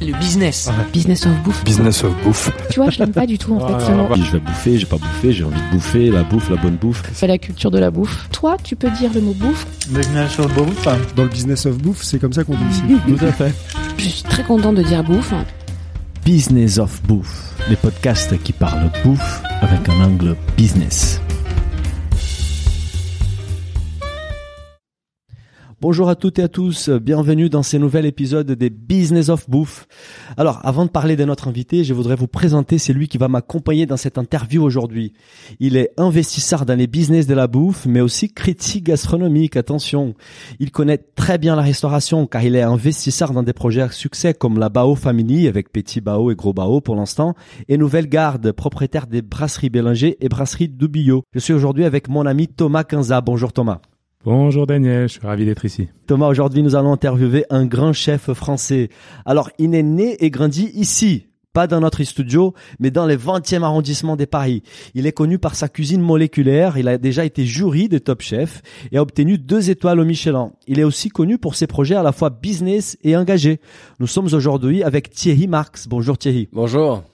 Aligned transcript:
Le 0.00 0.18
business. 0.18 0.70
Business 0.92 1.26
of 1.26 1.32
bouffe. 1.42 1.64
Business 1.64 2.04
of 2.04 2.14
bouffe. 2.22 2.50
Tu 2.70 2.80
vois, 2.80 2.90
je 2.90 2.98
l'aime 2.98 3.12
pas 3.12 3.26
du 3.26 3.36
tout 3.36 3.54
en 3.54 3.60
fait 3.60 3.92
mot. 3.92 4.08
Je 4.16 4.32
vais 4.32 4.40
bouffer, 4.40 4.78
j'ai 4.78 4.86
pas 4.86 4.96
bouffé, 4.96 5.32
j'ai 5.32 5.44
envie 5.44 5.60
de 5.60 5.70
bouffer, 5.74 6.10
la 6.10 6.22
bouffe, 6.22 6.48
la 6.48 6.56
bonne 6.56 6.76
bouffe. 6.76 7.02
C'est 7.12 7.26
la 7.26 7.38
culture 7.38 7.70
de 7.70 7.78
la 7.78 7.90
bouffe. 7.90 8.28
Toi, 8.32 8.56
tu 8.62 8.76
peux 8.76 8.90
dire 8.90 9.10
le 9.14 9.20
mot 9.20 9.34
bouffe. 9.34 9.66
Business 9.90 10.38
of 10.38 10.52
bouffe. 10.54 10.88
Dans 11.16 11.24
le 11.24 11.28
business 11.28 11.66
of 11.66 11.76
bouffe, 11.78 12.02
c'est 12.02 12.18
comme 12.18 12.32
ça 12.32 12.44
qu'on 12.44 12.54
dit 12.54 12.64
ici. 12.70 12.82
Tout 13.18 13.24
à 13.24 13.32
fait. 13.32 13.54
Je 13.98 14.04
suis 14.04 14.22
très 14.22 14.42
contente 14.42 14.76
de 14.76 14.82
dire 14.82 15.04
bouffe. 15.04 15.34
Business 16.24 16.78
of 16.78 17.02
Bouffe, 17.04 17.54
les 17.68 17.76
podcasts 17.76 18.40
qui 18.42 18.52
parlent 18.52 18.90
bouffe 19.02 19.42
avec 19.62 19.88
un 19.88 20.04
angle 20.04 20.36
business. 20.56 21.20
Bonjour 25.82 26.10
à 26.10 26.14
toutes 26.14 26.38
et 26.38 26.42
à 26.42 26.48
tous, 26.48 26.90
bienvenue 26.90 27.48
dans 27.48 27.62
ce 27.62 27.78
nouvel 27.78 28.04
épisode 28.04 28.52
des 28.52 28.68
Business 28.68 29.30
of 29.30 29.48
Bouffe. 29.48 29.86
Alors, 30.36 30.60
avant 30.62 30.84
de 30.84 30.90
parler 30.90 31.16
de 31.16 31.24
notre 31.24 31.48
invité, 31.48 31.84
je 31.84 31.94
voudrais 31.94 32.16
vous 32.16 32.26
présenter 32.26 32.76
celui 32.76 33.08
qui 33.08 33.16
va 33.16 33.28
m'accompagner 33.28 33.86
dans 33.86 33.96
cette 33.96 34.18
interview 34.18 34.62
aujourd'hui. 34.62 35.14
Il 35.58 35.78
est 35.78 35.92
investisseur 35.96 36.66
dans 36.66 36.74
les 36.74 36.86
business 36.86 37.26
de 37.26 37.32
la 37.32 37.46
bouffe, 37.46 37.86
mais 37.86 38.02
aussi 38.02 38.30
critique 38.30 38.84
gastronomique, 38.84 39.56
attention. 39.56 40.12
Il 40.58 40.70
connaît 40.70 40.98
très 40.98 41.38
bien 41.38 41.56
la 41.56 41.62
restauration 41.62 42.26
car 42.26 42.42
il 42.42 42.56
est 42.56 42.62
investisseur 42.62 43.32
dans 43.32 43.42
des 43.42 43.54
projets 43.54 43.80
à 43.80 43.90
succès 43.90 44.34
comme 44.34 44.58
la 44.58 44.68
Bao 44.68 44.94
Family 44.96 45.48
avec 45.48 45.72
Petit 45.72 46.02
Bao 46.02 46.30
et 46.30 46.34
Gros 46.34 46.52
Bao 46.52 46.82
pour 46.82 46.94
l'instant 46.94 47.34
et 47.68 47.78
Nouvelle 47.78 48.10
Garde, 48.10 48.52
propriétaire 48.52 49.06
des 49.06 49.22
brasseries 49.22 49.70
Bélinger 49.70 50.18
et 50.20 50.28
brasserie 50.28 50.68
Dubillot. 50.68 51.22
Je 51.32 51.38
suis 51.38 51.54
aujourd'hui 51.54 51.86
avec 51.86 52.10
mon 52.10 52.26
ami 52.26 52.48
Thomas 52.48 52.84
Quinza. 52.84 53.22
Bonjour 53.22 53.54
Thomas. 53.54 53.80
Bonjour 54.22 54.66
Daniel, 54.66 55.08
je 55.08 55.14
suis 55.14 55.26
ravi 55.26 55.46
d'être 55.46 55.64
ici. 55.64 55.88
Thomas, 56.06 56.28
aujourd'hui 56.28 56.62
nous 56.62 56.76
allons 56.76 56.92
interviewer 56.92 57.46
un 57.48 57.64
grand 57.64 57.94
chef 57.94 58.30
français. 58.34 58.90
Alors, 59.24 59.48
il 59.58 59.74
est 59.74 59.82
né 59.82 60.22
et 60.22 60.28
grandi 60.28 60.70
ici, 60.74 61.28
pas 61.54 61.66
dans 61.66 61.80
notre 61.80 62.02
studio, 62.04 62.52
mais 62.80 62.90
dans 62.90 63.06
le 63.06 63.16
20e 63.16 63.62
arrondissement 63.62 64.16
de 64.16 64.26
Paris. 64.26 64.62
Il 64.92 65.06
est 65.06 65.12
connu 65.12 65.38
par 65.38 65.54
sa 65.54 65.70
cuisine 65.70 66.02
moléculaire, 66.02 66.76
il 66.76 66.86
a 66.88 66.98
déjà 66.98 67.24
été 67.24 67.46
jury 67.46 67.88
de 67.88 67.96
Top 67.96 68.20
Chef 68.20 68.60
et 68.92 68.98
a 68.98 69.02
obtenu 69.02 69.38
deux 69.38 69.70
étoiles 69.70 70.00
au 70.00 70.04
Michelin. 70.04 70.52
Il 70.66 70.78
est 70.78 70.84
aussi 70.84 71.08
connu 71.08 71.38
pour 71.38 71.54
ses 71.54 71.66
projets 71.66 71.96
à 71.96 72.02
la 72.02 72.12
fois 72.12 72.28
business 72.28 72.98
et 73.02 73.16
engagés. 73.16 73.58
Nous 74.00 74.06
sommes 74.06 74.26
aujourd'hui 74.34 74.82
avec 74.82 75.08
Thierry 75.08 75.46
Marx. 75.46 75.88
Bonjour 75.88 76.18
Thierry. 76.18 76.50
Bonjour. 76.52 77.04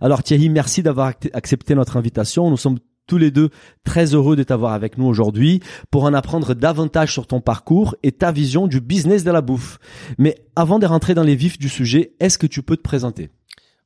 Alors 0.00 0.22
Thierry, 0.22 0.50
merci 0.50 0.84
d'avoir 0.84 1.14
accepté 1.32 1.74
notre 1.74 1.96
invitation. 1.96 2.48
Nous 2.48 2.56
sommes 2.56 2.78
tous 3.06 3.18
les 3.18 3.30
deux 3.30 3.50
très 3.84 4.14
heureux 4.14 4.36
de 4.36 4.42
t'avoir 4.42 4.72
avec 4.72 4.98
nous 4.98 5.06
aujourd'hui 5.06 5.60
pour 5.90 6.04
en 6.04 6.14
apprendre 6.14 6.54
davantage 6.54 7.12
sur 7.12 7.26
ton 7.26 7.40
parcours 7.40 7.94
et 8.02 8.12
ta 8.12 8.32
vision 8.32 8.66
du 8.66 8.80
business 8.80 9.24
de 9.24 9.30
la 9.30 9.40
bouffe. 9.40 9.78
Mais 10.18 10.36
avant 10.56 10.78
de 10.78 10.86
rentrer 10.86 11.14
dans 11.14 11.22
les 11.22 11.36
vifs 11.36 11.58
du 11.58 11.68
sujet, 11.68 12.14
est-ce 12.20 12.38
que 12.38 12.46
tu 12.46 12.62
peux 12.62 12.76
te 12.76 12.82
présenter? 12.82 13.30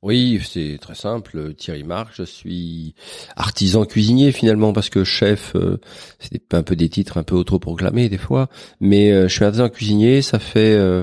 Oui, 0.02 0.40
c'est 0.44 0.78
très 0.80 0.94
simple. 0.94 1.54
Thierry 1.54 1.82
Marc, 1.82 2.10
je 2.14 2.22
suis 2.22 2.94
artisan 3.34 3.84
cuisinier 3.84 4.30
finalement 4.30 4.72
parce 4.72 4.90
que 4.90 5.02
chef, 5.02 5.56
euh, 5.56 5.80
c'est 6.20 6.54
un 6.54 6.62
peu 6.62 6.76
des 6.76 6.88
titres 6.88 7.16
un 7.16 7.24
peu 7.24 7.34
autoproclamés 7.34 8.08
des 8.08 8.16
fois, 8.16 8.48
mais 8.80 9.10
euh, 9.10 9.26
je 9.26 9.34
suis 9.34 9.44
artisan 9.44 9.68
cuisinier. 9.68 10.22
Ça 10.22 10.38
fait 10.38 10.76
euh, 10.76 11.02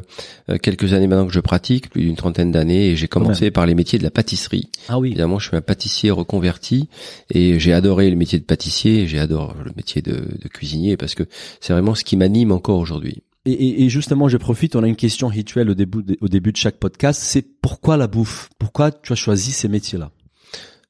quelques 0.62 0.94
années 0.94 1.08
maintenant 1.08 1.28
que 1.28 1.34
je 1.34 1.42
pratique, 1.42 1.90
plus 1.90 2.04
d'une 2.04 2.16
trentaine 2.16 2.54
d'années, 2.54 2.92
et 2.92 2.96
j'ai 2.96 3.10
commencé 3.10 3.52
par 3.52 3.66
les 3.66 3.76
métiers 3.76 4.00
de 4.00 4.04
la 4.06 4.12
pâtisserie. 4.12 4.70
Ah 4.88 4.98
oui. 4.98 5.10
Évidemment, 5.10 5.40
je 5.40 5.50
suis 5.50 5.58
un 5.58 5.62
pâtissier 5.62 6.10
reconverti 6.12 6.88
et 7.30 7.60
j'ai 7.60 7.74
adoré 7.74 8.10
le 8.10 8.16
métier 8.16 8.40
de 8.40 8.46
pâtissier, 8.46 9.06
adoré 9.20 9.56
le 9.66 9.74
métier 9.76 10.02
de, 10.02 10.14
de 10.14 10.48
cuisinier 10.48 10.96
parce 10.96 11.16
que 11.16 11.24
c'est 11.60 11.74
vraiment 11.74 11.96
ce 11.96 12.06
qui 12.06 12.16
m'anime 12.16 12.54
encore 12.54 12.80
aujourd'hui. 12.80 13.24
Et, 13.48 13.90
justement, 13.90 14.28
je 14.28 14.38
profite, 14.38 14.76
on 14.76 14.82
a 14.82 14.88
une 14.88 14.96
question 14.96 15.28
rituelle 15.28 15.70
au 15.70 15.76
début 15.76 16.18
au 16.20 16.28
début 16.28 16.52
de 16.52 16.58
chaque 16.58 16.78
podcast, 16.78 17.22
c'est 17.22 17.44
pourquoi 17.62 17.96
la 17.96 18.08
bouffe? 18.08 18.50
Pourquoi 18.58 18.92
tu 18.92 19.14
as 19.14 19.16
choisi 19.16 19.52
ces 19.52 19.68
métiers-là? 19.68 20.12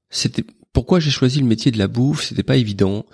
C'était 0.10 0.46
pourquoi 0.76 1.00
j'ai 1.00 1.10
choisi 1.10 1.40
le 1.40 1.46
métier 1.46 1.72
de 1.72 1.78
la 1.78 1.88
bouffe? 1.88 2.26
C'était 2.26 2.44
pas 2.44 2.58
évident. 2.58 3.06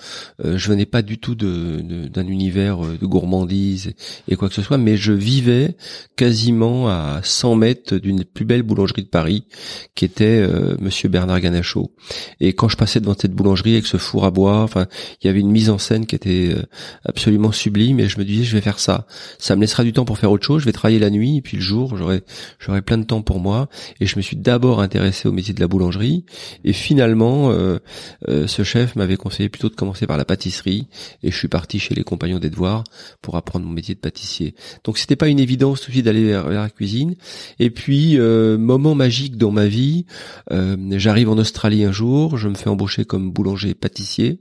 Euh, 0.44 0.58
je 0.58 0.68
venais 0.68 0.88
pas 0.88 1.04
du 1.04 1.20
tout 1.20 1.36
de, 1.36 2.08
d'un 2.08 2.26
univers 2.26 2.84
euh, 2.84 2.98
de 3.00 3.06
gourmandise 3.06 3.94
et, 4.28 4.36
quoi 4.36 4.50
que 4.50 4.56
ce 4.56 4.64
soit, 4.64 4.80
mais 4.80 4.98
je 4.98 5.14
vivais 5.14 5.78
quasiment 6.16 6.90
à 6.90 7.22
100 7.24 7.56
mètres 7.56 7.98
d'une 7.98 8.26
plus 8.26 8.46
belle 8.46 8.64
boulangerie 8.64 9.04
de 9.04 9.10
Paris, 9.10 9.46
qui 9.94 10.06
était 10.06 10.42
euh, 10.42 10.76
Monsieur 10.80 11.08
Bernard 11.08 11.40
Ganachot. 11.40 11.94
Et 12.40 12.54
quand 12.54 12.68
je 12.68 12.78
passais 12.78 13.00
devant 13.00 13.16
cette 13.16 13.34
boulangerie 13.34 13.74
avec 13.74 13.86
ce 13.86 13.98
four 13.98 14.26
à 14.26 14.32
bois, 14.32 14.64
enfin, 14.64 14.88
il 15.22 15.28
y 15.28 15.30
avait 15.30 15.40
une 15.40 15.52
mise 15.52 15.70
en 15.70 15.78
scène 15.78 16.08
qui 16.08 16.16
était 16.16 16.56
euh, 16.56 16.64
absolument 17.06 17.52
sublime. 17.52 18.00
Et 18.00 18.10
je 18.10 18.18
me 18.18 18.26
disais, 18.26 18.44
je 18.44 18.56
vais 18.56 18.62
faire 18.62 18.80
ça. 18.80 19.06
Ça 19.38 19.56
me 19.56 19.62
laissera 19.62 19.84
du 19.84 19.94
temps 19.94 20.06
pour 20.06 20.18
faire 20.18 20.32
autre 20.32 20.48
chose. 20.48 20.62
Je 20.62 20.66
vais 20.66 20.72
travailler 20.72 21.00
la 21.00 21.12
nuit 21.12 21.38
et 21.38 21.42
puis 21.42 21.58
le 21.58 21.64
jour, 21.64 21.96
j'aurai, 21.96 22.24
j'aurai 22.58 22.82
plein 22.82 22.98
de 22.98 23.06
temps 23.06 23.22
pour 23.22 23.40
moi. 23.40 23.70
Et 24.00 24.08
je 24.08 24.18
me 24.18 24.24
suis 24.24 24.36
d'abord 24.36 24.82
intéressé 24.82 25.28
au 25.28 25.32
métier 25.32 25.54
de 25.54 25.60
la 25.60 25.68
boulangerie. 25.68 26.26
Et 26.64 26.74
finalement 26.74 27.51
euh, 27.52 27.80
euh, 28.28 28.48
ce 28.48 28.64
chef 28.64 28.96
m'avait 28.96 29.18
conseillé 29.18 29.50
plutôt 29.50 29.70
de 29.70 29.76
commencer 29.76 30.08
par 30.08 30.18
la 30.18 30.26
pâtisserie 30.26 30.88
et 31.24 31.32
je 31.32 31.38
suis 31.38 31.48
parti 31.48 31.80
chez 31.80 31.96
les 31.96 32.04
compagnons 32.04 32.40
devoirs 32.40 32.84
pour 33.22 33.36
apprendre 33.36 33.66
mon 33.66 33.72
métier 33.72 33.96
de 33.96 34.00
pâtissier. 34.00 34.56
Donc 34.84 34.98
c'était 34.98 35.16
pas 35.16 35.28
une 35.28 35.40
évidence 35.40 35.82
tout 35.82 36.02
d'aller 36.02 36.26
vers, 36.26 36.50
la 36.50 36.70
cuisine. 36.70 37.16
Et 37.60 37.70
puis 37.70 38.18
euh, 38.18 38.58
moment 38.58 38.96
magique 38.96 39.38
dans 39.38 39.52
ma 39.52 39.68
vie, 39.68 40.06
j'arrive 40.50 41.30
en 41.30 41.38
Australie 41.38 41.84
un 41.84 41.92
jour, 41.92 42.38
je 42.38 42.48
me 42.48 42.56
fais 42.56 42.70
embaucher 42.70 43.06
comme 43.06 43.32
boulanger 43.32 43.74
pâtissier. 43.74 44.40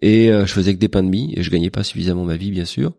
Et 0.00 0.30
euh, 0.30 0.46
je 0.46 0.52
faisais 0.52 0.74
que 0.74 0.78
des 0.78 0.88
pains 0.88 1.02
de 1.02 1.08
mie 1.08 1.32
et 1.36 1.42
je 1.42 1.50
gagnais 1.50 1.70
pas 1.70 1.84
suffisamment 1.84 2.24
ma 2.24 2.36
vie 2.36 2.50
bien 2.50 2.64
sûr. 2.64 2.92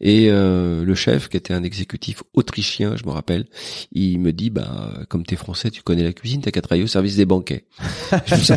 Et 0.00 0.28
euh, 0.30 0.84
le 0.84 0.94
chef, 0.94 1.28
qui 1.28 1.36
était 1.36 1.54
un 1.54 1.62
exécutif 1.62 2.22
autrichien, 2.34 2.96
je 2.96 3.04
me 3.06 3.10
rappelle, 3.10 3.46
il 3.92 4.18
me 4.18 4.32
dit 4.32 4.50
bah 4.50 4.92
comme 5.08 5.24
t'es 5.24 5.36
français, 5.36 5.70
tu 5.70 5.82
connais 5.82 6.04
la 6.04 6.12
cuisine, 6.12 6.42
t'as 6.42 6.50
qu'à 6.50 6.60
travailler 6.60 6.84
au 6.84 6.88
service 6.88 7.16
des 7.16 7.26
banquets. 7.26 7.64
je, 8.26 8.34
me 8.34 8.40
suis, 8.40 8.54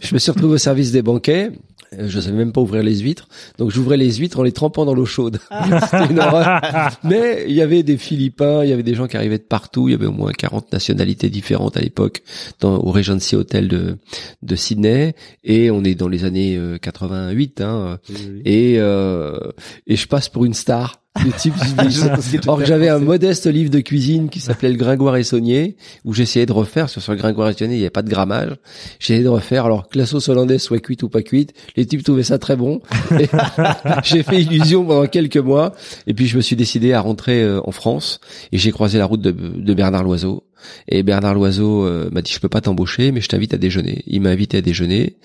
je 0.00 0.14
me 0.14 0.18
suis 0.18 0.30
retrouvé 0.30 0.54
au 0.54 0.58
service 0.58 0.92
des 0.92 1.02
banquets. 1.02 1.52
Euh, 1.94 2.08
je 2.08 2.20
savais 2.20 2.36
même 2.36 2.52
pas 2.52 2.60
ouvrir 2.60 2.82
les 2.82 2.98
huîtres, 2.98 3.28
donc 3.56 3.70
j'ouvrais 3.70 3.96
les 3.96 4.12
huîtres 4.16 4.40
en 4.40 4.42
les 4.42 4.52
trempant 4.52 4.84
dans 4.84 4.94
l'eau 4.94 5.06
chaude. 5.06 5.38
C'était 5.90 6.10
une 6.10 6.18
horreur. 6.18 6.60
Mais 7.04 7.44
il 7.48 7.54
y 7.54 7.62
avait 7.62 7.82
des 7.82 7.96
Philippins, 7.96 8.62
il 8.62 8.70
y 8.70 8.72
avait 8.72 8.82
des 8.82 8.94
gens 8.94 9.06
qui 9.06 9.16
arrivaient 9.16 9.38
de 9.38 9.42
partout. 9.42 9.88
Il 9.88 9.92
y 9.92 9.94
avait 9.94 10.06
au 10.06 10.12
moins 10.12 10.32
40 10.32 10.72
nationalités 10.72 11.30
différentes 11.30 11.76
à 11.76 11.80
l'époque 11.80 12.22
dans 12.60 12.76
au 12.76 12.90
Regency 12.90 13.36
Hotel 13.36 13.68
de 13.68 13.96
de 14.42 14.56
Sydney. 14.56 15.14
Et 15.44 15.70
on 15.70 15.84
est 15.84 15.94
dans 15.94 16.08
les 16.08 16.24
années 16.24 16.58
88, 16.92 17.60
hein. 17.60 17.98
Et 18.44 18.76
euh, 18.78 19.38
et 19.86 19.96
je 19.96 20.06
passe 20.06 20.28
pour 20.28 20.44
une 20.44 20.54
star 20.54 21.02
le 21.24 21.32
type 21.32 21.54
que 22.58 22.64
j'avais 22.64 22.88
un 22.88 22.98
modeste 22.98 23.46
livre 23.46 23.70
de 23.70 23.80
cuisine 23.80 24.28
qui 24.28 24.40
s'appelait 24.40 24.70
Le 24.70 24.76
Gringoire 24.76 25.16
et 25.16 25.24
Saunier, 25.24 25.76
où 26.04 26.12
j'essayais 26.12 26.46
de 26.46 26.52
refaire, 26.52 26.88
sur, 26.88 27.02
sur 27.02 27.12
le 27.12 27.18
Gringoire 27.18 27.48
et 27.48 27.54
Saunier, 27.54 27.74
il 27.74 27.78
n'y 27.78 27.84
avait 27.84 27.90
pas 27.90 28.02
de 28.02 28.10
grammage. 28.10 28.56
J'essayais 28.98 29.22
de 29.22 29.28
refaire, 29.28 29.64
alors 29.64 29.88
que 29.88 29.98
la 29.98 30.06
sauce 30.06 30.28
hollandaise 30.28 30.62
soit 30.62 30.80
cuite 30.80 31.02
ou 31.02 31.08
pas 31.08 31.22
cuite, 31.22 31.54
les 31.76 31.86
types 31.86 32.02
trouvaient 32.02 32.22
ça 32.22 32.38
très 32.38 32.56
bon. 32.56 32.80
j'ai 34.04 34.22
fait 34.22 34.42
illusion 34.42 34.84
pendant 34.84 35.06
quelques 35.06 35.38
mois, 35.38 35.74
et 36.06 36.14
puis 36.14 36.26
je 36.26 36.36
me 36.36 36.42
suis 36.42 36.56
décidé 36.56 36.92
à 36.92 37.00
rentrer 37.00 37.42
euh, 37.42 37.60
en 37.64 37.72
France, 37.72 38.20
et 38.52 38.58
j'ai 38.58 38.70
croisé 38.70 38.98
la 38.98 39.06
route 39.06 39.20
de, 39.20 39.32
de 39.32 39.74
Bernard 39.74 40.04
Loiseau. 40.04 40.44
Et 40.88 41.02
Bernard 41.02 41.34
Loiseau 41.34 41.84
euh, 41.84 42.08
m'a 42.10 42.22
dit 42.22 42.32
je 42.32 42.40
peux 42.40 42.48
pas 42.48 42.60
t'embaucher 42.60 43.12
mais 43.12 43.20
je 43.20 43.28
t'invite 43.28 43.54
à 43.54 43.58
déjeuner. 43.58 44.02
Il 44.06 44.20
m'a 44.22 44.30
invité 44.30 44.58
à 44.58 44.60
déjeuner. 44.60 45.16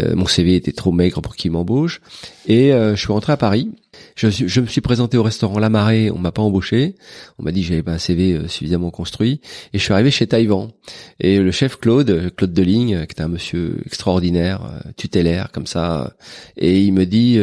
Euh, 0.00 0.14
mon 0.14 0.26
CV 0.26 0.56
était 0.56 0.72
trop 0.72 0.92
maigre 0.92 1.20
pour 1.20 1.36
qu'il 1.36 1.50
m'embauche 1.50 2.00
et 2.46 2.70
je 2.70 2.96
suis 2.96 3.12
rentré 3.12 3.32
à 3.32 3.36
Paris 3.36 3.70
je, 4.16 4.28
je, 4.28 4.60
me 4.60 4.66
suis 4.66 4.80
présenté 4.80 5.16
au 5.16 5.22
restaurant 5.22 5.58
La 5.58 5.70
Marée, 5.70 6.10
on 6.10 6.18
m'a 6.18 6.32
pas 6.32 6.42
embauché. 6.42 6.94
On 7.38 7.42
m'a 7.42 7.52
dit 7.52 7.62
que 7.62 7.68
j'avais 7.68 7.82
pas 7.82 7.92
un 7.92 7.98
CV 7.98 8.32
euh, 8.32 8.48
suffisamment 8.48 8.90
construit. 8.90 9.40
Et 9.72 9.78
je 9.78 9.82
suis 9.84 9.92
arrivé 9.92 10.10
chez 10.10 10.26
Taïwan. 10.26 10.68
Et 11.20 11.38
le 11.38 11.50
chef 11.50 11.78
Claude, 11.78 12.10
euh, 12.10 12.30
Claude 12.34 12.52
Deligne, 12.52 12.96
euh, 12.96 13.04
qui 13.06 13.16
est 13.16 13.22
un 13.22 13.28
monsieur 13.28 13.80
extraordinaire, 13.86 14.60
tutélaire 14.96 15.50
comme 15.52 15.66
ça, 15.66 16.14
et 16.56 16.80
il 16.80 16.92
me 16.92 17.06
dit 17.06 17.38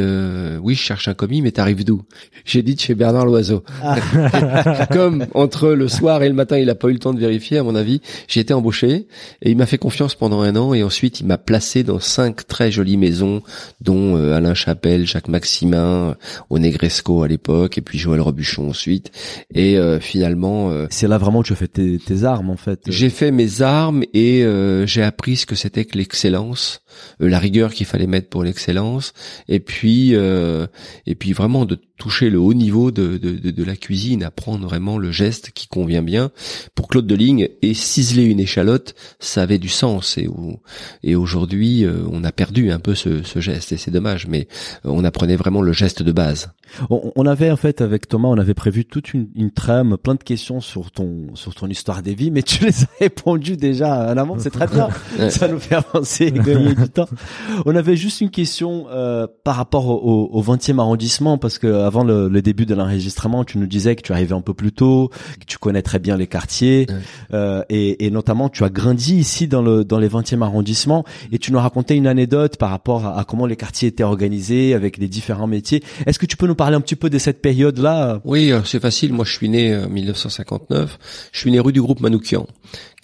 oui, 0.62 0.76
je 0.76 0.82
cherche 0.82 1.08
un 1.08 1.14
commis, 1.14 1.42
mais 1.42 1.52
t'arrives 1.52 1.84
d'où? 1.84 2.04
J'ai 2.46 2.62
dit 2.62 2.76
de 2.76 2.80
chez 2.80 2.96
Bernard 2.96 3.26
Loiseau. 3.26 3.64
Ah. 3.84 4.86
comme 4.92 5.26
entre 5.34 5.70
le 5.70 5.88
soir 5.88 6.24
et 6.24 6.30
le 6.30 6.36
matin, 6.36 6.58
il 6.58 6.70
a 6.70 6.76
pas 6.76 6.90
eu 6.90 6.94
le 6.94 7.00
temps 7.00 7.14
de 7.14 7.20
vérifier, 7.28 7.58
à 7.58 7.64
mon 7.64 7.76
avis, 7.76 8.02
j'ai 8.28 8.40
été 8.40 8.54
embauché 8.54 9.08
et 9.42 9.52
il 9.52 9.58
m'a 9.58 9.66
fait 9.66 9.78
confiance 9.78 10.16
pendant 10.16 10.42
un 10.42 10.56
an. 10.56 10.74
Et 10.74 10.84
ensuite, 10.84 11.20
il 11.20 11.28
m'a 11.28 11.38
placé 11.38 11.84
dans 11.84 12.00
cinq 12.00 12.48
très 12.48 12.72
jolies 12.72 12.98
maisons, 12.98 13.42
dont 13.82 14.16
Alain 14.16 14.54
Chapelle, 14.54 15.06
Jacques 15.06 15.28
Maximin, 15.28 16.16
au 16.50 16.60
Negresco 16.60 17.24
à 17.24 17.28
l'époque 17.28 17.78
et 17.78 17.82
puis 17.82 17.98
Joël 17.98 18.22
Robuchon 18.22 18.70
ensuite. 18.70 19.12
Et 19.54 19.78
euh, 19.78 20.00
finalement 20.00 20.70
euh, 20.72 20.88
c'est 20.90 21.08
là 21.08 21.18
vraiment 21.18 21.42
que 21.42 21.48
tu 21.48 21.54
as 21.54 21.58
fait 21.58 21.68
tes, 21.68 22.24
armes 22.24 22.50
en 22.50 22.58
fait. 22.58 22.82
j'ai 22.88 23.10
fait 23.10 23.32
mes 23.32 23.62
armes 23.62 24.04
et 24.14 24.44
euh, 24.44 24.86
j'ai 24.86 25.04
appris 25.04 25.38
ce 25.38 25.46
que 25.46 25.56
c'était 25.56 25.86
que 25.86 25.98
l'excellence. 25.98 26.82
euh, 26.87 26.87
la 27.20 27.40
rigueur 27.40 27.74
qu'il 27.74 27.86
fallait 27.86 28.08
mettre 28.08 28.30
pour 28.30 28.44
l'excellence, 28.44 29.14
et 29.48 29.60
puis 29.60 30.16
euh, 30.16 30.68
et 31.06 31.16
puis 31.16 31.34
vraiment 31.34 31.66
de 31.66 31.78
toucher 31.98 32.30
le 32.30 32.40
haut 32.40 32.54
niveau 32.54 32.92
de, 32.92 33.18
de, 33.18 33.32
de, 33.32 33.52
de, 33.52 33.64
la 33.64 33.76
cuisine, 33.76 34.24
apprendre 34.24 34.68
vraiment 34.68 34.98
le 34.98 35.12
geste 35.12 35.52
qui 35.52 35.68
convient 35.68 36.04
bien. 36.04 36.32
Pour 36.76 36.88
Claude 36.88 37.08
Deligne, 37.08 37.50
et 37.62 37.74
ciseler 37.74 38.24
une 38.24 38.40
échalote, 38.40 38.96
ça 39.20 39.42
avait 39.42 39.58
du 39.58 39.70
sens. 39.70 40.18
Et, 40.18 40.30
et 41.04 41.16
aujourd'hui, 41.16 41.86
euh, 41.86 42.04
on 42.12 42.24
a 42.24 42.32
perdu 42.32 42.72
un 42.72 42.80
peu 42.80 42.94
ce, 42.94 43.24
ce 43.24 43.40
geste, 43.40 43.72
et 43.72 43.78
c'est 43.78 43.92
dommage, 43.92 44.28
mais 44.28 44.48
on 44.84 45.04
apprenait 45.04 45.36
vraiment 45.36 45.62
le 45.62 45.74
geste 45.74 46.04
de 46.04 46.12
base. 46.12 46.52
On, 46.90 47.12
on, 47.16 47.26
avait 47.26 47.50
en 47.50 47.58
fait 47.58 47.82
avec 47.82 48.08
Thomas, 48.08 48.28
on 48.28 48.38
avait 48.38 48.54
prévu 48.54 48.86
toute 48.86 49.14
une, 49.14 49.30
une, 49.36 49.52
trame, 49.52 49.98
plein 49.98 50.16
de 50.16 50.24
questions 50.24 50.60
sur 50.60 50.92
ton 50.92 51.36
sur 51.36 51.56
ton 51.56 51.68
histoire 51.68 52.04
des 52.04 52.14
vies, 52.14 52.30
mais 52.30 52.44
tu 52.44 52.64
les 52.66 52.84
as 52.84 52.88
répondues 53.00 53.58
déjà 53.58 54.12
en 54.12 54.18
amont, 54.18 54.36
c'est 54.38 54.52
très 54.52 54.68
bien. 54.68 54.90
Ça 55.30 55.48
nous 55.48 55.60
fait 55.60 55.76
avancer 55.76 56.32
temps. 56.90 57.08
On 57.66 57.76
avait 57.76 57.96
juste 57.96 58.22
une 58.22 58.30
question 58.30 58.88
euh, 58.90 59.28
par 59.44 59.56
rapport 59.56 59.88
au, 59.88 60.30
au 60.32 60.44
20e 60.44 60.80
arrondissement, 60.80 61.38
parce 61.38 61.58
que 61.60 61.68
avant 61.68 62.04
le, 62.04 62.28
le 62.28 62.42
début 62.42 62.66
de 62.66 62.76
l'enregistrement, 62.76 63.44
tu 63.44 63.58
nous 63.58 63.68
disais 63.68 63.96
que 63.96 64.02
tu 64.02 64.12
arrivais 64.12 64.36
un 64.36 64.42
peu 64.42 64.54
plus 64.54 64.72
tôt, 64.72 65.10
que 65.40 65.46
tu 65.46 65.58
connais 65.58 65.82
très 65.82 66.00
bien 66.00 66.18
les 66.18 66.28
quartiers, 66.28 66.88
euh, 67.34 67.64
et, 67.70 68.06
et, 68.06 68.12
notamment 68.12 68.50
tu 68.50 68.64
as 68.64 68.70
grandi 68.70 69.16
ici 69.18 69.48
dans 69.48 69.62
le 69.62 69.84
dans 69.84 70.00
les 70.00 70.10
20e 70.10 70.42
arrondissement, 70.42 71.06
et 71.32 71.40
tu 71.40 71.52
nous 71.52 71.60
racontais 71.60 71.96
une 71.96 72.08
anecdote 72.08 72.58
par 72.58 72.70
rapport 72.70 73.06
à, 73.06 73.20
à 73.20 73.24
comment 73.24 73.46
les 73.46 73.56
quartiers 73.56 73.90
étaient 73.90 74.04
organisés 74.04 74.74
avec 74.74 74.98
les 74.98 75.08
différents 75.08 75.48
métiers. 75.48 75.84
Est-ce 76.06 76.20
que 76.20 76.26
tu 76.26 76.38
peux 76.38 76.48
nous 76.48 76.56
parler 76.56 76.76
un 76.76 76.82
petit 76.82 76.96
peu 76.96 77.10
de 77.10 77.18
cette 77.18 77.42
période-là? 77.42 78.22
Oui, 78.26 78.52
euh, 78.52 78.62
c'est 78.66 78.82
facile. 78.82 79.14
Moi, 79.14 79.26
je 79.26 79.34
suis 79.34 79.50
né 79.50 79.76
en 79.76 79.90
1959. 79.90 81.00
Je 81.32 81.40
suis 81.40 81.52
né 81.52 81.60
rue 81.60 81.74
du 81.74 81.82
Groupe 81.82 82.00
Manoukian, 82.00 82.48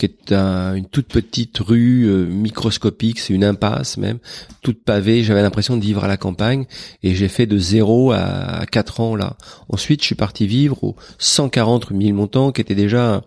qui 0.03 0.31
est 0.31 0.33
un, 0.33 0.75
une 0.75 0.85
toute 0.85 1.07
petite 1.07 1.57
rue 1.59 2.05
euh, 2.07 2.25
microscopique, 2.25 3.19
c'est 3.19 3.33
une 3.33 3.45
impasse 3.45 3.97
même, 3.97 4.17
toute 4.61 4.83
pavée. 4.83 5.23
J'avais 5.23 5.41
l'impression 5.41 5.77
de 5.77 5.81
vivre 5.81 6.03
à 6.03 6.07
la 6.07 6.17
campagne 6.17 6.65
et 7.03 7.15
j'ai 7.15 7.29
fait 7.29 7.45
de 7.45 7.57
0 7.57 8.11
à 8.11 8.65
4 8.69 8.99
ans 8.99 9.15
là. 9.15 9.37
Ensuite, 9.69 10.01
je 10.01 10.07
suis 10.07 10.15
parti 10.15 10.45
vivre 10.45 10.83
au 10.83 10.95
140 11.19 11.85
rue 11.85 12.13
Montant, 12.13 12.51
qui 12.51 12.59
était 12.59 12.75
déjà 12.75 13.23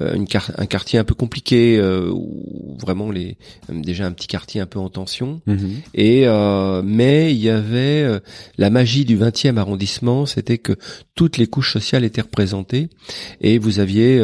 euh, 0.00 0.14
une 0.14 0.26
un 0.56 0.66
quartier 0.66 0.98
un 0.98 1.04
peu 1.04 1.14
compliqué, 1.14 1.78
euh, 1.78 2.10
où 2.10 2.76
vraiment 2.80 3.10
les 3.10 3.36
déjà 3.68 4.06
un 4.06 4.12
petit 4.12 4.26
quartier 4.26 4.60
un 4.60 4.66
peu 4.66 4.80
en 4.80 4.88
tension. 4.88 5.40
Mhm. 5.46 5.70
Et 5.94 6.26
mais 6.84 7.32
il 7.32 7.38
y 7.38 7.50
avait 7.50 8.20
la 8.56 8.70
magie 8.70 9.04
du 9.04 9.16
20e 9.16 9.56
arrondissement, 9.56 10.26
c'était 10.26 10.58
que 10.58 10.72
toutes 11.14 11.36
les 11.36 11.46
couches 11.46 11.72
sociales 11.72 12.04
étaient 12.04 12.20
représentées 12.20 12.88
et 13.40 13.58
vous 13.58 13.78
aviez 13.78 14.20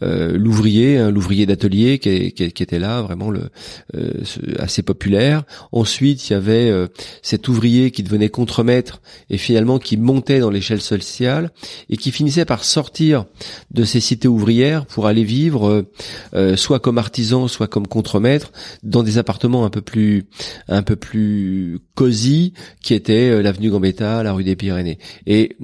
l'ouvrier 0.00 1.10
l'ouvrier 1.16 1.46
d'atelier 1.46 1.98
qui, 1.98 2.10
était 2.10 2.78
là, 2.78 3.00
vraiment 3.00 3.30
le 3.30 3.48
euh, 3.94 4.22
assez 4.58 4.82
populaire. 4.82 5.44
Ensuite, 5.72 6.28
il 6.28 6.34
y 6.34 6.36
avait 6.36 6.70
euh, 6.70 6.88
cet 7.22 7.48
ouvrier 7.48 7.90
qui 7.90 8.02
devenait 8.02 8.28
contremaître 8.28 9.00
et 9.30 9.38
finalement 9.38 9.78
qui 9.78 9.96
montait 9.96 10.40
dans 10.40 10.50
l'échelle 10.50 10.82
sociale 10.82 11.52
et 11.88 11.96
qui 11.96 12.12
finissait 12.12 12.44
par 12.44 12.64
sortir 12.64 13.24
de 13.70 13.84
ces 13.84 14.00
cités 14.00 14.28
ouvrières 14.28 14.84
pour 14.84 15.06
aller 15.06 15.24
vivre 15.24 15.86
euh, 16.34 16.56
soit 16.56 16.80
comme 16.80 16.98
artisan, 16.98 17.48
soit 17.48 17.66
comme 17.66 17.86
contremaître 17.86 18.52
dans 18.82 19.02
des 19.02 19.16
appartements 19.16 19.64
un 19.64 19.70
peu 19.70 19.80
plus 19.80 20.26
un 20.68 20.82
peu 20.82 20.96
plus 20.96 21.78
cosy 21.94 22.52
qui 22.82 22.92
étaient 22.92 23.42
l'avenue 23.42 23.70
Gambetta, 23.70 24.22
la 24.22 24.34
rue 24.34 24.44
des 24.44 24.56
Pyrénées. 24.56 24.98
Et 25.26 25.56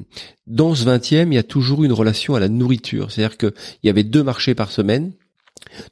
dans 0.46 0.74
ce 0.74 0.84
20e, 0.84 1.28
il 1.28 1.34
y 1.34 1.38
a 1.38 1.42
toujours 1.42 1.84
une 1.84 1.92
relation 1.92 2.34
à 2.34 2.40
la 2.40 2.48
nourriture. 2.48 3.10
C'est-à-dire 3.10 3.36
qu'il 3.36 3.52
y 3.84 3.90
avait 3.90 4.02
deux 4.02 4.22
marchés 4.22 4.54
par 4.54 4.70
semaine 4.70 5.12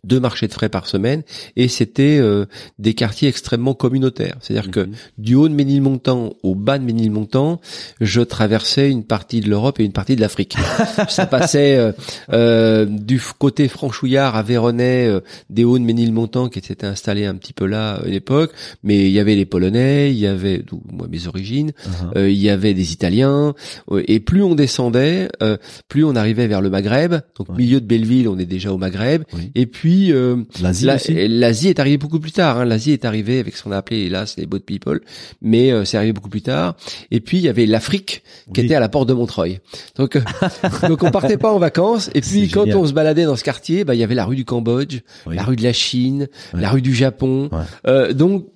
deux 0.04 0.20
marchés 0.20 0.46
de 0.48 0.52
frais 0.52 0.68
par 0.68 0.86
semaine 0.86 1.22
et 1.56 1.68
c'était 1.68 2.18
euh, 2.20 2.46
des 2.78 2.94
quartiers 2.94 3.28
extrêmement 3.28 3.74
communautaires. 3.74 4.36
C'est-à-dire 4.40 4.70
que 4.70 4.80
Mhm. 4.80 4.92
du 5.18 5.34
haut 5.34 5.48
de 5.48 5.54
Ménilmontant 5.54 6.34
au 6.42 6.54
bas 6.54 6.78
de 6.78 6.84
Ménilmontant, 6.84 7.60
je 8.00 8.20
traversais 8.20 8.90
une 8.90 9.04
partie 9.04 9.40
de 9.40 9.48
l'Europe 9.50 9.80
et 9.80 9.84
une 9.84 9.92
partie 9.92 10.16
de 10.16 10.20
l'Afrique. 10.20 10.56
Ça 11.08 11.26
passait 11.26 11.76
euh, 11.76 11.92
euh, 12.32 12.86
du 12.86 13.20
côté 13.38 13.68
franchouillard 13.68 14.36
à 14.36 14.42
Véronais, 14.42 15.06
euh, 15.06 15.20
des 15.50 15.64
hauts 15.64 15.78
de 15.78 15.84
Ménilmontant 15.84 16.48
qui 16.48 16.60
s'étaient 16.60 16.86
installés 16.86 17.26
un 17.26 17.34
petit 17.34 17.52
peu 17.52 17.66
là 17.66 18.00
à 18.04 18.06
l'époque, 18.06 18.52
mais 18.82 19.06
il 19.06 19.10
y 19.12 19.18
avait 19.20 19.34
les 19.34 19.46
Polonais, 19.46 20.10
il 20.10 20.18
y 20.18 20.26
avait 20.26 20.58
d'où 20.66 20.82
moi 20.90 21.06
mes 21.10 21.26
origines, 21.26 21.72
euh, 22.16 22.30
il 22.30 22.38
y 22.38 22.50
avait 22.50 22.74
des 22.74 22.92
Italiens, 22.92 23.54
et 24.06 24.20
plus 24.20 24.42
on 24.42 24.54
descendait, 24.54 25.28
euh, 25.42 25.56
plus 25.88 26.04
on 26.04 26.14
arrivait 26.16 26.46
vers 26.46 26.60
le 26.60 26.70
Maghreb. 26.70 27.14
Donc 27.36 27.48
Ouais. 27.50 27.56
milieu 27.58 27.80
de 27.80 27.86
Belleville, 27.86 28.28
on 28.28 28.38
est 28.38 28.46
déjà 28.46 28.72
au 28.72 28.78
Maghreb. 28.78 29.22
Oui. 29.34 29.50
Et 29.54 29.66
puis 29.70 30.12
euh, 30.12 30.36
L'Asie 30.60 30.84
la- 30.84 30.96
aussi. 30.96 31.28
l'Asie 31.28 31.68
est 31.68 31.78
arrivée 31.80 31.96
beaucoup 31.96 32.20
plus 32.20 32.32
tard. 32.32 32.58
hein. 32.58 32.64
L'Asie 32.66 32.92
est 32.92 33.04
arrivée 33.06 33.38
avec 33.38 33.56
ce 33.56 33.62
qu'on 33.62 33.72
a 33.72 33.78
appelé 33.78 34.00
hélas 34.00 34.36
les 34.36 34.44
boat 34.46 34.60
people, 34.60 35.00
mais 35.40 35.72
euh, 35.72 35.84
c'est 35.86 35.96
arrivé 35.96 36.12
beaucoup 36.12 36.28
plus 36.28 36.42
tard. 36.42 36.76
Et 37.10 37.20
puis 37.20 37.38
il 37.38 37.44
y 37.44 37.48
avait 37.48 37.64
l'Afrique 37.66 38.22
qui 38.52 38.60
Oui. 38.60 38.66
était 38.66 38.74
à 38.74 38.80
la 38.80 38.88
porte 38.88 39.08
de 39.08 39.14
Montreuil. 39.14 39.60
Donc 39.96 40.16
euh, 40.16 40.20
donc 40.88 41.02
on 41.02 41.10
partait 41.10 41.38
pas 41.38 41.50
en 41.52 41.58
vacances. 41.58 42.10
Et 42.14 42.20
puis 42.20 42.48
quand 42.48 42.66
on 42.74 42.86
se 42.86 42.92
baladait 42.92 43.24
dans 43.24 43.36
ce 43.36 43.44
quartier, 43.44 43.84
bah 43.84 43.94
il 43.94 43.98
y 43.98 44.04
avait 44.04 44.14
la 44.14 44.24
rue 44.26 44.36
du 44.36 44.44
Cambodge, 44.44 44.98
Oui. 45.26 45.36
la 45.36 45.42
rue 45.44 45.56
de 45.56 45.62
la 45.62 45.72
Chine, 45.72 46.28
Ouais. 46.52 46.60
la 46.60 46.70
rue 46.70 46.82
du 46.82 46.94
Japon. 46.94 47.48
Ouais. 47.52 47.58
Euh, 47.86 48.12
donc 48.12 48.46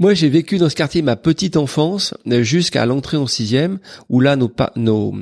moi, 0.00 0.14
j'ai 0.14 0.28
vécu 0.28 0.58
dans 0.58 0.68
ce 0.68 0.74
quartier 0.74 1.02
ma 1.02 1.14
petite 1.14 1.56
enfance 1.56 2.14
euh, 2.26 2.42
jusqu'à 2.42 2.84
l'entrée 2.86 3.16
en 3.16 3.26
sixième, 3.28 3.78
où 4.08 4.18
là, 4.18 4.34
nos, 4.34 4.50
nos, 4.74 5.14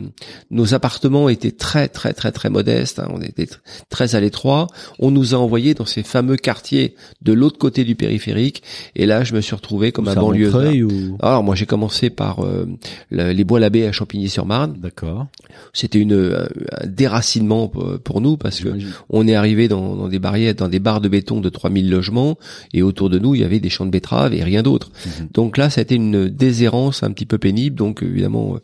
nos 0.51 0.73
appartements 0.75 1.29
étaient 1.29 1.51
très, 1.51 1.89
très, 1.89 2.15
très, 2.15 2.33
très 2.33 2.49
modestes. 2.49 2.99
hein. 3.01 3.09
On 3.13 3.21
était 3.21 3.45
tr- 3.45 3.59
très 3.91 4.15
à 4.15 4.21
l'étroit. 4.21 4.69
On 4.99 5.11
nous 5.11 5.35
a 5.35 5.39
envoyés 5.39 5.75
dans 5.75 5.85
ces 5.85 6.03
fameux 6.03 6.37
quartiers 6.37 6.95
de 7.23 7.33
l'autre 7.33 7.59
côté 7.59 7.85
du 7.85 7.95
périphérique. 7.97 8.63
Et 8.97 9.05
là, 9.05 9.25
je 9.25 9.35
me 9.35 9.41
suis 9.43 9.55
retrouvé 9.55 9.93
comme 9.93 10.07
un 10.09 10.15
banlieue. 10.21 10.51
Ou 10.85 11.17
Alors, 11.21 11.43
moi, 11.43 11.55
j'ai 11.55 11.67
commencé 11.67 12.09
par 12.09 12.45
euh, 12.45 12.67
le- 13.11 13.33
les 13.33 13.45
Bois-l'Abbé 13.45 13.85
à 13.87 13.93
Champigny-sur-Marne. 13.93 14.77
D'accord. 14.79 15.27
C'était 15.73 15.99
une 15.99 16.13
euh, 16.15 16.47
un 16.81 16.87
déracinement 16.87 17.69
pour, 18.05 18.21
nous 18.21 18.37
parce 18.37 18.61
que 18.61 18.69
on 19.11 19.27
est 19.27 19.35
arrivé 19.35 19.67
dans, 19.67 19.97
dans 19.97 20.09
des 20.09 20.19
barrières, 20.21 20.55
dans 20.55 20.69
des 20.69 20.79
barres 20.79 21.01
de 21.01 21.09
béton 21.09 21.41
de 21.41 21.49
3000 21.49 21.91
logements, 21.91 22.39
et 22.73 22.83
autour 22.83 23.11
de 23.11 23.19
nous, 23.19 23.35
il 23.35 23.41
y 23.41 23.45
avait 23.45 23.59
des 23.61 23.71
champs 23.71 23.85
de 23.87 23.91
betteraves 23.91 24.35
et 24.35 24.43
rien 24.45 24.63
d'autre. 24.63 24.68
Mhm. 24.77 25.29
Donc 25.35 25.57
là, 25.57 25.71
ça 25.71 25.81
a 25.81 25.83
été 25.83 25.95
une 25.97 26.29
déshérence 26.29 27.03
un 27.03 27.11
petit 27.13 27.27
peu 27.27 27.39
pénible. 27.39 27.77
Donc 27.77 28.03
évidemment, 28.03 28.57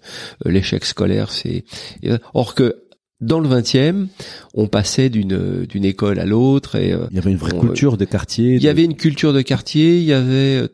euh, 0.46 0.50
l'échec 0.50 0.84
scolaire, 0.84 1.30
c'est... 1.32 1.64
et, 2.02 2.12
Or 2.34 2.54
que 2.54 2.76
dans 3.20 3.40
le 3.40 3.48
20e, 3.48 4.08
on 4.54 4.66
passait 4.66 5.08
d'une 5.08 5.64
d'une 5.64 5.84
école 5.84 6.18
à 6.18 6.26
l'autre 6.26 6.74
et 6.76 6.92
euh, 6.92 7.06
Il 7.10 7.16
y 7.16 7.18
avait 7.18 7.30
une 7.30 7.36
vraie 7.38 7.54
on- 7.54 7.60
culture 7.60 7.96
de 7.96 8.04
quartier. 8.04 8.54
il 8.56 8.62
y 8.62 8.68
avait 8.68 8.84
une 8.84 8.96
culture 8.96 9.32
de 9.32 9.40
quartier, 9.40 9.98
il 9.98 10.04
y 10.04 10.12
avait 10.12 10.60
euh, 10.62 10.68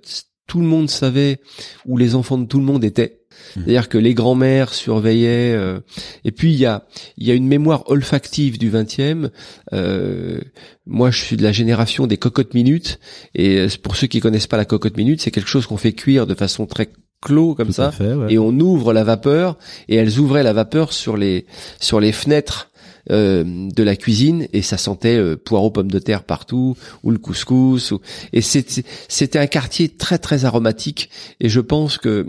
tout 0.49 0.61
le 0.61 0.67
monde 0.67 0.91
savait 0.91 1.39
où 1.87 1.97
les 1.97 2.15
enfants 2.17 2.39
de 2.39 2.47
tout 2.47 2.59
le 2.59 2.65
monde 2.65 2.83
étaient. 2.83 3.20
Mhm. 3.57 3.63
C'est-à-dire 3.65 3.89
que 3.89 3.99
les 3.99 4.15
grands-mères 4.15 4.75
surveillaient. 4.75 5.55
euh, 5.55 5.81
et 6.25 6.33
puis 6.33 6.53
il 6.53 6.59
y 6.59 6.67
a 6.67 6.85
il 7.17 7.27
y 7.27 7.31
a 7.31 7.35
une 7.35 7.47
mémoire 7.49 7.85
olfactive 7.91 8.59
du 8.59 8.71
20e. 8.71 9.31
Euh, 9.73 10.41
moi, 10.87 11.11
je 11.11 11.21
suis 11.21 11.37
de 11.37 11.43
la 11.43 11.53
génération 11.53 12.07
des 12.07 12.17
cocottes 12.17 12.55
minutes. 12.55 12.99
Et 13.35 13.59
euh, 13.59 13.69
pour 13.83 13.97
ceux 13.97 14.07
qui 14.07 14.21
connaissent 14.21 14.47
pas 14.47 14.57
la 14.57 14.65
cocotte 14.65 14.97
minute, 14.97 15.21
c'est 15.21 15.31
quelque 15.31 15.49
chose 15.49 15.67
qu'on 15.67 15.77
fait 15.77 15.93
cuire 15.93 16.27
de 16.27 16.35
façon 16.35 16.67
très 16.67 16.91
clos 17.23 17.55
comme 17.55 17.69
Tout 17.69 17.75
ça 17.75 17.89
à 17.89 17.93
fait, 17.93 18.15
ouais. 18.15 18.33
et 18.33 18.39
on 18.39 18.59
ouvre 18.59 18.93
la 18.93 19.05
vapeur 19.05 19.59
et 19.89 19.97
elles 19.97 20.19
ouvraient 20.19 20.43
la 20.43 20.55
vapeur 20.55 20.93
sur 20.93 21.17
les 21.19 21.45
sur 21.79 22.01
les 22.01 22.13
fenêtres 22.13 22.71
euh, 23.11 23.45
de 23.45 23.83
la 23.83 23.95
cuisine 23.97 24.47
et 24.53 24.63
ça 24.63 24.79
sentait 24.79 25.17
euh, 25.17 25.37
poireaux 25.37 25.71
pommes 25.71 25.91
de 25.91 25.99
terre 25.99 26.23
partout 26.25 26.77
ou 27.03 27.11
le 27.11 27.19
couscous 27.19 27.93
ou... 27.93 28.01
et 28.33 28.41
c'était 28.41 28.85
c'était 29.09 29.39
un 29.39 29.47
quartier 29.47 29.89
très 29.91 30.19
très 30.19 30.45
aromatique 30.47 31.11
et 31.41 31.49
je 31.49 31.61
pense 31.61 31.99
que 31.99 32.27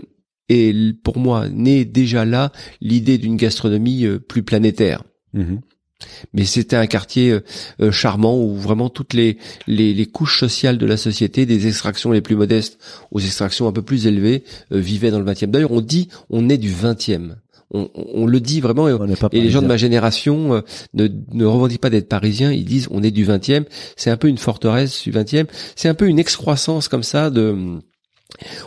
et 0.52 0.70
l- 0.70 0.94
pour 1.02 1.18
moi 1.18 1.48
naît 1.48 1.84
déjà 1.84 2.24
là 2.24 2.52
l'idée 2.80 3.18
d'une 3.18 3.36
gastronomie 3.36 4.04
euh, 4.04 4.18
plus 4.18 4.42
planétaire 4.42 5.02
Mhm. 5.34 5.60
mais 6.34 6.44
c'était 6.44 6.76
un 6.76 6.86
quartier 6.86 7.30
euh, 7.30 7.40
euh, 7.80 7.90
charmant 7.92 8.36
où 8.38 8.54
vraiment 8.56 8.90
toutes 8.90 9.14
les, 9.14 9.38
les 9.66 9.94
les 9.94 10.06
couches 10.06 10.38
sociales 10.40 10.76
de 10.78 10.84
la 10.86 10.96
société, 10.96 11.46
des 11.46 11.66
extractions 11.68 12.10
les 12.12 12.20
plus 12.20 12.36
modestes 12.36 12.78
aux 13.12 13.20
extractions 13.20 13.66
un 13.68 13.72
peu 13.72 13.82
plus 13.82 14.06
élevées, 14.06 14.42
euh, 14.72 14.78
vivaient 14.78 15.10
dans 15.10 15.20
le 15.20 15.24
20e. 15.24 15.50
D'ailleurs, 15.50 15.72
on 15.72 15.80
dit 15.80 16.08
on 16.28 16.48
est 16.48 16.58
du 16.58 16.70
20e. 16.70 17.36
On, 17.74 17.88
on- 17.94 18.06
on 18.22 18.26
le 18.26 18.40
dit 18.40 18.60
vraiment. 18.60 18.88
Et, 18.88 18.92
et 19.38 19.40
les 19.40 19.50
gens 19.50 19.62
de 19.62 19.66
ma 19.68 19.76
génération 19.78 20.54
euh, 20.54 20.60
ne, 20.92 21.08
ne 21.32 21.44
revendiquent 21.46 21.80
pas 21.80 21.88
d'être 21.88 22.08
parisiens. 22.08 22.52
Ils 22.52 22.66
disent 22.66 22.88
on 22.90 23.02
est 23.02 23.10
du 23.12 23.24
20e. 23.24 23.64
C'est 23.96 24.10
un 24.10 24.18
peu 24.18 24.28
une 24.28 24.38
forteresse 24.38 25.02
du 25.04 25.12
20e. 25.12 25.46
C'est 25.76 25.88
un 25.88 25.94
peu 25.94 26.08
une 26.08 26.18
excroissance 26.18 26.88
comme 26.88 27.02
ça 27.04 27.30
de 27.30 27.78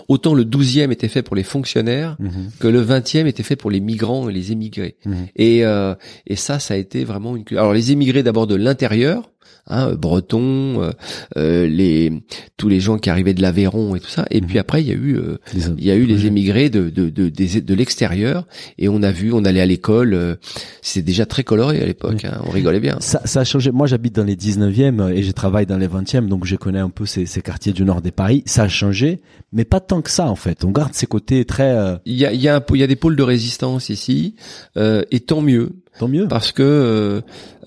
autant 0.08 0.34
le 0.34 0.44
12e 0.44 0.92
était 0.92 1.08
fait 1.08 1.22
pour 1.24 1.36
les 1.36 1.44
fonctionnaires 1.44 2.16
Mhm. 2.20 2.52
que 2.60 2.68
le 2.68 2.82
20e 2.82 3.28
était 3.28 3.44
fait 3.44 3.56
pour 3.56 3.72
les 3.72 3.80
migrants 3.80 4.30
et 4.30 4.34
les 4.34 4.52
émigrés. 4.52 4.96
Mhm. 5.06 5.14
Et, 5.36 5.66
euh, 5.66 5.96
et 6.28 6.36
ça, 6.36 6.60
ça 6.60 6.74
a 6.74 6.78
été 6.78 7.04
vraiment 7.04 7.36
une. 7.36 7.44
Alors 7.52 7.74
les 7.74 7.92
émigrés 7.92 8.24
d'abord 8.24 8.48
de 8.48 8.56
l'intérieur, 8.56 9.30
hein, 9.68 9.94
bretons, 9.94 10.82
euh, 10.82 10.92
euh, 11.38 11.68
les 11.68 12.12
tous 12.58 12.70
les 12.70 12.80
gens 12.80 12.98
qui 12.98 13.10
arrivaient 13.10 13.34
de 13.34 13.42
l'Aveyron 13.42 13.96
et 13.96 14.00
tout 14.00 14.10
ça. 14.10 14.26
Et 14.32 14.42
Mhm. 14.42 14.48
puis 14.48 14.60
après, 14.60 14.82
il 14.82 14.88
y 14.88 14.92
a 14.92 14.96
eu 14.96 15.18
euh, 15.18 15.38
il 15.78 15.84
y 15.86 15.92
a 15.92 15.96
eu 15.96 16.06
les 16.06 16.26
émigrés 16.26 16.70
de 16.70 16.90
de 16.90 17.10
de, 17.10 17.30
des- 17.30 17.62
de 17.62 17.74
l'extérieur 17.74 18.48
et 18.78 18.88
on 18.90 19.02
a 19.04 19.12
vu, 19.12 19.32
on 19.34 19.44
allait 19.46 19.62
à 19.62 19.66
l'école. 19.66 20.14
euh, 20.14 20.36
c'était 20.82 21.06
déjà 21.06 21.26
très 21.26 21.44
coloré 21.44 21.82
à 21.82 21.86
l'époque. 21.86 22.26
Hein, 22.26 22.42
on 22.46 22.52
rigolait 22.52 22.80
bien. 22.80 22.98
Ça, 23.00 23.22
ça 23.26 23.42
a 23.42 23.44
changé. 23.44 23.72
Moi, 23.72 23.88
j'habite 23.88 24.16
dans 24.16 24.24
les 24.24 24.36
19e 24.36 25.10
et 25.12 25.24
je 25.24 25.32
travaille 25.32 25.66
dans 25.66 25.78
les 25.78 25.88
20e, 25.88 26.28
donc 26.28 26.46
je 26.46 26.56
connais 26.56 26.80
un 26.80 26.90
peu 26.90 27.06
ces, 27.06 27.26
ces 27.26 27.42
quartiers 27.42 27.74
du 27.74 27.84
nord 27.84 28.02
des 28.02 28.12
Paris. 28.12 28.44
Ça 28.46 28.64
a 28.64 28.68
changé, 28.70 29.20
mais 29.52 29.66
pas 29.66 29.80
tant 29.80 30.02
que 30.02 30.10
ça 30.12 30.28
en 30.30 30.36
fait. 30.36 30.64
On 30.64 30.72
garde 30.72 30.94
ces 30.94 31.08
côtés 31.08 31.44
très. 31.46 31.72
euh, 31.76 31.96
Il 32.06 32.16
y 32.16 32.26
a, 32.26 32.32
il 32.34 32.42
y 32.42 32.48
a, 32.48 32.58
un, 32.58 32.64
il 32.74 32.80
y 32.80 32.84
a 32.84 32.88
des 32.88 32.96
pôles 32.96 33.16
de 33.16 33.24
résistance 33.24 33.90
ici, 33.90 34.36
euh, 34.78 35.04
et 35.12 35.20
tant 35.22 35.42
mieux. 35.42 35.72
Tant 36.00 36.08
mieux. 36.08 36.28
parce 36.28 36.52
que 36.52 36.64
euh, 36.64 37.22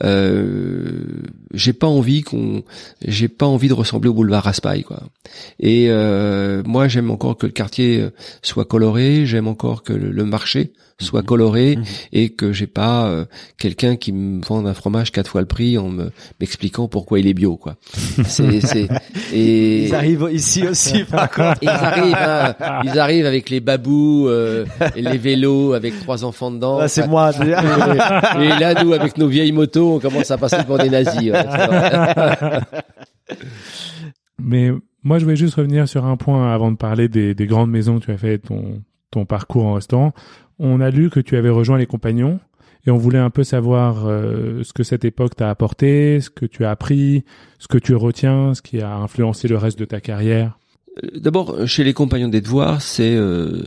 euh, 0.04 1.04
j'ai 1.54 1.72
pas 1.72 1.86
envie 1.86 2.22
qu'on 2.22 2.62
j'ai 3.04 3.28
pas 3.28 3.46
envie 3.46 3.68
de 3.68 3.74
ressembler 3.74 4.08
au 4.08 4.14
boulevard 4.14 4.44
Raspail 4.44 4.84
quoi. 4.84 5.02
Et 5.60 5.86
euh, 5.88 6.62
moi 6.64 6.88
j'aime 6.88 7.10
encore 7.10 7.36
que 7.36 7.46
le 7.46 7.52
quartier 7.52 8.08
soit 8.42 8.64
coloré, 8.64 9.26
j'aime 9.26 9.48
encore 9.48 9.82
que 9.82 9.92
le 9.92 10.24
marché 10.24 10.72
soit 11.00 11.22
coloré 11.22 11.76
Mhm. 11.76 11.84
et 12.12 12.30
que 12.30 12.52
j'ai 12.52 12.66
pas 12.66 13.06
euh, 13.06 13.24
quelqu'un 13.56 13.94
qui 13.96 14.10
me 14.12 14.44
vende 14.44 14.66
un 14.66 14.74
fromage 14.74 15.12
quatre 15.12 15.28
fois 15.30 15.40
le 15.40 15.46
prix 15.46 15.78
en 15.78 15.88
me 15.90 16.10
m'expliquant 16.40 16.88
pourquoi 16.88 17.20
il 17.20 17.26
est 17.28 17.34
bio 17.34 17.56
quoi. 17.56 17.76
C'est 18.26 18.60
c'est 18.60 18.88
et 19.32 19.84
Ils 19.86 19.94
arrivent 19.94 20.28
ici 20.32 20.66
aussi, 20.66 21.04
par 21.10 21.30
contre. 21.30 21.58
ils 21.62 21.68
arrivent 21.68 22.16
hein, 22.18 22.54
ils 22.84 22.98
arrivent 22.98 23.26
avec 23.26 23.48
les 23.48 23.60
babous 23.60 24.26
euh, 24.28 24.64
et 24.96 25.02
les 25.02 25.18
vélos 25.18 25.72
avec 25.72 25.98
trois 26.00 26.24
enfants 26.24 26.50
dedans. 26.50 26.78
Là, 26.78 26.88
c'est 26.88 27.02
Enfin, 27.02 27.10
moi. 27.10 27.30
et 28.40 28.48
là, 28.58 28.82
nous, 28.82 28.92
avec 28.92 29.16
nos 29.18 29.28
vieilles 29.28 29.52
motos, 29.52 29.94
on 29.96 29.98
commence 30.00 30.30
à 30.32 30.36
passer 30.38 30.64
pour 30.66 30.78
des 30.78 30.90
nazis. 30.90 31.30
ouais. 31.30 31.44
Mais 34.40 34.70
moi, 35.02 35.18
je 35.18 35.24
voulais 35.24 35.36
juste 35.36 35.54
revenir 35.54 35.88
sur 35.88 36.04
un 36.06 36.16
point 36.16 36.52
avant 36.52 36.70
de 36.70 36.76
parler 36.76 37.08
des, 37.08 37.34
des 37.34 37.46
grandes 37.46 37.70
maisons 37.70 37.98
que 37.98 38.06
tu 38.06 38.10
as 38.10 38.18
fait, 38.18 38.38
ton, 38.38 38.82
ton 39.10 39.24
parcours 39.24 39.66
en 39.66 39.74
restaurant. 39.74 40.12
On 40.58 40.80
a 40.80 40.90
lu 40.90 41.10
que 41.10 41.20
tu 41.20 41.36
avais 41.36 41.50
rejoint 41.50 41.78
les 41.78 41.86
compagnons 41.86 42.40
et 42.86 42.90
on 42.90 42.96
voulait 42.96 43.18
un 43.18 43.30
peu 43.30 43.44
savoir 43.44 44.06
euh, 44.06 44.62
ce 44.62 44.72
que 44.72 44.82
cette 44.82 45.04
époque 45.04 45.36
t'a 45.36 45.50
apporté, 45.50 46.20
ce 46.20 46.30
que 46.30 46.46
tu 46.46 46.64
as 46.64 46.70
appris, 46.70 47.24
ce 47.58 47.68
que 47.68 47.78
tu 47.78 47.94
retiens, 47.94 48.54
ce 48.54 48.62
qui 48.62 48.80
a 48.80 48.94
influencé 48.96 49.48
le 49.48 49.56
reste 49.56 49.78
de 49.78 49.84
ta 49.84 50.00
carrière. 50.00 50.58
Euh, 51.02 51.18
D'abord, 51.18 51.66
chez 51.66 51.84
les 51.84 51.92
compagnons 51.92 52.28
des 52.28 52.40
devoirs, 52.40 52.82
c'est 52.82 53.14
euh, 53.14 53.62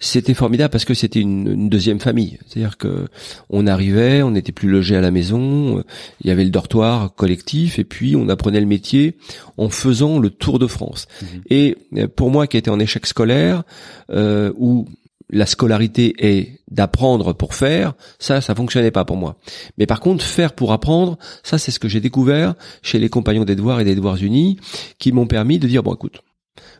c'était 0.00 0.34
formidable 0.34 0.70
parce 0.70 0.84
que 0.84 0.94
c'était 0.94 1.20
une, 1.20 1.46
une 1.46 1.68
deuxième 1.68 2.00
famille. 2.00 2.38
C'est-à-dire 2.46 2.76
que 2.76 3.06
on 3.48 3.66
arrivait, 3.66 4.22
on 4.22 4.32
n'était 4.32 4.52
plus 4.52 4.68
logé 4.68 4.96
à 4.96 5.00
la 5.00 5.10
maison, 5.10 5.78
euh, 5.78 5.82
il 6.20 6.28
y 6.28 6.30
avait 6.30 6.44
le 6.44 6.50
dortoir 6.50 7.14
collectif 7.14 7.78
et 7.78 7.84
puis 7.84 8.16
on 8.16 8.28
apprenait 8.28 8.60
le 8.60 8.66
métier 8.66 9.16
en 9.56 9.68
faisant 9.68 10.18
le 10.18 10.30
tour 10.30 10.58
de 10.58 10.66
France. 10.66 11.06
Mhm. 11.22 11.28
Et 11.50 11.76
euh, 11.96 12.08
pour 12.08 12.30
moi, 12.30 12.46
qui 12.46 12.56
était 12.56 12.70
en 12.70 12.80
échec 12.80 13.06
scolaire, 13.06 13.62
euh, 14.10 14.52
où 14.56 14.86
la 15.34 15.46
scolarité 15.46 16.14
est 16.18 16.60
d'apprendre 16.70 17.32
pour 17.32 17.54
faire, 17.54 17.94
ça, 18.18 18.40
ça 18.40 18.54
fonctionnait 18.54 18.92
pas 18.92 19.04
pour 19.04 19.16
moi. 19.16 19.36
Mais 19.76 19.86
par 19.86 20.00
contre, 20.00 20.24
faire 20.24 20.54
pour 20.54 20.72
apprendre, 20.72 21.18
ça, 21.42 21.58
c'est 21.58 21.72
ce 21.72 21.80
que 21.80 21.88
j'ai 21.88 22.00
découvert 22.00 22.54
chez 22.82 22.98
les 22.98 23.08
compagnons 23.08 23.44
des 23.44 23.56
devoirs 23.56 23.80
et 23.80 23.84
des 23.84 23.94
unis, 24.22 24.58
qui 24.98 25.12
m'ont 25.12 25.26
permis 25.26 25.58
de 25.58 25.66
dire 25.66 25.82
bon, 25.82 25.94
écoute, 25.94 26.22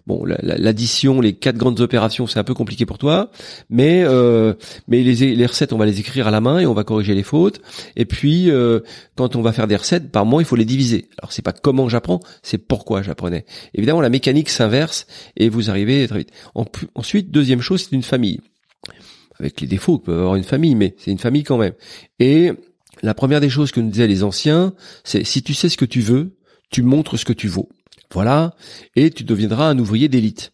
bon, 0.06 0.24
la- 0.24 0.38
la- 0.42 0.56
l'addition, 0.58 1.20
les 1.20 1.32
quatre 1.34 1.56
grandes 1.56 1.80
opérations, 1.80 2.26
c'est 2.26 2.38
un 2.38 2.44
peu 2.44 2.54
compliqué 2.54 2.86
pour 2.86 2.98
toi, 2.98 3.30
mais 3.70 4.02
euh, 4.04 4.54
mais 4.88 5.02
les, 5.02 5.46
recettes, 5.46 5.72
on 5.72 5.78
va 5.78 5.86
les 5.86 6.00
écrire 6.00 6.26
à 6.28 6.30
la 6.30 6.40
main 6.40 6.58
et 6.58 6.66
on 6.66 6.74
va 6.74 6.84
corriger 6.84 7.14
les 7.14 7.22
fautes. 7.22 7.60
Et 7.96 8.04
puis, 8.04 8.50
euh, 8.50 8.80
quand 9.16 9.36
on 9.36 9.42
va 9.42 9.52
faire 9.52 9.66
des 9.66 9.76
recettes, 9.76 10.10
par 10.10 10.26
mois, 10.26 10.42
il 10.42 10.44
faut 10.44 10.56
les 10.56 10.64
diviser. 10.64 11.08
Alors, 11.18 11.32
c'est 11.32 11.42
pas 11.42 11.52
comment 11.52 11.88
j'apprends, 11.88 12.20
c'est 12.42 12.58
pourquoi 12.58 13.02
j'apprenais. 13.02 13.44
Évidemment, 13.74 14.00
la 14.00 14.10
mécanique 14.10 14.50
s'inverse 14.50 15.06
et 15.36 15.48
vous 15.48 15.70
arrivez 15.70 16.06
très 16.08 16.18
vite. 16.18 16.30
Ensuite, 16.94 17.30
deuxième 17.30 17.60
chose, 17.60 17.82
c'est 17.82 17.94
une 17.96 18.02
famille 18.02 18.40
avec 19.40 19.60
les 19.60 19.66
défauts 19.66 19.98
que 19.98 20.04
peut 20.06 20.12
avoir 20.18 20.36
une 20.36 20.44
famille, 20.44 20.74
mais 20.74 20.94
c'est 20.98 21.10
une 21.10 21.18
famille 21.18 21.42
quand 21.42 21.58
même. 21.58 21.72
Et 22.20 22.52
la 23.02 23.14
première 23.14 23.40
des 23.40 23.48
choses 23.48 23.72
que 23.72 23.80
nous 23.80 23.90
disaient 23.90 24.06
les 24.06 24.22
anciens, 24.22 24.74
c'est 25.02 25.24
si 25.24 25.42
tu 25.42 25.54
sais 25.54 25.68
ce 25.68 25.76
que 25.76 25.84
tu 25.84 26.00
veux, 26.00 26.36
tu 26.70 26.82
montres 26.82 27.18
ce 27.18 27.24
que 27.24 27.32
tu 27.32 27.48
vaux. 27.48 27.68
Voilà, 28.12 28.54
et 28.96 29.10
tu 29.10 29.24
deviendras 29.24 29.68
un 29.68 29.78
ouvrier 29.78 30.08
d'élite. 30.08 30.52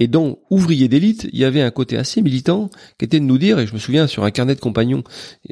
Et 0.00 0.08
dans 0.08 0.38
ouvrier 0.50 0.88
d'élite, 0.88 1.28
il 1.32 1.38
y 1.38 1.44
avait 1.44 1.62
un 1.62 1.70
côté 1.70 1.96
assez 1.96 2.20
militant 2.22 2.70
qui 2.98 3.04
était 3.04 3.20
de 3.20 3.24
nous 3.24 3.38
dire, 3.38 3.58
et 3.58 3.66
je 3.66 3.74
me 3.74 3.78
souviens 3.78 4.06
sur 4.06 4.24
un 4.24 4.30
carnet 4.30 4.54
de 4.54 4.60
compagnons, 4.60 5.04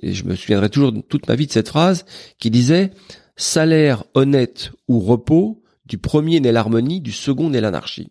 et 0.02 0.12
je 0.12 0.24
me 0.24 0.34
souviendrai 0.34 0.70
toujours 0.70 0.92
toute 1.08 1.28
ma 1.28 1.36
vie 1.36 1.46
de 1.46 1.52
cette 1.52 1.68
phrase, 1.68 2.04
qui 2.38 2.50
disait 2.50 2.90
salaire 3.36 4.04
honnête 4.14 4.72
ou 4.88 5.00
repos, 5.00 5.62
du 5.86 5.98
premier 5.98 6.40
naît 6.40 6.52
l'harmonie, 6.52 7.00
du 7.00 7.12
second 7.12 7.50
naît 7.50 7.60
l'anarchie. 7.60 8.10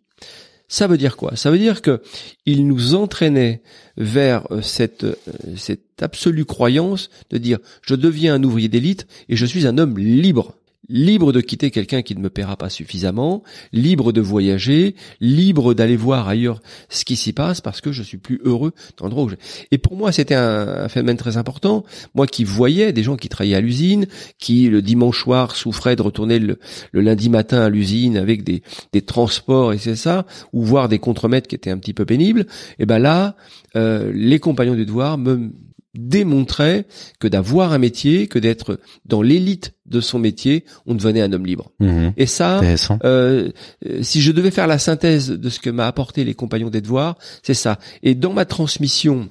Ça 0.68 0.88
veut 0.88 0.98
dire 0.98 1.18
quoi? 1.18 1.36
Ça 1.36 1.52
veut 1.52 1.60
dire 1.60 1.82
que 1.82 2.02
il 2.46 2.66
nous 2.66 2.96
entraînait 2.96 3.62
vers 3.96 4.52
euh, 4.52 4.62
cette 4.62 5.04
euh, 5.04 5.16
cette 5.56 6.02
absolue 6.02 6.46
croyance 6.46 7.12
de 7.30 7.38
dire 7.38 7.60
je 7.84 7.94
deviens 7.94 8.34
un 8.34 8.44
ouvrier 8.44 8.70
d'élite 8.70 9.06
et 9.30 9.36
je 9.36 9.46
suis 9.46 9.68
un 9.68 9.78
homme 9.78 10.00
libre. 10.00 10.56
Libre 10.90 11.32
de 11.32 11.40
quitter 11.40 11.72
quelqu'un 11.72 12.02
qui 12.02 12.14
ne 12.14 12.20
me 12.20 12.30
paiera 12.30 12.58
pas 12.58 12.70
suffisamment, 12.70 13.44
libre 13.72 14.12
de 14.12 14.20
voyager, 14.20 14.96
libre 15.22 15.74
d'aller 15.74 15.96
voir 15.96 16.28
ailleurs 16.28 16.62
ce 16.90 17.06
qui 17.06 17.16
s'y 17.16 17.32
passe 17.32 17.62
parce 17.62 17.80
que 17.80 17.94
je 17.94 18.04
suis 18.04 18.18
plus 18.18 18.42
heureux 18.44 18.74
dans 18.98 19.06
l'endroit 19.06 19.24
où 19.24 19.30
je... 19.30 19.36
Et 19.72 19.78
pour 19.78 19.96
moi, 19.96 20.12
c'était 20.12 20.36
un, 20.36 20.68
un 20.84 20.90
phénomène 20.90 21.16
très 21.16 21.38
important. 21.38 21.86
Moi 22.16 22.28
qui 22.28 22.44
voyais 22.44 22.92
des 22.92 23.02
gens 23.02 23.16
qui 23.16 23.30
travaillaient 23.30 23.56
à 23.56 23.62
l'usine, 23.62 24.08
qui 24.40 24.68
le 24.68 24.82
dimanche 24.82 25.22
soir 25.22 25.56
souffraient 25.56 25.96
de 25.96 26.02
retourner 26.02 26.40
le, 26.40 26.60
le 26.92 27.02
lundi 27.02 27.30
matin 27.30 27.62
à 27.62 27.70
l'usine 27.70 28.18
avec 28.18 28.44
des, 28.44 28.62
des 28.92 29.02
transports 29.02 29.72
et 29.72 29.78
c'est 29.78 29.96
ça, 29.96 30.26
ou 30.52 30.64
voir 30.64 30.90
des 30.90 31.00
contremaîtres 31.00 31.48
qui 31.48 31.56
étaient 31.56 31.72
un 31.72 31.78
petit 31.78 31.94
peu 31.94 32.06
pénibles, 32.06 32.46
et 32.80 32.86
ben 32.86 33.00
là, 33.00 33.36
euh, 33.76 34.12
les 34.14 34.40
compagnons 34.40 34.76
du 34.76 34.86
devoir 34.86 35.18
me 35.18 35.52
démontraient 35.94 36.86
que 37.20 37.28
d'avoir 37.28 37.74
un 37.74 37.78
métier, 37.78 38.28
que 38.28 38.40
d'être 38.40 38.80
dans 39.06 39.22
l'élite 39.22 39.74
de 39.86 40.02
son 40.02 40.20
métier, 40.20 40.66
on 40.86 40.96
devenait 40.96 41.22
un 41.22 41.32
homme 41.34 41.46
libre. 41.46 41.72
Mhm. 41.80 42.14
Et 42.18 42.26
ça, 42.26 42.62
euh, 43.04 43.52
euh, 43.86 44.02
si 44.02 44.22
je 44.22 44.32
devais 44.32 44.52
faire 44.52 44.68
la 44.68 44.80
synthèse 44.80 45.30
de 45.30 45.50
ce 45.50 45.60
que 45.60 45.70
m'a 45.70 45.88
apporté 45.88 46.24
les 46.24 46.34
compagnons 46.34 46.70
des 46.70 46.82
devoirs, 46.82 47.18
c'est 47.44 47.54
ça. 47.54 47.80
Et 48.02 48.16
dans 48.16 48.34
ma 48.34 48.46
transmission 48.46 49.30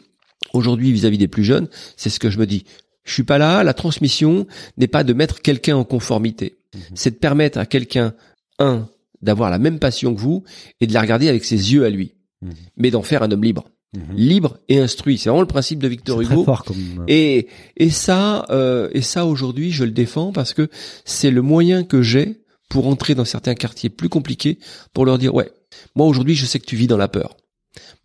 aujourd'hui 0.52 0.92
vis-à-vis 0.92 1.18
des 1.18 1.28
plus 1.28 1.44
jeunes, 1.44 1.68
c'est 1.96 2.10
ce 2.10 2.20
que 2.20 2.30
je 2.30 2.38
me 2.38 2.46
dis. 2.46 2.64
Je 3.04 3.12
suis 3.12 3.24
pas 3.24 3.38
là. 3.38 3.64
La 3.64 3.74
transmission 3.74 4.46
n'est 4.76 4.86
pas 4.86 5.02
de 5.02 5.12
mettre 5.12 5.40
quelqu'un 5.42 5.76
en 5.76 5.84
conformité. 5.84 6.58
C'est 6.94 7.10
de 7.10 7.16
permettre 7.16 7.58
à 7.58 7.66
quelqu'un 7.66 8.14
un 8.58 8.88
d'avoir 9.20 9.50
la 9.50 9.58
même 9.58 9.78
passion 9.78 10.14
que 10.14 10.20
vous 10.20 10.42
et 10.80 10.86
de 10.86 10.92
la 10.94 11.00
regarder 11.00 11.28
avec 11.28 11.44
ses 11.44 11.72
yeux 11.72 11.84
à 11.84 11.90
lui, 11.90 12.14
Mhm. 12.42 12.52
mais 12.76 12.90
d'en 12.90 13.02
faire 13.02 13.22
un 13.22 13.30
homme 13.30 13.44
libre, 13.44 13.64
Mhm. 13.94 14.16
libre 14.16 14.58
et 14.70 14.78
instruit. 14.78 15.18
C'est 15.18 15.28
vraiment 15.28 15.42
le 15.42 15.46
principe 15.46 15.78
de 15.78 15.86
Victor 15.88 16.20
Hugo. 16.22 16.34
très 16.34 16.44
fort 16.44 16.64
comme. 16.64 17.04
Et 17.08 17.48
et 17.76 17.90
ça 17.90 18.46
euh, 18.50 18.88
et 18.92 19.02
ça 19.02 19.26
aujourd'hui 19.26 19.70
je 19.70 19.84
le 19.84 19.90
défends 19.90 20.32
parce 20.32 20.54
que 20.54 20.68
c'est 21.04 21.30
le 21.30 21.42
moyen 21.42 21.84
que 21.84 22.00
j'ai 22.00 22.40
pour 22.70 22.86
entrer 22.86 23.14
dans 23.14 23.26
certains 23.26 23.54
quartiers 23.54 23.90
plus 23.90 24.08
compliqués 24.08 24.58
pour 24.94 25.04
leur 25.04 25.18
dire 25.18 25.34
ouais 25.34 25.50
moi 25.94 26.06
aujourd'hui 26.06 26.34
je 26.34 26.46
sais 26.46 26.58
que 26.58 26.64
tu 26.64 26.74
vis 26.76 26.86
dans 26.86 26.96
la 26.96 27.08
peur 27.08 27.36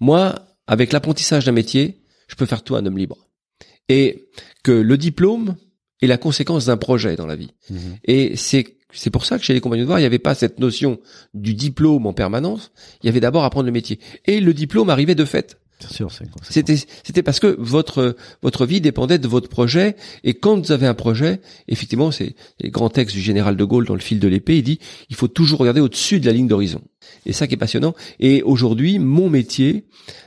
moi 0.01 0.35
avec 0.67 0.91
l'apprentissage 0.91 1.45
d'un 1.45 1.53
métier 1.53 2.01
je 2.27 2.35
peux 2.35 2.45
faire 2.45 2.63
toi 2.63 2.79
un 2.79 2.85
homme 2.85 2.97
libre 2.97 3.17
et 3.87 4.27
que 4.63 4.73
le 4.73 4.97
diplôme 4.97 5.55
est 6.01 6.07
la 6.07 6.17
conséquence 6.17 6.65
d'un 6.65 6.75
projet 6.77 7.15
dans 7.15 7.27
la 7.27 7.37
vie 7.37 7.51
Mhm. 7.69 7.79
et 8.03 8.35
c'est 8.35 8.75
c'est 8.93 9.09
pour 9.09 9.25
ça 9.25 9.37
que 9.37 9.43
chez 9.45 9.53
les 9.53 9.59
compagnons 9.61 9.81
de 9.81 9.85
devoir, 9.85 9.99
il 9.99 10.03
n'y 10.03 10.05
avait 10.07 10.17
pas 10.19 10.33
cette 10.33 10.59
notion 10.59 10.97
du 11.33 11.53
diplôme 11.53 12.07
en 12.07 12.13
permanence. 12.13 12.71
Il 13.03 13.05
y 13.07 13.09
avait 13.09 13.19
d'abord 13.19 13.43
apprendre 13.43 13.65
le 13.65 13.71
métier. 13.73 13.99
Et 14.25 14.39
le 14.39 14.53
diplôme 14.53 14.89
arrivait 14.89 15.13
de 15.13 15.25
fait. 15.25 15.57
Bien 15.79 15.89
sûr, 15.89 16.11
c'est. 16.11 16.25
c'est- 16.43 16.53
C'était 16.53 16.75
c'était 17.03 17.21
parce 17.23 17.39
que 17.39 17.55
votre 17.59 18.15
votre 18.41 18.65
vie 18.65 18.81
dépendait 18.81 19.19
de 19.19 19.27
votre 19.27 19.47
projet 19.49 19.95
et 20.23 20.33
quand 20.33 20.59
vous 20.65 20.71
avez 20.71 20.87
un 20.87 20.95
projet, 20.95 21.39
effectivement, 21.67 22.09
c'est 22.11 22.35
les 22.59 22.71
grands 22.71 22.89
textes 22.89 23.15
du 23.15 23.21
général 23.21 23.55
de 23.55 23.63
Gaulle 23.63 23.85
dans 23.85 23.93
le 23.93 23.99
fil 24.01 24.19
de 24.19 24.27
l'épée, 24.27 24.57
il 24.57 24.63
dit 24.63 24.79
il 25.09 25.15
faut 25.15 25.27
toujours 25.27 25.59
regarder 25.59 25.81
au-dessus 25.81 26.19
de 26.19 26.25
la 26.25 26.31
ligne 26.31 26.47
d'horizon. 26.47 26.81
Et 27.27 27.33
ça 27.33 27.45
qui 27.47 27.53
est 27.53 27.57
passionnant. 27.57 27.93
Et 28.19 28.41
aujourd'hui, 28.41 28.97
mon 28.97 29.29
métier 29.29 29.85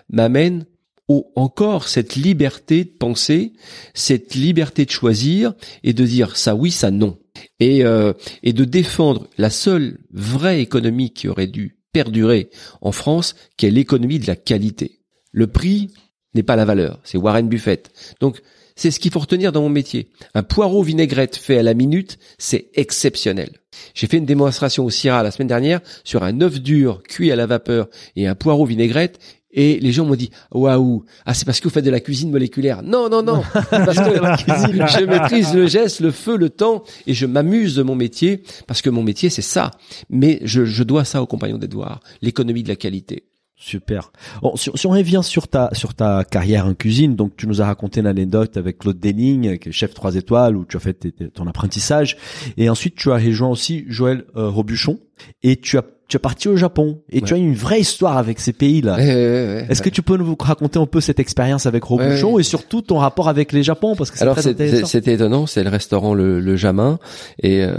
m'amène 0.09 0.67
au, 1.09 1.33
encore 1.35 1.89
cette 1.89 2.15
liberté 2.15 2.85
de 2.85 2.91
penser, 2.91 3.53
cette 3.93 4.35
liberté 4.37 4.85
de 4.85 4.91
choisir 4.91 5.55
et 5.83 5.93
de 5.93 6.05
dire 6.07 6.37
ça 6.37 6.55
oui, 6.55 6.71
ça 6.71 6.93
non. 6.93 7.19
Et, 7.59 7.85
euh, 7.85 8.13
et 8.45 8.53
de 8.53 8.65
défendre 8.65 9.27
la 9.37 9.51
seule 9.51 9.99
vraie 10.13 10.61
économie 10.61 11.13
qui 11.13 11.27
aurait 11.27 11.47
dû 11.49 11.77
perdurer 11.93 12.51
en 12.83 12.93
France, 12.93 13.35
qui 13.57 13.67
est 13.67 13.71
l'économie 13.73 14.21
de 14.21 14.27
la 14.29 14.37
qualité. 14.37 15.00
Le 15.33 15.47
prix 15.47 15.91
n'est 16.35 16.43
pas 16.43 16.57
la 16.57 16.65
valeur, 16.65 17.01
c'est 17.05 17.19
Warren 17.19 17.49
Buffett. 17.49 17.91
Donc, 18.21 18.41
c'est 18.77 18.91
ce 18.91 19.01
qu'il 19.01 19.11
faut 19.11 19.19
retenir 19.19 19.53
dans 19.53 19.63
mon 19.63 19.69
métier. 19.69 20.11
Un 20.35 20.43
poireau 20.43 20.83
vinaigrette 20.83 21.37
fait 21.37 21.59
à 21.59 21.63
la 21.63 21.75
minute, 21.75 22.19
c'est 22.39 22.71
exceptionnel. 22.75 23.51
J'ai 23.95 24.07
fait 24.07 24.17
une 24.17 24.25
démonstration 24.27 24.85
au 24.85 24.91
Syrah 24.91 25.23
la 25.23 25.31
semaine 25.31 25.49
dernière 25.49 25.81
sur 26.05 26.23
un 26.23 26.41
œuf 26.41 26.61
dur 26.61 27.03
cuit 27.03 27.31
à 27.31 27.37
la 27.37 27.47
vapeur 27.47 27.89
et 28.17 28.27
un 28.27 28.35
poireau 28.35 28.65
vinaigrette 28.65 29.19
et 29.53 29.81
les 29.81 29.93
gens 29.93 30.05
m'ont 30.05 30.15
dit 30.15 30.31
waouh 30.53 31.05
ah 31.27 31.35
c'est 31.35 31.45
parce 31.45 31.59
que 31.59 31.65
vous 31.65 31.75
faites 31.75 31.85
de 31.85 31.91
la 31.91 32.01
cuisine 32.01 32.31
moléculaire 32.31 32.83
non 32.83 33.09
non 33.09 33.23
non 33.23 33.43
parce 33.71 33.97
que 33.99 34.15
je 34.15 35.05
maîtrise 35.05 35.55
le 35.55 35.67
geste 35.67 36.01
le 36.01 36.13
feu 36.13 36.37
le 36.37 36.51
temps 36.51 36.85
et 37.07 37.15
je 37.15 37.27
m'amuse 37.27 37.75
de 37.75 37.83
mon 37.83 37.97
métier 37.97 38.45
parce 38.69 38.81
que 38.81 38.91
mon 38.91 39.03
métier 39.03 39.29
c'est 39.29 39.43
ça 39.43 39.73
mais 40.09 40.39
je, 40.45 40.65
je 40.65 40.83
dois 40.85 41.05
ça 41.05 41.21
aux 41.21 41.27
compagnons 41.27 41.59
devoirs 41.59 42.01
l'économie 42.23 42.63
de 42.63 42.69
la 42.69 42.77
qualité 42.77 43.25
Super. 43.63 44.11
Si, 44.55 44.87
on 44.87 44.91
revient 44.91 45.21
sur 45.23 45.47
ta 45.47 45.69
sur 45.75 45.93
ta 45.93 46.25
carrière 46.25 46.65
en 46.65 46.73
cuisine, 46.73 47.15
donc 47.15 47.37
tu 47.37 47.47
nous 47.47 47.61
as 47.61 47.67
raconté 47.67 48.01
une 48.01 48.07
anecdote 48.07 48.57
avec 48.57 48.79
Claude 48.79 48.99
Denning, 48.99 49.59
qui 49.59 49.69
est 49.69 49.73
chef 49.73 49.93
3 49.93 50.15
étoiles, 50.17 50.57
où 50.57 50.65
tu 50.65 50.79
as 50.79 50.81
fait 50.81 50.95
ton 51.35 51.47
apprentissage, 51.47 52.17
et 52.57 52.71
ensuite 52.71 52.95
tu 52.95 53.13
as 53.13 53.17
rejoint 53.17 53.51
aussi 53.51 53.85
Joël 53.87 54.25
euh, 54.35 54.49
Robuchon, 54.49 54.99
et 55.43 55.57
tu 55.57 55.77
as 55.77 55.85
tu 56.11 56.17
es 56.17 56.21
parti 56.21 56.49
au 56.49 56.57
Japon, 56.57 57.01
et 57.09 57.23
tu 57.23 57.33
as 57.35 57.37
une 57.37 57.55
vraie 57.55 57.81
histoire 57.81 58.19
avec 58.19 58.41
ces 58.41 58.53
pays-là. 58.53 58.97
Ouais, 58.97 59.07
ouais, 59.07 59.15
ouais, 59.15 59.67
Est-ce 59.71 59.81
que 59.81 59.89
tu 59.89 60.03
peux 60.03 60.17
nous 60.17 60.37
raconter 60.39 60.79
un 60.79 60.87
peu 60.87 61.01
cette 61.01 61.21
expérience 61.21 61.67
avec 61.67 61.85
Robuchon 61.85 62.39
et 62.39 62.43
surtout 62.43 62.83
ton 62.83 62.99
rapport 62.99 63.29
avec 63.29 63.53
les 63.53 63.63
Japon 63.63 63.95
parce 63.97 64.11
que 64.11 64.19
c'est 64.19 64.23
Alors 64.25 64.39
c'était 64.39 65.15
étonnant, 65.15 65.47
c'est 65.47 65.63
le 65.63 65.71
restaurant 65.71 66.13
le, 66.13 66.41
le 66.41 66.57
Jamin 66.57 66.99
et 67.43 67.63
euh, 67.63 67.75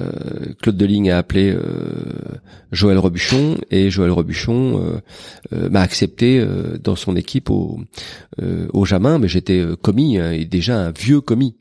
Claude 0.62 0.78
Deligne 0.78 1.12
a 1.12 1.18
appelé 1.18 1.52
euh, 1.52 1.62
Joël 2.72 2.98
Robuchon 2.98 3.58
et 3.70 3.90
Joël 3.90 4.12
Robuchon 4.12 4.82
euh, 5.54 5.70
m'a 5.70 5.82
accepté 5.82 6.44
dans 6.82 6.96
son 6.96 7.18
équipe 7.18 7.50
au, 7.50 7.80
au 8.74 8.86
Jamin, 8.86 9.20
mais 9.20 9.28
j'étais 9.28 9.62
commis 9.82 10.18
hein, 10.18 10.32
et 10.32 10.46
déjà 10.46 10.80
un 10.80 10.92
vieux 10.92 11.20
commis. 11.20 11.58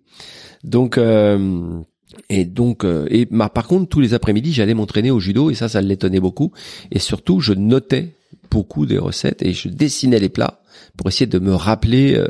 Donc 0.63 0.99
euh, 0.99 1.81
et 2.29 2.45
donc 2.45 2.85
euh, 2.85 3.07
et 3.11 3.27
par 3.27 3.67
contre 3.67 3.89
tous 3.89 4.01
les 4.01 4.15
après-midi 4.15 4.53
j'allais 4.53 4.75
m'entraîner 4.75 5.11
au 5.11 5.21
judo 5.21 5.51
et 5.51 5.55
ça 5.55 5.69
ça 5.69 5.81
l'étonnait 5.81 6.21
beaucoup. 6.21 6.53
Et 6.91 6.99
surtout 6.99 7.41
je 7.41 7.53
notais 7.53 8.15
beaucoup 8.51 8.87
des 8.87 8.99
recettes 8.99 9.43
et 9.43 9.53
je 9.53 9.69
dessinais 9.69 10.19
les 10.19 10.29
plats 10.29 10.60
pour 10.97 11.09
essayer 11.09 11.27
de 11.27 11.39
me 11.39 11.55
rappeler 11.55 12.15
euh, 12.17 12.27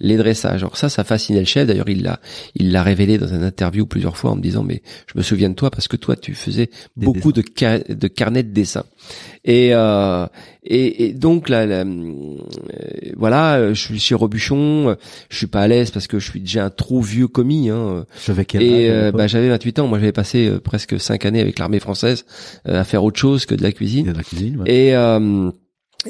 les 0.00 0.16
dressages. 0.16 0.62
Alors 0.62 0.76
ça, 0.76 0.88
ça 0.88 1.04
fascinait 1.04 1.40
le 1.40 1.46
chef. 1.46 1.66
D'ailleurs, 1.66 1.88
il 1.88 2.02
l'a, 2.02 2.20
il 2.54 2.72
l'a 2.72 2.82
révélé 2.82 3.18
dans 3.18 3.28
une 3.28 3.42
interview 3.42 3.86
plusieurs 3.86 4.16
fois 4.16 4.30
en 4.32 4.36
me 4.36 4.42
disant, 4.42 4.62
mais 4.62 4.82
je 5.12 5.18
me 5.18 5.22
souviens 5.22 5.50
de 5.50 5.54
toi 5.54 5.70
parce 5.70 5.88
que 5.88 5.96
toi, 5.96 6.16
tu 6.16 6.34
faisais 6.34 6.70
Des 6.96 7.06
beaucoup 7.06 7.32
de, 7.32 7.42
ca- 7.56 7.78
de 7.80 8.08
carnets 8.08 8.42
de 8.42 8.52
dessin. 8.52 8.84
Et, 9.44 9.70
euh, 9.74 10.26
et, 10.62 11.04
et 11.06 11.12
donc 11.12 11.48
là, 11.50 11.66
là, 11.66 11.84
euh, 11.84 12.34
voilà, 13.16 13.72
je 13.74 13.80
suis 13.80 13.98
chez 13.98 14.14
Robuchon. 14.14 14.96
Je 15.28 15.36
suis 15.36 15.46
pas 15.46 15.60
à 15.60 15.68
l'aise 15.68 15.90
parce 15.90 16.06
que 16.06 16.18
je 16.18 16.30
suis 16.30 16.40
déjà 16.40 16.64
un 16.66 16.70
trop 16.70 17.00
vieux 17.02 17.28
commis. 17.28 17.68
Hein. 17.68 18.06
J'avais 18.26 18.44
quel 18.44 18.62
Et 18.62 18.88
euh, 18.90 19.12
bah, 19.12 19.26
j'avais 19.26 19.48
28 19.48 19.80
ans. 19.80 19.86
Moi, 19.88 19.98
j'avais 19.98 20.12
passé 20.12 20.48
euh, 20.48 20.60
presque 20.60 20.98
cinq 20.98 21.26
années 21.26 21.40
avec 21.40 21.58
l'armée 21.58 21.80
française 21.80 22.24
euh, 22.68 22.80
à 22.80 22.84
faire 22.84 23.04
autre 23.04 23.18
chose 23.18 23.44
que 23.46 23.54
de 23.54 23.62
la 23.62 23.72
cuisine. 23.72 24.06
De 24.12 24.16
la 24.16 24.22
cuisine, 24.22 24.60
ouais. 24.60 24.70
Et 24.74 24.96
euh, 24.96 25.50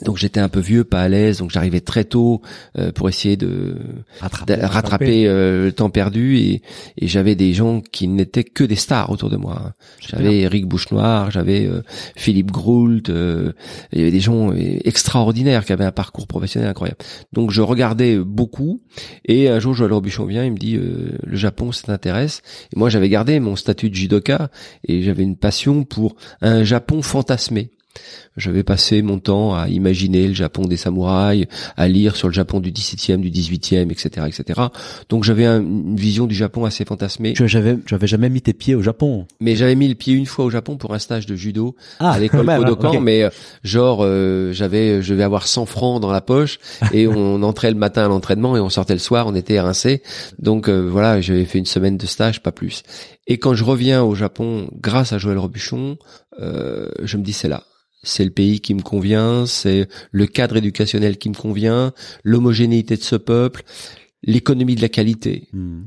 donc 0.03 0.17
j'étais 0.19 0.41
un 0.41 0.49
peu 0.49 0.61
vieux, 0.61 0.85
pas 0.85 1.03
à 1.03 1.09
l'aise, 1.09 1.39
donc 1.39 1.51
j'arrivais 1.51 1.81
très 1.81 2.05
tôt 2.05 2.43
euh, 2.79 2.93
pour 2.93 3.09
essayer 3.09 3.37
de, 3.37 3.77
Rattraper. 4.21 5.27
euh, 5.27 5.65
le 5.67 5.73
temps 5.73 5.91
perdu 5.91 6.37
et, 6.39 6.63
et 6.99 7.07
j'avais 7.07 7.35
des 7.35 7.53
gens 7.53 7.81
qui 7.81 8.09
n'étaient 8.09 8.45
que 8.45 8.65
des 8.65 8.77
stars 8.77 9.11
autour 9.11 9.31
de 9.31 9.37
moi. 9.37 9.63
hein. 9.67 9.73
J'avais 10.01 10.41
Eric 10.41 10.67
Bouchenoir, 10.67 11.31
j'avais 11.31 11.67
euh, 11.67 11.83
Philippe 12.17 12.51
Groult, 12.51 13.09
euh, 13.09 13.53
il 13.93 13.99
y 13.99 14.03
avait 14.03 14.11
des 14.11 14.21
gens 14.21 14.53
extraordinaires 14.85 15.65
qui 15.65 15.73
avaient 15.73 15.85
un 15.85 15.93
parcours 15.93 16.27
professionnel 16.27 16.69
incroyable. 16.69 16.99
Donc 17.33 17.51
je 17.51 17.63
regardais 17.63 18.19
beaucoup 18.19 18.81
et 19.25 19.49
un 19.49 19.59
jour 19.61 19.75
Joël 19.75 19.93
Robuchon 19.93 20.25
vient, 20.27 20.45
il 20.45 20.53
me 20.53 20.59
dit 20.59 20.77
euh, 20.77 21.19
le 21.25 21.37
Japon 21.37 21.73
ça 21.73 21.87
t'intéresse? 21.87 22.43
Et 22.75 22.79
moi 22.79 22.89
j'avais 22.91 23.09
gardé 23.09 23.41
mon 23.41 23.57
statut 23.57 23.91
de 23.91 23.95
judoka 23.95 24.51
et 24.87 25.03
j'avais 25.03 25.23
une 25.23 25.37
passion 25.37 25.85
pour 25.85 26.17
un 26.41 26.65
Japon 26.65 27.03
fantasmé. 27.03 27.71
J'avais 28.37 28.65
passé 28.65 29.03
mon 29.03 29.19
temps 29.21 29.55
à 29.55 29.69
imaginer 29.69 30.27
le 30.27 30.35
Japon 30.35 30.63
des 30.63 30.77
samouraïs, 30.77 31.47
à 31.77 31.87
lire 31.89 32.17
sur 32.17 32.27
le 32.29 32.35
Japon 32.35 32.59
du 32.61 32.73
17e, 32.73 33.21
du 33.21 33.31
18e, 33.31 33.91
etc., 33.93 34.27
etc. 34.27 34.61
Donc 35.09 35.23
j'avais 35.25 35.45
un- 35.47 35.61
une 35.61 35.95
vision 35.97 36.27
du 36.27 36.35
Japon 36.35 36.65
assez 36.65 36.85
fantasmée. 36.85 37.33
Tu 37.35 37.45
avais, 37.57 37.77
tu 37.87 37.95
avais 37.95 38.07
jamais 38.09 38.29
mis 38.29 38.43
tes 38.43 38.53
pieds 38.53 38.75
au 38.75 38.83
Japon? 38.83 39.27
Mais 39.41 39.55
j'avais 39.55 39.77
mis 39.77 39.87
le 39.89 39.95
pied 39.95 40.15
une 40.15 40.27
fois 40.27 40.45
au 40.45 40.51
Japon 40.51 40.77
pour 40.77 40.95
un 40.95 40.99
stage 40.99 41.27
de 41.27 41.37
judo 41.37 41.77
Ah, 42.01 42.13
à 42.13 42.19
l'école 42.19 42.45
Kodokan, 42.47 42.95
ok. 42.97 43.01
mais 43.03 43.23
euh, 43.23 43.31
genre 43.63 44.01
euh, 44.03 44.53
j'avais, 44.53 45.01
je 45.03 45.13
devais 45.13 45.23
avoir 45.25 45.47
100 45.47 45.67
francs 45.67 46.01
dans 46.03 46.11
la 46.11 46.21
poche 46.21 46.59
et 46.93 47.07
on 47.09 47.43
entrait 47.45 47.71
le 47.71 47.77
matin 47.79 48.05
à 48.05 48.09
l'entraînement 48.09 48.57
et 48.57 48.61
on 48.61 48.69
sortait 48.71 48.95
le 48.95 48.99
soir, 48.99 49.27
on 49.29 49.35
était 49.37 49.61
rincé. 49.61 50.03
Donc 50.41 50.69
euh, 50.69 50.81
voilà, 50.91 51.21
j'avais 51.21 51.45
fait 51.45 51.59
une 51.59 51.67
semaine 51.67 51.97
de 51.97 52.07
stage, 52.07 52.43
pas 52.43 52.53
plus. 52.53 52.83
Et 53.29 53.39
quand 53.39 53.55
je 53.55 53.63
reviens 53.65 54.03
au 54.03 54.15
Japon, 54.17 54.69
grâce 54.81 55.13
à 55.13 55.19
Joël 55.19 55.39
Robuchon, 55.39 55.97
euh, 56.41 56.89
je 57.05 57.17
me 57.17 57.23
dis 57.23 57.33
c'est 57.33 57.49
là. 57.49 57.63
C'est 58.05 58.25
le 58.25 58.31
pays 58.31 58.61
qui 58.61 58.75
me 58.75 58.83
convient, 58.83 59.47
c'est 59.47 59.89
le 60.13 60.27
cadre 60.27 60.57
éducationnel 60.57 61.19
qui 61.19 61.29
me 61.29 61.35
convient, 61.35 61.93
l'homogénéité 62.23 62.97
de 62.97 63.03
ce 63.03 63.17
peuple, 63.17 63.63
l'économie 64.23 64.75
de 64.77 64.83
la 64.83 64.89
qualité, 64.89 65.49
Hmm. 65.53 65.83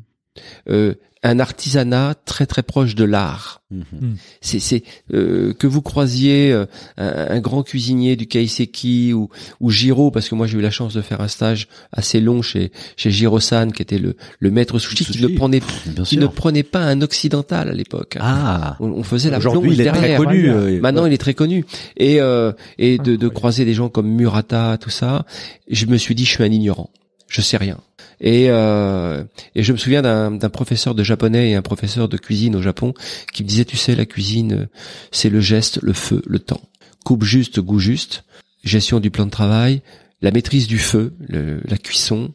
euh, 0.70 0.96
un 1.24 1.40
artisanat 1.40 2.16
très 2.26 2.46
très 2.46 2.64
proche 2.64 2.96
de 2.96 3.04
l'art. 3.04 3.62
Mhm. 3.70 4.16
C'est, 4.40 4.60
c'est 4.60 4.84
euh, 5.14 5.54
que 5.54 5.68
vous 5.68 5.82
croisiez 5.82 6.54
euh, 6.54 6.66
un, 6.98 7.36
un 7.36 7.40
grand 7.42 7.64
cuisinier 7.64 8.16
du 8.16 8.26
Kaiseki 8.28 9.12
ou, 9.14 9.30
ou 9.60 9.70
Giro, 9.72 10.10
parce 10.10 10.30
que 10.30 10.36
moi 10.36 10.48
j'ai 10.48 10.58
eu 10.58 10.62
la 10.62 10.72
chance 10.72 10.94
de 10.94 11.02
faire 11.02 11.20
un 11.20 11.28
stage 11.28 11.68
assez 11.92 12.22
long 12.22 12.42
chez 12.42 12.72
chez 12.96 13.12
Giro-san, 13.12 13.74
qui 13.74 13.82
était 13.82 13.98
le, 14.00 14.16
le 14.40 14.52
maître 14.52 14.80
sushi, 14.80 15.04
qui 15.04 15.14
Sushi. 15.14 15.24
ne 15.24 15.28
prenait 15.36 15.62
qui 16.06 16.18
ne 16.18 16.28
prenait 16.28 16.64
pas 16.64 16.80
un 16.84 17.02
occidental 17.02 17.68
à 17.70 17.74
l'époque. 17.74 18.18
Ah. 18.22 18.78
On, 18.80 18.90
on 18.92 19.03
faisait 19.03 19.30
la 19.30 19.40
Aujourd'hui, 19.40 19.75
plonge 19.75 19.80
il 19.80 19.82
est 19.88 19.92
très 19.92 20.16
connu. 20.16 20.50
euh, 20.50 20.80
Maintenant, 20.80 21.06
il 21.06 21.14
est 21.14 21.18
très 21.18 21.34
connu. 21.34 21.66
Et 21.98 22.22
euh, 22.22 22.53
et 22.77 22.98
de, 23.00 23.16
de 23.18 23.27
croiser 23.27 23.66
des 23.66 23.74
gens 23.74 23.90
comme 23.90 24.08
Murata, 24.08 24.77
tout 24.80 24.90
ça, 24.92 25.25
je 25.70 25.86
me 25.88 25.98
suis 25.98 26.16
dit, 26.16 26.24
je 26.25 26.32
suis 26.32 26.44
un 26.44 26.51
ignorant. 26.51 26.90
Je 27.27 27.42
sais 27.42 27.57
rien. 27.57 27.77
Et 28.20 28.50
euh, 28.50 29.24
et 29.53 29.63
je 29.63 29.72
me 29.74 29.77
souviens 29.77 30.01
d'un 30.01 30.50
professeur 30.50 30.96
de 30.96 31.03
japonais 31.03 31.51
et 31.51 31.55
un 31.55 31.61
professeur 31.61 32.07
de 32.09 32.18
cuisine 32.18 32.55
au 32.55 32.61
Japon 32.61 32.94
qui 33.33 33.44
me 33.44 33.48
disait, 33.48 33.66
tu 33.66 33.77
sais, 33.77 33.96
la 33.96 34.05
cuisine, 34.05 34.68
c'est 35.11 35.29
le 35.29 35.40
geste, 35.42 35.79
le 35.83 35.94
feu, 35.94 36.22
le 36.25 36.40
temps. 36.40 36.61
Coupe 37.05 37.24
juste, 37.24 37.59
goût 37.59 37.79
juste, 37.79 38.24
gestion 38.63 39.00
du 39.00 39.11
plan 39.11 39.25
de 39.25 39.31
travail, 39.31 39.81
la 40.24 40.31
maîtrise 40.31 40.68
du 40.68 40.79
feu, 40.79 41.13
le- 41.27 41.61
la 41.68 41.77
cuisson, 41.77 42.33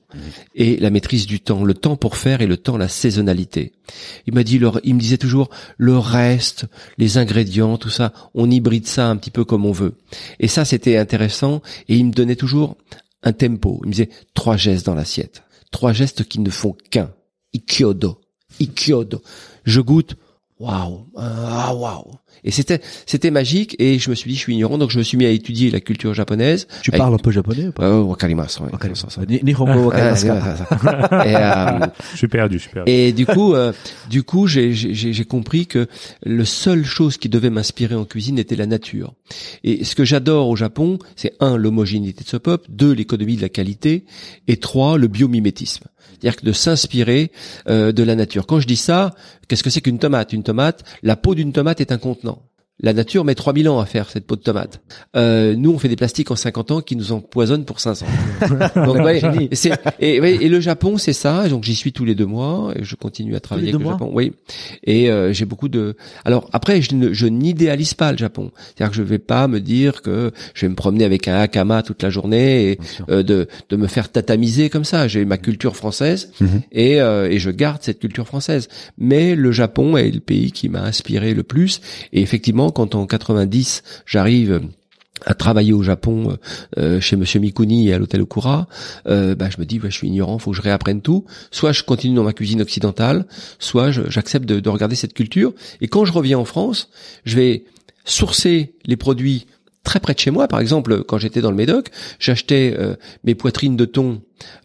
et 0.54 0.76
la 0.76 0.90
maîtrise 0.90 1.26
du 1.26 1.40
temps, 1.40 1.64
le 1.64 1.74
temps 1.74 1.96
pour 1.96 2.16
faire 2.16 2.40
et 2.40 2.46
le 2.46 2.56
temps, 2.56 2.76
la 2.76 2.86
saisonnalité. 2.86 3.72
Il 4.28 4.34
m'a 4.34 4.44
dit, 4.44 4.60
il 4.84 4.94
me 4.94 5.00
disait 5.00 5.18
toujours, 5.18 5.50
le 5.78 5.98
reste, 5.98 6.66
les 6.96 7.18
ingrédients, 7.18 7.76
tout 7.78 7.90
ça, 7.90 8.12
on 8.34 8.48
hybride 8.48 8.86
ça 8.86 9.08
un 9.08 9.16
petit 9.16 9.32
peu 9.32 9.44
comme 9.44 9.66
on 9.66 9.72
veut. 9.72 9.94
Et 10.38 10.46
ça, 10.46 10.64
c'était 10.64 10.96
intéressant, 10.96 11.60
et 11.88 11.96
il 11.96 12.06
me 12.06 12.12
donnait 12.12 12.36
toujours 12.36 12.76
un 13.22 13.32
tempo. 13.32 13.80
Il 13.84 13.88
me 13.88 13.92
disait, 13.92 14.10
trois 14.34 14.56
gestes 14.56 14.86
dans 14.86 14.94
l'assiette. 14.94 15.42
Trois 15.70 15.92
gestes 15.92 16.24
qui 16.24 16.40
ne 16.40 16.50
font 16.50 16.76
qu'un. 16.90 17.12
Ikyodo. 17.54 18.20
Ikyodo. 18.60 19.22
Je 19.64 19.80
goûte, 19.80 20.16
waouh, 20.62 21.06
ah 21.16 21.74
waouh. 21.74 22.12
Et 22.44 22.50
c'était, 22.50 22.80
c'était 23.06 23.30
magique, 23.30 23.76
et 23.78 23.98
je 23.98 24.10
me 24.10 24.14
suis 24.14 24.28
dit, 24.30 24.34
je 24.36 24.40
suis 24.40 24.54
ignorant, 24.54 24.76
donc 24.78 24.90
je 24.90 24.98
me 24.98 25.02
suis 25.04 25.16
mis 25.16 25.26
à 25.26 25.30
étudier 25.30 25.70
la 25.70 25.80
culture 25.80 26.12
japonaise. 26.14 26.66
Tu 26.82 26.90
Avec- 26.90 26.98
parles 26.98 27.14
un 27.14 27.18
peu 27.18 27.30
japonais 27.30 27.68
ou 27.68 27.72
pas? 27.72 27.88
Oh, 27.90 28.02
wakarimasu, 28.04 28.62
ouais. 28.62 29.26
Ni- 29.28 29.40
Nihongo 29.42 29.86
wakarimasu 29.90 30.26
ka 30.26 30.68
Ah, 31.10 31.26
et, 31.26 31.36
euh, 31.36 31.86
Je 32.12 32.16
suis 32.16 32.28
perdu, 32.28 32.56
je 32.58 32.62
suis 32.62 32.70
perdu. 32.72 32.90
et 32.90 33.12
du 33.12 33.26
coup, 33.26 33.54
euh, 33.54 33.72
du 34.10 34.22
coup, 34.22 34.46
j'ai 34.46 34.72
j'ai- 34.72 35.12
j'ai 35.12 35.24
compris 35.24 35.66
que 35.66 35.86
le 36.24 36.44
seule 36.44 36.84
chose 36.84 37.16
qui 37.16 37.28
devait 37.28 37.50
m'inspirer 37.50 37.94
en 37.94 38.04
cuisine 38.04 38.38
était 38.38 38.56
la 38.56 38.66
nature. 38.66 39.12
Et 39.62 39.84
ce 39.84 39.94
que 39.94 40.04
j'adore 40.04 40.48
au 40.48 40.56
Japon, 40.56 40.98
c'est 41.16 41.34
un 41.40 41.56
l'homogénéité 41.56 42.24
de 42.24 42.28
ce 42.28 42.36
peuple, 42.38 42.66
deux 42.70 42.92
l'économie 42.92 43.36
de 43.36 43.42
la 43.42 43.48
qualité, 43.50 44.04
et 44.48 44.56
trois 44.56 44.98
le 44.98 45.06
biomimétisme. 45.08 45.84
C'est-à-dire 46.10 46.36
que 46.36 46.46
de 46.46 46.52
s'inspirer 46.52 47.32
euh, 47.68 47.92
de 47.92 48.02
la 48.02 48.14
nature. 48.14 48.46
Quand 48.46 48.60
je 48.60 48.66
dis 48.66 48.76
ça, 48.76 49.14
qu'est-ce 49.48 49.62
que 49.62 49.70
c'est 49.70 49.80
qu'une 49.80 49.98
tomate? 49.98 50.32
Une 50.32 50.42
tomate, 50.42 50.84
la 51.02 51.16
peau 51.16 51.34
d'une 51.34 51.52
tomate 51.52 51.80
est 51.80 51.92
un 51.92 51.98
contenant. 51.98 52.42
La 52.82 52.92
nature 52.92 53.24
met 53.24 53.34
3000 53.34 53.68
ans 53.68 53.78
à 53.78 53.86
faire 53.86 54.10
cette 54.10 54.26
peau 54.26 54.34
de 54.36 54.40
tomate. 54.40 54.80
Euh, 55.16 55.54
nous, 55.56 55.70
on 55.72 55.78
fait 55.78 55.88
des 55.88 55.96
plastiques 55.96 56.30
en 56.30 56.36
50 56.36 56.70
ans 56.72 56.80
qui 56.80 56.96
nous 56.96 57.12
empoisonnent 57.12 57.64
pour 57.64 57.78
500. 57.80 58.06
Donc, 58.76 58.96
ouais, 58.96 59.20
c'est, 59.52 59.72
et, 60.00 60.16
et 60.16 60.48
le 60.48 60.60
Japon, 60.60 60.98
c'est 60.98 61.12
ça. 61.12 61.48
Donc, 61.48 61.62
j'y 61.64 61.74
suis 61.76 61.92
tous 61.92 62.04
les 62.04 62.14
deux 62.14 62.26
mois 62.26 62.72
et 62.76 62.82
je 62.84 62.96
continue 62.96 63.36
à 63.36 63.40
travailler 63.40 63.68
avec 63.68 63.78
le 63.78 63.84
mois 63.84 63.92
Japon. 63.92 64.10
Oui. 64.12 64.32
Et 64.84 65.10
euh, 65.10 65.32
j'ai 65.32 65.44
beaucoup 65.44 65.68
de. 65.68 65.96
Alors 66.24 66.48
après, 66.52 66.82
je, 66.82 66.94
ne, 66.96 67.12
je 67.12 67.26
n'idéalise 67.26 67.94
pas 67.94 68.10
le 68.12 68.18
Japon. 68.18 68.50
C'est-à-dire 68.74 68.90
que 68.90 68.96
je 68.96 69.02
vais 69.02 69.18
pas 69.20 69.46
me 69.46 69.60
dire 69.60 70.02
que 70.02 70.32
je 70.54 70.66
vais 70.66 70.70
me 70.70 70.74
promener 70.74 71.04
avec 71.04 71.28
un 71.28 71.36
hakama 71.36 71.82
toute 71.82 72.02
la 72.02 72.10
journée 72.10 72.72
et 72.72 72.78
euh, 73.10 73.22
de, 73.22 73.46
de 73.68 73.76
me 73.76 73.86
faire 73.86 74.10
tatamiser 74.10 74.70
comme 74.70 74.84
ça. 74.84 75.06
J'ai 75.06 75.24
ma 75.24 75.38
culture 75.38 75.76
française 75.76 76.30
Mhm. 76.40 76.62
et, 76.72 77.00
euh, 77.00 77.30
et 77.30 77.38
je 77.38 77.50
garde 77.50 77.78
cette 77.82 78.00
culture 78.00 78.26
française. 78.26 78.68
Mais 78.98 79.36
le 79.36 79.52
Japon 79.52 79.96
est 79.96 80.10
le 80.10 80.18
pays 80.20 80.50
qui 80.50 80.68
m'a 80.68 80.82
inspiré 80.82 81.32
le 81.34 81.44
plus. 81.44 81.80
Et 82.12 82.20
effectivement, 82.22 82.71
quand 82.72 82.94
en 82.94 83.06
90, 83.06 83.82
j'arrive 84.06 84.62
à 85.24 85.34
travailler 85.34 85.72
au 85.72 85.82
Japon 85.82 86.36
euh, 86.78 87.00
chez 87.00 87.16
Monsieur 87.16 87.40
Mikuni 87.40 87.88
et 87.88 87.94
à 87.94 87.98
l'hôtel 87.98 88.22
Okura, 88.22 88.66
euh, 89.06 89.34
bah, 89.34 89.48
je 89.50 89.60
me 89.60 89.64
dis 89.64 89.78
ouais, 89.78 89.90
je 89.90 89.96
suis 89.96 90.08
ignorant, 90.08 90.38
faut 90.38 90.50
que 90.50 90.56
je 90.56 90.62
réapprenne 90.62 91.00
tout. 91.00 91.24
Soit 91.50 91.72
je 91.72 91.82
continue 91.84 92.16
dans 92.16 92.24
ma 92.24 92.32
cuisine 92.32 92.60
occidentale, 92.60 93.26
soit 93.58 93.90
j'accepte 93.90 94.46
de 94.46 94.68
regarder 94.68 94.96
cette 94.96 95.14
culture. 95.14 95.52
Et 95.80 95.88
quand 95.88 96.04
je 96.04 96.12
reviens 96.12 96.38
en 96.38 96.44
France, 96.44 96.88
je 97.24 97.36
vais 97.36 97.64
sourcer 98.04 98.74
les 98.84 98.96
produits 98.96 99.46
très 99.84 99.98
près 100.00 100.14
de 100.14 100.18
chez 100.18 100.30
moi. 100.30 100.48
Par 100.48 100.60
exemple, 100.60 101.02
quand 101.04 101.18
j'étais 101.18 101.40
dans 101.40 101.50
le 101.50 101.56
Médoc, 101.56 101.88
j'achetais 102.18 102.74
euh, 102.78 102.94
mes 103.24 103.34
poitrines 103.34 103.76
de 103.76 103.84
thon 103.84 104.20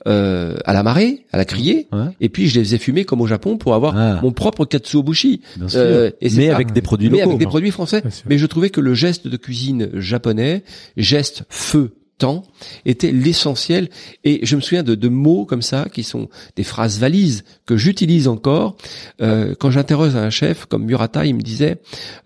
euh, 0.07 0.57
à 0.65 0.73
la 0.73 0.83
marée, 0.83 1.25
à 1.31 1.37
la 1.37 1.45
criée, 1.45 1.87
Ouais. 1.91 2.05
et 2.21 2.29
puis 2.29 2.47
je 2.47 2.57
les 2.59 2.63
faisais 2.65 2.77
fumer 2.77 3.05
comme 3.05 3.21
au 3.21 3.27
Japon 3.27 3.57
pour 3.57 3.73
avoir 3.75 3.95
Ah. 3.97 4.19
mon 4.21 4.31
propre 4.31 4.65
katsuobushi. 4.65 5.41
Euh, 5.75 6.11
et 6.21 6.29
mais 6.31 6.49
avec 6.49 6.71
des 6.71 6.81
produits 6.81 7.09
Mais 7.09 7.21
avec 7.21 7.37
des 7.37 7.45
produits 7.45 7.71
français. 7.71 8.03
Mais 8.27 8.37
je 8.37 8.45
trouvais 8.45 8.69
que 8.69 8.81
le 8.81 8.93
geste 8.93 9.27
de 9.27 9.37
cuisine 9.37 9.89
japonais, 9.93 10.63
geste 10.97 11.43
feu, 11.49 11.93
temps 12.17 12.43
était 12.85 13.11
l'essentiel. 13.11 13.89
Et 14.23 14.45
je 14.45 14.55
me 14.55 14.61
souviens 14.61 14.83
de, 14.83 14.95
de 14.95 15.07
mots 15.09 15.45
comme 15.45 15.61
ça 15.61 15.87
qui 15.91 16.03
sont 16.03 16.29
des 16.55 16.63
phrases 16.63 16.99
valises 16.99 17.43
que 17.65 17.77
j'utilise 17.77 18.27
encore. 18.27 18.75
Euh, 19.21 19.55
quand 19.59 19.71
j'interroge 19.71 20.15
un 20.15 20.29
chef 20.29 20.65
comme 20.65 20.85
Murata, 20.85 21.25
il 21.25 21.35
me 21.35 21.41
disait 21.41 21.77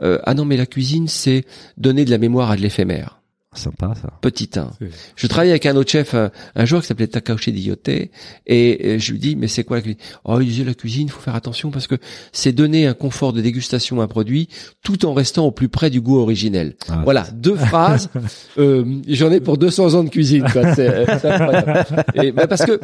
euh, 0.02 0.20
ah 0.24 0.34
non 0.34 0.46
mais 0.46 0.58
la 0.58 0.66
cuisine 0.66 1.08
c'est 1.08 1.46
donner 1.78 2.06
de 2.06 2.12
la 2.12 2.18
mémoire 2.18 2.52
à 2.52 2.56
de 2.56 2.62
l'éphémère. 2.62 3.21
Sympa 3.54 3.92
ça. 4.02 4.10
Petit 4.22 4.50
1. 4.58 4.72
C'est- 4.80 4.90
Je 5.18 5.28
travaillais 5.28 5.52
avec 5.52 5.66
un 5.66 5.76
autre 5.76 5.92
chef 5.92 6.14
un, 6.14 6.32
un 6.56 6.64
jour 6.66 6.80
qui 6.80 6.88
s'appelait 6.88 7.08
Takaoshi 7.08 7.52
Diyote 7.52 7.90
et, 7.90 8.10
euh, 8.48 8.98
je 8.98 9.12
lui 9.12 9.20
dis 9.20 9.36
mais 9.36 9.50
c'est 9.50 9.66
quoi 9.66 9.76
la 9.78 9.82
cuisine? 9.82 10.00
Oh 10.24 10.38
il 10.40 10.48
disait 10.48 10.64
la 10.64 10.74
cuisine, 10.74 11.08
il 11.08 11.12
faut 11.12 11.20
faire 11.20 11.36
attention 11.36 11.70
parce 11.70 11.86
que 11.86 11.96
c'est 12.32 12.54
donner 12.54 12.88
un 12.88 12.94
confort 12.94 13.34
de 13.34 13.42
dégustation 13.42 14.00
à 14.00 14.06
un 14.06 14.08
produit 14.08 14.48
tout 14.84 15.06
en 15.06 15.14
restant 15.14 15.46
au 15.48 15.52
plus 15.52 15.68
près 15.68 15.90
du 15.90 16.00
goût 16.00 16.18
originel. 16.18 16.76
Ah, 16.88 17.02
voilà, 17.04 17.28
deux 17.34 17.56
phrases. 17.58 18.10
euh, 18.58 18.86
J'en 19.10 19.30
ai 19.32 19.42
pour 19.42 19.58
200 19.58 19.96
ans 19.96 20.04
de 20.06 20.10
cuisine. 20.10 20.46
quoi. 20.50 20.74
C'est 20.74 20.88
euh, 20.88 21.06
c'est 21.20 21.30
incroyable. 21.30 21.86
Et, 22.24 22.32
bah, 22.32 22.48
parce 22.48 22.66
que 22.66 22.80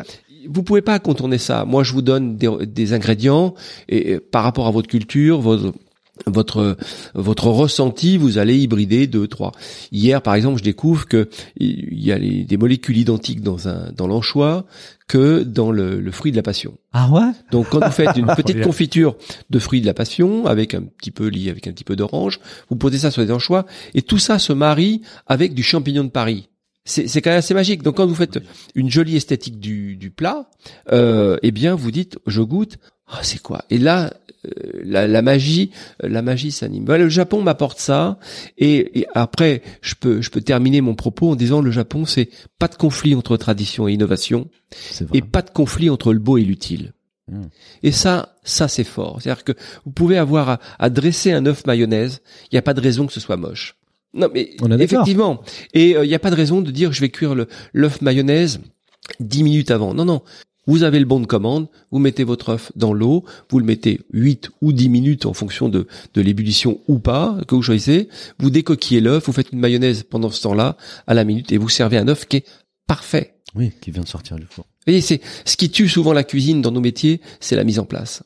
vous 0.50 0.64
pouvez 0.64 0.82
pas 0.82 1.00
contourner 1.00 1.38
ça. 1.38 1.64
Moi 1.64 1.84
je 1.84 1.94
vous 1.94 2.02
donne 2.02 2.36
des, 2.36 2.50
des 2.66 2.92
ingrédients 2.92 3.54
et 3.88 4.16
euh, 4.16 4.20
par 4.32 4.44
rapport 4.44 4.68
à 4.68 4.72
votre 4.72 4.90
culture, 4.90 5.40
votre 5.40 5.72
votre 6.26 6.78
votre 7.14 7.48
ressenti, 7.48 8.18
vous 8.18 8.38
allez 8.38 8.58
hybrider 8.58 9.08
deux 9.08 9.28
trois. 9.28 9.52
Hier, 9.92 10.22
par 10.22 10.36
exemple, 10.36 10.58
je 10.60 10.64
découvre 10.64 11.08
que 11.08 11.30
il 11.58 12.04
y 12.04 12.12
a 12.12 12.18
les- 12.18 12.44
des 12.44 12.58
molécules 12.58 12.98
identiques 12.98 13.42
dans 13.42 13.68
un 13.68 13.92
dans 13.92 14.08
l'anchois 14.08 14.66
que 15.08 15.44
dans 15.44 15.72
le, 15.72 16.02
le 16.02 16.12
fruit 16.12 16.32
de 16.32 16.36
la 16.36 16.44
passion. 16.44 16.74
Ah 16.92 17.10
ouais? 17.10 17.32
Donc, 17.52 17.70
quand 17.70 17.84
vous 17.84 17.92
faites 17.92 18.18
une 18.18 18.26
petite 18.36 18.62
confiture 18.62 19.16
de 19.50 19.60
fruits 19.60 19.80
de 19.82 19.86
la 19.86 19.94
passion 19.94 20.46
avec 20.48 20.74
un 20.74 20.82
petit 20.82 21.12
peu 21.12 21.28
lié 21.28 21.50
avec 21.50 21.68
un 21.68 21.72
petit 21.72 21.86
peu 21.86 21.96
d'orange, 21.96 22.40
vous 22.70 22.76
posez 22.76 22.98
ça 22.98 23.12
sur 23.12 23.26
des 23.26 23.32
anchois 23.32 23.66
et 23.94 24.02
tout 24.02 24.18
ça 24.20 24.38
se 24.40 24.52
marie 24.52 25.02
avec 25.26 25.54
du 25.54 25.64
champignon 25.64 26.04
de 26.04 26.10
Paris. 26.10 26.50
C'est 26.84 27.08
c'est 27.08 27.22
quand 27.22 27.30
même 27.32 27.40
assez 27.40 27.54
magique. 27.54 27.84
Donc, 27.84 27.96
quand 27.98 28.06
vous 28.08 28.16
faites 28.16 28.40
une 28.76 28.90
jolie 28.90 29.16
esthétique 29.18 29.60
du, 29.60 29.96
du 29.98 30.10
plat, 30.10 30.50
euh, 30.92 31.38
eh 31.44 31.52
bien, 31.52 31.76
vous 31.76 31.92
dites, 31.92 32.18
je 32.28 32.42
goûte. 32.42 32.78
Ah, 33.08 33.20
c'est 33.24 33.42
quoi? 33.42 33.64
Et 33.70 33.78
là, 33.78 34.14
euh, 34.46 34.50
la, 34.84 35.08
la 35.08 35.22
magie, 35.22 35.72
euh, 36.04 36.10
la 36.10 36.22
magie 36.22 36.52
s'anime. 36.52 36.86
Voilà, 36.86 37.06
le 37.06 37.10
Japon 37.10 37.42
m'apporte 37.42 37.80
ça, 37.80 38.20
et, 38.58 39.00
et 39.00 39.08
après, 39.14 39.62
je 39.82 39.96
peux, 39.96 40.22
je 40.22 40.30
peux 40.30 40.42
terminer 40.42 40.82
mon 40.82 40.96
propos 40.96 41.32
en 41.32 41.36
disant 41.36 41.62
le 41.62 41.72
Japon, 41.72 42.06
c'est 42.06 42.30
pas 42.60 42.68
de 42.68 42.76
conflit 42.76 43.16
entre 43.16 43.38
tradition 43.38 43.88
et 43.88 43.94
innovation, 43.94 44.50
et 45.14 45.22
pas 45.22 45.42
de 45.42 45.50
conflit 45.50 45.90
entre 45.90 46.12
le 46.14 46.20
beau 46.20 46.38
et 46.38 46.44
l'utile. 46.44 46.94
Mm. 47.32 47.44
Et 47.84 47.92
ça, 47.92 48.36
ça 48.44 48.68
c'est 48.68 48.84
fort. 48.84 49.22
C'est-à-dire 49.22 49.44
que 49.44 49.54
vous 49.86 49.92
pouvez 49.92 50.18
avoir 50.18 50.50
à, 50.50 50.60
à 50.80 50.90
dresser 50.90 51.32
un 51.32 51.46
œuf 51.46 51.66
mayonnaise, 51.66 52.22
il 52.52 52.56
n'y 52.56 52.60
a 52.60 52.62
pas 52.62 52.74
de 52.74 52.82
raison 52.82 53.08
que 53.08 53.14
ce 53.14 53.20
soit 53.20 53.38
moche. 53.38 53.76
Non, 54.14 54.30
mais 54.34 54.56
On 54.62 54.72
effectivement. 54.72 55.42
Et 55.74 55.96
euh, 55.96 56.06
il 56.06 56.08
n'y 56.08 56.16
a 56.16 56.20
pas 56.20 56.32
de 56.32 56.36
raison 56.36 56.62
de 56.62 56.72
dire 56.72 56.92
je 56.92 57.02
vais 57.02 57.10
cuire 57.10 57.36
le 57.36 57.48
l'œuf 57.74 58.02
mayonnaise 58.02 58.60
dix 59.20 59.44
minutes 59.44 59.72
avant. 59.72 59.94
Non, 59.94 60.06
non. 60.06 60.22
Vous 60.68 60.84
avez 60.84 61.00
le 61.00 61.06
bon 61.06 61.20
de 61.20 61.26
commande, 61.26 61.68
vous 61.92 62.00
mettez 62.00 62.26
votre 62.26 62.50
œuf 62.50 62.72
dans 62.76 62.94
l'eau, 62.94 63.24
vous 63.50 63.60
le 63.60 63.66
mettez 63.66 64.02
8 64.12 64.52
ou 64.62 64.74
10 64.74 64.90
minutes 64.90 65.26
en 65.26 65.34
fonction 65.34 65.70
de, 65.70 65.88
de 66.14 66.22
l'ébullition 66.22 66.82
ou 66.88 67.00
pas, 67.00 67.38
que 67.48 67.56
vous 67.56 67.62
choisissez, 67.62 68.10
vous 68.38 68.50
décoquillez 68.50 69.00
l'œuf, 69.00 69.26
vous 69.26 69.34
faites 69.34 69.52
une 69.54 69.60
mayonnaise 69.60 70.04
pendant 70.04 70.30
ce 70.30 70.42
temps-là, 70.44 70.78
à 71.08 71.14
la 71.14 71.24
minute, 71.24 71.52
et 71.54 71.58
vous 71.58 71.70
servez 71.70 71.98
un 71.98 72.08
œuf 72.10 72.28
qui 72.28 72.38
est 72.38 72.46
parfait. 72.86 73.36
Oui, 73.56 73.72
qui 73.82 73.92
vient 73.92 74.04
de 74.04 74.08
sortir 74.08 74.36
du 74.36 74.46
four. 74.46 74.66
Vous 74.66 74.92
voyez, 74.92 75.02
c'est 75.02 75.22
ce 75.46 75.56
qui 75.58 75.70
tue 75.70 75.88
souvent 75.88 76.14
la 76.14 76.24
cuisine 76.24 76.62
dans 76.62 76.72
nos 76.72 76.82
métiers, 76.82 77.22
c'est 77.40 77.56
la 77.56 77.64
mise 77.64 77.80
en 77.80 77.86
place. 77.86 78.24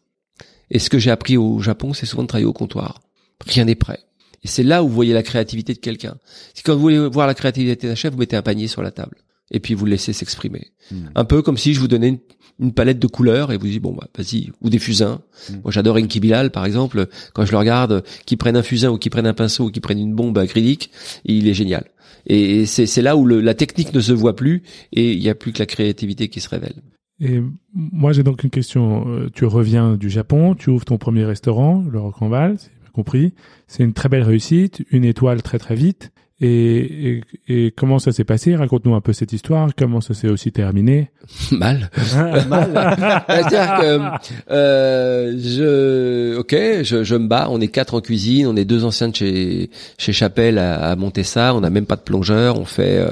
Et 0.72 0.80
ce 0.80 0.90
que 0.90 1.00
j'ai 1.00 1.12
appris 1.12 1.38
au 1.38 1.60
Japon, 1.60 1.94
c'est 1.94 2.06
souvent 2.06 2.24
de 2.24 2.28
travailler 2.28 2.48
au 2.48 2.54
comptoir. 2.54 3.02
Rien 3.46 3.66
n'est 3.66 3.76
prêt. 3.76 4.00
Et 4.44 4.48
c'est 4.48 4.64
là 4.64 4.84
où 4.84 4.88
vous 4.88 4.96
voyez 4.96 5.14
la 5.14 5.24
créativité 5.24 5.74
de 5.74 5.80
quelqu'un. 5.80 6.18
C'est 6.54 6.66
quand 6.66 6.74
vous 6.74 6.82
voulez 6.82 7.08
voir 7.08 7.28
la 7.28 7.36
créativité 7.36 7.88
d'un 7.88 7.96
chef, 7.96 8.14
vous 8.14 8.20
mettez 8.20 8.36
un 8.36 8.42
panier 8.42 8.68
sur 8.68 8.82
la 8.82 8.92
table. 8.92 9.18
Et 9.52 9.60
puis 9.60 9.74
vous 9.74 9.86
le 9.86 9.92
laissez 9.92 10.14
s'exprimer. 10.14 10.68
Mm. 10.92 10.96
Un 11.16 11.26
peu 11.26 11.42
comme 11.42 11.58
si 11.58 11.74
je 11.74 11.80
vous 11.80 11.88
donnais 11.88 12.08
une, 12.10 12.20
une 12.60 12.74
palette 12.74 13.00
de 13.00 13.08
couleurs 13.08 13.52
et 13.52 13.58
vous 13.58 13.68
dites 13.68 13.82
bon 13.82 13.94
bah 13.94 14.08
vas-y 14.18 14.52
ou 14.62 14.70
des 14.70 14.80
fusains. 14.80 15.22
Mm. 15.50 15.54
Moi 15.64 15.72
j'adore 15.72 15.98
Enki 15.98 16.20
Bilal 16.20 16.52
par 16.52 16.66
exemple. 16.66 17.08
Quand 17.34 17.46
je 17.46 17.52
le 17.52 17.58
regarde, 17.58 18.04
qu'il 18.26 18.38
prenne 18.38 18.56
un 18.58 18.64
fusain 18.64 18.90
ou 18.92 18.98
qu'il 18.98 19.12
prenne 19.12 19.28
un 19.28 19.34
pinceau 19.34 19.66
ou 19.66 19.72
qu'il 19.72 19.82
prenne 19.82 20.00
une 20.00 20.14
bombe 20.16 20.38
acrylique, 20.38 20.92
il 21.26 21.48
est 21.48 21.54
génial. 21.54 21.86
Et 22.28 22.66
c'est 22.66 22.86
c'est 22.86 23.02
là 23.02 23.16
où 23.18 23.26
le- 23.26 23.42
la 23.42 23.54
technique 23.56 23.94
ne 23.94 24.00
se 24.00 24.12
voit 24.14 24.36
plus 24.36 24.64
et 24.94 25.12
il 25.14 25.20
n'y 25.20 25.30
a 25.30 25.36
plus 25.36 25.52
que 25.54 25.60
la 25.60 25.66
créativité 25.66 26.28
qui 26.30 26.40
se 26.40 26.50
révèle. 26.50 26.76
Et 27.24 27.40
moi, 27.74 28.14
j'ai 28.14 28.24
donc 28.24 28.44
une 28.44 28.50
question. 28.50 29.08
Euh, 29.08 29.30
Tu 29.34 29.46
reviens 29.46 29.96
du 29.96 30.10
Japon, 30.10 30.56
tu 30.56 30.72
ouvres 30.72 30.86
ton 30.86 30.98
premier 30.98 31.24
restaurant, 31.24 31.84
le 31.88 32.00
Rock 32.00 32.20
en 32.22 32.30
Val, 32.30 32.58
si 32.58 32.66
j'ai 32.74 32.82
bien 32.82 32.90
compris. 32.94 33.34
C'est 33.68 33.84
une 33.84 33.94
très 33.94 34.10
belle 34.10 34.24
réussite, 34.24 34.84
une 34.90 35.06
étoile 35.06 35.44
très 35.44 35.60
très 35.60 35.76
vite. 35.76 36.11
Et, 36.42 37.22
et, 37.48 37.66
et 37.66 37.72
comment 37.72 38.00
ça 38.00 38.12
s'est 38.12 38.24
passé? 38.24 38.56
Raconte-nous 38.56 38.96
un 38.96 39.02
peu 39.02 39.14
cette 39.14 39.32
histoire. 39.32 39.70
Comment 39.78 40.02
ça 40.02 40.14
s'est 40.16 40.28
aussi 40.30 40.52
terminé? 40.52 41.12
Mal. 41.52 41.90
C'est-à-dire 41.98 43.80
que 43.80 44.52
euh, 44.52 45.34
je, 45.38 46.38
ok, 46.38 46.56
je, 46.84 47.04
je 47.04 47.16
me 47.16 47.28
bats. 47.28 47.48
On 47.50 47.62
est 47.62 47.68
quatre 47.68 47.94
en 47.94 48.02
cuisine, 48.02 48.48
on 48.48 48.56
est 48.56 48.66
deux 48.66 48.86
anciens 48.86 49.10
de 49.10 49.16
chez 49.16 49.70
chez 49.98 50.14
Chapelle 50.14 50.58
à, 50.58 50.90
à 50.92 50.96
monter 50.96 51.24
ça. 51.24 51.54
On 51.56 51.62
n'a 51.62 51.70
même 51.70 51.86
pas 51.86 51.96
de 51.96 52.02
plongeur. 52.02 52.60
On 52.60 52.66
fait 52.66 52.98
euh, 52.98 53.12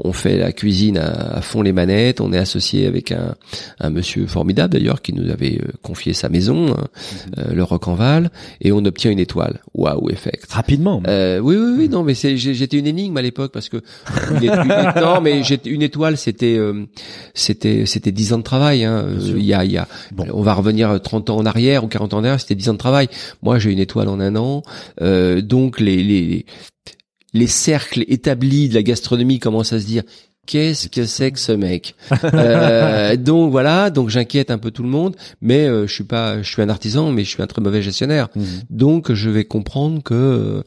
on 0.00 0.12
fait 0.12 0.38
la 0.38 0.52
cuisine 0.52 0.98
à, 0.98 1.36
à 1.38 1.40
fond 1.40 1.62
les 1.62 1.72
manettes. 1.72 2.20
On 2.20 2.32
est 2.32 2.38
associé 2.38 2.86
avec 2.86 3.12
un 3.12 3.34
un 3.80 3.90
monsieur 3.90 4.26
formidable 4.26 4.72
d'ailleurs 4.74 5.02
qui 5.02 5.12
nous 5.12 5.30
avait 5.30 5.58
euh, 5.60 5.72
confié 5.82 6.12
sa 6.12 6.28
maison, 6.28 6.72
hein, 6.72 6.86
euh, 7.38 7.52
le 7.52 7.62
Rock 7.62 7.88
en 7.88 7.94
Val, 7.94 8.30
et 8.60 8.72
on 8.72 8.84
obtient 8.84 9.10
une 9.10 9.18
étoile. 9.18 9.60
Waouh, 9.74 10.10
effect. 10.10 10.52
Rapidement. 10.52 11.02
Euh, 11.06 11.38
oui, 11.40 11.56
oui, 11.56 11.74
oui, 11.78 11.88
non, 11.88 12.02
mais 12.02 12.14
c'est, 12.14 12.36
j'ai- 12.36 12.54
j'étais 12.68 12.78
une 12.78 12.86
énigme 12.86 13.16
à 13.16 13.22
l'époque 13.22 13.52
parce 13.52 13.68
que 13.68 13.78
une, 14.42 14.50
non, 15.00 15.20
mais 15.20 15.42
une 15.64 15.82
étoile, 15.82 16.16
c'était, 16.16 16.56
euh, 16.56 16.84
c'était, 17.34 17.86
c'était 17.86 18.12
dix 18.12 18.32
ans 18.32 18.38
de 18.38 18.42
travail. 18.42 18.84
Hein. 18.84 19.06
Euh. 19.08 19.34
Il 19.36 19.44
y 19.44 19.54
a, 19.54 19.64
il 19.64 19.72
y 19.72 19.78
a, 19.78 19.88
Bon. 20.12 20.26
on 20.32 20.42
va 20.42 20.54
revenir 20.54 21.00
30 21.00 21.30
ans 21.30 21.36
en 21.36 21.46
arrière 21.46 21.84
ou 21.84 21.88
40 21.88 22.14
ans 22.14 22.18
en 22.18 22.24
arrière, 22.24 22.40
c'était 22.40 22.54
dix 22.54 22.68
ans 22.68 22.74
de 22.74 22.78
travail. 22.78 23.08
Moi, 23.42 23.58
j'ai 23.58 23.72
une 23.72 23.78
étoile 23.78 24.08
en 24.08 24.20
un 24.20 24.36
an, 24.36 24.62
euh, 25.00 25.40
donc 25.40 25.80
les, 25.80 26.02
les, 26.02 26.46
les 27.32 27.46
cercles 27.46 28.04
établis 28.08 28.68
de 28.68 28.74
la 28.74 28.82
gastronomie 28.82 29.38
commencent 29.38 29.72
à 29.72 29.80
se 29.80 29.86
dire. 29.86 30.02
Qu'est-ce 30.48 30.88
que 30.88 31.04
c'est 31.04 31.30
que 31.30 31.38
ce 31.38 31.52
mec 31.52 31.94
Euh, 32.24 33.16
Donc 33.28 33.50
voilà, 33.50 33.90
donc 33.90 34.08
j'inquiète 34.08 34.50
un 34.50 34.56
peu 34.56 34.70
tout 34.70 34.82
le 34.82 34.88
monde, 34.88 35.14
mais 35.42 35.66
euh, 35.66 35.86
je 35.86 35.92
suis 35.92 36.04
pas, 36.04 36.40
je 36.42 36.50
suis 36.50 36.62
un 36.62 36.70
artisan, 36.70 37.12
mais 37.12 37.22
je 37.24 37.28
suis 37.28 37.42
un 37.42 37.46
très 37.46 37.60
mauvais 37.60 37.82
gestionnaire. 37.82 38.28
Mhm. 38.34 38.44
Donc 38.70 39.12
je 39.12 39.28
vais 39.28 39.44
comprendre 39.44 40.02
que 40.02 40.62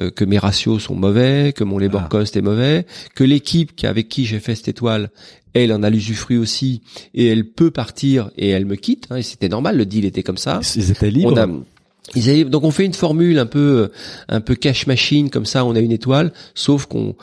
euh, 0.00 0.10
que 0.10 0.24
mes 0.24 0.38
ratios 0.38 0.82
sont 0.82 0.94
mauvais, 0.94 1.52
que 1.54 1.64
mon 1.64 1.78
labor 1.78 2.02
Ah. 2.06 2.08
cost 2.08 2.34
est 2.36 2.40
mauvais, 2.40 2.86
que 3.14 3.24
l'équipe 3.24 3.76
qui 3.76 3.86
avec 3.86 4.08
qui 4.08 4.24
j'ai 4.24 4.40
fait 4.40 4.54
cette 4.54 4.68
étoile, 4.68 5.10
elle 5.52 5.70
en 5.74 5.82
a 5.82 5.90
l'usufruit 5.90 6.38
aussi 6.38 6.80
et 7.14 7.26
elle 7.26 7.44
peut 7.44 7.70
partir 7.70 8.30
et 8.38 8.48
elle 8.48 8.64
me 8.64 8.76
quitte. 8.76 9.06
hein, 9.10 9.16
et 9.16 9.22
c'était 9.22 9.50
normal, 9.50 9.76
le 9.76 9.84
deal 9.84 10.06
était 10.06 10.22
comme 10.22 10.38
ça. 10.38 10.60
Ils 10.76 10.90
étaient 10.90 11.10
libres. 11.10 11.32
On 11.34 11.36
a, 11.36 11.46
ils 12.14 12.30
avaient- 12.30 12.44
donc 12.44 12.62
on 12.62 12.70
fait 12.70 12.84
une 12.84 12.94
formule 12.94 13.36
un 13.38 13.46
peu 13.46 13.90
un 14.28 14.40
peu 14.40 14.54
cash 14.54 14.86
machine 14.86 15.28
comme 15.28 15.44
ça. 15.46 15.64
On 15.64 15.74
a 15.74 15.80
une 15.80 15.90
étoile, 15.92 16.32
sauf 16.54 16.86
qu'on 16.86 17.16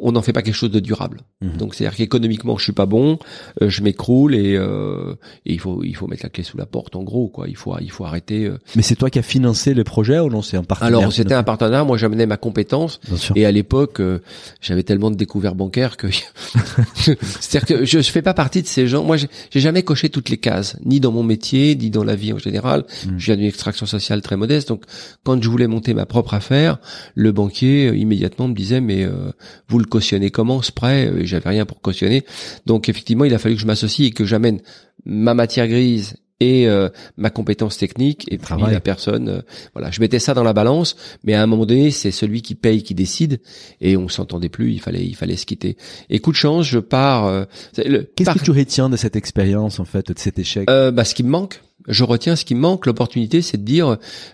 on 0.00 0.12
n'en 0.12 0.22
fait 0.22 0.32
pas 0.32 0.42
quelque 0.42 0.54
chose 0.54 0.70
de 0.70 0.80
durable. 0.80 1.20
Mhm. 1.42 1.56
Donc 1.58 1.74
c'est-à-dire 1.74 1.96
qu'économiquement 1.96 2.56
je 2.56 2.64
suis 2.64 2.72
pas 2.72 2.86
bon, 2.86 3.18
euh, 3.60 3.68
je 3.68 3.82
m'écroule 3.82 4.34
et, 4.34 4.56
euh, 4.56 5.14
et 5.44 5.52
il 5.52 5.60
faut 5.60 5.82
il 5.84 5.94
faut 5.94 6.06
mettre 6.06 6.22
la 6.24 6.30
clé 6.30 6.42
sous 6.42 6.56
la 6.56 6.66
porte 6.66 6.96
en 6.96 7.02
gros 7.02 7.28
quoi. 7.28 7.48
Il 7.48 7.56
faut 7.56 7.74
il 7.80 7.90
faut 7.90 8.04
arrêter. 8.04 8.44
euh. 8.46 8.58
Mais 8.76 8.82
c'est 8.82 8.96
toi 8.96 9.10
qui 9.10 9.18
as 9.18 9.22
financé 9.22 9.74
le 9.74 9.84
projet 9.84 10.18
ou 10.18 10.28
non 10.30 10.42
C'est 10.42 10.56
un 10.56 10.62
partenaire 10.64 10.98
Alors 10.98 11.12
c'était 11.12 11.34
un 11.34 11.42
partenaire. 11.42 11.84
Moi 11.84 11.96
j'amenais 11.98 12.26
ma 12.26 12.36
compétence 12.38 13.00
Bien 13.06 13.16
sûr. 13.16 13.36
et 13.36 13.44
à 13.44 13.52
l'époque 13.52 14.00
euh, 14.00 14.20
j'avais 14.60 14.82
tellement 14.82 15.10
de 15.10 15.16
découvertes 15.16 15.56
bancaires 15.56 15.96
que 15.96 16.08
c'est-à-dire 16.94 17.66
que 17.66 17.84
je, 17.84 18.00
je 18.00 18.10
fais 18.10 18.22
pas 18.22 18.34
partie 18.34 18.62
de 18.62 18.66
ces 18.66 18.86
gens. 18.86 19.04
Moi 19.04 19.16
j'ai 19.16 19.60
jamais 19.60 19.82
coché 19.82 20.08
toutes 20.08 20.28
les 20.28 20.38
cases, 20.38 20.76
ni 20.84 21.00
dans 21.00 21.12
mon 21.12 21.22
métier, 21.22 21.74
ni 21.76 21.90
dans 21.90 22.04
la 22.04 22.14
vie 22.16 22.32
en 22.32 22.38
général. 22.38 22.84
Mm. 23.06 23.10
Je 23.18 23.26
viens 23.26 23.36
d'une 23.36 23.46
extraction 23.46 23.86
sociale 23.86 24.22
très 24.22 24.36
modeste, 24.36 24.68
donc 24.68 24.84
quand 25.24 25.42
je 25.42 25.48
voulais 25.48 25.66
monter 25.66 25.94
ma 25.94 26.06
propre 26.06 26.34
affaire, 26.34 26.78
le 27.14 27.32
banquier 27.32 27.88
euh, 27.88 27.96
immédiatement 27.96 28.48
me 28.48 28.54
disait 28.54 28.80
mais 28.80 29.04
euh, 29.04 29.25
vous 29.68 29.78
le 29.78 29.84
cautionnez 29.86 30.30
comment 30.30 30.62
ce 30.62 30.72
prêt 30.72 31.06
Euh, 31.06 31.20
J'avais 31.24 31.48
rien 31.50 31.66
pour 31.66 31.80
cautionner, 31.80 32.24
donc 32.66 32.88
effectivement 32.88 33.24
il 33.24 33.34
a 33.34 33.38
fallu 33.38 33.54
que 33.54 33.60
je 33.60 33.66
m'associe 33.66 34.08
et 34.08 34.12
que 34.12 34.24
j'amène 34.24 34.60
ma 35.04 35.34
matière 35.34 35.68
grise 35.68 36.16
et 36.38 36.68
euh, 36.68 36.90
ma 37.16 37.30
compétence 37.30 37.78
technique 37.78 38.26
et 38.30 38.36
puis 38.36 38.44
Travail. 38.46 38.74
la 38.74 38.80
personne 38.80 39.28
euh, 39.30 39.40
voilà. 39.74 39.90
Je 39.90 40.00
mettais 40.00 40.18
ça 40.18 40.34
dans 40.34 40.42
la 40.44 40.52
balance 40.52 40.94
mais 41.24 41.32
à 41.32 41.42
un 41.42 41.46
moment 41.46 41.64
donné 41.64 41.90
c'est 41.90 42.10
celui 42.10 42.42
qui 42.42 42.54
paye 42.54 42.82
qui 42.82 42.94
décide 42.94 43.40
et 43.80 43.96
on 43.96 44.08
s'entendait 44.08 44.50
plus 44.50 44.72
il 44.72 44.80
fallait 44.80 45.02
il 45.06 45.14
fallait 45.16 45.36
se 45.36 45.46
quitter. 45.46 45.78
Et 46.10 46.18
coup 46.18 46.32
de 46.32 46.36
chance 46.36 46.66
je 46.66 46.78
pars 46.78 47.24
euh, 47.26 47.44
Qu'est-ce 47.74 48.24
par- 48.24 48.34
que 48.34 48.44
tu 48.44 48.50
retiens 48.50 48.90
de 48.90 48.96
cette 48.98 49.16
expérience 49.16 49.80
en 49.80 49.86
fait, 49.86 50.12
de 50.12 50.18
cet 50.18 50.38
échec? 50.38 50.68
Euh, 50.70 50.90
bah, 50.90 51.04
ce 51.04 51.14
qui 51.14 51.22
me 51.22 51.30
manque 51.30 51.62
je 51.88 52.04
retiens 52.04 52.36
ce 52.36 52.44
qui 52.44 52.54
me 52.54 52.60
manque 52.60 52.84
l'opportunité 52.84 53.40
c'est 53.40 53.56
de 53.56 53.64
dire 53.64 53.88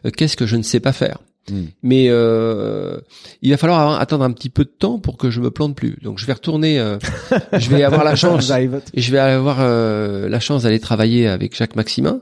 euh, 0.05 0.11
qu'est-ce 0.17 0.37
que 0.37 0.47
je 0.47 0.57
ne 0.57 0.63
sais 0.65 0.81
pas 0.81 0.93
faire? 0.93 1.19
Mm. 1.51 1.63
mais 1.83 2.07
euh, 2.09 2.99
il 3.43 3.51
va 3.51 3.57
falloir 3.57 3.81
avoir- 3.81 4.01
attendre 4.01 4.23
un 4.23 4.31
petit 4.31 4.49
peu 4.49 4.63
de 4.63 4.71
temps 4.71 5.01
pour 5.01 5.17
que 5.17 5.29
je 5.29 5.41
me 5.41 5.51
plante 5.51 5.75
plus 5.75 5.99
donc 6.01 6.21
je 6.21 6.27
vais 6.27 6.35
retourner 6.35 6.79
euh, 6.79 6.99
je 7.59 7.69
vais 7.69 7.83
avoir 7.83 8.05
la 8.05 8.15
chance 8.15 8.49
et 8.95 9.01
je 9.01 9.11
vais 9.11 9.19
avoir 9.19 9.57
euh, 9.59 10.29
la 10.29 10.39
chance 10.39 10.63
d'aller 10.63 10.79
travailler 10.79 11.27
avec 11.27 11.57
Jacques 11.57 11.75
Maximin. 11.75 12.21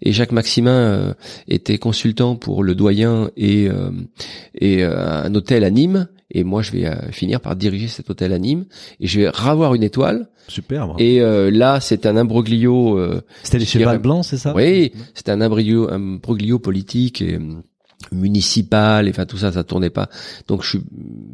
Et 0.00 0.12
Jacques 0.12 0.32
Maximin 0.32 0.70
euh, 0.70 1.14
était 1.48 1.76
consultant 1.78 2.34
pour 2.36 2.62
le 2.62 2.74
doyen 2.74 3.30
et, 3.36 3.68
euh, 3.68 3.90
et 4.54 4.82
euh, 4.84 5.22
un 5.24 5.34
hôtel 5.34 5.64
à 5.64 5.70
Nîmes. 5.70 6.08
et 6.30 6.42
moi 6.42 6.62
je 6.62 6.72
vais 6.72 6.90
finir 7.10 7.40
par 7.40 7.56
diriger 7.56 7.88
cet 7.88 8.08
hôtel 8.08 8.32
à 8.32 8.38
Nîmes 8.38 8.64
et 9.00 9.06
je 9.06 9.20
vais 9.20 9.28
ravoir 9.28 9.74
une 9.74 9.82
étoile. 9.82 10.28
Super. 10.48 10.94
Et 10.98 11.20
euh, 11.20 11.50
là, 11.50 11.78
c'est 11.80 12.04
un 12.04 12.16
imbroglio. 12.16 12.98
euh, 12.98 13.20
C'était 13.44 13.58
dirais- 13.58 13.70
chevals 13.84 13.98
blancs, 14.00 14.24
c'est 14.24 14.38
ça? 14.38 14.52
Oui, 14.54 14.92
c'est 15.14 15.28
un 15.28 15.40
imbroglio, 15.40 15.88
un 15.90 15.94
imbroglio 16.16 16.58
politique 16.58 17.22
et 17.22 17.38
municipal, 18.10 19.06
et 19.06 19.10
enfin 19.10 19.26
tout 19.26 19.36
ça, 19.38 19.52
ça 19.52 19.62
tournait 19.64 19.90
pas. 19.90 20.08
Donc 20.48 20.62
je 20.64 20.70
suis, 20.70 20.80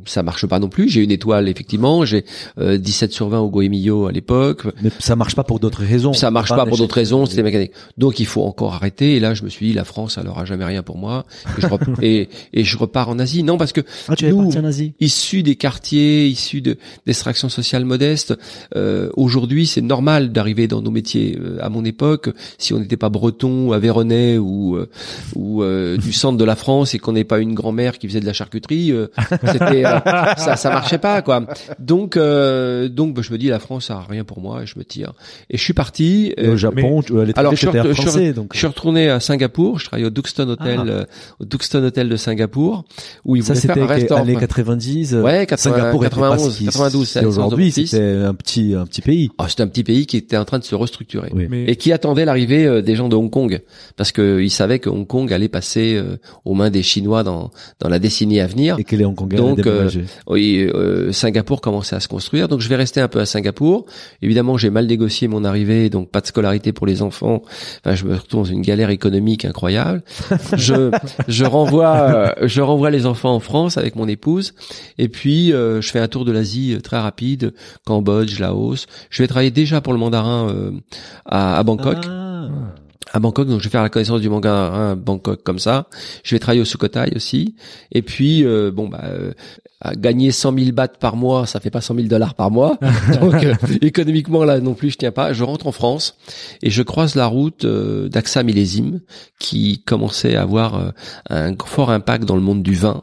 ça 0.05 0.23
marche 0.23 0.47
pas 0.47 0.59
non 0.59 0.69
plus. 0.69 0.89
J'ai 0.89 1.03
une 1.03 1.11
étoile 1.11 1.49
effectivement. 1.49 2.05
J'ai 2.05 2.25
euh, 2.59 2.77
17 2.79 3.13
sur 3.13 3.29
20 3.29 3.39
au 3.41 3.49
Goemio 3.51 4.07
à 4.07 4.13
l'époque. 4.13 4.67
Mais 4.83 4.91
ça 4.99 5.17
marche 5.17 5.35
pas 5.35 5.45
pour 5.45 5.61
d'autres 5.61 5.83
raisons. 5.83 6.13
Ça 6.13 6.31
marche 6.31 6.51
pas 6.51 6.67
pour 6.67 6.77
d'autres 6.79 6.95
raisons, 6.95 7.27
c'était 7.27 7.43
mécanique. 7.43 7.73
Donc 7.97 8.21
il 8.21 8.27
faut 8.27 8.43
encore 8.43 8.75
arrêter. 8.75 9.17
Et 9.17 9.21
là, 9.21 9.35
je 9.35 9.43
me 9.45 9.49
suis 9.49 9.67
dit, 9.69 9.73
la 9.73 9.85
France, 9.85 10.19
elle 10.21 10.29
aura 10.29 10.45
jamais 10.45 10.65
rien 10.65 10.83
pour 10.83 10.99
moi. 10.99 11.25
Et 11.57 11.61
je, 11.63 11.67
rep- 11.67 11.83
et, 12.03 12.29
et 12.53 12.65
je 12.65 12.77
repars 12.77 13.09
en 13.09 13.19
Asie. 13.19 13.43
Non, 13.43 13.57
parce 13.57 13.73
que 13.73 13.81
Ah, 14.09 14.17
tu 14.17 14.27
es 14.27 14.31
nous, 14.33 14.57
en 14.57 14.65
Asie. 14.65 14.93
issus 15.01 15.43
des 15.43 15.57
quartiers, 15.57 16.27
issus 16.29 16.61
de 16.61 16.77
d'extraction 17.07 17.49
sociale 17.49 17.85
modeste, 17.85 18.35
euh, 18.77 19.11
aujourd'hui, 19.17 19.67
c'est 19.67 19.81
normal 19.81 20.33
d'arriver 20.33 20.69
dans 20.69 20.83
nos 20.83 20.91
métiers. 20.91 21.39
Euh, 21.41 21.59
à 21.61 21.69
mon 21.69 21.85
époque, 21.85 22.31
si 22.59 22.73
on 22.75 22.81
n'était 22.81 22.97
pas 22.97 23.09
breton, 23.09 23.73
aveyronais 23.73 24.39
ou 24.39 24.77
euh, 24.77 24.89
ou 25.35 25.63
euh, 25.63 25.97
du 25.97 26.13
centre 26.13 26.37
de 26.39 26.45
la 26.45 26.57
France 26.59 26.95
et 26.95 26.99
qu'on 26.99 27.13
n'est 27.13 27.25
pas 27.25 27.39
une 27.39 27.55
grand-mère 27.55 27.99
qui 27.99 28.07
faisait 28.09 28.21
de 28.21 28.27
la 28.27 28.33
charcuterie, 28.33 28.93
euh, 28.93 29.07
euh, 29.45 29.83
ça 30.37 30.57
ça 30.57 30.71
marchait 30.71 30.99
pas 30.99 31.23
quoi. 31.23 31.47
Donc 31.79 32.17
euh, 32.17 32.89
donc 32.89 33.15
bah, 33.15 33.23
je 33.23 33.33
me 33.33 33.39
dis 33.39 33.49
la 33.49 33.59
France 33.59 33.87
ça 33.87 33.95
a 33.99 34.07
rien 34.09 34.25
pour 34.25 34.41
moi 34.41 34.63
et 34.63 34.67
je 34.67 34.79
me 34.79 34.85
tire. 34.85 35.13
Et 35.51 35.57
je 35.57 35.63
suis 35.63 35.73
parti. 35.75 36.35
Euh, 36.39 36.53
au 36.55 36.57
Japon, 36.57 37.03
tu, 37.03 37.13
alors, 37.37 37.55
je 37.55 37.67
re- 37.67 37.89
je 37.89 37.93
français, 38.03 38.33
donc. 38.33 38.51
je 38.53 38.59
suis 38.59 38.67
retourné 38.67 39.09
à 39.09 39.21
Singapour, 39.21 39.79
je 39.79 39.87
travaille 39.87 40.05
au 40.07 40.11
Duxton 40.11 40.49
Hotel, 40.49 40.79
Ah. 40.83 40.87
euh, 40.89 41.05
au 41.41 41.45
Duxton 41.45 41.83
Hotel 41.85 42.09
de 42.09 42.17
Singapour, 42.17 42.85
où 43.25 43.37
ils 43.37 43.43
Ça, 43.43 43.55
voulaient 43.55 43.61
faire 43.61 43.75
c'était 43.75 43.85
un 43.85 43.87
restaurant. 43.87 44.23
années 44.23 44.37
90. 44.37 45.15
euh, 45.15 45.23
Ouais, 45.23 45.47
80, 45.47 45.57
Singapour 45.77 46.05
était 46.05 46.15
pas 46.17 46.21
91, 46.31 46.53
ce 46.53 46.59
qui- 46.59 46.65
92, 46.67 47.07
ce 47.07 47.13
c'est 47.13 47.19
qui 47.21 47.25
la 47.25 47.29
naissance 47.31 47.37
de 47.37 47.47
aujourd'hui, 47.47 47.73
c'était 47.73 48.03
un 48.03 48.35
petit, 48.35 48.75
un 48.75 48.87
petit 48.87 49.01
pays. 49.03 49.31
Ah, 49.39 49.47
c'était 49.49 49.63
un 49.63 49.69
petit 49.69 49.85
pays 49.85 50.07
qui 50.07 50.17
était 50.17 50.37
en 50.37 50.45
train 50.45 50.59
de 50.59 50.65
se 50.65 50.75
restructurer. 50.75 51.31
Oui. 51.35 51.47
Mais 51.49 51.65
Et 51.65 51.77
qui 51.77 51.93
attendait 51.93 52.25
l'arrivée 52.25 52.67
euh, 52.67 52.83
des 52.83 52.95
gens 52.97 53.09
de 53.09 53.17
Hong 53.17 53.31
Kong, 53.31 53.61
parce 53.97 54.13
qu'ils 54.13 54.51
savaient 54.51 54.79
que 54.79 54.91
Hong 54.91 55.07
Kong 55.07 55.33
allait 55.33 55.49
passer 55.49 55.95
euh, 55.97 56.17
aux 56.49 56.55
mains 56.55 56.71
des 56.71 56.83
Chinois 56.83 57.23
dans, 57.23 57.51
dans 57.79 57.89
la 57.89 57.99
décennie 57.99 58.41
à 58.41 58.47
venir. 58.47 58.77
Et 58.79 58.85
que 58.85 58.97
les 58.97 59.05
Hongkongais 59.05 59.37
Donc, 59.37 59.61
déménager. 59.61 60.05
Oui, 60.27 60.69
euh, 60.75 61.13
Singapour 61.13 61.61
commençait 61.61 61.95
à 61.95 62.01
se 62.01 62.09
construire, 62.09 62.49
donc 62.49 62.61
je 62.61 62.69
vais 62.69 62.77
rester 62.77 63.01
un 63.01 63.09
peu 63.09 63.21
à 63.21 63.27
Singapour. 63.27 63.85
Évidemment, 64.23 64.57
j'ai 64.57 64.71
mal 64.71 64.87
négocié 64.87 65.29
mon 65.29 65.45
arrivée, 65.45 65.91
donc 65.91 66.11
pas 66.11 66.21
de 66.21 66.27
scolarité 66.27 66.73
pour 66.73 66.87
les 66.87 67.03
enfants. 67.03 67.43
Enfin, 67.85 67.95
je 67.95 68.05
me 68.07 68.15
retrouve 68.15 68.45
dans 68.45 68.51
une 68.51 68.63
galère 68.63 68.91
économique 68.91 69.45
incroyable. 69.45 70.03
je 70.57 70.91
je 71.29 71.45
renvoie 71.45 71.97
euh, 71.97 72.47
je 72.47 72.63
renvoie 72.63 72.91
les 72.91 73.05
enfants 73.05 73.35
en 73.35 73.41
France 73.41 73.77
avec 73.77 73.95
mon 73.95 74.09
épouse, 74.09 74.55
et 74.97 75.09
puis 75.09 75.53
euh, 75.53 75.83
je 75.83 75.91
fais 75.91 76.01
un 76.01 76.09
tour 76.09 76.25
de 76.25 76.33
l'Asie 76.33 76.75
euh, 76.75 76.81
très 76.81 76.99
rapide, 76.99 77.53
Cambodge, 77.85 78.39
Laos. 78.41 78.87
Je 79.11 79.23
vais 79.23 79.29
travailler 79.29 79.51
déjà 79.51 79.81
pour 79.81 79.93
le 79.93 79.99
mandarin 79.99 80.49
euh, 80.49 80.71
à, 81.27 81.59
à 81.59 81.63
Bangkok 81.63 81.99
Ah. 82.09 82.49
À 83.13 83.21
Bangkok, 83.21 83.49
donc 83.49 83.61
je 83.61 83.65
vais 83.65 83.71
faire 83.71 83.83
la 83.83 83.89
connaissance 83.89 84.21
du 84.21 84.29
mandarin 84.29 84.93
à 84.93 84.95
Bangkok 84.95 85.43
comme 85.43 85.59
ça. 85.59 85.89
Je 86.25 86.35
vais 86.35 86.39
travailler 86.39 86.61
au 86.61 86.67
Sukhothai 86.67 87.15
aussi. 87.17 87.55
Et 87.93 88.03
puis, 88.03 88.45
euh, 88.45 88.71
bon, 88.71 88.89
bah, 88.89 89.01
euh, 89.05 89.33
à 89.81 89.95
gagner 89.95 90.33
100 90.33 90.59
000 90.59 90.73
bahts 90.73 90.89
par 90.89 91.17
mois, 91.17 91.47
ça 91.47 91.61
fait 91.61 91.71
pas 91.71 91.81
100 91.81 91.95
000 91.95 92.07
dollars 92.09 92.35
par 92.35 92.51
mois. 92.51 92.79
donc, 93.21 93.45
euh, 93.45 93.55
économiquement, 93.81 94.45
là 94.45 94.61
non 94.61 94.75
plus, 94.75 94.91
je 94.91 94.99
tiens 94.99 95.13
pas. 95.13 95.33
Je 95.33 95.45
rentre 95.45 95.67
en 95.67 95.73
France 95.73 96.17
et 96.63 96.71
je 96.71 96.83
croise 96.83 97.15
la 97.15 97.27
route 97.27 97.65
euh, 97.65 98.09
d'AXA 98.09 98.43
Millésime, 98.43 99.01
qui 99.39 99.83
commençait 99.85 100.35
à 100.35 100.43
avoir 100.43 100.75
euh, 100.75 100.91
un 101.31 101.55
fort 101.65 101.91
impact 101.91 102.25
dans 102.25 102.37
le 102.37 102.43
monde 102.43 102.63
du 102.63 102.75
vin 102.75 103.03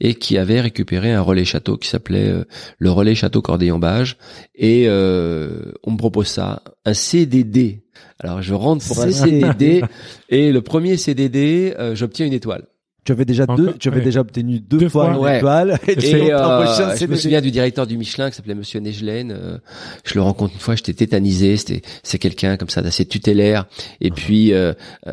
et 0.00 0.14
qui 0.14 0.38
avait 0.38 0.60
récupéré 0.60 1.12
un 1.12 1.20
relais 1.20 1.44
château 1.44 1.76
qui 1.76 1.88
s'appelait 1.88 2.28
euh, 2.28 2.44
le 2.78 2.90
relais 2.90 3.14
château 3.14 3.42
Corday-en-Bage 3.42 4.16
et 4.54 4.84
euh, 4.86 5.72
on 5.84 5.92
me 5.92 5.96
propose 5.96 6.28
ça 6.28 6.62
un 6.84 6.94
CDD 6.94 7.84
alors 8.18 8.42
je 8.42 8.54
rentre 8.54 8.86
pour 8.86 9.00
un 9.00 9.10
CDD 9.10 9.82
et 10.28 10.52
le 10.52 10.62
premier 10.62 10.96
CDD 10.96 11.74
euh, 11.78 11.94
j'obtiens 11.94 12.26
une 12.26 12.32
étoile 12.32 12.66
Tu 13.04 13.10
avais 13.10 13.24
déjà 13.24 13.42
Encore- 13.44 13.56
deux, 13.56 13.72
tu 13.80 13.88
avais 13.88 13.98
ouais. 13.98 14.04
déjà 14.04 14.20
obtenu 14.20 14.60
deux, 14.60 14.78
Deux 14.78 14.88
fois 14.88 15.06
fois. 15.06 15.14
une 15.14 15.20
Ouais. 15.20 15.36
étoile. 15.38 15.78
Et, 15.88 16.32
euh, 16.32 16.96
je 16.96 17.06
me 17.06 17.16
souviens 17.16 17.40
du 17.40 17.50
directeur 17.50 17.84
du 17.86 17.98
Michelin 17.98 18.30
qui 18.30 18.36
s'appelait 18.36 18.54
Monsieur 18.54 18.78
Negelen. 18.78 19.32
euh, 19.32 19.58
je 20.04 20.14
le 20.14 20.22
rencontre 20.22 20.54
une 20.54 20.60
fois, 20.60 20.76
j'étais 20.76 20.92
tétanisé. 20.92 21.56
C'était 21.56 21.82
c'est 22.04 22.18
quelqu'un 22.18 22.56
comme 22.56 22.68
ça 22.68 22.80
d'assez 22.80 23.04
tutélaire 23.04 23.66
et 24.00 24.10
puis 24.12 24.52
euh, 24.52 24.72
euh, 25.08 25.12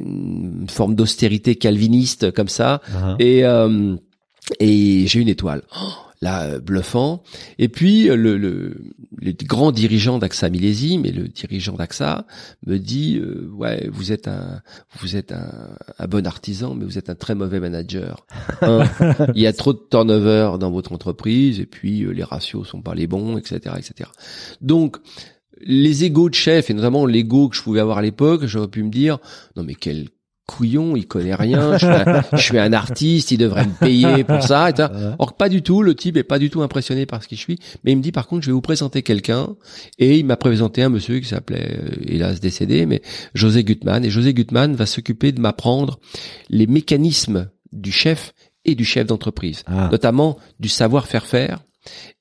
une 0.00 0.66
forme 0.68 0.94
d'austérité 0.94 1.54
calviniste 1.56 2.30
comme 2.32 2.48
ça. 2.48 2.82
Ah. 2.94 3.16
Et, 3.18 3.44
euh, 3.46 3.96
et 4.60 5.06
j'ai 5.06 5.20
une 5.20 5.28
étoile. 5.28 5.62
Oh, 5.80 5.92
euh, 6.26 6.60
bluffant. 6.60 7.22
Et 7.58 7.68
puis, 7.68 8.08
euh, 8.08 8.16
le, 8.16 8.36
le, 8.36 8.76
grand 9.44 9.72
dirigeant 9.72 10.18
d'AXA 10.18 10.50
Millésime 10.50 11.04
et 11.04 11.12
le 11.12 11.28
dirigeant 11.28 11.74
d'AXA 11.74 12.26
me 12.66 12.78
dit, 12.78 13.18
euh, 13.18 13.48
ouais, 13.54 13.88
vous 13.92 14.12
êtes 14.12 14.28
un, 14.28 14.62
vous 14.98 15.16
êtes 15.16 15.32
un, 15.32 15.76
un 15.98 16.06
bon 16.06 16.26
artisan, 16.26 16.74
mais 16.74 16.84
vous 16.84 16.98
êtes 16.98 17.10
un 17.10 17.14
très 17.14 17.34
mauvais 17.34 17.60
manager. 17.60 18.26
Un, 18.62 18.84
il 19.34 19.42
y 19.42 19.46
a 19.46 19.52
trop 19.52 19.72
de 19.72 19.80
turnover 19.90 20.52
dans 20.58 20.70
votre 20.70 20.92
entreprise 20.92 21.60
et 21.60 21.66
puis 21.66 22.02
euh, 22.02 22.10
les 22.10 22.24
ratios 22.24 22.66
sont 22.68 22.82
pas 22.82 22.94
les 22.94 23.06
bons, 23.06 23.38
etc., 23.38 23.74
etc. 23.78 24.10
Donc, 24.60 24.96
les 25.60 26.04
égos 26.04 26.28
de 26.28 26.34
chef 26.34 26.70
et 26.70 26.74
notamment 26.74 27.06
l'ego 27.06 27.48
que 27.48 27.56
je 27.56 27.62
pouvais 27.62 27.80
avoir 27.80 27.98
à 27.98 28.02
l'époque, 28.02 28.46
j'aurais 28.46 28.68
pu 28.68 28.82
me 28.82 28.90
dire, 28.90 29.18
non 29.56 29.62
mais 29.62 29.74
quel 29.74 30.08
couillon, 30.46 30.94
il 30.96 31.06
connaît 31.06 31.34
rien, 31.34 31.78
je 31.78 31.86
suis, 31.86 31.94
un, 31.94 32.22
je 32.32 32.36
suis 32.42 32.58
un 32.58 32.72
artiste, 32.72 33.30
il 33.30 33.38
devrait 33.38 33.64
me 33.66 33.72
payer 33.78 34.24
pour 34.24 34.42
ça. 34.42 34.66
Ouais. 34.70 35.14
Or 35.18 35.34
pas 35.36 35.48
du 35.48 35.62
tout, 35.62 35.82
le 35.82 35.94
type 35.94 36.16
est 36.16 36.22
pas 36.22 36.38
du 36.38 36.50
tout 36.50 36.62
impressionné 36.62 37.06
par 37.06 37.22
ce 37.22 37.28
qui 37.28 37.36
je 37.36 37.40
suis, 37.40 37.58
mais 37.82 37.92
il 37.92 37.96
me 37.96 38.02
dit 38.02 38.12
par 38.12 38.26
contre 38.26 38.42
je 38.42 38.48
vais 38.48 38.52
vous 38.54 38.60
présenter 38.60 39.02
quelqu'un 39.02 39.48
et 39.98 40.18
il 40.18 40.26
m'a 40.26 40.36
présenté 40.36 40.82
un 40.82 40.88
monsieur 40.90 41.18
qui 41.20 41.26
s'appelait 41.28 41.78
euh, 41.78 41.90
hélas 42.06 42.40
décédé 42.40 42.84
mais 42.86 43.00
José 43.34 43.64
Gutmann 43.64 44.04
et 44.04 44.10
José 44.10 44.34
Gutmann 44.34 44.74
va 44.74 44.86
s'occuper 44.86 45.32
de 45.32 45.40
m'apprendre 45.40 45.98
les 46.50 46.66
mécanismes 46.66 47.48
du 47.72 47.90
chef 47.92 48.34
et 48.66 48.74
du 48.74 48.84
chef 48.84 49.06
d'entreprise, 49.06 49.62
Ah. 49.66 49.88
notamment 49.90 50.38
du 50.60 50.68
savoir-faire 50.68 51.26
faire 51.26 51.60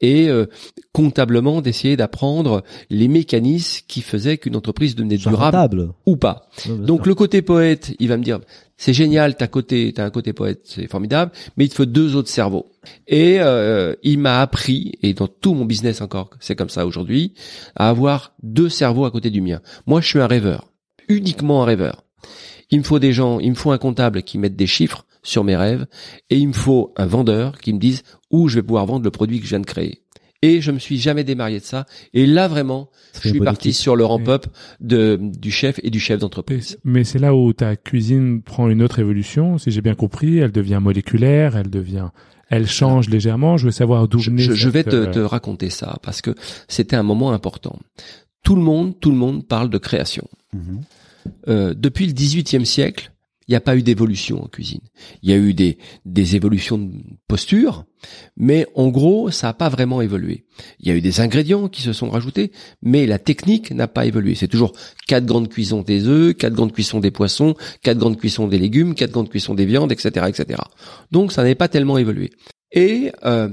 et 0.02 0.30
euh, 0.30 0.46
comptablement 0.92 1.62
d'essayer 1.62 1.98
d'apprendre 1.98 2.64
les 2.90 3.08
mécanismes 3.08 3.86
qui 3.88 4.02
faisaient 4.02 4.38
qu'une 4.38 4.56
entreprise 4.56 4.96
devenait 4.96 5.18
durable 5.18 5.38
rentable. 5.38 5.90
ou 6.06 6.16
pas. 6.18 6.50
Donc 6.68 7.02
sûr. 7.02 7.08
le 7.08 7.16
côté 7.16 7.42
poète, 7.42 7.96
il 8.00 8.08
va 8.08 8.18
me 8.18 8.24
dire 8.24 8.40
c'est 8.78 8.94
génial, 8.94 9.38
t'as 9.38 9.48
côté, 9.48 9.94
t'as 9.94 10.04
un 10.04 10.10
côté 10.10 10.34
poète, 10.34 10.62
c'est 10.64 10.88
formidable, 10.88 11.32
mais 11.56 11.66
il 11.66 11.70
te 11.70 11.76
faut 11.76 11.86
deux 11.86 12.16
autres 12.16 12.30
cerveaux. 12.30 12.72
Et 13.08 13.40
euh, 13.40 13.96
il 14.04 14.20
m'a 14.20 14.42
appris, 14.42 14.94
et 15.02 15.14
dans 15.14 15.28
tout 15.28 15.54
mon 15.54 15.66
business 15.66 16.02
encore, 16.02 16.32
c'est 16.40 16.56
comme 16.56 16.70
ça 16.70 16.86
aujourd'hui, 16.86 17.34
à 17.76 17.90
avoir 17.90 18.34
deux 18.42 18.70
cerveaux 18.70 19.06
à 19.06 19.12
côté 19.12 19.30
du 19.30 19.42
mien. 19.42 19.62
Moi, 19.86 20.02
je 20.02 20.08
suis 20.08 20.20
un 20.20 20.28
rêveur, 20.28 20.68
uniquement 21.08 21.64
un 21.64 21.66
rêveur. 21.66 22.04
Il 22.72 22.80
me 22.80 22.84
faut 22.84 23.00
des 23.00 23.14
gens, 23.14 23.40
il 23.40 23.52
me 23.52 23.56
faut 23.56 23.72
un 23.72 23.78
comptable 23.78 24.24
qui 24.24 24.38
mette 24.38 24.56
des 24.56 24.68
chiffres 24.68 25.06
sur 25.24 25.44
mes 25.44 25.56
rêves, 25.56 25.86
et 26.30 26.38
il 26.38 26.48
me 26.50 26.54
faut 26.54 26.94
un 26.98 27.06
vendeur 27.06 27.58
qui 27.60 27.74
me 27.74 27.80
dise 27.80 28.04
où 28.30 28.48
je 28.50 28.56
vais 28.56 28.64
pouvoir 28.64 28.86
vendre 28.86 29.04
le 29.06 29.12
produit 29.12 29.40
que 29.40 29.46
je 29.46 29.50
viens 29.52 29.60
de 29.62 29.66
créer. 29.66 30.02
Et 30.42 30.60
je 30.60 30.72
me 30.72 30.80
suis 30.80 30.98
jamais 30.98 31.24
démarié 31.24 31.60
de 31.60 31.64
ça. 31.64 31.86
Et 32.14 32.26
là 32.26 32.50
vraiment, 32.50 32.90
je 33.22 33.30
suis 33.30 33.40
parti 33.40 33.70
équipe. 33.70 33.80
sur 33.82 33.96
le 33.96 34.04
ramp-up 34.04 34.46
de 34.82 35.18
du 35.22 35.52
chef 35.52 35.80
et 35.84 35.90
du 35.90 36.02
chef 36.02 36.20
d'entreprise. 36.20 36.78
Mais 36.84 37.06
c'est 37.06 37.18
là 37.20 37.34
où 37.34 37.54
ta 37.54 37.78
cuisine 37.78 38.42
prend 38.42 38.68
une 38.68 38.84
autre 38.84 39.00
évolution, 39.00 39.58
si 39.58 39.72
j'ai 39.72 39.80
bien 39.82 39.96
compris. 39.96 40.40
Elle 40.40 40.52
devient 40.52 40.80
moléculaire, 40.82 41.56
elle 41.56 41.70
devient, 41.70 42.10
elle 42.50 42.68
change 42.68 43.08
légèrement. 43.08 43.56
Je 43.56 43.68
veux 43.68 43.72
savoir 43.72 44.10
d'où 44.10 44.20
je, 44.20 44.32
venait 44.32 44.42
je- 44.44 44.52
je 44.54 44.68
vais 44.68 44.84
te, 44.84 44.94
euh, 44.98 45.12
te 45.12 45.20
raconter 45.20 45.70
ça 45.70 45.98
parce 46.04 46.22
que 46.22 46.36
c'était 46.68 46.98
un 46.98 47.04
moment 47.04 47.32
important. 47.32 47.80
Tout 48.44 48.58
le 48.58 48.62
monde, 48.64 49.00
tout 49.00 49.12
le 49.12 49.18
monde 49.18 49.48
parle 49.48 49.70
de 49.70 49.78
création. 49.78 50.28
Mhm. 50.52 50.82
Euh, 51.48 51.74
depuis 51.74 52.06
le 52.06 52.12
XVIIIe 52.12 52.66
siècle, 52.66 53.13
il 53.48 53.52
n'y 53.52 53.56
a 53.56 53.62
pas 53.62 53.76
eu 53.76 53.84
d'évolution 53.84 54.44
en 54.44 54.48
cuisine. 54.48 54.82
Il 55.22 55.30
y 55.30 55.34
a 55.34 55.38
eu 55.38 55.54
des, 55.54 55.78
des 56.06 56.36
évolutions 56.36 56.78
de 56.78 56.92
posture, 57.28 57.86
mais 58.38 58.66
en 58.76 58.90
gros, 58.90 59.32
ça 59.32 59.48
n'a 59.48 59.54
pas 59.54 59.70
vraiment 59.70 60.02
évolué. 60.02 60.46
Il 60.80 60.88
y 60.88 60.92
a 60.92 60.96
eu 60.96 61.02
des 61.02 61.20
ingrédients 61.20 61.68
qui 61.68 61.82
se 61.82 61.94
sont 61.94 62.10
rajoutés, 62.10 62.52
mais 62.82 63.06
la 63.06 63.20
technique 63.20 63.72
n'a 63.72 63.88
pas 63.88 64.06
évolué. 64.06 64.36
C'est 64.36 64.48
toujours 64.48 64.74
quatre 65.08 65.26
grandes 65.26 65.50
cuissons 65.50 65.82
des 65.82 66.08
œufs, 66.08 66.36
quatre 66.36 66.54
grandes 66.54 66.74
cuissons 66.74 67.00
des 67.00 67.12
poissons, 67.12 67.56
quatre 67.82 67.98
grandes 67.98 68.18
cuissons 68.18 68.48
des 68.48 68.60
légumes, 68.60 68.96
quatre 68.96 69.12
grandes 69.12 69.30
cuissons 69.30 69.54
des 69.54 69.66
viandes, 69.66 69.92
etc., 69.92 70.26
etc. 70.30 70.62
Donc, 71.12 71.32
ça 71.32 71.44
n'est 71.44 71.56
pas 71.56 71.68
tellement 71.68 71.98
évolué. 71.98 72.32
Et 72.72 73.12
euh, 73.24 73.50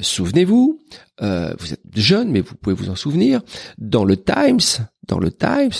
souvenez-vous, 0.00 0.78
euh, 1.22 1.54
vous 1.58 1.72
êtes 1.72 1.80
jeune, 1.94 2.30
mais 2.30 2.40
vous 2.40 2.54
pouvez 2.54 2.76
vous 2.76 2.90
en 2.90 2.96
souvenir, 2.96 3.40
dans 3.78 4.04
le 4.04 4.16
Times, 4.16 4.84
dans 5.06 5.18
le 5.18 5.32
Times, 5.32 5.72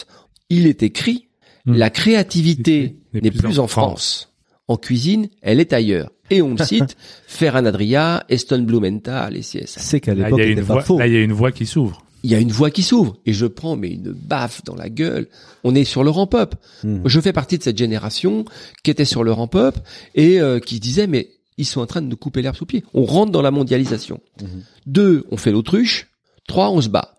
il 0.48 0.66
est 0.66 0.82
écrit 0.82 1.27
Hmm. 1.68 1.74
la 1.74 1.90
créativité 1.90 2.96
n'est 3.12 3.30
plus 3.30 3.58
en 3.58 3.66
France. 3.66 4.32
En 4.68 4.76
cuisine, 4.76 5.28
elle 5.42 5.60
est 5.60 5.72
ailleurs. 5.74 6.10
Et 6.30 6.40
on 6.40 6.50
me 6.50 6.56
cite 6.64 6.96
Ferran 7.26 7.66
Adria, 7.66 8.24
Eston 8.30 8.62
Blumenthal 8.62 9.36
et 9.36 9.40
CS. 9.40 9.76
C'est 9.76 10.00
qu'à 10.00 10.14
l'époque, 10.14 10.38
y 10.38 10.42
a 10.42 10.46
il 10.46 10.64
pas 10.64 10.80
faux. 10.80 10.98
là, 10.98 11.06
il 11.06 11.12
y 11.12 11.16
a 11.16 11.20
une 11.20 11.32
voix 11.32 11.52
qui 11.52 11.66
s'ouvre. 11.66 12.04
Il 12.22 12.30
y 12.30 12.34
a 12.34 12.40
une 12.40 12.50
voix 12.50 12.70
qui 12.70 12.82
s'ouvre 12.82 13.18
et 13.26 13.32
je 13.32 13.46
prends 13.46 13.76
mais 13.76 13.90
une 13.90 14.12
baffe 14.12 14.64
dans 14.64 14.74
la 14.74 14.88
gueule. 14.88 15.28
On 15.62 15.74
est 15.74 15.84
sur 15.84 16.02
le 16.02 16.10
ramp-up. 16.10 16.54
Mhm. 16.84 17.02
Je 17.04 17.20
fais 17.20 17.32
partie 17.32 17.58
de 17.58 17.62
cette 17.62 17.78
génération 17.78 18.44
qui 18.82 18.90
était 18.90 19.04
sur 19.04 19.22
le 19.22 19.32
ramp-up 19.32 19.76
et 20.14 20.40
euh, 20.40 20.58
qui 20.58 20.80
disait 20.80 21.06
mais 21.06 21.28
ils 21.58 21.66
sont 21.66 21.80
en 21.80 21.86
train 21.86 22.02
de 22.02 22.06
nous 22.06 22.16
couper 22.16 22.40
l'herbe 22.40 22.56
sous 22.56 22.64
le 22.64 22.68
pied. 22.68 22.84
On 22.94 23.04
rentre 23.04 23.30
dans 23.30 23.42
la 23.42 23.50
mondialisation. 23.50 24.20
Mhm. 24.40 24.62
Deux, 24.86 25.26
on 25.30 25.36
fait 25.36 25.52
l'autruche. 25.52 26.08
Trois, 26.46 26.70
on 26.70 26.80
se 26.80 26.88
bat. 26.88 27.14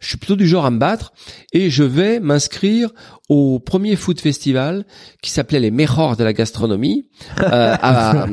Je 0.00 0.08
suis 0.08 0.16
plutôt 0.16 0.36
du 0.36 0.48
genre 0.48 0.64
à 0.64 0.70
me 0.70 0.78
battre 0.78 1.12
et 1.52 1.68
je 1.68 1.82
vais 1.82 2.20
m'inscrire 2.20 2.90
au 3.30 3.60
premier 3.60 3.94
food 3.96 4.20
festival 4.20 4.84
qui 5.22 5.30
s'appelait 5.30 5.60
les 5.60 5.70
Mejors 5.70 6.16
de 6.16 6.24
la 6.24 6.32
gastronomie 6.32 7.06
euh, 7.40 7.44
à, 7.48 8.26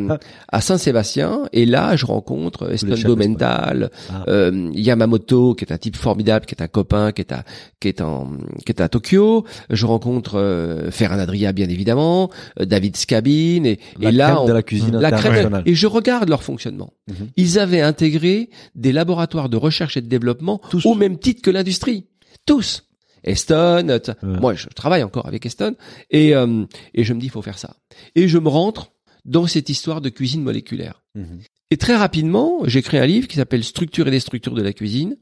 à 0.49 0.59
Saint-Sébastien 0.61 1.43
et 1.53 1.65
là 1.67 1.95
je 1.95 2.05
rencontre 2.05 2.73
Estondo 2.73 3.15
Mental, 3.15 3.91
Ah. 4.09 4.23
euh, 4.27 4.71
Yamamoto 4.73 5.53
qui 5.53 5.63
est 5.65 5.71
un 5.71 5.77
type 5.77 5.95
formidable, 5.95 6.45
qui 6.47 6.55
est 6.55 6.63
un 6.63 6.67
copain, 6.67 7.11
qui 7.11 7.21
est 7.21 7.31
à 7.31 7.43
qui 7.79 7.87
est 7.89 8.01
en 8.01 8.31
qui 8.65 8.71
est 8.71 8.81
à 8.81 8.89
Tokyo. 8.89 9.45
Je 9.69 9.85
rencontre 9.85 10.39
euh, 10.39 10.89
Ferran 10.89 11.19
Adria 11.19 11.53
bien 11.53 11.69
évidemment, 11.69 12.29
euh, 12.59 12.65
David 12.65 12.97
Scabine 12.97 13.65
et, 13.67 13.79
La 13.99 14.09
et 14.09 14.11
là 14.11 14.41
on- 14.41 14.45
de 14.47 14.51
la 14.53 14.63
cuisine 14.63 14.97
la 14.97 15.11
crème 15.11 15.61
et 15.67 15.75
je 15.75 15.85
regarde 15.87 16.27
leur 16.27 16.41
fonctionnement. 16.41 16.93
Mhm. 17.07 17.27
Ils 17.37 17.59
avaient 17.59 17.81
intégré 17.81 18.49
des 18.73 18.91
laboratoires 18.91 19.47
de 19.49 19.57
recherche 19.57 19.95
et 19.95 20.01
de 20.01 20.07
développement 20.07 20.59
Tous. 20.71 20.85
au 20.87 20.95
même 20.95 21.19
titre 21.19 21.43
que 21.43 21.51
l'industrie. 21.51 22.05
Tous. 22.47 22.83
Eston, 23.29 23.87
Ouais. 24.23 24.39
moi 24.39 24.53
je 24.53 24.67
travaille 24.69 25.03
encore 25.03 25.27
avec 25.27 25.45
Eston 25.45 25.75
et 26.09 26.35
euh, 26.35 26.65
et 26.93 27.03
je 27.03 27.13
me 27.13 27.19
dis 27.19 27.27
il 27.27 27.31
faut 27.31 27.41
faire 27.41 27.57
ça. 27.59 27.75
Et 28.15 28.27
je 28.27 28.37
me 28.37 28.49
rentre 28.49 28.91
dans 29.25 29.45
cette 29.47 29.69
histoire 29.69 30.01
de 30.01 30.09
cuisine 30.09 30.41
moléculaire. 30.43 31.03
Mhm. 31.15 31.39
Et 31.69 31.77
très 31.77 31.95
rapidement, 31.97 32.61
j'écris 32.65 32.97
un 32.97 33.05
livre 33.05 33.27
qui 33.27 33.35
s'appelle 33.35 33.63
Structure 33.63 34.07
et 34.07 34.11
les 34.11 34.21
structures 34.21 34.53
de 34.53 34.61
la 34.61 34.71
cuisine. 34.71 35.17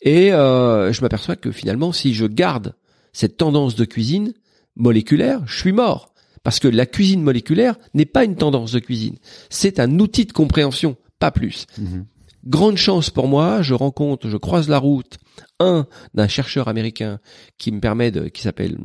Et 0.00 0.32
euh, 0.32 0.92
je 0.92 1.00
m'aperçois 1.02 1.36
que 1.36 1.50
finalement, 1.52 1.92
si 1.92 2.14
je 2.14 2.24
garde 2.26 2.74
cette 3.12 3.36
tendance 3.36 3.74
de 3.74 3.84
cuisine 3.84 4.32
moléculaire, 4.76 5.42
je 5.46 5.58
suis 5.58 5.72
mort. 5.72 6.14
Parce 6.42 6.58
que 6.58 6.68
la 6.68 6.86
cuisine 6.86 7.22
moléculaire 7.22 7.76
n'est 7.94 8.04
pas 8.06 8.24
une 8.24 8.36
tendance 8.36 8.72
de 8.72 8.78
cuisine. 8.78 9.16
C'est 9.50 9.78
un 9.78 9.98
outil 9.98 10.24
de 10.26 10.32
compréhension, 10.32 10.96
pas 11.18 11.30
plus. 11.30 11.66
Mhm. 11.78 12.06
Grande 12.46 12.76
chance 12.76 13.10
pour 13.10 13.26
moi, 13.28 13.62
je 13.62 13.74
rencontre, 13.74 14.28
je 14.28 14.36
croise 14.36 14.68
la 14.68 14.78
route, 14.78 15.18
un 15.60 15.86
d'un 16.14 16.28
chercheur 16.28 16.68
américain 16.68 17.18
qui 17.58 17.72
me 17.72 17.80
permet 17.80 18.10
de, 18.10 18.28
qui 18.28 18.42
s'appelle 18.42 18.76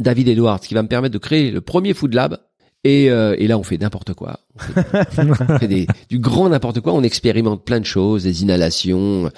David 0.00 0.28
Edwards, 0.28 0.60
qui 0.60 0.74
va 0.74 0.82
me 0.82 0.88
permettre 0.88 1.12
de 1.12 1.18
créer 1.18 1.50
le 1.50 1.60
premier 1.60 1.94
Food 1.94 2.14
Lab. 2.14 2.38
Et, 2.84 3.12
euh, 3.12 3.36
et 3.38 3.46
là, 3.46 3.58
on 3.58 3.62
fait 3.62 3.78
n'importe 3.78 4.12
quoi. 4.12 4.40
On 4.56 4.58
fait, 4.58 5.22
on 5.48 5.58
fait 5.60 5.68
des- 5.68 5.86
du 6.08 6.18
grand 6.18 6.48
n'importe 6.48 6.80
quoi. 6.80 6.92
On 6.94 7.04
expérimente 7.04 7.64
plein 7.64 7.78
de 7.78 7.84
choses, 7.86 8.24
des 8.24 8.42
inhalations. 8.42 9.30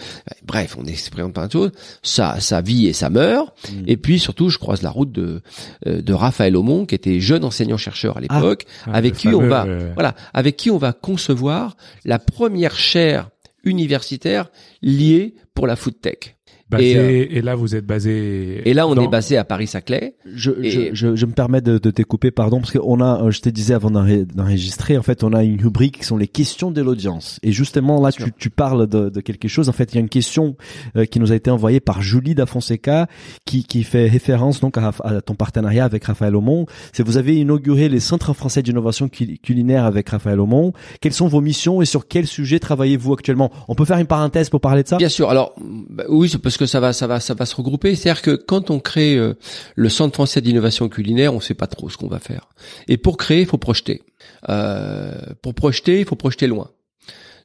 Bref, 0.46 0.76
on 0.80 0.87
expérimente 0.87 1.35
plein 1.35 1.46
de 1.48 1.52
choses. 1.52 1.70
Ça, 2.02 2.40
ça 2.40 2.62
vit 2.62 2.87
et 2.87 2.94
ça 2.94 3.11
meurt. 3.11 3.52
Mhm. 3.70 3.85
Et 3.87 3.98
puis 3.98 4.18
surtout, 4.18 4.48
je 4.48 4.57
croise 4.57 4.80
la 4.80 4.88
route 4.88 5.12
de 5.12 5.42
euh, 5.87 6.00
de 6.00 6.12
Raphaël 6.14 6.57
Aumont, 6.57 6.87
qui 6.87 6.94
était 6.94 7.20
jeune 7.20 7.44
enseignant 7.44 7.76
chercheur 7.76 8.16
à 8.16 8.20
l'époque, 8.22 8.64
Ah, 8.87 8.92
avec 8.94 9.12
qui 9.14 9.28
on 9.28 9.46
va, 9.46 9.66
euh, 9.66 9.90
voilà, 9.92 10.14
avec 10.33 10.57
qui 10.57 10.70
on 10.70 10.78
va 10.78 10.94
concevoir 10.94 11.76
la 12.07 12.18
première 12.18 12.76
chaire 12.76 13.28
universitaire 13.64 14.50
liée 14.83 15.35
pour 15.55 15.66
la 15.66 15.77
food 15.77 16.00
tech. 16.00 16.33
Basé- 16.70 16.83
et, 16.94 17.37
et, 17.38 17.42
là, 17.42 17.55
vous 17.55 17.74
êtes 17.74 17.87
basé. 17.87 18.62
Et 18.68 18.74
là, 18.74 18.87
on 18.88 18.94
dans- 18.94 19.03
est 19.03 19.09
basé 19.09 19.37
à 19.37 19.44
Paris-Saclay. 19.44 20.14
Je, 20.35 20.50
Et- 20.62 20.70
je, 20.70 20.81
je, 20.94 21.16
je 21.16 21.27
me 21.27 21.33
permets 21.33 21.61
de, 21.61 21.79
de 21.79 21.90
t'écouper, 21.90 22.31
pardon, 22.31 22.61
parce 22.61 22.72
qu'on 22.72 23.00
a, 23.00 23.22
euh, 23.24 23.31
je 23.31 23.40
te 23.40 23.48
disais 23.48 23.74
avant 23.74 23.90
d'enre- 23.90 24.24
d'enregistrer, 24.35 24.96
en 24.98 25.03
fait, 25.03 25.22
on 25.24 25.33
a 25.33 25.42
une 25.44 25.61
rubrique 25.62 25.98
qui 25.98 26.05
sont 26.05 26.16
les 26.16 26.29
questions 26.29 26.70
de 26.70 26.81
l'audience. 26.83 27.38
Et 27.42 27.53
justement, 27.53 28.00
là, 28.00 28.12
tu, 28.12 28.24
tu 28.38 28.50
parles 28.50 28.87
de, 28.87 29.09
de 29.09 29.20
quelque 29.20 29.48
chose. 29.48 29.68
En 29.68 29.72
fait, 29.72 29.92
il 29.92 29.96
y 29.96 29.98
a 29.98 30.00
une 30.00 30.09
question 30.09 30.57
euh, 30.96 31.05
qui 31.05 31.20
nous 31.20 31.33
a 31.33 31.35
été 31.35 31.50
envoyée 31.50 31.81
par 31.81 32.03
Julie 32.03 32.35
da 32.35 32.46
Fonseca, 32.46 33.07
qui, 33.44 33.64
qui 33.64 33.83
fait 33.83 34.09
référence 34.09 34.61
donc 34.61 34.79
à, 34.79 34.92
à 35.05 35.20
ton 35.20 35.35
partenariat 35.35 35.85
avec 35.85 36.05
Raphaël 36.05 36.35
Aumont. 36.37 36.66
C'est 36.92 37.03
vous 37.05 37.16
avez 37.16 37.37
inauguré 37.37 37.88
les 37.88 38.00
centres 38.00 38.33
français 38.33 38.62
d'innovation 38.62 39.09
cul- 39.09 39.38
culinaire 39.38 39.85
avec 39.85 40.09
Raphaël 40.09 40.40
Aumont. 40.40 40.72
Quelles 41.00 41.12
sont 41.12 41.29
vos 41.29 41.40
missions 41.40 41.83
et 41.83 41.85
sur 41.85 42.09
quel 42.09 42.27
sujet 42.27 42.59
travaillez-vous 42.59 43.12
actuellement? 43.12 43.50
On 43.68 43.74
peut 43.74 43.85
faire 43.85 43.98
une 43.98 44.07
parenthèse 44.07 44.48
pour 44.48 44.61
parler 44.61 44.83
de 44.83 44.88
ça? 44.88 44.96
Bien 44.96 45.09
sûr. 45.09 45.29
Alors, 45.31 45.55
bah, 45.90 46.05
oui, 46.09 46.29
c'est 46.29 46.38
parce 46.54 46.58
que 46.58 46.66
ça 46.66 46.78
va, 46.78 46.92
ça 46.92 47.08
va, 47.08 47.18
ça 47.18 47.34
va 47.34 47.46
se 47.46 47.56
regrouper. 47.56 47.96
C'est-à-dire 47.96 48.22
que 48.22 48.36
quand 48.36 48.70
on 48.70 48.78
crée 48.78 49.16
euh, 49.16 49.34
le 49.74 49.88
Centre 49.88 50.14
français 50.14 50.40
d'innovation 50.40 50.88
culinaire, 50.88 51.34
on 51.34 51.40
sait 51.40 51.54
pas 51.54 51.66
trop 51.66 51.90
ce 51.90 51.96
qu'on 51.96 52.06
va 52.06 52.20
faire. 52.20 52.48
Et 52.86 52.96
pour 52.96 53.16
créer, 53.16 53.40
il 53.40 53.46
faut 53.46 53.58
projeter. 53.58 54.02
Euh, 54.48 55.12
pour 55.42 55.54
projeter, 55.54 55.98
il 55.98 56.06
faut 56.06 56.14
projeter 56.14 56.46
loin. 56.46 56.70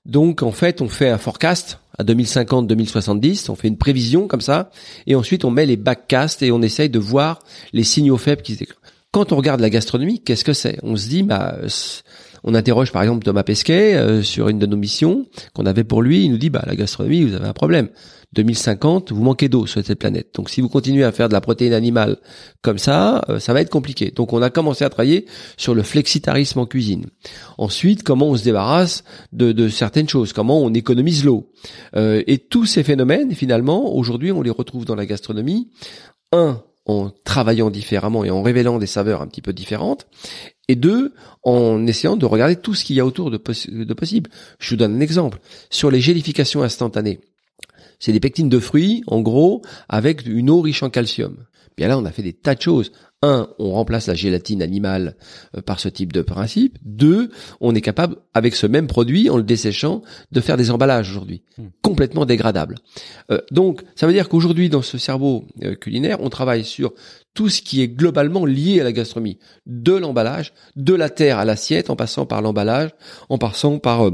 Donc, 0.05 0.43
en 0.43 0.51
fait, 0.51 0.79
on 0.81 0.89
fait 0.89 1.09
un 1.09 1.17
forecast 1.17 1.79
à 1.97 2.03
2050-2070. 2.03 3.49
On 3.49 3.55
fait 3.55 3.67
une 3.67 3.79
prévision 3.79 4.27
comme 4.27 4.41
ça, 4.41 4.69
et 5.07 5.15
ensuite 5.15 5.43
on 5.43 5.49
met 5.49 5.65
les 5.65 5.75
backcasts 5.75 6.43
et 6.43 6.51
on 6.51 6.61
essaye 6.61 6.89
de 6.89 6.99
voir 6.99 7.39
les 7.73 7.83
signaux 7.83 8.17
faibles 8.17 8.43
qui 8.43 8.53
se 8.53 8.59
déclenchent. 8.59 8.77
Quand 9.11 9.31
on 9.31 9.37
regarde 9.37 9.59
la 9.59 9.71
gastronomie, 9.71 10.21
qu'est-ce 10.21 10.43
que 10.43 10.53
c'est? 10.53 10.77
On 10.83 10.95
se 10.95 11.09
dit, 11.09 11.23
bah, 11.23 11.57
euh, 11.63 11.67
on 12.43 12.53
interroge 12.53 12.91
par 12.91 13.01
exemple 13.01 13.23
Thomas 13.23 13.43
Pesquet 13.43 13.95
euh, 13.95 14.21
sur 14.21 14.49
une 14.49 14.59
de 14.59 14.65
nos 14.65 14.77
missions 14.77 15.25
qu'on 15.53 15.65
avait 15.65 15.83
pour 15.83 16.01
lui. 16.01 16.25
Il 16.25 16.31
nous 16.31 16.37
dit, 16.37 16.49
bah, 16.49 16.63
la 16.65 16.75
gastronomie, 16.75 17.23
vous 17.23 17.35
avez 17.35 17.47
un 17.47 17.53
problème. 17.53 17.89
2050, 18.33 19.11
vous 19.11 19.23
manquez 19.23 19.49
d'eau 19.49 19.65
sur 19.65 19.83
cette 19.83 19.97
planète. 19.97 20.35
Donc, 20.35 20.49
si 20.49 20.61
vous 20.61 20.69
continuez 20.69 21.03
à 21.03 21.11
faire 21.11 21.29
de 21.29 21.33
la 21.33 21.41
protéine 21.41 21.73
animale 21.73 22.17
comme 22.61 22.77
ça, 22.77 23.23
euh, 23.27 23.39
ça 23.39 23.53
va 23.53 23.61
être 23.61 23.71
compliqué. 23.71 24.11
Donc, 24.11 24.33
on 24.33 24.41
a 24.41 24.51
commencé 24.51 24.85
à 24.85 24.89
travailler 24.89 25.25
sur 25.57 25.73
le 25.73 25.81
flexitarisme 25.81 26.59
en 26.59 26.67
cuisine. 26.67 27.07
Ensuite, 27.57 28.03
comment 28.03 28.27
on 28.27 28.37
se 28.37 28.43
débarrasse 28.43 29.03
de, 29.31 29.51
de 29.51 29.67
certaines 29.67 30.07
choses, 30.07 30.33
comment 30.33 30.61
on 30.61 30.73
économise 30.73 31.25
l'eau? 31.25 31.51
Euh, 31.95 32.21
et 32.27 32.37
tous 32.37 32.65
ces 32.65 32.83
phénomènes, 32.83 33.33
finalement, 33.33 33.95
aujourd'hui, 33.95 34.31
on 34.31 34.43
les 34.43 34.51
retrouve 34.51 34.85
dans 34.85 34.95
la 34.95 35.07
gastronomie. 35.07 35.71
Un, 36.31 36.61
en 36.85 37.09
travaillant 37.23 37.69
différemment 37.69 38.23
et 38.23 38.29
en 38.29 38.41
révélant 38.41 38.77
des 38.77 38.87
saveurs 38.87 39.21
un 39.21 39.27
petit 39.27 39.41
peu 39.41 39.53
différentes. 39.53 40.07
Et 40.69 40.75
deux, 40.75 41.13
en 41.43 41.85
essayant 41.87 42.15
de 42.15 42.25
regarder 42.27 42.55
tout 42.55 42.75
ce 42.75 42.85
qu'il 42.85 42.95
y 42.95 42.99
a 42.99 43.05
autour 43.05 43.31
de, 43.31 43.37
possi- 43.37 43.71
de 43.85 43.93
possible. 43.95 44.29
Je 44.59 44.69
vous 44.69 44.75
donne 44.77 44.95
un 44.95 44.99
exemple. 44.99 45.39
Sur 45.71 45.89
les 45.89 45.99
gélifications 45.99 46.61
instantanées, 46.61 47.19
c'est 47.99 48.13
des 48.13 48.19
pectines 48.19 48.49
de 48.49 48.59
fruits, 48.59 49.03
en 49.07 49.19
gros, 49.19 49.63
avec 49.89 50.25
une 50.27 50.49
eau 50.49 50.61
riche 50.61 50.83
en 50.83 50.91
calcium. 50.91 51.37
Bien 51.75 51.87
là, 51.87 51.97
on 51.97 52.05
a 52.05 52.11
fait 52.11 52.21
des 52.21 52.33
tas 52.33 52.53
de 52.55 52.61
choses. 52.61 52.91
Un, 53.21 53.49
on 53.59 53.71
remplace 53.71 54.07
la 54.07 54.15
gélatine 54.15 54.61
animale 54.61 55.17
euh, 55.57 55.61
par 55.61 55.79
ce 55.79 55.89
type 55.89 56.13
de 56.13 56.21
principe. 56.21 56.77
Deux, 56.83 57.31
on 57.59 57.75
est 57.75 57.81
capable, 57.81 58.15
avec 58.33 58.55
ce 58.55 58.65
même 58.65 58.87
produit, 58.87 59.29
en 59.29 59.37
le 59.37 59.43
desséchant, 59.43 60.01
de 60.31 60.39
faire 60.41 60.55
des 60.57 60.71
emballages 60.71 61.09
aujourd'hui, 61.09 61.43
Hmm. 61.59 61.67
complètement 61.81 62.25
dégradables. 62.25 62.75
Euh, 63.31 63.41
donc, 63.51 63.83
ça 63.95 64.07
veut 64.07 64.13
dire 64.13 64.29
qu'aujourd'hui, 64.29 64.69
dans 64.69 64.81
ce 64.81 64.97
cerveau 64.97 65.45
euh, 65.63 65.75
culinaire, 65.75 66.19
on 66.21 66.29
travaille 66.29 66.63
sur 66.63 66.93
tout 67.33 67.49
ce 67.49 67.61
qui 67.61 67.81
est 67.81 67.89
globalement 67.89 68.45
lié 68.45 68.79
à 68.79 68.83
la 68.83 68.93
gastronomie, 68.93 69.39
de 69.65 69.93
l'emballage, 69.93 70.53
de 70.77 70.93
la 70.93 71.09
terre 71.09 71.37
à 71.37 71.45
l'assiette, 71.45 71.89
en 71.89 71.97
passant 71.97 72.25
par 72.25 72.41
l'emballage, 72.41 72.91
en 73.27 73.37
passant 73.37 73.79
par 73.79 74.07
euh, 74.07 74.11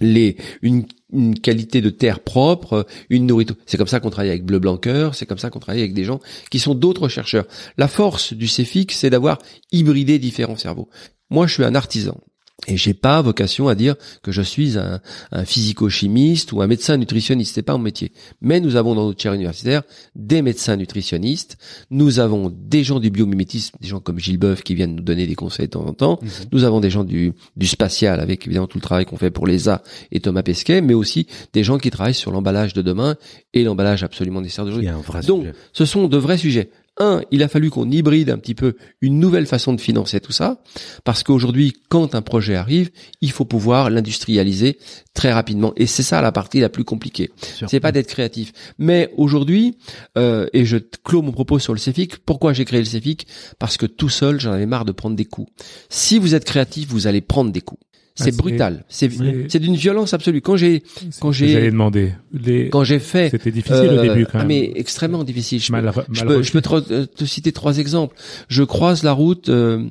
les 0.00 0.36
une, 0.60 0.84
une 1.12 1.38
qualité 1.38 1.80
de 1.80 1.90
terre 1.90 2.20
propre, 2.20 2.86
une 3.10 3.26
nourriture. 3.26 3.56
C'est 3.66 3.76
comme 3.76 3.86
ça 3.86 4.00
qu'on 4.00 4.10
travaille 4.10 4.30
avec 4.30 4.44
Bleu 4.44 4.58
Blanc 4.58 4.76
Cœur, 4.76 5.14
c'est 5.14 5.26
comme 5.26 5.38
ça 5.38 5.50
qu'on 5.50 5.60
travaille 5.60 5.82
avec 5.82 5.94
des 5.94 6.04
gens 6.04 6.20
qui 6.50 6.58
sont 6.58 6.74
d'autres 6.74 7.08
chercheurs. 7.08 7.46
La 7.78 7.88
force 7.88 8.32
du 8.32 8.48
CEFIC, 8.48 8.92
c'est 8.92 9.10
d'avoir 9.10 9.38
hybridé 9.72 10.18
différents 10.18 10.56
cerveaux. 10.56 10.88
Moi, 11.30 11.46
je 11.46 11.54
suis 11.54 11.64
un 11.64 11.74
artisan. 11.74 12.20
Et 12.68 12.76
j'ai 12.76 12.94
pas 12.94 13.20
vocation 13.20 13.68
à 13.68 13.74
dire 13.74 13.96
que 14.22 14.32
je 14.32 14.40
suis 14.40 14.78
un, 14.78 15.00
un 15.30 15.44
physico-chimiste 15.44 16.52
ou 16.52 16.62
un 16.62 16.66
médecin 16.66 16.96
nutritionniste. 16.96 17.54
C'est 17.54 17.62
pas 17.62 17.74
mon 17.74 17.82
métier. 17.82 18.12
Mais 18.40 18.60
nous 18.60 18.76
avons 18.76 18.94
dans 18.94 19.06
notre 19.06 19.20
chaire 19.20 19.34
universitaire 19.34 19.82
des 20.14 20.40
médecins 20.40 20.76
nutritionnistes. 20.76 21.58
Nous 21.90 22.18
avons 22.18 22.50
des 22.50 22.82
gens 22.82 22.98
du 22.98 23.10
biomimétisme, 23.10 23.76
des 23.80 23.88
gens 23.88 24.00
comme 24.00 24.18
Gilles 24.18 24.38
Boeuf 24.38 24.62
qui 24.62 24.74
viennent 24.74 24.96
nous 24.96 25.02
donner 25.02 25.26
des 25.26 25.34
conseils 25.34 25.66
de 25.66 25.72
temps 25.72 25.86
en 25.86 25.92
temps. 25.92 26.18
Nous 26.50 26.64
avons 26.64 26.80
des 26.80 26.90
gens 26.90 27.04
du, 27.04 27.34
du 27.56 27.66
spatial 27.66 28.20
avec 28.20 28.46
évidemment 28.46 28.66
tout 28.66 28.78
le 28.78 28.82
travail 28.82 29.04
qu'on 29.04 29.18
fait 29.18 29.30
pour 29.30 29.46
l'ESA 29.46 29.82
et 30.10 30.20
Thomas 30.20 30.42
Pesquet, 30.42 30.80
mais 30.80 30.94
aussi 30.94 31.26
des 31.52 31.62
gens 31.62 31.76
qui 31.76 31.90
travaillent 31.90 32.14
sur 32.14 32.32
l'emballage 32.32 32.72
de 32.72 32.80
demain 32.80 33.16
et 33.52 33.64
l'emballage 33.64 34.02
absolument 34.02 34.40
nécessaire 34.40 34.64
d'aujourd'hui. 34.64 34.88
Donc, 35.26 35.42
sujet. 35.42 35.54
ce 35.74 35.84
sont 35.84 36.08
de 36.08 36.16
vrais 36.16 36.38
sujets. 36.38 36.70
Un, 36.98 37.20
il 37.30 37.42
a 37.42 37.48
fallu 37.48 37.70
qu'on 37.70 37.90
hybride 37.90 38.30
un 38.30 38.38
petit 38.38 38.54
peu 38.54 38.76
une 39.02 39.18
nouvelle 39.18 39.46
façon 39.46 39.74
de 39.74 39.80
financer 39.80 40.18
tout 40.20 40.32
ça, 40.32 40.62
parce 41.04 41.22
qu'aujourd'hui, 41.22 41.74
quand 41.88 42.14
un 42.14 42.22
projet 42.22 42.54
arrive, 42.54 42.90
il 43.20 43.32
faut 43.32 43.44
pouvoir 43.44 43.90
l'industrialiser 43.90 44.78
très 45.12 45.32
rapidement. 45.32 45.72
Et 45.76 45.86
c'est 45.86 46.02
ça 46.02 46.22
la 46.22 46.32
partie 46.32 46.60
la 46.60 46.70
plus 46.70 46.84
compliquée. 46.84 47.30
C'est 47.66 47.80
pas 47.80 47.92
d'être 47.92 48.08
créatif. 48.08 48.52
Mais 48.78 49.12
aujourd'hui, 49.16 49.76
euh, 50.16 50.46
et 50.54 50.64
je 50.64 50.78
clôt 51.04 51.22
mon 51.22 51.32
propos 51.32 51.58
sur 51.58 51.74
le 51.74 51.78
CEFIC, 51.78 52.18
pourquoi 52.18 52.52
j'ai 52.54 52.64
créé 52.64 52.80
le 52.80 52.86
CEFIC 52.86 53.26
Parce 53.58 53.76
que 53.76 53.86
tout 53.86 54.08
seul, 54.08 54.40
j'en 54.40 54.52
avais 54.52 54.66
marre 54.66 54.86
de 54.86 54.92
prendre 54.92 55.16
des 55.16 55.26
coups. 55.26 55.50
Si 55.90 56.18
vous 56.18 56.34
êtes 56.34 56.44
créatif, 56.44 56.88
vous 56.88 57.06
allez 57.06 57.20
prendre 57.20 57.52
des 57.52 57.60
coups. 57.60 57.82
Ah, 58.18 58.24
C'est 58.24 58.36
brutal. 58.36 58.84
C'est 58.88 59.58
d'une 59.58 59.76
violence 59.76 60.14
absolue. 60.14 60.40
Quand 60.40 60.56
j'ai 60.56 60.82
quand 61.20 61.32
j'ai 61.32 61.70
demander. 61.70 62.12
Les... 62.32 62.68
quand 62.70 62.82
j'ai 62.82 62.98
fait 62.98 63.30
C'était 63.30 63.50
difficile 63.50 63.88
au 63.88 63.98
euh, 63.98 64.02
début 64.02 64.24
quand 64.24 64.32
ah, 64.34 64.38
même. 64.38 64.48
mais 64.48 64.72
extrêmement 64.74 65.22
difficile. 65.22 65.60
Je, 65.60 65.70
Mal- 65.72 65.90
peux, 65.92 66.00
mal 66.00 66.04
je 66.12 66.24
peux, 66.24 66.42
je 66.42 66.52
peux 66.52 66.62
te, 66.62 66.92
euh, 66.92 67.26
citer 67.26 67.52
trois 67.52 67.78
exemples. 67.78 68.16
Je 68.48 68.62
croise 68.62 69.02
la 69.02 69.12
route 69.12 69.48
euh, 69.50 69.84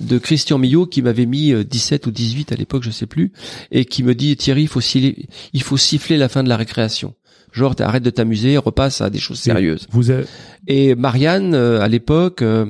de 0.00 0.18
Christian 0.18 0.58
Millot 0.58 0.86
qui 0.86 1.02
m'avait 1.02 1.26
mis 1.26 1.52
euh, 1.52 1.64
17 1.64 2.06
ou 2.06 2.10
18 2.10 2.52
à 2.52 2.56
l'époque, 2.56 2.82
je 2.82 2.90
sais 2.90 3.06
plus, 3.06 3.32
et 3.70 3.84
qui 3.84 4.02
me 4.02 4.14
dit 4.14 4.36
Thierry, 4.36 4.62
il 4.62 4.68
faut, 4.68 4.80
siffler, 4.80 5.28
il 5.52 5.62
faut 5.62 5.76
siffler 5.76 6.16
la 6.16 6.28
fin 6.28 6.42
de 6.42 6.48
la 6.48 6.56
récréation. 6.56 7.14
Genre, 7.52 7.74
arrête 7.80 8.02
de 8.02 8.10
t'amuser, 8.10 8.56
repasse 8.56 9.00
à 9.00 9.10
des 9.10 9.18
choses 9.18 9.38
sérieuses. 9.38 9.86
Vous 9.90 10.10
avez- 10.10 10.24
Et 10.66 10.94
Marianne, 10.94 11.54
euh, 11.54 11.80
à 11.80 11.88
l'époque, 11.88 12.42
euh, 12.42 12.66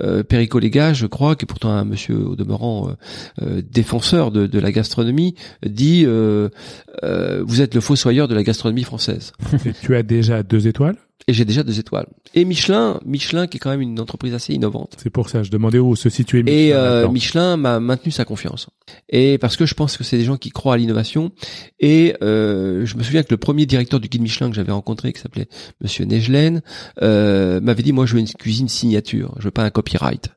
euh, 0.00 0.22
Perico 0.22 0.58
Léga, 0.58 0.92
je 0.94 1.06
crois, 1.06 1.36
qui 1.36 1.44
est 1.44 1.46
pourtant 1.46 1.70
un 1.70 1.84
monsieur 1.84 2.16
au 2.28 2.36
demeurant 2.36 2.94
euh, 3.42 3.60
défenseur 3.70 4.30
de, 4.30 4.46
de 4.46 4.58
la 4.58 4.72
gastronomie, 4.72 5.34
dit 5.66 6.04
vous 6.06 7.60
êtes 7.60 7.74
le 7.74 7.80
fossoyeur 7.80 8.28
de 8.28 8.34
la 8.34 8.42
gastronomie 8.42 8.84
française. 8.84 9.32
et 9.66 9.72
tu 9.82 9.94
as 9.96 10.02
déjà 10.02 10.42
deux 10.42 10.66
étoiles? 10.68 10.96
Et 11.28 11.32
j'ai 11.32 11.44
déjà 11.44 11.62
deux 11.62 11.78
étoiles. 11.78 12.06
Et 12.34 12.44
Michelin, 12.44 12.98
Michelin 13.04 13.46
qui 13.46 13.56
est 13.58 13.60
quand 13.60 13.70
même 13.70 13.80
une 13.80 14.00
entreprise 14.00 14.34
assez 14.34 14.54
innovante. 14.54 14.96
C'est 15.02 15.10
pour 15.10 15.28
ça, 15.28 15.42
je 15.42 15.50
demandais 15.50 15.78
où 15.78 15.94
se 15.94 16.08
situait 16.08 16.40
Et 16.40 16.42
Michelin 16.42 16.76
euh, 16.76 16.94
là-dedans. 16.94 17.12
Michelin 17.12 17.56
m'a 17.56 17.80
maintenu 17.80 18.10
sa 18.10 18.24
confiance. 18.24 18.68
Et 19.08 19.38
parce 19.38 19.56
que 19.56 19.66
je 19.66 19.74
pense 19.74 19.96
que 19.96 20.04
c'est 20.04 20.18
des 20.18 20.24
gens 20.24 20.36
qui 20.36 20.50
croient 20.50 20.74
à 20.74 20.76
l'innovation. 20.76 21.30
Et 21.78 22.14
euh, 22.22 22.84
je 22.84 22.96
me 22.96 23.02
souviens 23.02 23.22
que 23.22 23.30
le 23.30 23.36
premier 23.36 23.66
directeur 23.66 24.00
du 24.00 24.08
guide 24.08 24.22
Michelin 24.22 24.50
que 24.50 24.56
j'avais 24.56 24.72
rencontré, 24.72 25.12
qui 25.12 25.20
s'appelait 25.20 25.48
Monsieur 25.80 26.04
Negelen, 26.04 26.62
euh, 27.02 27.60
m'avait 27.60 27.82
dit 27.82 27.92
moi 27.92 28.06
je 28.06 28.14
veux 28.14 28.20
une 28.20 28.28
cuisine 28.28 28.68
signature, 28.68 29.34
je 29.38 29.44
veux 29.44 29.50
pas 29.50 29.64
un 29.64 29.70
copyright. 29.70 30.30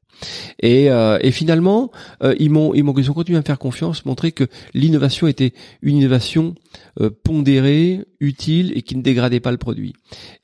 Et, 0.60 0.90
euh, 0.90 1.18
et 1.22 1.32
finalement, 1.32 1.92
euh, 2.24 2.36
ils 2.40 2.50
m'ont 2.50 2.74
ils 2.74 2.84
m'ont 2.84 2.94
ils 2.98 3.12
ont 3.12 3.14
continué 3.14 3.38
à 3.38 3.42
me 3.42 3.46
faire 3.46 3.60
confiance, 3.60 4.06
montrer 4.06 4.32
que 4.32 4.46
l'innovation 4.74 5.28
était 5.28 5.54
une 5.82 5.98
innovation 5.98 6.56
euh, 7.00 7.10
pondérée, 7.24 8.06
utile 8.20 8.72
et 8.76 8.82
qui 8.82 8.96
ne 8.96 9.02
dégradait 9.02 9.40
pas 9.40 9.52
le 9.52 9.58
produit. 9.58 9.94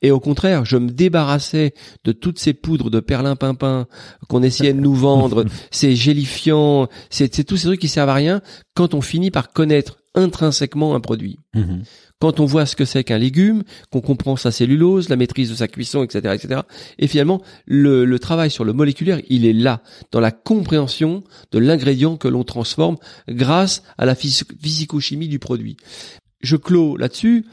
Et 0.02 0.10
au 0.10 0.20
contraire, 0.20 0.64
je 0.64 0.76
me 0.76 0.90
débarrassais 0.90 1.74
de 2.04 2.12
toutes 2.12 2.38
ces 2.38 2.52
poudres 2.52 2.90
de 2.90 3.00
perlimpinpin 3.00 3.86
qu'on 4.28 4.42
essayait 4.42 4.74
de 4.74 4.80
nous 4.80 4.94
vendre, 4.94 5.44
ces 5.70 5.94
gélifiants, 5.96 6.88
c'est 7.10 7.34
c'est 7.34 7.44
tous 7.44 7.56
ces 7.56 7.68
trucs 7.68 7.80
qui 7.80 7.88
servent 7.88 8.10
à 8.10 8.14
rien 8.14 8.42
quand 8.74 8.94
on 8.94 9.00
finit 9.00 9.30
par 9.30 9.52
connaître 9.52 9.98
intrinsèquement 10.14 10.94
un 10.94 11.00
produit. 11.00 11.38
Mhm. 11.54 11.82
Quand 12.22 12.38
on 12.38 12.44
voit 12.46 12.66
ce 12.66 12.76
que 12.76 12.84
c'est 12.84 13.02
qu'un 13.02 13.18
légume, 13.18 13.64
qu'on 13.90 14.00
comprend 14.00 14.36
sa 14.36 14.52
cellulose, 14.52 15.08
la 15.08 15.16
maîtrise 15.16 15.50
de 15.50 15.56
sa 15.56 15.66
cuisson, 15.66 16.04
etc., 16.04 16.36
etc. 16.36 16.60
Et 17.00 17.08
finalement, 17.08 17.42
le, 17.66 18.16
travail 18.20 18.48
sur 18.48 18.62
le 18.62 18.72
moléculaire, 18.72 19.20
il 19.28 19.44
est 19.44 19.52
là, 19.52 19.82
dans 20.12 20.20
la 20.20 20.30
compréhension 20.30 21.24
de 21.50 21.58
l'ingrédient 21.58 22.16
que 22.16 22.28
l'on 22.28 22.44
transforme 22.44 22.96
grâce 23.28 23.82
à 23.98 24.06
la 24.06 24.14
phys- 24.14 24.44
physicochimie 24.62 25.26
du 25.26 25.40
produit. 25.40 25.76
Je 26.42 26.54
clôt 26.54 26.96
là-dessus. 26.96 27.44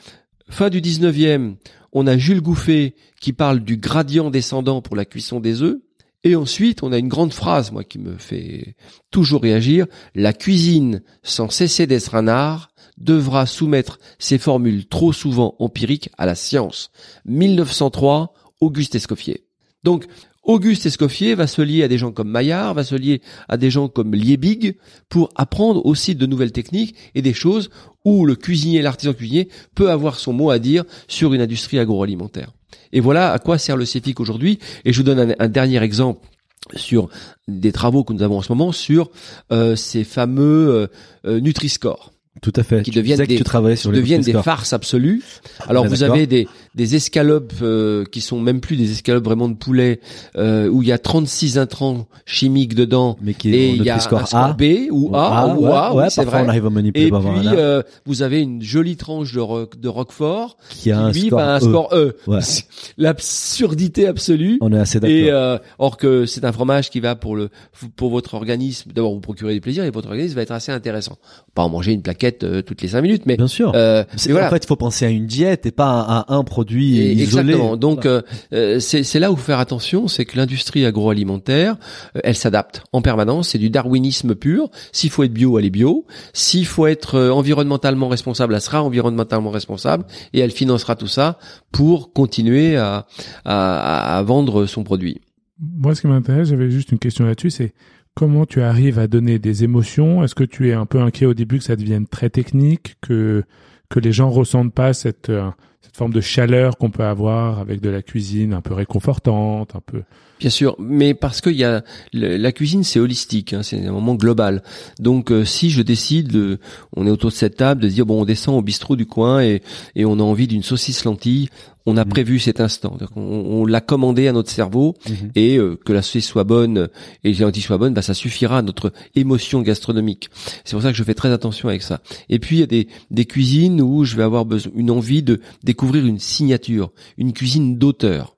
Fin 0.50 0.70
du 0.70 0.82
19e, 0.82 1.56
on 1.92 2.06
a 2.06 2.16
Jules 2.20 2.42
Gouffet 2.42 2.94
qui 3.20 3.34
parle 3.34 3.62
du 3.62 3.78
gradient 3.78 4.30
descendant 4.30 4.84
pour 4.84 4.96
la 4.96 5.06
cuisson 5.06 5.40
des 5.40 5.64
œufs. 5.64 5.80
Et 6.24 6.36
ensuite, 6.36 6.84
on 6.84 6.92
a 6.92 7.00
une 7.00 7.08
grande 7.08 7.34
phrase, 7.34 7.72
moi, 7.72 7.84
qui 7.84 7.98
me 7.98 8.18
fait 8.18 8.76
toujours 9.10 9.42
réagir. 9.42 9.88
La 10.14 10.34
cuisine, 10.34 11.02
sans 11.24 11.50
cesser 11.50 11.88
d'être 11.88 12.14
un 12.14 12.28
art, 12.28 12.70
devra 13.00 13.46
soumettre 13.46 14.00
ses 14.20 14.38
formules 14.38 14.86
trop 14.86 15.14
souvent 15.14 15.56
empiriques 15.60 16.10
à 16.18 16.26
la 16.26 16.36
science. 16.36 16.92
1903, 17.26 18.34
Auguste 18.62 18.96
Escoffier. 18.96 19.46
Donc, 19.84 20.06
Auguste 20.44 20.86
Escoffier 20.86 21.36
va 21.36 21.48
se 21.48 21.62
lier 21.62 21.84
à 21.84 21.88
des 21.88 21.98
gens 21.98 22.12
comme 22.12 22.30
Maillard, 22.30 22.74
va 22.74 22.84
se 22.84 22.96
lier 22.96 23.22
à 23.48 23.58
des 23.58 23.70
gens 23.70 23.88
comme 23.88 24.16
Liebig 24.16 24.78
pour 25.08 25.30
apprendre 25.36 25.86
aussi 25.86 26.16
de 26.16 26.26
nouvelles 26.26 26.52
techniques 26.52 26.96
et 27.14 27.22
des 27.22 27.34
choses 27.34 27.70
où 28.04 28.26
le 28.26 28.36
cuisinier, 28.36 28.82
l'artisan 28.82 29.14
cuisinier 29.14 29.50
peut 29.76 29.92
avoir 29.92 30.18
son 30.18 30.34
mot 30.34 30.50
à 30.50 30.60
dire 30.60 30.86
sur 31.08 31.34
une 31.34 31.42
industrie 31.42 31.78
agroalimentaire. 31.78 32.52
Et 32.94 33.00
voilà 33.00 33.32
à 33.32 33.40
quoi 33.40 33.58
sert 33.58 33.78
le 33.78 33.86
CEFIC 33.86 34.20
aujourd'hui. 34.20 34.60
Et 34.86 34.94
je 34.94 34.98
vous 34.98 35.04
donne 35.04 35.36
un, 35.38 35.48
dernier 35.50 35.84
exemple 35.84 36.28
sur 36.76 37.10
des 37.48 37.72
travaux 37.72 38.04
que 38.04 38.14
nous 38.14 38.24
avons 38.24 38.38
en 38.38 38.42
ce 38.42 38.52
moment 38.52 38.72
sur 38.72 39.12
euh, 39.52 39.76
ces 39.76 40.04
fameux 40.04 40.70
euh, 40.70 40.88
euh, 41.26 41.40
Nutri-Score 41.40 42.12
Tout 42.42 42.54
à 42.56 42.64
fait. 42.64 42.84
qui 42.84 42.92
Tu 42.92 42.98
deviennent 43.00 43.20
des, 43.26 43.36
tu 43.38 43.44
travaillais 43.44 43.76
sur 43.76 43.90
qui 43.90 43.96
les 43.96 44.02
deviennent 44.02 44.22
des 44.22 44.28
Nutri-Score. 44.32 44.44
farces 44.44 44.74
absolues. 44.74 45.22
Alors 45.68 45.86
Ah, 45.86 45.90
vous 45.90 46.04
avez 46.04 46.26
des, 46.28 46.48
des 46.76 46.96
escalopes 46.96 47.54
euh, 47.62 48.06
qui 48.06 48.22
sont 48.22 48.40
même 48.40 48.62
plus 48.62 48.76
des 48.76 48.92
escalopes 48.92 49.26
vraiment 49.26 49.50
de 49.50 49.56
poulet, 49.56 50.00
euh, 50.38 50.68
où 50.68 50.82
il 50.82 50.88
y 50.88 50.92
a 50.92 50.98
36 50.98 51.58
intrants 51.58 52.08
chimiques 52.26 52.76
dedans, 52.76 53.18
mais 53.22 53.34
qui 53.34 53.50
et 53.54 53.70
il 53.72 53.84
y 53.84 53.90
a 53.90 53.96
un 53.96 54.00
score 54.00 54.24
A. 54.34 54.54
B 54.54 54.88
ou 54.92 55.16
A 55.16 55.56
ou 55.56 55.66
ouais, 55.66 55.72
A, 55.72 55.92
oui, 55.92 55.98
ouais, 55.98 56.10
c'est 56.10 56.24
vrai. 56.24 56.44
on 56.46 56.50
arrive 56.50 56.66
à 56.68 56.70
manipuler 56.70 57.08
Et 57.08 57.12
puis 57.12 57.20
euh, 57.48 57.82
vous 58.06 58.22
avez 58.22 58.42
une 58.42 58.62
jolie 58.62 58.98
tranche 58.98 59.34
de, 59.34 59.78
de 59.78 59.88
Roquefort 59.88 60.58
qui 60.70 60.92
a 60.92 61.00
un 61.00 61.12
qui 61.12 61.22
lui 61.22 61.28
score, 61.28 61.40
à 61.40 61.56
un 61.56 61.58
E. 61.58 61.62
score 61.62 61.90
E. 61.94 62.16
Ouais. 62.28 62.40
L'absurdité 62.98 64.08
absolue. 64.08 64.58
On 64.62 64.72
est 64.72 64.80
assez 64.80 65.00
d'accord. 65.00 65.16
Et 65.16 65.32
euh, 65.32 65.58
or 65.80 65.98
que 65.98 66.26
c'est 66.26 66.46
un 66.46 66.52
fromage 66.52 66.90
qui 66.90 67.00
va 67.00 67.16
pour 67.16 67.36
le 67.36 67.50
pour 67.96 68.10
votre 68.12 68.36
organisme 68.36 68.92
d'abord 68.94 69.14
vous 69.14 69.20
procurer 69.20 69.54
du 69.54 69.62
plaisir 69.62 69.84
et 69.84 69.90
votre 69.90 70.10
organisme 70.10 70.36
va 70.36 70.42
être 70.44 70.52
assez 70.52 70.72
intéressant. 70.72 71.18
Pas 71.56 71.64
en 71.64 71.70
manger 71.70 71.94
une 71.94 72.02
plaquette 72.02 72.44
euh, 72.44 72.62
toutes 72.62 72.82
les 72.82 72.90
cinq 72.90 73.02
minutes, 73.02 73.24
mais 73.26 73.38
Bien 73.38 73.48
sûr. 73.48 73.72
euh, 73.76 74.04
mais 74.28 74.32
voilà. 74.32 74.48
En 74.48 74.50
fait, 74.52 74.64
il 74.64 74.68
faut 74.68 74.76
penser 74.76 75.06
à 75.06 75.10
une 75.10 75.26
diète 75.26 75.66
et 75.66 75.72
pas 75.72 76.00
à, 76.02 76.20
à 76.20 76.34
un 76.36 76.44
produit 76.44 76.59
Et- 76.98 77.14
isolé. 77.14 77.54
Exactement. 77.54 77.78
Donc 77.78 78.06
euh, 78.06 78.22
euh, 78.54 78.80
c'est 78.80 79.20
là 79.20 79.32
où 79.32 79.36
faut 79.36 79.44
faire 79.44 79.60
attention, 79.60 80.08
c'est 80.08 80.26
que 80.26 80.38
l'industrie 80.38 80.86
agroalimentaire, 80.86 81.78
euh, 82.16 82.22
elle 82.24 82.36
s'adapte 82.36 82.84
en 82.92 83.02
permanence. 83.02 83.50
C'est 83.50 83.58
du 83.58 83.70
darwinisme 83.70 84.36
pur. 84.36 84.70
S'il 84.92 85.10
faut 85.10 85.24
être 85.24 85.34
bio, 85.34 85.58
elle 85.60 85.66
est 85.66 85.70
bio. 85.70 86.06
S'il 86.34 86.66
faut 86.66 86.88
être 86.88 87.16
euh, 87.16 87.32
environnementalement 87.32 88.08
responsable, 88.08 88.54
elle 88.56 88.62
sera 88.62 88.84
environnementalement 88.84 89.52
responsable 89.52 90.06
et 90.34 90.40
elle 90.40 90.52
financera 90.52 90.96
tout 90.96 91.08
ça 91.08 91.40
pour 91.72 92.14
continuer 92.14 92.76
à 92.78 93.06
à, 93.46 94.18
à 94.18 94.24
vendre 94.24 94.66
son 94.66 94.84
produit. 94.84 95.22
Moi, 95.60 95.94
ce 95.96 96.02
qui 96.02 96.08
m'intéresse, 96.08 96.50
j'avais 96.50 96.72
juste 96.72 96.92
une 96.92 97.00
question 97.00 97.26
là-dessus, 97.26 97.50
c'est 97.52 97.74
comment 98.16 98.46
tu 98.46 98.62
arrives 98.62 98.98
à 99.00 99.08
donner 99.08 99.40
des 99.40 99.64
émotions? 99.64 100.24
Est-ce 100.24 100.36
que 100.36 100.44
tu 100.44 100.70
es 100.70 100.74
un 100.74 100.86
peu 100.86 101.00
inquiet 101.02 101.26
au 101.26 101.34
début 101.34 101.58
que 101.58 101.64
ça 101.64 101.76
devienne 101.76 102.08
très 102.08 102.30
technique, 102.30 102.96
que 103.02 103.44
que 103.90 104.00
les 104.00 104.12
gens 104.12 104.30
ressentent 104.30 104.74
pas 104.74 104.94
cette 104.94 105.30
euh, 105.30 105.50
cette 105.50 105.56
forme 106.00 106.14
de 106.14 106.22
chaleur 106.22 106.78
qu'on 106.78 106.92
peut 106.92 107.04
avoir 107.04 107.60
avec 107.60 107.82
de 107.82 107.90
la 107.90 108.02
cuisine 108.02 108.54
un 108.54 108.62
peu 108.62 108.74
réconfortante, 108.74 109.76
un 109.76 109.82
peu. 109.86 110.04
Bien 110.40 110.50
sûr, 110.50 110.76
mais 110.80 111.14
parce 111.14 111.42
qu'il 111.42 111.58
y 111.58 111.66
a 111.66 111.84
la 112.14 112.52
cuisine, 112.54 112.84
c'est 112.86 113.00
holistique, 113.00 113.52
hein, 113.54 113.62
c'est 113.62 113.86
un 113.86 113.92
moment 113.92 114.16
global. 114.16 114.64
Donc, 115.00 115.32
euh, 115.32 115.44
si 115.44 115.70
je 115.70 115.82
décide, 115.82 116.30
de, 116.30 116.60
on 116.96 117.06
est 117.06 117.10
autour 117.12 117.30
de 117.30 117.36
cette 117.36 117.58
table, 117.58 117.82
de 117.82 117.90
dire 117.90 118.06
bon, 118.06 118.22
on 118.22 118.26
descend 118.26 118.58
au 118.58 118.62
bistrot 118.62 118.96
du 118.96 119.06
coin 119.06 119.42
et, 119.42 119.62
et 119.96 120.06
on 120.06 120.14
a 120.14 120.24
envie 120.24 120.48
d'une 120.48 120.64
saucisse 120.64 121.04
lentille, 121.04 121.50
on 121.86 121.98
a 121.98 122.06
Mhm. 122.06 122.10
prévu 122.10 122.40
cet 122.40 122.62
instant. 122.62 122.98
Qu'on- 123.14 123.22
On, 123.22 123.66
l'a 123.66 123.82
commandé 123.82 124.28
à 124.30 124.32
notre 124.32 124.50
cerveau 124.50 124.96
Mhm. 125.10 125.32
et 125.36 125.58
euh, 125.58 125.78
que 125.84 125.92
la 125.92 126.02
saucisse 126.02 126.28
soit 126.28 126.44
bonne 126.46 126.88
et 127.26 127.34
les 127.34 127.40
lentilles 127.40 127.62
soient 127.64 127.78
bonnes, 127.78 127.94
bah, 127.94 128.02
ça 128.02 128.14
suffira 128.14 128.60
à 128.60 128.62
notre 128.62 128.94
émotion 129.16 129.62
gastronomique. 129.62 130.30
C'est 130.64 130.72
pour 130.76 130.82
ça 130.84 130.92
que 130.92 130.98
je 130.98 131.04
fais 131.04 131.16
très 131.16 131.32
attention 131.32 131.68
avec 131.68 131.82
ça. 131.82 132.00
Et 132.30 132.40
puis 132.40 132.58
il 132.58 132.60
y 132.60 132.64
a 132.64 132.68
des, 132.68 132.88
des 133.12 133.26
cuisines 133.26 133.82
où 133.82 134.06
je 134.06 134.16
vais 134.16 134.24
avoir 134.24 134.46
besoin, 134.46 134.72
une 134.76 134.92
envie 134.92 135.22
de 135.24 135.42
découvrir 135.64 136.06
une 136.06 136.20
signature, 136.20 136.92
une 137.18 137.34
cuisine 137.34 137.78
d'auteur. 137.78 138.38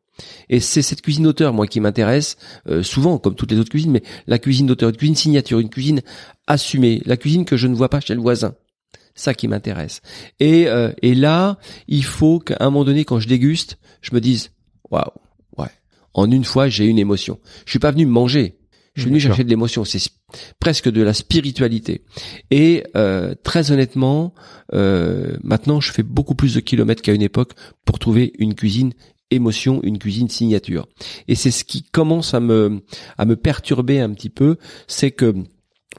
Et 0.50 0.60
c'est 0.60 0.82
cette 0.82 1.02
cuisine 1.02 1.24
d'auteur, 1.24 1.54
moi, 1.54 1.68
qui 1.68 1.80
m'intéresse 1.80 2.38
euh, 2.68 2.84
souvent, 2.84 3.18
comme 3.18 3.36
toutes 3.36 3.52
les 3.52 3.58
autres 3.58 3.70
cuisines, 3.70 3.92
mais 3.92 4.04
la 4.28 4.40
cuisine 4.40 4.68
d'auteur, 4.68 4.90
une 4.90 4.98
cuisine 4.98 5.16
signature, 5.16 5.60
une 5.60 5.70
cuisine 5.70 6.02
assumée, 6.48 7.02
la 7.06 7.18
cuisine 7.18 7.46
que 7.46 7.58
je 7.58 7.68
ne 7.68 7.76
vois 7.76 7.90
pas 7.90 8.00
chez 8.00 8.16
le 8.16 8.22
voisin. 8.22 8.56
Ça 9.14 9.34
qui 9.34 9.48
m'intéresse. 9.48 10.02
Et, 10.40 10.68
euh, 10.68 10.92
et 11.02 11.16
là, 11.16 11.58
il 11.88 12.04
faut 12.04 12.40
qu'à 12.40 12.58
un 12.60 12.66
moment 12.66 12.86
donné, 12.86 13.04
quand 13.04 13.20
je 13.20 13.28
déguste, 13.28 13.78
je 14.02 14.16
me 14.16 14.22
dise, 14.22 14.52
waouh, 14.90 15.12
ouais, 15.58 15.68
en 16.14 16.32
une 16.32 16.46
fois, 16.46 16.70
j'ai 16.70 16.86
une 16.86 17.00
émotion. 17.00 17.40
Je 17.66 17.72
suis 17.72 17.80
pas 17.80 17.92
venu 17.92 18.06
me 18.06 18.12
manger. 18.12 18.58
Je 18.94 19.02
suis 19.02 19.10
venu 19.10 19.20
D'accord. 19.20 19.36
chercher 19.36 19.44
de 19.46 19.50
l'émotion. 19.50 19.86
C'est 19.86 20.02
presque 20.60 20.90
de 20.90 21.02
la 21.02 21.14
spiritualité. 21.14 22.04
Et 22.50 22.84
euh, 22.96 23.36
très 23.44 23.72
honnêtement, 23.72 24.34
euh, 24.74 25.38
maintenant, 25.44 25.80
je 25.80 25.92
fais 25.92 26.04
beaucoup 26.04 26.36
plus 26.36 26.56
de 26.56 26.60
kilomètres 26.60 27.02
qu'à 27.02 27.14
une 27.14 27.22
époque 27.22 27.54
pour 27.86 28.00
trouver 28.00 28.34
une 28.38 28.54
cuisine 28.54 28.94
émotion, 29.32 29.80
une 29.84 29.98
cuisine 29.98 30.30
signature. 30.30 30.88
Et 31.28 31.36
c'est 31.36 31.52
ce 31.52 31.64
qui 31.64 31.84
commence 31.84 32.34
à 32.34 32.40
me 32.40 32.82
à 33.18 33.26
me 33.26 33.36
perturber 33.36 34.00
un 34.00 34.12
petit 34.12 34.30
peu, 34.30 34.58
c'est 34.88 35.12
que 35.12 35.34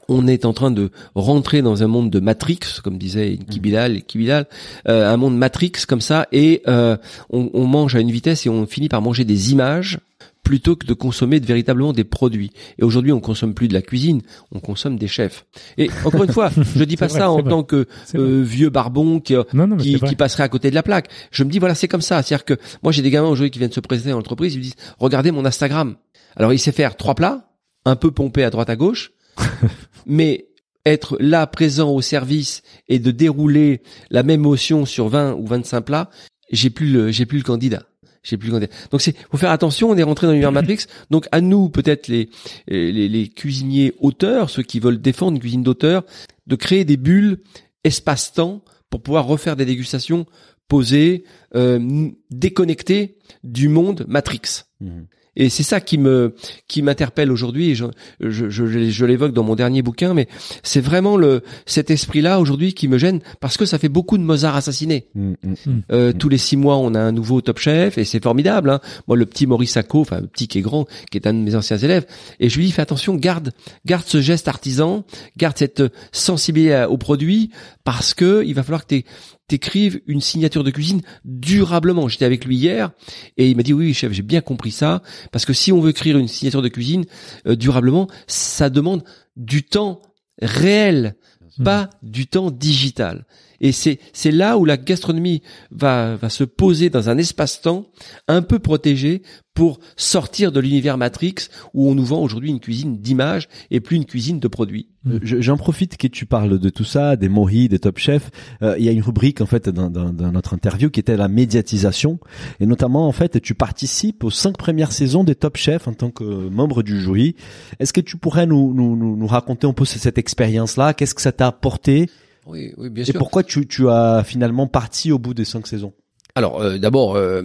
on 0.09 0.27
est 0.27 0.45
en 0.45 0.53
train 0.53 0.71
de 0.71 0.91
rentrer 1.15 1.61
dans 1.61 1.83
un 1.83 1.87
monde 1.87 2.09
de 2.09 2.19
Matrix, 2.19 2.59
comme 2.83 2.97
disait 2.97 3.37
Kibilal, 3.37 4.01
Kibilal 4.03 4.47
euh, 4.87 5.11
un 5.11 5.17
monde 5.17 5.37
Matrix 5.37 5.73
comme 5.87 6.01
ça, 6.01 6.27
et 6.31 6.61
euh, 6.67 6.97
on, 7.29 7.49
on 7.53 7.65
mange 7.65 7.95
à 7.95 7.99
une 7.99 8.11
vitesse 8.11 8.45
et 8.45 8.49
on 8.49 8.65
finit 8.65 8.89
par 8.89 9.01
manger 9.01 9.23
des 9.23 9.51
images 9.51 9.99
plutôt 10.43 10.75
que 10.75 10.85
de 10.85 10.93
consommer 10.93 11.39
de, 11.39 11.45
véritablement 11.45 11.93
des 11.93 12.03
produits. 12.03 12.51
Et 12.77 12.83
aujourd'hui, 12.83 13.11
on 13.11 13.19
consomme 13.19 13.53
plus 13.53 13.67
de 13.67 13.73
la 13.73 13.81
cuisine, 13.81 14.21
on 14.51 14.59
consomme 14.59 14.97
des 14.97 15.07
chefs. 15.07 15.45
Et 15.77 15.89
encore 16.05 16.23
une 16.23 16.31
fois, 16.31 16.51
je 16.75 16.83
dis 16.83 16.97
pas 16.97 17.07
vrai, 17.07 17.19
ça 17.19 17.31
en 17.31 17.41
vrai. 17.41 17.49
tant 17.49 17.63
que 17.63 17.87
euh, 18.15 18.43
vieux 18.43 18.69
barbon 18.69 19.19
qui, 19.19 19.33
Non, 19.53 19.67
non, 19.67 19.75
mais 19.77 19.83
qui, 19.83 19.99
qui 19.99 20.15
passerait 20.15 20.43
à 20.43 20.49
côté 20.49 20.69
de 20.69 20.75
la 20.75 20.83
plaque. 20.83 21.09
Je 21.31 21.43
me 21.43 21.49
dis 21.49 21.59
voilà, 21.59 21.75
c'est 21.75 21.87
comme 21.87 22.01
ça. 22.01 22.21
C'est-à-dire 22.21 22.45
que 22.45 22.57
moi 22.83 22.91
j'ai 22.91 23.01
des 23.01 23.09
gamins 23.09 23.29
aujourd'hui 23.29 23.51
qui 23.51 23.59
viennent 23.59 23.71
se 23.71 23.79
présenter 23.79 24.09
dans 24.09 24.17
l'entreprise, 24.17 24.53
ils 24.53 24.57
me 24.57 24.63
disent 24.63 24.75
regardez 24.99 25.31
mon 25.31 25.45
Instagram. 25.45 25.95
Alors 26.35 26.51
il 26.51 26.59
sait 26.59 26.71
faire 26.71 26.97
trois 26.97 27.15
plats, 27.15 27.49
un 27.85 27.95
peu 27.95 28.11
pompé 28.11 28.43
à 28.43 28.49
droite 28.49 28.69
à 28.69 28.75
gauche, 28.75 29.13
mais 30.05 30.47
être 30.85 31.15
là 31.19 31.47
présent 31.47 31.91
au 31.91 32.01
service 32.01 32.61
et 32.89 32.99
de 32.99 33.11
dérouler 33.11 33.81
la 34.09 34.23
même 34.23 34.41
motion 34.41 34.85
sur 34.85 35.07
20 35.07 35.35
ou 35.35 35.47
25 35.47 35.81
plats, 35.81 36.09
j'ai 36.51 36.69
plus 36.69 36.91
le 36.91 37.11
j'ai 37.11 37.25
plus 37.25 37.37
le 37.37 37.43
candidat. 37.43 37.83
Plus. 38.23 38.49
Donc 38.49 39.01
c'est 39.01 39.15
faut 39.29 39.37
faire 39.37 39.51
attention, 39.51 39.89
on 39.89 39.97
est 39.97 40.03
rentré 40.03 40.27
dans 40.27 40.31
l'univers 40.31 40.51
Matrix. 40.51 40.85
Donc 41.09 41.27
à 41.31 41.41
nous 41.41 41.69
peut-être 41.69 42.07
les, 42.07 42.29
les 42.67 43.09
les 43.09 43.27
cuisiniers 43.27 43.93
auteurs, 43.99 44.49
ceux 44.49 44.63
qui 44.63 44.79
veulent 44.79 45.01
défendre 45.01 45.33
une 45.33 45.41
cuisine 45.41 45.63
d'auteur, 45.63 46.03
de 46.47 46.55
créer 46.55 46.85
des 46.85 46.97
bulles 46.97 47.39
espace-temps 47.83 48.63
pour 48.89 49.01
pouvoir 49.01 49.25
refaire 49.25 49.55
des 49.55 49.65
dégustations 49.65 50.25
posé, 50.67 51.25
euh, 51.55 52.09
déconnecté 52.31 53.17
du 53.43 53.67
monde 53.67 54.05
Matrix. 54.07 54.63
Mhm. 54.79 55.07
Et 55.35 55.49
c'est 55.49 55.63
ça 55.63 55.81
qui 55.81 55.97
me 55.97 56.35
qui 56.67 56.81
m'interpelle 56.81 57.31
aujourd'hui. 57.31 57.75
Je, 57.75 57.85
je, 58.19 58.49
je, 58.49 58.89
je 58.89 59.05
l'évoque 59.05 59.33
dans 59.33 59.43
mon 59.43 59.55
dernier 59.55 59.81
bouquin, 59.81 60.13
mais 60.13 60.27
c'est 60.61 60.81
vraiment 60.81 61.17
le 61.17 61.41
cet 61.65 61.91
esprit-là 61.91 62.39
aujourd'hui 62.39 62.73
qui 62.73 62.87
me 62.87 62.97
gêne 62.97 63.19
parce 63.39 63.57
que 63.57 63.65
ça 63.65 63.79
fait 63.79 63.89
beaucoup 63.89 64.17
de 64.17 64.23
Mozart 64.23 64.55
assassinés. 64.55 65.07
Mhm, 65.15 65.35
mhm. 65.43 65.81
Euh, 65.91 66.13
Tous 66.13 66.29
les 66.29 66.37
six 66.37 66.57
mois, 66.57 66.77
on 66.77 66.93
a 66.93 66.99
un 66.99 67.11
nouveau 67.11 67.41
top 67.41 67.59
chef 67.59 67.97
et 67.97 68.05
c'est 68.05 68.21
formidable. 68.21 68.69
Hein. 68.69 68.79
Moi, 69.07 69.17
le 69.17 69.25
petit 69.25 69.47
Maurice 69.47 69.71
Sacco, 69.71 70.01
enfin 70.01 70.21
le 70.21 70.27
petit 70.27 70.47
qui 70.47 70.59
est 70.59 70.61
grand, 70.61 70.85
qui 71.11 71.17
est 71.17 71.27
un 71.27 71.33
de 71.33 71.39
mes 71.39 71.55
anciens 71.55 71.77
élèves, 71.77 72.05
et 72.39 72.49
je 72.49 72.57
lui 72.57 72.65
dis 72.65 72.71
fais 72.71 72.81
attention, 72.81 73.15
garde, 73.15 73.51
garde 73.85 74.05
ce 74.05 74.21
geste 74.21 74.47
artisan, 74.47 75.03
garde 75.37 75.57
cette 75.57 75.83
sensibilité 76.11 76.53
au 76.87 76.97
produit 76.97 77.49
parce 77.83 78.13
que 78.13 78.43
il 78.45 78.53
va 78.53 78.63
falloir 78.63 78.85
que 78.85 78.95
tu 78.95 79.03
t'écrives 79.47 80.01
une 80.07 80.21
signature 80.21 80.63
de 80.63 80.71
cuisine 80.71 81.01
durablement. 81.25 82.07
J'étais 82.07 82.25
avec 82.25 82.45
lui 82.45 82.55
hier 82.55 82.91
et 83.37 83.49
il 83.49 83.57
m'a 83.57 83.63
dit 83.63 83.73
oui, 83.73 83.87
oui 83.87 83.93
chef, 83.93 84.11
j'ai 84.11 84.21
bien 84.21 84.41
compris 84.41 84.71
ça 84.71 85.01
parce 85.31 85.45
que 85.45 85.53
si 85.53 85.71
on 85.71 85.81
veut 85.81 85.91
écrire 85.91 86.17
une 86.17 86.27
signature 86.27 86.61
de 86.61 86.69
cuisine 86.69 87.05
euh, 87.47 87.55
durablement, 87.55 88.07
ça 88.27 88.69
demande 88.69 89.03
du 89.35 89.63
temps 89.63 90.01
réel, 90.41 91.15
pas 91.63 91.89
du 92.01 92.27
temps 92.27 92.51
digital. 92.51 93.25
Et 93.63 93.71
c'est 93.71 93.97
c'est 94.11 94.29
là 94.31 94.57
où 94.59 94.65
la 94.65 94.77
gastronomie 94.77 95.41
va 95.71 96.15
va 96.17 96.29
se 96.29 96.43
poser 96.43 96.89
dans 96.91 97.09
un 97.09 97.17
espace-temps 97.17 97.85
un 98.27 98.41
peu 98.43 98.59
protégé 98.59 99.23
pour 99.55 99.79
sortir 99.95 100.51
de 100.51 100.59
l'univers 100.59 100.97
Matrix 100.97 101.35
où 101.73 101.87
on 101.89 101.95
nous 101.95 102.03
vend 102.05 102.19
aujourd'hui 102.21 102.49
une 102.49 102.59
cuisine 102.59 102.97
d'image 102.97 103.47
et 103.71 103.79
plus 103.79 103.95
une 103.97 104.05
cuisine 104.05 104.39
de 104.39 104.47
produits. 104.47 104.89
Euh, 105.07 105.19
je- 105.21 105.39
J'en 105.41 105.57
profite 105.57 105.95
que 105.97 106.07
tu 106.07 106.25
parles 106.25 106.57
de 106.59 106.69
tout 106.69 106.83
ça, 106.83 107.15
des 107.15 107.29
mohis, 107.29 107.69
des 107.69 107.77
top 107.79 107.99
chefs. 107.99 108.31
Euh, 108.63 108.75
Il 108.79 108.83
y 108.83 108.89
a 108.89 108.91
une 108.91 109.01
rubrique 109.03 109.41
en 109.41 109.45
fait 109.45 109.69
dans, 109.69 109.89
dans- 109.91 110.11
dans 110.11 110.31
notre 110.31 110.53
interview 110.55 110.89
qui 110.89 110.99
était 110.99 111.15
la 111.17 111.27
médiatisation, 111.27 112.19
et 112.59 112.65
notamment 112.65 113.07
en 113.07 113.11
fait 113.11 113.39
tu 113.41 113.53
participes 113.53 114.23
aux 114.23 114.31
cinq 114.31 114.57
premières 114.57 114.91
saisons 114.91 115.23
des 115.23 115.35
top 115.35 115.55
chefs 115.57 115.87
en 115.87 115.93
tant 115.93 116.09
que 116.11 116.23
membre 116.49 116.81
du 116.83 116.99
jury. 116.99 117.35
Est-ce 117.79 117.93
que 117.93 118.01
tu 118.01 118.17
pourrais 118.17 118.45
nous, 118.47 118.73
nous, 118.73 118.95
nous, 118.97 119.15
nous 119.15 119.27
raconter 119.27 119.67
un 119.67 119.73
peu 119.73 119.85
cette 119.85 120.17
expérience-là? 120.17 120.93
Qu'est-ce 120.95 121.13
que 121.15 121.21
ça 121.21 121.31
t'a 121.31 121.47
apporté? 121.47 122.09
Oui, 122.45 122.73
oui, 122.77 122.89
bien 122.89 123.03
Et 123.05 123.13
pourquoi 123.13 123.43
tu, 123.43 123.67
tu 123.67 123.89
as 123.89 124.23
finalement 124.25 124.67
parti 124.67 125.11
au 125.11 125.19
bout 125.19 125.33
des 125.33 125.45
cinq 125.45 125.67
saisons? 125.67 125.93
Alors 126.35 126.61
euh, 126.61 126.77
d'abord, 126.77 127.15
euh, 127.15 127.43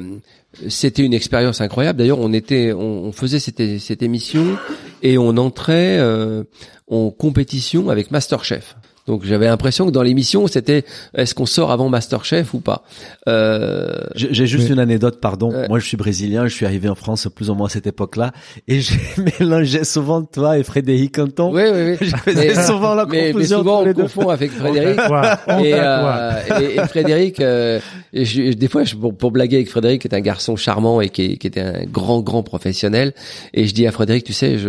c'était 0.69 1.05
une 1.05 1.13
expérience 1.13 1.61
incroyable. 1.61 1.99
D'ailleurs, 1.99 2.19
on 2.19 2.33
était, 2.33 2.73
on, 2.73 3.05
on 3.05 3.13
faisait 3.13 3.39
cette, 3.39 3.79
cette 3.79 4.03
émission 4.03 4.57
et 5.03 5.19
on 5.19 5.37
entrait 5.37 5.99
euh, 5.99 6.45
en 6.89 7.11
compétition 7.11 7.91
avec 7.91 8.11
MasterChef. 8.11 8.77
Donc 9.09 9.25
j'avais 9.25 9.47
l'impression 9.47 9.87
que 9.87 9.91
dans 9.91 10.03
l'émission, 10.03 10.47
c'était 10.47 10.85
est-ce 11.15 11.35
qu'on 11.35 11.47
sort 11.47 11.73
avant 11.73 11.89
MasterChef 11.89 12.55
ou 12.55 12.61
pas? 12.61 12.85
Euh, 13.27 13.89
J'ai 14.15 14.47
juste 14.47 14.69
Mais- 14.69 14.75
une 14.75 14.79
anecdote, 14.81 15.19
pardon. 15.21 15.53
Moi, 15.69 15.79
je 15.81 15.87
suis 15.87 15.97
brésilien, 15.97 16.47
je 16.47 16.55
suis 16.55 16.67
arrivé 16.67 16.89
en 16.89 16.95
France 16.95 17.27
plus 17.35 17.51
ou 17.51 17.55
moins 17.55 17.67
à 17.67 17.71
cette 17.71 17.87
époque-là, 17.87 18.33
et 18.69 18.81
j'ai 18.83 18.99
mélangé 19.41 19.83
souvent 19.85 20.23
toi 20.23 20.59
et 20.59 20.63
Frédéric 20.63 21.17
Canton. 21.17 21.51
Oui, 21.53 21.63
oui, 21.73 21.97
oui. 22.01 22.09
Je 22.09 22.17
faisais 22.17 22.55
Mais- 22.55 22.63
souvent 22.67 22.95
la 22.95 23.07
mais, 23.07 23.29
mais 23.29 23.33
confusion 23.33 23.59
souvent 23.59 23.73
entre 23.77 23.83
on 23.83 23.87
les 23.87 23.95
deux. 23.95 24.03
confond 24.03 24.29
avec 24.29 24.51
Frédéric. 24.61 24.99
Et, 24.99 25.75
euh, 25.75 26.33
et, 26.61 26.75
et 26.77 26.87
Frédéric, 26.87 27.41
euh, 27.41 27.81
et 28.13 28.25
je- 28.25 28.53
des 28.53 28.69
fois, 28.69 28.85
je, 28.85 28.95
pour, 28.95 29.17
pour 29.17 29.31
blaguer 29.31 29.57
avec 29.57 29.71
Frédéric, 29.71 30.03
qui 30.03 30.09
est 30.09 30.15
un 30.15 30.21
garçon 30.21 30.55
charmant 30.57 31.01
et 31.01 31.09
qui 31.09 31.33
était 31.43 31.61
un 31.61 31.85
grand, 31.91 32.21
grand 32.21 32.43
professionnel, 32.43 33.15
et 33.55 33.67
je 33.67 33.73
dis 33.75 33.87
à 33.87 33.93
Frédéric, 33.93 34.25
tu 34.25 34.33
sais, 34.35 34.59
je, 34.59 34.69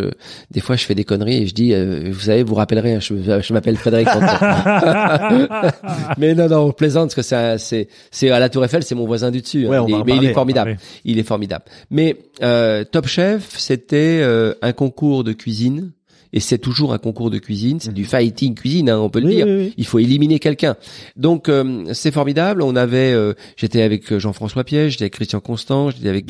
des 0.52 0.62
fois, 0.62 0.76
je 0.78 0.86
fais 0.86 0.96
des 0.96 1.04
conneries 1.04 1.44
et 1.44 1.48
je 1.48 1.54
dis, 1.54 1.74
euh, 1.74 2.10
vous 2.12 2.22
savez, 2.22 2.44
vous 2.44 2.56
rappellerez, 2.56 2.96
hein, 2.96 3.00
je, 3.02 3.16
je 3.42 3.54
m'appelle 3.54 3.76
Frédéric 3.76 4.08
Canton. 4.08 4.28
mais 6.18 6.34
non, 6.36 6.48
non, 6.48 6.60
on 6.68 6.72
plaisante 6.72 7.14
parce 7.14 7.16
que 7.16 7.22
c'est, 7.22 7.58
c'est, 7.58 7.88
c'est 8.12 8.30
à 8.30 8.40
la 8.40 8.50
Tour 8.50 8.66
Eiffel, 8.66 8.84
c'est 8.84 8.96
mon 8.96 9.06
voisin 9.06 9.32
du 9.32 9.42
dessus. 9.42 9.66
hein. 9.66 9.70
Ouais, 9.70 9.78
on 9.80 9.88
Il 9.88 9.96
va 9.96 10.04
mais 10.06 10.16
il 10.18 10.26
est 10.26 10.34
formidable. 10.34 10.78
Il 11.06 11.20
est 11.20 11.24
formidable. 11.24 11.66
Mais 11.90 12.18
euh, 12.42 12.84
Top 12.84 13.08
Chef, 13.08 13.58
c'était 13.58 14.20
euh, 14.22 14.54
un 14.62 14.74
concours 14.74 15.24
de 15.24 15.34
cuisine. 15.34 15.92
Et 16.32 16.40
c'est 16.40 16.60
toujours 16.60 16.94
un 16.94 17.00
concours 17.00 17.30
de 17.32 17.40
cuisine, 17.40 17.80
c'est 17.80 17.94
du 17.94 18.06
fighting 18.06 18.54
cuisine, 18.54 18.90
hein, 18.90 19.00
on 19.00 19.10
peut 19.10 19.20
le 19.20 19.26
Mhm. 19.26 19.32
Dire. 19.32 19.46
oui, 19.48 19.56
oui. 19.58 19.74
Il 19.78 19.86
faut 19.86 19.98
éliminer 20.00 20.38
quelqu'un. 20.40 20.76
Donc 21.16 21.50
euh, 21.50 21.86
c'est 21.94 22.12
formidable. 22.12 22.62
On 22.62 22.76
avait, 22.76 23.12
euh, 23.14 23.34
j'étais 23.58 23.82
avec 23.82 24.16
Jean-François 24.18 24.64
Piège, 24.64 24.92
j'étais 24.94 25.06
avec 25.06 25.14
Christian 25.14 25.40
Constant, 25.40 25.90
j'étais 25.90 26.10
avec 26.10 26.26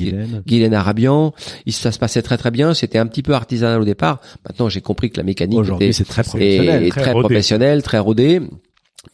Guylaine, 0.47 0.73
Arabian. 0.73 1.33
Il, 1.65 1.73
ça 1.73 1.91
se 1.91 1.99
passait 1.99 2.21
très 2.21 2.37
très 2.37 2.51
bien. 2.51 2.73
C'était 2.73 2.97
un 2.97 3.07
petit 3.07 3.23
peu 3.23 3.33
artisanal 3.33 3.81
au 3.81 3.85
départ. 3.85 4.21
Maintenant 4.47 4.69
j'ai 4.69 4.81
compris 4.81 5.09
que 5.09 5.17
la 5.17 5.23
mécanique 5.23 5.59
Aujourd'hui, 5.59 5.87
était 5.87 5.93
c'est 5.93 6.05
très 6.05 6.21
est, 6.21 6.23
professionnel. 6.29 6.83
est 6.83 6.89
très 6.89 7.01
très, 7.01 7.11
professionnelle, 7.11 7.83
très 7.83 7.99
rodée. 7.99 8.41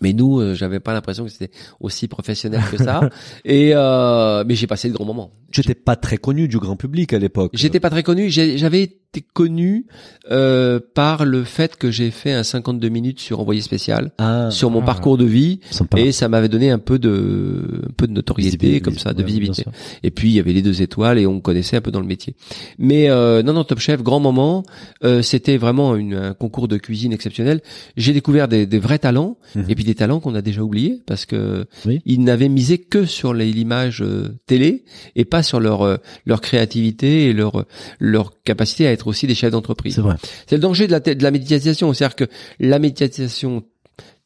Mais 0.02 0.14
nous, 0.14 0.40
euh, 0.40 0.56
j'avais 0.56 0.80
pas 0.80 0.94
l'impression 0.94 1.26
que 1.26 1.32
c'était 1.32 1.52
aussi 1.80 2.08
professionnel 2.08 2.62
que 2.72 2.78
ça. 2.78 3.02
Et 3.46 3.72
euh, 3.74 4.44
mais 4.46 4.56
j'ai 4.56 4.68
passé 4.68 4.90
de 4.90 4.94
grands 4.94 5.06
moments. 5.06 5.32
Tu 5.52 5.62
n'étais 5.62 5.76
pas 5.76 5.96
très 5.96 6.18
connu 6.18 6.48
du 6.48 6.58
grand 6.58 6.76
public 6.76 7.14
à 7.14 7.20
l'époque. 7.20 7.52
J'étais 7.54 7.80
pas 7.80 7.90
très 7.90 8.04
connu. 8.04 8.30
J'avais 8.30 8.84
été 8.84 9.22
connu 9.34 9.86
euh, 10.30 10.82
par 10.96 11.24
le 11.24 11.46
fait 11.46 11.78
que 11.78 11.92
j'ai 11.92 12.12
fait 12.12 12.34
un 12.34 12.44
52 12.44 12.90
minutes 12.90 13.22
sur 13.22 13.40
envoyé 13.40 13.62
spécial 13.62 14.12
ah, 14.18 14.50
sur 14.52 14.70
mon 14.70 14.82
ah. 14.82 14.86
parcours 14.86 15.18
de 15.18 15.24
vie 15.24 15.62
sympa. 15.72 15.98
et 16.02 16.12
ça 16.12 16.28
m'avait 16.28 16.50
donné 16.50 16.70
un 16.72 16.80
peu 16.80 17.00
de 17.00 17.84
un 17.88 17.94
peu 17.96 18.08
de 18.08 18.12
notoriété 18.12 18.58
Visibilité, 18.58 18.82
comme 18.82 18.98
ça, 18.98 19.14
de 19.14 19.20
ouais, 19.20 19.26
visibilité. 19.26 19.64
Et 20.04 20.12
puis 20.12 20.30
il 20.30 20.34
y 20.34 20.40
avait 20.40 20.52
les 20.52 20.62
deux 20.62 20.82
étoiles 20.82 21.20
et 21.20 21.26
on 21.26 21.40
connaissait 21.40 21.78
un 21.78 21.82
peu 21.82 21.92
dans 21.92 22.02
le 22.02 22.08
métier. 22.08 22.36
Mais 22.78 23.10
euh, 23.10 23.42
non 23.42 23.54
non 23.54 23.64
Top 23.64 23.80
Chef, 23.80 24.04
grand 24.04 24.20
moment. 24.20 24.64
Euh, 25.06 25.22
C'était 25.22 25.56
vraiment 25.56 25.96
une, 25.96 26.16
un 26.16 26.34
concours 26.34 26.68
de 26.68 26.76
cuisine 26.76 27.14
exceptionnel. 27.14 27.62
J'ai 27.96 28.12
découvert 28.12 28.50
des, 28.50 28.66
des 28.66 28.80
vrais 28.80 29.00
talents 29.00 29.38
Mhm. 29.56 29.66
et 29.70 29.75
puis 29.76 29.84
des 29.84 29.96
talents 29.96 30.20
qu'on 30.20 30.34
a 30.36 30.42
déjà 30.42 30.62
oubliés 30.62 31.02
parce 31.06 31.26
que 31.26 31.66
Oui. 31.86 32.02
ils 32.06 32.22
n'avaient 32.24 32.50
misé 32.50 32.78
que 32.80 33.06
sur 33.06 33.34
les- 33.34 33.52
l'image 33.52 34.02
euh, 34.02 34.30
télé 34.48 34.86
et 35.16 35.26
pas 35.26 35.44
sur 35.44 35.60
leur 35.60 35.82
euh, 35.84 35.98
leur 36.26 36.42
créativité 36.42 37.26
et 37.26 37.34
leur 37.34 37.66
leur 38.00 38.42
capacité 38.44 38.88
à 38.88 38.92
être 38.92 39.08
aussi 39.08 39.28
des 39.28 39.36
chefs 39.36 39.52
d'entreprise. 39.52 39.96
C'est 39.96 40.02
vrai. 40.02 40.16
C'est 40.48 40.56
le 40.56 40.62
danger 40.62 40.88
de 40.88 40.92
la, 40.94 41.00
de 41.00 41.22
la 41.24 41.32
médiatisation. 41.32 41.94
C'est-à-dire 41.94 42.16
que 42.16 42.26
la 42.60 42.80
médiatisation 42.80 43.64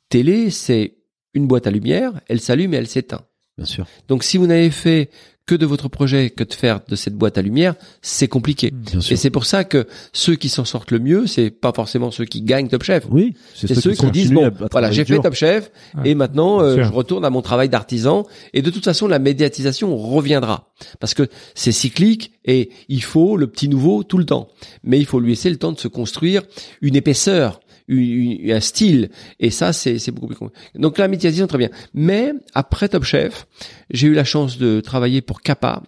télé, 0.10 0.50
c'est 0.50 0.95
une 1.34 1.47
boîte 1.47 1.68
à 1.68 1.72
lumière, 1.72 2.14
elle 2.28 2.39
s'allume 2.39 2.74
et 2.74 2.78
elle 2.78 2.88
s'éteint. 2.88 3.22
Bien 3.58 3.66
sûr. 3.66 3.86
Donc 4.08 4.24
si 4.24 4.38
vous 4.38 4.47
n'avez 4.47 4.70
fait 4.72 5.10
que 5.50 5.56
de 5.56 5.66
votre 5.66 5.88
projet 5.89 6.30
que 6.30 6.43
de 6.43 6.54
faire 6.54 6.80
de 6.88 6.95
cette 6.95 7.16
boîte 7.16 7.39
à 7.39 7.41
lumière, 7.41 7.74
c'est 8.04 8.28
compliqué. 8.28 8.70
Bien 8.72 9.00
Et 9.00 9.16
c'est 9.16 9.32
pour 9.32 9.45
ça 9.45 9.64
que 9.64 9.88
ceux 10.14 10.36
qui 10.36 10.47
s'en 10.47 10.64
sortent 10.64 10.91
le 10.91 11.00
mieux, 11.00 11.26
c'est 11.26 11.50
pas 11.50 11.72
forcément 11.74 12.12
ceux 12.12 12.26
qui 12.26 12.43
gagnent 12.43 12.68
Top 12.68 12.84
Chef. 12.84 13.08
Oui, 13.10 13.34
C'est 13.56 13.74
ceux 13.74 13.93
qui 13.93 14.12
disent 14.12 14.32
bon, 14.32 14.43
à- 14.45 14.47
à 14.66 14.68
voilà, 14.72 14.91
j'ai 14.91 15.06
fait. 15.06 15.18
Top 15.20 15.34
Chef 15.34 15.72
Ouais. 15.97 16.12
et 16.12 16.14
maintenant 16.16 16.62
euh, 16.62 16.84
je 16.84 16.91
retourne 16.91 17.26
à 17.26 17.32
mon 17.32 17.41
travail 17.41 17.68
d'artisan 17.68 18.28
et 18.54 18.62
de 18.62 18.70
toute 18.70 18.86
façon 18.86 19.08
la 19.08 19.18
médiatisation 19.18 19.97
reviendra 19.97 20.70
parce 21.00 21.16
que 21.16 21.28
c'est 21.56 21.72
cyclique 21.72 22.32
et 22.45 22.70
il 22.88 23.02
faut 23.02 23.36
le 23.36 23.47
petit 23.47 23.70
nouveau 23.70 24.04
tout 24.04 24.20
le 24.20 24.26
temps. 24.26 24.50
Mais 24.84 25.00
il 25.00 25.06
faut 25.08 25.20
lui 25.20 25.30
laisser 25.32 25.50
le 25.50 25.58
temps 25.58 25.72
de 25.72 25.80
se 25.80 25.88
construire 25.88 26.43
une 26.82 26.95
épaisseur, 26.95 27.60
une- 27.98 28.52
un 28.52 28.60
style 28.60 29.10
et 29.40 29.50
ça 29.50 29.74
c'est 29.74 30.00
c'est 30.00 30.12
beaucoup 30.12 30.28
plus 30.28 30.36
compliqué. 30.36 30.60
Donc 30.76 30.98
la 30.98 31.08
médiatisation 31.08 31.48
très 31.48 31.58
bien. 31.58 31.70
Mais 31.94 32.32
après 32.54 32.88
Top 32.90 33.04
Chef, 33.04 33.48
j'ai 33.90 34.08
eu 34.08 34.14
la 34.14 34.24
chance 34.24 34.58
de 34.58 34.80
travailler 34.80 35.22
pour 35.22 35.42
Kappa 35.42 35.84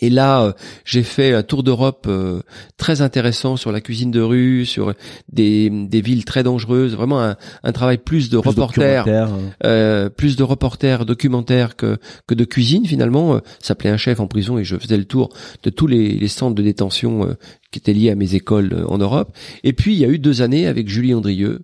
et 0.00 0.10
là, 0.10 0.42
euh, 0.42 0.52
j'ai 0.84 1.02
fait 1.02 1.34
un 1.34 1.42
tour 1.42 1.62
d'Europe 1.62 2.06
euh, 2.08 2.40
très 2.76 3.00
intéressant 3.02 3.56
sur 3.56 3.72
la 3.72 3.80
cuisine 3.80 4.10
de 4.10 4.20
rue, 4.20 4.64
sur 4.66 4.94
des, 5.32 5.70
des 5.70 6.00
villes 6.00 6.24
très 6.24 6.42
dangereuses. 6.42 6.94
Vraiment 6.94 7.22
un, 7.22 7.36
un 7.62 7.72
travail 7.72 7.98
plus 7.98 8.30
de 8.30 8.38
Plus 8.38 8.50
reporter, 8.50 9.04
documentaire, 9.04 9.28
hein. 9.32 9.50
euh, 9.64 10.08
plus 10.08 10.36
de 10.36 10.42
reporter 10.42 11.04
documentaire 11.04 11.76
que 11.76 11.98
que 12.26 12.34
de 12.34 12.44
cuisine 12.44 12.86
finalement. 12.86 13.34
Euh, 13.34 13.38
Ça 13.60 13.68
s'appelait 13.68 13.90
un 13.90 13.96
chef 13.96 14.20
en 14.20 14.26
prison 14.26 14.58
et 14.58 14.64
je 14.64 14.76
faisais 14.76 14.96
le 14.96 15.04
tour 15.04 15.30
de 15.62 15.70
tous 15.70 15.86
les, 15.86 16.12
les 16.12 16.28
centres 16.28 16.54
de 16.54 16.62
détention 16.62 17.26
euh, 17.26 17.34
qui 17.70 17.78
étaient 17.78 17.92
liés 17.92 18.10
à 18.10 18.14
mes 18.14 18.34
écoles 18.34 18.72
euh, 18.72 18.86
en 18.86 18.98
Europe. 18.98 19.36
Et 19.64 19.72
puis 19.72 19.92
il 19.94 19.98
y 19.98 20.04
a 20.04 20.08
eu 20.08 20.18
deux 20.18 20.42
années 20.42 20.66
avec 20.66 20.88
Julie 20.88 21.14
Andrieux. 21.14 21.60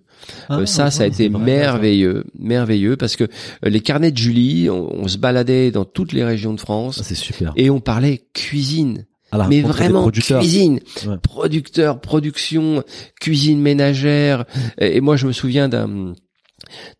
Ah, 0.49 0.59
Euh, 0.59 0.65
ça, 0.65 0.91
ça 0.91 1.03
a 1.03 1.07
été 1.07 1.29
merveilleux, 1.29 2.23
merveilleux 2.39 2.95
parce 2.97 3.15
que 3.15 3.23
euh, 3.25 3.27
les 3.69 3.79
carnets 3.81 4.11
de 4.11 4.17
Julie, 4.17 4.69
on, 4.69 4.93
on 4.93 5.07
se 5.07 5.17
baladait 5.17 5.71
dans 5.71 5.85
toutes 5.85 6.13
les 6.13 6.23
régions 6.23 6.53
de 6.53 6.59
France. 6.59 6.97
Ah, 7.01 7.03
c'est 7.05 7.15
super. 7.15 7.53
et 7.55 7.69
on 7.69 7.79
parlait 7.79 8.25
cuisine 8.33 9.05
la 9.33 9.47
mais 9.49 9.61
vraiment 9.61 10.09
cuisine, 10.09 10.79
Ouais. 11.05 11.17
producteur, 11.21 11.99
production, 11.99 12.83
cuisine 13.19 13.59
ménagère. 13.59 14.45
Et, 14.79 14.97
et 14.97 15.01
moi, 15.01 15.17
je 15.17 15.27
me 15.27 15.33
souviens 15.33 15.67
d'un 15.67 16.13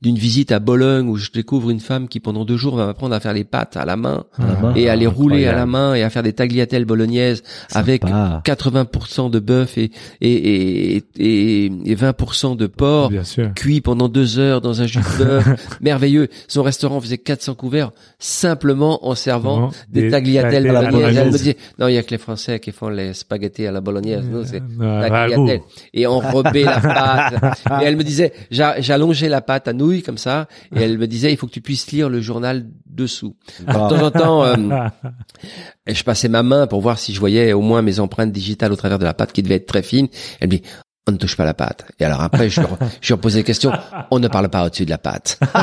d'une 0.02 0.18
visite 0.18 0.52
à 0.52 0.60
Bologne 0.60 1.08
où 1.10 1.16
je 1.16 1.32
découvre 1.32 1.70
une 1.70 1.80
femme 1.80 2.08
qui 2.08 2.20
pendant 2.20 2.44
deux 2.46 2.58
jours 2.58 2.76
va 2.76 2.86
m'apprendre 2.86 3.16
à 3.16 3.20
faire 3.20 3.34
les 3.34 3.46
pâtes 3.46 3.78
à 3.78 3.86
la 3.86 3.96
main 3.96 4.26
la 4.38 4.46
main. 4.62 4.74
et 4.76 4.90
à 4.90 4.96
les 4.96 5.08
rouler 5.08 5.48
à 5.48 5.56
la 5.56 5.66
main 5.66 5.96
et 5.96 6.04
à 6.04 6.10
faire 6.10 6.24
des 6.24 6.34
tagliatelles 6.34 6.86
bolognaises 6.86 7.42
avec 7.74 8.04
Sympa. 8.04 8.42
80% 8.46 9.30
de 9.32 9.40
bœuf 9.40 9.78
et 9.78 9.92
et, 10.22 10.96
et, 10.98 11.04
et, 11.18 11.66
et 11.66 11.96
20% 11.96 12.58
de 12.58 12.68
porc 12.68 13.10
Bien 13.10 13.24
sûr. 13.24 13.54
cuit 13.56 13.82
pendant 13.82 14.10
deux 14.10 14.40
heures 14.40 14.62
dans 14.62 14.82
un 14.82 14.88
jus 14.88 15.00
de 15.00 15.24
bœuf 15.24 15.78
merveilleux. 15.82 16.28
Son 16.48 16.62
restaurant 16.62 17.00
faisait 17.00 17.18
400 17.18 17.56
couverts 17.56 17.92
simplement 18.20 19.08
en 19.08 19.16
servant 19.16 19.72
des, 19.90 20.04
des 20.04 20.10
tagliatelles 20.12 20.64
tagliatelles 20.66 20.92
bolognaises. 20.92 21.18
Elle 21.18 21.28
me 21.28 21.38
disait, 21.38 21.58
non, 21.80 21.88
il 21.88 21.94
y 21.94 21.98
a 21.98 22.04
que 22.04 22.12
les 22.12 22.18
Français 22.18 22.60
qui 22.60 22.72
font 22.72 22.90
les 22.90 23.14
spaghettis 23.14 23.66
à 23.68 23.72
la 23.72 23.82
bolognaise. 23.82 24.26
Nous, 24.30 24.44
c'est 24.46 24.62
Euh, 24.82 25.02
tagliatelle. 25.02 25.40
ragoût. 25.40 25.64
Et 25.94 26.06
enrober 26.08 26.64
la 26.64 26.80
pâte. 26.82 27.62
Et 27.82 27.86
elle 27.86 27.96
me 27.98 28.04
disait, 28.04 28.34
j'a- 28.52 28.82
j'allongeais 28.82 29.30
la 29.30 29.42
pâte 29.46 29.68
à 29.68 29.74
nouilles 29.74 30.04
comme 30.04 30.18
ça. 30.18 30.48
Et 30.76 30.82
elle 30.82 30.98
me 30.98 31.08
disait, 31.08 31.32
il 31.32 31.38
faut 31.38 31.48
que 31.48 31.52
tu 31.52 31.62
puisses 31.62 31.92
lire 31.92 32.10
le 32.10 32.22
journal 32.22 32.68
dessous. 32.86 33.36
De 33.60 33.72
temps 33.72 34.04
en 34.04 34.12
temps, 34.12 34.44
euh, 34.44 34.56
je 35.88 36.04
passais 36.04 36.30
ma 36.30 36.44
main 36.44 36.68
pour 36.68 36.82
voir 36.82 37.00
si 37.00 37.14
je 37.14 37.20
voyais 37.20 37.54
au 37.54 37.62
moins 37.62 37.82
mes 37.82 38.00
empreintes 38.00 38.32
digitales 38.32 38.72
au 38.72 38.76
travers 38.76 39.00
de 39.00 39.06
la 39.06 39.14
pâte 39.14 39.32
qui 39.32 39.44
devait 39.44 39.56
être 39.56 39.68
très 39.68 39.84
fine. 39.84 40.08
Elle 40.40 40.50
me 40.50 40.58
dit 40.58 40.64
on 41.08 41.12
ne 41.12 41.18
touche 41.18 41.38
pas 41.38 41.46
la 41.46 41.54
pâte. 41.54 41.86
Et 42.00 42.06
alors 42.06 42.22
après, 42.22 42.50
je 42.50 42.62
lui, 42.62 42.68
re- 42.68 42.78
je 43.00 43.08
lui 43.08 43.14
reposais 43.14 43.40
la 43.40 43.44
question, 43.44 43.72
on 44.12 44.20
ne 44.20 44.28
parle 44.28 44.50
pas 44.50 44.66
au-dessus 44.66 44.86
de 44.86 44.90
la 44.90 44.98
pâte. 44.98 45.40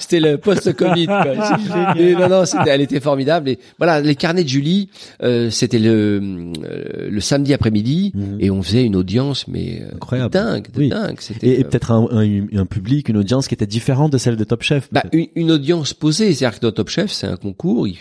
C'était 0.00 0.20
le 0.20 0.36
post-Covid. 0.38 1.06
non, 1.06 2.28
non, 2.28 2.44
c'était- 2.44 2.70
elle 2.70 2.80
était 2.82 3.00
formidable. 3.00 3.48
Et 3.50 3.58
voilà, 3.78 4.00
les 4.00 4.14
carnets 4.14 4.44
de 4.44 4.48
Julie, 4.48 4.88
euh, 5.22 5.50
c'était 5.50 5.78
le, 5.78 6.20
euh, 6.64 7.08
le 7.10 7.20
samedi 7.20 7.54
après-midi 7.54 8.12
Mhm. 8.14 8.36
et 8.40 8.50
on 8.50 8.62
faisait 8.62 8.84
une 8.84 8.96
audience, 8.96 9.46
mais 9.48 9.82
euh, 10.12 10.28
dingue, 10.28 10.66
Oui. 10.76 10.88
dingue. 10.88 11.18
Et, 11.42 11.52
et 11.52 11.60
euh, 11.60 11.64
peut-être 11.68 11.90
un, 11.92 12.06
un, 12.12 12.58
un 12.60 12.66
public, 12.66 13.08
une 13.08 13.16
audience 13.16 13.48
qui 13.48 13.54
était 13.54 13.66
différente 13.66 14.12
de 14.12 14.18
celle 14.18 14.36
de 14.36 14.44
Top 14.44 14.62
Chef. 14.62 14.88
bah, 14.92 15.02
une, 15.12 15.26
une 15.36 15.50
audience 15.50 15.94
posée, 15.94 16.34
c'est-à-dire 16.34 16.58
que 16.60 16.66
dans 16.66 16.72
Top 16.72 16.88
Chef, 16.90 17.10
c'est 17.10 17.26
un 17.26 17.36
concours, 17.36 17.88
il- 17.88 17.96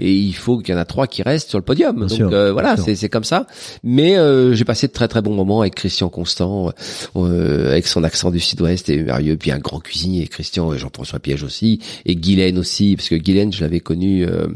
et 0.00 0.12
il 0.12 0.32
faut 0.34 0.58
qu'il 0.58 0.74
y 0.74 0.76
en 0.76 0.80
a 0.80 0.84
trois 0.84 1.06
qui 1.06 1.22
restent 1.22 1.50
sur 1.50 1.58
le 1.58 1.64
podium. 1.64 1.94
Bien 1.96 2.06
Donc 2.06 2.16
sûr, 2.16 2.30
euh, 2.32 2.52
voilà, 2.52 2.76
c'est 2.76 2.94
c'est 2.94 3.08
comme 3.08 3.24
ça. 3.24 3.46
Mais 3.84 4.16
euh, 4.16 4.54
j'ai 4.54 4.64
passé 4.64 4.87
de 4.88 4.92
très 4.92 5.08
très 5.08 5.22
bons 5.22 5.34
moments 5.34 5.60
avec 5.60 5.74
Christian 5.76 6.08
Constant, 6.08 6.72
euh, 7.16 7.70
avec 7.70 7.86
son 7.86 8.02
accent 8.02 8.30
du 8.30 8.40
Sud-Ouest 8.40 8.88
et 8.90 9.02
merveilleux, 9.02 9.36
puis 9.36 9.52
un 9.52 9.58
grand 9.58 9.80
cuisinier, 9.80 10.26
Christian, 10.26 10.72
et 10.72 10.78
Jean-François 10.78 11.20
Piège 11.20 11.44
aussi, 11.44 11.80
et 12.04 12.16
Guylaine 12.16 12.58
aussi, 12.58 12.96
parce 12.96 13.08
que 13.08 13.14
Guylaine, 13.14 13.52
je 13.52 13.60
l'avais 13.60 13.80
connue 13.80 14.26
euh, 14.26 14.48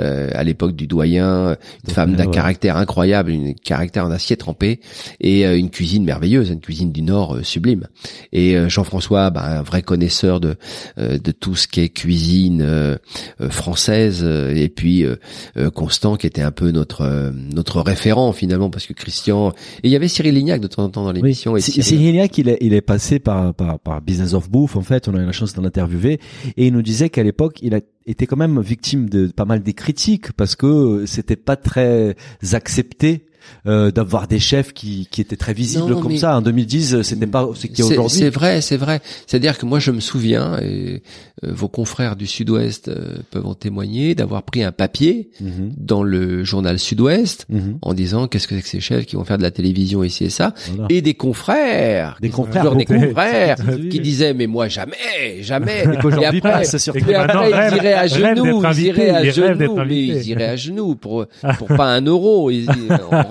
euh, 0.00 0.30
à 0.34 0.44
l'époque 0.44 0.76
du 0.76 0.86
doyen, 0.86 1.56
une 1.86 1.94
femme 1.94 2.14
d'un 2.16 2.26
ouais. 2.26 2.30
caractère 2.30 2.76
incroyable, 2.76 3.30
une 3.30 3.54
caractère 3.54 4.04
en 4.04 4.10
acier 4.10 4.36
trempé, 4.36 4.80
et 5.20 5.46
euh, 5.46 5.56
une 5.56 5.70
cuisine 5.70 6.04
merveilleuse, 6.04 6.50
une 6.50 6.60
cuisine 6.60 6.92
du 6.92 7.02
Nord 7.02 7.36
euh, 7.36 7.42
sublime. 7.42 7.86
Et 8.32 8.56
euh, 8.56 8.68
Jean-François, 8.68 9.30
bah, 9.30 9.58
un 9.58 9.62
vrai 9.62 9.82
connaisseur 9.82 10.40
de 10.40 10.56
euh, 10.98 11.18
de 11.18 11.32
tout 11.32 11.54
ce 11.54 11.68
qui 11.68 11.80
est 11.80 11.88
cuisine 11.88 12.62
euh, 12.62 12.96
euh, 13.40 13.50
française, 13.50 14.20
euh, 14.22 14.54
et 14.54 14.68
puis 14.68 15.04
euh, 15.04 15.16
euh, 15.56 15.70
Constant 15.70 16.16
qui 16.16 16.26
était 16.26 16.42
un 16.42 16.50
peu 16.50 16.70
notre 16.70 17.02
euh, 17.02 17.30
notre 17.32 17.80
référent 17.80 18.32
finalement, 18.32 18.70
parce 18.70 18.86
que 18.86 18.92
Christian 18.92 19.52
et 19.82 19.88
il 19.88 19.90
y 19.90 19.96
avait 19.96 20.08
Cyril 20.08 20.34
Lignac 20.34 20.60
de 20.60 20.66
temps 20.66 20.84
en 20.84 20.88
temps 20.90 21.04
dans 21.04 21.10
Oui. 21.12 21.16
l'émission. 21.22 21.54
C- 21.56 21.60
Cyril- 21.72 21.84
Cyriliac, 21.84 22.38
il 22.38 22.48
est, 22.48 22.58
il 22.60 22.74
est 22.74 22.80
passé 22.80 23.18
par, 23.18 23.54
par, 23.54 23.78
par 23.78 24.00
Business 24.02 24.34
of 24.34 24.50
Bouffe, 24.50 24.76
en 24.76 24.82
fait. 24.82 25.08
On 25.08 25.14
a 25.14 25.22
eu 25.22 25.26
la 25.26 25.32
chance 25.32 25.54
de 25.54 25.60
l'interviewer. 25.60 26.20
Et 26.56 26.66
il 26.66 26.72
nous 26.72 26.82
disait 26.82 27.08
qu'à 27.10 27.22
l'époque, 27.22 27.58
il 27.62 27.74
a 27.74 27.80
été 28.06 28.26
quand 28.26 28.36
même 28.36 28.60
victime 28.60 29.08
de 29.08 29.26
pas 29.28 29.44
mal 29.44 29.62
des 29.62 29.74
critiques 29.74 30.32
parce 30.32 30.56
que 30.56 31.04
c'était 31.06 31.36
pas 31.36 31.56
très 31.56 32.16
accepté. 32.52 33.26
Euh, 33.66 33.90
d'avoir 33.90 34.28
des 34.28 34.38
chefs 34.38 34.72
qui, 34.72 35.08
qui 35.10 35.20
étaient 35.20 35.36
très 35.36 35.52
visibles 35.54 35.90
Non, 35.90 36.00
comme 36.00 36.16
ça. 36.16 36.36
En 36.38 36.42
2010 36.42 37.02
c'était 37.02 37.26
pas 37.26 37.48
ce 37.54 37.66
qu'il 37.66 37.78
y 37.78 37.82
a 37.82 37.84
C'est- 37.86 37.92
aujourd'hui. 37.94 38.18
C'est 38.18 38.30
vrai, 38.30 38.60
c'est 38.60 38.76
vrai. 38.76 39.00
C'est-à-dire 39.26 39.58
que 39.58 39.66
moi, 39.66 39.78
je 39.78 39.90
me 39.90 40.00
souviens, 40.00 40.58
et 40.60 41.02
euh, 41.44 41.52
vos 41.52 41.68
confrères 41.68 42.16
du 42.16 42.26
Sud-Ouest 42.26 42.88
euh, 42.88 43.16
peuvent 43.30 43.46
en 43.46 43.54
témoigner, 43.54 44.14
d'avoir 44.14 44.42
pris 44.42 44.62
un 44.62 44.72
papier 44.72 45.30
Mhm, 45.40 45.72
dans 45.76 46.02
le 46.02 46.42
journal 46.44 46.78
Sud-Ouest 46.78 47.46
mhm, 47.48 47.78
en 47.82 47.94
disant 47.94 48.26
qu'est-ce 48.28 48.48
que 48.48 48.56
c'est 48.56 48.62
que 48.62 48.68
ces 48.68 48.80
chefs 48.80 49.06
qui 49.06 49.16
vont 49.16 49.24
faire 49.24 49.38
de 49.38 49.42
la 49.42 49.50
télévision 49.50 50.02
ici 50.02 50.24
et 50.24 50.30
ça, 50.30 50.52
voilà. 50.70 50.86
et 50.90 51.00
des 51.02 51.14
confrères, 51.14 52.16
Des 52.20 52.28
qui 52.28 52.34
confrères, 52.34 52.62
toujours 52.62 52.76
des 52.76 52.84
confrères, 52.84 53.56
qui 53.90 54.00
disaient 54.00 54.34
mais 54.34 54.46
moi 54.46 54.68
jamais, 54.68 54.94
jamais. 55.42 55.84
Et 55.84 55.96
qu'aujourd'hui 55.98 56.24
Et 56.24 56.26
après, 56.38 56.40
passe 56.40 56.76
sur 56.78 56.96
et 56.96 57.14
après, 57.14 57.50
rêve- 57.50 57.70
ils 57.72 57.76
iraient 57.76 57.92
à 57.94 58.06
genoux, 58.06 58.62
ils 58.72 58.80
iraient 58.82 59.10
à 59.10 59.24
genoux, 59.30 59.76
mais 59.86 59.96
ils 60.06 60.28
iraient 60.28 60.44
à 60.48 60.56
genoux 60.56 60.94
pour 60.96 61.26
pour 61.58 61.68
pas 61.68 61.86
un 61.94 62.02
euro, 62.02 62.50
ils, 62.50 62.66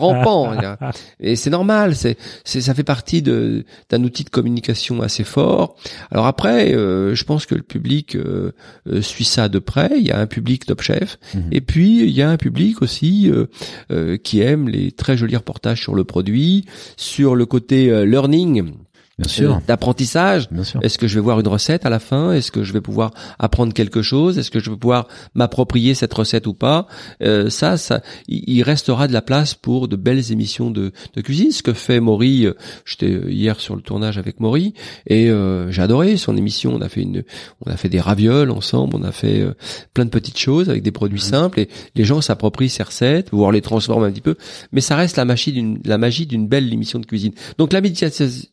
Et 1.19 1.35
c'est 1.35 1.49
normal, 1.49 1.95
c'est 1.95 2.17
c'est 2.43 2.61
ça 2.61 2.73
fait 2.73 2.83
partie 2.83 3.21
de 3.21 3.65
d'un 3.89 4.03
outil 4.03 4.23
de 4.23 4.29
communication 4.29 5.01
assez 5.01 5.23
fort. 5.23 5.75
Alors 6.11 6.27
après, 6.27 6.73
euh, 6.73 7.15
je 7.15 7.23
pense 7.23 7.45
que 7.45 7.55
le 7.55 7.61
public 7.63 8.15
euh, 8.15 8.51
euh, 8.89 9.01
suit 9.01 9.23
ça 9.25 9.49
de 9.49 9.59
près. 9.59 9.91
Il 9.97 10.05
y 10.05 10.11
a 10.11 10.19
un 10.19 10.27
public 10.27 10.65
Top 10.65 10.81
Chef, 10.81 11.17
Mhm. 11.33 11.43
et 11.51 11.61
puis 11.61 12.03
il 12.03 12.11
y 12.11 12.21
a 12.21 12.29
un 12.29 12.37
public 12.37 12.81
aussi 12.81 13.29
euh, 13.29 13.45
euh, 13.91 14.17
qui 14.17 14.41
aime 14.41 14.69
les 14.69 14.91
très 14.91 15.17
jolis 15.17 15.35
reportages 15.35 15.81
sur 15.81 15.95
le 15.95 16.03
produit, 16.03 16.65
sur 16.97 17.35
le 17.35 17.45
côté 17.45 17.89
euh, 17.89 18.05
learning, 18.05 18.73
bien 19.17 19.27
sûr 19.27 19.55
euh, 19.55 19.59
d'apprentissage. 19.67 20.49
bien 20.51 20.63
sûr 20.63 20.79
Est-ce 20.83 20.97
que 20.97 21.07
je 21.07 21.15
vais 21.15 21.21
voir 21.21 21.39
une 21.39 21.47
recette 21.47 21.85
à 21.85 21.89
la 21.89 21.99
fin? 21.99 22.31
Est-ce 22.33 22.51
que 22.51 22.63
je 22.63 22.71
vais 22.73 22.81
pouvoir 22.81 23.11
apprendre 23.39 23.73
quelque 23.73 24.01
chose? 24.01 24.37
Est-ce 24.37 24.51
que 24.51 24.59
je 24.59 24.69
vais 24.69 24.77
pouvoir 24.77 25.07
m'approprier 25.33 25.95
cette 25.95 26.13
recette 26.13 26.45
ou 26.47 26.53
pas? 26.53 26.87
Euh, 27.23 27.49
Ça, 27.49 27.77
ça, 27.77 28.01
il 28.27 28.61
restera 28.63 29.07
de 29.07 29.13
la 29.13 29.21
place 29.21 29.53
pour 29.55 29.87
de 29.87 29.95
belles 29.95 30.31
émissions 30.31 30.69
de, 30.71 30.91
de 31.15 31.21
cuisine. 31.21 31.51
Ce 31.51 31.63
que 31.63 31.73
fait 31.73 31.99
Maury, 31.99 32.45
euh, 32.45 32.53
j'étais 32.85 33.09
hier 33.31 33.59
sur 33.59 33.75
le 33.75 33.81
tournage 33.81 34.17
avec 34.17 34.39
Maury 34.39 34.73
et 35.07 35.29
euh, 35.29 35.71
j'ai 35.71 35.81
adoré 35.81 36.17
son 36.17 36.37
émission. 36.37 36.73
On 36.75 36.81
a 36.81 36.89
fait 36.89 37.01
une, 37.01 37.23
on 37.65 37.71
a 37.71 37.77
fait 37.77 37.89
des 37.89 37.99
ravioles 38.01 38.51
ensemble, 38.51 38.95
on 38.95 39.03
a 39.03 39.11
fait 39.11 39.41
euh, 39.41 39.53
plein 39.93 40.05
de 40.05 40.09
petites 40.11 40.37
choses 40.37 40.69
avec 40.69 40.83
des 40.83 40.91
produits 40.91 41.19
simples 41.19 41.59
et 41.59 41.69
les 41.95 42.03
gens 42.05 42.21
s'approprient 42.21 42.69
ces 42.69 42.83
recettes, 42.83 43.29
voire 43.31 43.51
les 43.51 43.61
transforment 43.61 44.03
un 44.03 44.11
petit 44.11 44.21
peu. 44.21 44.35
Mais 44.71 44.81
ça 44.81 44.95
reste 44.95 45.17
la 45.17 45.25
magie 45.25 45.51
d'une, 45.51 45.79
la 45.85 45.97
magie 45.97 46.25
d'une 46.27 46.47
belle 46.47 46.71
émission 46.71 46.99
de 46.99 47.05
cuisine. 47.05 47.31
Donc 47.57 47.73
la 47.73 47.81
médiatis- 47.81 48.49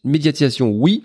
oui. 0.63 1.03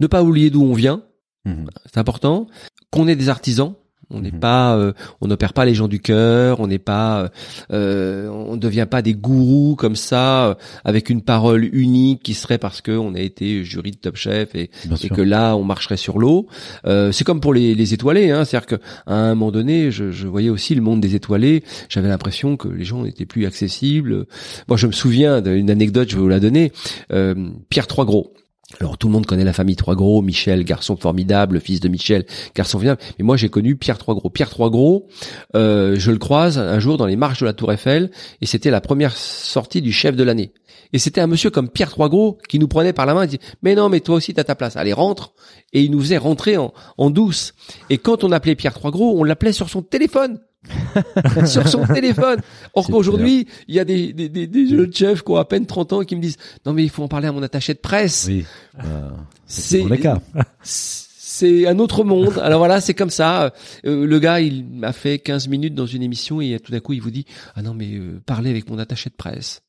Ne 0.00 0.06
pas 0.06 0.22
oublier 0.22 0.50
d'où 0.50 0.62
on 0.62 0.74
vient, 0.74 1.02
Mhm. 1.44 1.68
c'est 1.86 1.98
important. 1.98 2.46
Qu'on 2.90 3.08
est 3.08 3.16
des 3.16 3.28
artisans. 3.28 3.74
On 4.12 4.22
n'est 4.22 4.32
Mhm. 4.32 4.40
pas, 4.40 4.76
euh, 4.76 4.92
on 5.20 5.28
n'opère 5.28 5.52
pas 5.52 5.64
les 5.64 5.72
gens 5.74 5.86
du 5.86 6.00
cœur. 6.00 6.58
On 6.58 6.66
n'est 6.66 6.80
pas, 6.80 7.22
euh, 7.22 7.28
euh, 7.72 8.28
on 8.28 8.56
ne 8.56 8.60
devient 8.60 8.88
pas 8.90 9.02
des 9.02 9.14
gourous 9.14 9.76
comme 9.76 9.94
ça 9.94 10.48
euh, 10.48 10.54
avec 10.84 11.10
une 11.10 11.22
parole 11.22 11.64
unique 11.72 12.20
qui 12.24 12.34
serait 12.34 12.58
parce 12.58 12.80
que 12.80 12.90
on 12.90 13.14
a 13.14 13.20
été 13.20 13.62
jury 13.62 13.92
de 13.92 13.96
Top 13.98 14.16
Chef 14.16 14.56
et, 14.56 14.70
et 15.04 15.08
que 15.10 15.20
là 15.22 15.54
on 15.56 15.62
marcherait 15.62 15.96
sur 15.96 16.18
l'eau. 16.18 16.48
Euh, 16.86 17.12
c'est 17.12 17.22
comme 17.22 17.40
pour 17.40 17.54
les, 17.54 17.76
les 17.76 17.94
étoilés, 17.94 18.32
hein, 18.32 18.44
c'est-à-dire 18.44 18.66
qu'à 18.78 18.78
un 19.06 19.36
moment 19.36 19.52
donné, 19.52 19.92
je, 19.92 20.10
je 20.10 20.26
voyais 20.26 20.50
aussi 20.50 20.74
le 20.74 20.82
monde 20.82 21.00
des 21.00 21.14
étoilés. 21.14 21.62
J'avais 21.88 22.08
l'impression 22.08 22.56
que 22.56 22.66
les 22.66 22.84
gens 22.84 23.04
n'étaient 23.04 23.26
plus 23.26 23.46
accessibles. 23.46 24.26
Moi, 24.66 24.76
je 24.76 24.88
me 24.88 24.92
souviens 24.92 25.40
d'une 25.40 25.70
anecdote, 25.70 26.10
je 26.10 26.16
vais 26.16 26.22
vous 26.22 26.28
la 26.28 26.40
donner. 26.40 26.72
Euh, 27.12 27.34
Pierre 27.68 27.86
Troisgros. 27.86 28.34
Alors 28.78 28.96
tout 28.96 29.08
le 29.08 29.12
monde 29.12 29.26
connaît 29.26 29.44
la 29.44 29.52
famille 29.52 29.74
Troisgros, 29.74 30.22
Michel, 30.22 30.64
garçon 30.64 30.96
formidable, 30.96 31.60
fils 31.60 31.80
de 31.80 31.88
Michel, 31.88 32.24
garçon 32.54 32.78
formidable. 32.78 33.00
Mais 33.18 33.24
moi 33.24 33.36
j'ai 33.36 33.48
connu 33.48 33.76
Pierre 33.76 33.98
Troisgros. 33.98 34.30
Pierre 34.30 34.48
Troisgros, 34.48 35.08
euh, 35.56 35.96
je 35.98 36.10
le 36.12 36.18
croise 36.18 36.58
un 36.58 36.78
jour 36.78 36.96
dans 36.96 37.06
les 37.06 37.16
marches 37.16 37.40
de 37.40 37.46
la 37.46 37.52
Tour 37.52 37.72
Eiffel 37.72 38.10
et 38.40 38.46
c'était 38.46 38.70
la 38.70 38.80
première 38.80 39.16
sortie 39.16 39.82
du 39.82 39.92
chef 39.92 40.14
de 40.14 40.22
l'année. 40.22 40.52
Et 40.92 40.98
c'était 40.98 41.20
un 41.20 41.26
monsieur 41.26 41.50
comme 41.50 41.68
Pierre 41.68 41.90
Troisgros 41.90 42.38
qui 42.48 42.58
nous 42.58 42.68
prenait 42.68 42.92
par 42.92 43.06
la 43.06 43.14
main 43.14 43.24
et 43.24 43.26
dit 43.26 43.40
mais 43.62 43.74
non 43.74 43.88
mais 43.88 44.00
toi 44.00 44.16
aussi 44.16 44.34
t'as 44.34 44.44
ta 44.44 44.54
place, 44.54 44.76
allez 44.76 44.92
rentre. 44.92 45.32
Et 45.72 45.82
il 45.82 45.90
nous 45.90 46.00
faisait 46.00 46.18
rentrer 46.18 46.56
en, 46.56 46.72
en 46.96 47.10
douce. 47.10 47.54
Et 47.90 47.98
quand 47.98 48.22
on 48.22 48.30
appelait 48.30 48.54
Pierre 48.54 48.74
Troisgros, 48.74 49.18
on 49.18 49.24
l'appelait 49.24 49.52
sur 49.52 49.68
son 49.68 49.82
téléphone. 49.82 50.38
sur 51.46 51.68
son 51.68 51.86
téléphone. 51.86 52.40
Or 52.74 52.86
qu'aujourd'hui, 52.86 53.46
il 53.68 53.74
y 53.74 53.80
a 53.80 53.84
des, 53.84 54.12
des, 54.12 54.28
des, 54.28 54.46
des 54.46 54.66
jeunes 54.66 54.92
chefs 54.92 55.22
qui 55.22 55.30
ont 55.32 55.36
à 55.36 55.44
peine 55.44 55.66
30 55.66 55.92
ans 55.92 56.00
qui 56.02 56.16
me 56.16 56.20
disent 56.20 56.36
non 56.66 56.72
mais 56.72 56.82
il 56.82 56.90
faut 56.90 57.02
en 57.02 57.08
parler 57.08 57.28
à 57.28 57.32
mon 57.32 57.42
attaché 57.42 57.74
de 57.74 57.78
presse. 57.78 58.26
oui 58.28 58.44
euh, 58.84 59.10
C'est 59.46 59.84
cas 59.98 60.20
c'est 60.62 61.66
un 61.66 61.78
autre 61.78 62.04
monde. 62.04 62.38
Alors 62.42 62.58
voilà, 62.58 62.80
c'est 62.80 62.92
comme 62.92 63.10
ça. 63.10 63.54
Euh, 63.86 64.04
le 64.04 64.18
gars, 64.18 64.40
il 64.40 64.66
m'a 64.66 64.92
fait 64.92 65.18
15 65.18 65.48
minutes 65.48 65.74
dans 65.74 65.86
une 65.86 66.02
émission 66.02 66.40
et 66.40 66.58
tout 66.60 66.72
d'un 66.72 66.80
coup, 66.80 66.92
il 66.92 67.00
vous 67.00 67.10
dit 67.10 67.24
ah 67.54 67.62
non 67.62 67.72
mais 67.72 67.94
euh, 67.94 68.20
parlez 68.26 68.50
avec 68.50 68.68
mon 68.68 68.78
attaché 68.78 69.08
de 69.08 69.14
presse. 69.14 69.62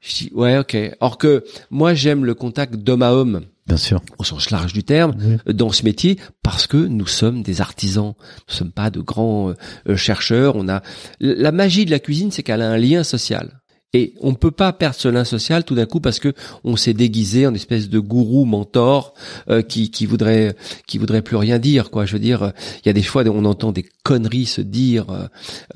Je 0.00 0.14
dis 0.14 0.30
ouais 0.34 0.58
ok. 0.58 0.76
Or 1.00 1.18
que 1.18 1.44
moi 1.70 1.94
j'aime 1.94 2.24
le 2.24 2.34
contact 2.34 2.76
d'homme 2.76 3.02
à 3.02 3.12
homme 3.12 3.42
bien 3.68 3.76
sûr 3.76 4.00
au 4.18 4.24
sens 4.24 4.50
large 4.50 4.72
du 4.72 4.82
terme 4.82 5.14
Oui. 5.46 5.54
dans 5.54 5.70
ce 5.70 5.84
métier 5.84 6.18
parce 6.42 6.66
que 6.66 6.76
nous 6.78 7.06
sommes 7.06 7.42
des 7.42 7.60
artisans. 7.60 8.14
Nous 8.48 8.54
sommes 8.54 8.72
pas 8.72 8.90
de 8.90 9.00
grands 9.00 9.52
euh, 9.88 9.96
chercheurs. 9.96 10.56
On 10.56 10.68
a 10.68 10.82
la 11.20 11.52
magie 11.52 11.84
de 11.84 11.90
la 11.90 12.00
cuisine, 12.00 12.30
c'est 12.32 12.42
qu'elle 12.42 12.62
a 12.62 12.70
un 12.70 12.78
lien 12.78 13.04
social. 13.04 13.60
Et 13.94 14.12
on 14.20 14.32
ne 14.32 14.36
peut 14.36 14.50
pas 14.50 14.74
perdre 14.74 14.96
ce 14.96 15.08
lien 15.08 15.24
social 15.24 15.64
tout 15.64 15.74
d'un 15.74 15.86
coup 15.86 15.98
parce 16.00 16.18
que 16.18 16.34
on 16.62 16.76
s'est 16.76 16.92
déguisé 16.92 17.46
en 17.46 17.54
espèce 17.54 17.88
de 17.88 17.98
gourou 17.98 18.44
mentor 18.44 19.14
euh, 19.48 19.62
qui 19.62 19.90
qui 19.90 20.04
voudrait 20.04 20.54
qui 20.86 20.98
voudrait 20.98 21.22
plus 21.22 21.36
rien 21.36 21.58
dire 21.58 21.90
quoi. 21.90 22.04
Je 22.04 22.12
veux 22.12 22.18
dire, 22.18 22.52
il 22.84 22.86
y 22.86 22.90
a 22.90 22.92
des 22.92 23.02
fois 23.02 23.22
on 23.26 23.46
entend 23.46 23.72
des 23.72 23.86
conneries 24.04 24.44
se 24.44 24.60
dire 24.60 25.08
euh, 25.08 25.26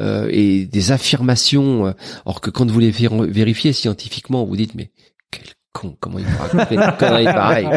euh, 0.00 0.28
et 0.30 0.66
des 0.66 0.92
affirmations, 0.92 1.86
euh, 1.86 1.92
or 2.26 2.42
que 2.42 2.50
quand 2.50 2.70
vous 2.70 2.80
les 2.80 2.92
vér- 2.92 3.24
vérifiez 3.30 3.72
scientifiquement, 3.72 4.44
vous 4.44 4.56
dites 4.56 4.74
mais 4.74 4.90
con, 5.72 5.94
comment 6.00 6.18
il 6.18 6.24
peut 6.26 6.36
raconter 6.38 6.74
une 6.74 6.92
connerie 6.98 7.24
pareille? 7.24 7.68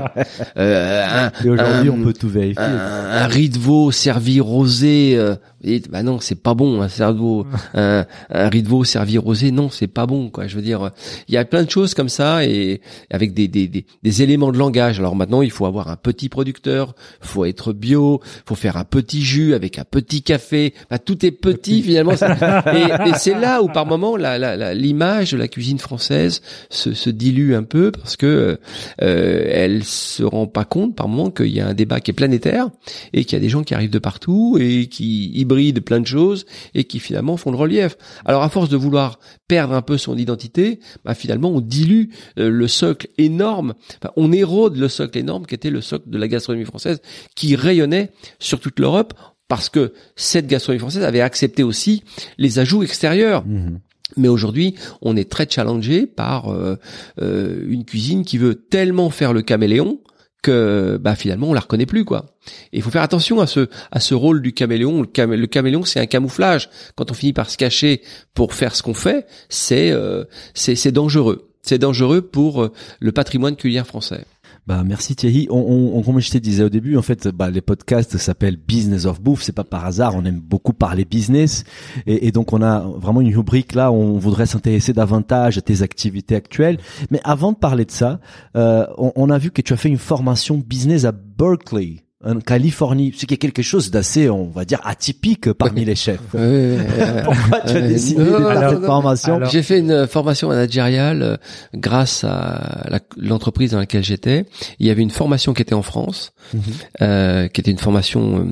Euh, 0.58 1.06
un, 1.08 1.32
et 1.46 1.50
aujourd'hui 1.50 1.90
un- 1.90 1.94
on 1.94 2.04
peut 2.04 2.14
tout 2.14 2.30
vérifier. 2.30 2.62
un, 2.64 3.24
un 3.24 3.28
riz 3.28 3.50
de 3.50 3.58
veau 3.58 3.92
servi 3.92 4.40
rosé, 4.42 5.16
euh, 5.18 5.36
Et 5.66 5.82
bah 5.90 6.04
non, 6.04 6.20
c'est 6.20 6.42
pas 6.42 6.54
bon 6.54 6.82
un 6.82 6.88
cerveau, 6.90 7.46
un, 7.74 8.06
un 8.30 8.50
riz 8.50 8.62
de 8.64 8.70
veau 8.70 8.84
servi 8.84 9.18
rosé, 9.18 9.52
non, 9.52 9.70
c'est 9.70 9.88
pas 9.88 10.06
bon 10.06 10.30
quoi. 10.30 10.46
Je 10.48 10.56
veux 10.56 10.62
dire, 10.62 10.92
il 11.28 11.34
y 11.34 11.38
a 11.38 11.46
plein 11.46 11.64
de 11.64 11.70
choses 11.70 11.94
comme 11.96 12.08
ça 12.10 12.46
et 12.46 12.82
avec 13.10 13.34
des, 13.34 13.48
des, 13.48 13.68
des, 13.68 13.86
des 14.04 14.22
éléments 14.22 14.52
de 14.52 14.58
langage. 14.58 15.00
Alors 15.00 15.16
maintenant, 15.16 15.42
il 15.42 15.50
faut 15.52 15.66
avoir 15.66 15.90
un 15.90 15.96
petit 15.96 16.30
producteur, 16.30 16.94
faut 17.20 17.46
être 17.46 17.74
bio, 17.74 18.22
faut 18.46 18.54
faire 18.56 18.78
un 18.78 18.84
petit 18.84 19.24
jus 19.24 19.54
avec 19.56 19.80
un 19.80 19.86
petit 19.86 20.22
café. 20.22 20.74
Bah, 20.90 21.00
tout 21.00 21.26
est 21.26 21.32
petit 21.32 21.82
finalement. 21.82 22.12
et, 22.74 23.10
et 23.10 23.14
c'est 23.18 23.40
là 23.40 23.64
où 23.64 23.68
par 23.68 23.86
moment 23.88 24.18
la, 24.18 24.38
la, 24.38 24.56
la- 24.56 24.74
l'image 24.76 25.32
de 25.32 25.38
la 25.38 25.48
cuisine 25.48 25.80
française 25.80 26.42
se, 26.70 26.94
se 26.94 27.10
dilue 27.10 27.54
un 27.56 27.64
peu 27.64 27.92
parce 27.92 28.18
que 28.18 28.60
euh, 29.02 29.46
elle 29.50 29.84
se 29.84 30.22
rend 30.24 30.46
pas 30.46 30.66
compte 30.66 30.96
par 30.96 31.08
moment 31.08 31.32
qu'il 31.32 31.48
y 31.48 31.60
a 31.60 31.68
un 31.68 31.74
débat 31.74 32.00
qui 32.02 32.12
est 32.12 32.14
planétaire 32.14 32.70
et 33.14 33.26
qu'il 33.26 33.34
y 33.34 33.40
a 33.40 33.42
des 33.42 33.50
gens 33.50 33.64
qui 33.64 33.74
arrivent 33.74 33.90
de 33.90 33.98
partout 34.00 34.58
et 34.60 34.86
qui 34.88 35.32
hybrident 35.34 35.55
plein 35.82 36.00
de 36.00 36.08
choses 36.08 36.46
et 36.74 36.84
qui 36.84 37.00
finalement 37.00 37.38
font 37.38 37.52
le 37.52 37.58
relief. 37.58 37.98
Alors 38.26 38.44
à 38.44 38.50
force 38.50 38.70
de 38.70 38.78
vouloir 38.78 39.20
perdre 39.48 39.74
un 39.74 39.82
peu 39.82 39.98
son 39.98 40.18
identité, 40.18 40.80
bah 41.04 41.14
finalement 41.14 41.50
on 41.50 41.62
dilue 41.62 42.10
euh, 42.40 42.50
le 42.50 42.68
socle 42.68 43.08
énorme, 43.18 43.74
enfin, 44.02 44.14
on 44.16 44.32
érode 44.32 44.78
le 44.78 44.88
socle 44.88 45.18
énorme 45.18 45.46
qui 45.46 45.56
était 45.56 45.70
le 45.70 45.82
socle 45.82 46.10
de 46.10 46.18
la 46.18 46.28
gastronomie 46.28 46.66
française 46.66 47.02
qui 47.36 47.56
rayonnait 47.56 48.12
sur 48.40 48.60
toute 48.60 48.80
l'Europe 48.80 49.14
parce 49.48 49.70
que 49.70 49.94
cette 50.16 50.48
gastronomie 50.48 50.80
française 50.80 51.04
avait 51.04 51.22
accepté 51.22 51.64
aussi 51.64 52.04
les 52.38 52.60
ajouts 52.60 52.84
extérieurs. 52.84 53.46
Mhm. 53.46 53.80
Mais 54.18 54.28
aujourd'hui, 54.28 54.76
on 55.02 55.18
est 55.18 55.30
très 55.30 55.48
challengé 55.50 56.06
par 56.06 56.50
euh, 56.50 56.78
euh, 57.22 57.66
une 57.68 57.86
cuisine 57.86 58.24
qui 58.24 58.38
veut 58.38 58.56
tellement 58.56 59.10
faire 59.10 59.34
le 59.34 59.42
caméléon 59.42 60.00
que 60.46 60.98
bah 61.02 61.16
finalement 61.16 61.50
on 61.50 61.54
la 61.54 61.60
reconnaît 61.62 61.86
plus 61.86 62.06
quoi. 62.06 62.26
Et 62.72 62.78
il 62.78 62.82
faut 62.84 62.92
faire 62.92 63.02
attention 63.02 63.40
à 63.40 63.48
ce 63.48 63.68
à 63.92 64.00
ce 64.00 64.14
rôle 64.14 64.42
du 64.42 64.54
caméléon. 64.54 65.02
Le, 65.02 65.08
camé- 65.08 65.38
le 65.38 65.48
caméléon 65.48 65.84
c'est 65.84 66.00
un 66.00 66.06
camouflage. 66.06 66.70
Quand 66.96 67.10
on 67.12 67.14
finit 67.14 67.34
par 67.34 67.50
se 67.50 67.58
cacher 67.58 68.02
pour 68.34 68.54
faire 68.54 68.76
ce 68.76 68.84
qu'on 68.84 68.94
fait, 68.94 69.26
c'est 69.50 69.92
euh, 69.92 70.24
c'est 70.54 70.76
c'est 70.76 70.92
dangereux. 70.92 71.50
C'est 71.64 71.80
dangereux 71.80 72.22
pour 72.22 72.64
euh, 72.64 72.72
le 73.00 73.12
patrimoine 73.12 73.56
culinaire 73.56 73.88
français. 73.88 74.24
Bah 74.68 74.84
merci 74.84 75.16
Thierry. 75.16 75.48
On, 75.52 75.58
on, 75.60 75.98
on- 76.00 76.02
comme 76.02 76.20
je 76.20 76.32
te 76.32 76.40
disais 76.40 76.64
au 76.64 76.70
début, 76.70 76.98
en 76.98 77.04
fait, 77.04 77.28
bah, 77.28 77.52
les 77.52 77.62
podcasts 77.62 78.18
s'appellent 78.18 78.58
Business 78.58 79.06
of 79.06 79.22
Bouffe. 79.22 79.44
C'est 79.44 79.52
pas 79.52 79.64
par 79.64 79.86
hasard. 79.86 80.16
On 80.16 80.26
aime 80.26 80.40
beaucoup 80.40 80.74
parler 80.74 81.06
business, 81.06 81.66
et, 82.08 82.32
donc 82.32 82.52
on 82.52 82.64
a 82.64 82.80
vraiment 82.80 83.22
une 83.22 83.36
rubrique 83.36 83.76
là. 83.76 83.92
Où 83.92 83.96
on 83.96 84.18
voudrait 84.18 84.48
s'intéresser 84.48 84.92
davantage 84.92 85.60
à 85.60 85.62
tes 85.62 85.84
activités 85.84 86.36
actuelles. 86.36 86.80
Mais 87.12 87.22
avant 87.24 87.52
de 87.52 87.58
parler 87.58 87.86
de 87.86 87.92
ça, 87.92 88.20
euh, 88.56 88.88
on, 88.98 89.12
on 89.16 89.30
a 89.30 89.38
vu 89.38 89.52
que 89.52 89.62
tu 89.62 89.72
as 89.74 89.78
fait 89.78 89.90
une 89.90 90.00
formation 90.00 90.58
business 90.58 91.06
à 91.06 91.12
Berkeley. 91.12 92.05
En 92.26 92.40
Californie, 92.40 93.14
ce 93.16 93.26
qui 93.26 93.36
est 93.36 93.38
quelque 93.38 93.62
chose 93.62 93.92
d'assez, 93.92 94.30
on 94.30 94.46
va 94.50 94.66
dire, 94.66 94.80
atypique 94.84 95.52
parmi 95.54 95.86
les 95.86 95.96
chefs. 95.96 96.20
Pourquoi 96.32 97.62
tu 97.62 97.74
as 97.74 97.76
Euh, 97.76 97.88
décidé 97.88 98.24
de 98.24 98.30
faire 98.30 98.70
cette 98.72 98.86
formation 98.86 99.40
J'ai 99.46 99.62
fait 99.64 99.80
une 99.80 100.08
formation 100.08 100.48
managériale 100.50 101.22
euh, 101.22 101.38
grâce 101.76 102.24
à 102.24 103.00
l'entreprise 103.18 103.72
dans 103.72 103.80
laquelle 103.80 104.04
j'étais. 104.04 104.46
Il 104.80 104.88
y 104.88 104.90
avait 104.90 105.02
une 105.04 105.12
formation 105.12 105.54
qui 105.54 105.62
était 105.62 105.76
en 105.76 105.84
France, 105.84 106.34
Mhm. 106.54 106.62
euh, 107.02 107.48
qui 107.48 107.62
était 107.62 107.72
une 107.72 107.78
formation 107.80 108.40
euh, 108.40 108.46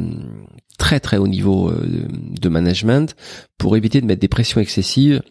très 0.78 1.00
très 1.00 1.18
haut 1.18 1.28
niveau 1.28 1.70
euh, 1.70 2.08
de 2.40 2.50
management 2.50 3.16
pour 3.58 3.78
éviter 3.78 4.02
de 4.02 4.06
mettre 4.06 4.22
des 4.22 4.28
pressions 4.28 4.60
excessives 4.62 5.22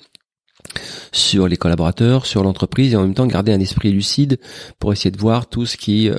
sur 1.13 1.49
les 1.49 1.57
collaborateurs, 1.57 2.27
sur 2.27 2.43
l'entreprise 2.43 2.95
et 2.95 2.97
en 2.97 3.03
même 3.03 3.15
temps 3.15 3.27
garder 3.27 3.53
un 3.53 3.61
esprit 3.61 3.93
lucide 3.93 4.39
pour 4.79 4.93
essayer 4.93 5.11
de 5.11 5.19
voir 5.19 5.49
tout 5.49 5.67
ce 5.67 5.77
qui 5.77 6.09
euh, 6.09 6.17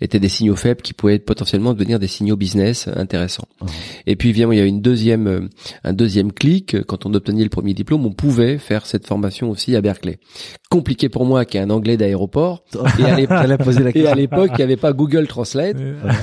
était 0.00 0.18
des 0.18 0.28
signaux 0.28 0.56
faibles 0.56 0.82
qui 0.82 0.92
pouvaient 0.92 1.18
potentiellement 1.18 1.72
devenir 1.72 1.98
des 1.98 2.08
signaux 2.08 2.36
business 2.36 2.88
intéressants. 2.96 3.46
Mhm. 3.60 3.68
Et 4.06 4.16
puis 4.16 4.30
évidemment 4.30 4.52
il 4.52 4.58
y 4.58 4.62
a 4.62 4.64
une 4.64 4.80
deuxième 4.80 5.26
euh, 5.26 5.48
un 5.84 5.92
deuxième 5.92 6.32
clic 6.32 6.82
quand 6.86 7.06
on 7.06 7.14
obtenait 7.14 7.44
le 7.44 7.48
premier 7.48 7.74
diplôme, 7.74 8.04
on 8.04 8.12
pouvait 8.12 8.58
faire 8.58 8.86
cette 8.86 9.06
formation 9.06 9.50
aussi 9.50 9.76
à 9.76 9.80
Berkeley. 9.80 10.18
Compliqué 10.70 11.08
pour 11.08 11.24
moi 11.24 11.44
qui 11.44 11.56
est 11.56 11.60
un 11.60 11.70
anglais 11.70 11.96
d'aéroport 11.96 12.64
et 12.98 13.04
à 13.04 14.14
l'époque 14.14 14.50
il 14.52 14.56
n'y 14.56 14.62
avait 14.62 14.76
pas 14.76 14.92
Google 14.92 15.28
Translate. 15.28 15.76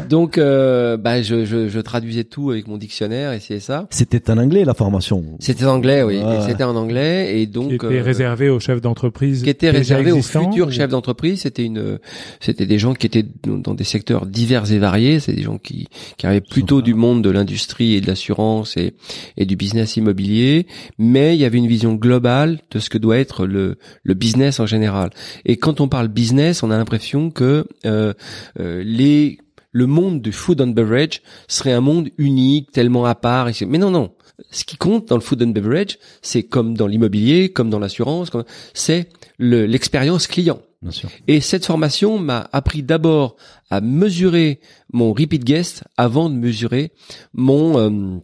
Donc 0.10 0.38
euh, 0.38 0.98
bah 0.98 1.22
je, 1.22 1.46
je, 1.46 1.70
je 1.70 1.80
traduisais 1.80 2.26
tout 2.26 2.52
avec 2.52 2.68
mon 2.68 2.78
dictionnaire 2.78 3.32
et 3.32 3.40
c'est 3.40 3.60
ça. 3.60 3.88
C'était 3.90 4.30
en 4.30 4.38
anglais 4.38 4.66
la 4.66 4.74
formation. 4.74 5.24
C'était 5.40 5.66
en 5.66 5.76
anglais, 5.76 6.04
oui. 6.04 6.20
Ouais. 6.20 6.42
C'était 6.46 6.64
en 6.64 6.76
anglais 6.76 7.40
et 7.40 7.48
donc 7.52 7.70
qui 7.70 7.76
était 7.76 7.86
euh, 8.00 8.04
réservé 8.04 8.50
aux 8.50 8.60
chefs 8.60 8.82
d'entreprise 8.82 9.44
qui 9.44 9.50
était 9.50 9.70
réservé 9.70 10.12
aux 10.12 10.22
futurs 10.22 10.68
ou- 10.68 10.72
chefs 10.72 10.90
d'entreprise. 10.90 11.42
C'était 11.42 11.64
une, 11.66 12.00
c'était 12.40 12.66
des 12.66 12.80
gens 12.80 12.94
qui 12.94 13.06
étaient 13.06 13.26
dans 13.44 13.74
des 13.74 13.84
secteurs 13.84 14.26
divers 14.26 14.72
et 14.72 14.80
variés. 14.80 15.20
C'est 15.20 15.34
des 15.34 15.44
gens 15.44 15.58
qui, 15.58 15.88
qui 16.18 16.26
arrivaient 16.26 16.42
plutôt 16.42 16.82
du 16.82 16.94
monde 16.94 17.24
de 17.24 17.30
l'industrie 17.30 17.96
et 17.96 18.02
de 18.02 18.08
l'assurance 18.08 18.78
et, 18.78 18.94
et 19.38 19.46
du 19.46 19.56
business 19.56 19.98
immobilier. 19.98 20.66
Mais 20.98 21.36
il 21.36 21.42
y 21.42 21.46
avait 21.46 21.58
une 21.60 21.68
vision 21.68 21.94
globale 21.94 22.60
de 22.72 22.80
ce 22.80 22.90
que 22.90 22.98
doit 22.98 23.18
être 23.18 23.46
le, 23.46 23.78
le 24.04 24.14
business 24.14 24.60
en 24.60 24.66
général. 24.66 25.10
Et 25.46 25.58
quand 25.58 25.82
on 25.82 25.88
parle 25.88 26.08
business, 26.08 26.64
on 26.64 26.72
a 26.72 26.78
l'impression 26.78 27.30
que 27.32 27.66
euh, 27.86 28.14
euh, 28.60 28.82
les 28.86 29.38
le 29.74 29.86
monde 29.88 30.22
du 30.22 30.34
food 30.34 30.60
and 30.60 30.68
beverage 30.68 31.22
serait 31.48 31.72
un 31.72 31.80
monde 31.80 32.10
unique, 32.18 32.72
tellement 32.74 33.06
à 33.06 33.16
part. 33.16 33.48
Mais 33.66 33.78
non, 33.78 33.90
non. 33.90 34.12
Ce 34.50 34.64
qui 34.66 34.78
compte 34.78 35.08
dans 35.10 35.16
le 35.16 35.22
food 35.22 35.42
and 35.44 35.48
beverage, 35.50 36.00
c'est 36.22 36.44
comme 36.44 36.76
dans 36.76 36.88
l'immobilier, 36.88 37.50
comme 37.50 37.70
dans 37.70 37.80
l'assurance, 37.80 38.30
c'est 38.74 39.10
le- 39.38 39.66
l'expérience 39.66 40.28
client. 40.28 40.60
Bien 40.82 40.92
sûr. 40.92 41.10
Et 41.28 41.42
cette 41.42 41.66
formation 41.66 42.18
m'a 42.18 42.50
appris 42.52 42.82
d'abord 42.82 43.36
à 43.70 43.82
mesurer 43.82 44.60
mon 44.92 45.14
repeat 45.14 45.44
guest 45.44 45.84
avant 45.96 46.28
de 46.30 46.36
mesurer 46.36 46.92
mon 47.34 47.78
euh, 47.78 48.18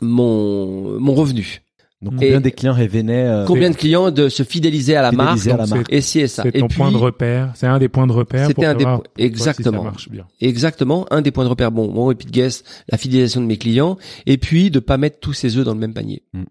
mon 0.00 0.98
mon 1.00 1.14
revenu. 1.14 1.62
Donc 2.02 2.14
Et 2.14 2.26
combien 2.26 2.40
des 2.40 2.50
clients 2.50 2.74
revenaient 2.74 3.26
euh, 3.26 3.44
Combien 3.46 3.70
de 3.70 3.76
clients 3.76 4.10
de 4.10 4.28
se 4.28 4.42
fidéliser 4.42 4.96
à 4.96 5.02
la 5.02 5.12
marque 5.12 5.46
à 5.46 5.56
la 5.56 5.66
donc 5.66 5.76
marque 5.76 5.92
et 5.92 6.00
si 6.00 6.18
et 6.18 6.26
ça. 6.26 6.42
C'est 6.42 6.56
Et 6.56 6.60
ton 6.60 6.66
puis 6.66 6.76
point 6.76 6.90
de 6.90 6.96
repère. 6.96 7.52
C'est 7.54 7.68
un 7.68 7.78
des 7.78 7.88
points 7.88 8.08
de 8.08 8.12
repère. 8.12 8.48
C'était 8.48 8.54
pour 8.54 8.64
un 8.64 8.74
des 8.74 8.84
points- 8.84 9.02
si 9.16 9.24
exactement. 9.24 9.78
ça 9.78 9.84
marche 9.84 10.08
bien. 10.08 10.26
exactement 10.40 11.06
un 11.12 11.22
des 11.22 11.30
points 11.30 11.44
de 11.44 11.48
repère. 11.48 11.70
Bon, 11.70 11.88
mon 11.88 12.06
repeat 12.06 12.30
guest, 12.30 12.66
la 12.90 12.98
fidélisation 12.98 13.40
de 13.40 13.46
mes 13.46 13.56
clients, 13.56 13.96
et 14.26 14.36
puis 14.36 14.70
de 14.70 14.80
pas 14.80 14.96
mettre 14.96 15.20
tous 15.20 15.32
ses 15.32 15.56
œufs 15.56 15.64
dans 15.64 15.74
le 15.74 15.80
même 15.80 15.94
panier. 15.94 16.22
Mm. 16.32 16.42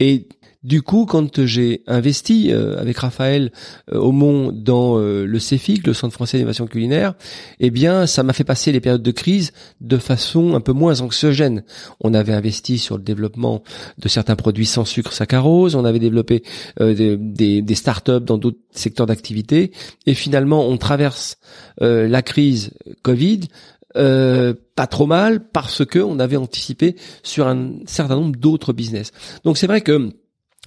Et 0.00 0.28
du 0.64 0.82
coup, 0.82 1.06
quand 1.06 1.44
j'ai 1.44 1.82
investi 1.86 2.50
euh, 2.50 2.80
avec 2.80 2.98
Raphaël 2.98 3.52
euh, 3.92 3.98
Aumont 3.98 4.50
dans 4.52 4.98
euh, 4.98 5.24
le 5.24 5.38
CEFIC, 5.38 5.86
le 5.86 5.94
Centre 5.94 6.14
français 6.14 6.38
d'innovation 6.38 6.66
culinaire, 6.66 7.14
eh 7.60 7.70
bien, 7.70 8.06
ça 8.06 8.22
m'a 8.22 8.32
fait 8.32 8.44
passer 8.44 8.72
les 8.72 8.80
périodes 8.80 9.02
de 9.02 9.10
crise 9.10 9.52
de 9.80 9.98
façon 9.98 10.54
un 10.54 10.60
peu 10.60 10.72
moins 10.72 11.00
anxiogène. 11.00 11.62
On 12.00 12.12
avait 12.12 12.32
investi 12.32 12.78
sur 12.78 12.96
le 12.96 13.04
développement 13.04 13.62
de 13.98 14.08
certains 14.08 14.36
produits 14.36 14.66
sans 14.66 14.84
sucre 14.84 15.12
saccharose, 15.12 15.76
on 15.76 15.84
avait 15.84 16.00
développé 16.00 16.42
euh, 16.80 16.92
des, 16.92 17.16
des, 17.16 17.62
des 17.62 17.74
startups 17.74 18.20
dans 18.20 18.38
d'autres 18.38 18.58
secteurs 18.72 19.06
d'activité, 19.06 19.72
et 20.06 20.14
finalement, 20.14 20.66
on 20.66 20.76
traverse 20.76 21.38
euh, 21.82 22.08
la 22.08 22.22
crise 22.22 22.72
Covid 23.02 23.40
euh, 23.96 24.54
pas 24.76 24.86
trop 24.86 25.06
mal 25.06 25.48
parce 25.48 25.84
que 25.84 25.98
on 25.98 26.18
avait 26.18 26.36
anticipé 26.36 26.94
sur 27.22 27.48
un 27.48 27.72
certain 27.86 28.16
nombre 28.16 28.36
d'autres 28.36 28.72
business. 28.72 29.12
Donc 29.44 29.56
c'est 29.56 29.66
vrai 29.66 29.80
que 29.80 30.10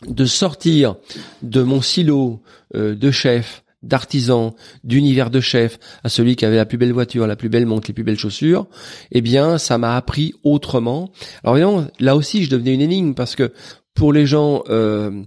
de 0.08 0.26
sortir 0.26 0.96
de 1.42 1.62
mon 1.62 1.82
silo 1.82 2.42
euh, 2.76 2.96
de 2.96 3.12
chef, 3.12 3.64
d'artisan, 3.84 4.56
d'univers 4.84 5.30
de 5.30 5.40
chef 5.40 5.80
à 6.04 6.10
celui 6.10 6.36
qui 6.36 6.46
avait 6.46 6.58
la 6.58 6.66
plus 6.66 6.78
belle 6.78 6.94
voiture, 6.94 7.26
la 7.26 7.36
plus 7.36 7.50
belle 7.50 7.66
montre, 7.66 7.88
les 7.88 7.94
plus 7.94 8.04
belles 8.04 8.18
chaussures, 8.18 8.68
eh 9.12 9.22
bien 9.22 9.58
ça 9.58 9.78
m'a 9.78 9.96
appris 9.96 10.34
autrement. 10.44 11.12
Alors 11.44 11.58
évidemment, 11.58 11.88
là 12.00 12.16
aussi 12.16 12.44
je 12.44 12.50
devenais 12.50 12.74
une 12.74 12.82
énigme 12.82 13.14
parce 13.14 13.36
que 13.36 13.52
pour 13.94 14.14
les 14.14 14.26
gens 14.26 14.64
euh, 14.70 15.24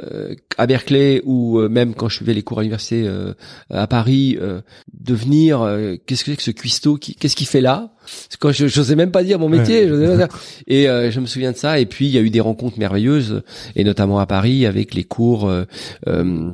euh, 0.00 0.34
à 0.58 0.66
Berkeley 0.66 1.22
ou 1.24 1.58
euh, 1.58 1.68
même 1.68 1.94
quand 1.94 2.08
je 2.08 2.16
suivais 2.16 2.34
les 2.34 2.42
cours 2.42 2.58
à 2.58 2.62
l'université 2.62 3.04
euh, 3.06 3.32
à 3.70 3.86
Paris, 3.86 4.36
euh, 4.40 4.60
de 4.92 5.14
venir, 5.14 5.62
euh, 5.62 5.94
qu'est-ce 6.06 6.24
que 6.24 6.32
c'est 6.32 6.36
que 6.36 6.42
ce 6.42 6.50
cuistot 6.50 6.96
qui, 6.96 7.14
Qu'est-ce 7.14 7.36
qu'il 7.36 7.46
fait 7.46 7.60
là? 7.60 7.92
Quand 8.40 8.52
je 8.52 8.64
n'osais 8.64 8.96
même 8.96 9.10
pas 9.12 9.22
dire 9.22 9.38
mon 9.38 9.48
métier, 9.48 9.90
Ouais. 9.90 10.16
dire. 10.16 10.28
et 10.66 10.88
euh, 10.88 11.10
je 11.10 11.20
me 11.20 11.26
souviens 11.26 11.52
de 11.52 11.56
ça. 11.56 11.78
Et 11.78 11.86
puis 11.86 12.06
il 12.06 12.12
y 12.12 12.18
a 12.18 12.20
eu 12.20 12.30
des 12.30 12.40
rencontres 12.40 12.78
merveilleuses, 12.78 13.42
et 13.76 13.84
notamment 13.84 14.18
à 14.18 14.26
Paris 14.26 14.66
avec 14.66 14.94
les 14.94 15.04
cours. 15.04 15.48
euh, 15.48 15.64
euh, 16.08 16.50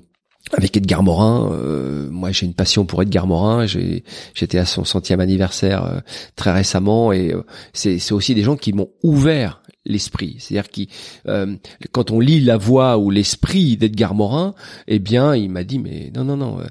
avec 0.52 0.76
Edgar 0.76 1.02
Morin, 1.02 1.50
euh, 1.52 2.08
moi 2.10 2.30
j'ai 2.30 2.44
une 2.44 2.52
passion 2.52 2.84
pour 2.84 3.00
Edgar 3.02 3.26
Morin. 3.26 3.64
J'ai, 3.66 4.04
j'étais 4.34 4.58
à 4.58 4.66
son 4.66 4.84
centième 4.84 5.18
anniversaire 5.20 5.84
euh, 5.86 6.00
très 6.36 6.52
récemment, 6.52 7.12
et 7.12 7.32
euh, 7.32 7.42
c'est, 7.72 7.98
c'est 7.98 8.12
aussi 8.12 8.34
des 8.34 8.42
gens 8.42 8.54
qui 8.56 8.74
m'ont 8.74 8.90
ouvert 9.02 9.62
l'esprit. 9.86 10.36
C'est-à-dire 10.38 10.70
qui, 10.70 10.88
euh, 11.26 11.56
quand 11.92 12.10
on 12.10 12.20
lit 12.20 12.40
la 12.40 12.56
voix 12.56 12.98
ou 12.98 13.10
l'esprit 13.10 13.76
d'Edgar 13.76 14.14
Morin, 14.14 14.54
eh 14.88 14.98
bien, 14.98 15.34
il 15.34 15.50
m'a 15.50 15.64
dit 15.64 15.78
mais 15.78 16.10
non 16.14 16.24
non 16.24 16.36
non, 16.36 16.60
euh, 16.60 16.66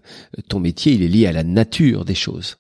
ton 0.48 0.60
métier 0.60 0.94
il 0.94 1.04
est 1.04 1.08
lié 1.08 1.28
à 1.28 1.32
la 1.32 1.44
nature 1.44 2.06
des 2.06 2.16
choses. 2.16 2.58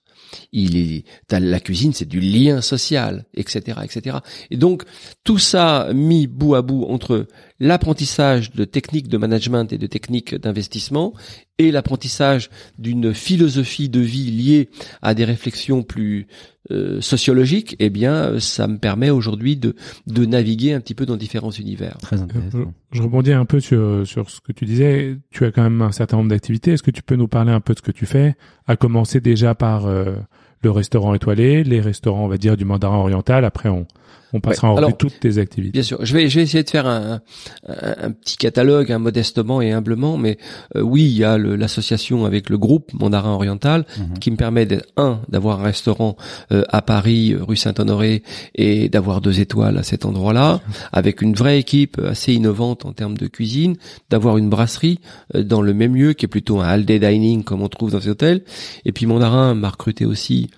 Il 0.51 0.77
est 0.77 1.05
la 1.31 1.59
cuisine, 1.59 1.93
c'est 1.93 2.07
du 2.07 2.19
lien 2.19 2.61
social, 2.61 3.25
etc., 3.35 3.79
etc. 3.83 4.17
Et 4.49 4.57
donc 4.57 4.83
tout 5.23 5.37
ça 5.37 5.89
mis 5.93 6.27
bout 6.27 6.55
à 6.55 6.61
bout 6.61 6.85
entre 6.85 7.27
l'apprentissage 7.59 8.51
de 8.51 8.65
techniques 8.65 9.07
de 9.07 9.17
management 9.17 9.71
et 9.71 9.77
de 9.77 9.87
techniques 9.87 10.35
d'investissement 10.35 11.13
et 11.59 11.71
l'apprentissage 11.71 12.49
d'une 12.77 13.13
philosophie 13.13 13.89
de 13.89 13.99
vie 13.99 14.31
liée 14.31 14.69
à 15.01 15.13
des 15.13 15.25
réflexions 15.25 15.83
plus 15.83 16.27
euh, 16.71 17.01
sociologique, 17.01 17.75
eh 17.79 17.89
bien, 17.89 18.39
ça 18.39 18.67
me 18.67 18.77
permet 18.77 19.09
aujourd'hui 19.09 19.57
de, 19.57 19.75
de 20.07 20.25
naviguer 20.25 20.73
un 20.73 20.79
petit 20.79 20.95
peu 20.95 21.05
dans 21.05 21.17
différents 21.17 21.51
univers. 21.51 21.97
Très 22.01 22.17
Je, 22.17 22.23
intéressant. 22.23 22.73
je 22.91 23.01
rebondis 23.01 23.33
un 23.33 23.45
peu 23.45 23.59
sur, 23.59 24.07
sur 24.07 24.29
ce 24.29 24.39
que 24.41 24.51
tu 24.53 24.65
disais. 24.65 25.17
Tu 25.29 25.43
as 25.45 25.51
quand 25.51 25.63
même 25.63 25.81
un 25.81 25.91
certain 25.91 26.17
nombre 26.17 26.29
d'activités. 26.29 26.71
Est-ce 26.71 26.83
que 26.83 26.91
tu 26.91 27.03
peux 27.03 27.15
nous 27.15 27.27
parler 27.27 27.51
un 27.51 27.59
peu 27.59 27.73
de 27.73 27.79
ce 27.79 27.83
que 27.83 27.91
tu 27.91 28.05
fais? 28.05 28.35
À 28.65 28.75
commencer 28.77 29.19
déjà 29.19 29.55
par 29.55 29.85
euh, 29.85 30.15
le 30.61 30.71
restaurant 30.71 31.13
étoilé, 31.13 31.63
les 31.65 31.81
restaurants, 31.81 32.23
on 32.25 32.29
va 32.29 32.37
dire, 32.37 32.55
du 32.55 32.63
mandarin 32.65 32.97
oriental. 32.97 33.43
Après, 33.43 33.67
on, 33.69 33.85
on 34.33 34.39
passera 34.39 34.71
en 34.71 34.75
revue 34.75 34.93
toutes 34.97 35.19
tes 35.19 35.37
activités. 35.37 35.71
Bien 35.73 35.83
sûr, 35.83 36.03
je 36.05 36.13
vais, 36.13 36.27
je 36.29 36.37
vais 36.37 36.43
essayer 36.43 36.63
de 36.63 36.69
faire 36.69 36.87
un, 36.87 37.21
un, 37.67 37.95
un 38.07 38.11
petit 38.11 38.37
catalogue, 38.37 38.91
hein, 38.91 38.99
modestement 38.99 39.61
et 39.61 39.71
humblement, 39.71 40.17
mais 40.17 40.37
euh, 40.75 40.81
oui, 40.81 41.03
il 41.03 41.17
y 41.17 41.23
a 41.23 41.37
l'association 41.37 42.25
avec 42.25 42.49
le 42.49 42.57
groupe 42.57 42.91
Mandarin 42.93 43.31
Oriental 43.31 43.85
Mhm. 43.97 44.19
qui 44.19 44.31
me 44.31 44.35
permet 44.37 44.65
d'être 44.65 44.87
un 44.97 45.21
d'avoir 45.29 45.59
un 45.59 45.63
restaurant 45.63 46.15
euh, 46.51 46.63
à 46.69 46.81
Paris, 46.81 47.33
euh, 47.33 47.43
rue 47.43 47.55
Saint-Honoré, 47.55 48.23
et 48.55 48.89
d'avoir 48.89 49.21
deux 49.21 49.39
étoiles 49.39 49.77
à 49.77 49.83
cet 49.83 50.05
endroit-là, 50.05 50.61
avec 50.91 51.21
une 51.21 51.33
vraie 51.33 51.59
équipe 51.59 51.99
assez 51.99 52.33
innovante 52.33 52.85
en 52.85 52.93
termes 52.93 53.17
de 53.17 53.27
cuisine, 53.27 53.75
d'avoir 54.09 54.37
une 54.37 54.49
brasserie 54.49 54.99
euh, 55.35 55.43
dans 55.43 55.61
le 55.61 55.73
même 55.73 55.95
lieu 55.95 56.13
qui 56.13 56.25
est 56.25 56.27
plutôt 56.27 56.59
un 56.59 56.67
all 56.67 56.85
day 56.85 56.99
dining 56.99 57.43
comme 57.43 57.61
on 57.61 57.69
trouve 57.69 57.91
dans 57.91 58.01
ces 58.01 58.09
hôtels. 58.09 58.43
Et 58.85 58.91
puis 58.91 59.05
Mandarin 59.05 59.53
m'a 59.53 59.69
recruté 59.69 60.05
aussi 60.05 60.49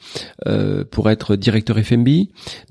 euh, 0.47 0.83
pour 0.89 1.09
être 1.09 1.35
directeur 1.35 1.77
FMB, 1.77 2.07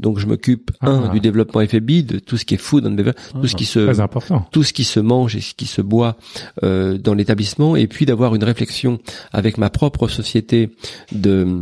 donc 0.00 0.18
je 0.18 0.26
m'occupe 0.26 0.70
un 0.80 0.93
Ah. 1.04 1.12
du 1.12 1.20
développement 1.20 1.60
FMB, 1.66 1.90
de 2.06 2.18
tout 2.18 2.36
ce 2.36 2.44
qui 2.44 2.54
est 2.54 2.58
food 2.58 2.86
and 2.86 2.92
beverage, 2.92 3.14
tout 3.32 3.46
ce 3.46 3.56
qui 3.56 3.64
se 3.64 3.80
Très 3.80 4.00
important. 4.00 4.46
tout 4.52 4.62
ce 4.62 4.72
qui 4.72 4.84
se 4.84 5.00
mange 5.00 5.36
et 5.36 5.40
ce 5.40 5.54
qui 5.54 5.66
se 5.66 5.82
boit 5.82 6.16
euh, 6.62 6.98
dans 6.98 7.14
l'établissement, 7.14 7.76
et 7.76 7.86
puis 7.86 8.06
d'avoir 8.06 8.34
une 8.34 8.44
réflexion 8.44 8.98
avec 9.32 9.58
ma 9.58 9.70
propre 9.70 10.08
société 10.08 10.70
de 11.12 11.60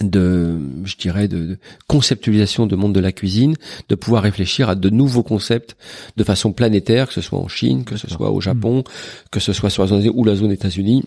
de 0.00 0.58
je 0.84 0.96
dirais 0.96 1.28
de, 1.28 1.38
de 1.38 1.58
conceptualisation 1.86 2.66
de 2.66 2.76
monde 2.76 2.94
de 2.94 3.00
la 3.00 3.12
cuisine 3.12 3.54
de 3.88 3.94
pouvoir 3.94 4.22
réfléchir 4.22 4.68
à 4.68 4.74
de 4.74 4.90
nouveaux 4.90 5.22
concepts 5.22 5.76
de 6.16 6.24
façon 6.24 6.52
planétaire 6.52 7.08
que 7.08 7.12
ce 7.14 7.20
soit 7.20 7.38
en 7.38 7.48
Chine 7.48 7.84
que 7.84 7.96
ce 7.96 8.08
soit 8.08 8.30
au 8.30 8.40
Japon 8.40 8.84
que 9.30 9.38
ce 9.38 9.52
soit 9.52 9.70
sur 9.70 9.82
la 9.82 9.88
zone 9.88 10.10
ou 10.14 10.24
la 10.24 10.34
zone 10.34 10.50
États-Unis 10.50 11.04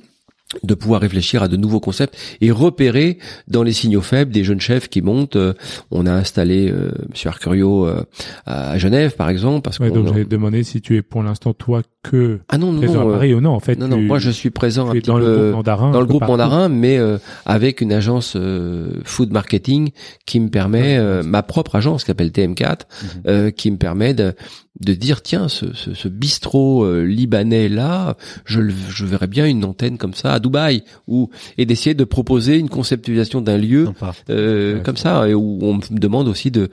de 0.63 0.73
pouvoir 0.75 1.01
réfléchir 1.01 1.43
à 1.43 1.47
de 1.47 1.57
nouveaux 1.57 1.79
concepts 1.79 2.17
et 2.39 2.51
repérer 2.51 3.17
dans 3.47 3.63
les 3.63 3.73
signaux 3.73 4.01
faibles 4.01 4.31
des 4.31 4.43
jeunes 4.43 4.61
chefs 4.61 4.87
qui 4.89 5.01
montent. 5.01 5.35
Euh, 5.35 5.53
on 5.91 6.05
a 6.05 6.11
installé 6.11 6.69
euh, 6.71 6.91
Monsieur 7.09 7.29
Arcurio 7.29 7.87
euh, 7.87 8.03
à 8.45 8.77
Genève, 8.77 9.15
par 9.15 9.29
exemple, 9.29 9.61
parce 9.61 9.79
Ouais, 9.79 9.91
donc 9.91 10.07
j'allais 10.07 10.23
te 10.23 10.29
demander 10.29 10.63
si 10.63 10.81
tu 10.81 10.95
es 10.95 11.01
pour 11.01 11.21
l'instant 11.23 11.53
toi 11.53 11.81
que 12.09 12.39
ah 12.49 12.57
non 12.57 12.71
non 12.71 12.79
présent 12.79 12.93
non, 13.03 13.07
à 13.07 13.09
euh, 13.09 13.13
Paris 13.13 13.33
ou 13.33 13.41
non. 13.41 13.51
En 13.51 13.59
fait, 13.59 13.77
non, 13.77 13.87
non, 13.87 13.97
tu, 13.97 14.03
moi 14.03 14.19
je 14.19 14.29
suis 14.29 14.49
présent 14.49 14.89
un 14.89 14.93
petit 14.93 15.07
dans 15.07 15.17
le 15.17 15.25
peu 15.25 15.35
groupe 15.41 15.55
mandarin. 15.55 15.91
dans 15.91 15.99
le 15.99 16.05
groupe 16.05 16.19
partout. 16.21 16.31
mandarin, 16.33 16.69
mais 16.69 16.97
euh, 16.97 17.17
avec 17.45 17.81
une 17.81 17.91
agence 17.93 18.33
euh, 18.35 18.89
food 19.03 19.31
marketing 19.31 19.91
qui 20.25 20.39
me 20.39 20.49
permet, 20.49 20.97
euh, 20.97 21.23
ma 21.23 21.43
propre 21.43 21.75
agence 21.75 22.03
qui 22.03 22.07
s'appelle 22.07 22.29
TM4, 22.31 22.79
Mhm. 23.03 23.21
euh, 23.27 23.51
qui 23.51 23.71
me 23.71 23.77
permet 23.77 24.13
de, 24.13 24.33
de 24.81 24.93
dire 24.93 25.21
tiens 25.21 25.47
ce, 25.47 25.73
ce, 25.73 25.93
ce 25.93 26.07
bistrot 26.09 26.83
euh, 26.83 27.03
libanais 27.05 27.69
là, 27.69 28.17
je, 28.45 28.59
le- 28.59 28.73
je 28.89 29.05
verrais 29.05 29.27
bien 29.27 29.45
une 29.45 29.63
antenne 29.63 29.97
comme 29.97 30.13
ça 30.13 30.33
à 30.33 30.39
Dubaï 30.39 30.83
ou 31.07 31.29
et 31.57 31.65
d'essayer 31.65 31.93
de 31.93 32.03
proposer 32.03 32.57
une 32.57 32.67
conceptualisation 32.69 33.39
d'un 33.41 33.57
lieu 33.57 33.87
euh, 34.29 34.75
Ouais, 34.75 34.81
comme 34.83 34.97
ça 34.97 35.27
et 35.29 35.33
où 35.33 35.59
on 35.61 35.75
me 35.75 35.81
demande 35.99 36.27
aussi 36.27 36.51
de 36.51 36.69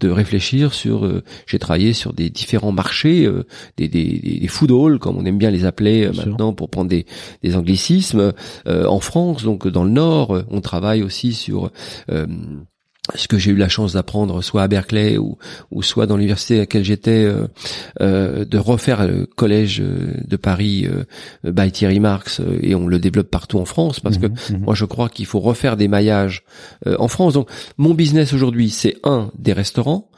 de 0.00 0.10
réfléchir 0.10 0.74
sur 0.74 1.04
euh, 1.06 1.22
j'ai 1.46 1.58
travaillé 1.58 1.94
sur 1.94 2.12
des 2.12 2.28
différents 2.30 2.72
marchés 2.72 3.24
euh, 3.24 3.44
des, 3.78 3.88
des 3.88 4.20
des 4.22 4.38
des 4.40 4.48
food 4.48 4.70
comme 4.98 5.16
on 5.18 5.24
aime 5.24 5.38
bien 5.38 5.50
les 5.50 5.64
appeler 5.64 6.06
euh, 6.06 6.12
sûr. 6.12 6.26
maintenant 6.26 6.52
pour 6.52 6.68
prendre 6.70 6.88
des 6.90 7.06
des 7.42 7.56
anglicismes 7.56 8.32
euh, 8.66 8.86
en 8.86 9.00
France 9.00 9.42
donc 9.42 9.66
dans 9.68 9.84
le 9.84 9.90
nord 9.90 10.34
euh, 10.36 10.42
on 10.50 10.60
travaille 10.60 11.02
aussi 11.02 11.32
sur 11.32 11.70
euh, 12.10 12.26
ce 13.14 13.28
que 13.28 13.38
j'ai 13.38 13.52
eu 13.52 13.56
la 13.56 13.68
chance 13.68 13.92
d'apprendre 13.92 14.42
soit 14.42 14.62
à 14.64 14.68
Berkeley 14.68 15.16
ou, 15.16 15.38
ou 15.70 15.82
soit 15.84 16.06
dans 16.06 16.16
l'université 16.16 16.56
à 16.56 16.58
laquelle 16.60 16.82
j'étais 16.84 17.24
euh, 17.24 17.46
euh, 18.00 18.44
de 18.44 18.58
refaire 18.58 19.06
le 19.06 19.26
collège 19.26 19.80
euh, 19.80 20.14
de 20.26 20.36
Paris 20.36 20.88
euh, 20.88 21.04
by 21.52 21.70
Thierry 21.70 22.00
Marx 22.00 22.40
euh, 22.40 22.58
et 22.62 22.74
on 22.74 22.88
le 22.88 22.98
développe 22.98 23.30
partout 23.30 23.58
en 23.60 23.64
France 23.64 24.00
parce 24.00 24.18
que 24.18 24.26
Mhm, 24.26 24.34
mhm. 24.50 24.60
moi, 24.64 24.74
je 24.74 24.84
crois 24.86 25.08
qu'il 25.08 25.26
faut 25.26 25.38
refaire 25.38 25.76
des 25.76 25.86
maillages 25.86 26.42
euh, 26.88 26.96
en 26.98 27.06
France. 27.06 27.34
Donc, 27.34 27.48
mon 27.78 27.94
business 27.94 28.32
aujourd'hui, 28.32 28.70
c'est 28.70 28.96
un 29.04 29.30
des 29.38 29.52
restaurants, 29.52 30.10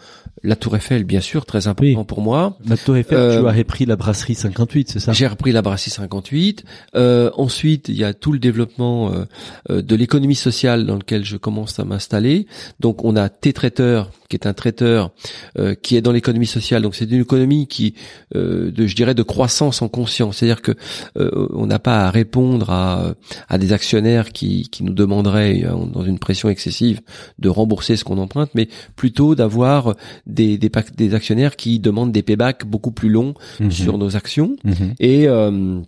la 0.42 0.56
Tour 0.56 0.76
Eiffel, 0.76 1.04
bien 1.04 1.20
sûr, 1.20 1.46
très 1.46 1.66
important 1.68 1.98
Oui. 2.00 2.04
pour 2.06 2.20
moi. 2.20 2.56
La 2.66 2.76
Tour 2.76 2.96
Eiffel, 2.96 3.18
Euh, 3.18 3.40
tu 3.40 3.46
as 3.48 3.52
repris 3.52 3.86
la 3.86 3.96
brasserie 3.96 4.34
58, 4.34 4.90
c'est 4.90 5.00
ça? 5.00 5.12
J'ai 5.12 5.26
repris 5.26 5.52
la 5.52 5.62
brasserie 5.62 5.90
58. 5.90 6.64
Euh, 6.94 7.30
ensuite, 7.36 7.88
il 7.88 7.96
y 7.96 8.04
a 8.04 8.14
tout 8.14 8.32
le 8.32 8.38
développement 8.38 9.12
euh, 9.12 9.24
euh, 9.70 9.82
de 9.82 9.94
l'économie 9.96 10.34
sociale 10.34 10.86
dans 10.86 10.96
lequel 10.96 11.24
je 11.24 11.36
commence 11.36 11.78
à 11.78 11.84
m'installer. 11.84 12.46
Donc, 12.80 13.04
on 13.04 13.16
a 13.16 13.28
T-Traiteur, 13.28 14.10
qui 14.28 14.36
est 14.36 14.46
un 14.46 14.52
traiteur 14.54 15.10
euh, 15.58 15.74
qui 15.74 15.96
est 15.96 16.00
dans 16.00 16.12
l'économie 16.12 16.46
sociale. 16.46 16.82
Donc, 16.82 16.94
c'est 16.94 17.10
une 17.10 17.20
économie 17.22 17.66
qui, 17.66 17.94
euh, 18.34 18.70
de, 18.70 18.86
je 18.86 18.94
dirais, 18.96 19.14
de 19.14 19.22
croissance 19.22 19.82
en 19.82 19.88
conscience. 19.88 20.38
C'est-à-dire 20.38 20.62
que 20.62 20.72
euh, 21.18 21.48
on 21.54 21.66
n'a 21.66 21.78
pas 21.78 22.06
à 22.06 22.10
répondre 22.10 22.70
à, 22.70 23.14
à 23.48 23.58
des 23.58 23.72
actionnaires 23.72 24.32
qui, 24.32 24.68
qui 24.68 24.84
nous 24.84 24.92
demanderaient, 24.94 25.64
euh, 25.64 25.74
dans 25.92 26.04
une 26.04 26.18
pression 26.18 26.48
excessive, 26.48 27.00
de 27.38 27.48
rembourser 27.48 27.96
ce 27.96 28.04
qu'on 28.04 28.18
emprunte, 28.18 28.50
mais 28.54 28.68
plutôt 28.96 29.34
d'avoir 29.34 29.94
des, 30.26 30.58
des, 30.58 30.70
des 30.96 31.14
actionnaires 31.14 31.56
qui 31.56 31.78
demandent 31.80 32.12
des 32.12 32.22
paybacks 32.22 32.66
beaucoup 32.66 32.92
plus 32.92 33.08
longs 33.08 33.34
Mhm. 33.60 33.70
sur 33.70 33.98
nos 33.98 34.16
actions. 34.16 34.56
Mhm. 34.64 34.94
Et 35.00 35.28
euh, 35.28 35.80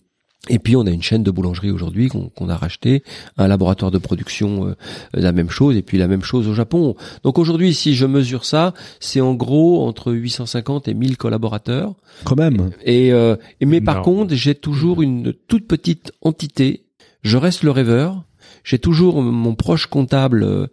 et 0.49 0.59
puis 0.59 0.75
on 0.75 0.87
a 0.87 0.91
une 0.91 1.03
chaîne 1.03 1.23
de 1.23 1.31
boulangerie 1.31 1.71
aujourd'hui 1.71 2.09
qu'on 2.09 2.31
qu'on 2.31 2.49
a 2.49 2.57
racheté, 2.57 3.03
un 3.37 3.47
laboratoire 3.47 3.91
de 3.91 3.99
production, 3.99 4.69
euh, 4.69 4.75
la 5.13 5.33
même 5.33 5.51
chose, 5.51 5.77
et 5.77 5.83
puis 5.83 5.99
la 5.99 6.09
même 6.09 6.23
chose 6.23 6.49
au 6.49 6.55
Japon. 6.55 6.97
Donc 7.25 7.39
aujourd'hui, 7.39 7.75
si 7.75 7.95
je 7.95 8.07
mesure 8.07 8.47
ça, 8.47 8.73
c'est 9.01 9.21
en 9.21 9.35
gros 9.35 9.87
entre 9.87 10.13
850 10.13 10.89
et 10.89 10.95
1000 10.95 11.19
collaborateurs. 11.19 11.95
Quand 12.25 12.37
même. 12.37 12.71
Et, 12.85 13.13
euh, 13.13 13.37
et 13.61 13.67
mais 13.67 13.81
par 13.83 14.03
contre, 14.03 14.35
j'ai 14.35 14.55
toujours 14.55 15.03
une 15.03 15.35
toute 15.47 15.69
petite 15.69 16.13
entité. 16.23 16.87
Je 17.23 17.37
reste 17.37 17.63
le 17.63 17.71
rêveur. 17.71 18.25
J'ai 18.65 18.79
toujours 18.79 19.23
mon 19.23 19.55
proche 19.55 19.87
comptable, 19.87 20.43
euh, 20.43 20.67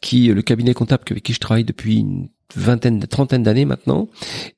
qui 0.00 0.28
le 0.28 0.42
cabinet 0.42 0.72
comptable 0.72 1.04
avec 1.10 1.22
qui 1.22 1.34
je 1.34 1.40
travaille 1.40 1.64
depuis 1.64 1.98
une 1.98 2.28
vingtaine, 2.56 3.00
trentaine 3.00 3.42
d'années 3.42 3.64
maintenant, 3.64 4.08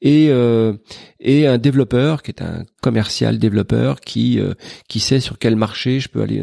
et 0.01 0.28
euh, 0.30 0.74
et 1.20 1.47
un 1.47 1.59
développeur 1.59 2.22
qui 2.22 2.30
est 2.30 2.43
un 2.43 2.64
commercial 2.80 3.38
développeur 3.38 4.01
qui 4.01 4.40
euh, 4.40 4.55
qui 4.88 5.01
sait 5.01 5.20
sur 5.20 5.38
quel 5.38 5.57
marché 5.57 6.01
je 6.01 6.09
peux 6.09 6.22
aller. 6.22 6.43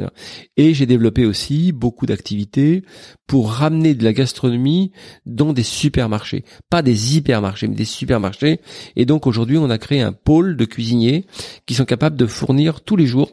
Et 0.57 0.73
j'ai 0.73 0.85
développé 0.85 1.25
aussi 1.25 1.71
beaucoup 1.71 2.05
d'activités 2.05 2.83
pour 3.27 3.51
ramener 3.51 3.93
de 3.93 4.03
la 4.03 4.13
gastronomie 4.13 4.91
dans 5.25 5.53
des 5.53 5.63
supermarchés, 5.63 6.43
pas 6.69 6.81
des 6.81 7.17
hypermarchés, 7.17 7.67
mais 7.67 7.75
des 7.75 7.85
supermarchés. 7.85 8.59
Et 8.95 9.05
donc 9.05 9.27
aujourd'hui, 9.27 9.57
on 9.57 9.69
a 9.69 9.77
créé 9.77 10.01
un 10.01 10.13
pôle 10.13 10.57
de 10.57 10.65
cuisiniers 10.65 11.25
qui 11.65 11.73
sont 11.75 11.85
capables 11.85 12.15
de 12.15 12.25
fournir 12.25 12.81
tous 12.81 12.95
les 12.95 13.05
jours 13.05 13.31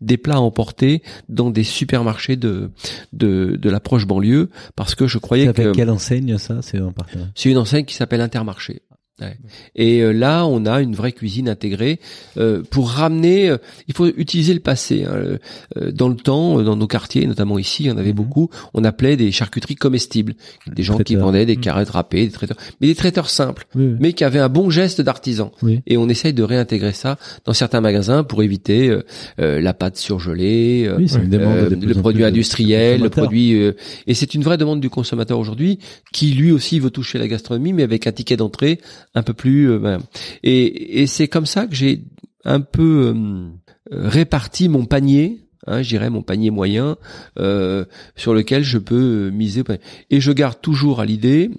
des 0.00 0.16
plats 0.16 0.36
à 0.36 0.40
emporter 0.40 1.02
dans 1.28 1.50
des 1.50 1.64
supermarchés 1.64 2.36
de 2.36 2.70
de, 3.12 3.56
de 3.56 3.70
la 3.70 3.80
proche 3.80 4.06
banlieue, 4.06 4.50
parce 4.76 4.94
que 4.94 5.06
je 5.06 5.18
croyais 5.18 5.52
que 5.52 5.72
quelle 5.72 5.90
enseigne 5.90 6.38
ça? 6.38 6.62
C'est 6.62 6.78
un 6.78 6.92
c'est 7.34 7.50
une 7.50 7.58
enseigne 7.58 7.84
qui 7.84 7.94
s'appelle 7.94 8.20
Intermarché. 8.20 8.82
Ouais. 9.20 9.36
Et 9.74 10.00
euh, 10.00 10.12
là, 10.12 10.46
on 10.46 10.64
a 10.66 10.80
une 10.80 10.94
vraie 10.94 11.12
cuisine 11.12 11.48
intégrée 11.48 11.98
euh, 12.36 12.62
pour 12.70 12.90
ramener. 12.90 13.48
euh, 13.50 13.56
il 13.88 13.94
faut 13.94 14.06
utiliser 14.06 14.54
le 14.54 14.60
passé. 14.60 15.04
hein, 15.04 15.10
euh, 15.12 15.38
euh, 15.76 15.90
dans 15.92 16.08
le 16.08 16.14
temps, 16.16 16.60
euh, 16.60 16.62
dans 16.62 16.76
nos 16.76 16.86
quartiers, 16.86 17.26
notamment 17.26 17.58
ici, 17.58 17.84
il 17.84 17.86
y 17.88 17.90
en 17.90 17.96
avait 17.98 18.10
Mhm. 18.10 18.16
beaucoup. 18.16 18.48
On 18.74 18.84
appelait 18.84 19.16
des 19.16 19.32
charcuteries 19.32 19.74
comestibles, 19.74 20.34
des 20.66 20.82
gens 20.82 20.98
qui 20.98 21.16
vendaient 21.16 21.46
des 21.46 21.56
carottes 21.56 21.90
râpées, 21.90 22.26
des 22.26 22.32
traiteurs, 22.32 22.56
mais 22.80 22.86
des 22.86 22.94
traiteurs 22.94 23.28
simples, 23.28 23.66
Oui, 23.74 23.86
oui. 23.88 23.96
mais 23.98 24.12
qui 24.12 24.22
avaient 24.24 24.38
un 24.38 24.48
bon 24.48 24.70
geste 24.70 25.00
d'artisan. 25.00 25.50
Oui. 25.62 25.80
Et 25.86 25.96
on 25.96 26.08
essaye 26.08 26.32
de 26.32 26.42
réintégrer 26.42 26.92
ça 26.92 27.18
dans 27.44 27.52
certains 27.54 27.80
magasins 27.80 28.22
pour 28.24 28.42
éviter 28.42 28.96
la 29.38 29.74
pâte 29.74 29.96
surgelée, 29.96 30.88
le 30.88 31.92
produit 31.94 32.24
industriel, 32.24 33.00
le 33.02 33.10
produit 33.10 33.54
euh, 33.54 33.72
et 34.06 34.14
c'est 34.14 34.34
une 34.34 34.42
vraie 34.42 34.56
demande 34.58 34.80
du 34.80 34.90
consommateur 34.90 35.38
aujourd'hui 35.38 35.78
qui 36.12 36.32
lui 36.32 36.52
aussi 36.52 36.78
veut 36.80 36.90
toucher 36.90 37.18
la 37.18 37.28
gastronomie 37.28 37.72
mais 37.72 37.82
avec 37.82 38.06
un 38.06 38.12
ticket 38.12 38.36
d'entrée 38.36 38.80
un 39.14 39.22
peu 39.22 39.32
plus 39.32 39.70
euh, 39.70 39.78
ben, 39.78 40.00
et, 40.42 41.02
et 41.02 41.06
c'est 41.06 41.28
comme 41.28 41.46
ça 41.46 41.66
que 41.66 41.74
j'ai 41.74 42.02
un 42.44 42.60
peu 42.60 43.14
euh, 43.14 43.50
réparti 43.90 44.68
mon 44.68 44.84
panier 44.84 45.48
Hein, 45.68 45.82
mon 46.08 46.22
panier 46.22 46.50
moyen 46.50 46.96
euh, 47.38 47.84
sur 48.16 48.32
lequel 48.32 48.62
je 48.62 48.78
peux 48.78 49.30
miser 49.30 49.62
et 50.08 50.20
je 50.20 50.32
garde 50.32 50.60
toujours 50.62 51.00
à 51.00 51.04
l'idée 51.04 51.50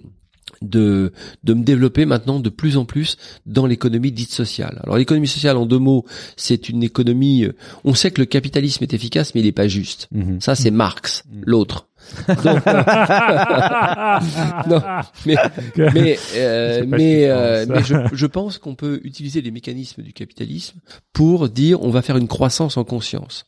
de 0.62 1.12
de 1.42 1.54
me 1.54 1.62
développer 1.64 2.04
maintenant 2.04 2.38
de 2.40 2.50
plus 2.50 2.76
en 2.76 2.84
plus 2.84 3.16
dans 3.46 3.66
l'économie 3.66 4.12
dite 4.12 4.32
sociale. 4.32 4.80
Alors 4.84 4.96
l'économie 4.98 5.28
sociale 5.28 5.56
en 5.56 5.66
deux 5.66 5.78
mots, 5.78 6.04
c'est 6.36 6.68
une 6.68 6.82
économie 6.82 7.44
euh, 7.44 7.54
on 7.84 7.94
sait 7.94 8.10
que 8.10 8.20
le 8.20 8.26
capitalisme 8.26 8.84
est 8.84 8.92
efficace 8.94 9.34
mais 9.34 9.40
il 9.40 9.44
n'est 9.44 9.52
pas 9.52 9.68
juste. 9.68 10.08
Mhm. 10.12 10.40
Ça 10.40 10.54
c'est 10.54 10.70
Marx, 10.70 11.24
Mm. 11.30 11.42
l'autre. 11.46 11.86
Donc, 12.44 12.64
non, 14.68 14.80
mais 15.26 15.36
mais 15.94 16.18
euh, 16.36 16.84
mais 16.86 17.28
euh, 17.28 17.66
mais 17.68 17.82
je, 17.84 17.94
je 18.12 18.26
pense 18.26 18.58
qu'on 18.58 18.74
peut 18.74 19.00
utiliser 19.04 19.40
les 19.42 19.50
mécanismes 19.50 20.02
du 20.02 20.12
capitalisme 20.12 20.78
pour 21.12 21.48
dire 21.48 21.82
on 21.82 21.90
va 21.90 22.02
faire 22.02 22.16
une 22.16 22.28
croissance 22.28 22.76
en 22.76 22.84
conscience. 22.84 23.44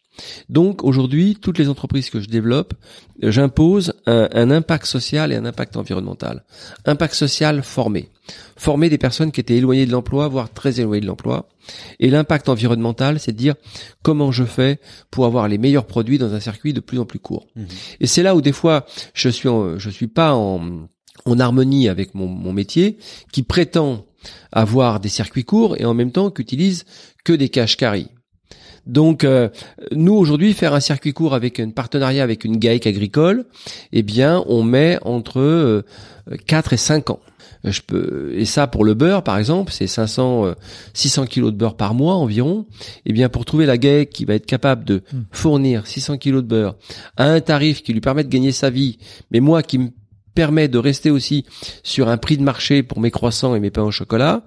Donc 0.48 0.84
aujourd'hui, 0.84 1.36
toutes 1.40 1.58
les 1.58 1.68
entreprises 1.68 2.10
que 2.10 2.20
je 2.20 2.28
développe, 2.28 2.74
j'impose 3.22 3.94
un, 4.06 4.28
un, 4.32 4.50
impact 4.50 4.86
social 4.86 5.32
et 5.32 5.36
un 5.36 5.44
impact 5.44 5.76
environnemental. 5.76 6.44
Impact 6.84 7.14
social 7.14 7.62
formé. 7.62 8.10
Former 8.56 8.88
des 8.88 8.98
personnes 8.98 9.32
qui 9.32 9.40
étaient 9.40 9.56
éloignées 9.56 9.86
de 9.86 9.92
l'emploi, 9.92 10.28
voire 10.28 10.52
très 10.52 10.80
éloignées 10.80 11.00
de 11.00 11.06
l'emploi. 11.06 11.48
Et 11.98 12.10
l'impact 12.10 12.48
environnemental, 12.48 13.18
c'est 13.20 13.32
de 13.32 13.38
dire 13.38 13.54
comment 14.02 14.32
je 14.32 14.44
fais 14.44 14.80
pour 15.10 15.26
avoir 15.26 15.48
les 15.48 15.58
meilleurs 15.58 15.86
produits 15.86 16.18
dans 16.18 16.34
un 16.34 16.40
circuit 16.40 16.72
de 16.72 16.80
plus 16.80 16.98
en 16.98 17.04
plus 17.04 17.18
court. 17.18 17.46
Mmh. 17.56 17.64
Et 18.00 18.06
c'est 18.06 18.22
là 18.22 18.34
où 18.34 18.40
des 18.40 18.52
fois, 18.52 18.86
je 19.14 19.28
suis, 19.28 19.48
je 19.76 19.90
suis 19.90 20.08
pas 20.08 20.34
en, 20.34 20.88
en 21.24 21.40
harmonie 21.40 21.88
avec 21.88 22.14
mon, 22.14 22.26
mon 22.26 22.52
métier, 22.52 22.98
qui 23.32 23.42
prétend 23.42 24.04
avoir 24.52 25.00
des 25.00 25.08
circuits 25.08 25.44
courts 25.44 25.76
et 25.78 25.84
en 25.84 25.94
même 25.94 26.12
temps 26.12 26.30
qu'utilise 26.30 26.84
que 27.24 27.32
des 27.32 27.48
cash 27.48 27.76
carry. 27.76 28.08
Donc 28.86 29.24
euh, 29.24 29.48
nous 29.92 30.14
aujourd'hui 30.14 30.52
faire 30.54 30.74
un 30.74 30.80
circuit 30.80 31.12
court 31.12 31.34
avec 31.34 31.60
un 31.60 31.70
partenariat 31.70 32.22
avec 32.22 32.44
une 32.44 32.56
GAEC 32.56 32.86
agricole, 32.86 33.44
eh 33.92 34.02
bien 34.02 34.42
on 34.46 34.62
met 34.62 34.98
entre 35.02 35.84
4 36.46 36.72
euh, 36.72 36.74
et 36.74 36.76
5 36.76 37.10
ans. 37.10 37.20
Je 37.64 37.80
peux 37.80 38.32
et 38.34 38.44
ça 38.44 38.66
pour 38.66 38.84
le 38.84 38.94
beurre 38.94 39.22
par 39.22 39.38
exemple, 39.38 39.72
c'est 39.72 39.86
500 39.86 40.54
600 40.94 41.26
kilos 41.26 41.52
de 41.52 41.56
beurre 41.56 41.76
par 41.76 41.94
mois 41.94 42.14
environ. 42.14 42.66
Eh 43.06 43.12
bien 43.12 43.28
pour 43.28 43.44
trouver 43.44 43.66
la 43.66 43.78
GAEC 43.78 44.10
qui 44.10 44.24
va 44.24 44.34
être 44.34 44.46
capable 44.46 44.84
de 44.84 45.02
hmm. 45.12 45.22
fournir 45.30 45.86
600 45.86 46.18
kilos 46.18 46.42
de 46.42 46.48
beurre 46.48 46.74
à 47.16 47.26
un 47.26 47.40
tarif 47.40 47.84
qui 47.84 47.92
lui 47.92 48.00
permet 48.00 48.24
de 48.24 48.28
gagner 48.28 48.50
sa 48.50 48.70
vie, 48.70 48.98
mais 49.30 49.38
moi 49.38 49.62
qui 49.62 49.78
me 49.78 49.90
permet 50.34 50.68
de 50.68 50.78
rester 50.78 51.10
aussi 51.10 51.44
sur 51.82 52.08
un 52.08 52.16
prix 52.16 52.36
de 52.36 52.42
marché 52.42 52.82
pour 52.82 53.00
mes 53.00 53.10
croissants 53.10 53.54
et 53.54 53.60
mes 53.60 53.70
pains 53.70 53.82
au 53.82 53.90
chocolat. 53.90 54.44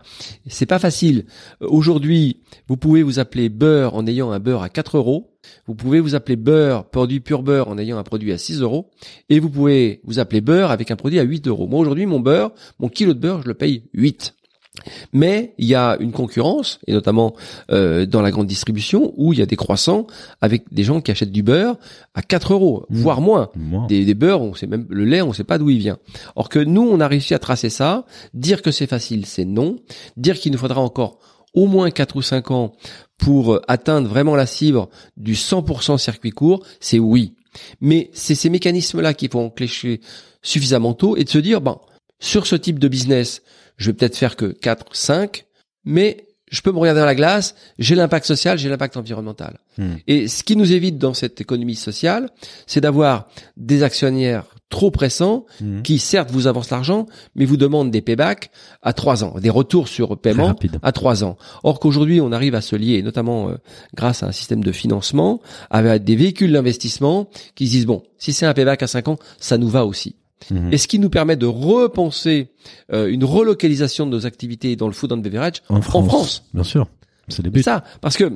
C'est 0.47 0.65
pas 0.65 0.79
facile. 0.79 1.25
Aujourd'hui, 1.61 2.41
vous 2.67 2.77
pouvez 2.77 3.03
vous 3.03 3.19
appeler 3.19 3.49
beurre 3.49 3.95
en 3.95 4.07
ayant 4.07 4.31
un 4.31 4.39
beurre 4.39 4.63
à 4.63 4.69
4 4.69 4.97
euros. 4.97 5.31
Vous 5.67 5.75
pouvez 5.75 5.99
vous 5.99 6.15
appeler 6.15 6.35
beurre, 6.35 6.89
produit 6.89 7.19
pur 7.19 7.43
beurre 7.43 7.67
en 7.67 7.77
ayant 7.77 7.97
un 7.97 8.03
produit 8.03 8.31
à 8.31 8.37
6 8.37 8.61
euros. 8.61 8.89
Et 9.29 9.39
vous 9.39 9.49
pouvez 9.49 10.01
vous 10.03 10.19
appeler 10.19 10.41
beurre 10.41 10.71
avec 10.71 10.91
un 10.91 10.95
produit 10.95 11.19
à 11.19 11.23
8 11.23 11.47
euros. 11.47 11.67
Moi 11.67 11.79
aujourd'hui, 11.79 12.05
mon 12.05 12.19
beurre, 12.19 12.51
mon 12.79 12.89
kilo 12.89 13.13
de 13.13 13.19
beurre, 13.19 13.41
je 13.43 13.47
le 13.47 13.53
paye 13.53 13.83
8. 13.93 14.33
Mais 15.13 15.53
il 15.57 15.67
y 15.67 15.75
a 15.75 15.97
une 15.99 16.11
concurrence, 16.11 16.79
et 16.87 16.93
notamment 16.93 17.35
euh, 17.71 18.05
dans 18.05 18.21
la 18.21 18.31
grande 18.31 18.47
distribution, 18.47 19.13
où 19.17 19.33
il 19.33 19.39
y 19.39 19.41
a 19.41 19.45
des 19.45 19.55
croissants 19.55 20.07
avec 20.41 20.71
des 20.71 20.83
gens 20.83 21.01
qui 21.01 21.11
achètent 21.11 21.31
du 21.31 21.43
beurre 21.43 21.77
à 22.13 22.21
4 22.21 22.53
euros, 22.53 22.85
mmh. 22.89 22.97
voire 22.97 23.21
moins. 23.21 23.49
Des, 23.87 24.05
des, 24.05 24.13
beurres, 24.13 24.41
on 24.41 24.53
sait 24.53 24.67
même 24.67 24.85
le 24.89 25.05
lait, 25.05 25.21
on 25.21 25.33
sait 25.33 25.43
pas 25.43 25.57
d'où 25.57 25.69
il 25.69 25.79
vient. 25.79 25.97
Or 26.35 26.49
que 26.49 26.59
nous, 26.59 26.81
on 26.83 26.99
a 26.99 27.07
réussi 27.07 27.33
à 27.33 27.39
tracer 27.39 27.69
ça. 27.69 28.05
Dire 28.33 28.61
que 28.61 28.71
c'est 28.71 28.87
facile, 28.87 29.25
c'est 29.25 29.45
non. 29.45 29.77
Dire 30.17 30.39
qu'il 30.39 30.51
nous 30.51 30.57
faudra 30.57 30.81
encore 30.81 31.19
au 31.53 31.67
moins 31.67 31.89
4 31.89 32.15
ou 32.17 32.21
5 32.21 32.51
ans 32.51 32.73
pour 33.17 33.59
atteindre 33.67 34.09
vraiment 34.09 34.35
la 34.35 34.45
cible 34.45 34.85
du 35.17 35.33
100% 35.33 35.97
circuit 35.97 36.31
court, 36.31 36.65
c'est 36.79 36.99
oui. 36.99 37.33
Mais 37.81 38.09
c'est 38.13 38.35
ces 38.35 38.49
mécanismes-là 38.49 39.13
qui 39.13 39.27
vont 39.27 39.45
enclencher 39.45 40.01
suffisamment 40.41 40.93
tôt 40.93 41.15
et 41.15 41.23
de 41.23 41.29
se 41.29 41.37
dire, 41.37 41.61
bon, 41.61 41.79
sur 42.19 42.45
ce 42.45 42.55
type 42.55 42.79
de 42.79 42.87
business, 42.87 43.41
je 43.77 43.91
vais 43.91 43.93
peut-être 43.93 44.17
faire 44.17 44.35
que 44.35 44.45
4, 44.45 44.95
5, 44.95 45.45
mais 45.83 46.25
je 46.51 46.61
peux 46.61 46.71
me 46.71 46.77
regarder 46.77 46.99
dans 46.99 47.05
la 47.05 47.15
glace, 47.15 47.55
j'ai 47.79 47.95
l'impact 47.95 48.25
social, 48.25 48.57
j'ai 48.57 48.69
l'impact 48.69 48.97
environnemental. 48.97 49.59
Hmm. 49.77 49.95
Et 50.07 50.27
ce 50.27 50.43
qui 50.43 50.55
nous 50.55 50.73
évite 50.73 50.97
dans 50.97 51.13
cette 51.13 51.41
économie 51.41 51.75
sociale, 51.75 52.29
c'est 52.67 52.81
d'avoir 52.81 53.27
des 53.57 53.83
actionnaires 53.83 54.45
trop 54.69 54.91
pressants 54.91 55.45
hmm. 55.59 55.81
qui 55.81 55.97
certes 55.97 56.31
vous 56.31 56.47
avancent 56.47 56.69
l'argent, 56.69 57.07
mais 57.35 57.45
vous 57.45 57.57
demandent 57.57 57.91
des 57.91 58.01
paybacks 58.01 58.51
à 58.83 58.93
trois 58.93 59.23
ans, 59.23 59.35
des 59.39 59.49
retours 59.49 59.87
sur 59.87 60.17
paiement 60.17 60.55
à 60.83 60.91
trois 60.91 61.23
ans. 61.23 61.37
Or 61.63 61.79
qu'aujourd'hui 61.79 62.21
on 62.21 62.31
arrive 62.31 62.55
à 62.55 62.61
se 62.61 62.75
lier, 62.75 63.01
notamment 63.01 63.49
euh, 63.49 63.55
grâce 63.95 64.21
à 64.21 64.27
un 64.27 64.31
système 64.31 64.63
de 64.63 64.71
financement, 64.71 65.41
avec 65.69 66.03
des 66.03 66.15
véhicules 66.15 66.51
d'investissement 66.51 67.27
qui 67.55 67.67
se 67.67 67.71
disent 67.71 67.85
bon, 67.85 68.03
si 68.17 68.33
c'est 68.33 68.45
un 68.45 68.53
payback 68.53 68.83
à 68.83 68.87
cinq 68.87 69.07
ans, 69.07 69.17
ça 69.39 69.57
nous 69.57 69.69
va 69.69 69.85
aussi. 69.85 70.15
Mhm. 70.51 70.73
Et 70.73 70.77
ce 70.77 70.87
qui 70.87 70.99
nous 70.99 71.09
permet 71.09 71.35
de 71.35 71.45
repenser 71.45 72.49
euh, 72.93 73.07
une 73.07 73.23
relocalisation 73.23 74.05
de 74.05 74.11
nos 74.11 74.25
activités 74.25 74.75
dans 74.75 74.87
le 74.87 74.93
food 74.93 75.11
and 75.11 75.17
beverage 75.17 75.63
en 75.69 75.81
France. 75.81 76.43
Bien 76.53 76.63
sûr, 76.63 76.87
c'est 77.27 77.43
le 77.43 77.49
but. 77.49 77.63
Ça, 77.63 77.83
parce 78.01 78.17
que 78.17 78.31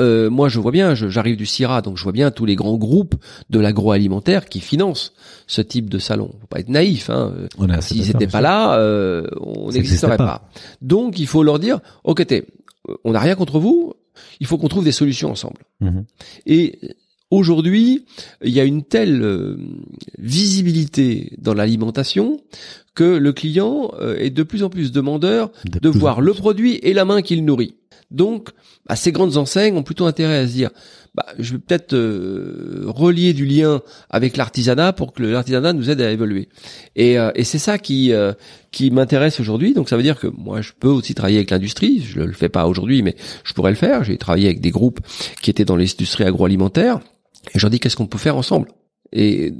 euh, 0.00 0.30
moi, 0.30 0.48
je 0.48 0.60
vois 0.60 0.72
bien, 0.72 0.94
j'arrive 0.94 1.36
du 1.36 1.46
CIRA, 1.46 1.82
donc 1.82 1.96
je 1.96 2.02
vois 2.02 2.12
bien 2.12 2.30
tous 2.30 2.44
les 2.44 2.56
grands 2.56 2.76
groupes 2.76 3.14
de 3.50 3.58
l'agroalimentaire 3.58 4.48
qui 4.48 4.60
financent 4.60 5.12
ce 5.46 5.60
type 5.60 5.88
de 5.88 5.98
salon. 5.98 6.30
Faut 6.40 6.46
pas 6.46 6.60
être 6.60 6.68
naïf. 6.68 7.10
Hein. 7.10 7.32
S'ils 7.80 8.06
n'étaient 8.06 8.26
pas 8.26 8.40
là, 8.40 8.78
euh, 8.78 9.26
on 9.40 9.70
n'existerait 9.70 10.16
pas. 10.16 10.48
Donc, 10.82 11.18
il 11.18 11.26
faut 11.26 11.42
leur 11.42 11.58
dire, 11.58 11.80
ok, 12.04 12.26
on 13.04 13.12
n'a 13.12 13.20
rien 13.20 13.34
contre 13.34 13.58
vous. 13.58 13.94
Il 14.40 14.46
faut 14.46 14.58
qu'on 14.58 14.68
trouve 14.68 14.84
des 14.84 14.92
solutions 14.92 15.30
ensemble. 15.30 15.58
Mhm. 15.80 16.04
Et 16.46 16.78
Aujourd'hui, 17.30 18.06
il 18.42 18.50
y 18.50 18.60
a 18.60 18.64
une 18.64 18.82
telle 18.82 19.22
euh, 19.22 19.58
visibilité 20.18 21.32
dans 21.36 21.52
l'alimentation 21.52 22.40
que 22.94 23.04
le 23.04 23.32
client 23.34 23.92
euh, 24.00 24.16
est 24.16 24.30
de 24.30 24.42
plus 24.42 24.62
en 24.62 24.70
plus 24.70 24.92
demandeur 24.92 25.50
de, 25.66 25.88
voir 25.90 26.22
le 26.22 26.32
produit 26.32 26.76
et 26.82 26.94
la 26.94 27.04
main 27.04 27.20
qu'il 27.20 27.44
nourrit. 27.44 27.74
Donc, 28.10 28.48
bah, 28.88 28.96
ces 28.96 29.12
grandes 29.12 29.36
enseignes 29.36 29.76
ont 29.76 29.82
plutôt 29.82 30.06
intérêt 30.06 30.38
à 30.38 30.46
se 30.46 30.52
dire, 30.52 30.70
bah, 31.14 31.26
je 31.38 31.52
vais 31.52 31.58
peut-être 31.58 31.92
euh, 31.92 32.84
relier 32.86 33.34
du 33.34 33.44
lien 33.44 33.82
avec 34.08 34.38
l'artisanat 34.38 34.94
pour 34.94 35.12
que 35.12 35.22
l'artisanat 35.22 35.74
nous 35.74 35.90
aide 35.90 36.00
à 36.00 36.10
évoluer. 36.10 36.48
Et, 36.96 37.16
et 37.34 37.44
c'est 37.44 37.58
ça 37.58 37.76
qui 37.76 38.10
qui 38.70 38.90
m'intéresse 38.90 39.38
aujourd'hui. 39.38 39.74
Donc 39.74 39.90
ça 39.90 39.98
veut 39.98 40.02
dire 40.02 40.18
que 40.18 40.28
moi, 40.28 40.62
je 40.62 40.72
peux 40.80 40.88
aussi 40.88 41.14
travailler 41.14 41.36
avec 41.36 41.50
l'industrie. 41.50 42.00
Je 42.00 42.20
le 42.20 42.32
fais 42.32 42.48
pas 42.48 42.66
aujourd'hui, 42.66 43.02
mais 43.02 43.16
je 43.44 43.52
pourrais 43.52 43.70
le 43.70 43.76
faire. 43.76 44.02
J'ai 44.02 44.16
travaillé 44.16 44.46
avec 44.46 44.62
des 44.62 44.70
groupes 44.70 45.00
qui 45.42 45.50
étaient 45.50 45.66
dans 45.66 45.76
l'industrie 45.76 46.24
agroalimentaire 46.24 47.00
et 47.54 47.58
je 47.58 47.64
leur 47.64 47.70
dis 47.70 47.80
qu'est-ce 47.80 47.96
qu'on 47.96 48.06
peut 48.06 48.18
faire 48.18 48.36
ensemble? 48.36 48.70
Et 49.10 49.54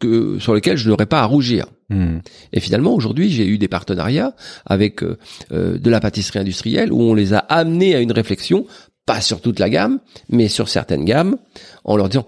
que, 0.00 0.38
sur 0.38 0.54
lesquels 0.54 0.78
je 0.78 0.88
n'aurais 0.88 1.04
pas 1.04 1.20
à 1.20 1.26
rougir. 1.26 1.66
Hmm. 1.90 2.20
Et 2.54 2.60
finalement, 2.60 2.94
aujourd'hui, 2.94 3.28
j'ai 3.28 3.46
eu 3.46 3.58
des 3.58 3.68
partenariats 3.68 4.34
avec 4.64 5.02
euh, 5.02 5.18
euh, 5.52 5.76
de 5.76 5.90
la 5.90 6.00
pâtisserie 6.00 6.38
industrielle 6.38 6.90
où 6.90 7.02
on 7.02 7.12
les 7.12 7.34
a 7.34 7.38
amenés 7.38 7.94
à 7.94 8.00
une 8.00 8.12
réflexion, 8.12 8.66
pas 9.04 9.20
sur 9.20 9.42
toute 9.42 9.58
la 9.58 9.68
gamme, 9.68 10.00
mais 10.30 10.48
sur 10.48 10.70
certaines 10.70 11.04
gammes, 11.04 11.36
en 11.84 11.98
leur 11.98 12.08
disant 12.08 12.24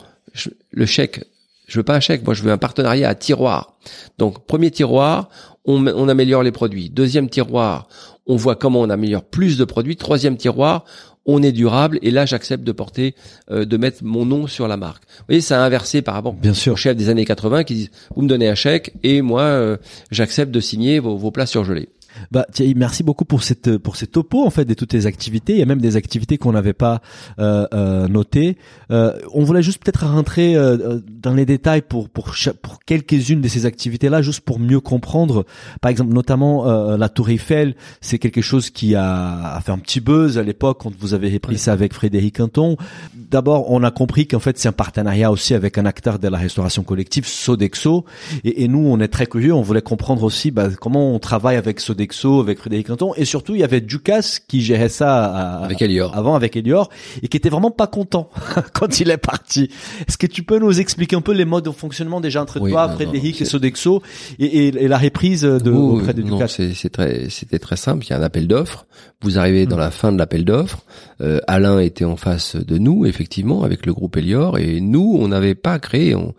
le 0.70 0.84
chèque, 0.84 1.24
je 1.66 1.78
veux 1.78 1.82
pas 1.82 1.96
un 1.96 2.00
chèque, 2.00 2.24
moi 2.24 2.34
je 2.34 2.42
veux 2.42 2.52
un 2.52 2.58
partenariat 2.58 3.08
à 3.08 3.14
tiroir. 3.14 3.78
Donc 4.18 4.44
premier 4.46 4.70
tiroir, 4.70 5.30
on, 5.64 5.86
on 5.86 6.08
améliore 6.08 6.42
les 6.42 6.52
produits. 6.52 6.90
Deuxième 6.90 7.30
tiroir, 7.30 7.88
on 8.26 8.36
voit 8.36 8.56
comment 8.56 8.82
on 8.82 8.90
améliore 8.90 9.24
plus 9.24 9.56
de 9.56 9.64
produits. 9.64 9.96
Troisième 9.96 10.36
tiroir, 10.36 10.84
on 11.26 11.42
est 11.42 11.52
durable 11.52 11.98
et 12.02 12.10
là 12.10 12.26
j'accepte 12.26 12.64
de 12.64 12.72
porter, 12.72 13.14
euh, 13.50 13.64
de 13.64 13.76
mettre 13.76 14.04
mon 14.04 14.24
nom 14.24 14.46
sur 14.46 14.68
la 14.68 14.76
marque. 14.76 15.02
Vous 15.18 15.24
voyez, 15.28 15.40
ça 15.40 15.62
a 15.62 15.66
inversé 15.66 16.02
par 16.02 16.14
rapport 16.14 16.32
Bien 16.32 16.54
sûr. 16.54 16.74
aux 16.74 16.76
chefs 16.76 16.96
des 16.96 17.08
années 17.08 17.24
80 17.24 17.64
qui 17.64 17.74
disent 17.74 17.90
vous 18.14 18.22
me 18.22 18.28
donnez 18.28 18.48
un 18.48 18.54
chèque 18.54 18.94
et 19.02 19.22
moi 19.22 19.42
euh, 19.42 19.76
j'accepte 20.10 20.50
de 20.52 20.60
signer 20.60 20.98
vos, 20.98 21.16
vos 21.16 21.30
plats 21.30 21.46
surgelés. 21.46 21.88
Bah 22.30 22.46
Thierry, 22.52 22.74
merci 22.74 23.02
beaucoup 23.02 23.24
pour 23.24 23.42
cette 23.42 23.78
pour 23.78 23.96
ces 23.96 24.06
topos 24.06 24.44
en 24.44 24.50
fait 24.50 24.64
de 24.64 24.74
toutes 24.74 24.90
tes 24.90 25.06
activités. 25.06 25.54
Il 25.54 25.58
y 25.58 25.62
a 25.62 25.66
même 25.66 25.80
des 25.80 25.96
activités 25.96 26.38
qu'on 26.38 26.52
n'avait 26.52 26.72
pas 26.72 27.00
euh, 27.38 27.66
euh, 27.72 28.08
notées. 28.08 28.56
Euh, 28.90 29.18
on 29.32 29.44
voulait 29.44 29.62
juste 29.62 29.82
peut-être 29.82 30.06
rentrer 30.06 30.56
euh, 30.56 31.00
dans 31.08 31.34
les 31.34 31.46
détails 31.46 31.82
pour 31.82 32.08
pour 32.08 32.34
pour 32.62 32.78
quelques-unes 32.84 33.40
de 33.40 33.48
ces 33.48 33.66
activités 33.66 34.08
là, 34.08 34.22
juste 34.22 34.40
pour 34.40 34.58
mieux 34.58 34.80
comprendre. 34.80 35.44
Par 35.80 35.90
exemple, 35.90 36.12
notamment 36.12 36.68
euh, 36.68 36.96
la 36.96 37.08
Tour 37.08 37.30
Eiffel, 37.30 37.74
c'est 38.00 38.18
quelque 38.18 38.40
chose 38.40 38.70
qui 38.70 38.94
a, 38.94 39.56
a, 39.56 39.60
fait 39.60 39.72
un 39.72 39.78
petit 39.78 40.00
buzz 40.00 40.38
à 40.38 40.42
l'époque 40.42 40.78
quand 40.80 40.92
vous 40.98 41.14
avez 41.14 41.30
repris 41.30 41.58
ça 41.58 41.72
avec 41.72 41.92
Frédéric 41.92 42.36
Quinton. 42.36 42.76
D'abord, 43.14 43.70
on 43.70 43.82
a 43.82 43.90
compris 43.90 44.26
qu'en 44.26 44.40
fait 44.40 44.58
c'est 44.58 44.68
un 44.68 44.72
partenariat 44.72 45.30
aussi 45.30 45.54
avec 45.54 45.78
un 45.78 45.86
acteur 45.86 46.18
de 46.18 46.28
la 46.28 46.38
restauration 46.38 46.82
collective, 46.82 47.26
Sodexo, 47.26 48.04
et, 48.44 48.64
et 48.64 48.68
nous 48.68 48.86
on 48.86 49.00
est 49.00 49.08
très 49.08 49.26
curieux. 49.26 49.52
On 49.52 49.62
voulait 49.62 49.82
comprendre 49.82 50.22
aussi 50.22 50.50
bah, 50.50 50.68
comment 50.80 51.14
on 51.14 51.18
travaille 51.18 51.56
avec 51.56 51.80
Sodexo 51.80 52.05
avec 52.40 52.58
Frédéric 52.58 52.86
Canton 52.88 53.12
et 53.16 53.24
surtout 53.24 53.54
il 53.54 53.60
y 53.60 53.64
avait 53.64 53.80
Ducasse 53.80 54.38
qui 54.38 54.60
gérait 54.60 54.88
ça 54.88 55.24
avec 55.62 55.80
Elior. 55.82 56.16
avant 56.16 56.34
avec 56.34 56.56
Elior 56.56 56.88
et 57.22 57.28
qui 57.28 57.36
était 57.36 57.48
vraiment 57.48 57.70
pas 57.70 57.86
content 57.86 58.30
quand 58.72 59.00
il 59.00 59.10
est 59.10 59.16
parti. 59.16 59.70
Est-ce 60.06 60.18
que 60.18 60.26
tu 60.26 60.42
peux 60.42 60.58
nous 60.58 60.80
expliquer 60.80 61.16
un 61.16 61.20
peu 61.20 61.32
les 61.32 61.44
modes 61.44 61.64
de 61.64 61.70
fonctionnement 61.70 62.20
déjà 62.20 62.42
entre 62.42 62.58
toi, 62.58 62.88
Frédéric 62.88 63.40
et 63.40 63.44
Sodexo 63.44 64.02
et, 64.38 64.68
et, 64.68 64.88
la 64.88 64.98
reprise 64.98 65.42
de 65.42 65.70
auprès 65.70 66.14
de 66.14 66.22
Ducasse? 66.22 66.60
c'est 66.74 66.90
très 66.90 67.28
c'était 67.30 67.58
très 67.58 67.76
simple, 67.76 68.04
il 68.04 68.10
y 68.10 68.12
a 68.12 68.18
un 68.18 68.22
appel 68.22 68.46
d'offres, 68.46 68.86
vous 69.22 69.38
arrivez 69.38 69.66
dans 69.66 69.76
la 69.76 69.90
fin 69.90 70.12
de 70.12 70.18
l'appel 70.18 70.44
d'offres, 70.44 70.84
euh, 71.20 71.40
Alain 71.46 71.80
était 71.80 72.04
en 72.04 72.16
face 72.16 72.56
de 72.56 72.78
nous 72.78 73.06
effectivement 73.06 73.62
avec 73.62 73.86
le 73.86 73.92
groupe 73.92 74.16
Elior 74.16 74.58
et 74.58 74.80
nous 74.80 75.16
on 75.20 75.28
n'avait 75.28 75.54
pas 75.54 75.78
créé 75.78 76.14
on 76.14 76.34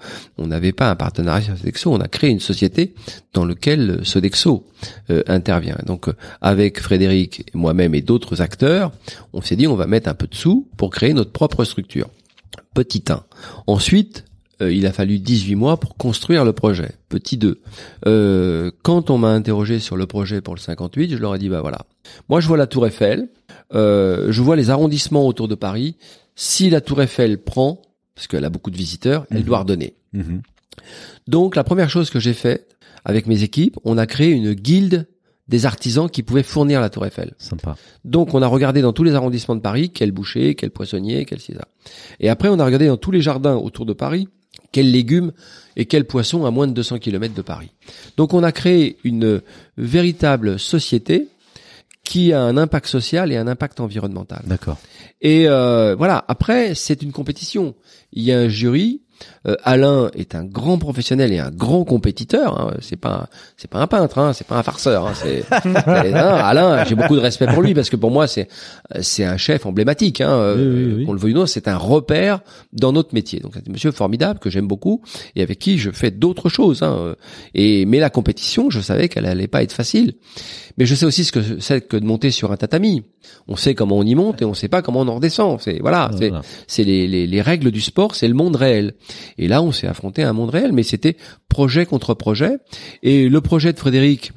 n'avait 0.47 0.71
pas 0.71 0.89
un 0.89 0.95
partenariat 0.95 1.51
avec 1.51 1.59
Sodexo, 1.59 1.93
on 1.93 1.99
a 1.99 2.07
créé 2.07 2.29
une 2.29 2.39
société 2.39 2.93
dans 3.33 3.45
lequel 3.45 3.99
Sodexo 4.03 4.65
euh, 5.09 5.23
intervient. 5.27 5.56
Donc 5.85 6.07
euh, 6.09 6.13
avec 6.41 6.79
Frédéric, 6.79 7.49
moi-même 7.53 7.95
et 7.95 8.01
d'autres 8.01 8.41
acteurs, 8.41 8.91
on 9.33 9.41
s'est 9.41 9.55
dit 9.55 9.67
on 9.67 9.75
va 9.75 9.87
mettre 9.87 10.09
un 10.09 10.13
peu 10.13 10.27
de 10.27 10.35
sous 10.35 10.67
pour 10.77 10.89
créer 10.89 11.13
notre 11.13 11.31
propre 11.31 11.63
structure. 11.63 12.09
Petit 12.73 13.03
1. 13.09 13.23
Ensuite, 13.67 14.25
euh, 14.61 14.71
il 14.71 14.85
a 14.85 14.91
fallu 14.93 15.19
18 15.19 15.55
mois 15.55 15.79
pour 15.79 15.97
construire 15.97 16.45
le 16.45 16.53
projet. 16.53 16.91
Petit 17.09 17.37
2. 17.37 17.61
quand 18.83 19.09
on 19.09 19.17
m'a 19.17 19.29
interrogé 19.29 19.79
sur 19.79 19.97
le 19.97 20.05
projet 20.07 20.41
pour 20.41 20.55
le 20.55 20.59
58, 20.59 21.11
je 21.11 21.17
leur 21.17 21.35
ai 21.35 21.39
dit 21.39 21.49
bah 21.49 21.61
voilà. 21.61 21.79
Moi 22.29 22.39
je 22.39 22.47
vois 22.47 22.57
la 22.57 22.67
Tour 22.67 22.87
Eiffel, 22.87 23.29
je 23.73 24.41
vois 24.41 24.55
les 24.55 24.69
arrondissements 24.69 25.25
autour 25.27 25.47
de 25.47 25.55
Paris. 25.55 25.97
Si 26.35 26.69
la 26.69 26.81
Tour 26.81 27.01
Eiffel 27.01 27.39
prend, 27.43 27.81
parce 28.15 28.27
qu'elle 28.27 28.45
a 28.45 28.49
beaucoup 28.49 28.71
de 28.71 28.77
visiteurs, 28.77 29.25
elle 29.31 29.39
Mhm. 29.39 29.43
doit 29.43 29.59
redonner. 29.59 29.95
Mhm. 30.13 30.41
Donc 31.27 31.55
la 31.55 31.63
première 31.63 31.89
chose 31.89 32.09
que 32.09 32.19
j'ai 32.19 32.33
fait 32.33 32.67
avec 33.05 33.25
mes 33.27 33.43
équipes, 33.43 33.77
on 33.83 33.97
a 33.97 34.05
créé 34.05 34.31
une 34.31 34.53
guilde 34.53 35.07
des 35.47 35.65
artisans 35.65 36.09
qui 36.09 36.23
pouvaient 36.23 36.43
fournir 36.43 36.81
la 36.81 36.89
Tour 36.89 37.05
Eiffel. 37.05 37.33
Sympa. 37.37 37.75
Donc 38.05 38.33
on 38.33 38.41
a 38.41 38.47
regardé 38.47 38.81
dans 38.81 38.93
tous 38.93 39.03
les 39.03 39.15
arrondissements 39.15 39.55
de 39.55 39.61
Paris 39.61 39.89
quel 39.89 40.11
boucher, 40.11 40.55
quel 40.55 40.71
poissonnier, 40.71 41.25
quel 41.25 41.39
césar. 41.39 41.65
Et 42.19 42.29
après 42.29 42.49
on 42.49 42.59
a 42.59 42.65
regardé 42.65 42.87
dans 42.87 42.97
tous 42.97 43.11
les 43.11 43.21
jardins 43.21 43.55
autour 43.55 43.85
de 43.85 43.93
Paris 43.93 44.27
quels 44.71 44.91
légumes 44.91 45.31
et 45.75 45.85
quels 45.85 46.05
poissons 46.05 46.45
à 46.45 46.51
moins 46.51 46.67
de 46.67 46.73
200 46.73 46.99
km 46.99 47.33
de 47.33 47.41
Paris. 47.41 47.71
Donc 48.17 48.33
on 48.33 48.43
a 48.43 48.51
créé 48.51 48.97
une 49.03 49.41
véritable 49.77 50.59
société 50.59 51.29
qui 52.03 52.31
a 52.31 52.41
un 52.41 52.57
impact 52.57 52.87
social 52.87 53.31
et 53.31 53.37
un 53.37 53.47
impact 53.47 53.79
environnemental. 53.79 54.41
D'accord. 54.45 54.77
Et 55.21 55.47
euh, 55.47 55.95
voilà, 55.95 56.23
après, 56.27 56.73
c'est 56.73 57.01
une 57.01 57.11
compétition. 57.11 57.75
Il 58.13 58.23
y 58.23 58.31
a 58.31 58.39
un 58.39 58.47
jury. 58.47 59.01
Euh, 59.47 59.55
Alain 59.63 60.09
est 60.15 60.35
un 60.35 60.43
grand 60.43 60.77
professionnel 60.77 61.31
et 61.33 61.39
un 61.39 61.51
grand 61.51 61.83
compétiteur. 61.85 62.59
Hein. 62.59 62.73
C'est 62.81 62.95
pas, 62.97 63.29
c'est 63.55 63.69
pas 63.69 63.79
un 63.79 63.87
peintre, 63.87 64.17
hein. 64.19 64.33
c'est 64.33 64.45
pas 64.45 64.57
un 64.57 64.63
farceur. 64.63 65.07
Hein. 65.07 65.13
C'est, 65.15 65.43
c'est- 65.63 66.13
Alain, 66.13 66.83
j'ai 66.85 66.95
beaucoup 66.95 67.15
de 67.15 67.21
respect 67.21 67.47
pour 67.47 67.61
lui 67.61 67.73
parce 67.73 67.89
que 67.89 67.95
pour 67.95 68.11
moi, 68.11 68.27
c'est, 68.27 68.47
c'est 69.01 69.23
un 69.23 69.37
chef 69.37 69.65
emblématique. 69.65 70.21
Hein. 70.21 70.29
Euh, 70.31 70.55
Oui, 70.55 70.85
oui, 70.85 70.93
oui. 70.99 71.05
Qu'on 71.05 71.13
le 71.13 71.19
veuille 71.19 71.33
ou 71.33 71.37
non, 71.37 71.45
c'est 71.45 71.67
un 71.67 71.77
repère 71.77 72.41
dans 72.73 72.91
notre 72.91 73.13
métier. 73.13 73.39
Donc 73.39 73.53
c'est 73.55 73.67
un 73.67 73.71
monsieur 73.71 73.91
formidable 73.91 74.39
que 74.39 74.49
j'aime 74.49 74.67
beaucoup 74.67 75.01
et 75.35 75.41
avec 75.41 75.59
qui 75.59 75.77
je 75.77 75.91
fais 75.91 76.11
d'autres 76.11 76.49
choses. 76.49 76.83
Hein. 76.83 77.15
Et 77.53 77.85
mais 77.85 77.99
la 77.99 78.09
compétition, 78.09 78.69
je 78.69 78.79
savais 78.81 79.07
qu'elle 79.09 79.25
allait 79.25 79.47
pas 79.47 79.63
être 79.63 79.73
facile. 79.73 80.13
Mais 80.77 80.85
je 80.85 80.93
sais 80.93 81.05
aussi 81.05 81.23
ce 81.23 81.31
que 81.31 81.59
c'est 81.59 81.87
que 81.87 81.97
de 81.97 82.05
monter 82.05 82.29
sur 82.31 82.51
un 82.51 82.57
tatami. 82.57 83.03
On 83.47 83.55
sait 83.55 83.73
comment 83.75 83.97
on 83.97 84.03
y 84.03 84.13
monte 84.15 84.41
et 84.41 84.45
on 84.45 84.53
sait 84.53 84.67
pas 84.67 84.81
comment 84.81 85.01
on 85.01 85.07
en 85.07 85.15
redescend. 85.15 85.59
C'est 85.59 85.79
voilà, 85.79 86.11
c'est 86.17 86.29
Voilà. 86.29 86.43
c'est 86.67 86.83
les, 86.83 87.07
les, 87.07 87.25
les 87.27 87.41
règles 87.41 87.71
du 87.71 87.81
sport, 87.81 88.13
c'est 88.15 88.27
le 88.27 88.33
monde 88.35 88.55
réel. 88.55 88.93
Et 89.37 89.47
là, 89.47 89.61
on 89.61 89.71
s'est 89.71 89.87
affronté 89.87 90.23
à 90.23 90.29
un 90.29 90.33
monde 90.33 90.49
réel, 90.49 90.71
mais 90.73 90.83
c'était 90.83 91.17
projet 91.49 91.85
contre 91.85 92.13
projet. 92.13 92.57
Et 93.03 93.29
le 93.29 93.41
projet 93.41 93.73
de 93.73 93.79
Frédéric 93.79 94.31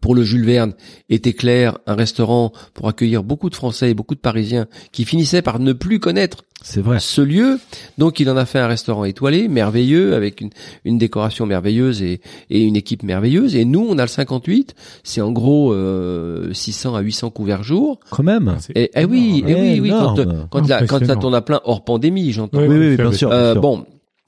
pour 0.00 0.14
le 0.14 0.22
Jules 0.22 0.44
Verne 0.44 0.74
était 1.08 1.32
clair, 1.32 1.78
un 1.86 1.94
restaurant 1.94 2.52
pour 2.74 2.88
accueillir 2.88 3.22
beaucoup 3.24 3.50
de 3.50 3.54
Français 3.56 3.90
et 3.90 3.94
beaucoup 3.94 4.14
de 4.14 4.20
Parisiens 4.20 4.66
qui 4.92 5.04
finissaient 5.04 5.42
par 5.42 5.58
ne 5.58 5.72
plus 5.72 5.98
connaître 5.98 6.44
C'est 6.62 6.80
vrai. 6.80 6.98
ce 7.00 7.20
lieu. 7.20 7.58
Donc 7.98 8.20
il 8.20 8.30
en 8.30 8.36
a 8.36 8.46
fait 8.46 8.60
un 8.60 8.68
restaurant 8.68 9.04
étoilé, 9.04 9.48
merveilleux, 9.48 10.14
avec 10.14 10.40
une, 10.40 10.50
une 10.84 10.96
décoration 10.96 11.44
merveilleuse 11.44 12.02
et, 12.02 12.20
et 12.50 12.62
une 12.62 12.76
équipe 12.76 13.02
merveilleuse. 13.02 13.56
Et 13.56 13.64
nous, 13.64 13.84
on 13.86 13.98
a 13.98 14.02
le 14.02 14.08
58, 14.08 14.74
c'est 15.02 15.20
en 15.20 15.32
gros 15.32 15.72
euh, 15.72 16.52
600 16.52 16.94
à 16.94 17.00
800 17.00 17.30
couverts 17.30 17.64
jour. 17.64 17.98
Ah, 18.04 18.08
Quand 18.12 18.22
même. 18.22 18.56
c'est 18.60 18.76
Et, 18.76 18.90
eh 18.94 19.04
oui, 19.04 19.42
eh 19.46 19.54
oui, 19.54 19.80
oui, 19.80 19.90
quand, 19.90 20.14
quand, 20.50 20.68
la, 20.68 20.86
quand 20.86 21.04
ça 21.04 21.16
tourne 21.16 21.34
à 21.34 21.40
plein 21.42 21.60
hors 21.64 21.84
pandémie, 21.84 22.30
j'entends. 22.32 22.60
Oui, 22.60 22.68
oui, 22.68 22.96
bien 22.96 23.12
sûr. 23.12 23.30
Euh, 23.32 23.42
bien 23.42 23.52
sûr. 23.54 23.60
bon, 23.60 23.84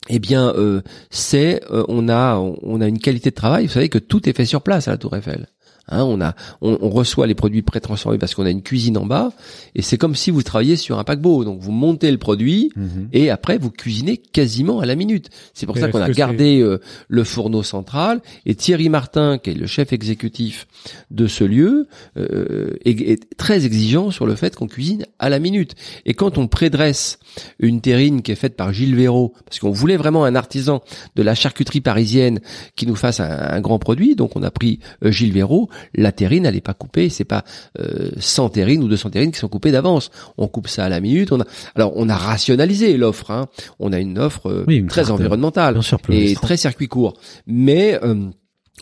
eh 0.09 0.19
bien, 0.19 0.53
euh, 0.55 0.81
c'est 1.09 1.61
euh, 1.71 1.85
on 1.87 2.09
a 2.09 2.35
on 2.37 2.81
a 2.81 2.87
une 2.87 2.99
qualité 2.99 3.29
de 3.29 3.35
travail. 3.35 3.67
Vous 3.67 3.71
savez 3.73 3.89
que 3.89 3.97
tout 3.97 4.27
est 4.27 4.35
fait 4.35 4.45
sur 4.45 4.61
place 4.61 4.87
à 4.87 4.91
la 4.91 4.97
Tour 4.97 5.15
Eiffel. 5.15 5.47
Hein, 5.89 6.03
on 6.05 6.21
a 6.21 6.33
on, 6.61 6.77
on 6.81 6.89
reçoit 6.89 7.27
les 7.27 7.35
produits 7.35 7.61
pré-transformés 7.61 8.17
parce 8.17 8.35
qu'on 8.35 8.45
a 8.45 8.49
une 8.49 8.61
cuisine 8.61 8.97
en 8.97 9.05
bas 9.05 9.33
et 9.75 9.81
c'est 9.81 9.97
comme 9.97 10.15
si 10.15 10.31
vous 10.31 10.41
travailliez 10.41 10.77
sur 10.77 10.97
un 10.97 11.03
paquebot. 11.03 11.43
Donc 11.43 11.59
vous 11.59 11.71
montez 11.73 12.09
le 12.09 12.17
produit 12.17 12.71
Mhm. 12.75 13.09
et 13.11 13.29
après 13.29 13.57
vous 13.57 13.69
cuisinez 13.69 14.15
quasiment 14.17 14.79
à 14.79 14.85
la 14.85 14.95
minute. 14.95 15.29
C'est 15.53 15.65
pour 15.65 15.75
Et 15.77 15.81
ça 15.81 15.89
qu'on 15.89 16.01
a 16.01 16.09
gardé 16.09 16.61
euh, 16.61 16.79
le 17.09 17.23
fourneau 17.25 17.63
central 17.63 18.21
et 18.45 18.55
Thierry 18.55 18.87
Martin, 18.87 19.37
qui 19.37 19.49
est 19.49 19.53
le 19.55 19.67
chef 19.67 19.91
exécutif 19.91 20.67
de 21.11 21.27
ce 21.27 21.43
lieu, 21.43 21.87
euh, 22.17 22.75
est, 22.85 22.99
est 23.01 23.37
très 23.37 23.65
exigeant 23.65 24.09
sur 24.11 24.25
le 24.25 24.35
fait 24.35 24.55
qu'on 24.55 24.67
cuisine 24.67 25.05
à 25.19 25.29
la 25.29 25.39
minute. 25.39 25.75
Et 26.05 26.13
quand 26.13 26.37
on 26.37 26.47
prédresse 26.47 27.19
une 27.59 27.81
terrine 27.81 28.21
qui 28.21 28.31
est 28.31 28.35
faite 28.35 28.55
par 28.55 28.71
Gilles 28.71 28.95
Véraud, 28.95 29.33
parce 29.45 29.59
qu'on 29.59 29.71
voulait 29.71 29.97
vraiment 29.97 30.23
un 30.23 30.35
artisan 30.35 30.81
de 31.15 31.23
la 31.23 31.35
charcuterie 31.35 31.81
parisienne 31.81 32.39
qui 32.75 32.87
nous 32.87 32.95
fasse 32.95 33.19
un, 33.19 33.29
un 33.29 33.59
grand 33.61 33.79
produit, 33.79 34.15
donc 34.15 34.35
on 34.35 34.43
a 34.43 34.51
pris 34.51 34.79
euh, 35.03 35.11
Gilles 35.11 35.33
Véraud, 35.33 35.69
la 35.95 36.11
terrine 36.11 36.45
elle 36.45 36.55
n'est 36.55 36.61
pas 36.61 36.73
coupée, 36.73 37.09
c'est 37.09 37.23
pas 37.23 37.43
euh, 37.79 38.09
100 38.17 38.49
terrines 38.49 38.83
ou 38.83 38.87
200 38.87 39.11
terrines 39.11 39.31
qui 39.31 39.39
sont 39.39 39.47
coupées 39.47 39.71
d'avance. 39.71 40.11
On 40.37 40.47
coupe 40.47 40.67
ça 40.67 40.85
à 40.85 40.89
la 40.89 40.99
minute. 40.99 41.31
On 41.31 41.39
a, 41.39 41.45
alors 41.75 41.93
on 41.95 42.09
a 42.09 42.15
rationalisé 42.15 42.97
l'offre. 42.97 43.31
Hein. 43.31 43.47
On 43.79 43.93
a 43.93 43.99
une 43.99 44.19
offre 44.19 44.49
euh, 44.49 44.65
Oui, 44.67 44.77
une 44.77 44.87
très 44.87 45.01
carte, 45.01 45.11
environnementale 45.11 45.73
Bien 45.73 45.81
sûr, 45.81 45.99
plus 45.99 46.15
et 46.15 46.35
très 46.35 46.57
circuit 46.57 46.87
court. 46.87 47.13
Mais 47.47 47.99
euh, 48.03 48.29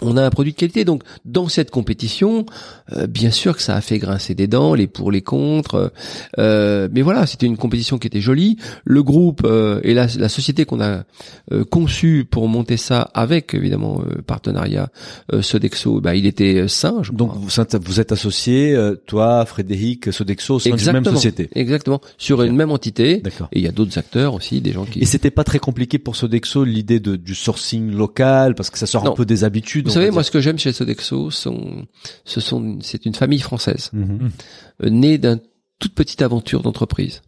on 0.01 0.15
a 0.15 0.23
un 0.23 0.29
produit 0.29 0.53
de 0.53 0.57
qualité. 0.57 0.85
Donc, 0.85 1.03
dans 1.25 1.49
cette 1.49 1.69
compétition, 1.69 2.45
euh, 2.95 3.07
bien 3.07 3.29
sûr 3.29 3.55
que 3.57 3.61
ça 3.61 3.75
a 3.75 3.81
fait 3.81 3.99
grincer 3.99 4.35
des 4.35 4.47
dents, 4.47 4.73
les 4.73 4.87
pour, 4.87 5.11
les 5.11 5.21
contre. 5.21 5.91
euh, 6.39 6.87
mais 6.91 7.01
voilà, 7.01 7.25
c'était 7.27 7.45
une 7.45 7.57
compétition 7.57 7.97
qui 7.97 8.07
était 8.07 8.21
jolie. 8.21 8.57
Le 8.85 9.03
groupe 9.03 9.41
euh, 9.43 9.81
et 9.83 9.93
la, 9.93 10.07
la 10.17 10.29
société 10.29 10.63
qu'on 10.65 10.79
a 10.81 11.03
euh, 11.51 11.65
conçue 11.65 12.25
pour 12.29 12.47
monter 12.47 12.77
ça 12.77 13.01
avec, 13.13 13.53
évidemment, 13.53 14.01
euh, 14.07 14.21
partenariat 14.21 14.89
euh, 15.33 15.41
Sodexo, 15.41 15.99
bah, 15.99 16.15
il 16.15 16.25
était 16.25 16.67
je 16.67 17.11
Donc 17.11 17.33
vous 17.35 17.59
êtes, 17.59 17.75
vous 17.75 17.99
êtes 17.99 18.11
associés, 18.13 18.73
euh, 18.73 18.95
toi, 19.05 19.45
Frédéric, 19.45 20.11
Sodexo, 20.13 20.55
au 20.55 20.59
sein 20.59 20.69
d'une 20.69 20.77
même 20.77 20.95
Exactement. 20.97 21.15
société. 21.15 21.49
Exactement. 21.53 22.01
Sur 22.17 22.41
une 22.43 22.55
même 22.55 22.71
entité. 22.71 23.17
D'accord. 23.17 23.49
Et 23.51 23.59
il 23.59 23.65
y 23.65 23.67
a 23.67 23.71
d'autres 23.71 23.97
acteurs 23.97 24.33
aussi, 24.33 24.61
des 24.61 24.71
gens 24.71 24.85
qui... 24.85 24.99
Et 24.99 25.05
c'était 25.05 25.31
pas 25.31 25.43
très 25.43 25.59
compliqué 25.59 25.99
pour 25.99 26.15
Sodexo 26.15 26.63
l'idée 26.63 26.99
de 26.99 27.15
du 27.17 27.35
sourcing 27.35 27.91
local 27.91 28.55
parce 28.55 28.69
que 28.69 28.77
ça 28.79 28.85
sort 28.85 29.03
Non. 29.03 29.11
un 29.11 29.15
peu 29.15 29.25
des 29.25 29.43
habitudes. 29.43 29.80
Vous 29.83 29.89
savez, 29.89 30.11
moi, 30.11 30.23
ce 30.23 30.31
que 30.31 30.39
j'aime 30.41 30.59
chez 30.59 30.71
Sodexo, 30.71 31.31
sont, 31.31 31.85
ce 32.25 32.39
sont, 32.41 32.79
c'est 32.81 33.05
une 33.05 33.15
famille 33.15 33.39
française. 33.39 33.89
Mhm. 33.93 34.31
euh, 34.83 34.89
nés 34.89 35.17
d'une 35.17 35.39
toute 35.79 35.95
petite 35.95 36.21
aventure 36.21 36.61
d'entreprise. 36.61 37.21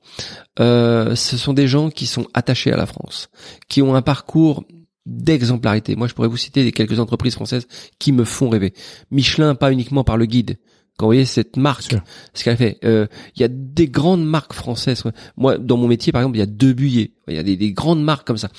Euh, 0.59 1.15
ce 1.15 1.37
sont 1.37 1.53
des 1.53 1.67
gens 1.67 1.89
qui 1.89 2.05
sont 2.05 2.27
attachés 2.33 2.71
à 2.71 2.77
la 2.77 2.85
France, 2.85 3.29
qui 3.67 3.81
ont 3.81 3.95
un 3.95 4.01
parcours 4.01 4.63
d'exemplarité. 5.05 5.95
Moi, 5.95 6.07
je 6.07 6.13
pourrais 6.13 6.27
vous 6.27 6.37
citer 6.37 6.63
des 6.63 6.71
quelques 6.71 6.99
entreprises 6.99 7.33
françaises 7.33 7.67
qui 7.99 8.11
me 8.11 8.23
font 8.23 8.49
rêver. 8.49 8.73
Michelin, 9.11 9.55
pas 9.55 9.71
uniquement 9.71 10.03
par 10.03 10.17
le 10.17 10.25
guide. 10.25 10.57
Quand 10.97 11.07
vous 11.07 11.09
voyez 11.09 11.25
cette 11.25 11.57
marque, 11.57 11.95
ce 12.35 12.43
qu'elle 12.43 12.55
fait, 12.55 12.77
euh, 12.85 13.07
il 13.35 13.41
y 13.41 13.43
a 13.43 13.47
des 13.49 13.87
grandes 13.87 14.23
marques 14.23 14.53
françaises. 14.53 15.03
Moi, 15.35 15.57
dans 15.57 15.75
mon 15.75 15.87
métier, 15.87 16.11
par 16.11 16.21
exemple, 16.21 16.37
il 16.37 16.39
y 16.39 16.43
a 16.43 16.47
deux 16.47 16.73
buyers. 16.73 17.15
Il 17.27 17.33
y 17.33 17.39
a 17.39 17.43
des, 17.43 17.57
des 17.57 17.73
grandes 17.73 18.03
marques 18.03 18.27
comme 18.27 18.37
ça. 18.37 18.49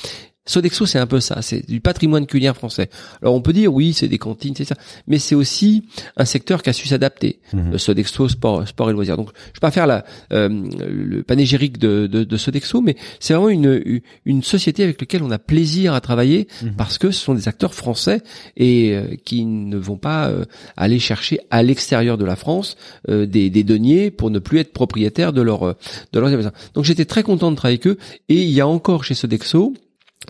Sodexo, 0.46 0.84
c'est 0.86 0.98
un 0.98 1.06
peu 1.06 1.20
ça. 1.20 1.40
C'est 1.42 1.66
du 1.68 1.80
patrimoine 1.80 2.26
culinaire 2.26 2.56
français. 2.56 2.90
Alors, 3.22 3.34
on 3.34 3.40
peut 3.40 3.52
dire, 3.52 3.72
oui, 3.72 3.92
c'est 3.92 4.08
des 4.08 4.18
cantines, 4.18 4.54
c'est 4.56 4.64
ça. 4.64 4.76
Mais 5.06 5.18
c'est 5.18 5.34
aussi 5.34 5.84
un 6.16 6.24
secteur 6.24 6.62
qui 6.62 6.70
a 6.70 6.72
su 6.72 6.86
s'adapter. 6.88 7.40
Mhm. 7.52 7.78
Sodexo, 7.78 8.28
sport, 8.28 8.66
sport 8.68 8.90
et 8.90 8.92
loisirs. 8.92 9.16
Donc, 9.16 9.30
je 9.48 9.58
vais 9.58 9.60
pas 9.60 9.70
faire 9.70 9.86
la, 9.86 10.04
euh, 10.32 10.48
le 10.86 11.22
panégyrique 11.22 11.78
de, 11.78 12.06
de, 12.06 12.24
de 12.24 12.36
Sodexo, 12.36 12.80
mais 12.80 12.96
c'est 13.20 13.34
vraiment 13.34 13.48
une, 13.48 14.00
une 14.24 14.42
société 14.42 14.82
avec 14.82 15.00
laquelle 15.00 15.22
on 15.22 15.30
a 15.30 15.38
plaisir 15.38 15.94
à 15.94 16.00
travailler 16.00 16.48
Mhm. 16.62 16.74
parce 16.76 16.98
que 16.98 17.10
ce 17.10 17.20
sont 17.20 17.34
des 17.34 17.48
acteurs 17.48 17.74
français 17.74 18.20
et 18.56 18.94
euh, 18.94 19.16
qui 19.24 19.44
ne 19.44 19.76
vont 19.76 19.96
pas 19.96 20.28
euh, 20.28 20.44
aller 20.76 20.98
chercher 20.98 21.40
à 21.50 21.62
l'extérieur 21.62 22.18
de 22.18 22.24
la 22.24 22.36
France 22.36 22.76
euh, 23.08 23.26
des, 23.26 23.50
des 23.50 23.64
deniers 23.64 24.10
pour 24.10 24.30
ne 24.30 24.38
plus 24.38 24.58
être 24.58 24.72
propriétaires 24.72 25.32
de 25.32 25.42
leur 25.42 25.74
de 26.12 26.20
leurs. 26.20 26.30
Donc, 26.74 26.84
j'étais 26.84 27.04
très 27.04 27.22
content 27.22 27.50
de 27.50 27.56
travailler 27.56 27.80
avec 27.84 27.86
eux 27.86 27.98
et 28.28 28.42
il 28.42 28.50
y 28.50 28.60
a 28.60 28.66
encore 28.66 29.04
chez 29.04 29.14
Sodexo 29.14 29.74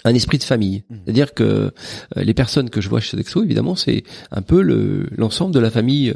un 0.04 0.14
esprit 0.14 0.38
de 0.38 0.44
famille. 0.44 0.84
C'est-à-dire 1.04 1.34
que 1.34 1.44
euh, 1.44 1.70
les 2.16 2.34
personnes 2.34 2.70
que 2.70 2.80
je 2.80 2.88
vois 2.88 3.00
chez 3.00 3.10
Sodexo, 3.10 3.42
évidemment, 3.42 3.76
c'est 3.76 4.04
un 4.30 4.42
peu 4.42 4.62
le 4.62 5.08
l'ensemble 5.16 5.54
de 5.54 5.60
la 5.60 5.70
famille 5.70 6.12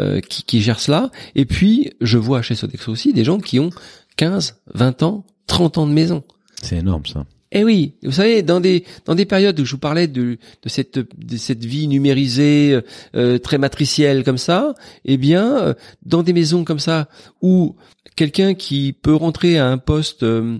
euh, 0.00 0.20
qui, 0.20 0.42
qui 0.42 0.60
gère 0.60 0.80
cela. 0.80 1.10
Et 1.34 1.44
puis, 1.44 1.92
je 2.00 2.18
vois 2.18 2.42
chez 2.42 2.54
Sodexo 2.54 2.90
aussi 2.90 3.12
des 3.12 3.24
gens 3.24 3.38
qui 3.38 3.60
ont 3.60 3.70
15, 4.16 4.60
20 4.74 5.02
ans, 5.02 5.24
30 5.46 5.78
ans 5.78 5.86
de 5.86 5.92
maison. 5.92 6.22
C'est 6.62 6.78
énorme 6.78 7.06
ça. 7.06 7.24
Eh 7.54 7.64
oui, 7.64 7.92
vous 8.02 8.12
savez, 8.12 8.42
dans 8.42 8.60
des 8.60 8.84
dans 9.04 9.14
des 9.14 9.26
périodes 9.26 9.60
où 9.60 9.66
je 9.66 9.72
vous 9.72 9.78
parlais 9.78 10.08
de 10.08 10.38
de 10.62 10.68
cette 10.68 10.98
de 10.98 11.36
cette 11.36 11.64
vie 11.64 11.86
numérisée 11.86 12.80
euh, 13.14 13.38
très 13.38 13.58
matricielle 13.58 14.24
comme 14.24 14.38
ça, 14.38 14.74
eh 15.04 15.18
bien, 15.18 15.58
euh, 15.58 15.74
dans 16.06 16.22
des 16.22 16.32
maisons 16.32 16.64
comme 16.64 16.78
ça 16.78 17.08
où 17.42 17.76
quelqu'un 18.16 18.54
qui 18.54 18.92
peut 18.92 19.14
rentrer 19.14 19.58
à 19.58 19.68
un 19.68 19.78
poste 19.78 20.22
euh, 20.22 20.58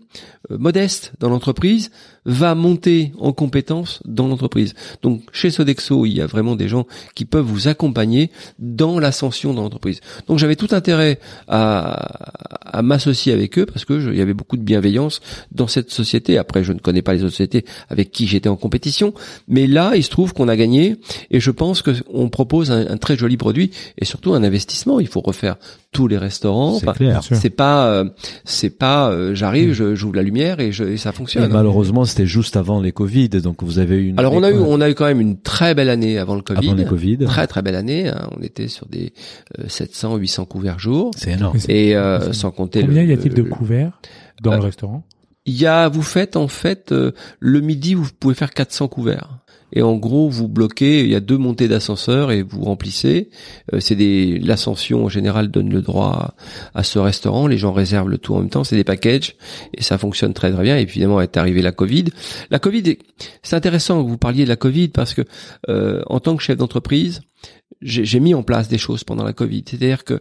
euh, 0.50 0.58
modeste 0.58 1.12
dans 1.18 1.28
l'entreprise 1.28 1.90
va 2.24 2.54
monter 2.54 3.12
en 3.18 3.32
compétence 3.32 4.00
dans 4.04 4.28
l'entreprise. 4.28 4.74
Donc 5.02 5.22
chez 5.32 5.50
Sodexo, 5.50 6.06
il 6.06 6.12
y 6.12 6.20
a 6.20 6.26
vraiment 6.26 6.54
des 6.54 6.68
gens 6.68 6.86
qui 7.14 7.24
peuvent 7.24 7.44
vous 7.44 7.66
accompagner 7.66 8.30
dans 8.60 8.98
l'ascension 9.00 9.54
dans 9.54 9.62
l'entreprise. 9.62 10.00
Donc 10.28 10.38
j'avais 10.38 10.54
tout 10.54 10.68
intérêt 10.70 11.18
à, 11.48 12.78
à 12.78 12.82
m'associer 12.82 13.32
avec 13.32 13.58
eux 13.58 13.66
parce 13.66 13.84
que 13.84 14.10
il 14.12 14.16
y 14.16 14.20
avait 14.20 14.34
beaucoup 14.34 14.56
de 14.56 14.62
bienveillance 14.62 15.20
dans 15.50 15.66
cette 15.66 15.90
société. 15.90 16.38
Après, 16.38 16.62
je 16.62 16.72
ne 16.72 16.78
connais 16.78 17.02
pas 17.02 17.12
les 17.12 17.24
autres 17.24 17.32
sociétés 17.32 17.64
avec 17.88 18.12
qui 18.12 18.28
j'étais 18.28 18.48
en 18.48 18.56
compétition, 18.56 19.14
mais 19.48 19.66
là, 19.66 19.92
il 19.96 20.04
se 20.04 20.10
trouve 20.10 20.32
qu'on 20.32 20.48
a 20.48 20.56
gagné 20.56 20.96
et 21.30 21.40
je 21.40 21.50
pense 21.50 21.82
que 21.82 21.90
on 22.08 22.28
propose 22.28 22.70
un 22.70 22.96
très 22.98 23.16
joli 23.16 23.36
produit 23.36 23.72
et 23.98 24.04
surtout 24.04 24.32
un 24.32 24.44
investissement. 24.44 25.00
Il 25.00 25.08
faut 25.08 25.20
refaire 25.20 25.56
tous 25.92 26.08
les 26.08 26.16
restaurants. 26.18 26.78
C'est 26.78 26.88
Enfin, 26.88 27.20
c'est 27.36 27.50
pas, 27.50 27.86
euh, 27.88 28.08
c'est 28.44 28.70
pas, 28.70 29.10
euh, 29.10 29.34
j'arrive, 29.34 29.72
je 29.74 29.94
j'ouvre 29.94 30.16
la 30.16 30.22
lumière 30.22 30.58
et, 30.58 30.72
je, 30.72 30.84
et 30.84 30.96
ça 30.96 31.10
Et 31.10 31.12
fonctionne. 31.12 31.52
malheureusement, 31.52 32.04
c'était 32.04 32.26
juste 32.26 32.56
avant 32.56 32.80
les 32.80 32.92
Covid, 32.92 33.28
donc 33.28 33.62
vous 33.62 33.78
avez 33.78 33.96
eu 33.96 34.08
une. 34.08 34.18
Alors 34.18 34.32
on 34.32 34.42
a 34.42 34.50
eu, 34.50 34.54
on 34.58 34.80
a 34.80 34.88
eu 34.90 34.94
quand 34.94 35.04
même 35.04 35.20
une 35.20 35.38
très 35.40 35.74
belle 35.74 35.90
année 35.90 36.18
avant 36.18 36.34
le 36.34 36.42
Covid. 36.42 36.68
avant 36.68 36.76
les 36.76 36.84
Covid. 36.86 37.18
Très 37.18 37.46
très 37.46 37.62
belle 37.62 37.76
année. 37.76 38.08
hein. 38.08 38.28
On 38.36 38.42
était 38.42 38.68
sur 38.68 38.86
des 38.88 39.12
euh, 39.60 39.64
700, 39.68 40.16
800 40.16 40.46
couverts 40.46 40.78
jour. 40.78 41.10
C'est 41.16 41.32
énorme. 41.32 41.58
Et 41.68 41.94
euh, 41.94 42.32
sans 42.32 42.50
compter 42.50 42.80
Combien 42.80 43.02
le, 43.02 43.10
y 43.10 43.12
a-t-il 43.12 43.34
de 43.34 43.42
le- 43.42 43.50
couverts 43.50 43.92
dans 44.42 44.52
Euh, 44.52 44.56
le 44.56 44.62
restaurant? 44.62 45.04
Il 45.44 45.54
y 45.60 45.66
a, 45.66 45.88
vous 45.88 46.02
faites 46.02 46.36
en 46.36 46.46
fait 46.48 46.92
euh, 46.92 47.10
le 47.40 47.60
midi, 47.60 47.94
vous 47.94 48.08
pouvez 48.20 48.34
faire 48.34 48.52
400 48.52 48.86
couverts. 48.88 49.40
Et 49.72 49.82
en 49.82 49.96
gros, 49.96 50.28
vous 50.28 50.48
bloquez. 50.48 51.02
Il 51.04 51.08
y 51.10 51.14
a 51.14 51.20
deux 51.20 51.38
montées 51.38 51.68
d'ascenseur 51.68 52.30
et 52.30 52.42
vous 52.42 52.62
remplissez. 52.62 53.30
Euh, 53.72 53.80
c'est 53.80 53.94
des 53.96 54.38
l'ascension 54.38 55.04
en 55.04 55.08
général 55.08 55.50
donne 55.50 55.70
le 55.70 55.80
droit 55.82 56.34
à, 56.74 56.80
à 56.80 56.82
ce 56.82 56.98
restaurant. 56.98 57.46
Les 57.46 57.56
gens 57.58 57.72
réservent 57.72 58.08
le 58.10 58.18
tout 58.18 58.34
en 58.34 58.40
même 58.40 58.50
temps. 58.50 58.64
C'est 58.64 58.76
des 58.76 58.84
packages 58.84 59.36
et 59.74 59.82
ça 59.82 59.98
fonctionne 59.98 60.34
très 60.34 60.52
très 60.52 60.62
bien. 60.62 60.78
Et 60.78 60.82
évidemment, 60.82 61.20
est 61.20 61.36
arrivé 61.36 61.62
la 61.62 61.72
Covid. 61.72 62.04
La 62.50 62.58
Covid, 62.58 62.82
est- 62.90 62.98
c'est 63.42 63.56
intéressant 63.56 64.02
que 64.04 64.08
vous 64.08 64.18
parliez 64.18 64.44
de 64.44 64.48
la 64.48 64.56
Covid 64.56 64.88
parce 64.88 65.14
que 65.14 65.22
euh, 65.68 66.02
en 66.06 66.20
tant 66.20 66.36
que 66.36 66.42
chef 66.42 66.56
d'entreprise, 66.58 67.22
j'ai 67.80 68.04
j'ai 68.04 68.20
mis 68.20 68.34
en 68.34 68.42
place 68.42 68.68
des 68.68 68.78
choses 68.78 69.04
pendant 69.04 69.24
la 69.24 69.32
Covid. 69.32 69.64
C'est-à-dire 69.68 70.04
que 70.04 70.20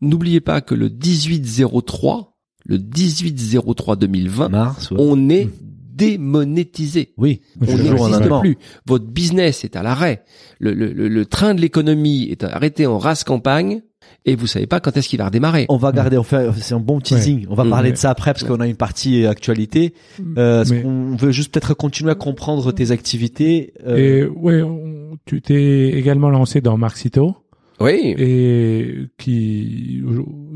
n'oubliez 0.00 0.40
pas 0.40 0.60
que 0.60 0.74
le 0.74 0.88
1803, 0.88 2.36
le 2.66 2.78
1803 2.78 3.96
2020, 3.96 4.48
Mars, 4.48 4.90
ouais. 4.90 4.96
on 5.00 5.28
est 5.28 5.48
démonétisé. 5.94 7.12
Oui, 7.16 7.40
On 7.60 7.64
n'existe 7.66 8.40
plus. 8.40 8.58
Votre 8.86 9.06
business 9.06 9.64
est 9.64 9.76
à 9.76 9.82
l'arrêt. 9.82 10.22
Le, 10.60 10.72
le, 10.74 10.92
le, 10.92 11.08
le 11.08 11.26
train 11.26 11.54
de 11.54 11.60
l'économie 11.60 12.28
est 12.30 12.44
arrêté 12.44 12.86
en 12.86 12.98
race 12.98 13.24
campagne 13.24 13.82
et 14.26 14.36
vous 14.36 14.46
savez 14.46 14.66
pas 14.66 14.80
quand 14.80 14.96
est-ce 14.96 15.08
qu'il 15.08 15.18
va 15.18 15.26
redémarrer. 15.26 15.66
On 15.68 15.76
va 15.76 15.92
garder, 15.92 16.16
on 16.18 16.22
fait, 16.22 16.48
c'est 16.58 16.74
un 16.74 16.80
bon 16.80 17.00
teasing. 17.00 17.46
On 17.48 17.54
va 17.54 17.64
parler 17.64 17.88
Ouais. 17.88 17.92
de 17.92 17.98
ça 17.98 18.10
après 18.10 18.32
parce 18.32 18.44
qu'on 18.44 18.60
a 18.60 18.66
une 18.66 18.76
partie 18.76 19.24
euh, 19.24 19.30
actualité. 19.30 19.94
Euh, 20.38 20.62
est-ce 20.62 20.72
Mais- 20.74 20.82
qu'on 20.82 21.16
veut 21.16 21.30
juste 21.30 21.52
peut-être 21.52 21.74
continuer 21.74 22.10
à 22.10 22.14
comprendre 22.14 22.70
tes 22.72 22.90
activités. 22.90 23.72
euh, 23.86 23.96
Et 23.96 24.24
ouais, 24.26 24.62
on- 24.62 25.16
tu 25.26 25.40
t'es 25.42 25.90
également 25.90 26.28
lancé 26.30 26.60
dans 26.60 26.76
Marxito 26.76 27.36
Oui. 27.80 28.14
et 28.18 29.06
qui 29.18 30.02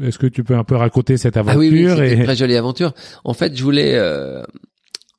est-ce 0.03 0.19
que 0.19 0.27
tu 0.27 0.45
peux 0.45 0.55
un 0.57 0.65
peu 0.65 0.77
raconter 0.77 1.17
cette 1.17 1.37
aventure 1.37 1.57
Ah 1.57 1.61
oui, 1.61 1.71
oui, 1.73 1.89
c'était 1.89 2.15
une 2.15 2.21
et 2.21 2.25
très 2.25 2.37
jolie 2.37 2.57
aventure. 2.57 2.93
En 3.25 3.35
fait, 3.35 3.57
je 3.57 3.63
voulais, 3.63 3.93
euh, 3.95 4.43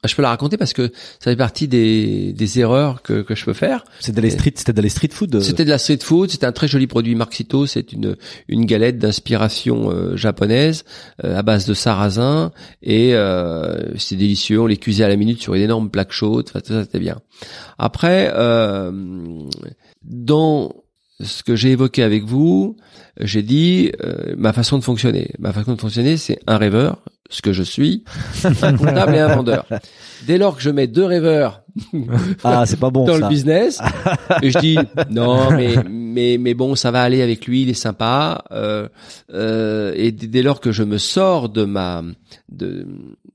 je 0.06 0.16
peux 0.16 0.22
la 0.22 0.30
raconter 0.30 0.56
parce 0.58 0.72
que 0.74 0.92
ça 1.20 1.32
fait 1.32 1.36
partie 1.36 1.68
des, 1.68 2.32
des 2.34 2.60
erreurs 2.60 3.02
que, 3.02 3.22
que 3.22 3.36
je 3.36 3.44
peux 3.44 3.54
faire. 3.54 3.84
dans 4.08 4.22
les 4.22 4.30
street, 4.30 4.54
c'était 4.56 4.72
dans 4.74 4.82
les 4.82 4.90
street 4.90 5.10
food. 5.12 5.36
euh, 5.36 5.42
C'était 5.42 5.66
de 5.66 5.70
la 5.70 5.78
street 5.78 6.00
food, 6.02 6.30
c'était 6.32 6.46
un 6.46 6.52
très 6.54 6.68
joli 6.70 6.88
produit 6.88 7.16
Marxito, 7.16 7.66
c'est 7.66 7.92
une 7.92 8.16
une 8.48 8.66
galette 8.66 8.98
d'inspiration 8.98 9.92
euh, 9.92 10.16
japonaise 10.16 10.86
euh, 11.24 11.38
à 11.38 11.42
base 11.42 11.66
de 11.66 11.74
sarrasin 11.74 12.52
et 12.82 13.14
euh, 13.14 13.98
c'est 13.98 14.16
délicieux, 14.16 14.62
on 14.62 14.68
les 14.68 14.78
cuisait 14.78 15.04
à 15.04 15.10
la 15.10 15.18
minute 15.18 15.42
sur 15.42 15.54
une 15.54 15.64
énorme 15.64 15.90
plaque 15.90 16.12
chaude, 16.14 16.46
enfin 16.50 16.62
tout 16.62 16.74
ça 16.74 16.84
c'était 16.84 17.00
bien. 17.00 17.20
Après 17.78 18.32
euh, 18.36 18.92
dans 20.04 20.74
ce 21.22 21.44
que 21.44 21.56
j'ai 21.56 21.72
évoqué 21.72 22.04
avec 22.04 22.24
vous, 22.24 22.78
j'ai 23.20 23.42
dit 23.42 23.92
euh, 24.04 24.36
ma 24.38 24.54
façon 24.54 24.78
de 24.78 24.84
fonctionner. 24.84 25.32
Ma 25.40 25.52
façon 25.52 25.74
de 25.74 25.82
fonctionner, 25.82 26.18
c'est 26.18 26.40
un 26.48 26.58
rêveur, 26.58 27.00
ce 27.30 27.42
que 27.42 27.54
je 27.54 27.64
suis, 27.64 28.04
un 28.62 28.78
comptable 28.78 29.16
et 29.16 29.20
un 29.20 29.36
vendeur. 29.36 29.66
Dès 30.26 30.38
lors 30.38 30.56
que 30.56 30.62
je 30.62 30.70
mets 30.70 30.88
deux 30.88 31.06
rêveurs 31.06 31.64
Ah, 32.44 32.66
c'est 32.66 32.80
pas 32.80 32.90
bon 32.90 33.06
dans 33.06 33.14
ça. 33.14 33.20
le 33.20 33.28
business. 33.28 33.80
et 34.42 34.52
je 34.52 34.60
dis 34.60 34.78
non, 35.10 35.52
mais 35.52 35.76
mais 35.88 36.38
mais 36.40 36.54
bon, 36.54 36.76
ça 36.76 36.92
va 36.92 37.02
aller 37.02 37.22
avec 37.22 37.46
lui, 37.46 37.64
il 37.64 37.70
est 37.70 37.74
sympa. 37.74 38.44
Euh, 38.52 38.88
euh, 39.34 39.94
et 39.96 40.12
dès 40.12 40.42
lors 40.42 40.60
que 40.60 40.72
je 40.72 40.84
me 40.84 40.98
sors 40.98 41.50
de 41.50 41.66
ma 41.66 42.04
de 42.50 42.86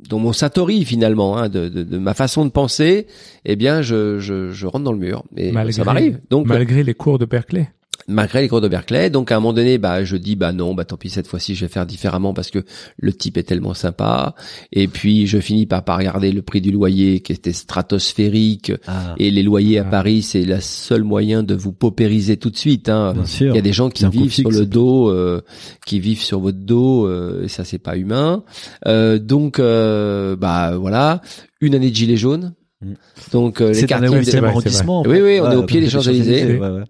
dans 0.09 0.19
mon 0.19 0.33
satori 0.33 0.85
finalement, 0.85 1.37
hein, 1.37 1.49
de, 1.49 1.69
de, 1.69 1.83
de 1.83 1.99
ma 1.99 2.15
façon 2.15 2.45
de 2.45 2.51
penser, 2.51 3.07
eh 3.45 3.57
bien, 3.57 3.83
je 3.83 4.19
je, 4.19 4.51
je 4.51 4.67
rentre 4.67 4.85
dans 4.85 4.93
le 4.93 4.99
mur. 4.99 5.25
Et 5.37 5.53
ça 5.73 5.85
m'arrive. 5.85 6.21
Donc 6.31 6.47
malgré 6.47 6.83
les 6.83 6.95
cours 6.95 7.19
de 7.19 7.25
Berkeley. 7.25 7.71
Malgré 8.09 8.41
les 8.43 8.49
cours 8.49 8.61
de 8.61 8.69
Berkeley. 8.69 9.11
Donc 9.11 9.33
à 9.33 9.37
un 9.37 9.41
moment 9.41 9.53
donné, 9.53 9.79
bah 9.79 10.05
je 10.05 10.17
dis 10.17 10.37
bah 10.37 10.53
non, 10.53 10.75
bah 10.75 10.85
tant 10.85 10.97
pis 10.97 11.11
cette 11.11 11.27
fois-ci 11.27 11.55
je 11.55 11.65
vais 11.65 11.69
faire 11.73 11.87
différemment 11.87 12.35
parce 12.35 12.51
que 12.51 12.65
le 12.99 13.13
type 13.13 13.37
est 13.37 13.43
tellement 13.45 13.75
sympa. 13.75 14.35
Et 14.73 14.89
puis 14.89 15.27
je 15.27 15.39
finis 15.39 15.67
par 15.67 15.85
pas 15.85 15.97
regarder 15.97 16.33
le 16.33 16.43
prix 16.43 16.61
du 16.61 16.71
loyer 16.71 17.21
qui 17.21 17.33
était 17.33 17.53
stratosphérique. 17.53 18.73
Ah, 18.87 19.15
Et 19.19 19.31
les 19.31 19.43
loyers 19.43 19.79
à 19.79 19.85
Ah. 19.87 19.91
Paris, 19.91 20.23
c'est 20.23 20.45
le 20.45 20.61
seul 20.61 21.05
moyen 21.05 21.43
de 21.43 21.55
vous 21.55 21.73
paupériser 21.73 22.37
tout 22.37 22.51
de 22.51 22.57
suite. 22.57 22.89
Hein. 22.89 23.13
bien 23.15 23.27
sûr. 23.27 23.53
Il 23.53 23.57
y 23.57 23.59
a 23.59 23.63
des 23.63 23.73
gens 23.73 23.91
qui 23.91 24.07
vivent 24.09 24.33
sur 24.33 24.51
le 24.51 24.67
dos, 24.67 25.09
euh, 25.11 25.41
qui 25.87 26.01
vivent 26.01 26.23
sur 26.23 26.41
votre 26.41 26.59
dos, 26.59 27.07
euh, 27.07 27.45
et 27.45 27.49
ça 27.49 27.65
c'est 27.65 27.79
pas 27.79 27.97
humain. 27.97 28.45
Euh, 28.87 29.19
donc 29.19 29.59
euh, 29.59 30.37
bah 30.37 30.77
voilà, 30.77 31.21
une 31.61 31.75
année 31.75 31.91
de 31.91 31.95
gilet 31.95 32.17
jaune. 32.17 32.55
Mm. 32.83 32.93
Donc 33.33 33.61
euh, 33.61 33.73
les 33.73 33.85
quartiers 33.87 34.09
le 34.09 34.19
oui, 34.19 34.25
c'est 34.25 34.37
8e 34.37 34.41
vrai, 34.41 34.49
arrondissement. 34.49 35.01
en 35.01 35.07
Oui, 35.07 35.41
on 35.41 35.51
est 35.51 35.57
au 35.57 35.63
pied 35.65 35.81
des. 35.81 35.95
Ouais, 35.95 36.59
ouais. 36.59 36.83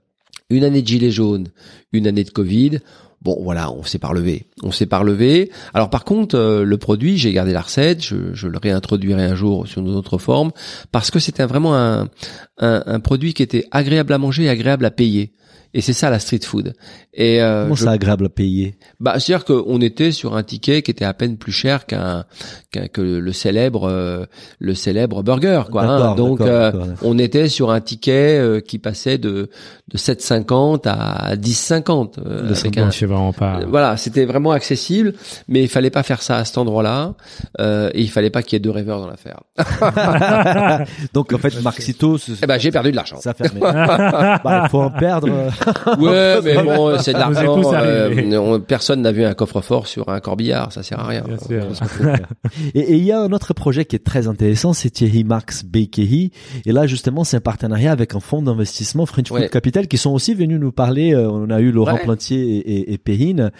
Une 0.50 0.64
année 0.64 0.82
de 0.82 0.86
gilet 0.86 1.10
jaune, 1.10 1.48
une 1.92 2.06
année 2.06 2.24
de 2.24 2.30
Covid. 2.30 2.78
Bon, 3.22 3.38
voilà, 3.42 3.72
on 3.72 3.82
s'est 3.84 3.98
pas 3.98 4.08
relevé. 4.08 4.46
On 4.62 4.70
s'est 4.70 4.86
pas 4.86 4.98
relevé. 4.98 5.50
Alors 5.72 5.88
par 5.88 6.04
contre, 6.04 6.36
euh, 6.36 6.64
le 6.64 6.76
produit, 6.76 7.16
j'ai 7.16 7.32
gardé 7.32 7.52
la 7.52 7.62
recette, 7.62 8.04
je, 8.04 8.46
le 8.46 8.58
réintroduirai 8.58 9.24
un 9.24 9.34
jour 9.34 9.66
sur 9.66 9.80
une 9.80 9.88
autre 9.88 10.18
forme, 10.18 10.52
parce 10.92 11.10
que 11.10 11.18
c'était 11.18 11.46
vraiment 11.46 11.74
un, 11.74 12.10
un, 12.58 12.82
un 12.84 13.00
produit 13.00 13.32
qui 13.32 13.42
était 13.42 13.66
agréable 13.70 14.12
à 14.12 14.18
manger 14.18 14.44
et 14.44 14.48
agréable 14.50 14.84
à 14.84 14.90
payer. 14.90 15.32
Et 15.74 15.80
c'est 15.80 15.92
ça 15.92 16.08
la 16.08 16.20
street 16.20 16.40
food. 16.44 16.72
Et 17.12 17.42
euh, 17.42 17.64
Comment 17.64 17.74
je- 17.74 17.82
c'est 17.84 17.88
agréable 17.90 18.26
à 18.26 18.28
payer? 18.28 18.76
Bah, 19.00 19.18
c'est-à-dire 19.18 19.44
qu'on 19.44 19.80
était 19.80 20.12
sur 20.12 20.36
un 20.36 20.42
ticket 20.44 20.82
qui 20.82 20.90
était 20.92 21.04
à 21.04 21.12
peine 21.14 21.36
plus 21.36 21.52
cher 21.52 21.84
qu'un 21.86 22.24
qu'un- 22.70 22.86
que 22.88 23.00
le 23.02 23.32
célèbre 23.32 23.88
euh, 23.88 24.24
le 24.60 24.74
célèbre 24.74 25.22
burger, 25.22 25.62
quoi. 25.70 25.82
hein. 25.84 26.14
Donc 26.16 26.38
euh, 26.40 26.70
on 27.02 27.18
était 27.18 27.48
sur 27.48 27.70
un 27.72 27.80
ticket 27.80 28.38
euh, 28.38 28.60
qui 28.60 28.78
passait 28.78 29.18
de 29.18 29.50
de 29.92 29.98
7,50 29.98 30.82
à 30.86 31.36
10,50. 31.36 32.18
euh, 32.18 32.40
De 32.42 32.44
avec 32.46 32.56
50. 32.56 32.78
un- 32.78 32.90
Je 32.90 32.98
sais 32.98 33.06
vraiment 33.06 33.32
pas. 33.32 33.60
Voilà, 33.68 33.96
c'était 33.96 34.24
vraiment 34.24 34.52
accessible, 34.52 35.14
mais 35.48 35.62
il 35.62 35.68
fallait 35.68 35.90
pas 35.90 36.02
faire 36.02 36.22
ça 36.22 36.38
à 36.38 36.44
cet 36.44 36.56
endroit-là, 36.58 37.14
euh, 37.60 37.90
et 37.94 38.00
il 38.00 38.10
fallait 38.10 38.30
pas 38.30 38.42
qu'il 38.42 38.54
y 38.54 38.56
ait 38.56 38.60
deux 38.60 38.70
rêveurs 38.70 39.00
dans 39.00 39.08
l'affaire. 39.08 39.40
Donc 41.12 41.32
en 41.32 41.38
fait, 41.38 41.60
Marxito, 41.62 42.18
c'est- 42.18 42.32
Eh 42.42 42.46
ben, 42.46 42.58
j'ai 42.58 42.70
perdu 42.70 42.90
de 42.90 42.96
l'argent. 42.96 43.16
ça 43.20 43.30
a 43.30 43.34
fermé. 43.34 43.60
bah, 43.60 44.62
il 44.64 44.68
faut 44.70 44.82
en 44.82 44.90
perdre. 44.90 45.28
Ouais, 45.98 46.40
mais 46.42 46.62
bon, 46.62 46.98
c'est 46.98 47.12
de 47.12 47.18
l'argent. 47.18 47.60
euh, 47.74 48.58
personne 48.58 49.02
n'a 49.02 49.12
vu 49.12 49.24
un 49.24 49.34
coffre-fort 49.34 49.86
sur 49.86 50.08
un 50.08 50.20
corbillard, 50.20 50.72
ça 50.72 50.82
sert 50.82 51.00
à 51.00 51.06
rien. 51.06 51.24
Bien 51.26 51.38
sûr. 51.38 51.66
Et 52.74 52.96
il 52.96 53.04
y 53.04 53.12
a 53.12 53.20
un 53.20 53.32
autre 53.32 53.54
projet 53.54 53.84
qui 53.84 53.96
est 53.96 54.04
très 54.04 54.26
intéressant, 54.28 54.72
c'est 54.72 54.90
Thierry 54.90 55.24
Marx 55.24 55.64
Bakery. 55.64 56.30
Et 56.66 56.72
là, 56.72 56.86
justement, 56.86 57.24
c'est 57.24 57.36
un 57.36 57.40
partenariat 57.40 57.92
avec 57.92 58.14
un 58.14 58.20
fonds 58.20 58.42
d'investissement 58.42 59.06
French 59.06 59.28
Food 59.28 59.40
Ouais. 59.40 59.48
Capital 59.48 59.88
qui 59.88 59.98
sont 59.98 60.10
aussi 60.12 60.34
venus 60.34 60.60
nous 60.60 60.72
parler. 60.72 61.14
Euh, 61.14 61.28
On 61.30 61.50
a 61.50 61.60
eu 61.60 61.72
Laurent 61.72 61.94
Ouais. 61.94 62.02
Plantier 62.02 62.40
et, 62.58 62.58
et, 62.90 62.92
et 62.94 62.98
Perrine. 62.98 63.50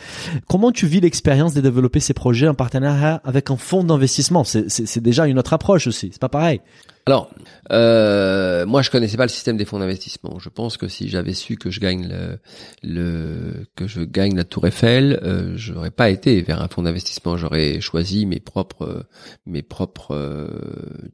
Comment 0.48 0.70
tu 0.72 0.86
vis 0.86 1.01
l'expérience 1.01 1.55
de 1.55 1.60
développer 1.60 2.01
ces 2.01 2.14
projets 2.14 2.48
en 2.48 2.55
partenariat 2.55 3.20
avec 3.24 3.51
un 3.51 3.56
fonds 3.56 3.85
d'investissement? 3.85 4.44
C'est 4.44 5.01
déjà 5.02 5.26
une 5.26 5.39
autre 5.39 5.52
approche 5.52 5.86
aussi. 5.86 6.10
C'est 6.12 6.20
pas 6.20 6.28
pareil. 6.28 6.60
Alors, 7.06 7.31
euh, 7.70 8.64
moi, 8.64 8.81
je 8.81 8.90
connaissais 8.90 9.18
pas 9.18 9.24
le 9.24 9.31
système 9.31 9.59
des 9.59 9.66
fonds 9.66 9.78
d'investissement. 9.78 10.39
Je 10.39 10.48
pense 10.48 10.78
que 10.78 10.89
si 10.89 11.09
j'avais 11.09 11.35
su 11.35 11.56
que 11.56 11.70
je 11.70 11.81
gagne 11.81 12.09
le, 12.09 12.39
le 12.82 13.66
que 13.76 13.86
je 13.86 14.01
gagne 14.01 14.35
la 14.36 14.44
Tour 14.44 14.66
Eiffel, 14.66 15.20
euh, 15.22 15.52
j'aurais 15.56 15.90
pas 15.90 16.09
été 16.09 16.40
vers 16.40 16.62
un 16.62 16.68
fonds 16.68 16.82
d'investissement. 16.82 17.36
J'aurais 17.36 17.81
choisi 17.81 18.24
mes 18.24 18.40
propres 18.40 19.06
mes 19.44 19.62
propres 19.62 20.14
euh, 20.14 20.48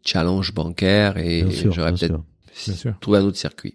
challenges 0.05 0.55
bancaires 0.55 1.17
et 1.17 1.51
sûr, 1.51 1.73
j'aurais 1.73 1.93
peut-être 1.93 2.21
trouvé 3.01 3.19
un 3.19 3.24
autre 3.24 3.37
circuit. 3.37 3.73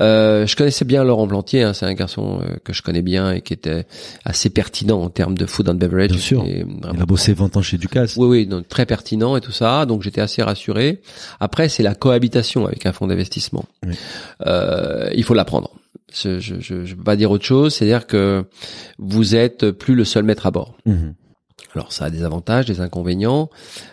Euh, 0.00 0.46
je 0.46 0.56
connaissais 0.56 0.84
bien 0.84 1.04
Laurent 1.04 1.26
Plantier. 1.26 1.62
hein, 1.62 1.72
c'est 1.74 1.86
un 1.86 1.94
garçon 1.94 2.40
euh, 2.42 2.56
que 2.64 2.72
je 2.72 2.82
connais 2.82 3.02
bien 3.02 3.32
et 3.32 3.40
qui 3.40 3.52
était 3.52 3.86
assez 4.24 4.50
pertinent 4.50 5.00
en 5.02 5.10
termes 5.10 5.36
de 5.36 5.46
food 5.46 5.68
and 5.68 5.74
beverage. 5.74 6.10
Bien 6.10 6.18
sûr. 6.18 6.44
Il 6.46 6.66
a 7.00 7.06
bossé 7.06 7.32
20 7.32 7.56
ans 7.56 7.62
chez 7.62 7.78
Ducasse. 7.78 8.16
oui, 8.16 8.26
oui, 8.26 8.46
donc 8.46 8.68
très 8.68 8.86
pertinent 8.86 9.36
et 9.36 9.40
tout 9.40 9.52
ça. 9.52 9.86
Donc 9.86 10.02
j'étais 10.02 10.20
assez 10.20 10.42
rassuré. 10.42 11.00
Après, 11.40 11.68
c'est 11.68 11.82
la 11.82 11.94
cohabitation 11.94 12.66
avec 12.66 12.86
un 12.86 12.92
fonds 12.92 13.06
d'investissement. 13.06 13.64
Oui. 13.86 13.94
Euh, 14.46 15.10
il 15.14 15.24
faut 15.24 15.34
l'apprendre. 15.34 15.70
Je, 16.12 16.40
je, 16.40 16.56
je, 16.60 16.84
je 16.84 16.94
peux 16.94 17.04
pas 17.04 17.16
dire 17.16 17.30
autre 17.30 17.44
chose. 17.44 17.74
C'est-à-dire 17.74 18.06
que 18.06 18.44
vous 18.98 19.34
êtes 19.36 19.70
plus 19.70 19.94
le 19.94 20.04
seul 20.04 20.24
maître 20.24 20.46
à 20.46 20.50
bord. 20.50 20.76
Mhm. 20.86 21.14
Alors 21.74 21.92
ça 21.92 22.06
a 22.06 22.10
des 22.10 22.24
avantages, 22.24 22.66
des 22.66 22.80
inconvénients, 22.80 23.48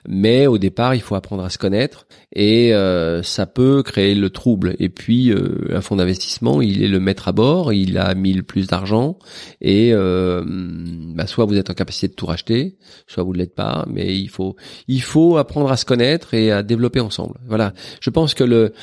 mais 0.07 0.47
au 0.47 0.57
départ 0.57 0.95
il 0.95 1.01
faut 1.01 1.15
apprendre 1.15 1.43
à 1.43 1.49
se 1.49 1.57
connaître 1.57 2.07
et 2.33 2.73
euh, 2.73 3.21
ça 3.21 3.45
peut 3.45 3.83
créer 3.83 4.15
le 4.15 4.29
trouble. 4.29 4.75
Et 4.79 4.89
puis 4.89 5.31
euh, 5.31 5.69
un 5.71 5.81
fonds 5.81 5.95
d'investissement, 5.95 6.61
il 6.61 6.81
est 6.83 6.87
le 6.87 6.99
maître 6.99 7.27
à 7.27 7.31
bord, 7.33 7.73
il 7.73 7.97
a 7.97 8.15
mis 8.15 8.33
le 8.33 8.43
plus 8.43 8.67
d'argent 8.67 9.19
et 9.61 9.93
euh, 9.93 10.43
bah, 10.47 11.27
soit 11.27 11.45
vous 11.45 11.57
êtes 11.57 11.69
en 11.69 11.75
capacité 11.75 12.07
de 12.07 12.13
tout 12.13 12.25
racheter, 12.25 12.77
soit 13.05 13.23
vous 13.23 13.33
ne 13.33 13.37
l'êtes 13.37 13.55
pas, 13.55 13.85
mais 13.87 14.17
il 14.17 14.29
faut 14.29 14.55
il 14.87 15.01
faut 15.01 15.37
apprendre 15.37 15.71
à 15.71 15.77
se 15.77 15.85
connaître 15.85 16.33
et 16.33 16.51
à 16.51 16.63
développer 16.63 16.99
ensemble. 16.99 17.39
Voilà, 17.47 17.73
je 18.01 18.09
pense 18.09 18.33
que 18.33 18.43
le 18.43 18.73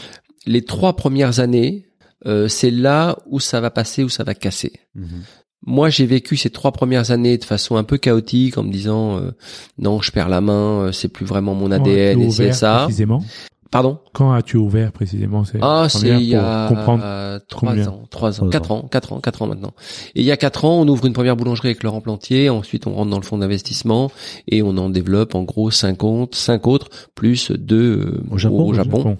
les 0.46 0.62
trois 0.62 0.94
premières 0.94 1.40
années, 1.40 1.88
euh, 2.26 2.48
c'est 2.48 2.70
là 2.70 3.18
où 3.26 3.40
ça 3.40 3.60
va 3.60 3.70
passer, 3.70 4.02
où 4.02 4.08
ça 4.08 4.24
va 4.24 4.34
casser. 4.34 4.72
Mhm. 4.94 5.22
Moi, 5.66 5.88
j'ai 5.88 6.06
vécu 6.06 6.36
ces 6.36 6.50
trois 6.50 6.72
premières 6.72 7.10
années 7.10 7.38
de 7.38 7.44
façon 7.44 7.76
un 7.76 7.84
peu 7.84 7.96
chaotique, 7.96 8.58
en 8.58 8.62
me 8.62 8.70
disant 8.72 9.18
euh, 9.18 9.30
non, 9.78 10.00
je 10.00 10.12
perds 10.12 10.28
la 10.28 10.40
main, 10.40 10.82
euh, 10.82 10.92
c'est 10.92 11.08
plus 11.08 11.24
vraiment 11.26 11.54
mon 11.54 11.70
ADN 11.70 12.20
et 12.20 12.30
c'est 12.30 12.42
ouvert 12.42 12.54
ça. 12.54 12.82
Précisément? 12.84 13.22
Pardon? 13.70 13.98
Quand 14.12 14.32
as-tu 14.32 14.56
ouvert 14.56 14.92
précisément 14.92 15.42
Ah, 15.60 15.88
c'est 15.88 16.06
il 16.10 16.22
y 16.22 16.36
a 16.36 16.66
euh, 16.70 17.40
trois 17.48 17.70
combien? 17.70 17.88
ans, 17.88 18.04
trois 18.08 18.40
ans, 18.40 18.48
quatre 18.48 18.70
ans, 18.70 18.86
quatre 18.88 19.12
ans, 19.12 19.20
quatre 19.20 19.42
ans 19.42 19.48
maintenant. 19.48 19.72
Et 20.14 20.20
il 20.20 20.24
y 20.24 20.30
a 20.30 20.36
quatre 20.36 20.64
ans, 20.64 20.80
on 20.80 20.86
ouvre 20.86 21.06
une 21.06 21.12
première 21.12 21.34
boulangerie 21.34 21.70
avec 21.70 21.82
Laurent 21.82 22.00
Plantier. 22.00 22.50
Ensuite, 22.50 22.86
on 22.86 22.92
rentre 22.94 23.10
dans 23.10 23.18
le 23.18 23.24
fonds 23.24 23.38
d'investissement 23.38 24.12
et 24.46 24.62
on 24.62 24.76
en 24.76 24.90
développe 24.90 25.34
en 25.34 25.42
gros 25.42 25.72
cinq 25.72 26.04
autres, 26.04 26.38
cinq 26.38 26.68
autres 26.68 26.88
plus 27.16 27.50
deux 27.50 27.98
euh, 27.98 28.22
Au 28.30 28.38
Japon, 28.38 28.68
Au 28.68 28.74
Japon. 28.74 29.16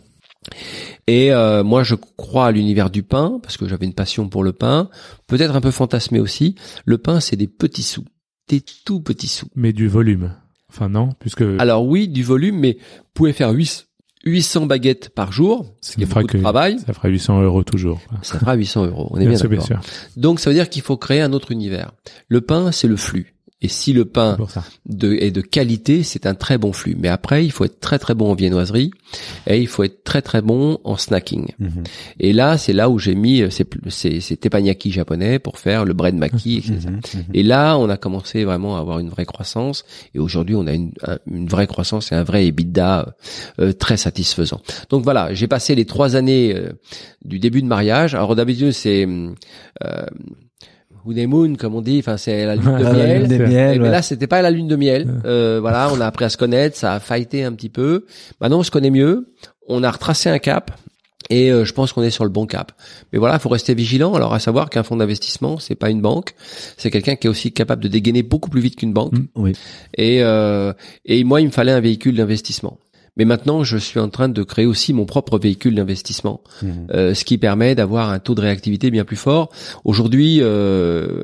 Et 1.07 1.33
euh, 1.33 1.63
moi, 1.65 1.83
je 1.83 1.95
crois 1.95 2.47
à 2.47 2.51
l'univers 2.53 2.91
du 2.91 3.03
pain 3.03 3.39
parce 3.43 3.57
que 3.57 3.69
j'avais 3.69 3.87
une 3.87 3.95
passion 3.95 4.29
pour 4.29 4.45
le 4.45 4.53
pain, 4.53 4.89
peut-être 5.27 5.55
un 5.55 5.61
peu 5.61 5.71
fantasmé 5.71 6.21
aussi. 6.21 6.55
Le 6.85 6.99
pain, 6.99 7.21
c'est 7.21 7.37
des 7.37 7.49
petits 7.49 7.83
sous, 7.83 8.05
des 8.49 8.63
tout 8.85 9.01
petits 9.01 9.29
sous. 9.29 9.49
Mais 9.55 9.73
du 9.73 9.89
volume. 9.89 10.35
Enfin 10.71 10.89
non, 10.89 11.11
puisque 11.21 11.45
Alors 11.59 11.87
oui, 11.87 12.09
du 12.09 12.23
volume, 12.23 12.59
mais 12.59 12.79
vous 12.81 13.11
pouvez 13.15 13.33
faire 13.33 13.51
8, 13.51 13.87
800 14.25 14.67
baguettes 14.67 15.11
par 15.11 15.31
jour, 15.31 15.77
ce 15.81 15.95
qui 15.95 16.03
est 16.03 16.07
fera 16.07 16.21
beaucoup 16.21 16.33
que 16.33 16.39
de 16.39 16.43
travail. 16.43 16.79
ça 16.85 16.93
fera 16.93 17.09
800 17.09 17.43
euros 17.43 17.63
toujours. 17.63 18.01
Ça 18.23 18.39
fera 18.39 18.55
800 18.55 18.87
euros. 18.87 19.09
On 19.11 19.21
est 19.21 19.27
bien, 19.27 19.39
d'accord. 19.39 19.81
Donc 20.17 20.41
ça 20.41 20.51
veut 20.51 20.55
dire 20.55 20.69
qu'il 20.69 20.83
faut 20.83 20.97
créer 20.97 21.21
un 21.21 21.33
autre 21.33 21.53
univers. 21.53 21.93
Le 22.29 22.41
pain, 22.41 22.73
c'est 22.73 22.89
le 22.89 22.97
flux. 22.97 23.34
Et 23.65 23.69
si 23.69 23.95
le 23.95 24.05
pain 24.05 24.37
de, 24.85 25.15
est 25.15 25.31
de 25.31 25.41
qualité, 25.41 26.03
c'est 26.03 26.27
un 26.27 26.35
très 26.35 26.59
bon 26.59 26.73
flux. 26.75 26.97
Mais 26.99 27.09
après, 27.09 27.45
il 27.47 27.51
faut 27.51 27.65
être 27.65 27.81
très 27.81 27.99
très 27.99 28.15
bon 28.15 28.31
en 28.31 28.35
viennoiserie 28.35 28.91
et 29.47 29.59
il 29.59 29.67
faut 29.69 29.85
être 29.85 30.05
très 30.05 30.21
très 30.21 30.43
bon 30.43 30.79
en 30.85 30.97
snacking. 30.99 31.47
Mhm. 31.59 31.83
Et 32.21 32.33
là, 32.35 32.59
c'est 32.59 32.75
là 32.75 32.91
où 32.91 32.99
j'ai 32.99 33.15
mis 33.15 33.41
euh, 33.41 33.49
ces, 33.51 34.21
teppanyaki 34.37 34.91
japonais 34.93 35.39
pour 35.39 35.59
faire 35.59 35.87
le 35.87 35.95
bread 35.95 36.15
maki, 36.15 36.59
etc. 36.59 36.73
Mhm. 36.89 36.91
Mhm. 36.97 37.01
Et 37.33 37.43
là, 37.43 37.79
on 37.79 37.89
a 37.89 37.97
commencé 37.97 38.45
vraiment 38.45 38.77
à 38.77 38.81
avoir 38.81 38.99
une 38.99 39.09
vraie 39.09 39.25
croissance. 39.25 39.85
Et 40.15 40.19
aujourd'hui, 40.19 40.57
on 40.57 40.67
a 40.67 40.75
une, 40.75 40.93
un- 41.07 41.19
une 41.31 41.49
vraie 41.49 41.67
croissance 41.67 42.13
et 42.13 42.15
un 42.15 42.23
vrai 42.25 42.47
EBITDA 42.47 43.15
euh, 43.61 43.73
très 43.73 43.97
satisfaisant. 43.97 44.61
Donc 44.91 45.05
voilà, 45.05 45.33
j'ai 45.33 45.49
passé 45.49 45.75
les 45.75 45.87
trois 45.87 46.17
années 46.17 46.55
euh, 46.55 46.73
du 47.25 47.39
début 47.39 47.63
de 47.63 47.67
mariage. 47.67 48.15
Alors 48.15 48.37
d'habitude, 48.37 48.73
c'est 48.73 49.07
euh, 49.07 50.05
honeymoon, 51.07 51.55
comme 51.57 51.75
on 51.75 51.83
dit. 51.83 51.99
Enfin, 51.99 52.17
c'est 52.17 52.45
la 52.47 52.57
lune 52.57 52.65
de 52.79 52.85
miel. 52.85 53.21
lune 53.21 53.29
des 53.29 53.39
Mais 53.39 53.79
ouais. 53.79 53.91
là, 53.91 54.03
c'était 54.03 54.27
pas 54.27 54.43
la 54.43 54.51
lune 54.51 54.69
de 54.69 54.77
miel. 54.77 55.21
Euh, 55.25 55.59
voilà, 55.61 55.91
on 55.93 56.01
a 56.01 56.07
appris 56.07 56.25
à 56.25 56.29
se 56.29 56.37
connaître, 56.37 56.77
ça 56.77 56.95
a 56.95 57.01
fighté 57.01 57.45
un 57.45 57.53
petit 57.53 57.69
peu. 57.69 58.07
Maintenant, 58.41 58.61
on 58.61 58.63
se 58.63 58.71
connaît 58.71 58.91
mieux. 58.91 59.33
On 59.69 59.83
a 59.83 59.91
retracé 59.91 60.31
un 60.31 60.39
cap. 60.39 60.71
Et 61.31 61.51
euh, 61.51 61.65
je 61.65 61.73
pense 61.73 61.93
qu'on 61.93 62.03
est 62.03 62.11
sur 62.11 62.25
le 62.25 62.31
bon 62.31 62.47
cap. 62.47 62.73
Mais 63.13 63.19
voilà, 63.19 63.37
il 63.37 63.41
faut 63.41 63.49
rester 63.49 63.75
vigilant. 63.75 64.15
Alors 64.15 64.35
à 64.35 64.39
savoir 64.39 64.69
qu'un 64.71 64.83
fonds 64.83 64.97
d'investissement, 64.97 65.59
c'est 65.59 65.75
pas 65.75 65.91
une 65.91 66.03
banque, 66.03 66.35
c'est 66.77 66.91
quelqu'un 66.91 67.17
qui 67.17 67.27
est 67.27 67.31
aussi 67.31 67.53
capable 67.53 67.83
de 67.83 67.89
dégainer 67.89 68.23
beaucoup 68.23 68.51
plus 68.51 68.61
vite 68.61 68.77
qu'une 68.77 68.93
banque. 68.93 69.13
Mm. 69.13 69.27
Oui. 69.37 69.53
Et 69.97 70.23
euh, 70.23 70.73
et 71.05 71.25
moi, 71.25 71.41
il 71.41 71.47
me 71.47 71.53
fallait 71.53 71.73
un 71.73 71.81
véhicule 71.81 72.17
d'investissement. 72.17 72.79
Mais 73.17 73.25
maintenant, 73.25 73.63
je 73.63 73.77
suis 73.79 74.01
en 74.01 74.09
train 74.09 74.29
de 74.29 74.43
créer 74.43 74.67
aussi 74.67 74.93
mon 74.93 75.05
propre 75.07 75.39
véhicule 75.39 75.75
d'investissement, 75.77 76.41
Mhm. 76.63 76.87
euh, 76.93 77.15
ce 77.15 77.25
qui 77.25 77.39
permet 77.39 77.75
d'avoir 77.75 78.11
un 78.11 78.19
taux 78.19 78.35
de 78.35 78.41
réactivité 78.41 78.91
bien 78.91 79.05
plus 79.05 79.17
fort. 79.17 79.51
Aujourd'hui, 79.85 80.39
euh, 80.41 81.23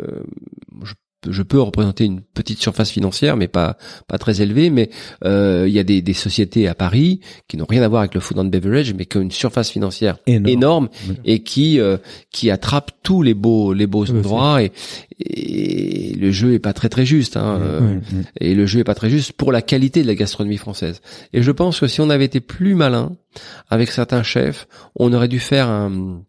je, 0.84 0.94
je 1.28 1.42
peux 1.42 1.60
représenter 1.60 2.05
une 2.05 2.20
petite 2.22 2.60
surface 2.60 2.90
financière, 2.90 3.36
mais 3.36 3.48
pas 3.48 3.76
pas 4.09 4.16
très 4.18 4.40
élevée. 4.40 4.70
Mais 4.70 4.90
euh, 5.24 5.66
il 5.68 5.74
y 5.74 5.78
a 5.78 5.82
des, 5.84 6.01
des 6.02 6.12
sociétés 6.14 6.66
à 6.68 6.74
Paris 6.74 7.20
qui 7.48 7.56
n'ont 7.56 7.66
rien 7.68 7.82
à 7.82 7.88
voir 7.88 8.01
avec 8.01 8.14
le 8.14 8.20
food 8.20 8.38
and 8.38 8.44
beverage, 8.47 8.94
mais 8.94 9.05
qui 9.06 9.18
ont 9.18 9.20
une 9.22 9.30
surface 9.30 9.70
financière 9.70 10.16
Énorme. 10.26 10.48
énorme 10.48 10.88
Oui. 11.09 11.16
et 11.24 11.42
qui 11.42 11.78
euh, 11.80 11.98
qui 12.30 12.51
attrape 12.51 12.92
tous 13.02 13.22
les 13.22 13.34
beaux 13.34 13.72
les 13.74 13.86
beaux 13.86 14.05
Oui, 14.06 14.10
endroits 14.18 14.62
et, 14.62 14.72
et 15.18 16.14
le 16.14 16.30
jeu 16.30 16.55
est 16.55 16.59
pas 16.59 16.72
très 16.72 16.88
très 16.88 17.05
juste 17.05 17.36
hein, 17.36 17.59
euh. 17.60 17.80
Mhm. 17.80 18.24
et 18.40 18.55
le 18.55 18.66
jeu 18.66 18.80
est 18.80 18.84
pas 18.84 18.94
très 18.94 19.10
juste 19.10 19.32
pour 19.32 19.52
la 19.52 19.62
qualité 19.62 20.02
de 20.02 20.06
la 20.06 20.14
gastronomie 20.14 20.56
française 20.56 21.01
et 21.32 21.42
je 21.42 21.51
pense 21.52 21.80
que 21.80 21.86
si 21.86 22.01
on 22.01 22.10
avait 22.10 22.24
été 22.24 22.40
plus 22.40 22.74
malin 22.74 23.12
avec 23.68 23.90
certains 23.90 24.22
chefs 24.22 24.66
on 24.97 25.12
aurait 25.12 25.28
dû 25.28 25.40
faire 25.40 25.68
un 25.68 26.22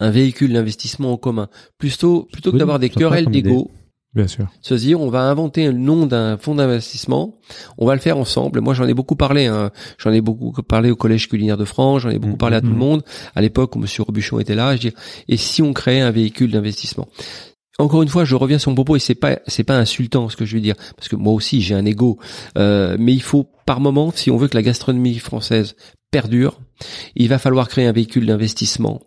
un 0.00 0.10
véhicule 0.10 0.52
d'investissement 0.52 1.12
en 1.12 1.16
commun 1.16 1.48
plutôt 1.78 2.28
plutôt 2.32 2.50
que 2.50 2.56
Oui, 2.56 2.60
d'avoir 2.60 2.78
des 2.78 2.88
querelles 2.90 3.26
d'ego 3.26 3.70
Bien 4.14 4.28
sûr. 4.28 4.46
se 4.60 4.74
dire 4.74 5.00
on 5.00 5.08
va 5.10 5.22
inventer 5.22 5.66
le 5.66 5.72
nom 5.72 6.06
d'un 6.06 6.36
fonds 6.36 6.54
d'investissement, 6.54 7.34
on 7.78 7.86
va 7.86 7.94
le 7.94 8.00
faire 8.00 8.16
ensemble. 8.16 8.60
Moi 8.60 8.72
j'en 8.74 8.86
ai 8.86 8.94
beaucoup 8.94 9.16
parlé, 9.16 9.46
hein. 9.46 9.70
j'en 9.98 10.12
ai 10.12 10.20
beaucoup 10.20 10.52
parlé 10.62 10.90
au 10.90 10.96
collège 10.96 11.28
culinaire 11.28 11.56
de 11.56 11.64
France, 11.64 12.02
j'en 12.02 12.10
ai 12.10 12.18
beaucoup 12.18 12.32
Mhm. 12.34 12.38
parlé 12.38 12.56
à 12.56 12.60
tout 12.60 12.68
le 12.68 12.72
Mhm. 12.74 12.78
monde. 12.78 13.02
À 13.34 13.40
l'époque 13.42 13.74
où 13.74 13.78
Monsieur 13.78 14.02
Robuchon 14.04 14.38
était 14.38 14.54
là, 14.54 14.76
je 14.76 14.80
dis 14.88 14.92
et 15.28 15.36
si 15.36 15.62
on 15.62 15.72
créait 15.72 16.00
un 16.00 16.10
véhicule 16.10 16.50
d'investissement 16.52 17.08
encore 17.80 18.02
une 18.02 18.08
fois, 18.08 18.24
je 18.24 18.36
reviens 18.36 18.58
sur 18.58 18.70
mon 18.70 18.76
propos 18.76 18.94
et 18.94 19.00
c'est 19.00 19.16
pas 19.16 19.40
c'est 19.48 19.64
pas 19.64 19.76
insultant 19.76 20.28
ce 20.28 20.36
que 20.36 20.44
je 20.44 20.54
veux 20.54 20.60
dire 20.62 20.76
parce 20.96 21.08
que 21.08 21.16
moi 21.16 21.32
aussi 21.32 21.60
j'ai 21.60 21.74
un 21.74 21.84
ego, 21.84 22.20
euh, 22.56 22.96
mais 23.00 23.12
il 23.12 23.20
faut 23.22 23.48
par 23.66 23.80
moment, 23.80 24.12
si 24.14 24.30
on 24.30 24.36
veut 24.36 24.46
que 24.46 24.54
la 24.56 24.62
gastronomie 24.62 25.18
française 25.18 25.74
perdure, 26.14 26.60
il 27.16 27.28
va 27.28 27.38
falloir 27.38 27.66
créer 27.66 27.86
un 27.86 27.92
véhicule 27.92 28.24
d'investissement 28.26 29.00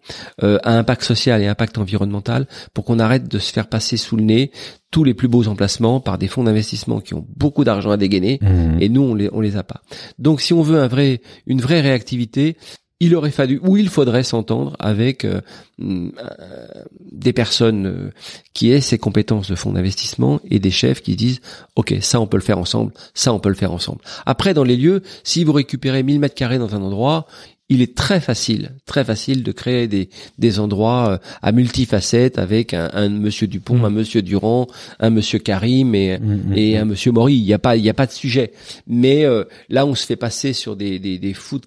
euh, 0.43 0.57
à 0.63 0.77
impact 0.77 1.03
social 1.03 1.41
et 1.41 1.47
impact 1.47 1.77
environnemental 1.77 2.47
pour 2.73 2.83
qu'on 2.83 2.99
arrête 2.99 3.29
de 3.29 3.39
se 3.39 3.53
faire 3.53 3.67
passer 3.67 3.95
sous 3.95 4.17
le 4.17 4.23
nez 4.23 4.51
tous 4.91 5.05
les 5.05 5.13
plus 5.13 5.29
beaux 5.29 5.47
emplacements 5.47 6.01
par 6.01 6.17
des 6.17 6.27
fonds 6.27 6.43
d'investissement 6.43 6.99
qui 6.99 7.13
ont 7.13 7.25
beaucoup 7.37 7.63
d'argent 7.63 7.91
à 7.91 7.97
dégainer 7.97 8.39
Mhm. 8.41 8.81
et 8.81 8.89
nous 8.89 9.03
on 9.03 9.15
les 9.15 9.29
on 9.31 9.39
les 9.39 9.55
a 9.55 9.63
pas. 9.63 9.79
Donc 10.19 10.41
si 10.41 10.51
on 10.53 10.61
veut 10.61 10.81
un 10.81 10.87
vrai 10.87 11.21
une 11.45 11.61
vraie 11.61 11.79
réactivité, 11.79 12.57
il 12.99 13.15
aurait 13.15 13.31
fallu 13.31 13.59
ou 13.63 13.77
il 13.77 13.89
faudrait 13.89 14.23
s'entendre 14.23 14.75
avec 14.79 15.23
euh, 15.23 15.41
mm, 15.77 16.09
euh, 16.19 16.67
des 17.11 17.33
personnes 17.33 17.85
euh, 17.85 18.11
qui 18.53 18.71
aient 18.71 18.81
ces 18.81 18.97
compétences 18.97 19.49
de 19.49 19.55
fonds 19.55 19.71
d'investissement 19.73 20.39
et 20.49 20.59
des 20.59 20.71
chefs 20.71 21.01
qui 21.01 21.15
disent 21.15 21.39
OK, 21.75 21.93
ça 22.01 22.19
on 22.19 22.27
peut 22.27 22.37
le 22.37 22.43
faire 22.43 22.57
ensemble, 22.57 22.91
ça 23.13 23.33
on 23.33 23.39
peut 23.39 23.49
le 23.49 23.55
faire 23.55 23.71
ensemble. 23.71 23.99
Après 24.25 24.53
dans 24.53 24.63
les 24.63 24.77
lieux, 24.77 25.03
si 25.23 25.43
vous 25.43 25.53
récupérez 25.53 26.01
1000 26.03 26.19
mètres 26.19 26.35
carrés 26.35 26.57
dans 26.57 26.73
un 26.75 26.81
endroit, 26.81 27.27
il 27.69 27.81
est 27.81 27.95
très 27.97 28.21
facile, 28.21 28.71
très 28.85 29.03
facile 29.03 29.43
de 29.43 29.51
créer 29.51 29.87
des, 29.89 30.09
des 30.39 30.57
endroits 30.59 31.09
euh, 31.09 31.17
à 31.41 31.51
multifacettes 31.51 32.39
avec 32.39 32.73
un, 32.73 32.89
un 32.93 33.09
monsieur 33.09 33.45
Dupont, 33.45 33.77
Mm. 33.77 33.85
un 33.85 33.89
monsieur 33.89 34.21
Durand, 34.21 34.67
un 35.01 35.09
monsieur 35.09 35.37
Karim 35.37 35.93
et, 35.93 36.17
Mhm. 36.17 36.53
et 36.55 36.77
un 36.77 36.85
monsieur 36.85 37.11
Maury. 37.11 37.35
Il 37.35 37.43
n'y 37.43 37.53
a 37.53 37.59
pas, 37.59 37.75
il 37.75 37.83
y 37.83 37.89
a 37.89 37.93
pas 37.93 38.05
de 38.07 38.11
sujet. 38.13 38.53
Mais 38.87 39.25
euh, 39.25 39.43
là, 39.69 39.85
on 39.85 39.95
se 39.95 40.05
fait 40.05 40.15
passer 40.15 40.53
sur 40.53 40.77
des 40.77 40.97
des 40.97 41.17
des 41.19 41.33
foot 41.33 41.65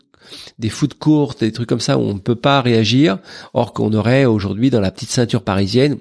des 0.59 0.69
foot 0.69 0.95
courtes, 0.95 1.41
des 1.41 1.53
trucs 1.53 1.69
comme 1.69 1.81
ça 1.81 1.99
où 1.99 2.03
on 2.03 2.15
ne 2.15 2.19
peut 2.19 2.35
pas 2.37 2.61
réagir, 2.61 3.19
or 3.55 3.73
qu'on 3.73 3.93
aurait 3.93 4.25
aujourd'hui 4.25 4.71
dans 4.71 4.81
la 4.81 4.91
petite 4.91 5.11
ceinture 5.11 5.43
parisienne, 5.43 5.99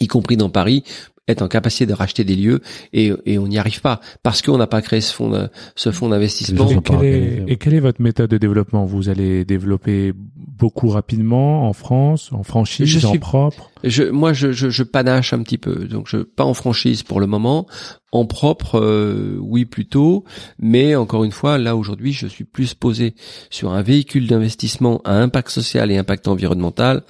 y 0.00 0.06
compris 0.06 0.36
dans 0.36 0.50
Paris, 0.50 0.84
être 1.28 1.42
en 1.42 1.48
capacité 1.48 1.86
de 1.86 1.92
racheter 1.92 2.24
des 2.24 2.34
lieux 2.34 2.60
et, 2.92 3.12
et 3.26 3.38
on 3.38 3.46
n'y 3.46 3.56
arrive 3.56 3.80
pas 3.80 4.00
parce 4.24 4.42
qu'on 4.42 4.58
n'a 4.58 4.66
pas 4.66 4.82
créé 4.82 5.00
ce 5.00 5.14
fonds 5.14 5.30
de- 5.30 5.48
ce 5.76 5.92
fonds 5.92 6.08
d'investissement. 6.08 6.68
Et 6.68 6.80
quelle, 6.82 7.04
est, 7.04 7.44
et 7.46 7.56
quelle 7.56 7.74
est 7.74 7.80
votre 7.80 8.02
méthode 8.02 8.28
de 8.28 8.38
développement? 8.38 8.84
Vous 8.86 9.08
allez 9.08 9.44
développer 9.44 10.12
beaucoup 10.16 10.88
rapidement 10.88 11.68
en 11.68 11.72
France, 11.72 12.30
en 12.32 12.42
franchise, 12.42 12.86
Je 12.88 13.06
en 13.06 13.10
suis- 13.10 13.18
propre? 13.20 13.70
Je, 13.84 14.04
moi, 14.04 14.32
je, 14.32 14.52
je, 14.52 14.70
je 14.70 14.82
panache 14.82 15.32
un 15.32 15.42
petit 15.42 15.58
peu, 15.58 15.86
donc 15.86 16.06
je 16.08 16.18
pas 16.18 16.44
en 16.44 16.54
franchise 16.54 17.02
pour 17.02 17.20
le 17.20 17.26
moment, 17.26 17.66
en 18.12 18.26
propre, 18.26 18.78
euh, 18.78 19.36
oui 19.40 19.64
plutôt, 19.64 20.24
mais 20.58 20.94
encore 20.94 21.24
une 21.24 21.32
fois, 21.32 21.58
là 21.58 21.76
aujourd'hui, 21.76 22.12
je 22.12 22.26
suis 22.26 22.44
plus 22.44 22.74
posé 22.74 23.14
sur 23.50 23.72
un 23.72 23.82
véhicule 23.82 24.26
d'investissement 24.26 25.00
à 25.04 25.14
impact 25.14 25.48
social 25.48 25.90
et 25.90 25.96
impact 25.96 26.28
environnemental, 26.28 27.02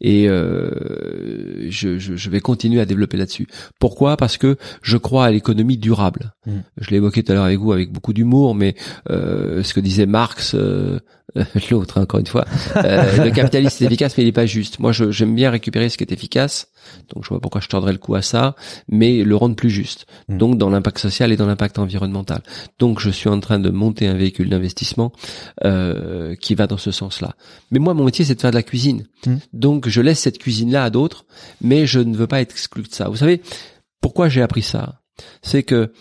et 0.00 0.28
euh, 0.28 1.68
je, 1.70 1.98
je, 1.98 2.14
je 2.14 2.30
vais 2.30 2.40
continuer 2.40 2.80
à 2.80 2.84
développer 2.84 3.16
là-dessus. 3.16 3.46
Pourquoi? 3.78 4.16
Parce 4.16 4.36
que 4.36 4.56
je 4.82 4.96
crois 4.96 5.26
à 5.26 5.30
l'économie 5.30 5.78
durable. 5.78 6.32
Mm. 6.46 6.58
Je 6.78 6.90
l'ai 6.90 6.96
évoqué 6.96 7.22
tout 7.22 7.32
à 7.32 7.34
l'heure 7.34 7.44
avec 7.44 7.58
vous 7.58 7.72
avec 7.72 7.90
beaucoup 7.92 8.12
d'humour, 8.12 8.54
mais 8.54 8.74
euh, 9.10 9.62
ce 9.62 9.74
que 9.74 9.80
disait 9.80 10.06
Marx. 10.06 10.54
euh, 10.54 10.98
L'autre, 11.70 11.98
hein, 11.98 12.02
encore 12.02 12.20
une 12.20 12.26
fois, 12.26 12.44
euh, 12.76 13.24
le 13.24 13.30
capitalisme 13.30 13.84
est 13.84 13.86
efficace, 13.86 14.16
mais 14.16 14.24
il 14.24 14.26
n'est 14.26 14.32
pas 14.32 14.46
juste. 14.46 14.78
Moi, 14.78 14.92
j'aime 14.92 15.34
bien 15.34 15.50
récupérer 15.50 15.88
ce 15.88 15.96
qui 15.96 16.04
est 16.04 16.12
efficace, 16.20 16.68
donc 17.14 17.24
je 17.24 17.30
vois 17.30 17.40
pourquoi 17.40 17.60
je 17.60 17.68
tordrais 17.68 17.92
le 17.92 17.98
coup 17.98 18.14
à 18.14 18.22
ça, 18.22 18.54
mais 18.88 19.24
le 19.24 19.36
rendre 19.36 19.56
plus 19.56 19.70
juste. 19.70 20.06
Mm. 20.28 20.38
Donc 20.38 20.58
dans 20.58 20.70
l'impact 20.70 20.98
social 20.98 21.32
et 21.32 21.36
dans 21.36 21.46
l'impact 21.46 21.78
environnemental. 21.78 22.42
Donc 22.78 23.00
je 23.00 23.10
suis 23.10 23.28
en 23.28 23.40
train 23.40 23.58
de 23.58 23.70
monter 23.70 24.06
un 24.06 24.14
véhicule 24.14 24.50
d'investissement 24.50 25.12
euh, 25.64 26.34
qui 26.36 26.54
va 26.54 26.66
dans 26.66 26.78
ce 26.78 26.90
sens-là. 26.90 27.34
Mais 27.70 27.78
moi, 27.78 27.94
mon 27.94 28.04
métier, 28.04 28.24
c'est 28.24 28.34
de 28.34 28.40
faire 28.40 28.50
de 28.50 28.56
la 28.56 28.62
cuisine. 28.62 29.06
Mm. 29.26 29.36
Donc 29.52 29.88
je 29.88 30.00
laisse 30.00 30.20
cette 30.20 30.38
cuisine-là 30.38 30.84
à 30.84 30.90
d'autres, 30.90 31.24
mais 31.62 31.86
je 31.86 32.00
ne 32.00 32.14
veux 32.14 32.26
pas 32.26 32.40
être 32.40 32.52
exclu 32.52 32.82
de 32.82 32.92
ça. 32.92 33.08
Vous 33.08 33.16
savez 33.16 33.40
pourquoi 34.00 34.28
j'ai 34.28 34.42
appris 34.42 34.62
ça? 34.62 35.00
C'est 35.42 35.62
que 35.62 35.92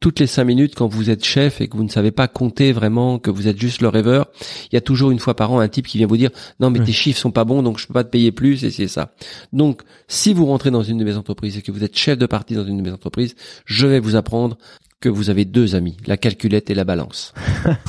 toutes 0.00 0.20
les 0.20 0.26
cinq 0.26 0.44
minutes, 0.44 0.74
quand 0.74 0.86
vous 0.86 1.08
êtes 1.10 1.24
chef 1.24 1.60
et 1.60 1.68
que 1.68 1.76
vous 1.76 1.84
ne 1.84 1.88
savez 1.88 2.10
pas 2.10 2.28
compter 2.28 2.72
vraiment, 2.72 3.18
que 3.18 3.30
vous 3.30 3.48
êtes 3.48 3.58
juste 3.58 3.80
le 3.80 3.88
rêveur, 3.88 4.26
il 4.70 4.74
y 4.74 4.76
a 4.76 4.80
toujours 4.80 5.10
une 5.10 5.18
fois 5.18 5.34
par 5.34 5.50
an 5.52 5.60
un 5.60 5.68
type 5.68 5.86
qui 5.86 5.98
vient 5.98 6.06
vous 6.06 6.16
dire 6.16 6.30
non 6.60 6.70
mais 6.70 6.80
tes 6.80 6.92
chiffres 6.92 7.18
sont 7.18 7.30
pas 7.30 7.44
bons 7.44 7.62
donc 7.62 7.78
je 7.78 7.86
peux 7.86 7.94
pas 7.94 8.04
te 8.04 8.10
payer 8.10 8.32
plus 8.32 8.64
et 8.64 8.70
c'est 8.70 8.88
ça. 8.88 9.14
Donc 9.52 9.82
si 10.08 10.34
vous 10.34 10.46
rentrez 10.46 10.70
dans 10.70 10.82
une 10.82 10.98
de 10.98 11.04
mes 11.04 11.16
entreprises 11.16 11.56
et 11.56 11.62
que 11.62 11.72
vous 11.72 11.84
êtes 11.84 11.96
chef 11.96 12.18
de 12.18 12.26
partie 12.26 12.54
dans 12.54 12.66
une 12.66 12.76
de 12.76 12.82
mes 12.82 12.92
entreprises, 12.92 13.34
je 13.64 13.86
vais 13.86 14.00
vous 14.00 14.16
apprendre 14.16 14.58
que 15.04 15.10
vous 15.10 15.28
avez 15.28 15.44
deux 15.44 15.74
amis, 15.74 15.98
la 16.06 16.16
calculette 16.16 16.70
et 16.70 16.74
la 16.74 16.84
balance. 16.84 17.34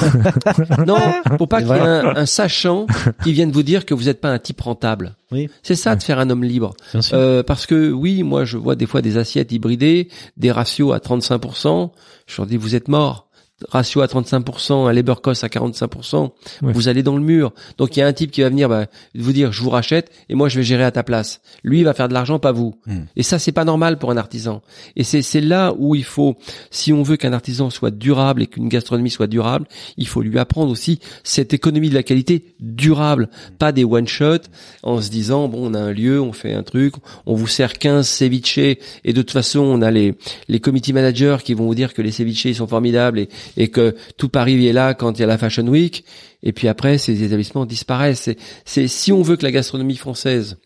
non, 0.86 0.98
pour 1.38 1.48
pas 1.48 1.62
qu'il 1.62 1.70
y 1.70 1.72
ait 1.72 1.80
un, 1.80 2.14
un 2.14 2.26
sachant 2.26 2.88
qui 3.24 3.32
vienne 3.32 3.54
vous 3.54 3.64
dire 3.64 3.86
que 3.86 3.94
vous 3.94 4.04
n'êtes 4.04 4.20
pas 4.20 4.32
un 4.32 4.38
type 4.38 4.60
rentable. 4.60 5.16
Oui. 5.32 5.50
C'est 5.64 5.76
ça 5.76 5.96
de 5.96 6.04
faire 6.04 6.20
un 6.20 6.30
homme 6.30 6.44
libre. 6.44 6.74
Bien 6.92 7.02
sûr. 7.02 7.18
Euh, 7.18 7.42
parce 7.42 7.68
que 7.68 7.90
oui, 7.90 8.24
moi 8.24 8.44
je 8.44 8.58
vois 8.58 8.76
des 8.76 8.86
fois 8.86 9.02
des 9.02 9.18
assiettes 9.18 9.54
hybridées, 9.54 10.10
des 10.36 10.52
ratios 10.52 10.94
à 10.94 10.98
35%. 10.98 11.92
Je 12.28 12.36
leur 12.38 12.48
dis 12.48 12.58
vous 12.58 12.76
êtes 12.76 12.90
morts. 12.90 13.25
Ratio 13.70 14.02
à 14.02 14.08
35%, 14.08 14.88
un 14.88 14.94
labor 14.94 15.22
cost 15.22 15.44
à 15.44 15.48
45%, 15.48 16.32
Ouais. 16.62 16.74
vous 16.74 16.88
allez 16.88 17.04
dans 17.04 17.16
le 17.16 17.24
mur. 17.24 17.54
Donc 17.78 17.96
il 17.96 18.00
y 18.00 18.04
a 18.04 18.08
un 18.08 18.14
type 18.14 18.32
qui 18.32 18.42
va 18.42 18.50
venir 18.50 18.68
bah, 18.68 18.88
vous 19.16 19.32
dire 19.32 19.52
je 19.52 19.62
vous 19.62 19.70
rachète 19.70 20.12
et 20.30 20.36
moi 20.36 20.50
je 20.50 20.58
vais 20.58 20.64
gérer 20.64 20.84
à 20.84 20.92
ta 20.92 21.04
place. 21.04 21.42
Lui 21.64 21.80
il 21.80 21.84
va 21.86 21.94
faire 21.94 22.10
de 22.10 22.14
l'argent, 22.14 22.38
pas 22.40 22.52
vous. 22.52 22.76
Hmm. 22.86 23.04
Et 23.16 23.24
ça 23.24 23.40
c'est 23.40 23.52
pas 23.52 23.64
normal 23.64 23.98
pour 23.98 24.12
un 24.12 24.18
artisan. 24.18 24.62
Et 24.96 25.04
c'est 25.04 25.22
c'est 25.22 25.42
là 25.42 25.74
où 25.78 25.96
il 25.96 26.04
faut, 26.04 26.36
si 26.70 26.92
on 26.92 27.02
veut 27.04 27.16
qu'un 27.18 27.34
artisan 27.34 27.70
soit 27.70 27.92
durable 27.92 28.42
et 28.44 28.48
qu'une 28.48 28.68
gastronomie 28.68 29.10
soit 29.10 29.28
durable, 29.28 29.68
il 29.98 30.08
faut 30.08 30.22
lui 30.22 30.38
apprendre 30.38 30.72
aussi 30.72 31.00
cette 31.24 31.54
économie 31.54 31.90
de 31.90 31.96
la 31.96 32.04
qualité 32.04 32.56
durable, 32.60 33.30
pas 33.58 33.72
des 33.72 33.86
one 33.86 34.08
shot 34.08 34.40
en 34.84 35.02
se 35.02 35.10
disant 35.10 35.48
bon 35.48 35.72
on 35.72 35.74
a 35.74 35.80
un 35.80 35.92
lieu, 35.92 36.22
on 36.22 36.34
fait 36.34 36.54
un 36.54 36.64
truc, 36.64 36.96
on 37.26 37.36
vous 37.36 37.48
sert 37.48 37.78
15 37.78 38.08
ceviche 38.08 38.58
et 38.58 38.78
de 39.06 39.12
toute 39.14 39.32
façon 39.32 39.60
on 39.62 39.82
a 39.82 39.92
les 39.92 40.16
les 40.50 40.60
committee 40.60 40.94
managers 40.94 41.38
qui 41.44 41.54
vont 41.54 41.66
vous 41.66 41.76
dire 41.76 41.94
que 41.94 42.02
les 42.02 42.12
ceviches 42.12 42.46
ils 42.46 42.56
sont 42.56 42.68
formidables 42.68 43.20
et, 43.20 43.30
et 43.58 43.70
que 43.70 43.96
tout 44.18 44.30
Paris 44.30 44.68
est 44.68 44.74
là 44.74 44.94
quand 44.94 45.18
il 45.18 45.22
y 45.22 45.24
a 45.24 45.28
la 45.28 45.38
Fashion 45.38 45.68
Week 45.68 46.06
et 46.44 46.54
puis 46.54 46.68
après 46.68 46.98
ces 46.98 47.24
établissements 47.24 47.66
disparaissent. 47.66 48.22
C'est, 48.22 48.38
c'est 48.66 48.88
si 48.88 49.12
on 49.12 49.22
veut 49.22 49.36
que 49.38 49.44
la 49.44 49.52
gastronomie 49.52 49.96
française 49.98 50.58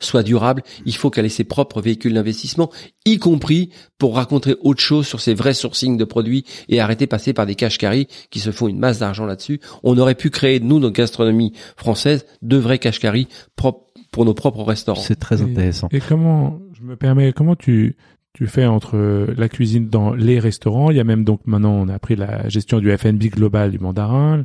soit 0.00 0.22
durable, 0.22 0.62
il 0.84 0.94
faut 0.94 1.08
qu'elle 1.08 1.24
ait 1.24 1.30
ses 1.30 1.44
propres 1.44 1.80
véhicules 1.80 2.12
d'investissement, 2.12 2.70
y 3.06 3.18
compris 3.18 3.70
pour 3.96 4.16
raconter 4.16 4.54
autre 4.60 4.80
chose 4.82 5.06
sur 5.06 5.20
ses 5.20 5.32
vrais 5.34 5.54
sourcings 5.54 5.96
de 5.96 6.04
produits 6.04 6.44
et 6.68 6.80
arrêter 6.80 7.06
de 7.06 7.10
passer 7.10 7.32
par 7.32 7.46
des 7.46 7.54
cash 7.54 7.78
carry 7.78 8.06
qui 8.30 8.40
se 8.40 8.50
font 8.50 8.68
une 8.68 8.78
masse 8.78 8.98
d'argent 8.98 9.24
là-dessus. 9.24 9.60
On 9.82 9.96
aurait 9.96 10.16
pu 10.16 10.28
créer, 10.30 10.60
nous, 10.60 10.78
notre 10.78 10.94
gastronomie 10.96 11.52
française, 11.76 12.26
de 12.42 12.56
vrais 12.56 12.78
cash 12.78 12.98
carry 12.98 13.28
propres 13.56 13.86
pour 14.10 14.26
nos 14.26 14.34
propres 14.34 14.62
restaurants. 14.62 15.00
C'est 15.00 15.18
très 15.18 15.40
Et- 15.40 15.44
intéressant. 15.44 15.88
Et 15.90 16.00
comment, 16.00 16.60
je 16.74 16.82
me 16.82 16.96
permets, 16.96 17.32
comment 17.32 17.56
tu, 17.56 17.96
tu 18.32 18.46
fais 18.46 18.64
entre 18.64 19.26
la 19.36 19.48
cuisine 19.48 19.88
dans 19.88 20.14
les 20.14 20.38
restaurants, 20.38 20.90
il 20.90 20.96
y 20.96 21.00
a 21.00 21.04
même 21.04 21.24
donc 21.24 21.40
maintenant 21.46 21.72
on 21.72 21.88
a 21.88 21.98
pris 21.98 22.16
la 22.16 22.48
gestion 22.48 22.78
du 22.78 22.96
F&B 22.96 23.24
global 23.24 23.70
du 23.70 23.78
mandarin, 23.78 24.44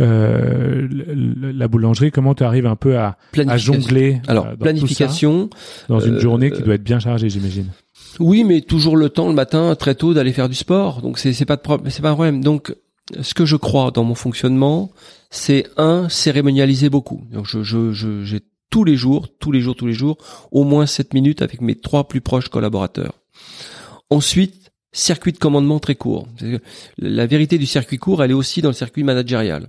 euh, 0.00 0.86
la 1.54 1.66
boulangerie, 1.66 2.12
comment 2.12 2.34
tu 2.34 2.44
arrives 2.44 2.66
un 2.66 2.76
peu 2.76 2.98
à, 2.98 3.16
à 3.36 3.56
jongler 3.56 4.20
Alors, 4.28 4.46
euh, 4.46 4.50
dans 4.50 4.56
planification, 4.58 5.48
tout 5.48 5.56
ça, 5.58 5.84
dans 5.88 6.00
une 6.00 6.14
euh, 6.14 6.20
journée 6.20 6.50
qui 6.52 6.62
doit 6.62 6.74
être 6.74 6.84
bien 6.84 7.00
chargée, 7.00 7.28
j'imagine. 7.28 7.66
Oui, 8.20 8.44
mais 8.44 8.60
toujours 8.60 8.96
le 8.96 9.08
temps 9.08 9.28
le 9.28 9.34
matin, 9.34 9.74
très 9.74 9.94
tôt, 9.94 10.14
d'aller 10.14 10.32
faire 10.32 10.48
du 10.48 10.54
sport. 10.54 11.02
Donc 11.02 11.18
c'est 11.18 11.44
pas 11.44 11.56
de 11.56 11.62
problème, 11.62 11.90
c'est 11.90 12.02
pas 12.02 12.10
un 12.10 12.14
problème. 12.14 12.42
Donc 12.44 12.74
ce 13.20 13.34
que 13.34 13.44
je 13.44 13.56
crois 13.56 13.90
dans 13.90 14.04
mon 14.04 14.14
fonctionnement, 14.14 14.90
c'est 15.30 15.66
un 15.76 16.08
cérémonialiser 16.08 16.90
beaucoup. 16.90 17.24
Donc 17.32 17.46
je 17.46 17.62
je 17.62 17.92
je 17.92 18.22
j'ai 18.22 18.40
tous 18.70 18.84
les 18.84 18.96
jours, 18.96 19.28
tous 19.40 19.50
les 19.50 19.60
jours, 19.60 19.74
tous 19.74 19.86
les 19.86 19.94
jours, 19.94 20.18
au 20.52 20.62
moins 20.62 20.86
7 20.86 21.14
minutes 21.14 21.42
avec 21.42 21.60
mes 21.60 21.74
trois 21.74 22.06
plus 22.06 22.20
proches 22.20 22.48
collaborateurs. 22.48 23.17
Ensuite, 24.10 24.70
circuit 24.92 25.32
de 25.32 25.38
commandement 25.38 25.78
très 25.78 25.94
court. 25.94 26.26
La 26.98 27.26
vérité 27.26 27.58
du 27.58 27.66
circuit 27.66 27.98
court, 27.98 28.22
elle 28.22 28.30
est 28.30 28.34
aussi 28.34 28.62
dans 28.62 28.70
le 28.70 28.74
circuit 28.74 29.04
managérial. 29.04 29.68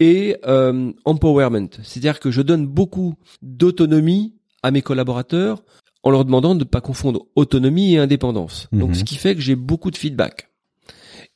Et 0.00 0.38
euh, 0.46 0.92
empowerment, 1.04 1.68
c'est-à-dire 1.82 2.20
que 2.20 2.30
je 2.30 2.40
donne 2.40 2.66
beaucoup 2.66 3.14
d'autonomie 3.42 4.34
à 4.62 4.70
mes 4.70 4.80
collaborateurs 4.80 5.62
en 6.02 6.10
leur 6.10 6.24
demandant 6.24 6.54
de 6.54 6.60
ne 6.60 6.64
pas 6.64 6.80
confondre 6.80 7.26
autonomie 7.36 7.94
et 7.94 7.98
indépendance. 7.98 8.68
Donc 8.72 8.90
Mhm. 8.90 8.94
ce 8.94 9.04
qui 9.04 9.16
fait 9.16 9.34
que 9.34 9.42
j'ai 9.42 9.56
beaucoup 9.56 9.90
de 9.90 9.96
feedback. 9.98 10.48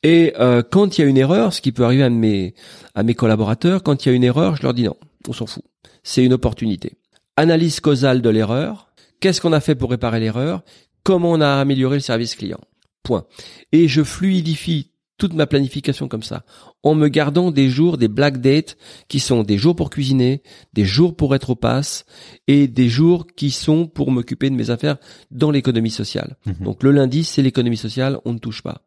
Et 0.01 0.33
euh, 0.39 0.63
quand 0.63 0.97
il 0.97 1.01
y 1.01 1.03
a 1.03 1.07
une 1.07 1.17
erreur, 1.17 1.53
ce 1.53 1.61
qui 1.61 1.71
peut 1.71 1.83
arriver 1.85 2.03
à 2.03 2.09
mes 2.09 2.55
à 2.95 3.03
mes 3.03 3.13
collaborateurs, 3.13 3.83
quand 3.83 4.05
il 4.05 4.09
y 4.09 4.11
a 4.11 4.15
une 4.15 4.23
erreur, 4.23 4.55
je 4.55 4.63
leur 4.63 4.73
dis 4.73 4.83
non, 4.83 4.95
on 5.27 5.33
s'en 5.33 5.45
fout. 5.45 5.63
C'est 6.03 6.23
une 6.25 6.33
opportunité. 6.33 6.93
Analyse 7.37 7.79
causale 7.79 8.21
de 8.23 8.29
l'erreur. 8.29 8.89
Qu'est-ce 9.19 9.41
qu'on 9.41 9.53
a 9.53 9.59
fait 9.59 9.75
pour 9.75 9.91
réparer 9.91 10.19
l'erreur? 10.19 10.63
Comment 11.05 11.33
on 11.33 11.41
a 11.41 11.61
amélioré 11.61 11.97
le 11.97 12.01
service 12.01 12.35
client 12.35 12.59
Point. 13.03 13.25
Et 13.71 13.87
je 13.87 14.03
fluidifie 14.03 14.89
toute 15.17 15.33
ma 15.33 15.45
planification 15.45 16.07
comme 16.07 16.23
ça, 16.23 16.43
en 16.83 16.95
me 16.95 17.07
gardant 17.07 17.51
des 17.51 17.69
jours, 17.69 17.97
des 17.97 18.07
black 18.07 18.41
dates, 18.41 18.75
qui 19.07 19.19
sont 19.19 19.43
des 19.43 19.57
jours 19.57 19.75
pour 19.75 19.91
cuisiner, 19.91 20.41
des 20.73 20.83
jours 20.83 21.15
pour 21.15 21.35
être 21.35 21.51
au 21.51 21.55
pass, 21.55 22.05
et 22.47 22.67
des 22.67 22.89
jours 22.89 23.27
qui 23.35 23.51
sont 23.51 23.85
pour 23.87 24.11
m'occuper 24.11 24.49
de 24.49 24.55
mes 24.55 24.71
affaires 24.71 24.97
dans 25.29 25.51
l'économie 25.51 25.91
sociale. 25.91 26.37
Mhm. 26.47 26.55
Donc 26.61 26.83
le 26.83 26.91
lundi, 26.91 27.23
c'est 27.23 27.43
l'économie 27.43 27.77
sociale, 27.77 28.19
on 28.25 28.33
ne 28.33 28.39
touche 28.39 28.63
pas. 28.63 28.81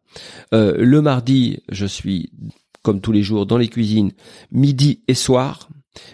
Euh, 0.52 0.74
le 0.76 1.00
mardi, 1.00 1.60
je 1.70 1.86
suis, 1.86 2.32
comme 2.82 3.00
tous 3.00 3.12
les 3.12 3.22
jours, 3.22 3.46
dans 3.46 3.58
les 3.58 3.68
cuisines, 3.68 4.10
midi 4.50 5.02
et 5.06 5.14
soir. 5.14 5.68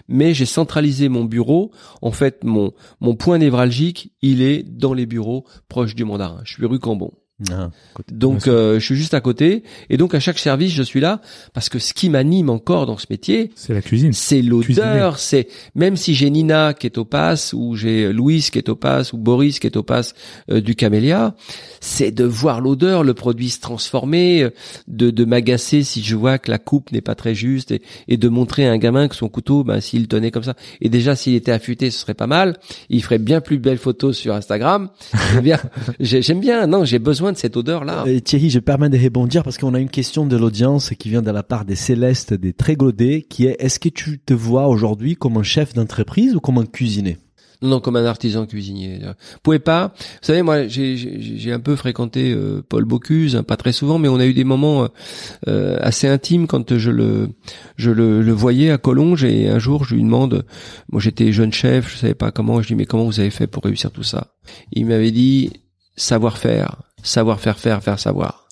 Mais 0.09 0.35
j'ai 0.35 0.47
centralisé 0.47 1.09
mon 1.09 1.25
bureau. 1.25 1.73
En 2.03 2.13
fait, 2.13 2.45
mon, 2.45 2.73
mon 3.01 3.15
point 3.15 3.39
névralgique, 3.39 4.13
il 4.23 4.43
est 4.43 4.63
dans 4.63 4.95
les 4.95 5.07
bureaux 5.07 5.45
proches 5.69 5.95
du 5.95 6.05
mandarin. 6.05 6.41
Je 6.45 6.55
suis 6.55 6.67
rue 6.67 6.79
Cambon. 6.79 7.13
Ah, 7.51 7.71
Donc 8.13 8.45
Bien 8.45 8.53
euh, 8.53 8.79
je 8.79 8.85
suis 8.85 8.95
juste 8.95 9.13
à 9.13 9.21
côté 9.21 9.65
et 9.91 9.97
donc 9.97 10.15
à 10.15 10.21
chaque 10.21 10.39
service 10.39 10.73
je 10.73 10.85
suis 10.85 11.01
là 11.01 11.21
parce 11.53 11.69
que 11.69 11.81
ce 11.81 11.93
qui 11.93 12.09
m'anime 12.09 12.49
encore 12.49 12.87
dans 12.87 12.97
ce 12.97 13.07
métier 13.11 13.51
C'est 13.57 13.75
la 13.75 13.83
cuisine. 13.83 14.13
c'est 14.13 14.41
l'odeur, 14.41 15.19
c'est 15.19 15.49
même 15.75 15.97
si 15.97 16.15
j'ai 16.15 16.31
Nina 16.31 16.75
qui 16.75 16.87
est 16.87 16.97
au 16.97 17.05
pass 17.05 17.53
ou 17.53 17.75
j'ai 17.75 18.13
Louise 18.13 18.51
qui 18.51 18.59
est 18.59 18.69
au 18.69 18.77
pass 18.77 19.13
ou 19.13 19.19
Boris 19.19 19.59
qui 19.59 19.67
est 19.67 19.77
au 19.77 19.83
pass 19.83 20.15
euh, 20.49 20.61
du 20.61 20.77
camélia, 20.77 21.35
c'est 21.81 22.13
de 22.13 22.23
voir 22.23 22.61
l'odeur, 22.61 23.03
le 23.03 23.15
produit 23.15 23.51
se 23.51 23.59
transformer, 23.61 24.45
euh, 24.45 24.51
de, 24.87 25.11
de 25.11 25.25
m'agacer 25.25 25.83
si 25.83 26.05
je 26.05 26.15
vois 26.15 26.39
que 26.39 26.53
la 26.53 26.59
coupe 26.59 26.93
n'est 26.93 27.01
pas 27.01 27.17
très 27.17 27.35
juste 27.35 27.73
et, 27.73 27.83
et 28.07 28.17
de 28.17 28.29
montrer 28.29 28.65
à 28.69 28.71
un 28.71 28.79
gamin 28.79 29.09
que 29.09 29.17
son 29.17 29.29
couteau, 29.29 29.65
ben 29.65 29.81
s'il 29.81 30.07
tenait 30.07 30.31
comme 30.31 30.45
ça 30.45 30.55
et 30.81 30.89
déjà 30.89 31.17
s'il 31.17 31.35
était 31.35 31.51
affûté, 31.53 31.91
ce 31.91 31.99
serait 31.99 32.15
pas 32.15 32.29
mal. 32.29 32.59
Il 32.91 33.03
ferait 33.03 33.19
bien 33.19 33.41
plus 33.41 33.59
belles 33.59 33.79
photos 33.79 34.17
sur 34.17 34.35
Instagram. 34.37 34.89
Eh 35.37 35.41
bien, 35.41 35.59
j'ai- 35.99 36.23
j'aime 36.23 36.39
bien. 36.41 36.69
Non, 36.69 36.85
j'ai 36.85 37.01
besoin 37.01 37.24
de 37.33 37.37
cette 37.39 37.57
odeur 37.57 37.85
là. 37.85 38.05
Euh, 38.07 38.21
Thierry, 38.21 38.51
je 38.51 38.59
permets 38.59 38.89
de 38.91 38.99
rebondir 38.99 39.43
parce 39.43 39.59
qu'on 39.59 39.75
a 39.75 39.81
une 39.81 39.91
question 39.91 40.27
de 40.27 40.37
l'audience 40.37 40.91
qui 40.99 41.09
vient 41.11 41.23
de 41.23 41.31
la 41.31 41.43
part 41.43 41.65
des 41.65 41.77
Célestes 41.77 42.35
des 42.35 42.53
Trégodés 42.53 43.23
qui 43.29 43.47
est 43.47 43.57
est-ce 43.59 43.79
que 43.79 43.89
tu 43.89 44.19
te 44.19 44.35
vois 44.35 44.69
aujourd'hui 44.69 45.17
comme 45.17 45.37
un 45.37 45.43
chef 45.43 45.75
d'entreprise 45.75 46.35
ou 46.35 46.41
comme 46.41 46.59
un 46.59 46.67
cuisinier? 46.67 47.19
Non, 47.63 47.71
non, 47.71 47.81
comme 47.81 47.97
un 47.97 48.05
artisan 48.05 48.45
cuisinier. 48.45 48.99
Vous 49.03 49.39
pouvez 49.43 49.61
pas. 49.61 49.95
Vous 49.97 50.03
savez, 50.27 50.43
moi, 50.43 50.67
j'ai- 50.67 51.51
un 51.53 51.61
peu 51.61 51.77
fréquenté 51.77 52.33
euh, 52.33 52.63
Paul 52.69 52.85
Bocuse, 52.85 53.37
hein, 53.37 53.43
pas 53.43 53.57
très 53.57 53.73
souvent, 53.73 53.99
mais 53.99 54.09
on 54.09 54.17
a 54.19 54.27
eu 54.27 54.35
des 54.35 54.45
moments 54.45 54.83
euh, 54.85 54.89
euh, 55.49 55.79
assez 55.81 56.07
intimes 56.07 56.47
quand 56.47 56.77
je 56.77 56.91
le 56.91 57.31
je 57.77 57.91
le, 57.91 58.21
le 58.21 58.33
voyais 58.33 58.71
à 58.71 58.77
Collonges 58.77 59.25
et 59.25 59.49
un 59.49 59.59
jour 59.61 59.85
je 59.85 59.95
lui 59.95 60.03
demande. 60.03 60.45
Moi, 60.91 61.01
j'étais 61.01 61.33
jeune 61.33 61.53
chef, 61.55 61.91
je 61.93 61.97
savais 61.99 62.15
pas 62.15 62.33
comment. 62.33 62.61
Je 62.61 62.67
dis 62.69 62.75
mais 62.75 62.87
comment 62.87 63.05
vous 63.05 63.21
avez 63.21 63.31
fait 63.31 63.47
pour 63.47 63.63
réussir 63.63 63.91
tout 63.93 64.03
ça? 64.03 64.35
Il 64.73 64.85
m'avait 64.87 65.13
dit 65.13 65.51
savoir-faire, 65.97 66.83
savoir-faire, 67.05 67.59
faire, 67.59 67.83
faire 67.83 68.01
savoir. 68.01 68.49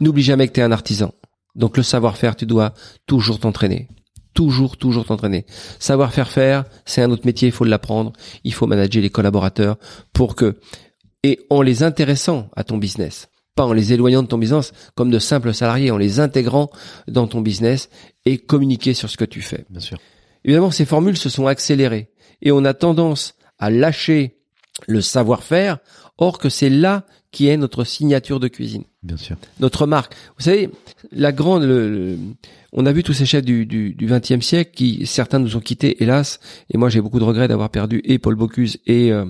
N'oublie 0.00 0.22
jamais 0.22 0.48
que 0.48 0.54
tu 0.54 0.60
es 0.60 0.62
un 0.62 0.72
artisan. 0.72 1.12
Donc 1.54 1.76
le 1.76 1.82
savoir-faire, 1.82 2.36
tu 2.36 2.46
dois 2.46 2.72
toujours 3.06 3.38
t'entraîner. 3.38 3.88
Toujours, 4.32 4.76
toujours 4.76 5.04
t'entraîner. 5.04 5.46
Savoir-faire 5.78 6.30
faire, 6.30 6.64
c'est 6.86 7.02
un 7.02 7.10
autre 7.10 7.26
métier, 7.26 7.48
il 7.48 7.52
faut 7.52 7.64
l'apprendre. 7.64 8.12
Il 8.42 8.52
faut 8.52 8.66
manager 8.66 9.02
les 9.02 9.10
collaborateurs 9.10 9.76
pour 10.12 10.34
que, 10.34 10.58
et 11.22 11.40
en 11.50 11.62
les 11.62 11.82
intéressant 11.82 12.48
à 12.56 12.64
ton 12.64 12.78
business, 12.78 13.28
pas 13.54 13.64
en 13.64 13.72
les 13.72 13.92
éloignant 13.92 14.22
de 14.22 14.28
ton 14.28 14.38
business 14.38 14.72
comme 14.96 15.10
de 15.10 15.20
simples 15.20 15.54
salariés, 15.54 15.92
en 15.92 15.96
les 15.96 16.18
intégrant 16.18 16.70
dans 17.06 17.28
ton 17.28 17.40
business 17.40 17.88
et 18.24 18.38
communiquer 18.38 18.94
sur 18.94 19.08
ce 19.08 19.16
que 19.16 19.24
tu 19.24 19.40
fais. 19.40 19.64
Bien 19.70 19.80
sûr. 19.80 19.98
Évidemment, 20.44 20.72
ces 20.72 20.84
formules 20.84 21.16
se 21.16 21.28
sont 21.28 21.46
accélérées 21.46 22.10
et 22.42 22.50
on 22.50 22.64
a 22.64 22.74
tendance 22.74 23.36
à 23.58 23.70
lâcher 23.70 24.40
le 24.88 25.00
savoir-faire, 25.00 25.78
or 26.18 26.38
que 26.38 26.48
c'est 26.48 26.70
là 26.70 27.06
qui 27.34 27.48
est 27.48 27.56
notre 27.56 27.84
signature 27.84 28.38
de 28.40 28.48
cuisine 28.48 28.84
Bien 29.02 29.16
sûr. 29.16 29.36
notre 29.60 29.86
marque. 29.86 30.14
Vous 30.38 30.44
savez, 30.44 30.70
la 31.12 31.32
grande, 31.32 31.64
le- 31.64 31.90
le- 31.90 32.18
on 32.72 32.86
a 32.86 32.92
vu 32.92 33.02
tous 33.02 33.12
ces 33.12 33.26
chefs 33.26 33.44
du, 33.44 33.66
du, 33.66 33.92
du 33.94 34.06
20e 34.08 34.40
siècle 34.40 34.70
qui, 34.74 35.04
certains 35.06 35.38
nous 35.40 35.56
ont 35.56 35.60
quittés, 35.60 36.02
hélas, 36.02 36.38
et 36.72 36.78
moi 36.78 36.88
j'ai 36.88 37.00
beaucoup 37.00 37.18
de 37.18 37.24
regrets 37.24 37.48
d'avoir 37.48 37.70
perdu 37.70 38.00
et 38.04 38.18
Paul 38.18 38.34
Bocuse 38.36 38.78
et, 38.86 39.12
euh, 39.12 39.26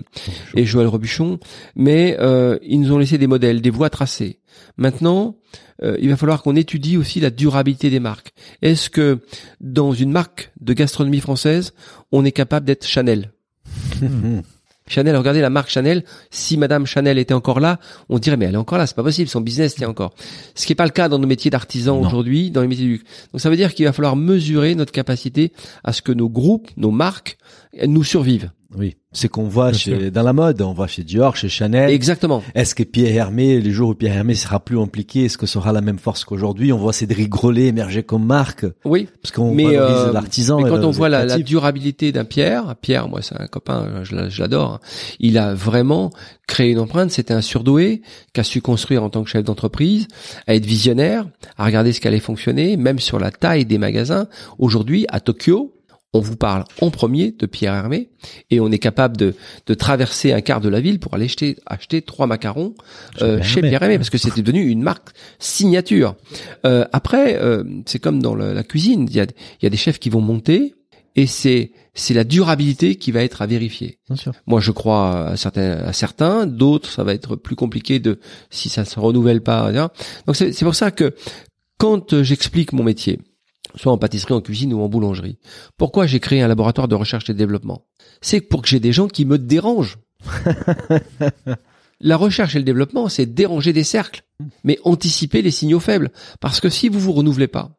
et 0.54 0.64
Joël 0.64 0.86
Robuchon, 0.86 1.38
mais 1.76 2.16
euh, 2.20 2.58
ils 2.62 2.80
nous 2.80 2.92
ont 2.92 2.98
laissé 2.98 3.18
des 3.18 3.26
modèles, 3.26 3.60
des 3.62 3.70
voies 3.70 3.90
tracées. 3.90 4.38
Maintenant, 4.76 5.36
euh, 5.82 5.96
il 6.00 6.08
va 6.10 6.16
falloir 6.16 6.42
qu'on 6.42 6.56
étudie 6.56 6.96
aussi 6.96 7.20
la 7.20 7.30
durabilité 7.30 7.90
des 7.90 8.00
marques. 8.00 8.32
Est-ce 8.62 8.88
que 8.90 9.18
dans 9.60 9.92
une 9.92 10.10
marque 10.12 10.52
de 10.60 10.72
gastronomie 10.72 11.20
française, 11.20 11.72
on 12.12 12.24
est 12.24 12.32
capable 12.32 12.66
d'être 12.66 12.86
Chanel? 12.86 13.32
Chanel, 14.86 15.16
regardez 15.16 15.40
la 15.40 15.48
marque 15.48 15.70
Chanel. 15.70 16.04
Si 16.30 16.58
Madame 16.58 16.84
Chanel 16.84 17.18
était 17.18 17.32
encore 17.32 17.58
là, 17.58 17.80
on 18.10 18.18
dirait 18.18 18.36
mais 18.36 18.44
elle 18.46 18.54
est 18.54 18.58
encore 18.58 18.76
là, 18.76 18.86
c'est 18.86 18.94
pas 18.94 19.02
possible, 19.02 19.30
son 19.30 19.40
business 19.40 19.74
tient 19.74 19.88
encore. 19.88 20.14
Ce 20.54 20.66
qui 20.66 20.72
n'est 20.72 20.76
pas 20.76 20.84
le 20.84 20.90
cas 20.90 21.08
dans 21.08 21.18
nos 21.18 21.26
métiers 21.26 21.50
d'artisans 21.50 21.98
aujourd'hui, 22.04 22.50
dans 22.50 22.60
les 22.60 22.68
métiers 22.68 22.84
du. 22.84 23.04
Donc 23.32 23.40
ça 23.40 23.48
veut 23.48 23.56
dire 23.56 23.72
qu'il 23.72 23.86
va 23.86 23.92
falloir 23.92 24.14
mesurer 24.14 24.74
notre 24.74 24.92
capacité 24.92 25.52
à 25.84 25.92
ce 25.92 26.02
que 26.02 26.12
nos 26.12 26.28
groupes, 26.28 26.70
nos 26.76 26.90
marques, 26.90 27.38
elles 27.72 27.90
nous 27.90 28.04
survivent. 28.04 28.50
Oui, 28.76 28.96
c'est 29.12 29.28
qu'on 29.28 29.44
voit 29.44 29.70
Bien 29.70 29.78
chez, 29.78 30.00
sûr. 30.00 30.10
dans 30.10 30.22
la 30.22 30.32
mode, 30.32 30.60
on 30.62 30.72
voit 30.72 30.86
chez 30.88 31.04
Dior, 31.04 31.36
chez 31.36 31.48
Chanel. 31.48 31.90
Exactement. 31.90 32.42
Est-ce 32.54 32.74
que 32.74 32.82
Pierre 32.82 33.14
Hermé, 33.14 33.60
les 33.60 33.70
jours 33.70 33.90
où 33.90 33.94
Pierre 33.94 34.16
Hermé 34.16 34.34
sera 34.34 34.58
plus 34.60 34.78
impliqué, 34.80 35.24
est-ce 35.26 35.38
que 35.38 35.46
ça 35.46 35.58
aura 35.60 35.72
la 35.72 35.80
même 35.80 35.98
force 35.98 36.24
qu'aujourd'hui? 36.24 36.72
On 36.72 36.78
voit 36.78 36.92
Cédric 36.92 37.28
Grolet 37.28 37.66
émerger 37.66 38.02
comme 38.02 38.24
marque, 38.26 38.66
Oui. 38.84 39.08
parce 39.22 39.32
qu'on 39.32 39.50
valorise 39.54 39.76
euh, 39.78 40.12
l'artisan. 40.12 40.60
Mais 40.60 40.68
quand 40.68 40.82
on 40.84 40.90
voit 40.90 41.08
la, 41.08 41.24
la 41.24 41.38
durabilité 41.38 42.10
d'un 42.12 42.24
Pierre, 42.24 42.74
Pierre, 42.80 43.08
moi 43.08 43.20
c'est 43.22 43.40
un 43.40 43.46
copain, 43.46 44.02
je 44.02 44.40
l'adore. 44.40 44.80
Il 45.20 45.38
a 45.38 45.54
vraiment 45.54 46.10
créé 46.46 46.70
une 46.72 46.78
empreinte. 46.80 47.10
C'était 47.10 47.34
un 47.34 47.40
surdoué 47.42 48.02
qui 48.32 48.40
a 48.40 48.44
su 48.44 48.60
construire 48.60 49.02
en 49.04 49.10
tant 49.10 49.22
que 49.22 49.30
chef 49.30 49.44
d'entreprise, 49.44 50.08
à 50.46 50.54
être 50.54 50.66
visionnaire, 50.66 51.26
à 51.56 51.64
regarder 51.64 51.92
ce 51.92 52.00
qui 52.00 52.08
allait 52.08 52.18
fonctionner, 52.20 52.76
même 52.76 52.98
sur 52.98 53.18
la 53.18 53.30
taille 53.30 53.64
des 53.64 53.78
magasins. 53.78 54.26
Aujourd'hui, 54.58 55.06
à 55.10 55.20
Tokyo, 55.20 55.72
on 56.14 56.20
vous 56.20 56.36
parle 56.36 56.64
en 56.80 56.90
premier 56.90 57.32
de 57.32 57.44
Pierre 57.44 57.74
Hermé 57.74 58.08
et 58.50 58.60
on 58.60 58.70
est 58.70 58.78
capable 58.78 59.16
de, 59.16 59.34
de 59.66 59.74
traverser 59.74 60.32
un 60.32 60.40
quart 60.40 60.60
de 60.60 60.68
la 60.68 60.80
ville 60.80 61.00
pour 61.00 61.12
aller 61.12 61.24
acheter, 61.26 61.56
acheter 61.66 62.00
trois 62.00 62.26
macarons 62.26 62.74
euh, 63.20 63.42
chez. 63.42 63.60
Pierre 63.60 63.82
Hermé 63.82 63.98
parce 63.98 64.10
que 64.10 64.18
c'était 64.18 64.42
devenu 64.42 64.62
une 64.68 64.82
marque 64.82 65.08
signature. 65.38 66.14
Euh, 66.64 66.84
après, 66.92 67.36
euh, 67.36 67.64
c'est 67.84 67.98
comme 67.98 68.22
dans 68.22 68.36
la 68.36 68.62
cuisine, 68.62 69.06
il 69.10 69.16
y 69.16 69.20
a, 69.20 69.26
y 69.62 69.66
a 69.66 69.70
des 69.70 69.76
chefs 69.76 69.98
qui 69.98 70.08
vont 70.08 70.20
monter 70.20 70.74
et 71.16 71.26
c'est 71.26 71.72
c'est 71.94 72.14
la 72.14 72.24
durabilité 72.24 72.96
qui 72.96 73.12
va 73.12 73.22
être 73.22 73.42
à 73.42 73.46
vérifier. 73.46 73.98
Bien 74.08 74.16
sûr. 74.16 74.32
Moi, 74.46 74.60
je 74.60 74.72
crois 74.72 75.28
à 75.28 75.36
certains, 75.36 75.78
à 75.78 75.92
certains, 75.92 76.46
d'autres, 76.46 76.90
ça 76.90 77.04
va 77.04 77.14
être 77.14 77.36
plus 77.36 77.54
compliqué 77.54 78.00
de 78.00 78.18
si 78.50 78.68
ça 78.68 78.84
se 78.84 78.98
renouvelle 78.98 79.40
pas. 79.40 79.72
Donc 79.72 80.36
c'est 80.36 80.64
pour 80.64 80.74
ça 80.74 80.90
que 80.90 81.14
quand 81.78 82.22
j'explique 82.22 82.72
mon 82.72 82.82
métier, 82.82 83.20
soit 83.74 83.92
en 83.92 83.98
pâtisserie, 83.98 84.34
en 84.34 84.40
cuisine 84.40 84.72
ou 84.72 84.80
en 84.80 84.88
boulangerie, 84.88 85.38
pourquoi 85.76 86.06
j'ai 86.06 86.20
créé 86.20 86.42
un 86.42 86.48
laboratoire 86.48 86.88
de 86.88 86.94
recherche 86.94 87.28
et 87.30 87.32
de 87.32 87.38
développement? 87.38 87.86
C'est 88.20 88.40
pour 88.40 88.62
que 88.62 88.68
j'ai 88.68 88.80
des 88.80 88.92
gens 88.92 89.08
qui 89.08 89.24
me 89.24 89.38
dérangent. 89.38 89.98
La 92.00 92.16
recherche 92.16 92.54
et 92.54 92.58
le 92.58 92.64
développement, 92.64 93.08
c'est 93.08 93.26
déranger 93.26 93.72
des 93.72 93.84
cercles, 93.84 94.24
mais 94.62 94.78
anticiper 94.84 95.42
les 95.42 95.50
signaux 95.50 95.80
faibles. 95.80 96.10
Parce 96.40 96.60
que 96.60 96.68
si 96.68 96.88
vous 96.88 97.00
vous 97.00 97.12
renouvelez 97.12 97.46
pas, 97.46 97.78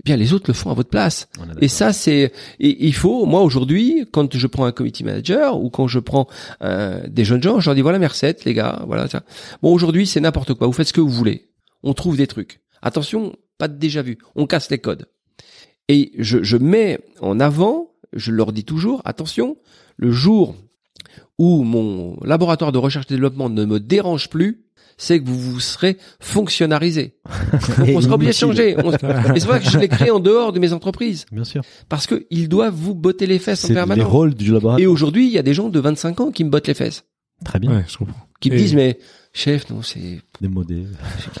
eh 0.00 0.02
bien 0.04 0.16
les 0.16 0.32
autres 0.32 0.46
le 0.48 0.54
font 0.54 0.70
à 0.70 0.74
votre 0.74 0.88
place. 0.88 1.28
Et 1.60 1.68
ça, 1.68 1.92
c'est, 1.92 2.32
il 2.58 2.94
faut, 2.94 3.26
moi 3.26 3.42
aujourd'hui, 3.42 4.06
quand 4.12 4.34
je 4.34 4.46
prends 4.46 4.64
un 4.64 4.72
committee 4.72 5.04
manager 5.04 5.60
ou 5.60 5.68
quand 5.68 5.88
je 5.88 5.98
prends 5.98 6.26
euh, 6.62 7.02
des 7.06 7.24
jeunes 7.24 7.42
gens, 7.42 7.60
je 7.60 7.66
leur 7.66 7.74
dis 7.74 7.82
voilà 7.82 7.98
mes 7.98 8.06
recettes, 8.06 8.44
les 8.44 8.54
gars, 8.54 8.82
voilà. 8.86 9.08
ça. 9.08 9.24
Bon, 9.62 9.74
aujourd'hui, 9.74 10.06
c'est 10.06 10.20
n'importe 10.20 10.54
quoi. 10.54 10.66
Vous 10.66 10.72
faites 10.72 10.88
ce 10.88 10.92
que 10.94 11.02
vous 11.02 11.10
voulez. 11.10 11.50
On 11.82 11.92
trouve 11.92 12.16
des 12.16 12.26
trucs. 12.26 12.60
Attention, 12.82 13.36
pas 13.58 13.68
de 13.68 13.76
déjà 13.76 14.00
vu. 14.00 14.16
On 14.36 14.46
casse 14.46 14.70
les 14.70 14.78
codes. 14.78 15.06
Et 15.92 16.12
je, 16.18 16.42
je 16.42 16.56
mets 16.56 16.98
en 17.20 17.40
avant, 17.40 17.90
je 18.12 18.30
leur 18.32 18.52
dis 18.52 18.64
toujours, 18.64 19.02
attention, 19.04 19.56
le 19.96 20.10
jour 20.12 20.54
où 21.38 21.62
mon 21.64 22.16
laboratoire 22.22 22.70
de 22.72 22.78
recherche 22.78 23.06
et 23.10 23.14
développement 23.14 23.48
ne 23.48 23.64
me 23.64 23.80
dérange 23.80 24.28
plus, 24.28 24.64
c'est 24.98 25.18
que 25.18 25.24
vous 25.26 25.38
vous 25.38 25.60
serez 25.60 25.96
fonctionnalisé. 26.20 27.14
On 27.94 28.00
sera 28.02 28.14
obligé 28.16 28.32
de 28.32 28.36
changer. 28.36 28.76
On- 28.84 28.92
Et 28.92 29.40
c'est 29.40 29.46
ça 29.48 29.58
que 29.58 29.68
je 29.70 29.78
l'ai 29.78 29.88
créé 29.88 30.10
en 30.10 30.20
dehors 30.20 30.52
de 30.52 30.58
mes 30.58 30.72
entreprises. 30.74 31.24
Bien 31.32 31.44
sûr. 31.44 31.62
Parce 31.88 32.06
que 32.06 32.26
ils 32.30 32.48
doivent 32.50 32.74
vous 32.74 32.94
botter 32.94 33.26
les 33.26 33.38
fesses 33.38 33.64
en 33.64 33.68
C'est 33.68 33.72
les 33.72 33.78
permanence. 33.80 34.06
rôles 34.06 34.34
du 34.34 34.52
laboratoire. 34.52 34.78
Et 34.78 34.86
aujourd'hui, 34.86 35.26
il 35.26 35.32
y 35.32 35.38
a 35.38 35.42
des 35.42 35.54
gens 35.54 35.70
de 35.70 35.80
25 35.80 36.20
ans 36.20 36.30
qui 36.30 36.44
me 36.44 36.50
bottent 36.50 36.68
les 36.68 36.74
fesses. 36.74 37.04
Très 37.44 37.58
bien. 37.58 37.70
Ouais, 37.74 37.84
je 37.88 37.96
comprends. 37.96 38.20
Qui 38.40 38.50
me 38.50 38.56
Et- 38.56 38.58
disent, 38.58 38.74
mais 38.74 38.98
chef, 39.32 39.70
non, 39.70 39.80
c'est... 39.80 40.20
Démodé. 40.42 40.84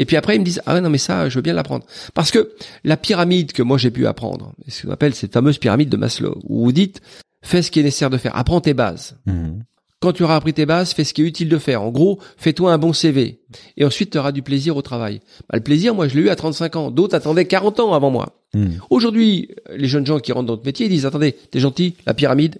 Et 0.00 0.06
puis 0.06 0.16
après, 0.16 0.34
ils 0.34 0.40
me 0.40 0.44
disent, 0.44 0.62
ah 0.66 0.74
ouais, 0.74 0.80
non, 0.80 0.90
mais 0.90 0.98
ça, 0.98 1.28
je 1.28 1.36
veux 1.36 1.42
bien 1.42 1.52
l'apprendre. 1.52 1.84
Parce 2.14 2.32
que 2.32 2.52
la 2.82 2.96
pyramide 2.96 3.52
que 3.52 3.62
moi 3.62 3.78
j'ai 3.78 3.90
pu 3.90 4.06
apprendre, 4.06 4.54
ce 4.66 4.86
qu'on 4.86 4.92
appelle 4.92 5.14
cette 5.14 5.32
fameuse 5.32 5.58
pyramide 5.58 5.90
de 5.90 5.96
Maslow, 5.96 6.40
où 6.44 6.64
vous 6.64 6.72
dites, 6.72 7.02
fais 7.42 7.62
ce 7.62 7.70
qui 7.70 7.80
est 7.80 7.82
nécessaire 7.82 8.10
de 8.10 8.16
faire, 8.16 8.34
apprends 8.34 8.62
tes 8.62 8.74
bases. 8.74 9.16
Mhm. 9.26 9.62
Quand 10.00 10.14
tu 10.14 10.22
auras 10.24 10.36
appris 10.36 10.54
tes 10.54 10.64
bases, 10.64 10.94
fais 10.94 11.04
ce 11.04 11.12
qui 11.12 11.20
est 11.20 11.26
utile 11.26 11.50
de 11.50 11.58
faire. 11.58 11.82
En 11.82 11.90
gros, 11.90 12.18
fais-toi 12.38 12.72
un 12.72 12.78
bon 12.78 12.94
CV. 12.94 13.42
Et 13.76 13.84
ensuite, 13.84 14.12
tu 14.12 14.18
auras 14.18 14.32
du 14.32 14.40
plaisir 14.40 14.74
au 14.78 14.80
travail. 14.80 15.20
Bah, 15.50 15.58
le 15.58 15.62
plaisir, 15.62 15.94
moi, 15.94 16.08
je 16.08 16.14
l'ai 16.14 16.22
eu 16.22 16.28
à 16.30 16.36
35 16.36 16.76
ans. 16.76 16.90
D'autres 16.90 17.14
attendaient 17.14 17.44
40 17.44 17.80
ans 17.80 17.92
avant 17.92 18.10
moi. 18.10 18.40
Mhm. 18.54 18.80
Aujourd'hui, 18.88 19.50
les 19.76 19.88
jeunes 19.88 20.06
gens 20.06 20.18
qui 20.18 20.32
rentrent 20.32 20.46
dans 20.46 20.54
notre 20.54 20.64
métier, 20.64 20.86
ils 20.86 20.88
disent, 20.88 21.04
attendez, 21.04 21.36
t'es 21.50 21.60
gentil, 21.60 21.96
la 22.06 22.14
pyramide, 22.14 22.58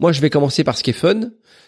moi, 0.00 0.12
je 0.12 0.22
vais 0.22 0.30
commencer 0.30 0.64
par 0.64 0.78
ce 0.78 0.82
qui 0.82 0.90
est 0.90 0.94
fun. 0.94 1.20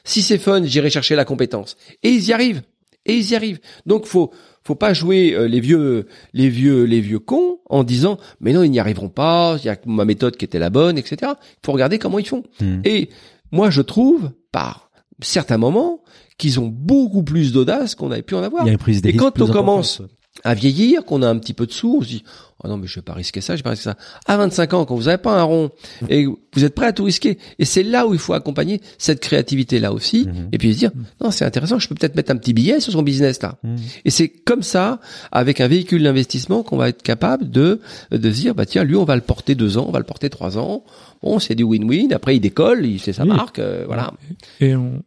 Si 0.05 0.23
c'est 0.23 0.39
fun, 0.39 0.65
j'irai 0.65 0.89
chercher 0.89 1.15
la 1.15 1.27
compétence. 1.27 1.77
Et 2.03 2.09
ils 2.09 2.29
y 2.29 2.33
arrivent. 2.33 2.63
Et 3.05 3.15
ils 3.17 3.31
y 3.31 3.37
arrivent. 3.37 3.61
Donc, 3.85 4.07
faut, 4.07 4.33
faut 4.67 4.75
pas 4.75 4.93
jouer 4.93 5.33
euh, 5.33 5.47
les 5.47 5.61
vieux, 5.61 6.07
les 6.33 6.49
vieux, 6.49 6.85
les 6.85 7.01
vieux 7.01 7.19
cons 7.19 7.59
en 7.71 7.85
disant, 7.85 8.19
mais 8.41 8.53
non, 8.53 8.63
ils 8.63 8.71
n'y 8.71 8.81
arriveront 8.81 9.09
pas, 9.09 9.57
il 9.59 9.67
y 9.67 9.69
a 9.69 9.77
ma 9.87 10.05
méthode 10.05 10.37
qui 10.37 10.45
était 10.45 10.59
la 10.59 10.71
bonne, 10.71 10.99
etc. 10.99 11.17
Il 11.23 11.65
faut 11.65 11.73
regarder 11.73 11.99
comment 11.99 12.19
ils 12.19 12.27
font. 12.27 12.43
Mhm. 12.61 12.83
Et 12.85 13.11
moi, 13.53 13.71
je 13.71 13.83
trouve, 13.83 14.31
par 14.53 14.91
certains 15.23 15.59
moments, 15.59 16.03
qu'ils 16.39 16.61
ont 16.61 16.67
beaucoup 16.67 17.23
plus 17.23 17.53
d'audace 17.53 17.95
qu'on 17.95 18.11
avait 18.11 18.23
pu 18.23 18.35
en 18.35 18.43
avoir 18.43 18.65
Il 18.65 18.67
y 18.67 18.71
a 18.71 18.73
une 18.73 18.79
prise 18.79 19.01
Et 19.05 19.15
quand 19.15 19.41
on 19.41 19.47
commence. 19.47 20.03
À 20.45 20.55
vieillir, 20.55 21.05
qu'on 21.05 21.23
a 21.23 21.29
un 21.29 21.39
petit 21.39 21.55
peu 21.55 21.67
de 21.67 21.73
sous, 21.73 21.97
on 21.99 22.03
se 22.03 22.07
dit 22.09 22.25
oh 22.65 22.69
non 22.69 22.77
mais 22.79 22.87
je 22.87 22.95
vais 22.97 23.03
pas 23.03 23.13
risquer 23.13 23.41
ça, 23.41 23.55
je 23.55 23.59
vais 23.61 23.63
pas 23.65 23.71
risquer 23.71 23.85
ça. 23.91 23.97
À 24.27 24.37
25 24.37 24.75
ans, 24.75 24.85
quand 24.85 24.95
vous 24.95 25.09
avez 25.09 25.19
pas 25.19 25.39
un 25.39 25.43
rond 25.43 25.71
et 26.09 26.25
vous 26.27 26.65
êtes 26.65 26.75
prêt 26.75 26.87
à 26.87 26.93
tout 26.93 27.05
risquer, 27.05 27.39
et 27.59 27.65
c'est 27.65 27.83
là 27.83 28.07
où 28.07 28.15
il 28.15 28.19
faut 28.21 28.33
accompagner 28.33 28.81
cette 28.99 29.21
créativité 29.21 29.79
là 29.79 29.93
aussi, 29.93 30.27
Mhm. 30.27 30.49
et 30.53 30.59
puis 30.59 30.73
se 30.73 30.79
dire 30.79 30.91
non 31.21 31.31
c'est 31.31 31.45
intéressant, 31.45 31.79
je 31.79 31.89
peux 31.89 31.95
peut-être 31.95 32.15
mettre 32.17 32.31
un 32.33 32.37
petit 32.37 32.53
billet 32.55 32.81
sur 32.81 32.93
son 32.93 33.03
business 33.03 33.41
là. 33.43 33.57
Mhm. 33.63 33.77
Et 34.05 34.11
c'est 34.11 34.29
comme 34.29 34.63
ça, 34.63 35.01
avec 35.33 35.61
un 35.61 35.69
véhicule 35.69 36.03
d'investissement, 36.03 36.63
qu'on 36.63 36.77
va 36.77 36.89
être 36.89 37.03
capable 37.03 37.51
de 37.51 37.81
de 38.11 38.31
se 38.31 38.37
dire 38.41 38.55
bah 38.55 38.67
tiens 38.67 38.85
lui 38.85 38.97
on 38.97 39.05
va 39.05 39.17
le 39.17 39.23
porter 39.23 39.55
deux 39.55 39.77
ans, 39.79 39.85
on 39.89 39.93
va 39.93 39.99
le 39.99 40.05
porter 40.07 40.31
trois 40.31 40.57
ans. 40.59 40.85
Bon 41.23 41.39
c'est 41.39 41.55
du 41.55 41.65
win-win. 41.65 42.13
Après 42.13 42.37
il 42.37 42.41
décolle, 42.41 42.87
il 42.87 42.99
fait 43.01 43.13
sa 43.13 43.23
Oui. 43.25 43.29
marque, 43.31 43.59
euh, 43.59 43.85
voilà. 43.87 44.13
Et 44.61 44.75
on, 44.77 45.03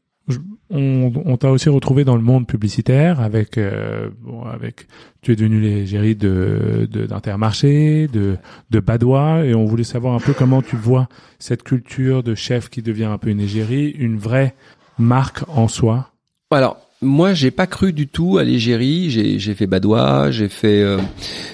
on, 0.69 1.11
on 1.25 1.37
t'a 1.37 1.51
aussi 1.51 1.69
retrouvé 1.69 2.03
dans 2.03 2.15
le 2.15 2.21
monde 2.21 2.47
publicitaire 2.47 3.19
avec, 3.19 3.57
euh, 3.57 4.09
bon, 4.21 4.43
avec, 4.43 4.87
tu 5.21 5.31
es 5.31 5.35
devenu 5.35 5.59
l'égérie 5.59 6.15
de, 6.15 6.87
d'Intermarché, 6.91 8.07
de, 8.07 8.37
de 8.69 8.79
Badois, 8.79 9.45
et 9.45 9.55
on 9.55 9.65
voulait 9.65 9.83
savoir 9.83 10.13
un 10.13 10.19
peu 10.19 10.33
comment 10.33 10.61
tu 10.61 10.75
vois 10.75 11.07
cette 11.39 11.63
culture 11.63 12.23
de 12.23 12.35
chef 12.35 12.69
qui 12.69 12.81
devient 12.81 13.05
un 13.05 13.17
peu 13.17 13.29
une 13.29 13.41
égérie, 13.41 13.89
une 13.89 14.17
vraie 14.17 14.55
marque 14.97 15.43
en 15.47 15.67
soi. 15.67 16.11
Alors, 16.51 16.77
moi, 17.01 17.33
j'ai 17.33 17.51
pas 17.51 17.67
cru 17.67 17.93
du 17.93 18.07
tout 18.07 18.37
à 18.37 18.43
l'égérie. 18.43 19.09
J'ai, 19.09 19.39
j'ai 19.39 19.55
fait 19.55 19.67
Badois, 19.67 20.31
j'ai 20.31 20.49
fait, 20.49 20.81
euh, 20.81 20.99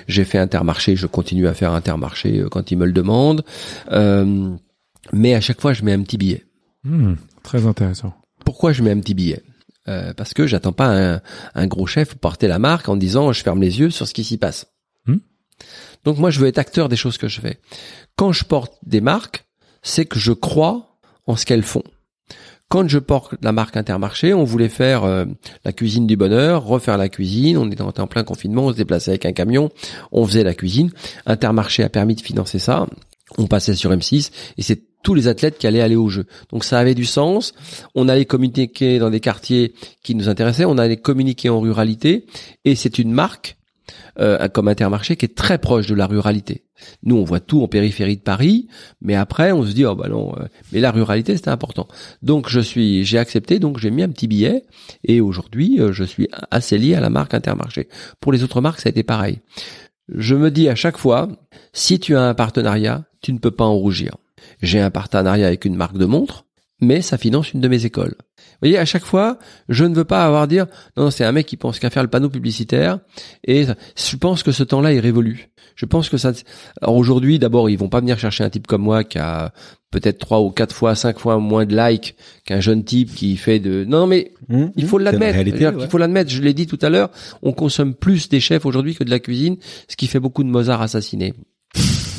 j'ai 0.07 0.25
fait 0.25 0.39
Intermarché. 0.39 0.95
Je 0.95 1.05
continue 1.05 1.47
à 1.47 1.53
faire 1.53 1.73
Intermarché 1.73 2.39
euh, 2.39 2.49
quand 2.49 2.71
ils 2.71 2.77
me 2.77 2.85
le 2.85 2.91
demandent. 2.91 3.43
Euh, 3.91 4.49
mais 5.13 5.35
à 5.35 5.41
chaque 5.41 5.61
fois, 5.61 5.73
je 5.73 5.83
mets 5.83 5.93
un 5.93 6.01
petit 6.01 6.17
billet. 6.17 6.45
Hmm, 6.83 7.13
très 7.43 7.67
intéressant. 7.67 8.13
Pourquoi 8.45 8.71
je 8.71 8.81
mets 8.83 8.91
un 8.91 8.99
petit 8.99 9.13
billet 9.13 9.43
Euh, 9.87 10.13
Parce 10.13 10.33
que 10.33 10.47
j'attends 10.47 10.71
pas 10.73 10.87
un, 11.15 11.21
un 11.55 11.67
gros 11.67 11.85
chef 11.87 12.15
porter 12.15 12.47
la 12.47 12.59
marque 12.59 12.87
en 12.89 12.95
disant 12.95 13.33
je 13.33 13.43
ferme 13.43 13.61
les 13.61 13.79
yeux 13.79 13.89
sur 13.89 14.07
ce 14.07 14.13
qui 14.13 14.23
s'y 14.23 14.37
passe. 14.37 14.67
Hmm. 15.05 15.17
Donc 16.05 16.17
moi, 16.17 16.29
je 16.29 16.39
veux 16.39 16.47
être 16.47 16.57
acteur 16.59 16.87
des 16.89 16.95
choses 16.95 17.17
que 17.17 17.27
je 17.27 17.41
fais. 17.41 17.59
Quand 18.15 18.31
je 18.31 18.45
porte 18.45 18.73
des 18.85 19.01
marques, 19.01 19.45
c'est 19.83 20.05
que 20.05 20.19
je 20.19 20.31
crois 20.31 20.97
en 21.27 21.35
ce 21.35 21.45
qu'elles 21.45 21.63
font. 21.63 21.83
Quand 22.67 22.87
je 22.87 22.97
porte 22.97 23.35
la 23.43 23.51
marque 23.51 23.77
Intermarché, 23.77 24.33
on 24.33 24.43
voulait 24.43 24.69
faire 24.69 25.03
euh, 25.03 25.25
la 25.63 25.71
cuisine 25.71 26.07
du 26.07 26.17
bonheur, 26.17 26.63
refaire 26.65 26.97
la 26.97 27.09
cuisine. 27.09 27.57
On 27.57 27.69
était 27.69 27.83
en, 27.83 27.89
en 27.95 28.07
plein 28.07 28.23
confinement, 28.23 28.65
on 28.65 28.71
se 28.71 28.77
déplaçait 28.77 29.11
avec 29.11 29.25
un 29.25 29.33
camion, 29.33 29.69
on 30.11 30.25
faisait 30.25 30.43
la 30.43 30.55
cuisine. 30.55 30.89
Intermarché 31.27 31.83
a 31.83 31.89
permis 31.89 32.15
de 32.15 32.21
financer 32.21 32.57
ça. 32.57 32.87
On 33.37 33.45
passait 33.47 33.75
sur 33.75 33.91
M6 33.91 34.31
et 34.57 34.61
c'est 34.63 34.81
tous 35.05 35.13
les 35.13 35.27
athlètes 35.27 35.59
qui 35.59 35.67
allaient 35.67 35.81
aller 35.81 35.95
au 35.95 36.09
jeu. 36.09 36.25
Donc 36.51 36.63
ça 36.63 36.79
avait 36.79 36.95
du 36.95 37.05
sens. 37.05 37.53
On 37.93 38.09
allait 38.09 38.25
communiquer 38.25 38.97
dans 38.97 39.11
des 39.11 39.19
quartiers 39.19 39.75
qui 40.01 40.15
nous 40.15 40.29
intéressaient. 40.29 40.65
On 40.65 40.79
allait 40.79 40.97
communiquer 40.97 41.49
en 41.49 41.61
ruralité 41.61 42.25
et 42.65 42.73
c'est 42.73 42.97
une 42.97 43.11
marque 43.11 43.55
euh, 44.19 44.47
comme 44.47 44.67
Intermarché 44.67 45.15
qui 45.15 45.25
est 45.25 45.35
très 45.35 45.59
proche 45.59 45.85
de 45.85 45.93
la 45.93 46.07
ruralité. 46.07 46.63
Nous, 47.03 47.15
on 47.15 47.23
voit 47.23 47.39
tout 47.39 47.61
en 47.61 47.67
périphérie 47.67 48.17
de 48.17 48.21
Paris, 48.21 48.67
mais 48.99 49.13
après, 49.13 49.51
on 49.51 49.63
se 49.63 49.73
dit 49.73 49.85
oh 49.85 49.93
bah 49.93 50.09
non, 50.09 50.33
euh, 50.39 50.45
mais 50.71 50.79
la 50.79 50.89
ruralité 50.89 51.35
c'était 51.35 51.51
important. 51.51 51.87
Donc 52.23 52.49
je 52.49 52.59
suis, 52.59 53.05
j'ai 53.05 53.19
accepté, 53.19 53.59
donc 53.59 53.77
j'ai 53.77 53.91
mis 53.91 54.01
un 54.01 54.09
petit 54.09 54.27
billet 54.27 54.63
et 55.03 55.21
aujourd'hui, 55.21 55.79
euh, 55.79 55.93
je 55.93 56.03
suis 56.03 56.27
assez 56.49 56.79
lié 56.79 56.95
à 56.95 56.99
la 56.99 57.11
marque 57.11 57.35
Intermarché. 57.35 57.89
Pour 58.19 58.31
les 58.31 58.43
autres 58.43 58.59
marques, 58.59 58.81
ça 58.81 58.89
a 58.89 58.91
été 58.91 59.03
pareil. 59.03 59.39
Je 60.09 60.33
me 60.33 60.49
dis 60.49 60.67
à 60.67 60.75
chaque 60.75 60.97
fois, 60.97 61.29
si 61.73 61.99
tu 61.99 62.15
as 62.15 62.23
un 62.23 62.33
partenariat, 62.33 63.03
tu 63.21 63.33
ne 63.33 63.37
peux 63.37 63.51
pas 63.51 63.65
en 63.65 63.75
rougir. 63.75 64.17
J'ai 64.61 64.79
un 64.79 64.89
partenariat 64.91 65.47
avec 65.47 65.65
une 65.65 65.75
marque 65.75 65.97
de 65.97 66.05
montre, 66.05 66.45
mais 66.81 67.01
ça 67.01 67.17
finance 67.17 67.53
une 67.53 67.61
de 67.61 67.67
mes 67.67 67.85
écoles. 67.85 68.15
Vous 68.37 68.59
voyez, 68.69 68.77
à 68.77 68.85
chaque 68.85 69.05
fois, 69.05 69.37
je 69.69 69.83
ne 69.85 69.93
veux 69.95 70.03
pas 70.05 70.25
avoir 70.25 70.43
à 70.43 70.47
dire 70.47 70.65
non, 70.97 71.05
non 71.05 71.11
c'est 71.11 71.25
un 71.25 71.31
mec 71.31 71.45
qui 71.45 71.57
pense 71.57 71.79
qu'à 71.79 71.89
faire 71.89 72.03
le 72.03 72.09
panneau 72.09 72.29
publicitaire. 72.29 72.99
Et 73.45 73.65
je 73.65 74.15
pense 74.17 74.43
que 74.43 74.51
ce 74.51 74.63
temps-là 74.63 74.93
est 74.93 74.99
révolu. 74.99 75.49
Je 75.75 75.85
pense 75.85 76.07
que 76.07 76.15
ça. 76.17 76.31
Alors 76.81 76.95
aujourd'hui, 76.95 77.37
d'abord, 77.37 77.69
ils 77.69 77.77
vont 77.77 77.89
pas 77.89 77.99
venir 77.99 78.17
chercher 78.17 78.45
un 78.45 78.49
type 78.49 78.65
comme 78.65 78.81
moi 78.81 79.03
qui 79.03 79.17
a 79.17 79.51
peut-être 79.91 80.19
trois 80.19 80.39
ou 80.41 80.49
quatre 80.51 80.73
fois, 80.73 80.95
cinq 80.95 81.19
fois 81.19 81.37
moins 81.37 81.65
de 81.65 81.75
likes 81.75 82.15
qu'un 82.45 82.61
jeune 82.61 82.85
type 82.85 83.13
qui 83.13 83.35
fait 83.35 83.59
de. 83.59 83.83
Non, 83.83 83.99
non 84.01 84.07
mais 84.07 84.31
Mhm. 84.47 84.71
il 84.75 84.85
faut 84.87 84.97
l'admettre. 84.99 85.37
ouais. 85.39 85.75
qu'il 85.79 85.89
faut 85.89 85.97
l'admettre. 85.97 86.29
Je 86.31 86.41
l'ai 86.41 86.53
dit 86.53 86.65
tout 86.67 86.79
à 86.81 86.89
l'heure. 86.89 87.09
On 87.41 87.51
consomme 87.51 87.93
plus 87.93 88.29
des 88.29 88.39
chefs 88.39 88.65
aujourd'hui 88.65 88.95
que 88.95 89.03
de 89.03 89.09
la 89.09 89.19
cuisine, 89.19 89.57
ce 89.89 89.95
qui 89.97 90.07
fait 90.07 90.19
beaucoup 90.19 90.43
de 90.43 90.49
Mozart 90.49 90.81
assassinés. 90.81 91.33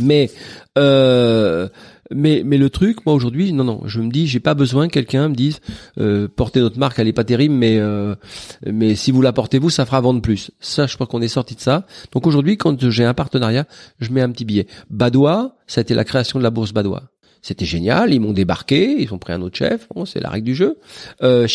Mais 0.03 0.31
euh, 0.77 1.69
mais 2.15 2.43
le 2.43 2.71
truc, 2.71 3.05
moi 3.07 3.15
aujourd'hui, 3.15 3.53
non 3.53 3.65
non, 3.65 3.83
je 3.87 4.01
me 4.01 4.11
dis, 4.11 4.27
j'ai 4.27 4.41
pas 4.41 4.55
besoin 4.55 4.89
que 4.89 4.93
quelqu'un 4.95 5.29
me 5.29 5.35
dise, 5.35 5.61
euh, 5.99 6.29
portez 6.29 6.61
notre 6.61 6.79
marque, 6.79 6.99
elle 6.99 7.09
est 7.09 7.13
pas 7.13 7.25
terrible, 7.25 7.55
mais 7.55 7.79
euh, 7.79 8.15
mais 8.65 8.95
si 8.95 9.11
vous 9.11 9.23
la 9.23 9.33
portez 9.33 9.59
vous, 9.59 9.71
ça 9.71 9.87
fera 9.87 10.01
vendre 10.01 10.23
plus. 10.23 10.51
Ça, 10.61 10.87
je 10.87 10.95
crois 10.95 11.07
qu'on 11.07 11.23
est 11.23 11.29
sorti 11.29 11.55
de 11.55 11.61
ça. 11.61 11.87
Donc 12.13 12.27
aujourd'hui, 12.27 12.57
quand 12.57 12.89
j'ai 12.91 13.05
un 13.05 13.15
partenariat, 13.15 13.67
je 14.01 14.11
mets 14.11 14.23
un 14.23 14.31
petit 14.31 14.45
billet. 14.45 14.67
Badois, 14.91 15.57
ça 15.67 15.81
a 15.81 15.83
été 15.83 15.95
la 15.95 16.05
création 16.05 16.39
de 16.39 16.45
la 16.45 16.51
bourse 16.51 16.73
Badois. 16.73 17.05
C'était 17.47 17.65
génial, 17.65 18.13
ils 18.13 18.19
m'ont 18.19 18.33
débarqué, 18.33 18.97
ils 19.01 19.15
ont 19.15 19.19
pris 19.19 19.33
un 19.33 19.41
autre 19.41 19.57
chef, 19.57 19.87
bon, 19.95 20.05
c'est 20.05 20.19
la 20.19 20.31
règle 20.31 20.47
du 20.47 20.57
jeu. 20.57 20.79
Euh, 21.23 21.47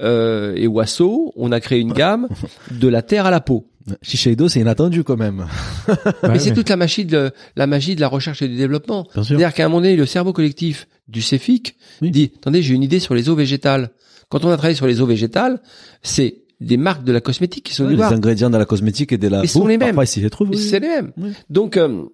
euh, 0.00 0.54
et 0.56 0.66
Wasso, 0.66 1.32
on 1.36 1.52
a 1.52 1.60
créé 1.60 1.78
une 1.78 1.92
gamme 1.92 2.26
de 2.72 2.88
la 2.88 3.02
terre 3.02 3.26
à 3.26 3.30
la 3.30 3.38
peau. 3.38 3.68
Shiseido, 4.02 4.48
c'est 4.48 4.60
inattendu 4.60 5.04
quand 5.04 5.16
même. 5.16 5.46
Mais 6.22 6.38
c'est 6.38 6.52
toute 6.54 6.68
la 6.68 6.76
magie 6.76 7.04
de 7.04 7.32
la 7.56 7.66
magie 7.66 7.94
de 7.96 8.00
la 8.00 8.08
recherche 8.08 8.42
et 8.42 8.48
du 8.48 8.56
développement. 8.56 9.08
C'est-à-dire 9.14 9.52
qu'à 9.52 9.64
un 9.64 9.68
moment 9.68 9.80
donné, 9.80 9.96
le 9.96 10.06
cerveau 10.06 10.32
collectif 10.32 10.86
du 11.08 11.20
CEFIC 11.22 11.76
Oui. 12.00 12.10
dit 12.10 12.32
attendez, 12.36 12.62
j'ai 12.62 12.74
une 12.74 12.82
idée 12.82 13.00
sur 13.00 13.14
les 13.14 13.28
eaux 13.28 13.34
végétales. 13.34 13.90
Quand 14.28 14.44
on 14.44 14.48
a 14.50 14.56
travaillé 14.56 14.76
sur 14.76 14.86
les 14.86 15.00
eaux 15.00 15.06
végétales, 15.06 15.60
c'est 16.02 16.38
des 16.60 16.76
marques 16.76 17.04
de 17.04 17.12
la 17.12 17.20
cosmétique 17.20 17.64
qui 17.64 17.74
sont 17.74 17.86
Ouais, 17.86 17.96
les 17.96 18.02
ingrédients 18.02 18.48
de 18.50 18.56
la 18.56 18.64
cosmétique 18.64 19.12
et 19.12 19.18
de 19.18 19.28
la 19.28 19.42
ce 19.42 19.48
sont 19.48 19.66
les 19.66 19.78
mêmes. 19.78 19.88
Parfois, 19.88 20.04
ici, 20.04 20.20
je 20.20 20.26
les 20.26 20.30
trouve. 20.30 20.48
oui. 20.50 20.58
C'est 20.58 20.78
les 20.80 20.88
mêmes. 20.88 21.12
Oui. 21.16 21.32
Donc 21.50 21.76
euh, 21.76 22.04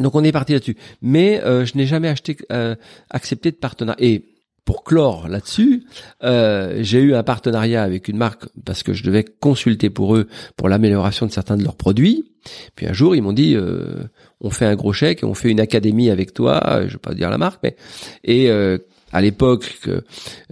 donc 0.00 0.14
on 0.14 0.24
est 0.24 0.32
parti 0.32 0.54
là-dessus. 0.54 0.76
Mais 1.02 1.40
euh, 1.44 1.64
je 1.66 1.76
n'ai 1.76 1.86
jamais 1.86 2.08
acheté 2.08 2.36
euh, 2.52 2.74
accepté 3.10 3.50
de 3.50 3.56
partenariat. 3.56 4.02
Et 4.04 4.24
pour 4.68 4.84
clore 4.84 5.28
là-dessus, 5.28 5.84
euh, 6.22 6.80
j'ai 6.82 7.00
eu 7.00 7.14
un 7.14 7.22
partenariat 7.22 7.82
avec 7.82 8.06
une 8.06 8.18
marque 8.18 8.44
parce 8.66 8.82
que 8.82 8.92
je 8.92 9.02
devais 9.02 9.24
consulter 9.24 9.88
pour 9.88 10.14
eux 10.14 10.28
pour 10.56 10.68
l'amélioration 10.68 11.24
de 11.24 11.32
certains 11.32 11.56
de 11.56 11.64
leurs 11.64 11.76
produits. 11.76 12.26
Puis 12.74 12.86
un 12.86 12.92
jour, 12.92 13.16
ils 13.16 13.22
m'ont 13.22 13.32
dit 13.32 13.56
euh, 13.56 13.94
on 14.42 14.50
fait 14.50 14.66
un 14.66 14.76
gros 14.76 14.92
chèque 14.92 15.20
on 15.22 15.32
fait 15.32 15.48
une 15.48 15.60
académie 15.60 16.10
avec 16.10 16.34
toi. 16.34 16.82
Je 16.86 16.92
vais 16.92 16.98
pas 16.98 17.14
dire 17.14 17.30
la 17.30 17.38
marque, 17.38 17.60
mais 17.62 17.76
et 18.24 18.50
euh, 18.50 18.76
à 19.10 19.22
l'époque, 19.22 19.78
que, 19.80 20.04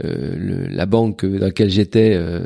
euh, 0.02 0.66
la 0.70 0.86
banque 0.86 1.26
dans 1.26 1.44
laquelle 1.44 1.68
j'étais 1.68 2.14
euh, 2.14 2.40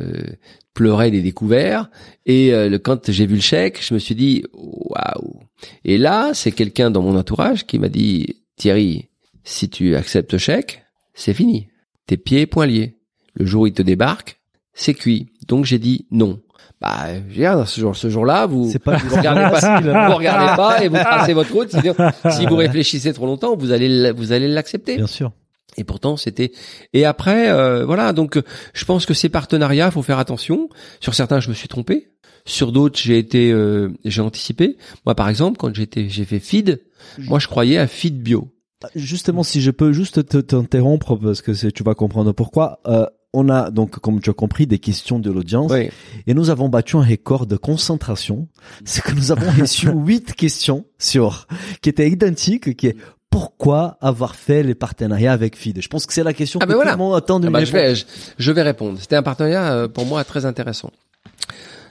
pleurait 0.75 1.13
des 1.13 1.23
découverts. 1.23 1.89
Et 2.27 2.53
euh, 2.53 2.81
quand 2.83 3.13
j'ai 3.13 3.27
vu 3.27 3.37
le 3.37 3.41
chèque, 3.41 3.79
je 3.81 3.95
me 3.95 4.01
suis 4.01 4.17
dit 4.17 4.43
waouh. 4.53 5.41
Et 5.85 5.99
là, 5.99 6.33
c'est 6.35 6.51
quelqu'un 6.51 6.91
dans 6.91 7.03
mon 7.03 7.17
entourage 7.17 7.65
qui 7.65 7.79
m'a 7.79 7.89
dit 7.89 8.43
Thierry, 8.57 9.09
si 9.45 9.71
tu 9.71 9.95
acceptes 9.95 10.33
le 10.33 10.39
chèque, 10.39 10.85
c'est 11.15 11.35
fini. 11.35 11.69
Tes 12.07 12.17
pieds 12.17 12.47
poings 12.47 12.67
liés. 12.67 12.97
Le 13.35 13.47
jour 13.47 13.63
où 13.63 13.67
il 13.67 13.73
te 13.73 13.83
débarque, 13.83 14.41
c'est 14.73 14.95
cuit. 14.95 15.29
Donc 15.47 15.65
j'ai 15.65 15.79
dit 15.79 16.07
non. 16.11 16.41
Bah, 16.81 17.09
je 17.15 17.21
veux 17.21 17.35
dire, 17.35 17.69
ce 17.69 17.81
jour, 17.81 17.95
ce 17.95 18.09
jour-là, 18.09 18.47
vous, 18.47 18.73
pas 18.79 18.97
vous 18.97 19.17
regardez 19.17 19.61
pas, 19.61 19.81
vous 19.81 20.17
regardez 20.17 20.47
pas 20.57 20.83
et 20.83 20.89
vous 20.89 20.97
tracez 20.97 21.35
votre 21.35 21.53
route. 21.53 21.71
Si 22.31 22.47
vous 22.47 22.57
réfléchissez 22.57 23.13
trop 23.13 23.27
longtemps, 23.27 23.55
vous 23.55 23.73
allez, 23.73 24.13
vous 24.13 24.33
allez 24.33 24.49
l'accepter. 24.49 24.97
Bien 24.97 25.07
sûr. 25.07 25.33
Et 25.77 25.85
pourtant, 25.85 26.17
c'était. 26.17 26.53
Et 26.95 27.05
après, 27.05 27.51
euh, 27.51 27.85
voilà. 27.85 28.13
Donc, 28.13 28.41
je 28.73 28.85
pense 28.85 29.05
que 29.05 29.15
ces 29.15 29.29
partenariats, 29.29 29.91
faut 29.91 30.03
faire 30.03 30.19
attention. 30.19 30.69
Sur 31.01 31.15
certains, 31.15 31.41
je 31.41 31.51
me 31.51 31.55
suis 31.55 31.69
trompé. 31.69 32.09
Sur 32.47 32.73
d'autres, 32.73 32.99
j'ai 32.99 33.19
été, 33.19 33.53
euh, 33.53 33.91
j'ai 34.05 34.23
anticipé. 34.23 34.79
Moi, 35.05 35.15
par 35.15 35.29
exemple, 35.29 35.59
quand 35.59 35.75
j'étais, 35.75 36.09
j'ai 36.09 36.25
fait 36.25 36.41
feed. 36.41 36.83
Moi, 37.19 37.39
je 37.39 37.47
croyais 37.47 37.79
à 37.79 37.87
feed 37.87 38.23
bio. 38.23 38.49
Justement, 38.95 39.43
si 39.43 39.61
je 39.61 39.71
peux 39.71 39.93
juste 39.93 40.27
te- 40.27 40.39
t'interrompre 40.39 41.17
parce 41.17 41.43
que 41.43 41.53
tu 41.69 41.83
vas 41.83 41.95
comprendre 41.95 42.33
pourquoi. 42.33 42.81
Euh, 42.87 43.07
on 43.33 43.49
a 43.49 43.71
donc, 43.71 44.01
comme 44.01 44.21
tu 44.21 44.29
as 44.31 44.33
compris, 44.33 44.67
des 44.67 44.81
questions 44.81 45.21
de 45.21 45.31
l'audience 45.31 45.71
Oui. 45.71 45.89
et 46.27 46.35
nous 46.35 46.51
avons 46.51 46.69
battu 46.69 46.97
un 46.97 47.03
record 47.03 47.47
de 47.47 47.57
concentration. 47.57 48.49
C'est 48.85 49.03
que 49.05 49.13
nous 49.13 49.31
avons 49.31 49.49
reçu 49.61 49.89
huit 49.89 50.35
questions 50.35 50.85
sur 50.99 51.47
qui 51.81 51.91
étaient 51.91 52.09
identiques, 52.11 52.75
qui 52.77 52.89
est 52.89 52.97
pourquoi 53.31 53.97
avoir 54.01 54.35
fait 54.35 54.65
les 54.65 54.75
partenariats 54.75 55.33
avec 55.33 55.57
FID. 55.57 55.81
Je 55.81 55.87
pense 55.89 56.07
que 56.07 56.13
c'est 56.13 56.25
la 56.25 56.33
question 56.33 56.59
Ah 56.61 56.65
que 56.65 56.71
ben 56.71 56.75
voilà. 56.75 56.93
tout 56.93 56.99
le 56.99 57.05
monde 57.05 57.15
attend 57.15 57.39
de 57.39 57.47
Ah 57.47 57.51
bah, 57.51 57.65
je, 57.65 57.71
vais, 57.71 57.95
je, 57.95 58.05
je 58.37 58.51
vais 58.51 58.63
répondre. 58.63 58.99
C'était 59.01 59.15
un 59.15 59.23
partenariat 59.23 59.73
euh, 59.75 59.87
pour 59.89 60.07
moi 60.07 60.25
très 60.25 60.45
intéressant. 60.47 60.91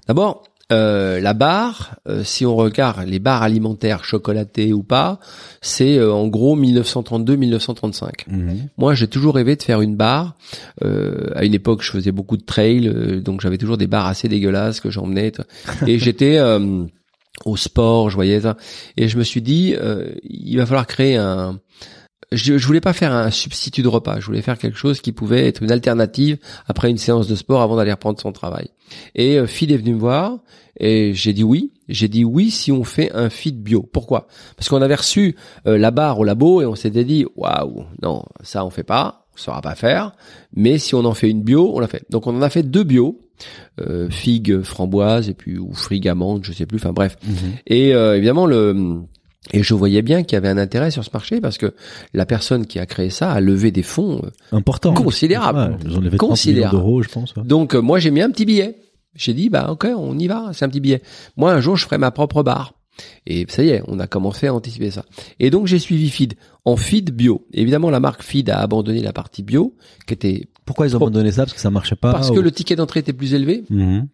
D'abord, 0.07 0.44
euh, 0.72 1.20
la 1.20 1.34
barre, 1.34 1.96
euh, 2.08 2.24
si 2.24 2.46
on 2.46 2.56
regarde 2.56 3.08
les 3.08 3.18
barres 3.20 3.41
alimentaires 3.41 4.04
chocolatées 4.04 4.72
ou 4.72 4.84
pas, 4.84 5.20
c'est 5.62 5.98
euh, 5.98 6.14
en 6.14 6.28
gros 6.28 6.56
1932-1935. 6.60 8.10
Mhm. 8.28 8.70
Moi, 8.78 8.94
j'ai 8.94 9.08
toujours 9.08 9.36
rêvé 9.36 9.56
de 9.56 9.64
faire 9.64 9.82
une 9.82 9.96
barre. 9.96 10.36
Euh, 10.84 11.32
à 11.36 11.44
une 11.44 11.56
époque, 11.56 11.82
je 11.82 11.91
faisais 11.91 12.12
beaucoup 12.12 12.38
de 12.38 12.44
trail, 12.44 12.88
euh, 12.88 13.20
donc 13.20 13.41
j'avais 13.41 13.58
toujours 13.58 13.78
des 13.78 13.88
barres 13.88 14.06
assez 14.06 14.28
dégueulasses 14.28 14.80
que 14.80 14.91
j'emmenais. 14.91 15.32
Et 15.88 15.98
j'étais 16.00 16.38
euh, 16.38 16.86
au 17.46 17.58
sport, 17.58 18.10
je 18.10 18.16
voyais 18.16 18.41
ça. 18.41 18.56
Et 18.98 19.08
je 19.08 19.18
me 19.18 19.24
suis 19.24 19.41
dit, 19.41 19.76
euh, 19.76 20.10
il 20.24 20.58
va 20.58 20.66
falloir 20.66 20.88
créer 20.88 21.16
un... 21.16 21.60
Je, 22.32 22.58
je 22.58 22.68
voulais 22.68 22.82
pas 22.82 22.94
faire 22.94 23.12
un 23.12 23.32
substitut 23.32 23.82
de 23.82 23.88
repas. 23.88 24.20
Je 24.20 24.26
voulais 24.28 24.42
faire 24.42 24.58
quelque 24.58 24.78
chose 24.78 25.02
qui 25.02 25.12
pouvait 25.12 25.48
être 25.48 25.64
une 25.64 25.72
alternative 25.72 26.38
après 26.68 26.90
une 26.90 26.98
séance 26.98 27.28
de 27.28 27.36
sport 27.36 27.62
avant 27.62 27.76
d'aller 27.76 27.92
reprendre 27.92 28.20
son 28.20 28.32
travail. 28.32 28.70
Et 29.16 29.40
euh, 29.40 29.48
Phil 29.48 29.72
est 29.72 29.78
venu 29.78 29.94
me 29.94 30.00
voir 30.00 30.40
et 30.80 31.14
j'ai 31.14 31.34
dit 31.34 31.44
oui. 31.44 31.74
J'ai 31.88 32.08
dit 32.08 32.24
oui 32.24 32.52
si 32.52 32.72
on 32.72 32.84
fait 32.84 33.12
un 33.14 33.30
feed 33.30 33.62
bio. 33.62 33.82
Pourquoi? 33.82 34.28
Parce 34.56 34.70
qu'on 34.70 34.82
avait 34.82 34.96
reçu 34.96 35.36
euh, 35.68 35.78
la 35.78 35.92
barre 35.92 36.20
au 36.20 36.24
labo 36.24 36.62
et 36.62 36.66
on 36.66 36.76
s'était 36.76 37.04
dit 37.04 37.26
waouh 37.36 37.86
non 38.02 38.24
ça 38.42 38.64
on 38.64 38.70
fait 38.70 38.84
pas, 38.84 39.26
on 39.34 39.38
saura 39.38 39.62
pas 39.62 39.76
faire. 39.76 40.14
Mais 40.54 40.78
si 40.78 40.96
on 40.96 41.06
en 41.06 41.14
fait 41.14 41.30
une 41.30 41.42
bio, 41.42 41.72
on 41.76 41.80
l'a 41.80 41.88
fait. 41.88 42.04
Donc 42.10 42.28
on 42.28 42.36
en 42.36 42.42
a 42.42 42.50
fait 42.50 42.64
deux 42.64 42.84
bio, 42.84 43.20
euh, 43.82 44.10
figue 44.10 44.62
framboise 44.62 45.30
et 45.30 45.34
puis 45.34 45.58
ou 45.58 45.74
frigue 45.74 46.08
amande, 46.08 46.44
je 46.44 46.54
sais 46.54 46.66
plus. 46.66 46.78
Enfin 46.78 46.94
bref. 46.94 47.18
Mhm. 47.24 47.54
Et 47.68 47.94
euh, 47.94 48.16
évidemment 48.16 48.46
le 48.46 49.02
et 49.53 49.64
je 49.64 49.74
voyais 49.74 50.02
bien 50.02 50.24
qu'il 50.24 50.36
y 50.36 50.38
avait 50.38 50.49
un 50.49 50.57
intérêt 50.57 50.91
sur 50.91 51.03
ce 51.03 51.10
marché 51.14 51.40
parce 51.41 51.57
que 51.57 51.74
la 52.14 52.26
personne 52.26 52.66
qui 52.68 52.78
a 52.80 52.86
créé 52.86 53.10
ça 53.10 53.32
a 53.32 53.40
levé 53.40 53.72
des 53.72 53.84
fonds. 53.84 54.22
euh, 54.24 54.30
Important. 54.57 54.94
Considérable. 54.94 55.60
Ouais, 55.74 55.78
ils 55.86 55.98
ont 55.98 56.02
levé 56.02 56.18
30 56.18 56.22
millions 56.22 56.30
Considérable. 56.30 56.78
d'euros, 56.78 57.02
je 57.03 57.10
pense. 57.10 57.36
ouais. 57.36 57.44
Donc 57.44 57.74
euh, 57.76 57.82
moi 57.82 57.99
j'ai 57.99 58.11
mis 58.11 58.22
un 58.22 58.30
petit 58.32 58.45
billet. 58.45 58.76
J'ai 59.16 59.34
dit 59.34 59.49
bah 59.49 59.70
ok 59.72 59.88
on 59.98 60.18
y 60.20 60.28
va, 60.28 60.52
c'est 60.53 60.66
un 60.66 60.70
petit 60.70 60.82
billet. 60.82 61.02
Moi 61.38 61.52
un 61.53 61.61
jour 61.61 61.76
je 61.78 61.86
ferai 61.86 61.98
ma 61.98 62.11
propre 62.11 62.44
barre. 62.44 62.74
Et 63.26 63.45
ça 63.48 63.64
y 63.64 63.70
est, 63.70 63.82
on 63.88 63.98
a 63.99 64.07
commencé 64.07 64.48
à 64.48 64.53
anticiper 64.53 64.91
ça. 64.91 65.06
Et 65.40 65.49
donc 65.49 65.68
j'ai 65.68 65.80
suivi 65.80 66.10
Feed 66.10 66.34
en 66.66 66.76
Feed 66.76 67.11
bio. 67.11 67.48
Évidemment 67.53 67.90
la 67.90 68.02
marque 68.02 68.24
Feed 68.24 68.49
a 68.49 68.60
abandonné 68.60 69.02
la 69.02 69.14
partie 69.14 69.41
bio 69.41 69.74
qui 70.06 70.14
était 70.16 70.49
Pourquoi 70.66 70.86
ils 70.86 70.95
ont 70.95 70.98
abandonné 70.98 71.32
ça? 71.32 71.44
Parce 71.44 71.53
que 71.53 71.61
ça 71.61 71.72
marchait 71.72 71.95
pas. 71.95 72.11
parce 72.11 72.30
que 72.30 72.40
le 72.40 72.52
ticket 72.52 72.76
d'entrée 72.76 72.99
était 72.99 73.14
plus 73.14 73.34
élevé 73.34 73.64
Mhm. 73.70 74.07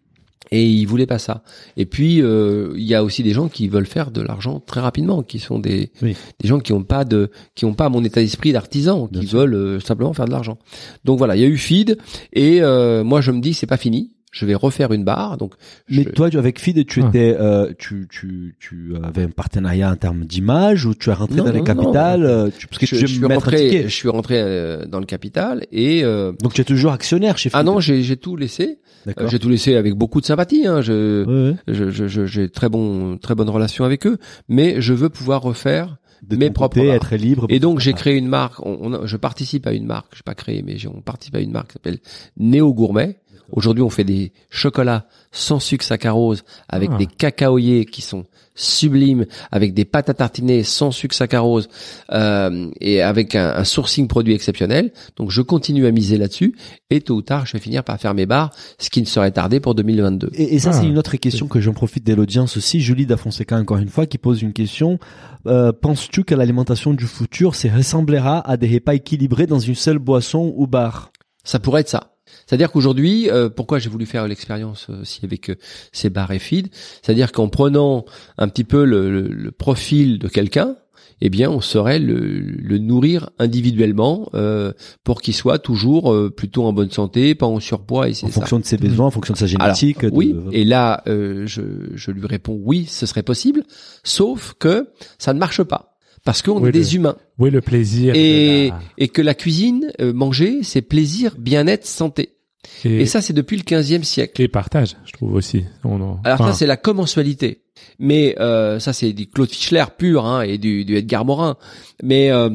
Et 0.52 0.64
ils 0.64 0.84
voulaient 0.86 1.06
pas 1.06 1.18
ça. 1.18 1.42
Et 1.76 1.86
puis 1.86 2.22
euh, 2.22 2.72
il 2.76 2.84
y 2.84 2.94
a 2.94 3.02
aussi 3.02 3.22
des 3.22 3.32
gens 3.32 3.48
qui 3.48 3.68
veulent 3.68 3.86
faire 3.86 4.10
de 4.10 4.20
l'argent 4.20 4.60
très 4.60 4.80
rapidement, 4.80 5.22
qui 5.22 5.38
sont 5.38 5.58
des 5.58 5.90
Oui. 6.02 6.16
des 6.40 6.48
gens 6.48 6.60
qui 6.60 6.72
ont 6.72 6.84
pas 6.84 7.04
de 7.04 7.30
qui 7.54 7.64
ont 7.64 7.74
pas 7.74 7.88
mon 7.88 8.04
état 8.04 8.20
d'esprit 8.20 8.52
d'artisan, 8.52 9.08
qui 9.08 9.26
sûr. 9.26 9.40
veulent 9.40 9.54
euh, 9.54 9.80
simplement 9.80 10.12
faire 10.12 10.26
de 10.26 10.30
l'argent. 10.30 10.58
Donc 11.04 11.18
voilà, 11.18 11.34
il 11.36 11.42
y 11.42 11.44
a 11.44 11.48
eu 11.48 11.56
Feed 11.56 11.98
et 12.32 12.62
euh, 12.62 13.02
moi 13.02 13.20
je 13.20 13.32
me 13.32 13.40
dis 13.40 13.54
c'est 13.54 13.66
pas 13.66 13.76
fini. 13.76 14.12
Je 14.32 14.44
vais 14.44 14.54
refaire 14.54 14.92
une 14.92 15.04
barre. 15.04 15.38
Donc 15.38 15.54
Mais 15.88 16.02
je- 16.02 16.10
toi, 16.10 16.28
tu- 16.28 16.36
avec 16.38 16.58
Feed, 16.60 16.84
tu 16.86 17.00
Ah. 17.02 17.08
étais, 17.08 17.34
euh, 17.40 17.72
tu, 17.78 18.06
tu, 18.10 18.54
tu 18.60 18.92
avais 19.02 19.22
un 19.22 19.28
partenariat 19.30 19.90
en 19.90 19.96
termes 19.96 20.24
d'image 20.26 20.84
ou 20.84 20.94
tu 20.94 21.08
es 21.08 21.12
rentré 21.14 21.36
Non, 21.36 21.44
dans 21.44 21.52
les 21.52 21.58
non, 21.60 21.64
capitales 21.64 22.20
non. 22.20 22.26
euh, 22.26 22.48
tu, 22.56 22.66
Parce 22.66 22.78
que 22.78 22.86
je, 22.86 22.90
tu 22.90 22.96
je 22.96 23.00
veux 23.02 23.06
suis 23.08 23.24
rentré, 23.24 23.82
je 23.84 23.88
suis 23.94 24.08
rentré 24.10 24.34
euh, 24.38 24.84
dans 24.84 24.98
le 25.00 25.06
capital 25.06 25.64
et 25.72 26.04
euh, 26.04 26.32
Donc 26.42 26.52
tu 26.52 26.60
es 26.60 26.64
toujours 26.64 26.92
actionnaire 26.92 27.38
chez 27.38 27.48
Feed. 27.48 27.58
ah 27.58 27.62
non 27.62 27.80
j'ai 27.80 28.02
j'ai 28.02 28.16
tout 28.18 28.36
laissé. 28.36 28.78
Euh, 29.06 29.06
d'accord. 29.06 29.28
j'ai 29.28 29.38
tout 29.38 29.48
laissé 29.48 29.74
avec 29.76 29.94
beaucoup 29.94 30.20
de 30.20 30.26
sympathie. 30.26 30.66
Hein. 30.66 30.80
Je 30.82 31.24
Ouais, 31.24 31.50
ouais. 31.52 31.56
je 31.68 31.90
je- 31.90 32.08
je- 32.08 32.26
j'ai 32.26 32.50
très 32.50 32.68
bon 32.68 33.16
très 33.18 33.34
bonne 33.34 33.48
relation 33.48 33.84
avec 33.84 34.06
eux, 34.06 34.18
mais 34.48 34.80
je 34.82 34.92
veux 34.92 35.08
pouvoir 35.08 35.40
refaire 35.42 35.96
De 36.22 36.36
mes 36.36 36.50
propres 36.50 36.76
côté, 36.78 36.88
être 36.88 37.14
libre. 37.14 37.46
Et 37.48 37.60
donc 37.60 37.78
j'ai 37.78 37.92
Ah. 37.92 37.96
créé 37.96 38.16
une 38.16 38.26
marque. 38.28 38.64
On, 38.66 38.76
on 38.80 38.92
a- 38.92 39.06
je 39.06 39.16
participe 39.16 39.66
à 39.66 39.72
une 39.72 39.86
marque. 39.86 40.12
Je 40.16 40.22
pas 40.22 40.34
créé, 40.34 40.62
mais 40.62 40.76
j'ai- 40.76 40.88
on 40.88 41.00
participe 41.00 41.36
à 41.36 41.40
une 41.40 41.52
marque 41.52 41.68
qui 41.68 41.72
s'appelle 41.74 41.98
Néo 42.36 42.74
Gourmet. 42.74 43.18
Aujourd'hui, 43.52 43.82
on 43.82 43.90
fait 43.90 44.04
des 44.04 44.32
chocolats 44.50 45.06
sans 45.32 45.60
sucre 45.60 45.84
saccharose 45.84 46.44
avec 46.68 46.90
Ah. 46.92 46.96
des 46.98 47.06
cacaoyers 47.06 47.84
qui 47.84 48.02
sont 48.02 48.24
sublimes, 48.58 49.26
avec 49.52 49.74
des 49.74 49.84
pâtes 49.84 50.08
à 50.08 50.14
tartiner 50.14 50.62
sans 50.62 50.90
sucre 50.90 51.14
saccharose 51.14 51.68
euh, 52.10 52.70
et 52.80 53.02
avec 53.02 53.34
un, 53.34 53.50
un 53.54 53.64
sourcing 53.64 54.08
produit 54.08 54.32
exceptionnel. 54.34 54.92
Donc 55.16 55.30
je 55.30 55.42
continue 55.42 55.86
à 55.86 55.90
miser 55.92 56.16
là-dessus 56.16 56.56
et 56.88 57.02
tôt 57.02 57.16
ou 57.16 57.22
tard, 57.22 57.44
je 57.44 57.52
vais 57.52 57.58
finir 57.58 57.84
par 57.84 57.98
faire 58.00 58.14
mes 58.14 58.24
barres, 58.24 58.50
ce 58.78 58.88
qui 58.88 59.00
ne 59.00 59.06
serait 59.06 59.30
tardé 59.30 59.60
pour 59.60 59.74
2022. 59.74 60.30
Et, 60.34 60.54
et 60.54 60.58
ça, 60.58 60.70
Ah. 60.70 60.72
c'est 60.72 60.86
une 60.86 60.96
autre 60.98 61.16
question 61.16 61.48
que 61.48 61.60
j'en 61.60 61.74
profite 61.74 62.06
de 62.06 62.14
l'audience 62.14 62.56
aussi. 62.56 62.80
Julie 62.80 63.04
Dafonseca, 63.06 63.56
encore 63.58 63.76
une 63.78 63.88
fois, 63.90 64.06
qui 64.06 64.16
pose 64.18 64.40
une 64.42 64.54
question. 64.54 64.98
Euh, 65.46 65.72
Penses-tu 65.72 66.24
que 66.24 66.34
l'alimentation 66.34 66.94
du 66.94 67.06
futur 67.06 67.54
se 67.54 67.68
ressemblera 67.68 68.40
à 68.48 68.56
des 68.56 68.72
repas 68.72 68.94
équilibrés 68.94 69.46
dans 69.46 69.58
une 69.60 69.74
seule 69.74 69.98
boisson 69.98 70.52
ou 70.56 70.66
bar? 70.66 71.12
Ça 71.44 71.58
pourrait 71.58 71.82
être 71.82 71.90
ça. 71.90 72.15
C'est-à-dire 72.46 72.70
qu'aujourd'hui, 72.70 73.28
euh, 73.30 73.48
pourquoi 73.48 73.78
j'ai 73.78 73.88
voulu 73.90 74.06
faire 74.06 74.26
l'expérience 74.28 74.86
euh, 74.90 75.02
aussi 75.02 75.20
avec 75.24 75.50
euh, 75.50 75.56
ces 75.92 76.10
bars 76.10 76.30
et 76.30 76.38
feed, 76.38 76.68
c'est-à-dire 77.02 77.32
qu'en 77.32 77.48
prenant 77.48 78.04
un 78.38 78.48
petit 78.48 78.64
peu 78.64 78.84
le, 78.84 79.10
le- 79.10 79.28
le 79.28 79.50
profil 79.50 80.18
de 80.18 80.28
quelqu'un, 80.28 80.76
eh 81.22 81.30
bien, 81.30 81.50
on 81.50 81.62
saurait 81.62 81.98
le, 81.98 82.18
le 82.38 82.76
nourrir 82.78 83.30
individuellement 83.38 84.28
euh, 84.34 84.72
pour 85.02 85.22
qu'il 85.22 85.34
soit 85.34 85.58
toujours 85.58 86.12
euh, 86.12 86.30
plutôt 86.30 86.64
en 86.64 86.74
bonne 86.74 86.90
santé, 86.90 87.34
pas 87.34 87.46
en 87.46 87.58
surpoids. 87.58 88.10
Et 88.10 88.14
c'est 88.14 88.26
En 88.26 88.28
ça. 88.28 88.34
fonction 88.40 88.58
de 88.58 88.64
ses 88.66 88.76
besoins, 88.76 89.06
en 89.06 89.10
fonction 89.10 89.32
de 89.32 89.38
sa 89.38 89.46
génétique. 89.46 90.02
de- 90.04 90.10
Oui, 90.12 90.36
et 90.52 90.64
là, 90.64 91.02
euh, 91.08 91.46
je, 91.46 91.62
je 91.94 92.10
lui 92.10 92.26
réponds 92.26 92.60
oui, 92.62 92.84
ce 92.88 93.06
serait 93.06 93.22
possible, 93.22 93.62
sauf 94.04 94.54
que 94.58 94.88
ça 95.18 95.32
ne 95.32 95.38
marche 95.38 95.62
pas 95.62 95.96
parce 96.24 96.42
qu'on 96.42 96.60
Oui, 96.60 96.68
est 96.68 96.72
des 96.72 96.80
le- 96.80 96.94
humains 96.96 97.16
Oui, 97.38 97.50
le 97.50 97.60
plaisir. 97.62 98.14
et, 98.14 98.68
la- 98.68 98.78
et 98.98 99.08
que 99.08 99.22
la 99.22 99.34
cuisine, 99.34 99.90
euh, 100.00 100.12
manger, 100.12 100.62
c'est 100.62 100.82
plaisir, 100.82 101.34
bien-être, 101.38 101.86
santé. 101.86 102.35
Et, 102.84 103.00
Et 103.02 103.06
ça, 103.06 103.20
c'est 103.22 103.32
depuis 103.32 103.56
le 103.56 103.62
15e 103.62 104.02
siècle. 104.04 104.40
et 104.42 104.48
partage, 104.48 104.96
je 105.06 105.12
trouve 105.12 105.34
aussi. 105.34 105.64
On 105.84 106.00
en- 106.00 106.20
Alors 106.24 106.40
enfin, 106.40 106.52
ça, 106.52 106.58
c'est 106.58 106.66
la 106.66 106.76
commensualité. 106.76 107.62
Mais 107.98 108.34
euh, 108.40 108.78
ça, 108.78 108.92
c'est 108.92 109.12
du 109.12 109.28
Claude 109.28 109.50
Fischler 109.50 109.84
pur 109.98 110.24
hein, 110.26 110.42
et 110.42 110.58
du, 110.58 110.84
du 110.84 110.96
Edgar 110.96 111.24
Morin. 111.24 111.56
Mais 112.02 112.30
euh, 112.30 112.48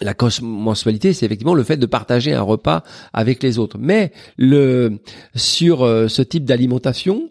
la 0.00 0.14
commensualité, 0.14 1.12
c'est 1.12 1.26
effectivement 1.26 1.54
le 1.54 1.64
fait 1.64 1.76
de 1.76 1.86
partager 1.86 2.32
un 2.32 2.42
repas 2.42 2.82
avec 3.12 3.42
les 3.42 3.58
autres. 3.58 3.76
Mais 3.78 4.12
le 4.38 5.00
sur 5.34 5.82
euh, 5.82 6.08
ce 6.08 6.22
type 6.22 6.44
d'alimentation 6.44 7.30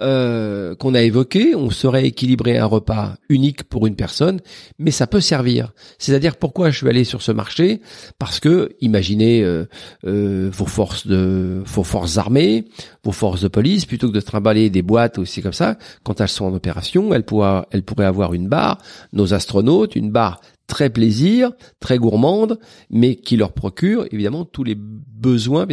euh, 0.00 0.74
qu'on 0.74 0.94
a 0.94 1.02
évoqué, 1.02 1.54
on 1.54 1.68
saurait 1.68 2.06
équilibrer 2.06 2.56
un 2.56 2.64
repas 2.64 3.16
unique 3.28 3.64
pour 3.64 3.86
une 3.86 3.94
personne, 3.94 4.40
mais 4.78 4.90
ça 4.90 5.06
peut 5.06 5.20
servir. 5.20 5.72
C'est-à-dire 5.98 6.36
pourquoi 6.36 6.70
je 6.70 6.78
suis 6.78 6.88
allé 6.88 7.04
sur 7.04 7.20
ce 7.20 7.30
marché? 7.30 7.82
Parce 8.18 8.40
que 8.40 8.74
imaginez 8.80 9.42
euh, 9.42 9.66
euh, 10.06 10.48
vos 10.50 10.64
forces 10.64 11.06
de 11.06 11.62
vos 11.66 11.84
forces 11.84 12.16
armées, 12.16 12.64
vos 13.04 13.12
forces 13.12 13.42
de 13.42 13.48
police, 13.48 13.84
plutôt 13.84 14.08
que 14.08 14.14
de 14.14 14.20
trimballer 14.20 14.70
des 14.70 14.80
boîtes 14.80 15.18
aussi 15.18 15.42
comme 15.42 15.52
ça, 15.52 15.76
quand 16.04 16.22
elles 16.22 16.28
sont 16.28 16.46
en 16.46 16.54
opération, 16.54 17.12
elles, 17.12 17.24
elles 17.70 17.82
pourraient 17.82 18.06
avoir 18.06 18.32
une 18.32 18.48
barre, 18.48 18.78
nos 19.12 19.34
astronautes, 19.34 19.94
une 19.94 20.10
barre 20.10 20.40
très 20.72 20.88
plaisir, 20.88 21.52
très 21.80 21.98
gourmande, 21.98 22.58
mais 22.88 23.16
qui 23.16 23.36
leur 23.36 23.52
procure 23.52 24.06
évidemment 24.10 24.46
tous 24.46 24.64
les 24.64 24.74
besoins. 24.74 25.66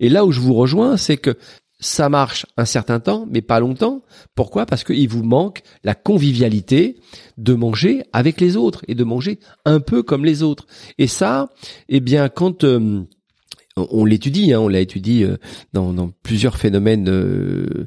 Et 0.00 0.08
là 0.08 0.24
où 0.24 0.32
je 0.32 0.40
vous 0.40 0.54
rejoins, 0.54 0.96
c'est 0.96 1.18
que 1.18 1.38
ça 1.78 2.08
marche 2.08 2.46
un 2.56 2.64
certain 2.64 2.98
temps, 2.98 3.28
mais 3.30 3.42
pas 3.42 3.60
longtemps. 3.60 4.02
Pourquoi? 4.34 4.66
Parce 4.66 4.82
qu'il 4.82 5.08
vous 5.08 5.22
manque 5.22 5.62
la 5.84 5.94
convivialité 5.94 6.96
de 7.38 7.54
manger 7.54 8.02
avec 8.12 8.40
les 8.40 8.56
autres 8.56 8.82
et 8.88 8.96
de 8.96 9.04
manger 9.04 9.38
un 9.66 9.78
peu 9.78 10.02
comme 10.02 10.24
les 10.24 10.42
autres. 10.42 10.66
Et 10.98 11.06
ça, 11.06 11.50
eh 11.88 12.00
bien, 12.00 12.28
quand 12.28 12.64
euh, 12.64 13.02
on 13.76 14.04
l'étudie, 14.04 14.52
hein, 14.52 14.60
on 14.60 14.68
l'a 14.68 14.80
étudié 14.80 15.24
euh, 15.24 15.36
dans, 15.72 16.10
plusieurs 16.24 16.56
phénomènes 16.56 17.08
euh, 17.08 17.86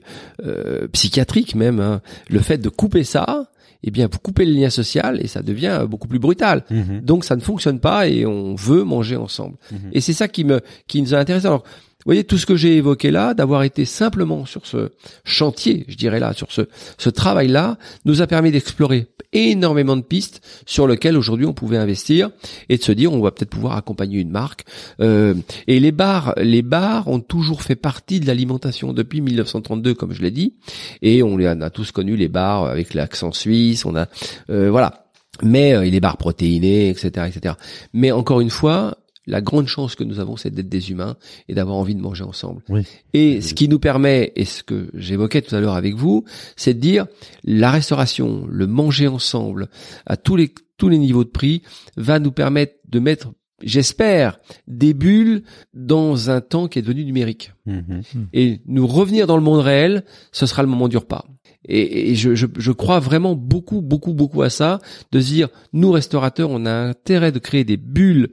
psychiatriques 0.93 1.55
même, 1.55 1.81
hein, 1.81 2.01
le 2.29 2.39
fait 2.39 2.59
de 2.59 2.69
couper 2.69 3.03
ça, 3.03 3.51
eh 3.83 3.91
bien, 3.91 4.07
vous 4.11 4.19
coupez 4.19 4.45
le 4.45 4.53
lien 4.53 4.69
social 4.69 5.19
et 5.21 5.27
ça 5.27 5.41
devient 5.41 5.85
beaucoup 5.89 6.07
plus 6.07 6.19
brutal. 6.19 6.63
Mhm. 6.69 7.01
Donc 7.01 7.25
ça 7.25 7.35
ne 7.35 7.41
fonctionne 7.41 7.79
pas 7.79 8.07
et 8.07 8.25
on 8.25 8.55
veut 8.55 8.83
manger 8.83 9.15
ensemble. 9.15 9.57
Mhm. 9.71 9.89
Et 9.93 10.01
c'est 10.01 10.13
ça 10.13 10.27
qui 10.27 10.43
me 10.43 10.61
qui 10.87 11.01
nous 11.01 11.13
a 11.13 11.17
intéressé. 11.17 11.47
Alors, 11.47 11.63
voyez 12.07 12.23
tout 12.23 12.37
ce 12.37 12.45
que 12.45 12.55
j'ai 12.55 12.77
évoqué 12.77 13.11
là, 13.11 13.33
d'avoir 13.33 13.63
été 13.63 13.85
simplement 13.85 14.45
sur 14.45 14.65
ce 14.65 14.89
chantier, 15.23 15.85
je 15.87 15.95
dirais 15.95 16.19
là, 16.19 16.33
sur 16.33 16.51
ce 16.51 16.61
ce 16.97 17.09
travail 17.09 17.47
là, 17.47 17.77
nous 18.05 18.21
a 18.21 18.27
permis 18.27 18.51
d'explorer 18.51 19.07
énormément 19.33 19.97
de 19.97 20.01
pistes 20.01 20.41
sur 20.65 20.87
lesquelles 20.87 21.17
aujourd'hui 21.17 21.45
on 21.45 21.53
pouvait 21.53 21.77
investir 21.77 22.29
et 22.69 22.77
de 22.77 22.83
se 22.83 22.91
dire 22.91 23.13
on 23.13 23.19
va 23.21 23.31
peut-être 23.31 23.49
pouvoir 23.49 23.75
accompagner 23.75 24.19
une 24.19 24.31
marque. 24.31 24.63
Euh, 25.01 25.35
et 25.67 25.79
les 25.79 25.91
bars, 25.91 26.33
les 26.37 26.61
bars 26.61 27.07
ont 27.07 27.19
toujours 27.19 27.61
fait 27.61 27.75
partie 27.75 28.19
de 28.19 28.25
l'alimentation 28.25 28.93
depuis 28.93 29.21
1932, 29.21 29.93
comme 29.93 30.13
je 30.13 30.21
l'ai 30.21 30.31
dit, 30.31 30.55
et 31.01 31.23
on 31.23 31.37
les 31.37 31.47
a, 31.47 31.69
tous 31.69 31.91
connu 31.91 32.15
les 32.15 32.27
bars 32.27 32.65
avec 32.65 32.93
l'accent 32.93 33.31
suisse. 33.31 33.85
On 33.85 33.95
a 33.95 34.07
euh, 34.49 34.69
voilà 34.71 35.03
mais 35.43 35.73
euh, 35.73 35.83
les 35.83 35.99
barres 35.99 36.17
protéinées, 36.17 36.89
etc., 36.89 37.27
etc. 37.27 37.55
Mais 37.93 38.11
encore 38.11 38.41
une 38.41 38.49
fois, 38.49 38.97
la 39.27 39.41
grande 39.41 39.67
chance 39.67 39.95
que 39.95 40.03
nous 40.03 40.19
avons, 40.19 40.37
c'est 40.37 40.49
d'être 40.49 40.69
des 40.69 40.89
humains 40.89 41.17
et 41.47 41.53
d'avoir 41.53 41.77
envie 41.77 41.93
de 41.95 42.01
manger 42.01 42.23
ensemble. 42.23 42.63
Oui. 42.69 42.81
Et 43.13 43.41
ce 43.41 43.53
qui 43.53 43.67
nous 43.67 43.79
permet, 43.79 44.31
et 44.35 44.45
ce 44.45 44.63
que 44.63 44.89
j'évoquais 44.93 45.41
tout 45.41 45.53
à 45.55 45.59
l'heure 45.59 45.75
avec 45.75 45.95
vous, 45.95 46.23
c'est 46.55 46.73
de 46.73 46.79
dire 46.79 47.05
la 47.43 47.69
restauration, 47.71 48.45
le 48.49 48.65
manger 48.67 49.07
ensemble, 49.07 49.67
à 50.05 50.17
tous 50.17 50.35
les 50.35 50.53
tous 50.77 50.89
les 50.89 50.99
niveaux 50.99 51.23
de 51.23 51.29
prix, 51.29 51.63
va 51.95 52.19
nous 52.19 52.31
permettre 52.31 52.75
de 52.87 52.99
mettre, 52.99 53.31
j'espère, 53.63 54.39
des 54.67 54.93
bulles 54.93 55.41
dans 55.73 56.29
un 56.29 56.39
temps 56.39 56.67
qui 56.67 56.77
est 56.79 56.83
devenu 56.83 57.03
numérique 57.03 57.51
Mhm. 57.65 58.03
et 58.33 58.61
nous 58.67 58.85
revenir 58.87 59.27
dans 59.27 59.35
le 59.37 59.43
monde 59.43 59.59
réel, 59.59 60.05
ce 60.31 60.45
sera 60.45 60.61
le 60.61 60.69
moment 60.69 60.87
du 60.87 60.95
repas. 60.97 61.25
Et, 61.67 62.11
et 62.11 62.15
je, 62.15 62.35
je, 62.35 62.45
je 62.57 62.71
crois 62.71 62.99
vraiment 62.99 63.35
beaucoup, 63.35 63.81
beaucoup, 63.81 64.13
beaucoup 64.13 64.41
à 64.41 64.49
ça, 64.49 64.79
de 65.11 65.19
se 65.19 65.27
dire, 65.27 65.49
nous 65.73 65.91
restaurateurs, 65.91 66.49
on 66.49 66.65
a 66.65 66.71
intérêt 66.71 67.31
de 67.31 67.39
créer 67.39 67.63
des 67.63 67.77
bulles 67.77 68.29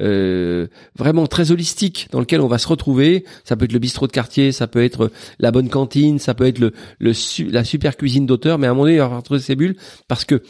euh, 0.00 0.66
vraiment 0.96 1.26
très 1.26 1.50
holistiques 1.50 2.08
dans 2.12 2.20
lesquelles 2.20 2.40
on 2.40 2.48
va 2.48 2.58
se 2.58 2.68
retrouver. 2.68 3.24
Ça 3.44 3.56
peut 3.56 3.64
être 3.64 3.72
le 3.72 3.78
bistrot 3.78 4.06
de 4.06 4.12
quartier, 4.12 4.52
ça 4.52 4.66
peut 4.66 4.82
être 4.82 5.10
la 5.38 5.50
bonne 5.50 5.68
cantine, 5.68 6.18
ça 6.18 6.34
peut 6.34 6.46
être 6.46 6.58
le, 6.58 6.72
le 6.98 7.12
la 7.50 7.64
super 7.64 7.96
cuisine 7.96 8.26
d'auteur, 8.26 8.58
mais 8.58 8.66
à 8.66 8.70
un 8.70 8.72
moment 8.74 8.84
donné, 8.84 8.94
il 8.96 8.98
va 8.98 9.04
falloir 9.06 9.22
trouver 9.22 9.40
ces 9.40 9.56
bulles 9.56 9.76
parce 10.08 10.24
que 10.24 10.42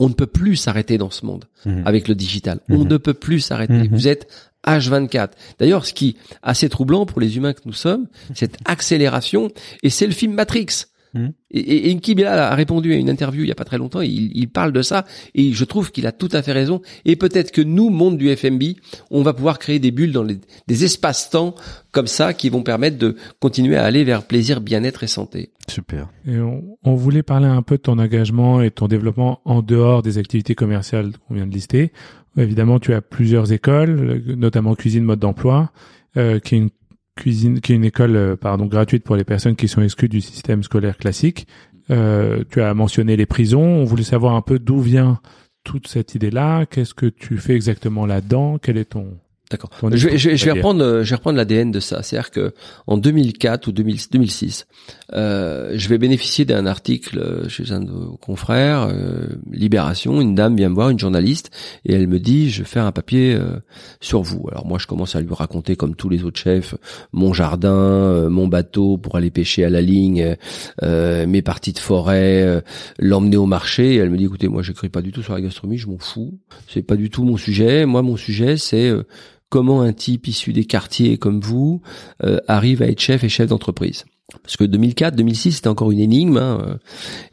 on 0.00 0.08
ne 0.08 0.14
peut 0.14 0.26
plus 0.26 0.54
s'arrêter 0.56 0.98
dans 0.98 1.10
ce 1.10 1.24
monde 1.26 1.46
Mhm. 1.64 1.82
avec 1.84 2.06
le 2.08 2.14
digital. 2.14 2.60
On 2.68 2.78
Mhm. 2.84 2.88
ne 2.88 2.96
peut 2.98 3.14
plus 3.14 3.40
s'arrêter. 3.40 3.72
Mhm. 3.72 3.88
Vous 3.90 4.06
êtes 4.06 4.28
H24. 4.66 5.30
D'ailleurs, 5.58 5.86
ce 5.86 5.92
qui 5.94 6.08
est 6.10 6.16
assez 6.42 6.68
troublant 6.68 7.06
pour 7.06 7.20
les 7.20 7.36
humains 7.36 7.52
que 7.52 7.62
nous 7.64 7.72
sommes, 7.72 8.06
cette 8.34 8.58
accélération, 8.64 9.50
et 9.82 9.90
c'est 9.90 10.06
le 10.06 10.12
film 10.12 10.34
Matrix. 10.34 10.66
Mhm. 11.14 11.32
Et, 11.50 11.60
et, 11.60 11.90
et 11.90 11.94
Nki 11.94 12.14
Bilal 12.14 12.38
a 12.38 12.54
répondu 12.54 12.92
à 12.92 12.96
une 12.96 13.08
interview 13.08 13.42
il 13.42 13.48
y 13.48 13.52
a 13.52 13.54
pas 13.54 13.64
très 13.64 13.78
longtemps, 13.78 14.00
il, 14.00 14.36
il 14.36 14.48
parle 14.48 14.72
de 14.72 14.82
ça, 14.82 15.04
et 15.34 15.52
je 15.52 15.64
trouve 15.64 15.90
qu'il 15.90 16.06
a 16.06 16.12
tout 16.12 16.28
à 16.32 16.42
fait 16.42 16.52
raison. 16.52 16.82
Et 17.04 17.16
peut-être 17.16 17.50
que 17.52 17.62
nous, 17.62 17.90
monde 17.90 18.18
du 18.18 18.34
FMB, 18.34 18.62
on 19.10 19.22
va 19.22 19.32
pouvoir 19.32 19.58
créer 19.58 19.78
des 19.78 19.90
bulles 19.90 20.12
dans 20.12 20.22
les, 20.22 20.38
des 20.66 20.84
espaces-temps 20.84 21.54
comme 21.92 22.06
ça 22.06 22.34
qui 22.34 22.50
vont 22.50 22.62
permettre 22.62 22.98
de 22.98 23.16
continuer 23.40 23.76
à 23.76 23.84
aller 23.84 24.04
vers 24.04 24.26
plaisir, 24.26 24.60
bien-être 24.60 25.02
et 25.04 25.08
santé. 25.08 25.50
Super. 25.68 26.08
Et 26.26 26.38
on, 26.38 26.78
on 26.84 26.94
voulait 26.94 27.22
parler 27.22 27.46
un 27.46 27.62
peu 27.62 27.76
de 27.76 27.82
ton 27.82 27.98
engagement 27.98 28.60
et 28.60 28.70
de 28.70 28.74
ton 28.74 28.88
développement 28.88 29.40
en 29.44 29.62
dehors 29.62 30.02
des 30.02 30.18
activités 30.18 30.54
commerciales 30.54 31.12
qu'on 31.26 31.34
vient 31.34 31.46
de 31.46 31.52
lister. 31.52 31.92
Évidemment, 32.36 32.78
tu 32.78 32.92
as 32.94 33.00
plusieurs 33.00 33.52
écoles, 33.52 34.22
notamment 34.36 34.74
cuisine 34.74 35.02
mode 35.02 35.18
d'emploi, 35.18 35.72
euh, 36.16 36.38
qui 36.38 36.54
est 36.54 36.58
une 36.58 36.70
cuisine, 37.18 37.60
qui 37.60 37.72
est 37.72 37.76
une 37.76 37.84
école 37.84 38.16
euh, 38.16 38.36
pardon 38.36 38.66
gratuite 38.66 39.04
pour 39.04 39.16
les 39.16 39.24
personnes 39.24 39.56
qui 39.56 39.68
sont 39.68 39.82
exclues 39.82 40.08
du 40.08 40.20
système 40.20 40.62
scolaire 40.62 40.96
classique. 40.96 41.46
Euh, 41.90 42.44
tu 42.50 42.62
as 42.62 42.72
mentionné 42.74 43.16
les 43.16 43.26
prisons. 43.26 43.62
On 43.62 43.84
voulait 43.84 44.04
savoir 44.04 44.34
un 44.34 44.42
peu 44.42 44.58
d'où 44.58 44.80
vient 44.80 45.20
toute 45.64 45.88
cette 45.88 46.14
idée-là. 46.14 46.66
Qu'est-ce 46.66 46.94
que 46.94 47.06
tu 47.06 47.36
fais 47.36 47.54
exactement 47.54 48.06
là-dedans? 48.06 48.58
Quel 48.58 48.78
est 48.78 48.90
ton 48.90 49.18
D'accord. 49.50 49.70
Je 49.96 50.08
vais, 50.08 50.18
je, 50.18 50.28
vais- 50.30 50.36
je 50.36 50.44
vais 50.44 50.50
reprendre, 50.58 50.84
euh, 50.84 51.04
je 51.04 51.10
vais 51.10 51.16
reprendre 51.16 51.38
l'ADN 51.38 51.70
de 51.70 51.80
ça. 51.80 52.02
C'est-à-dire 52.02 52.30
que 52.30 52.52
en 52.86 52.98
2004 52.98 53.66
ou 53.68 53.72
2000 53.72 53.96
2006, 54.12 54.66
euh, 55.14 55.72
je 55.74 55.88
vais 55.88 55.96
bénéficier 55.96 56.44
d'un 56.44 56.66
article 56.66 57.18
euh, 57.18 57.48
chez 57.48 57.72
un 57.72 57.80
de 57.80 57.90
vos 57.90 58.16
confrères, 58.18 58.88
euh, 58.92 59.26
Libération. 59.50 60.20
Une 60.20 60.34
dame 60.34 60.54
vient 60.56 60.68
me 60.68 60.74
voir, 60.74 60.90
une 60.90 60.98
journaliste, 60.98 61.50
et 61.86 61.94
elle 61.94 62.08
me 62.08 62.18
dit 62.20 62.50
je 62.50 62.58
vais 62.62 62.68
faire 62.68 62.84
un 62.84 62.92
papier 62.92 63.34
euh, 63.34 63.56
sur 64.00 64.20
vous. 64.20 64.46
Alors 64.50 64.66
moi, 64.66 64.78
je 64.78 64.86
commence 64.86 65.16
à 65.16 65.20
lui 65.22 65.28
raconter 65.32 65.76
comme 65.76 65.94
tous 65.96 66.10
les 66.10 66.24
autres 66.24 66.38
chefs 66.40 66.74
mon 67.12 67.32
jardin, 67.32 67.72
euh, 67.72 68.28
mon 68.28 68.48
bateau 68.48 68.98
pour 68.98 69.16
aller 69.16 69.30
pêcher 69.30 69.64
à 69.64 69.70
la 69.70 69.80
ligne, 69.80 70.36
euh, 70.82 71.26
mes 71.26 71.40
parties 71.40 71.72
de 71.72 71.78
forêt, 71.78 72.42
euh, 72.42 72.60
l'emmener 72.98 73.38
au 73.38 73.46
marché. 73.46 73.94
Et 73.94 73.96
elle 73.96 74.10
me 74.10 74.18
dit 74.18 74.24
écoutez, 74.26 74.48
moi, 74.48 74.62
j'écris 74.62 74.90
pas 74.90 75.00
du 75.00 75.10
tout 75.10 75.22
sur 75.22 75.32
la 75.32 75.40
gastronomie, 75.40 75.78
je 75.78 75.86
m'en 75.88 75.98
fous. 75.98 76.38
C'est 76.68 76.82
pas 76.82 76.96
du 76.96 77.08
tout 77.08 77.24
mon 77.24 77.38
sujet. 77.38 77.86
Moi, 77.86 78.02
mon 78.02 78.16
sujet, 78.18 78.58
c'est 78.58 78.88
euh, 78.90 79.04
comment 79.48 79.82
un 79.82 79.92
type 79.92 80.28
issu 80.28 80.52
des 80.52 80.64
quartiers 80.64 81.18
comme 81.18 81.40
vous 81.40 81.82
euh, 82.24 82.38
arrive 82.48 82.82
à 82.82 82.86
être 82.86 83.00
chef 83.00 83.24
et 83.24 83.28
chef 83.28 83.48
d'entreprise. 83.48 84.04
Parce 84.42 84.58
que 84.58 84.64
2004, 84.64 85.16
2006, 85.16 85.52
c'était 85.52 85.68
encore 85.68 85.90
une 85.90 86.00
énigme. 86.00 86.36
hein, 86.36 86.62
euh, 86.62 86.76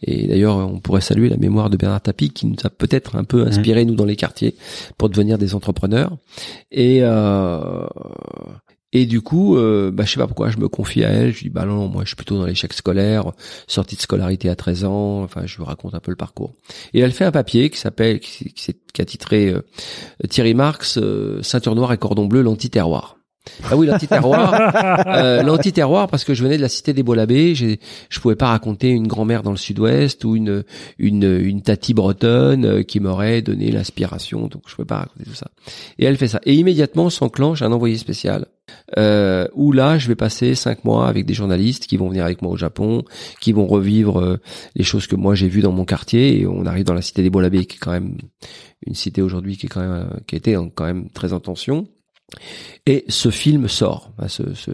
et 0.01 0.27
d'ailleurs, 0.27 0.57
on 0.57 0.79
pourrait 0.79 1.01
saluer 1.01 1.27
la 1.27 1.35
mémoire 1.35 1.69
de 1.69 1.75
Bernard 1.75 2.01
Tapie, 2.01 2.29
qui 2.29 2.47
nous 2.47 2.55
a 2.63 2.69
peut-être 2.69 3.17
un 3.17 3.25
peu 3.25 3.45
inspiré 3.45 3.83
nous 3.83 3.95
dans 3.95 4.05
les 4.05 4.15
quartiers 4.15 4.55
pour 4.97 5.09
devenir 5.09 5.37
des 5.37 5.55
entrepreneurs. 5.55 6.17
Et 6.71 6.99
euh, 7.01 7.85
et 8.97 9.05
du 9.05 9.19
coup, 9.19 9.57
euh, 9.57 9.91
bah, 9.91 10.05
je 10.05 10.11
sais 10.13 10.19
pas 10.21 10.25
pourquoi 10.25 10.49
je 10.49 10.57
me 10.57 10.69
confie 10.69 11.03
à 11.03 11.09
elle. 11.09 11.33
Je 11.33 11.43
dis 11.43 11.49
bah 11.49 11.65
non, 11.65 11.89
moi 11.89 12.03
je 12.03 12.07
suis 12.07 12.15
plutôt 12.15 12.37
dans 12.37 12.45
l'échec 12.45 12.71
scolaire, 12.71 13.33
sortie 13.67 13.97
de 13.97 14.01
scolarité 14.01 14.47
à 14.47 14.55
13 14.55 14.85
ans. 14.85 15.21
Enfin, 15.21 15.45
je 15.45 15.57
lui 15.57 15.65
raconte 15.65 15.95
un 15.95 15.99
peu 15.99 16.11
le 16.11 16.15
parcours. 16.15 16.53
Et 16.93 17.01
elle 17.01 17.11
fait 17.11 17.25
un 17.25 17.31
papier 17.31 17.69
qui 17.69 17.77
s'appelle, 17.77 18.21
qui, 18.21 18.53
qui, 18.53 18.73
qui 18.93 19.01
a 19.01 19.03
titré 19.03 19.49
euh, 19.49 19.61
Thierry 20.29 20.53
Marx, 20.53 20.97
euh, 20.97 21.41
ceinture 21.43 21.75
noire 21.75 21.91
et 21.91 21.97
cordon 21.97 22.25
bleu, 22.25 22.41
l'anti-terroir. 22.41 23.17
Ah 23.63 23.75
oui, 23.75 23.87
l'anti-terroir. 23.87 24.53
euh, 25.07 25.43
l'anti-terroir 25.43 26.07
parce 26.07 26.23
que 26.23 26.33
je 26.33 26.43
venais 26.43 26.57
de 26.57 26.61
la 26.61 26.69
cité 26.69 26.93
des 26.93 27.03
Bois-l'Abbé, 27.03 27.55
j'ai, 27.55 27.79
je 28.09 28.19
pouvais 28.19 28.35
pas 28.35 28.47
raconter 28.47 28.89
une 28.89 29.07
grand-mère 29.07 29.43
dans 29.43 29.51
le 29.51 29.57
sud-ouest 29.57 30.23
ou 30.25 30.35
une, 30.35 30.63
une, 30.97 31.23
une 31.23 31.61
tati 31.61 31.93
bretonne 31.93 32.65
euh, 32.65 32.83
qui 32.83 32.99
m'aurait 32.99 33.41
donné 33.41 33.71
l'inspiration, 33.71 34.47
donc 34.47 34.63
je 34.67 34.75
pouvais 34.75 34.85
pas 34.85 34.99
raconter 34.99 35.25
tout 35.25 35.35
ça. 35.35 35.49
Et 35.99 36.05
elle 36.05 36.17
fait 36.17 36.27
ça. 36.27 36.39
Et 36.45 36.55
immédiatement 36.55 37.09
s'enclenche 37.09 37.61
un 37.61 37.71
envoyé 37.71 37.97
spécial 37.97 38.45
euh, 38.97 39.47
où 39.53 39.71
là, 39.71 39.97
je 39.97 40.07
vais 40.07 40.15
passer 40.15 40.55
cinq 40.55 40.83
mois 40.85 41.07
avec 41.07 41.25
des 41.25 41.33
journalistes 41.33 41.87
qui 41.87 41.97
vont 41.97 42.09
venir 42.09 42.23
avec 42.23 42.41
moi 42.41 42.51
au 42.51 42.57
Japon, 42.57 43.03
qui 43.41 43.51
vont 43.51 43.67
revivre 43.67 44.19
euh, 44.19 44.37
les 44.75 44.83
choses 44.83 45.07
que 45.07 45.15
moi 45.15 45.35
j'ai 45.35 45.47
vues 45.47 45.61
dans 45.61 45.71
mon 45.71 45.85
quartier. 45.85 46.41
Et 46.41 46.47
on 46.47 46.65
arrive 46.65 46.85
dans 46.85 46.93
la 46.93 47.01
cité 47.01 47.21
des 47.21 47.29
Bois-l'Abbé, 47.29 47.65
qui 47.65 47.77
est 47.77 47.79
quand 47.79 47.91
même 47.91 48.17
une 48.85 48.95
cité 48.95 49.21
aujourd'hui 49.21 49.57
qui 49.57 49.65
est 49.65 49.69
quand 49.69 49.81
même 49.81 50.09
qui 50.27 50.35
était 50.35 50.55
quand 50.75 50.85
même 50.85 51.09
très 51.09 51.33
en 51.33 51.39
tension. 51.39 51.87
Et 52.87 53.05
ce 53.07 53.29
film 53.29 53.67
sort, 53.67 54.11
ce, 54.27 54.53
ce, 54.53 54.71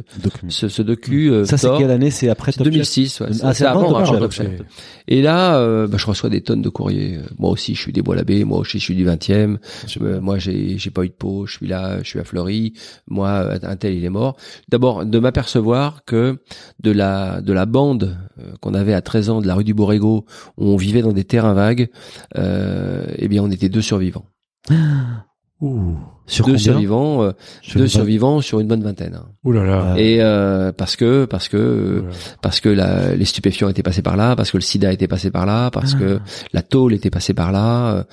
ce, 0.49 0.67
ce 0.67 0.81
docu 0.81 1.31
euh, 1.31 1.45
Ça, 1.45 1.57
c'est 1.57 1.69
quelle 1.77 1.91
année? 1.91 2.11
C'est 2.11 2.27
après 2.27 2.51
C'est 2.51 2.57
Top 2.57 2.65
Chef? 2.67 2.73
2006, 2.73 3.19
ouais. 3.21 3.27
Ah, 3.41 3.53
c'est 3.53 3.65
avant 3.65 3.83
Top 3.83 3.95
avant 3.97 4.05
Chef, 4.05 4.19
Top 4.19 4.25
ok. 4.25 4.31
Chef. 4.31 4.61
Et 5.07 5.21
là, 5.21 5.57
euh, 5.57 5.87
bah, 5.87 5.97
je 5.97 6.05
reçois 6.05 6.29
des 6.29 6.41
tonnes 6.41 6.61
de 6.61 6.69
courriers. 6.69 7.19
Moi 7.39 7.49
aussi, 7.49 7.73
je 7.73 7.79
suis 7.79 7.93
des 7.93 8.01
Bois-l'Abbé. 8.01 8.43
Moi 8.43 8.59
aussi, 8.59 8.79
je 8.79 8.83
suis 8.83 8.95
du 8.95 9.05
20e. 9.05 9.57
Euh, 10.01 10.19
moi, 10.19 10.39
j'ai 10.39 10.77
j'ai 10.77 10.89
pas 10.89 11.05
eu 11.05 11.09
de 11.09 11.13
peau. 11.13 11.45
Je 11.45 11.53
suis 11.55 11.67
là, 11.67 11.99
je 12.03 12.07
suis 12.07 12.19
à 12.19 12.25
Fleury. 12.25 12.73
Moi, 13.07 13.57
un 13.63 13.75
tel, 13.77 13.93
il 13.93 14.03
est 14.03 14.09
mort. 14.09 14.35
D'abord, 14.67 15.05
de 15.05 15.19
m'apercevoir 15.19 16.03
que 16.03 16.39
de 16.79 16.91
la 16.91 17.39
de 17.41 17.53
la 17.53 17.65
bande 17.65 18.17
euh, 18.39 18.53
qu'on 18.59 18.73
avait 18.73 18.93
à 18.93 19.01
13 19.01 19.29
ans 19.29 19.41
de 19.41 19.47
la 19.47 19.55
rue 19.55 19.63
du 19.63 19.73
Borrego, 19.73 20.25
où 20.57 20.67
on 20.67 20.75
vivait 20.75 21.01
dans 21.01 21.13
des 21.13 21.23
terrains 21.23 21.53
vagues, 21.53 21.89
euh, 22.37 23.05
eh 23.17 23.27
bien, 23.29 23.41
on 23.41 23.51
était 23.51 23.69
deux 23.69 23.81
survivants. 23.81 24.25
Ouh. 25.61 25.95
Sur 26.27 26.45
deux 26.45 26.57
survivants, 26.57 27.23
euh, 27.23 27.31
Sur 27.61 27.77
deux 27.79 27.83
une 27.83 27.89
survivants 27.89 28.41
sur 28.41 28.59
une 28.61 28.67
bonne 28.67 28.81
vingtaine. 28.83 29.15
hein. 29.15 29.25
Ouh 29.43 29.51
là 29.51 29.63
là. 29.65 29.87
Ah. 29.93 29.99
Et 29.99 30.17
euh, 30.21 30.71
parce 30.71 30.95
que 30.95 31.25
parce 31.25 31.49
que 31.49 32.03
parce 32.41 32.59
que 32.61 32.69
la, 32.69 33.15
les 33.15 33.25
stupéfiants 33.25 33.67
étaient 33.69 33.83
passés 33.83 34.01
par 34.01 34.15
là, 34.15 34.35
parce 34.35 34.49
que 34.49 34.57
le 34.57 34.61
sida 34.61 34.91
était 34.93 35.07
passé 35.09 35.29
par 35.29 35.45
là, 35.45 35.69
parce 35.69 35.93
Ah. 35.95 35.99
que 35.99 36.19
la 36.53 36.61
tôle 36.61 36.93
était 36.93 37.09
passée 37.09 37.33
par 37.33 37.51
là. 37.51 37.95
euh, 37.95 38.03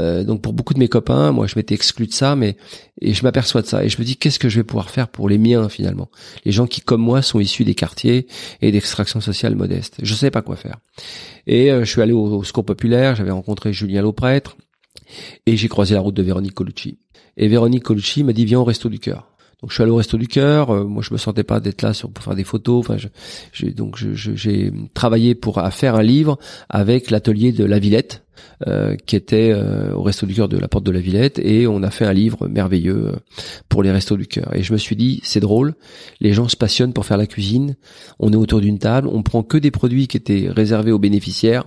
euh, 0.00 0.24
donc 0.24 0.42
pour 0.42 0.52
beaucoup 0.52 0.74
de 0.74 0.80
mes 0.80 0.88
copains, 0.88 1.30
moi 1.32 1.46
je 1.46 1.54
m'étais 1.56 1.74
exclu 1.74 2.06
de 2.06 2.12
ça, 2.12 2.34
mais 2.36 2.56
et 3.00 3.14
je 3.14 3.22
m'aperçois 3.22 3.62
de 3.62 3.66
ça 3.66 3.84
et 3.84 3.88
je 3.88 3.98
me 3.98 4.04
dis 4.04 4.16
qu'est-ce 4.16 4.38
que 4.40 4.48
je 4.48 4.56
vais 4.58 4.64
pouvoir 4.64 4.90
faire 4.90 5.08
pour 5.08 5.28
les 5.28 5.38
miens 5.38 5.68
finalement, 5.68 6.08
les 6.44 6.52
gens 6.52 6.66
qui 6.66 6.80
comme 6.80 7.00
moi 7.00 7.22
sont 7.22 7.38
issus 7.38 7.64
des 7.64 7.74
quartiers 7.76 8.26
et 8.60 8.72
d'extraction 8.72 9.20
sociale 9.20 9.54
modeste. 9.54 9.96
Je 10.02 10.14
sais 10.14 10.30
pas 10.32 10.42
quoi 10.42 10.56
faire. 10.56 10.76
Et 11.46 11.70
euh, 11.70 11.84
je 11.84 11.90
suis 11.90 12.02
allé 12.02 12.12
au, 12.12 12.24
au 12.38 12.42
Secours 12.44 12.64
populaire, 12.64 13.14
j'avais 13.14 13.30
rencontré 13.30 13.72
Julien 13.72 14.02
Lauprêtre 14.02 14.56
et 15.46 15.56
j'ai 15.56 15.68
croisé 15.68 15.94
la 15.94 16.00
route 16.00 16.14
de 16.14 16.22
Véronique 16.22 16.54
Colucci. 16.54 16.98
Et 17.36 17.48
Véronique 17.48 17.84
Colucci 17.84 18.24
m'a 18.24 18.32
dit 18.32 18.44
viens 18.44 18.60
au 18.60 18.64
resto 18.64 18.88
du 18.88 18.98
cœur. 18.98 19.28
Donc 19.60 19.70
je 19.70 19.74
suis 19.74 19.82
allé 19.82 19.90
au 19.90 19.96
resto 19.96 20.16
du 20.16 20.28
cœur. 20.28 20.70
euh, 20.70 20.84
moi 20.84 21.02
je 21.02 21.12
me 21.12 21.18
sentais 21.18 21.42
pas 21.42 21.58
d'être 21.60 21.82
là 21.82 21.92
sur, 21.92 22.10
pour 22.10 22.22
faire 22.24 22.36
des 22.36 22.44
photos. 22.44 22.78
Enfin, 22.78 22.96
j'ai 23.52 23.70
donc 23.72 23.96
j'ai 23.96 24.72
travaillé 24.94 25.34
pour 25.34 25.60
faire 25.72 25.96
un 25.96 26.02
livre 26.02 26.38
avec 26.68 27.10
l'atelier 27.10 27.52
de 27.52 27.64
La 27.64 27.78
Villette, 27.78 28.24
euh, 28.66 28.96
qui 29.06 29.16
était 29.16 29.52
euh, 29.52 29.94
au 29.94 30.02
resto 30.02 30.26
du 30.26 30.34
cœur 30.34 30.48
de 30.48 30.58
la 30.58 30.68
porte 30.68 30.84
de 30.84 30.90
la 30.90 31.00
Villette, 31.00 31.38
et 31.38 31.66
on 31.66 31.82
a 31.82 31.90
fait 31.90 32.04
un 32.04 32.12
livre 32.12 32.48
merveilleux 32.48 33.08
euh, 33.08 33.16
pour 33.68 33.82
les 33.82 33.90
restos 33.90 34.16
du 34.16 34.26
cœur. 34.26 34.54
Et 34.54 34.62
je 34.62 34.72
me 34.72 34.78
suis 34.78 34.96
dit 34.96 35.20
c'est 35.22 35.40
drôle, 35.40 35.74
les 36.20 36.32
gens 36.32 36.48
se 36.48 36.56
passionnent 36.56 36.92
pour 36.92 37.06
faire 37.06 37.16
la 37.16 37.26
cuisine. 37.26 37.76
On 38.18 38.32
est 38.32 38.36
autour 38.36 38.60
d'une 38.60 38.78
table, 38.78 39.08
on 39.08 39.22
prend 39.22 39.42
que 39.42 39.58
des 39.58 39.70
produits 39.70 40.08
qui 40.08 40.16
étaient 40.16 40.48
réservés 40.48 40.92
aux 40.92 40.98
bénéficiaires, 40.98 41.64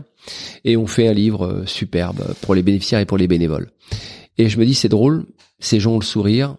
et 0.66 0.78
on 0.78 0.88
fait 0.88 1.08
un 1.08 1.14
livre 1.14 1.46
euh, 1.46 1.66
superbe 1.66 2.34
pour 2.42 2.56
les 2.56 2.64
bénéficiaires 2.64 3.00
et 3.00 3.06
pour 3.06 3.18
les 3.18 3.28
bénévoles. 3.28 3.72
Et 4.38 4.50
je 4.50 4.60
me 4.60 4.66
dis 4.66 4.74
c'est 4.74 4.90
drôle, 4.90 5.26
ces 5.60 5.80
gens 5.80 5.94
ont 5.94 6.00
le 6.00 6.06
sourire 6.06 6.58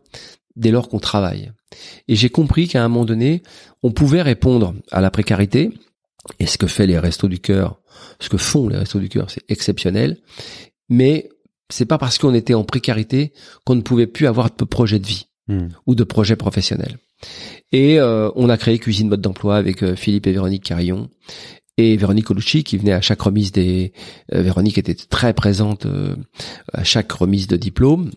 dès 0.56 0.70
lors 0.70 0.88
qu'on 0.88 0.98
travaille. 0.98 1.52
Et 2.08 2.14
j'ai 2.14 2.28
compris 2.28 2.68
qu'à 2.68 2.84
un 2.84 2.88
moment 2.88 3.04
donné, 3.04 3.42
on 3.82 3.90
pouvait 3.92 4.22
répondre 4.22 4.74
à 4.90 5.00
la 5.00 5.10
précarité. 5.10 5.70
Et 6.38 6.46
ce 6.46 6.58
que 6.58 6.66
fait 6.66 6.86
les 6.86 6.98
restos 6.98 7.28
du 7.28 7.40
cœur, 7.40 7.80
ce 8.20 8.28
que 8.28 8.36
font 8.36 8.68
les 8.68 8.76
restos 8.76 9.00
du 9.00 9.08
cœur, 9.08 9.30
c'est 9.30 9.44
exceptionnel. 9.48 10.18
Mais 10.88 11.28
c'est 11.68 11.86
pas 11.86 11.98
parce 11.98 12.18
qu'on 12.18 12.34
était 12.34 12.54
en 12.54 12.64
précarité 12.64 13.32
qu'on 13.64 13.74
ne 13.74 13.80
pouvait 13.80 14.06
plus 14.06 14.26
avoir 14.26 14.50
de 14.56 14.64
projet 14.64 14.98
de 14.98 15.06
vie 15.06 15.26
Hmm. 15.48 15.70
ou 15.86 15.96
de 15.96 16.04
projet 16.04 16.36
professionnel. 16.36 16.98
Et 17.72 17.98
euh, 17.98 18.30
on 18.36 18.48
a 18.48 18.56
créé 18.56 18.78
Cuisine 18.78 19.08
Mode 19.08 19.20
d'Emploi 19.20 19.56
avec 19.56 19.82
euh, 19.82 19.96
Philippe 19.96 20.28
et 20.28 20.32
Véronique 20.32 20.62
Carillon. 20.62 21.10
Et 21.78 21.96
Véronique 21.96 22.26
Colucci 22.26 22.62
qui 22.62 22.76
venait 22.78 22.92
à 22.92 23.00
chaque 23.00 23.20
remise 23.22 23.50
des... 23.50 23.92
euh, 24.32 24.42
Véronique 24.42 24.78
était 24.78 24.94
très 24.94 25.34
présente 25.34 25.86
euh, 25.86 26.14
à 26.72 26.84
chaque 26.84 27.10
remise 27.10 27.48
de 27.48 27.56
diplôme. 27.56 28.12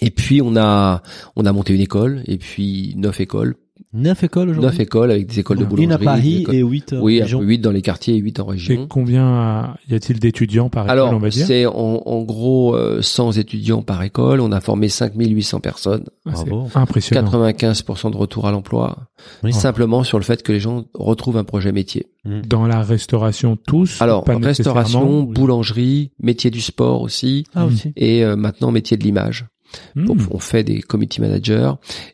Et 0.00 0.10
puis 0.10 0.42
on 0.42 0.56
a 0.56 1.04
on 1.36 1.46
a 1.46 1.52
monté 1.52 1.72
une 1.72 1.80
école 1.80 2.24
et 2.26 2.38
puis 2.38 2.94
neuf 2.96 3.20
écoles, 3.20 3.54
Neuf 3.92 4.22
écoles 4.24 4.50
aujourd'hui 4.50 4.66
neuf 4.66 4.80
écoles 4.80 5.10
avec 5.10 5.26
des 5.28 5.40
écoles 5.40 5.58
de 5.58 5.64
boulangerie. 5.64 5.84
Une 5.84 5.92
à 5.92 5.98
Paris 5.98 6.46
et 6.52 6.60
huit 6.62 6.92
en 6.92 7.00
oui, 7.00 7.20
région. 7.20 7.40
huit 7.40 7.58
dans 7.58 7.70
les 7.70 7.82
quartiers 7.82 8.14
et 8.14 8.18
huit 8.18 8.38
en 8.40 8.46
Et 8.48 8.52
région. 8.52 8.86
combien 8.88 9.76
y 9.88 9.94
a-t-il 9.94 10.18
d'étudiants 10.20 10.68
par 10.68 10.84
école, 10.84 10.92
Alors, 10.92 11.12
on 11.12 11.18
va 11.18 11.28
dire 11.28 11.46
c'est 11.46 11.66
en, 11.66 11.72
en 11.74 12.22
gros 12.22 12.74
euh, 12.74 13.02
100 13.02 13.32
étudiants 13.32 13.82
par 13.82 14.02
école. 14.02 14.40
On 14.40 14.52
a 14.52 14.60
formé 14.60 14.88
5800 14.88 15.60
personnes. 15.60 16.04
Ah, 16.26 16.30
Bravo. 16.32 16.68
Impressionnant. 16.74 17.30
95% 17.30 18.10
de 18.12 18.16
retour 18.16 18.46
à 18.46 18.52
l'emploi. 18.52 19.08
Oui. 19.42 19.52
Simplement 19.52 20.04
sur 20.04 20.18
le 20.18 20.24
fait 20.24 20.42
que 20.42 20.52
les 20.52 20.60
gens 20.60 20.84
retrouvent 20.94 21.36
un 21.38 21.44
projet 21.44 21.72
métier. 21.72 22.06
Dans 22.24 22.66
la 22.66 22.82
restauration, 22.82 23.56
tous 23.56 24.00
Alors, 24.00 24.24
pas 24.24 24.36
restauration, 24.38 25.22
boulangerie, 25.24 26.12
métier 26.20 26.50
du 26.50 26.60
sport 26.60 27.02
aussi. 27.02 27.44
Ah 27.54 27.66
aussi. 27.66 27.92
Et 27.96 28.24
euh, 28.24 28.34
maintenant, 28.36 28.70
métier 28.70 28.96
de 28.96 29.02
l'image. 29.02 29.46
Hmm. 29.94 30.04
Bon, 30.06 30.16
on 30.30 30.38
fait 30.38 30.64
des 30.64 30.80
committee 30.80 31.20
managers 31.20 31.72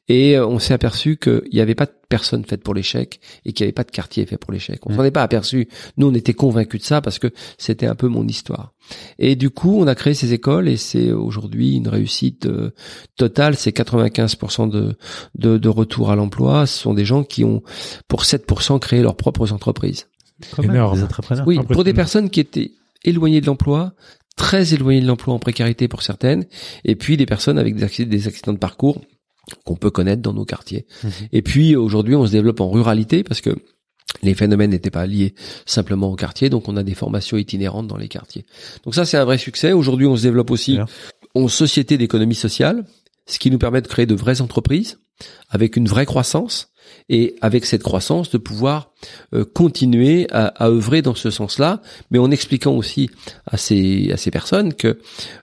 et 0.09 0.37
euh, 0.37 0.47
on 0.47 0.59
s'est 0.59 0.75
aperçu 0.75 1.17
qu'il 1.17 1.43
n'y 1.53 1.61
avait 1.61 1.75
pas 1.75 1.87
de 1.87 1.93
personne 2.09 2.45
faite 2.45 2.63
pour 2.63 2.75
l'échec 2.75 3.21
et 3.45 3.53
qu'il 3.53 3.65
n'y 3.65 3.69
avait 3.69 3.73
pas 3.75 3.85
de 3.85 3.91
quartier 3.91 4.27
fait 4.27 4.37
pour 4.37 4.53
l'échec. 4.53 4.81
On 4.87 4.93
Mm. 4.93 4.97
s'en 4.97 5.05
est 5.05 5.11
pas 5.13 5.23
aperçu. 5.23 5.69
Nous, 5.97 6.09
on 6.09 6.15
était 6.15 6.35
convaincus 6.35 6.81
de 6.81 6.85
ça 6.87 7.01
parce 7.01 7.19
que 7.19 7.29
c'était 7.59 7.87
un 7.87 7.95
peu 7.95 8.09
mon 8.09 8.27
histoire. 8.27 8.73
Et 9.19 9.37
du 9.37 9.51
coup, 9.51 9.79
on 9.81 9.87
a 9.87 9.95
créé 9.95 10.15
ces 10.15 10.33
écoles 10.33 10.69
et 10.69 10.77
c'est 10.77 11.13
aujourd'hui 11.13 11.77
une 11.77 11.87
réussite 11.89 12.47
euh, 12.47 12.71
totale. 13.17 13.55
C'est 13.57 13.71
95% 13.77 14.69
de, 14.69 14.97
de, 15.37 15.59
de 15.59 15.69
retour 15.69 16.11
à 16.11 16.17
l'emploi. 16.17 16.67
Ce 16.67 16.79
sont 16.79 16.95
des 16.95 17.05
gens 17.05 17.23
qui 17.23 17.45
ont, 17.45 17.63
pour 18.09 18.23
7%, 18.25 18.79
créé 18.81 19.03
leurs 19.03 19.17
propres 19.17 19.53
entreprises. 19.53 20.09
Quand 20.57 20.63
même, 20.63 20.73
Énorme. 20.73 20.97
Des 20.97 21.05
entrepreneurs. 21.05 21.47
Oui, 21.47 21.59
pour 21.71 21.85
des 21.85 21.93
personnes 21.95 22.31
qui 22.31 22.41
étaient 22.41 22.73
éloignées 23.05 23.41
de 23.41 23.47
l'emploi, 23.47 23.93
très 24.37 24.75
éloignées 24.75 25.01
de 25.01 25.07
l'emploi 25.07 25.35
en 25.35 25.39
précarité 25.39 25.89
pour 25.89 26.03
certaines, 26.03 26.47
et 26.85 26.97
puis 26.97 27.17
des 27.17 27.27
personnes 27.27 27.59
avec 27.59 27.75
des 27.75 27.83
accidents, 27.83 28.11
des 28.11 28.29
accidents 28.29 28.53
de 28.53 28.59
parcours 28.59 29.01
qu'on 29.65 29.77
peut 29.77 29.91
connaître 29.91 30.23
dans 30.23 30.33
nos 30.33 30.45
quartiers. 30.45 30.87
Mhm. 31.03 31.11
Et 31.33 31.43
puis 31.43 31.77
aujourd'hui, 31.77 32.15
on 32.15 32.27
se 32.27 32.33
développe 32.33 32.61
en 32.61 32.71
ruralité 32.71 33.25
parce 33.25 33.41
que 33.41 33.57
les 34.23 34.35
phénomènes 34.35 34.71
n'étaient 34.71 34.91
pas 34.91 35.07
liés 35.07 35.35
simplement 35.67 36.11
au 36.11 36.17
quartier, 36.17 36.51
donc 36.51 36.69
on 36.69 36.77
a 36.77 36.83
des 36.83 36.95
formations 36.95 37.37
itinérantes 37.37 37.87
dans 37.87 37.97
les 37.97 38.09
quartiers. 38.09 38.45
Donc 38.85 38.95
ça, 38.95 39.05
c'est 39.05 39.17
un 39.17 39.25
vrai 39.25 39.39
succès. 39.39 39.73
Aujourd'hui, 39.73 40.07
on 40.07 40.17
se 40.17 40.23
développe 40.23 40.51
aussi 40.51 40.75
Bien. 40.75 40.87
en 41.35 41.49
société 41.49 41.97
d'économie 41.97 42.35
sociale, 42.35 42.85
ce 43.27 43.39
qui 43.39 43.51
nous 43.51 43.59
permet 43.59 43.83
de 43.83 43.87
créer 43.87 44.07
de 44.07 44.15
vraies 44.15 44.41
entreprises 44.41 44.99
avec 45.49 45.77
une 45.77 45.87
vraie 45.87 46.07
croissance 46.07 46.70
et 47.09 47.35
avec 47.41 47.67
cette 47.67 47.83
croissance 47.83 48.31
de 48.31 48.39
pouvoir 48.39 48.93
euh, 49.35 49.45
continuer 49.45 50.27
à, 50.31 50.67
œuvrer 50.67 51.03
dans 51.03 51.15
ce 51.15 51.31
sens-là, 51.31 51.83
mais 52.11 52.19
en 52.19 52.31
expliquant 52.31 52.73
aussi 52.73 53.11
à 53.47 53.57
ces 53.57 54.31
personnes 54.33 54.75
que 54.75 54.99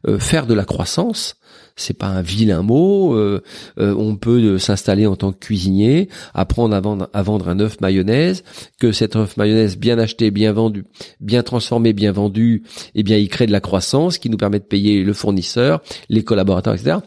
euh, 0.08 0.20
faire 0.20 0.48
de 0.48 0.54
la 0.54 0.66
croissance 0.66 1.36
c'est 1.80 1.94
pas 1.94 2.08
un 2.08 2.22
vilain 2.22 2.64
mot. 2.64 3.16
euh, 3.16 3.42
on 3.78 4.16
peut 4.16 4.58
s'installer 4.58 5.06
en 5.06 5.16
tant 5.16 5.32
que 5.32 5.38
cuisinier, 5.38 6.10
apprendre 6.34 6.76
à 6.76 6.82
vendre, 6.82 7.10
à 7.14 7.22
vendre 7.22 7.48
un 7.50 7.60
œuf 7.60 7.80
mayonnaise, 7.82 8.44
que 8.80 8.92
cet 8.92 9.16
œuf 9.16 9.38
mayonnaise 9.38 9.78
bien 9.78 10.00
acheté, 10.00 10.32
bien 10.32 10.52
vendu, 10.52 10.86
bien 11.22 11.44
transformé, 11.44 11.94
bien 11.94 12.12
vendu, 12.12 12.64
eh 12.96 13.04
bien 13.04 13.18
il 13.18 13.30
crée 13.30 13.46
de 13.46 13.52
la 13.52 13.62
croissance 13.62 14.18
qui 14.18 14.30
nous 14.30 14.38
permet 14.38 14.60
de 14.60 14.66
payer 14.66 15.04
le 15.04 15.14
fournisseur, 15.14 15.82
les 16.10 16.24
collaborateurs, 16.24 16.74
etc. 16.74 16.98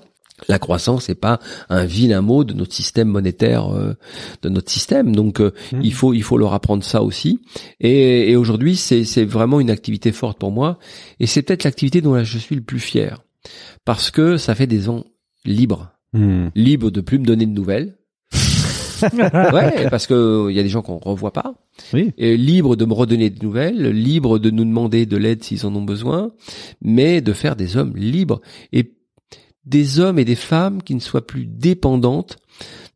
La 0.48 0.58
croissance 0.58 1.08
n'est 1.08 1.14
pas 1.14 1.38
un 1.68 1.84
vilain 1.84 2.20
mot 2.22 2.44
de 2.44 2.54
notre 2.54 2.72
système 2.74 3.08
monétaire, 3.08 3.68
euh, 3.74 3.94
de 4.42 4.48
notre 4.48 4.70
système. 4.70 5.14
Donc 5.14 5.40
euh, 5.40 5.52
Mhm. 5.72 5.80
il 5.82 5.92
faut 5.92 6.14
il 6.14 6.22
faut 6.22 6.38
leur 6.38 6.54
apprendre 6.54 6.82
ça 6.84 7.02
aussi. 7.02 7.40
Et, 7.80 8.30
et 8.30 8.36
aujourd'hui 8.36 8.76
c'est 8.76 9.04
c'est 9.04 9.24
vraiment 9.24 9.60
une 9.60 9.70
activité 9.70 10.12
forte 10.12 10.38
pour 10.38 10.50
moi. 10.52 10.78
Et 11.20 11.26
c'est 11.26 11.42
peut-être 11.42 11.64
l'activité 11.64 12.00
dont 12.00 12.14
là, 12.14 12.24
je 12.24 12.38
suis 12.38 12.54
le 12.56 12.62
plus 12.62 12.80
fier 12.80 13.22
parce 13.84 14.10
que 14.10 14.36
ça 14.36 14.54
fait 14.54 14.66
des 14.66 14.88
ans 14.88 15.04
libres, 15.44 15.92
Hmm. 16.12 16.48
libres 16.56 16.90
de 16.90 17.00
plus 17.00 17.18
me 17.20 17.24
donner 17.24 17.46
de 17.46 17.52
nouvelles. 17.52 17.96
ouais, 19.52 19.88
parce 19.90 20.06
que 20.06 20.48
il 20.50 20.56
y 20.56 20.60
a 20.60 20.62
des 20.62 20.68
gens 20.68 20.82
qu'on 20.82 20.98
revoit 20.98 21.32
pas. 21.32 21.54
Oui. 21.94 22.12
Et 22.18 22.36
libre 22.36 22.76
de 22.76 22.84
me 22.84 22.92
redonner 22.92 23.30
des 23.30 23.44
nouvelles, 23.44 23.90
libre 23.90 24.38
de 24.38 24.50
nous 24.50 24.64
demander 24.64 25.06
de 25.06 25.16
l'aide 25.16 25.42
s'ils 25.42 25.64
en 25.66 25.74
ont 25.74 25.82
besoin, 25.84 26.32
mais 26.82 27.20
de 27.20 27.32
faire 27.32 27.56
des 27.56 27.76
hommes 27.76 27.94
libres 27.96 28.40
et 28.72 28.92
des 29.64 30.00
hommes 30.00 30.18
et 30.18 30.24
des 30.24 30.36
femmes 30.36 30.82
qui 30.82 30.94
ne 30.94 31.00
soient 31.00 31.26
plus 31.26 31.46
dépendantes 31.46 32.38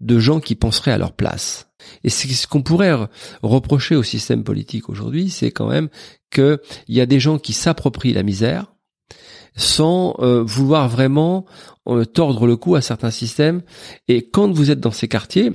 de 0.01 0.19
gens 0.19 0.41
qui 0.41 0.55
penseraient 0.55 0.93
à 0.93 0.99
leur 0.99 1.13
place. 1.13 1.69
Et 2.03 2.11
ce 2.11 2.47
qu'on 2.47 2.63
pourrait 2.63 2.93
re- 2.93 3.09
reprocher 3.43 3.97
au 3.97 4.03
système 4.03 4.45
politique 4.45 4.89
aujourd'hui, 4.89 5.31
c'est 5.31 5.51
quand 5.51 5.69
même 5.69 5.89
qu'il 6.31 6.59
y 6.89 7.01
a 7.01 7.07
des 7.07 7.21
gens 7.21 7.39
qui 7.39 7.53
s'approprient 7.53 8.15
la 8.15 8.23
misère 8.23 8.73
sans 9.57 10.17
euh, 10.19 10.43
vouloir 10.43 10.89
vraiment 10.89 11.45
euh, 11.87 12.05
tordre 12.05 12.47
le 12.47 12.57
cou 12.57 12.75
à 12.75 12.81
certains 12.81 13.13
systèmes. 13.13 13.63
Et 14.09 14.29
quand 14.29 14.51
vous 14.51 14.71
êtes 14.71 14.81
dans 14.81 14.91
ces 14.91 15.07
quartiers, 15.07 15.53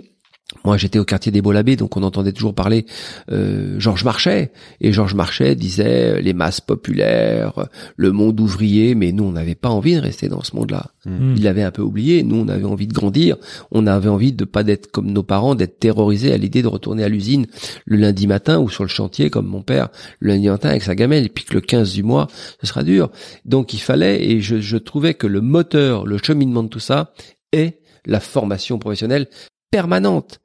moi, 0.65 0.77
j'étais 0.77 0.97
au 0.97 1.05
quartier 1.05 1.31
des 1.31 1.41
Beaux-Labés, 1.41 1.76
donc 1.76 1.95
on 1.95 2.01
entendait 2.01 2.31
toujours 2.31 2.55
parler 2.55 2.85
euh, 3.31 3.80
Georges 3.80 4.03
Marchais. 4.03 4.51
Et 4.81 4.91
Georges 4.91 5.13
Marchais 5.13 5.55
disait 5.55 6.17
euh, 6.17 6.21
les 6.21 6.34
masses 6.34 6.59
populaires, 6.59 7.67
le 7.97 8.11
monde 8.11 8.39
ouvrier, 8.39 8.95
mais 8.95 9.11
nous, 9.11 9.26
on 9.26 9.31
n'avait 9.31 9.55
pas 9.55 9.69
envie 9.69 9.95
de 9.95 9.99
rester 9.99 10.27
dans 10.27 10.43
ce 10.43 10.55
monde-là. 10.55 10.88
Hmm. 11.05 11.35
Il 11.38 11.43
l'avait 11.43 11.61
un 11.61 11.71
peu 11.71 11.84
oublié. 11.84 12.23
Nous, 12.23 12.35
on 12.35 12.47
avait 12.47 12.65
envie 12.65 12.88
de 12.88 12.93
grandir. 12.93 13.38
On 13.71 13.85
avait 13.85 14.09
envie 14.09 14.34
de 14.34 14.43
pas 14.43 14.63
d'être 14.63 14.91
comme 14.91 15.11
nos 15.11 15.21
parents, 15.21 15.53
d'être 15.53 15.80
terrorisés 15.80 16.34
à 16.34 16.38
l'idée 16.38 16.63
de 16.63 16.67
retourner 16.67 17.03
à 17.03 17.09
l'usine 17.09 17.45
le 17.85 17.97
lundi 17.97 18.26
matin 18.26 18.59
ou 18.59 18.69
sur 18.69 18.84
le 18.84 18.89
chantier 18.89 19.30
comme 19.30 19.45
mon 19.45 19.61
père 19.61 19.89
le 20.19 20.30
lundi 20.34 20.49
matin 20.49 20.69
avec 20.69 20.81
sa 20.81 20.95
gamelle. 20.95 21.26
Et 21.26 21.30
puis 21.30 21.45
que 21.45 21.53
le 21.53 21.61
15 21.61 21.93
du 21.93 22.01
mois, 22.01 22.27
ce 22.59 22.65
sera 22.65 22.84
dur. 22.84 23.11
Donc 23.45 23.73
il 23.73 23.81
fallait, 23.81 24.23
et 24.31 24.41
je, 24.41 24.59
je 24.59 24.77
trouvais 24.77 25.13
que 25.13 25.27
le 25.27 25.41
moteur, 25.41 26.07
le 26.07 26.17
cheminement 26.17 26.63
de 26.63 26.69
tout 26.69 26.80
ça 26.80 27.13
est 27.51 27.80
la 28.05 28.19
formation 28.19 28.80
professionnelle 28.80 29.27
permanente. 29.71 30.39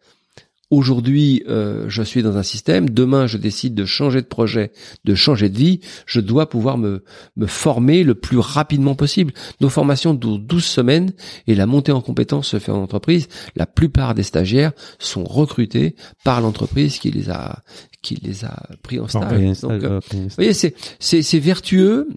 Aujourd'hui, 0.71 1.45
euh, 1.47 1.85
je 1.89 2.03
suis 2.03 2.23
dans 2.23 2.37
un 2.37 2.43
système. 2.43 2.89
Demain, 2.89 3.27
je 3.27 3.37
décide 3.37 3.75
de 3.75 3.85
changer 3.85 4.23
de 4.23 4.27
projet, 4.27 4.73
de 5.05 5.15
changer 5.15 5.49
de 5.49 5.57
vie. 5.57 5.81
Je 6.05 6.21
dois 6.21 6.49
pouvoir 6.49 6.79
me, 6.79 7.05
me 7.37 7.47
former 7.47 8.03
le 8.03 8.15
plus 8.15 8.39
rapidement 8.39 8.95
possible. 8.95 9.33
Nos 9.61 9.69
formations 9.69 10.15
durent 10.15 10.39
12 10.39 10.65
semaines 10.65 11.13
et 11.47 11.55
la 11.55 11.67
montée 11.67 11.93
en 11.93 12.01
compétences 12.01 12.49
se 12.49 12.59
fait 12.59 12.73
en 12.73 12.83
entreprise. 12.83 13.29
La 13.55 13.67
plupart 13.67 14.15
des 14.15 14.25
stagiaires 14.25 14.73
sont 14.99 15.23
recrutés 15.25 15.95
par 16.25 16.41
l'entreprise 16.41 16.99
qui 16.99 17.11
les 17.11 17.31
a 17.31 17.63
qui 18.03 18.17
les 18.17 18.45
a 18.45 18.69
pris 18.83 18.99
en 18.99 19.07
stage. 19.07 19.61
Donc, 19.61 19.85
euh, 19.85 20.01
vous 20.13 20.29
voyez, 20.31 20.55
c'est 20.55 20.75
c'est 20.99 21.23
c'est 21.23 21.39
vertueux. 21.39 22.09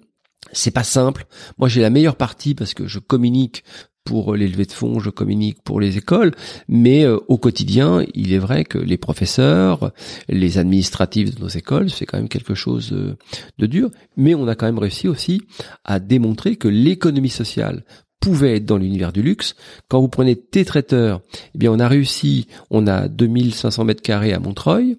C'est 0.53 0.71
pas 0.71 0.83
simple. 0.83 1.25
Moi, 1.57 1.67
j'ai 1.67 1.81
la 1.81 1.89
meilleure 1.89 2.15
partie 2.15 2.55
parce 2.55 2.73
que 2.73 2.87
je 2.87 2.99
communique 2.99 3.63
pour 4.07 4.35
les 4.35 4.47
levées 4.47 4.65
de 4.65 4.71
fonds, 4.71 4.99
je 4.99 5.09
communique 5.09 5.61
pour 5.65 5.81
les 5.81 5.97
écoles, 5.97 6.31
mais 6.69 7.03
euh, 7.03 7.17
au 7.27 7.37
quotidien, 7.37 8.05
il 8.13 8.31
est 8.31 8.37
vrai 8.37 8.63
que 8.63 8.77
les 8.77 8.95
professeurs, 8.95 9.91
les 10.29 10.57
administratifs 10.57 11.35
de 11.35 11.41
nos 11.41 11.49
écoles, 11.49 11.89
c'est 11.89 12.05
quand 12.05 12.17
même 12.17 12.29
quelque 12.29 12.55
chose 12.55 12.93
euh, 12.93 13.17
de 13.57 13.65
dur, 13.65 13.91
mais 14.15 14.33
on 14.33 14.47
a 14.47 14.55
quand 14.55 14.65
même 14.65 14.79
réussi 14.79 15.09
aussi 15.09 15.41
à 15.83 15.99
démontrer 15.99 16.55
que 16.55 16.69
l'économie 16.69 17.27
sociale 17.27 17.83
pouvait 18.21 18.55
être 18.55 18.65
dans 18.65 18.77
l'univers 18.77 19.11
du 19.11 19.21
luxe. 19.21 19.55
Quand 19.89 19.99
vous 19.99 20.07
prenez 20.07 20.37
T-Traiteur, 20.37 21.21
eh 21.53 21.57
bien 21.57 21.71
on 21.71 21.79
a 21.79 21.87
réussi, 21.89 22.47
on 22.69 22.87
a 22.87 23.09
2500 23.09 23.83
mètres 23.83 24.01
carrés 24.01 24.31
à 24.31 24.39
Montreuil, 24.39 24.97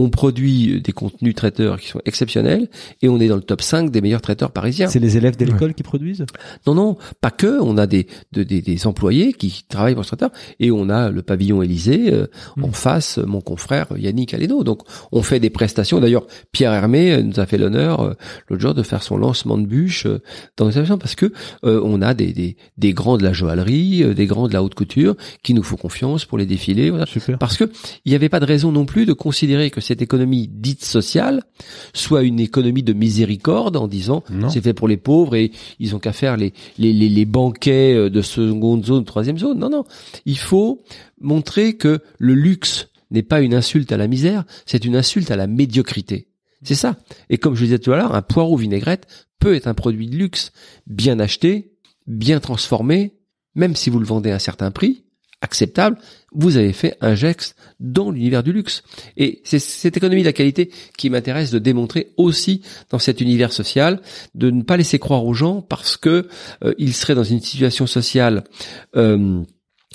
on 0.00 0.10
produit 0.10 0.80
des 0.80 0.92
contenus 0.92 1.34
traiteurs 1.34 1.78
qui 1.80 1.88
sont 1.88 2.00
exceptionnels 2.04 2.68
et 3.02 3.08
on 3.08 3.18
est 3.18 3.26
dans 3.26 3.34
le 3.36 3.42
top 3.42 3.62
5 3.62 3.90
des 3.90 4.00
meilleurs 4.00 4.20
traiteurs 4.20 4.52
parisiens. 4.52 4.86
C'est 4.86 5.00
les 5.00 5.16
élèves 5.16 5.36
de 5.36 5.44
l'école 5.44 5.74
qui 5.74 5.82
produisent 5.82 6.24
Non, 6.68 6.74
non, 6.74 6.96
pas 7.20 7.32
que. 7.32 7.60
On 7.60 7.76
a 7.78 7.86
des, 7.88 8.06
de- 8.32 8.44
des, 8.44 8.62
des 8.62 8.86
employés 8.86 9.32
qui 9.32 9.64
travaillent 9.68 9.94
pour 9.96 10.04
ce 10.04 10.10
traiteur 10.10 10.30
et 10.60 10.70
on 10.70 10.88
a 10.88 11.10
le 11.10 11.22
pavillon 11.22 11.62
Élysée 11.62 12.12
euh, 12.12 12.26
Mm. 12.56 12.64
en 12.64 12.72
face, 12.72 13.18
mon 13.18 13.40
confrère 13.40 13.86
Yannick 13.96 14.34
Aleno. 14.34 14.62
Donc, 14.62 14.82
on 15.12 15.22
fait 15.22 15.40
des 15.40 15.50
prestations. 15.50 15.98
D'ailleurs, 16.00 16.26
Pierre 16.52 16.72
Hermé 16.72 17.12
euh, 17.12 17.22
nous 17.22 17.40
a 17.40 17.46
fait 17.46 17.58
l'honneur 17.58 18.00
euh, 18.00 18.12
l'autre 18.48 18.62
jour 18.62 18.74
de 18.74 18.82
faire 18.84 19.02
son 19.02 19.16
lancement 19.16 19.58
de 19.58 19.66
bûche 19.66 20.06
euh, 20.06 20.20
dans 20.56 20.66
les 20.66 20.72
établissements 20.72 20.98
parce 20.98 21.16
que 21.16 21.32
euh, 21.64 21.80
on 21.84 22.00
a 22.02 22.14
des, 22.14 22.32
des, 22.32 22.56
des 22.76 22.92
grands 22.92 23.18
de 23.18 23.24
la 23.24 23.32
joaillerie, 23.32 24.04
euh, 24.04 24.14
des 24.14 24.26
grands 24.26 24.46
de 24.46 24.52
la 24.52 24.62
haute 24.62 24.74
couture 24.76 25.16
qui 25.42 25.54
nous 25.54 25.62
font 25.64 25.76
confiance 25.76 26.24
pour 26.24 26.38
les 26.38 26.46
défilés. 26.46 26.90
Voilà. 26.90 27.06
Super. 27.06 27.38
Parce 27.38 27.56
que 27.56 27.64
il 28.04 28.10
n'y 28.10 28.14
avait 28.16 28.28
pas 28.28 28.40
de 28.40 28.46
raison 28.46 28.70
non 28.72 28.84
plus 28.86 29.04
de 29.06 29.12
considérer 29.12 29.70
que 29.70 29.80
cette 29.88 30.02
économie 30.02 30.48
dite 30.48 30.84
sociale 30.84 31.42
soit 31.94 32.22
une 32.22 32.40
économie 32.40 32.82
de 32.82 32.92
miséricorde 32.92 33.76
en 33.76 33.88
disant 33.88 34.22
c'est 34.50 34.60
fait 34.60 34.74
pour 34.74 34.86
les 34.86 34.98
pauvres 34.98 35.34
et 35.34 35.50
ils 35.78 35.96
ont 35.96 35.98
qu'à 35.98 36.12
faire 36.12 36.36
les, 36.36 36.52
les, 36.76 36.92
les, 36.92 37.08
les 37.08 37.24
banquets 37.24 37.94
euh, 37.94 38.10
de 38.10 38.20
seconde 38.20 38.84
zone, 38.84 39.06
troisième 39.06 39.38
zone. 39.38 39.58
Non, 39.58 39.70
non. 39.70 39.84
Il 40.26 40.38
faut 40.38 40.82
montrer 41.20 41.76
que 41.76 42.00
le 42.18 42.34
luxe 42.34 42.88
n'est 43.10 43.22
pas 43.22 43.40
une 43.40 43.54
insulte 43.54 43.90
à 43.90 43.96
la 43.96 44.08
misère, 44.08 44.44
c'est 44.66 44.84
une 44.84 44.94
insulte 44.94 45.30
à 45.30 45.36
la 45.36 45.46
médiocrité. 45.46 46.28
C'est 46.62 46.74
ça. 46.74 46.96
Et 47.30 47.38
comme 47.38 47.54
je 47.54 47.62
le 47.62 47.66
disais 47.68 47.78
tout 47.78 47.92
à 47.92 47.96
l'heure, 47.96 48.14
un 48.14 48.22
poireau 48.22 48.56
vinaigrette 48.56 49.06
peut 49.38 49.54
être 49.54 49.68
un 49.68 49.74
produit 49.74 50.08
de 50.08 50.16
luxe 50.16 50.52
bien 50.86 51.18
acheté, 51.18 51.72
bien 52.06 52.40
transformé, 52.40 53.14
même 53.54 53.74
si 53.74 53.88
vous 53.88 54.00
le 54.00 54.06
vendez 54.06 54.30
à 54.30 54.34
un 54.34 54.38
certain 54.40 54.70
prix, 54.70 55.04
acceptable, 55.40 55.98
vous 56.32 56.56
avez 56.56 56.72
fait 56.72 56.96
un 57.00 57.14
geste 57.14 57.56
dans 57.80 58.10
l'univers 58.10 58.42
du 58.42 58.52
luxe. 58.52 58.82
Et 59.16 59.40
c'est 59.44 59.58
cette 59.58 59.96
économie 59.96 60.22
de 60.22 60.26
la 60.26 60.32
qualité 60.32 60.70
qui 60.96 61.10
m'intéresse 61.10 61.50
de 61.50 61.58
démontrer 61.58 62.12
aussi 62.16 62.62
dans 62.90 62.98
cet 62.98 63.20
univers 63.20 63.52
social, 63.52 64.00
de 64.34 64.50
ne 64.50 64.62
pas 64.62 64.76
laisser 64.76 64.98
croire 64.98 65.24
aux 65.24 65.34
gens 65.34 65.62
parce 65.62 65.96
que 65.96 66.28
euh, 66.64 66.74
ils 66.78 66.94
seraient 66.94 67.14
dans 67.14 67.24
une 67.24 67.40
situation 67.40 67.86
sociale 67.86 68.44
euh, 68.96 69.42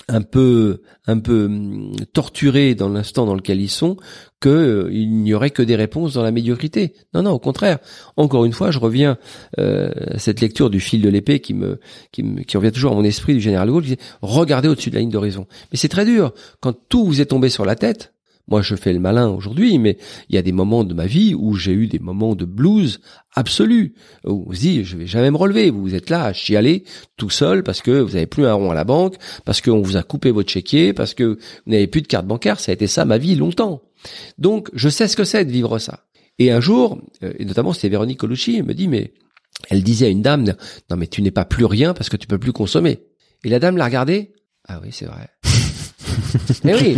un 0.07 0.21
peu 0.21 0.81
un 1.07 1.19
peu 1.19 1.45
hum, 1.45 1.95
torturés 2.13 2.75
dans 2.75 2.89
l'instant 2.89 3.25
dans 3.25 3.35
lequel 3.35 3.61
ils 3.61 3.69
sont 3.69 3.97
que 4.39 4.49
euh, 4.49 4.89
il 4.91 5.09
n'y 5.21 5.33
aurait 5.33 5.51
que 5.51 5.61
des 5.61 5.75
réponses 5.75 6.13
dans 6.13 6.23
la 6.23 6.31
médiocrité. 6.31 6.93
Non 7.13 7.23
non, 7.23 7.31
au 7.31 7.39
contraire. 7.39 7.79
Encore 8.17 8.45
une 8.45 8.53
fois, 8.53 8.71
je 8.71 8.79
reviens 8.79 9.17
euh, 9.59 9.91
à 10.11 10.19
cette 10.19 10.41
lecture 10.41 10.69
du 10.69 10.79
fil 10.79 11.01
de 11.01 11.09
l'épée 11.09 11.39
qui 11.39 11.53
me 11.53 11.79
qui 12.11 12.57
revient 12.57 12.71
toujours 12.71 12.91
à 12.91 12.95
mon 12.95 13.03
esprit 13.03 13.33
du 13.33 13.41
général 13.41 13.69
Gaulle 13.69 13.83
qui 13.83 13.89
disait 13.95 14.07
regardez 14.21 14.67
au-dessus 14.67 14.89
de 14.89 14.95
la 14.95 15.01
ligne 15.01 15.11
d'horizon. 15.11 15.47
Mais 15.71 15.77
c'est 15.77 15.89
très 15.89 16.05
dur 16.05 16.33
quand 16.59 16.73
tout 16.89 17.05
vous 17.05 17.21
est 17.21 17.27
tombé 17.27 17.49
sur 17.49 17.65
la 17.65 17.75
tête. 17.75 18.13
Moi, 18.47 18.61
je 18.61 18.75
fais 18.75 18.91
le 18.91 18.99
malin 18.99 19.29
aujourd'hui, 19.29 19.79
mais 19.79 19.97
il 20.29 20.35
y 20.35 20.37
a 20.37 20.41
des 20.41 20.51
moments 20.51 20.83
de 20.83 20.93
ma 20.93 21.05
vie 21.05 21.33
où 21.33 21.55
j'ai 21.55 21.71
eu 21.71 21.87
des 21.87 21.99
moments 21.99 22.35
de 22.35 22.45
blues 22.45 22.99
absolu. 23.33 23.93
Où 24.25 24.45
vous 24.47 24.53
dites, 24.53 24.83
je 24.83 24.97
vais 24.97 25.07
jamais 25.07 25.31
me 25.31 25.37
relever. 25.37 25.69
Vous 25.69 25.95
êtes 25.95 26.09
là 26.09 26.25
à 26.25 26.33
chialer 26.33 26.83
tout 27.15 27.29
seul 27.29 27.63
parce 27.63 27.81
que 27.81 27.91
vous 27.91 28.15
avez 28.15 28.25
plus 28.25 28.45
un 28.45 28.53
rond 28.53 28.71
à 28.71 28.75
la 28.75 28.83
banque, 28.83 29.15
parce 29.45 29.61
qu'on 29.61 29.81
vous 29.81 29.95
a 29.95 30.03
coupé 30.03 30.31
votre 30.31 30.51
chéquier, 30.51 30.93
parce 30.93 31.13
que 31.13 31.23
vous 31.23 31.71
n'avez 31.71 31.87
plus 31.87 32.01
de 32.01 32.07
carte 32.07 32.27
bancaire. 32.27 32.59
Ça 32.59 32.71
a 32.71 32.73
été 32.73 32.87
ça 32.87 33.05
ma 33.05 33.17
vie 33.17 33.35
longtemps. 33.35 33.81
Donc, 34.37 34.69
je 34.73 34.89
sais 34.89 35.07
ce 35.07 35.15
que 35.15 35.23
c'est 35.23 35.45
de 35.45 35.51
vivre 35.51 35.79
ça. 35.79 36.05
Et 36.37 36.51
un 36.51 36.59
jour, 36.59 36.99
euh, 37.23 37.33
et 37.39 37.45
notamment 37.45 37.73
c'était 37.73 37.89
Véronique 37.89 38.19
Colucci, 38.19 38.57
elle 38.57 38.65
me 38.65 38.73
dit, 38.73 38.87
mais 38.87 39.13
elle 39.69 39.83
disait 39.83 40.07
à 40.07 40.09
une 40.09 40.21
dame, 40.21 40.43
non 40.89 40.97
mais 40.97 41.07
tu 41.07 41.21
n'es 41.21 41.31
pas 41.31 41.45
plus 41.45 41.65
rien 41.65 41.93
parce 41.93 42.09
que 42.09 42.17
tu 42.17 42.27
peux 42.27 42.39
plus 42.39 42.51
consommer. 42.51 42.99
Et 43.43 43.49
la 43.49 43.59
dame 43.59 43.77
l'a 43.77 43.85
regardé. 43.85 44.33
Ah 44.67 44.79
oui, 44.81 44.89
c'est 44.91 45.05
vrai. 45.05 45.29
Et 46.65 46.73
oui. 46.73 46.97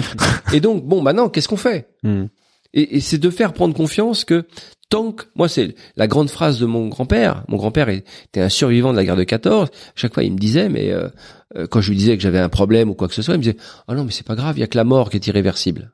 Et 0.53 0.59
donc, 0.59 0.85
bon, 0.85 1.01
maintenant, 1.01 1.29
qu'est-ce 1.29 1.47
qu'on 1.47 1.57
fait 1.57 1.87
Hmm. 2.03 2.25
Et, 2.73 2.97
et 2.97 2.99
c'est 2.99 3.17
de 3.17 3.29
faire 3.29 3.53
prendre 3.53 3.73
confiance 3.73 4.25
que 4.25 4.43
tant 4.89 5.13
que 5.13 5.23
moi 5.35 5.47
c'est 5.47 5.75
la 5.95 6.07
grande 6.07 6.29
phrase 6.29 6.59
de 6.59 6.65
mon 6.65 6.89
grand-père. 6.89 7.43
Mon 7.47 7.55
grand-père 7.55 7.87
était 7.87 8.41
un 8.41 8.49
survivant 8.49 8.91
de 8.91 8.97
la 8.97 9.05
guerre 9.05 9.15
de 9.15 9.23
14. 9.23 9.69
Chaque 9.95 10.13
fois 10.13 10.23
il 10.23 10.33
me 10.33 10.37
disait 10.37 10.67
mais 10.67 10.91
euh, 10.91 11.07
euh, 11.55 11.67
quand 11.67 11.79
je 11.79 11.89
lui 11.91 11.97
disais 11.97 12.17
que 12.17 12.21
j'avais 12.21 12.37
un 12.39 12.49
problème 12.49 12.89
ou 12.89 12.93
quoi 12.93 13.07
que 13.07 13.13
ce 13.13 13.21
soit, 13.21 13.35
il 13.35 13.37
me 13.37 13.43
disait 13.43 13.55
"Ah 13.87 13.95
non, 13.95 14.03
mais 14.03 14.11
c'est 14.11 14.25
pas 14.27 14.35
grave, 14.35 14.57
il 14.57 14.59
y 14.59 14.63
a 14.63 14.67
que 14.67 14.77
la 14.77 14.83
mort 14.83 15.09
qui 15.09 15.15
est 15.15 15.25
irréversible." 15.25 15.93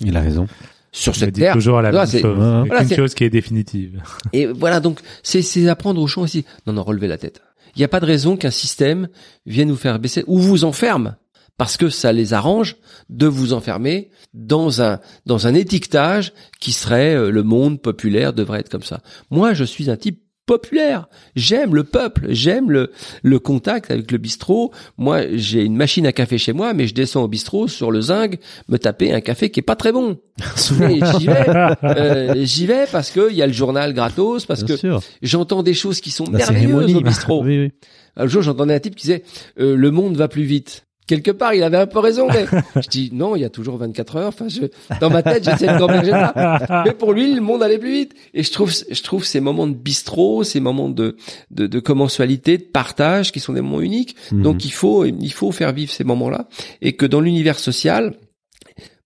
Il 0.00 0.16
a 0.16 0.20
raison. 0.20 0.46
Sur 0.92 1.16
cette 1.16 1.34
terre. 1.34 1.54
toujours 1.54 1.80
la 1.82 1.90
Voilà, 1.90 2.04
même 2.04 2.10
c'est- 2.10 2.20
chose. 2.20 2.36
voilà, 2.36 2.64
Il 2.64 2.68
y 2.68 2.72
a 2.74 2.78
qu'une 2.78 2.88
c'est- 2.88 2.96
chose 2.96 3.14
qui 3.14 3.24
est 3.24 3.30
définitive. 3.30 4.02
Et 4.32 4.46
voilà, 4.46 4.78
donc 4.78 5.00
c'est 5.24 5.42
c'est 5.42 5.66
apprendre 5.68 6.00
aux 6.00 6.06
gens 6.06 6.22
aussi. 6.22 6.44
Non, 6.66 6.72
non, 6.74 6.84
relevez 6.84 7.08
la 7.08 7.18
tête. 7.18 7.42
Il 7.74 7.80
n'y 7.80 7.84
a 7.84 7.88
pas 7.88 8.00
de 8.00 8.06
raison 8.06 8.36
qu'un 8.36 8.50
système 8.52 9.08
vienne 9.46 9.70
vous 9.70 9.76
faire 9.76 9.98
baisser 9.98 10.22
ou 10.28 10.38
vous 10.38 10.62
enferme 10.64 11.16
parce 11.58 11.76
que 11.76 11.88
ça 11.88 12.12
les 12.12 12.32
arrange 12.32 12.76
de 13.08 13.26
vous 13.26 13.52
enfermer 13.52 14.10
dans 14.34 14.82
un 14.82 15.00
dans 15.26 15.46
un 15.46 15.54
étiquetage 15.54 16.32
qui 16.60 16.72
serait 16.72 17.14
euh, 17.14 17.30
le 17.30 17.42
monde 17.42 17.80
populaire 17.80 18.32
devrait 18.32 18.60
être 18.60 18.70
comme 18.70 18.82
ça. 18.82 19.00
Moi, 19.30 19.54
je 19.54 19.64
suis 19.64 19.90
un 19.90 19.96
type 19.96 20.20
populaire. 20.44 21.08
J'aime 21.36 21.72
le 21.74 21.84
peuple, 21.84 22.26
j'aime 22.30 22.70
le 22.70 22.90
le 23.22 23.38
contact 23.38 23.92
avec 23.92 24.10
le 24.10 24.18
bistrot. 24.18 24.72
Moi, 24.98 25.20
j'ai 25.34 25.62
une 25.62 25.76
machine 25.76 26.04
à 26.04 26.12
café 26.12 26.36
chez 26.36 26.52
moi, 26.52 26.74
mais 26.74 26.88
je 26.88 26.94
descends 26.94 27.22
au 27.22 27.28
bistrot 27.28 27.68
sur 27.68 27.92
le 27.92 28.00
zinc 28.00 28.38
me 28.68 28.76
taper 28.78 29.12
un 29.12 29.20
café 29.20 29.50
qui 29.50 29.60
est 29.60 29.62
pas 29.62 29.76
très 29.76 29.92
bon. 29.92 30.18
J'y 30.56 31.26
vais, 31.26 31.46
euh, 31.84 32.34
j'y 32.44 32.66
vais 32.66 32.86
parce 32.90 33.10
que 33.10 33.30
il 33.30 33.36
y 33.36 33.42
a 33.42 33.46
le 33.46 33.52
journal 33.52 33.92
gratos, 33.94 34.44
parce 34.46 34.64
Bien 34.64 34.76
que 34.76 34.96
j'entends 35.22 35.62
des 35.62 35.74
choses 35.74 36.00
qui 36.00 36.10
sont 36.10 36.24
La 36.24 36.38
merveilleuses 36.38 36.70
cérémonie. 36.70 36.94
au 36.96 37.00
bistrot. 37.02 37.42
Oui, 37.44 37.58
oui. 37.60 37.70
Un 38.16 38.26
jour, 38.26 38.42
j'entendais 38.42 38.74
un 38.74 38.80
type 38.80 38.94
qui 38.96 39.06
disait 39.06 39.22
euh, 39.60 39.76
le 39.76 39.90
monde 39.90 40.16
va 40.16 40.26
plus 40.28 40.42
vite. 40.42 40.86
Quelque 41.06 41.32
part, 41.32 41.52
il 41.52 41.62
avait 41.62 41.78
un 41.78 41.86
peu 41.86 41.98
raison. 41.98 42.28
Mais 42.28 42.46
je 42.80 42.88
dis 42.88 43.10
non, 43.12 43.34
il 43.36 43.42
y 43.42 43.44
a 43.44 43.50
toujours 43.50 43.76
24 43.76 44.16
heures. 44.16 44.28
Enfin, 44.28 44.48
je, 44.48 44.62
dans 45.00 45.10
ma 45.10 45.22
tête, 45.22 45.44
j'essaie 45.44 45.72
de 45.72 45.78
converger 45.78 46.10
ça. 46.10 46.84
Mais 46.84 46.92
pour 46.92 47.12
lui, 47.12 47.34
le 47.34 47.40
monde 47.40 47.62
allait 47.62 47.78
plus 47.78 47.92
vite. 47.92 48.14
Et 48.34 48.42
je 48.42 48.52
trouve, 48.52 48.72
je 48.72 49.02
trouve 49.02 49.24
ces 49.24 49.40
moments 49.40 49.66
de 49.66 49.74
bistrot, 49.74 50.44
ces 50.44 50.60
moments 50.60 50.88
de, 50.88 51.16
de, 51.50 51.66
de 51.66 51.80
commensualité, 51.80 52.58
de 52.58 52.62
partage, 52.62 53.32
qui 53.32 53.40
sont 53.40 53.52
des 53.52 53.60
moments 53.60 53.80
uniques. 53.80 54.16
Mhm. 54.30 54.42
Donc, 54.42 54.64
il 54.64 54.72
faut, 54.72 55.04
il 55.04 55.32
faut 55.32 55.50
faire 55.50 55.72
vivre 55.72 55.90
ces 55.92 56.04
moments-là. 56.04 56.48
Et 56.80 56.92
que 56.94 57.06
dans 57.06 57.20
l'univers 57.20 57.58
social, 57.58 58.14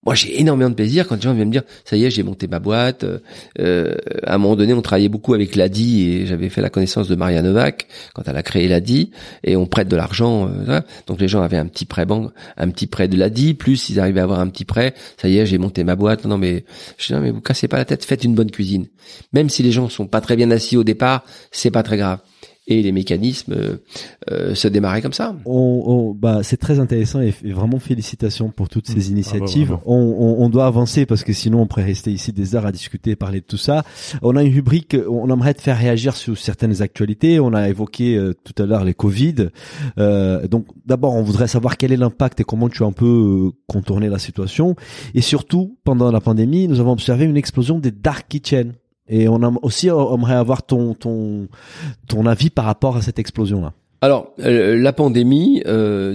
moi, 0.07 0.15
j'ai 0.15 0.41
énormément 0.41 0.71
de 0.71 0.77
plaisir 0.77 1.09
quand 1.09 1.17
les 1.17 1.21
gens 1.21 1.35
viennent 1.35 1.49
me 1.49 1.53
dire, 1.53 1.65
ça 1.85 1.97
y 1.97 2.05
est, 2.05 2.11
j'ai 2.11 2.23
monté 2.23 2.47
ma 2.47 2.61
boîte. 2.61 3.03
Euh, 3.03 3.19
euh, 3.59 3.97
à 4.23 4.37
un 4.37 4.39
moment 4.39 4.55
donné, 4.55 4.73
on 4.73 4.81
travaillait 4.81 5.09
beaucoup 5.09 5.35
avec 5.35 5.57
l'ADI 5.57 6.11
et 6.11 6.27
j'avais 6.27 6.49
fait 6.49 6.61
la 6.61 6.71
connaissance 6.71 7.09
de 7.09 7.17
Maria 7.17 7.43
Novak 7.43 7.89
quand 8.15 8.23
elle 8.27 8.37
a 8.37 8.45
créé 8.45 8.69
l'ADI 8.69 9.11
et 9.43 9.57
on 9.57 9.67
prête 9.67 9.89
de 9.89 9.97
l'argent. 9.97 10.49
euh, 10.69 10.81
donc 11.09 11.21
les 11.21 11.27
gens 11.27 11.43
avaient 11.43 11.57
un 11.57 11.67
petit 11.67 11.87
prêt 11.87 12.07
banque, 12.07 12.31
un 12.57 12.71
petit 12.71 12.87
prêt 12.87 13.09
de 13.09 13.17
l'ADI, 13.17 13.55
plus 13.55 13.91
ils 13.91 13.99
arrivaient 13.99 14.21
à 14.21 14.25
avoir 14.25 14.39
un 14.39 14.47
petit 14.47 14.65
prêt. 14.65 14.95
Ça 15.21 15.29
y 15.29 15.39
est, 15.39 15.47
j'ai 15.47 15.59
monté 15.59 15.83
ma 15.83 15.97
boîte. 15.97 16.23
Non, 16.23 16.31
non, 16.31 16.39
mais 16.39 16.65
je 16.99 17.09
dis, 17.09 17.13
non, 17.13 17.21
mais 17.21 17.33
vous 17.33 17.41
cassez 17.41 17.67
pas 17.67 17.79
la 17.79 17.85
tête, 17.85 18.05
faites 18.05 18.23
une 18.23 18.37
bonne 18.37 18.53
cuisine. 18.53 18.87
Même 19.33 19.49
si 19.49 19.65
les 19.65 19.73
gens 19.73 19.89
sont 19.89 20.07
pas 20.07 20.21
très 20.21 20.37
bien 20.37 20.53
assis 20.53 20.77
au 20.77 20.85
départ, 20.85 21.25
c'est 21.51 21.73
pas 21.73 21.83
très 21.83 21.97
grave. 21.97 22.21
Et 22.69 22.83
les 22.83 22.91
mécanismes 22.93 23.53
euh, 23.53 23.77
euh, 24.31 24.55
se 24.55 24.67
démarraient 24.69 25.03
comme 25.03 25.13
ça. 25.13 25.37
On, 25.45 25.83
on- 25.87 26.15
bah, 26.15 26.41
c'est 26.43 26.57
très 26.57 26.81
intéressant 26.81 27.21
et, 27.21 27.33
et 27.45 27.53
vraiment 27.53 27.79
félicitations 27.79 28.51
pour 28.51 28.69
toutes 28.69 28.89
ces 28.89 29.09
Mmh, 29.09 29.13
initiatives. 29.13 29.69
bravo, 29.69 29.83
On, 29.87 29.95
on- 30.41 30.45
on 30.45 30.49
doit 30.49 30.67
avancer 30.67 31.07
parce 31.07 31.23
que 31.23 31.33
sinon 31.33 31.61
on 31.63 31.67
pourrait 31.67 31.85
rester 31.85 32.11
ici 32.13 32.33
des 32.33 32.57
heures 32.57 32.67
à 32.67 32.73
discuter 32.73 33.13
et 33.13 33.17
parler 33.17 33.41
de 33.41 33.47
tout 33.47 33.57
ça. 33.57 33.85
On 34.23 34.35
a 34.37 34.43
une 34.43 34.53
rubrique, 34.53 34.97
on 35.09 35.31
aimerait 35.31 35.55
te 35.55 35.63
faire 35.63 35.79
réagir 35.79 36.17
sur 36.17 36.37
certaines 36.37 36.83
actualités. 36.83 37.39
On 37.39 37.53
a 37.55 37.69
évoqué 37.69 38.17
euh, 38.17 38.35
tout 38.45 38.61
à 38.63 38.67
l'heure 38.67 38.85
les 38.85 38.95
Covid. 38.95 39.49
Euh, 39.99 40.49
donc 40.49 40.67
d'abord, 40.87 41.15
on 41.15 41.23
voudrait 41.23 41.49
savoir 41.49 41.77
quel 41.77 41.93
est 41.93 41.97
l'impact 41.97 42.41
et 42.41 42.45
comment 42.45 42.69
tu 42.69 42.83
as 42.83 42.87
un 42.87 42.93
peu 42.93 43.07
euh, 43.07 43.51
contourné 43.67 44.09
la 44.09 44.19
situation. 44.19 44.75
Et 45.15 45.21
surtout, 45.21 45.77
pendant 45.85 46.11
la 46.11 46.21
pandémie, 46.21 46.67
nous 46.69 46.81
avons 46.81 46.93
observé 46.93 47.25
une 47.27 47.37
explosion 47.37 47.79
des 47.79 47.91
dark 47.93 48.27
kitchens. 48.29 48.73
Et 49.09 49.29
on 49.29 49.43
a 49.43 49.53
aussi 49.63 49.91
on 49.91 50.17
aimerait 50.17 50.35
avoir 50.35 50.65
ton 50.65 50.95
ton 50.95 51.49
ton 52.09 52.27
avis 52.27 52.51
par 52.51 52.65
rapport 52.65 52.97
à 52.97 53.03
cette 53.03 53.19
explosion 53.19 53.63
là. 53.63 53.73
Alors, 54.03 54.35
euh, 54.41 54.77
la 54.77 54.93
pandémie, 54.93 55.63
euh, 55.67 56.15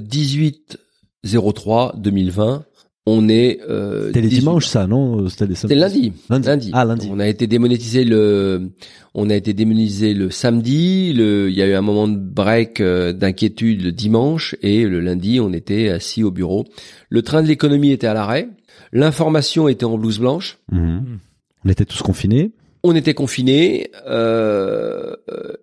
18-03 1.25 1.99
2020, 1.99 2.63
on 3.07 3.27
est... 3.27 3.59
Euh, 3.67 4.07
C'était 4.07 4.21
les 4.21 4.27
18 4.27 4.39
dimanches 4.39 4.67
ça, 4.67 4.85
non 4.85 5.27
C'était 5.29 5.47
les 5.47 5.55
C'était 5.55 5.73
lundi. 5.75 6.13
Lundi. 6.29 6.69
Ah, 6.73 6.85
lundi. 6.85 7.09
On 7.11 7.19
a 7.19 7.27
été 7.27 7.47
démonétisé 7.47 8.03
le, 8.03 8.69
on 9.15 9.29
a 9.31 9.35
été 9.35 9.53
démonétisé 9.53 10.13
le 10.13 10.29
samedi. 10.29 11.11
Le, 11.13 11.49
il 11.49 11.55
y 11.55 11.61
a 11.63 11.67
eu 11.67 11.73
un 11.73 11.81
moment 11.81 12.07
de 12.07 12.17
break 12.17 12.79
euh, 12.81 13.13
d'inquiétude 13.13 13.81
le 13.81 13.91
dimanche 13.91 14.55
et 14.61 14.85
le 14.85 14.99
lundi, 14.99 15.39
on 15.39 15.51
était 15.51 15.89
assis 15.89 16.23
au 16.23 16.29
bureau. 16.29 16.65
Le 17.09 17.23
train 17.23 17.41
de 17.41 17.47
l'économie 17.47 17.91
était 17.91 18.07
à 18.07 18.13
l'arrêt. 18.13 18.47
L'information 18.93 19.67
était 19.67 19.85
en 19.85 19.97
blouse 19.97 20.19
blanche. 20.19 20.59
Mhm. 20.71 21.17
On 21.65 21.69
était 21.69 21.85
tous 21.85 22.01
confinés. 22.03 22.51
On 22.83 22.95
était 22.95 23.13
confinés. 23.13 23.91
euh, 24.07 25.15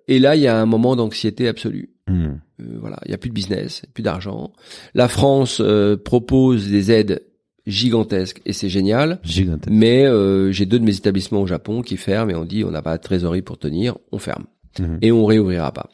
et 0.06 0.18
là, 0.18 0.36
il 0.36 0.42
y 0.42 0.46
a 0.46 0.58
un 0.60 0.66
moment 0.66 0.96
d'anxiété 0.96 1.48
absolue. 1.48 1.90
Mhm. 2.08 2.40
Euh, 2.60 2.64
voilà, 2.80 2.98
il 3.04 3.10
y 3.10 3.14
a 3.14 3.18
plus 3.18 3.28
de 3.30 3.34
business, 3.34 3.82
plus 3.94 4.02
d'argent. 4.02 4.52
La 4.94 5.08
France 5.08 5.60
euh, 5.60 5.96
propose 5.96 6.68
des 6.68 6.90
aides 6.90 7.22
gigantesques 7.66 8.40
et 8.46 8.52
c'est 8.52 8.68
génial. 8.68 9.20
Gigantesque. 9.24 9.70
Mais 9.70 10.06
euh, 10.06 10.50
j'ai 10.52 10.64
deux 10.64 10.78
de 10.78 10.84
mes 10.84 10.96
établissements 10.96 11.42
au 11.42 11.46
Japon 11.46 11.82
qui 11.82 11.96
ferment 11.96 12.30
et 12.30 12.34
on 12.34 12.44
dit 12.44 12.64
on 12.64 12.70
n'a 12.70 12.80
pas 12.82 12.96
de 12.96 13.02
trésorerie 13.02 13.42
pour 13.42 13.58
tenir, 13.58 13.96
on 14.12 14.18
ferme 14.18 14.46
Mhm. 14.80 14.98
et 15.02 15.12
on 15.12 15.24
réouvrira 15.26 15.72
pas. 15.72 15.88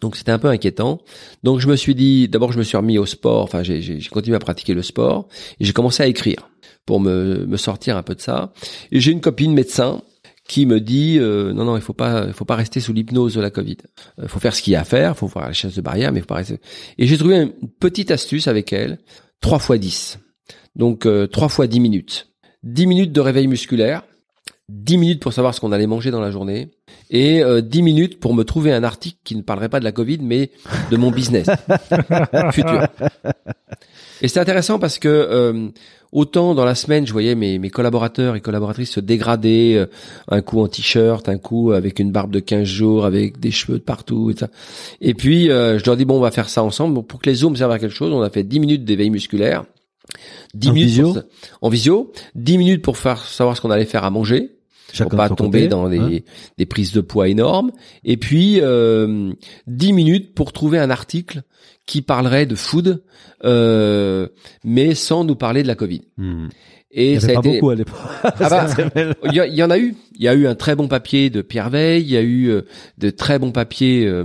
Donc 0.00 0.16
c'était 0.16 0.32
un 0.32 0.38
peu 0.38 0.48
inquiétant. 0.48 1.00
Donc 1.44 1.60
je 1.60 1.68
me 1.68 1.76
suis 1.76 1.94
dit, 1.94 2.26
d'abord 2.28 2.52
je 2.52 2.58
me 2.58 2.62
suis 2.64 2.76
remis 2.76 2.96
au 2.98 3.06
sport, 3.06 3.42
enfin 3.42 3.62
j'ai 3.62 3.80
j'ai- 3.82 4.00
j'ai 4.00 4.08
continué 4.10 4.36
à 4.36 4.40
pratiquer 4.40 4.72
le 4.74 4.82
sport 4.82 5.28
et 5.60 5.64
j'ai 5.64 5.72
commencé 5.72 6.02
à 6.02 6.06
écrire 6.06 6.48
pour 6.86 7.00
me, 7.00 7.44
me 7.46 7.56
sortir 7.56 7.96
un 7.96 8.02
peu 8.02 8.14
de 8.14 8.20
ça. 8.20 8.52
Et 8.92 8.98
j'ai 9.00 9.12
une 9.12 9.20
copine 9.20 9.52
médecin 9.52 10.02
qui 10.50 10.66
me 10.66 10.80
dit 10.80 11.16
euh, 11.20 11.52
non 11.52 11.64
non 11.64 11.76
il 11.76 11.80
faut 11.80 11.92
pas 11.92 12.24
il 12.26 12.32
faut 12.32 12.44
pas 12.44 12.56
rester 12.56 12.80
sous 12.80 12.92
l'hypnose 12.92 13.34
de 13.36 13.40
la 13.40 13.50
Covid. 13.50 13.76
Il 14.20 14.26
faut 14.26 14.40
faire 14.40 14.52
ce 14.52 14.62
qu'il 14.62 14.72
y 14.72 14.76
a 14.76 14.80
à 14.80 14.84
faire, 14.84 15.12
il 15.12 15.16
faut 15.16 15.28
faire 15.28 15.42
la 15.42 15.52
chasse 15.52 15.76
de 15.76 15.80
barrière, 15.80 16.10
mais 16.10 16.18
faut 16.20 16.26
pas 16.26 16.34
rester. 16.34 16.58
Et 16.98 17.06
j'ai 17.06 17.16
trouvé 17.16 17.36
une 17.36 17.52
petite 17.78 18.10
astuce 18.10 18.48
avec 18.48 18.72
elle, 18.72 18.98
3 19.42 19.60
fois 19.60 19.78
10. 19.78 20.18
Donc 20.74 21.06
euh, 21.06 21.28
3 21.28 21.48
fois 21.48 21.68
10 21.68 21.78
minutes. 21.78 22.32
10 22.64 22.86
minutes 22.88 23.12
de 23.12 23.20
réveil 23.20 23.46
musculaire, 23.46 24.02
10 24.70 24.98
minutes 24.98 25.22
pour 25.22 25.32
savoir 25.32 25.54
ce 25.54 25.60
qu'on 25.60 25.70
allait 25.70 25.86
manger 25.86 26.10
dans 26.10 26.20
la 26.20 26.32
journée 26.32 26.72
et 27.10 27.44
euh, 27.44 27.60
10 27.60 27.82
minutes 27.82 28.18
pour 28.18 28.34
me 28.34 28.42
trouver 28.42 28.72
un 28.72 28.82
article 28.82 29.18
qui 29.22 29.36
ne 29.36 29.42
parlerait 29.42 29.68
pas 29.68 29.78
de 29.78 29.84
la 29.84 29.92
Covid 29.92 30.18
mais 30.20 30.50
de 30.90 30.96
mon 30.96 31.12
business 31.12 31.48
futur. 32.50 32.88
Et 34.20 34.26
c'est 34.26 34.40
intéressant 34.40 34.80
parce 34.80 34.98
que 34.98 35.08
euh, 35.08 35.68
autant 36.12 36.54
dans 36.54 36.64
la 36.64 36.74
semaine, 36.74 37.06
je 37.06 37.12
voyais 37.12 37.34
mes, 37.34 37.58
mes 37.58 37.70
collaborateurs 37.70 38.36
et 38.36 38.40
collaboratrices 38.40 38.90
se 38.92 39.00
dégrader, 39.00 39.74
euh, 39.76 39.86
un 40.28 40.42
coup 40.42 40.60
en 40.60 40.68
t-shirt, 40.68 41.28
un 41.28 41.38
coup 41.38 41.72
avec 41.72 41.98
une 41.98 42.10
barbe 42.12 42.30
de 42.30 42.40
15 42.40 42.64
jours, 42.64 43.04
avec 43.04 43.38
des 43.40 43.50
cheveux 43.50 43.78
de 43.78 43.82
partout 43.84 44.30
et 44.30 44.36
ça. 44.36 44.48
Et 45.00 45.14
puis 45.14 45.50
euh, 45.50 45.78
je 45.78 45.84
leur 45.84 45.96
dis 45.96 46.04
bon, 46.04 46.16
on 46.16 46.20
va 46.20 46.30
faire 46.30 46.48
ça 46.48 46.62
ensemble. 46.62 46.94
Bon, 46.94 47.02
pour 47.02 47.20
que 47.20 47.28
les 47.30 47.34
zooms 47.36 47.56
servent 47.56 47.72
à 47.72 47.78
quelque 47.78 47.94
chose, 47.94 48.12
on 48.12 48.22
a 48.22 48.30
fait 48.30 48.44
10 48.44 48.60
minutes 48.60 48.84
d'éveil 48.84 49.10
musculaire. 49.10 49.64
10 50.54 50.68
En 50.68 50.72
minutes 50.72 50.88
visio 50.88 51.12
pour- 51.12 51.22
en 51.62 51.68
visio, 51.68 52.12
10 52.34 52.58
minutes 52.58 52.82
pour 52.82 52.96
faire 52.98 53.24
savoir 53.24 53.56
ce 53.56 53.60
qu'on 53.60 53.70
allait 53.70 53.84
faire 53.84 54.02
à 54.04 54.10
manger 54.10 54.50
Chacun 54.92 55.10
pour 55.10 55.16
pas 55.18 55.28
tomber 55.28 55.58
côté, 55.60 55.68
dans 55.68 55.88
des, 55.88 55.98
hein. 55.98 56.18
des 56.58 56.66
prises 56.66 56.92
de 56.92 57.00
poids 57.00 57.28
énormes. 57.28 57.70
Et 58.04 58.16
puis 58.16 58.58
euh, 58.60 59.32
10 59.66 59.92
minutes 59.92 60.34
pour 60.34 60.52
trouver 60.52 60.78
un 60.78 60.90
article 60.90 61.42
qui 61.86 62.02
parlerait 62.02 62.46
de 62.46 62.54
food, 62.54 63.02
euh, 63.44 64.28
mais 64.64 64.94
sans 64.94 65.24
nous 65.24 65.36
parler 65.36 65.62
de 65.62 65.68
la 65.68 65.74
Covid. 65.74 66.02
Mhm. 66.18 66.48
Et 66.92 67.06
Il 67.06 67.12
y 67.14 67.16
avait 67.18 67.20
ça 67.20 67.30
a 67.30 67.34
pas 67.34 67.48
été. 67.48 67.52
beaucoup 67.60 67.70
à 67.70 67.74
l'époque. 67.76 67.96
Ah 68.40 68.48
bah, 68.48 68.66
il 69.26 69.32
y, 69.34 69.40
a- 69.40 69.46
il 69.46 69.54
y 69.54 69.62
en 69.62 69.70
a 69.70 69.78
eu. 69.78 69.94
Il 70.16 70.22
y 70.24 70.28
a 70.28 70.34
eu 70.34 70.46
un 70.48 70.54
très 70.56 70.74
bon 70.74 70.88
papier 70.88 71.30
de 71.30 71.40
Pierre 71.40 71.70
Veil. 71.70 72.02
Il 72.02 72.10
y 72.10 72.16
a 72.16 72.20
eu 72.20 72.48
euh, 72.48 72.62
de 72.98 73.10
très 73.10 73.38
bons 73.38 73.52
papiers. 73.52 74.06
euh, 74.06 74.24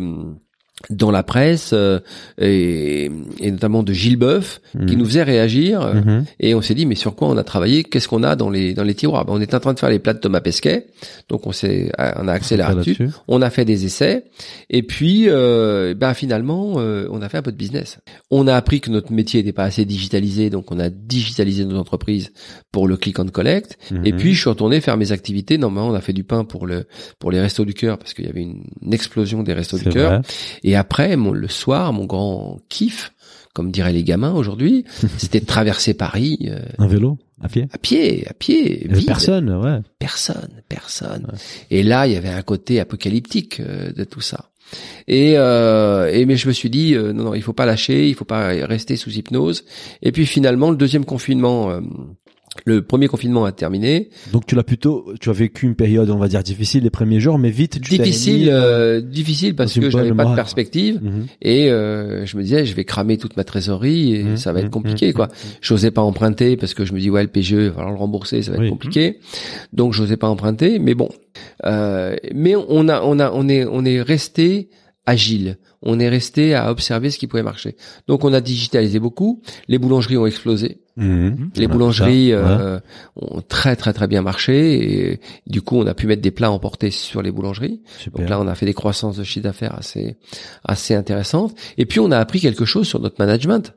dans 0.90 1.10
la 1.10 1.24
presse 1.24 1.72
euh, 1.74 2.00
et, 2.38 3.10
et 3.40 3.52
notamment 3.52 3.82
de 3.82 3.94
Gilles 3.94 4.18
Boeuf 4.18 4.62
qui 4.74 4.94
Mhm. 4.94 5.00
nous 5.00 5.06
faisait 5.06 5.24
réagir 5.24 5.82
euh, 5.82 5.94
Mhm. 5.94 6.26
et 6.42 6.54
on 6.54 6.62
s'est 6.62 6.74
dit 6.76 6.86
mais 6.86 6.96
sur 6.96 7.16
quoi 7.16 7.30
on 7.30 7.38
a 7.38 7.44
travaillé 7.46 7.84
qu'est-ce 7.86 8.10
qu'on 8.10 8.24
a 8.24 8.36
dans 8.36 8.50
les 8.50 8.74
dans 8.74 8.84
les 8.84 8.94
tiroirs? 8.94 9.24
Ben, 9.26 9.34
on 9.34 9.42
était 9.42 9.56
en 9.56 9.62
train 9.62 9.74
de 9.74 9.80
faire 9.80 9.90
les 9.90 10.00
plats 10.00 10.14
de 10.14 10.20
Thomas 10.20 10.42
Pesquet 10.42 10.88
donc 11.30 11.48
on 11.48 11.54
s'est 11.54 11.92
on 11.98 12.28
a 12.28 12.34
accéléré 12.34 12.76
Là-dessus. 12.76 12.96
là-dessus 13.04 13.18
on 13.30 13.42
a 13.42 13.50
fait 13.50 13.64
des 13.64 13.86
essais 13.86 14.26
et 14.70 14.84
puis 14.84 15.30
euh, 15.30 15.94
ben 15.96 16.14
finalement 16.14 16.74
euh, 16.78 17.08
on 17.10 17.22
a 17.22 17.30
fait 17.30 17.38
un 17.38 17.42
peu 17.42 17.54
de 17.54 17.58
business 17.58 18.00
on 18.30 18.46
a 18.46 18.54
appris 18.56 18.82
que 18.82 18.90
notre 18.92 19.14
métier 19.14 19.40
n'était 19.42 19.54
pas 19.54 19.64
assez 19.64 19.86
digitalisé 19.86 20.50
donc 20.50 20.72
on 20.74 20.80
a 20.80 20.90
digitalisé 20.90 21.64
nos 21.64 21.78
entreprises 21.80 22.34
pour 22.74 22.88
le 22.90 22.98
click 22.98 23.18
and 23.20 23.28
collect 23.30 23.78
et 24.04 24.12
Mhm. 24.12 24.18
puis 24.20 24.34
je 24.34 24.42
suis 24.42 24.50
retourné 24.50 24.82
faire 24.82 24.98
mes 24.98 25.14
activités 25.14 25.58
normalement 25.58 25.90
on 25.92 25.96
a 25.96 26.02
fait 26.02 26.14
du 26.14 26.26
pain 26.26 26.44
pour 26.44 26.68
le 26.68 26.86
pour 27.18 27.32
les 27.32 27.40
restos 27.40 27.64
du 27.64 27.74
cœur 27.74 27.98
parce 27.98 28.14
qu'il 28.14 28.26
y 28.26 28.30
avait 28.30 28.42
une, 28.42 28.64
une 28.82 28.94
explosion 28.94 29.42
des 29.42 29.54
restos 29.54 29.78
du 29.78 29.86
cœur. 29.86 30.22
Et 30.66 30.76
après, 30.76 31.16
mon, 31.16 31.32
le 31.32 31.48
soir, 31.48 31.94
mon 31.94 32.06
grand 32.06 32.60
kiff, 32.70 33.14
comme 33.54 33.72
diraient 33.72 33.94
les 33.94 34.04
gamins 34.04 34.34
aujourd'hui, 34.34 34.84
c'était 35.18 35.40
de 35.40 35.46
traverser 35.46 35.94
Paris 35.94 36.40
euh, 36.48 36.60
Un 36.80 36.88
vélo? 36.88 37.20
À 37.42 37.48
pied? 37.50 37.68
à 37.72 37.78
pied, 37.78 38.28
à 38.28 38.34
pied. 38.34 38.88
Vide. 38.90 39.06
personne, 39.06 39.50
ouais. 39.56 39.80
Personne, 40.00 40.64
personne. 40.68 41.28
Et 41.70 41.84
là, 41.84 42.08
il 42.08 42.14
y 42.14 42.16
avait 42.16 42.30
un 42.30 42.42
côté 42.42 42.80
apocalyptique 42.80 43.60
euh, 43.60 43.92
de 43.92 44.04
tout 44.04 44.22
ça. 44.22 44.50
Et, 45.08 45.34
euh, 45.38 46.10
et 46.12 46.26
mais 46.26 46.38
je 46.38 46.48
me 46.48 46.54
suis 46.54 46.72
dit 46.72 46.96
euh, 46.96 47.14
non 47.14 47.26
non 47.26 47.34
il 47.36 47.44
faut 47.44 47.54
pas 47.54 47.68
lâcher, 47.68 48.10
il 48.10 48.16
faut 48.16 48.26
pas 48.26 48.48
rester 48.66 48.96
sous 48.96 49.12
hypnose. 49.12 49.64
Et 50.02 50.12
puis 50.12 50.26
finalement 50.26 50.72
le 50.72 50.78
deuxième 50.78 51.06
confinement, 51.06 51.70
euh, 51.70 51.82
le 52.66 52.82
premier 52.82 53.08
confinement 53.08 53.44
a 53.46 53.52
terminé. 53.52 54.10
Donc 54.32 54.46
tu 54.46 54.56
l'as 54.56 54.64
plutôt, 54.64 55.14
tu 55.20 55.30
as 55.30 55.34
vécu 55.34 55.66
une 55.66 55.76
période, 55.76 56.10
on 56.10 56.18
va 56.18 56.28
dire 56.28 56.42
difficile 56.42 56.84
les 56.84 56.90
premiers 56.90 57.20
jours, 57.20 57.38
mais 57.38 57.50
vite 57.50 57.82
tu 57.82 57.98
Difficile, 57.98 58.36
remis, 58.36 58.50
euh, 58.50 59.02
difficile 59.02 59.56
parce 59.56 59.74
que 59.74 59.90
j'avais 59.90 60.14
pas 60.14 60.26
de 60.26 60.36
perspective. 60.36 61.00
Mhm. 61.02 61.26
Et 61.42 61.70
euh, 61.70 62.26
je 62.26 62.38
me 62.38 62.44
disais, 62.44 62.66
je 62.66 62.74
vais 62.76 62.86
cramer 62.86 63.18
toute 63.18 63.36
ma 63.38 63.44
trésorerie 63.44 64.16
et 64.16 64.24
Mhm, 64.24 64.38
ça 64.38 64.54
va 64.54 64.60
mhm, 64.60 64.66
être 64.66 64.72
compliqué, 64.72 65.08
mhm, 65.08 65.14
quoi. 65.14 65.28
J'osais 65.62 65.92
pas 65.92 66.02
emprunter 66.02 66.56
parce 66.58 66.74
que 66.74 66.86
je 66.86 66.94
me 66.94 67.00
dis, 67.00 67.10
ouais, 67.10 67.22
le 67.24 67.30
PGE, 67.30 67.52
il 67.52 67.58
va 67.68 67.72
falloir 67.74 67.92
le 67.92 67.98
rembourser, 68.00 68.42
ça 68.42 68.52
va 68.52 68.58
Oui. 68.60 68.66
être 68.66 68.72
compliqué. 68.72 69.20
Donc, 69.74 69.94
j'osais 69.94 70.18
pas 70.18 70.28
emprunter, 70.30 70.80
mais 70.80 70.94
bon. 70.96 71.10
Euh, 71.66 72.16
mais 72.34 72.56
on 72.56 72.88
a, 72.88 73.02
on 73.04 73.20
a, 73.20 73.32
on 73.32 73.48
est, 73.50 73.66
on 73.66 73.84
est 73.86 74.02
resté 74.02 74.70
agile. 75.06 75.58
On 75.82 76.00
est 76.00 76.10
resté 76.10 76.56
à 76.56 76.72
observer 76.72 77.10
ce 77.10 77.18
qui 77.18 77.28
pouvait 77.28 77.44
marcher. 77.44 77.76
Donc, 78.08 78.24
on 78.24 78.34
a 78.34 78.42
digitalisé 78.42 79.00
beaucoup. 79.00 79.42
Les 79.68 79.78
boulangeries 79.78 80.18
ont 80.18 80.26
explosé. 80.26 80.82
Mhm. 80.98 81.52
Les 81.56 81.68
boulangeries 81.68 82.32
vu 82.32 82.38
ça, 82.38 82.42
ouais. 82.42 82.62
euh, 82.62 82.80
ont 83.18 83.42
très, 83.42 83.76
très, 83.76 83.94
très 83.94 84.08
bien 84.08 84.22
marché. 84.22 85.12
Et 85.12 85.20
du 85.48 85.62
coup, 85.62 85.78
on 85.78 85.88
a 85.88 85.94
pu 85.94 86.08
mettre 86.08 86.22
des 86.22 86.32
plats 86.32 86.52
emportés 86.52 86.92
sur 86.92 87.22
les 87.22 87.32
boulangeries. 87.32 87.82
Super. 88.00 88.20
Donc 88.22 88.30
là, 88.30 88.40
on 88.40 88.48
a 88.48 88.56
fait 88.56 88.66
des 88.66 88.74
croissances 88.74 89.18
de 89.18 89.24
chiffre 89.24 89.44
d'affaires 89.44 89.76
assez, 89.78 90.16
assez 90.64 90.96
intéressantes. 90.96 91.54
Et 91.78 91.86
puis, 91.86 92.00
on 92.00 92.12
a 92.12 92.18
appris 92.18 92.40
quelque 92.40 92.66
chose 92.66 92.88
sur 92.88 93.00
notre 93.00 93.16
management. 93.20 93.74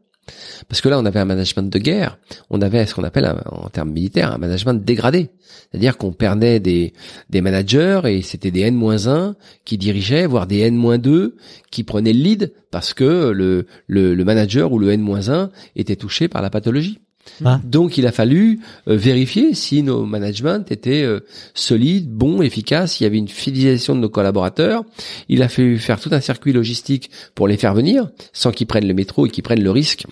Parce 0.69 0.81
que 0.81 0.89
là, 0.89 0.99
on 0.99 1.05
avait 1.05 1.21
un 1.21 1.25
management 1.25 1.71
de 1.73 1.79
guerre. 1.79 2.19
On 2.51 2.61
avait 2.61 2.87
ce 2.87 2.95
qu'on 2.95 3.05
appelle, 3.05 3.33
en 3.47 3.69
termes 3.69 3.91
militaires, 3.91 4.33
un 4.33 4.39
management 4.39 4.75
dégradé. 4.75 5.31
C'est-à-dire 5.71 5.97
qu'on 5.97 6.13
perdait 6.13 6.61
des, 6.61 6.93
managers 7.33 8.01
et 8.05 8.23
c'était 8.23 8.51
des 8.51 8.63
N-1 8.63 9.35
qui 9.65 9.79
dirigeaient, 9.79 10.27
voire 10.27 10.47
des 10.47 10.61
N-2 10.61 11.35
qui 11.71 11.85
prenaient 11.85 12.13
le 12.13 12.21
lead 12.21 12.53
parce 12.71 12.95
que 12.95 13.31
le, 13.31 13.67
le, 13.87 14.15
le 14.15 14.25
manager 14.25 14.73
ou 14.73 14.79
le 14.79 14.91
N-1 14.91 15.51
était 15.77 15.97
touché 15.97 16.29
par 16.29 16.43
la 16.43 16.51
pathologie. 16.51 17.01
Ah. 17.45 17.61
Donc, 17.65 17.99
il 17.99 18.07
a 18.07 18.13
fallu 18.13 18.61
euh, 18.89 18.97
vérifier 18.97 19.55
si 19.55 19.83
nos 19.83 20.05
managements 20.05 20.63
étaient 20.69 21.03
euh, 21.03 21.21
solides, 21.55 22.11
bons, 22.11 22.43
efficaces. 22.43 23.01
Il 23.01 23.05
y 23.05 23.07
avait 23.07 23.19
une 23.19 23.29
fidélisation 23.29 23.95
de 23.95 24.01
nos 24.01 24.09
collaborateurs. 24.09 24.85
Il 25.29 25.43
a 25.43 25.49
fallu 25.49 25.79
faire 25.79 26.01
tout 26.01 26.11
un 26.13 26.21
circuit 26.21 26.53
logistique 26.53 27.11
pour 27.35 27.49
les 27.49 27.57
faire 27.57 27.75
venir, 27.75 28.11
sans 28.33 28.51
qu'ils 28.51 28.67
prennent 28.67 28.89
le 28.89 28.95
métro 28.95 29.27
et 29.27 29.31
qu'ils 29.31 29.45
prennent 29.45 29.63
le 29.63 29.71
risque 29.71 30.07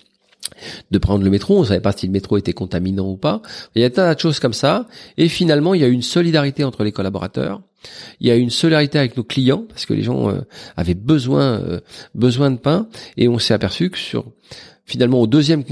de 0.90 0.98
prendre 0.98 1.24
le 1.24 1.30
métro. 1.30 1.58
On 1.58 1.64
savait 1.64 1.80
pas 1.80 1.92
si 1.92 2.06
le 2.06 2.12
métro 2.12 2.36
était 2.36 2.52
contaminant 2.52 3.08
ou 3.08 3.16
pas. 3.16 3.42
Il 3.74 3.82
y 3.82 3.84
a 3.84 3.90
tas 3.90 4.14
de 4.14 4.20
choses 4.20 4.40
comme 4.40 4.52
ça. 4.52 4.86
Et 5.16 5.28
finalement, 5.28 5.74
il 5.74 5.80
y 5.80 5.84
a 5.84 5.88
eu 5.88 5.92
une 5.92 6.02
solidarité 6.02 6.64
entre 6.64 6.84
les 6.84 6.92
collaborateurs. 6.92 7.60
Il 8.20 8.26
y 8.26 8.30
a 8.30 8.36
eu 8.36 8.40
une 8.40 8.50
solidarité 8.50 8.98
avec 8.98 9.16
nos 9.16 9.24
clients 9.24 9.64
parce 9.68 9.86
que 9.86 9.94
les 9.94 10.02
gens 10.02 10.30
euh, 10.30 10.40
avaient 10.76 10.94
besoin 10.94 11.60
euh, 11.60 11.80
besoin 12.14 12.50
de 12.50 12.58
pain 12.58 12.88
et 13.16 13.28
on 13.28 13.38
s'est 13.38 13.54
aperçu 13.54 13.90
que 13.90 13.98
sur 13.98 14.32
finalement 14.86 15.20
au 15.20 15.26
deuxième 15.26 15.64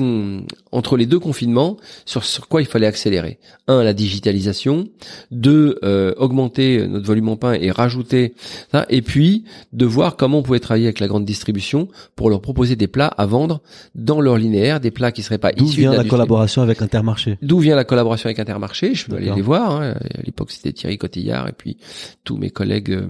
entre 0.73 0.97
les 0.97 1.07
deux 1.07 1.21
confinements 1.21 1.77
sur 2.05 2.25
sur 2.25 2.49
quoi 2.49 2.61
il 2.61 2.67
fallait 2.67 2.87
accélérer. 2.87 3.39
Un, 3.69 3.83
la 3.83 3.95
digitalisation. 3.95 4.89
Deux, 5.31 5.79
euh, 5.85 6.13
augmenter 6.17 6.87
notre 6.87 7.07
volume 7.07 7.29
en 7.29 7.37
pain 7.37 7.53
et 7.55 7.71
rajouter 7.71 8.35
ça. 8.73 8.85
Et 8.91 9.01
puis 9.03 9.45
de 9.73 9.87
voir 9.87 10.17
comment 10.17 10.39
on 10.39 10.43
pouvait 10.43 10.61
travailler 10.61 10.87
avec 10.87 11.01
la 11.01 11.07
grande 11.09 11.25
distribution 11.25 11.89
pour 12.17 12.29
leur 12.29 12.41
proposer 12.41 12.77
des 12.77 12.89
plats 12.89 13.07
à 13.07 13.25
vendre 13.27 13.63
dans 13.95 14.21
leur 14.21 14.37
linéaire, 14.37 14.81
des 14.81 14.91
plats 14.91 15.13
qui 15.13 15.23
seraient 15.23 15.39
pas 15.39 15.53
D'où 15.53 15.67
de 15.67 15.71
vient 15.71 15.93
la 15.93 16.05
collaboration 16.05 16.63
avec 16.63 16.83
Intermarché 16.83 17.39
D'où 17.41 17.59
vient 17.61 17.77
la 17.77 17.85
collaboration 17.85 18.27
avec 18.27 18.39
Intermarché? 18.41 18.95
Je 18.95 19.07
peux 19.07 19.17
aller 19.17 19.33
les 19.35 19.43
voir. 19.43 19.81
hein. 19.81 19.95
À 20.19 20.23
l'époque, 20.25 20.51
c'était 20.51 20.73
Thierry 20.73 20.99
Cotillard 20.99 21.49
et 21.49 21.53
puis 21.53 21.77
tous 22.25 22.37
mes 22.37 22.51
collègues 22.51 22.91
euh, 22.91 23.07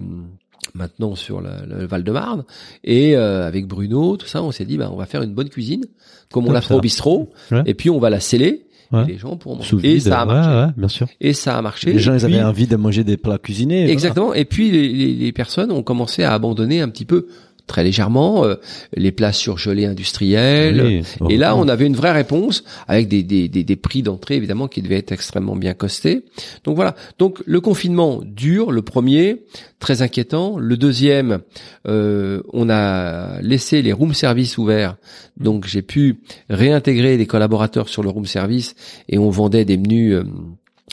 maintenant 0.75 1.15
sur 1.15 1.41
la- 1.41 1.65
le 1.67 1.87
Val-de-Marne. 1.87 2.45
Et 2.83 3.17
euh, 3.17 3.47
avec 3.47 3.67
Bruno, 3.67 4.17
tout 4.17 4.27
ça, 4.27 4.43
on 4.43 4.51
s'est 4.51 4.65
dit, 4.65 4.77
bah, 4.77 4.91
on 4.93 4.97
va 4.97 5.07
faire 5.07 5.23
une 5.23 5.33
bonne 5.33 5.49
cuisine, 5.49 5.85
comme 6.33 6.47
on 6.49 6.53
l'a 6.53 6.61
fait 6.61 6.75
au 6.75 6.81
bistrot, 6.81 7.31
Ouais. 7.53 7.63
et 7.67 7.75
puis 7.75 7.91
on 7.91 7.99
va 7.99 8.11
la 8.11 8.21
sceller. 8.21 8.67
Ouais. 8.93 9.03
Et 9.05 9.13
les 9.13 9.19
gens 9.19 9.37
pourront 9.37 9.57
manger. 9.57 9.69
Sous 9.69 9.81
Et 9.85 9.99
ça 9.99 10.21
a 10.21 10.25
marché. 10.27 10.51
ouais, 10.51 10.73
bien 10.77 10.89
sûr. 10.89 11.07
Et 11.21 11.33
ça 11.33 11.57
a 11.57 11.63
marché. 11.63 11.93
Les 11.93 11.99
gens, 11.99 12.15
ils 12.15 12.25
avaient 12.25 12.43
envie 12.43 12.67
de 12.67 12.77
manger 12.77 13.03
des 13.03 13.17
plats 13.17 13.39
cuisinés. 13.39 13.79
voilà. 13.81 13.93
Exactement. 13.93 14.35
Et 14.35 14.45
puis 14.45 14.71
les, 14.71 14.89
les- 14.93 15.15
les 15.15 15.33
personnes 15.33 15.73
ont 15.73 15.83
commencé 15.83 16.23
à 16.23 16.33
abandonner 16.35 16.81
un 16.81 16.89
petit 16.91 17.05
peu, 17.07 17.27
très 17.67 17.85
légèrement, 17.85 18.45
euh, 18.45 18.57
les 18.95 19.13
plats 19.13 19.33
surgelés 19.33 19.87
industriels. 19.87 21.03
Oui, 21.21 21.33
Et 21.33 21.37
là, 21.37 21.57
on 21.57 21.67
avait 21.69 21.87
une 21.87 21.97
vraie 21.97 22.13
réponse 22.13 22.65
avec 22.89 23.09
des, 23.09 23.23
des, 23.23 23.49
des, 23.49 23.65
des 23.65 23.77
prix 23.77 24.03
d'entrée 24.03 24.37
évidemment 24.37 24.69
qui 24.69 24.83
devaient 24.83 24.99
être 24.99 25.13
extrêmement 25.13 25.57
bien 25.57 25.75
costés. 25.75 26.25
Donc 26.65 26.77
voilà. 26.77 26.95
Donc 27.19 27.43
le 27.47 27.61
confinement 27.61 28.21
dure. 28.25 28.71
Le 28.71 28.83
premier, 28.83 29.43
très 29.79 30.03
inquiétant. 30.03 30.59
Le 30.59 30.77
deuxième, 30.77 31.41
euh, 31.87 32.43
on 32.53 32.69
a 32.71 33.41
laissé 33.41 33.83
les 33.83 33.93
room 33.93 34.15
service 34.15 34.59
ouverts. 34.59 34.97
Donc 35.39 35.67
j'ai 35.67 35.83
pu 35.83 36.21
réintégrer 36.51 37.17
des 37.17 37.27
collaborateurs 37.27 37.89
sur 37.89 38.03
le 38.03 38.11
room 38.11 38.27
service 38.27 38.75
et 39.09 39.19
on 39.19 39.31
vendait 39.31 39.65
des 39.65 39.77
menus. 39.77 40.15
euh, 40.15 40.25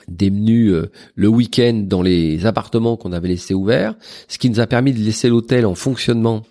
des 0.07 0.29
menus 0.29 0.71
euh, 0.71 0.91
le 1.15 1.27
week-end 1.27 1.83
dans 1.85 2.01
les 2.01 2.45
appartements 2.45 2.97
qu'on 2.97 3.11
avait 3.11 3.27
laissés 3.27 3.53
ouverts, 3.53 3.95
ce 4.27 4.37
qui 4.37 4.49
nous 4.49 4.59
a 4.59 4.67
permis 4.67 4.93
de 4.93 4.99
laisser 4.99 5.29
l'hôtel 5.29 5.65
en 5.65 5.75
fonctionnement 5.75 6.43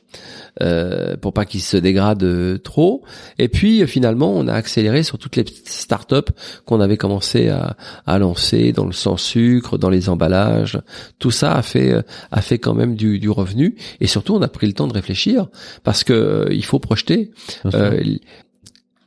euh, 0.60 1.16
pour 1.16 1.32
pas 1.32 1.44
qu'il 1.44 1.60
se 1.60 1.76
dégrade 1.76 2.22
euh, 2.22 2.58
trop. 2.58 3.02
Et 3.38 3.48
puis 3.48 3.82
euh, 3.82 3.86
finalement, 3.86 4.32
on 4.32 4.48
a 4.48 4.52
accéléré 4.52 5.02
sur 5.02 5.18
toutes 5.18 5.36
les 5.36 5.44
startups 5.64 6.32
qu'on 6.64 6.80
avait 6.80 6.96
commencé 6.96 7.48
à, 7.48 7.76
à 8.06 8.18
lancer 8.18 8.72
dans 8.72 8.86
le 8.86 8.92
sans 8.92 9.16
sucre, 9.16 9.78
dans 9.78 9.90
les 9.90 10.08
emballages. 10.08 10.80
Tout 11.18 11.30
ça 11.30 11.54
a 11.54 11.62
fait 11.62 11.92
euh, 11.92 12.02
a 12.30 12.42
fait 12.42 12.58
quand 12.58 12.74
même 12.74 12.94
du, 12.94 13.18
du 13.18 13.30
revenu. 13.30 13.76
Et 14.00 14.06
surtout, 14.06 14.34
on 14.34 14.42
a 14.42 14.48
pris 14.48 14.66
le 14.66 14.72
temps 14.72 14.88
de 14.88 14.94
réfléchir 14.94 15.48
parce 15.82 16.04
que 16.04 16.48
il 16.50 16.64
faut 16.64 16.78
projeter. 16.78 17.30
Euh, 17.66 18.02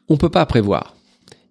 on 0.10 0.18
peut 0.18 0.30
pas 0.30 0.45
prévoir. 0.45 0.95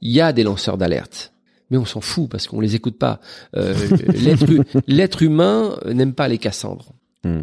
Il 0.00 0.10
y 0.10 0.20
a 0.20 0.32
des 0.32 0.42
lanceurs 0.42 0.78
d'alerte. 0.78 1.31
Mais 1.73 1.78
on 1.78 1.85
s'en 1.85 2.01
fout 2.01 2.31
parce 2.31 2.47
qu'on 2.47 2.61
les 2.61 2.77
écoute 2.77 2.99
pas. 2.99 3.19
Euh, 3.57 3.74
l'être, 4.15 4.49
hu- 4.49 4.61
l'être 4.86 5.23
humain 5.23 5.77
n'aime 5.93 6.12
pas 6.12 6.28
les 6.28 6.39
Cassandres. 6.39 6.93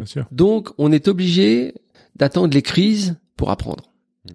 Sûr. 0.06 0.24
Donc, 0.30 0.68
on 0.78 0.92
est 0.92 1.08
obligé 1.08 1.74
d'attendre 2.16 2.54
les 2.54 2.62
crises 2.62 3.16
pour 3.36 3.50
apprendre. 3.50 3.84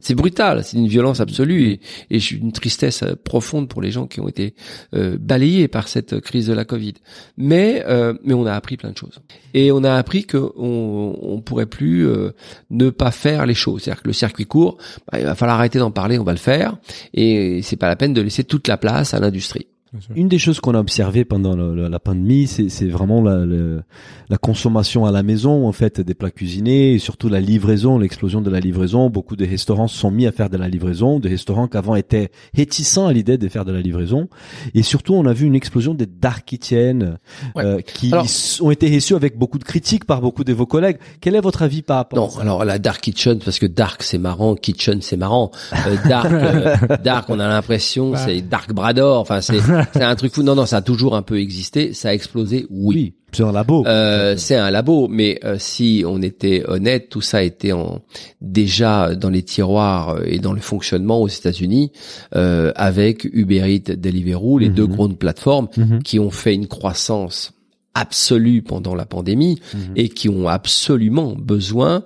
C'est 0.01 0.15
brutal, 0.15 0.63
c'est 0.63 0.77
une 0.77 0.87
violence 0.87 1.19
absolue 1.19 1.79
et, 2.09 2.19
une 2.31 2.51
tristesse 2.51 3.03
profonde 3.23 3.69
pour 3.69 3.83
les 3.83 3.91
gens 3.91 4.07
qui 4.07 4.19
ont 4.19 4.27
été 4.27 4.55
euh, 4.95 5.15
balayés 5.19 5.67
par 5.67 5.87
cette 5.87 6.19
crise 6.21 6.47
de 6.47 6.53
la 6.53 6.65
Covid. 6.65 6.95
Mais 7.37 7.83
euh, 7.87 8.15
mais 8.23 8.33
on 8.33 8.47
a 8.47 8.53
appris 8.53 8.77
plein 8.77 8.89
de 8.91 8.97
choses 8.97 9.19
et 9.53 9.71
on 9.71 9.83
a 9.83 9.93
appris 9.93 10.25
que 10.25 10.37
on, 10.57 11.15
on 11.21 11.39
pourrait 11.41 11.67
plus 11.67 12.07
euh, 12.07 12.31
ne 12.71 12.89
pas 12.89 13.11
faire 13.11 13.45
les 13.45 13.53
choses. 13.53 13.83
C'est-à-dire 13.83 14.01
que 14.01 14.07
le 14.07 14.13
circuit 14.13 14.47
court, 14.47 14.79
bah, 15.11 15.19
il 15.19 15.25
va 15.25 15.35
falloir 15.35 15.59
arrêter 15.59 15.77
d'en 15.77 15.91
parler, 15.91 16.17
on 16.17 16.23
va 16.23 16.31
le 16.33 16.39
faire 16.39 16.77
et 17.13 17.61
c'est 17.61 17.77
pas 17.77 17.87
la 17.87 17.95
peine 17.95 18.13
de 18.13 18.21
laisser 18.21 18.43
toute 18.43 18.67
la 18.67 18.77
place 18.77 19.13
à 19.13 19.19
l'industrie. 19.19 19.67
Une 20.15 20.27
des 20.27 20.39
choses 20.39 20.59
qu'on 20.59 20.73
a 20.75 20.79
observé 20.79 21.25
pendant 21.25 21.55
le- 21.55 21.75
le- 21.75 21.87
la 21.87 21.99
pandémie, 21.99 22.47
c'est 22.47 22.69
c'est 22.69 22.87
vraiment 22.87 23.21
la, 23.21 23.37
le- 23.45 23.81
la 24.29 24.37
consommation 24.37 25.05
à 25.05 25.11
la 25.11 25.23
maison, 25.23 25.67
en 25.67 25.71
fait, 25.71 26.01
des 26.01 26.13
plats 26.13 26.31
cuisinés, 26.31 26.93
et 26.93 26.99
surtout 26.99 27.29
la 27.29 27.39
livraison, 27.39 27.97
l'explosion 27.97 28.41
de 28.41 28.49
la 28.49 28.59
livraison. 28.59 29.09
Beaucoup 29.09 29.35
de 29.35 29.45
restaurants 29.45 29.87
se 29.87 29.97
sont 29.97 30.11
mis 30.11 30.25
à 30.27 30.31
faire 30.31 30.49
de 30.49 30.57
la 30.57 30.67
livraison, 30.67 31.19
des 31.19 31.29
restaurants 31.29 31.67
qu'avant 31.67 31.95
étaient 31.95 32.29
réticents 32.55 33.07
à 33.07 33.13
l'idée 33.13 33.37
de 33.37 33.47
faire 33.47 33.65
de 33.65 33.71
la 33.71 33.81
livraison. 33.81 34.27
Et 34.73 34.83
surtout, 34.83 35.13
on 35.13 35.25
a 35.25 35.33
vu 35.33 35.45
une 35.45 35.55
explosion 35.55 35.93
des 35.93 36.05
dark 36.07 36.45
kitchen, 36.45 37.17
Ouais. 37.55 37.63
euh, 37.65 37.81
qui 37.81 38.11
Alors- 38.11 38.25
ont 38.61 38.71
été 38.71 38.93
reçus 38.93 39.15
avec 39.15 39.37
beaucoup 39.37 39.59
de 39.59 39.63
critiques 39.63 40.05
par 40.05 40.21
beaucoup 40.21 40.43
de 40.43 40.53
vos 40.53 40.65
collègues. 40.65 40.97
Quel 41.21 41.35
est 41.35 41.41
votre 41.41 41.61
avis 41.61 41.81
par 41.81 41.97
rapport 41.97 42.17
à 42.19 42.21
Non, 42.21 42.29
ça? 42.29 42.41
alors 42.41 42.65
la 42.65 42.79
dark 42.79 43.01
kitchen 43.01 43.39
parce 43.43 43.59
que 43.59 43.65
dark 43.65 44.03
c'est 44.03 44.17
marrant, 44.17 44.55
kitchen 44.55 45.01
c'est 45.01 45.17
marrant. 45.17 45.51
Euh, 45.87 45.95
dark, 46.07 46.31
euh, 46.31 46.75
dark, 47.03 47.29
on 47.29 47.39
a 47.39 47.47
l'impression 47.47 48.11
Bah. 48.11 48.17
c'est 48.17 48.41
dark 48.41 48.73
Brador. 48.73 49.19
Enfin 49.19 49.41
c'est 49.41 49.59
c'est 49.93 50.03
un 50.03 50.15
truc 50.15 50.33
fou. 50.33 50.43
Non 50.43 50.55
non, 50.55 50.65
ça 50.65 50.77
a 50.77 50.81
toujours 50.81 51.15
un 51.15 51.21
peu 51.21 51.39
existé. 51.39 51.93
Ça 51.93 52.09
a 52.09 52.13
explosé, 52.13 52.65
oui. 52.69 52.95
Oui, 52.95 53.13
c'est 53.31 53.43
un 53.43 53.51
labo. 53.51 53.85
Euh, 53.85 54.35
c'est 54.37 54.55
un 54.55 54.71
labo, 54.71 55.07
mais 55.09 55.39
euh, 55.43 55.57
si 55.59 56.03
on 56.07 56.21
était 56.21 56.63
honnête, 56.67 57.09
tout 57.09 57.21
ça 57.21 57.43
était 57.43 57.71
en, 57.73 58.01
déjà 58.41 59.15
dans 59.15 59.29
les 59.29 59.43
tiroirs 59.43 60.09
euh, 60.15 60.21
et 60.25 60.39
dans 60.39 60.53
le 60.53 60.61
fonctionnement 60.61 61.21
aux 61.21 61.27
États-Unis 61.27 61.91
euh, 62.35 62.71
avec 62.75 63.25
Uber 63.25 63.63
Eats, 63.73 63.95
Deliveroo, 63.95 64.57
les 64.59 64.69
Mhm. 64.69 64.75
deux 64.75 64.87
grandes 64.87 65.17
plateformes 65.19 65.67
Mhm. 65.77 66.01
qui 66.03 66.19
ont 66.19 66.31
fait 66.31 66.53
une 66.53 66.67
croissance 66.67 67.51
absolue 67.95 68.61
pendant 68.61 68.93
la 68.93 69.05
pandémie 69.05 69.59
Mhm. 69.73 69.79
et 69.95 70.09
qui 70.09 70.29
ont 70.29 70.47
absolument 70.47 71.33
besoin 71.35 72.03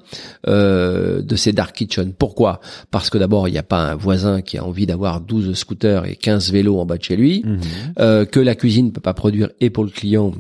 euh, 0.48 1.22
de 1.22 1.36
ces 1.36 1.52
dark 1.52 1.76
kitchen. 1.76 2.14
Pourquoi? 2.18 2.62
Parce 2.92 3.10
que 3.10 3.18
d'abord, 3.18 3.48
il 3.48 3.52
n'y 3.52 3.58
a 3.58 3.64
pas 3.64 3.92
un 3.92 3.96
voisin 3.96 4.42
qui 4.42 4.58
a 4.58 4.64
envie 4.64 4.86
d'avoir 4.86 5.20
12 5.20 5.54
scooters 5.54 6.06
et 6.06 6.16
15 6.16 6.52
vélos 6.52 6.80
en 6.80 6.86
bas 6.86 6.98
de 6.98 7.04
chez 7.04 7.18
lui, 7.18 7.42
Mhm. 7.46 7.60
euh, 8.00 8.26
que 8.26 8.40
la 8.40 8.56
cuisine 8.56 8.86
ne 8.88 8.92
peut 8.92 9.02
pas 9.02 9.14
produire 9.14 9.50
et 9.60 9.70
pour 9.70 9.84
le 9.84 9.90
client. 9.90 10.32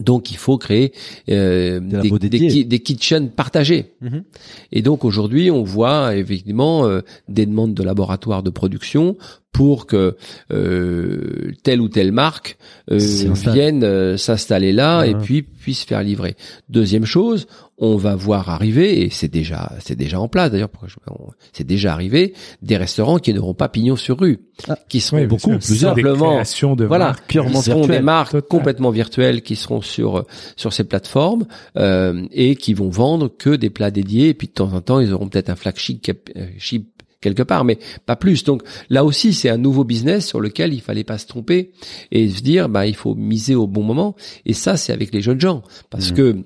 Donc 0.00 0.30
il 0.30 0.36
faut 0.36 0.58
créer 0.58 0.92
euh, 1.30 1.80
des 1.80 2.78
kitchens 2.80 3.30
partagés. 3.34 3.94
Mhm. 4.02 4.24
Et 4.72 4.82
donc 4.82 5.04
aujourd'hui, 5.04 5.50
on 5.50 5.62
voit 5.62 6.16
effectivement 6.16 6.86
euh, 6.86 7.00
des 7.28 7.46
demandes 7.46 7.72
de 7.72 7.82
laboratoires 7.82 8.42
de 8.42 8.50
production 8.50 9.16
pour 9.52 9.86
que 9.86 10.16
euh, 10.52 11.52
telle 11.62 11.80
ou 11.80 11.88
telle 11.88 12.12
marque 12.12 12.58
euh, 12.90 12.98
vienne 12.98 13.84
euh, 13.84 14.16
s'installer 14.16 14.72
là 14.72 15.00
Ouais. 15.00 15.10
et 15.10 15.14
puis 15.14 15.42
puisse 15.42 15.84
faire 15.84 16.02
livrer. 16.02 16.36
Deuxième 16.68 17.04
chose, 17.06 17.46
on 17.78 17.96
va 17.96 18.14
voir 18.16 18.48
arriver 18.50 19.02
et 19.02 19.10
c'est 19.10 19.28
déjà 19.28 19.72
c'est 19.80 19.96
déjà 19.96 20.20
en 20.20 20.28
place 20.28 20.50
d'ailleurs. 20.50 20.68
pourquoi 20.68 20.88
je- 20.88 20.96
on- 21.10 21.30
C'est 21.52 21.66
déjà 21.66 21.92
arrivé 21.94 22.34
des 22.62 22.76
restaurants 22.76 23.18
qui 23.18 23.32
n'auront 23.34 23.54
pas 23.54 23.68
pignon 23.70 23.96
sur 23.96 24.18
rue, 24.18 24.40
Ah. 24.68 24.76
qui 24.88 25.00
seront 25.00 25.24
beaucoup 25.26 25.50
plus 25.58 25.76
simplement 25.78 26.42
de 26.76 26.84
voilà, 26.84 27.06
marques. 27.06 27.26
purement 27.26 27.58
qui 27.60 27.64
seront 27.64 27.78
virtuelles. 27.80 27.98
des 27.98 28.04
marques 28.04 28.32
Total. 28.32 28.48
complètement 28.48 28.90
virtuelles 28.90 29.42
qui 29.42 29.56
seront 29.56 29.80
sur 29.80 30.24
sur 30.56 30.72
ces 30.74 30.84
plateformes 30.84 31.46
euh, 31.78 32.26
et 32.32 32.56
qui 32.56 32.74
vont 32.74 32.90
vendre 32.90 33.28
que 33.28 33.56
des 33.56 33.70
plats 33.70 33.90
dédiés 33.90 34.28
et 34.28 34.34
puis 34.34 34.48
de 34.48 34.52
temps 34.52 34.72
en 34.74 34.80
temps 34.82 35.00
ils 35.00 35.12
auront 35.14 35.28
peut-être 35.28 35.48
un 35.50 35.56
flagship 35.56 36.10
euh, 36.36 36.46
chip 36.58 36.88
quelque 37.26 37.42
part 37.42 37.64
mais 37.64 37.78
pas 38.06 38.16
plus. 38.16 38.44
Donc 38.44 38.62
là 38.90 39.04
aussi 39.04 39.32
c'est 39.34 39.48
un 39.48 39.58
nouveau 39.58 39.84
business 39.84 40.26
sur 40.26 40.40
lequel 40.40 40.72
il 40.72 40.80
fallait 40.80 41.04
pas 41.04 41.18
se 41.18 41.26
tromper 41.26 41.72
et 42.12 42.28
se 42.28 42.42
dire 42.42 42.68
bah 42.68 42.86
il 42.86 42.94
faut 42.94 43.14
miser 43.14 43.54
au 43.54 43.66
bon 43.66 43.82
moment. 43.82 44.14
Et 44.44 44.52
ça 44.52 44.76
c'est 44.76 44.92
avec 44.92 45.12
les 45.12 45.20
jeunes 45.20 45.40
gens. 45.40 45.62
Parce 45.90 46.10
Mhm. 46.10 46.16
que 46.16 46.36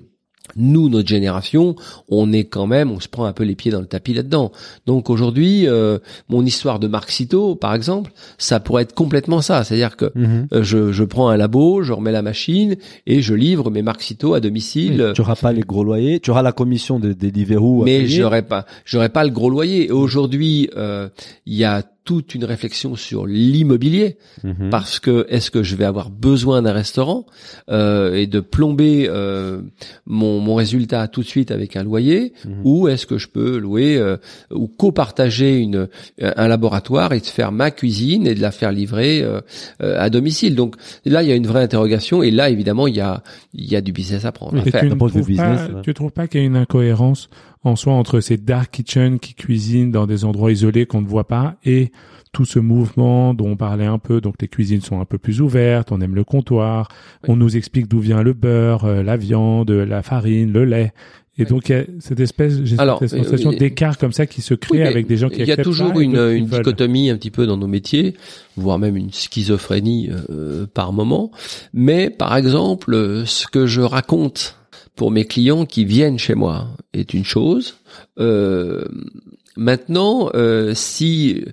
nous, 0.55 0.89
notre 0.89 1.07
génération, 1.07 1.75
on 2.09 2.31
est 2.33 2.45
quand 2.45 2.67
même, 2.67 2.91
on 2.91 2.99
se 2.99 3.07
prend 3.07 3.25
un 3.25 3.33
peu 3.33 3.43
les 3.43 3.55
pieds 3.55 3.71
dans 3.71 3.81
le 3.81 3.87
tapis 3.87 4.13
là-dedans. 4.13 4.51
Donc 4.85 5.09
aujourd'hui, 5.09 5.67
euh, 5.67 5.99
mon 6.29 6.45
histoire 6.45 6.79
de 6.79 6.87
Marc 6.87 7.11
par 7.59 7.73
exemple, 7.75 8.11
ça 8.37 8.59
pourrait 8.59 8.83
être 8.83 8.93
complètement 8.93 9.41
ça. 9.41 9.63
C'est-à-dire 9.63 9.97
que 9.97 10.11
Mhm. 10.15 10.47
euh, 10.53 10.63
je, 10.63 10.91
je 10.91 11.03
prends 11.03 11.29
un 11.29 11.37
labo, 11.37 11.83
je 11.83 11.93
remets 11.93 12.11
la 12.11 12.21
machine 12.21 12.75
et 13.05 13.21
je 13.21 13.33
livre 13.33 13.69
mes 13.69 13.81
Marc 13.81 14.01
à 14.35 14.39
domicile. 14.39 15.03
Oui, 15.07 15.13
tu 15.13 15.21
auras 15.21 15.35
pas 15.35 15.51
les 15.53 15.61
gros 15.61 15.83
loyers, 15.83 16.19
tu 16.19 16.31
auras 16.31 16.41
la 16.41 16.51
commission 16.51 16.99
de, 16.99 17.13
des 17.13 17.31
Deliveroo 17.31 17.83
mais 17.83 18.07
j'aurais 18.07 18.41
pas, 18.41 18.65
j'aurais 18.85 19.09
pas 19.09 19.23
le 19.23 19.29
gros 19.31 19.49
loyer. 19.49 19.87
Et 19.87 19.91
aujourd'hui, 19.91 20.69
euh, 20.75 21.09
il 21.45 21.55
y 21.55 21.63
a 21.63 21.83
toute 22.03 22.33
une 22.33 22.45
réflexion 22.45 22.95
sur 22.95 23.27
l'immobilier 23.27 24.17
Mhm. 24.43 24.69
parce 24.71 24.99
que 24.99 25.25
est-ce 25.29 25.51
que 25.51 25.61
je 25.63 25.75
vais 25.75 25.85
avoir 25.85 26.09
besoin 26.09 26.61
d'un 26.63 26.71
restaurant 26.71 27.25
euh, 27.69 28.15
et 28.15 28.25
de 28.27 28.39
plomber 28.39 29.07
euh, 29.07 29.61
mon, 30.05 30.39
mon 30.39 30.55
résultat 30.55 31.07
tout 31.07 31.21
de 31.21 31.27
suite 31.27 31.51
avec 31.51 31.75
un 31.75 31.83
loyer 31.83 32.33
Mhm. 32.45 32.61
ou 32.63 32.87
est-ce 32.87 33.05
que 33.05 33.17
je 33.17 33.27
peux 33.27 33.57
louer 33.57 33.97
euh, 33.97 34.17
ou 34.51 34.67
copartager 34.67 35.57
une 35.57 35.87
un 36.21 36.47
laboratoire 36.47 37.13
et 37.13 37.19
de 37.19 37.25
faire 37.25 37.51
ma 37.51 37.69
cuisine 37.71 38.25
et 38.27 38.33
de 38.35 38.41
la 38.41 38.51
faire 38.51 38.71
livrer 38.71 39.21
euh, 39.21 39.41
euh, 39.83 39.95
à 39.99 40.09
domicile 40.09 40.55
donc 40.55 40.75
là 41.05 41.21
il 41.23 41.29
y 41.29 41.31
a 41.31 41.35
une 41.35 41.47
vraie 41.47 41.63
interrogation 41.63 42.23
et 42.23 42.31
là 42.31 42.49
évidemment 42.49 42.87
il 42.87 42.95
y 42.95 43.01
a 43.01 43.21
il 43.53 43.71
y 43.71 43.75
a 43.75 43.81
du 43.81 43.91
business 43.91 44.25
à 44.25 44.31
prendre 44.31 44.57
à 44.59 44.63
faire. 44.63 44.81
tu 44.81 44.89
ne 44.89 44.95
trouves 44.95 45.25
business, 45.25 45.61
tu 45.83 45.93
trouves 45.93 46.11
pas 46.11 46.27
qu'il 46.27 46.41
y 46.41 46.43
a 46.43 46.47
une 46.47 46.55
incohérence 46.55 47.29
en 47.63 47.75
soi 47.75 47.93
entre 47.93 48.19
ces 48.19 48.37
dark 48.37 48.71
kitchens 48.71 49.19
qui 49.19 49.33
cuisinent 49.35 49.91
dans 49.91 50.07
des 50.07 50.25
endroits 50.25 50.51
isolés 50.51 50.85
qu'on 50.85 51.01
ne 51.01 51.07
voit 51.07 51.27
pas 51.27 51.55
et 51.63 51.91
tout 52.31 52.45
ce 52.45 52.59
mouvement 52.59 53.33
dont 53.33 53.49
on 53.49 53.55
parlait 53.57 53.85
un 53.85 53.99
peu, 53.99 54.21
donc 54.21 54.35
les 54.39 54.47
cuisines 54.47 54.81
sont 54.81 55.01
un 55.01 55.05
peu 55.05 55.17
plus 55.17 55.41
ouvertes, 55.41 55.91
on 55.91 55.99
aime 55.99 56.15
le 56.15 56.23
comptoir, 56.23 56.87
on 57.27 57.35
nous 57.35 57.57
explique 57.57 57.89
d'où 57.89 57.99
vient 57.99 58.23
le 58.23 58.33
beurre, 58.33 58.85
euh, 58.85 59.03
la 59.03 59.17
viande, 59.17 59.69
la 59.69 60.01
farine, 60.01 60.51
le 60.53 60.63
lait, 60.63 60.93
Et 61.37 61.45
donc 61.45 61.69
il 61.69 61.71
y 61.71 61.75
a 61.75 61.83
cette 61.99 62.19
espèce, 62.19 62.61
j'ai 62.63 62.75
cette 62.75 63.09
sensation 63.09 63.51
euh, 63.51 63.57
d'écart 63.57 63.97
comme 63.97 64.11
ça 64.11 64.25
qui 64.25 64.41
se 64.41 64.53
crée 64.53 64.81
Oui, 64.81 64.87
avec 64.87 65.07
des 65.07 65.17
gens 65.17 65.29
qui 65.29 65.39
Il 65.41 65.47
y 65.47 65.51
a 65.51 65.57
toujours 65.57 65.99
une, 65.99 66.17
une 66.17 66.45
dichotomie 66.45 67.09
un 67.09 67.17
petit 67.17 67.31
peu 67.31 67.45
dans 67.45 67.57
nos 67.57 67.67
métiers, 67.67 68.15
voire 68.57 68.79
même 68.79 68.97
une 68.97 69.11
schizophrénie 69.11 70.09
euh, 70.29 70.67
par 70.73 70.93
moment. 70.93 71.31
Mais 71.73 72.09
par 72.09 72.35
exemple, 72.35 72.93
euh, 72.93 73.25
ce 73.25 73.47
que 73.47 73.65
je 73.65 73.81
raconte 73.81 74.60
pour 75.01 75.09
mes 75.09 75.25
clients 75.25 75.65
qui 75.65 75.83
viennent 75.83 76.19
chez 76.19 76.35
moi 76.35 76.67
est 76.93 77.15
une 77.15 77.25
chose. 77.25 77.77
Euh, 78.19 78.85
maintenant, 79.57 80.29
euh, 80.33 80.73
si 80.75 81.43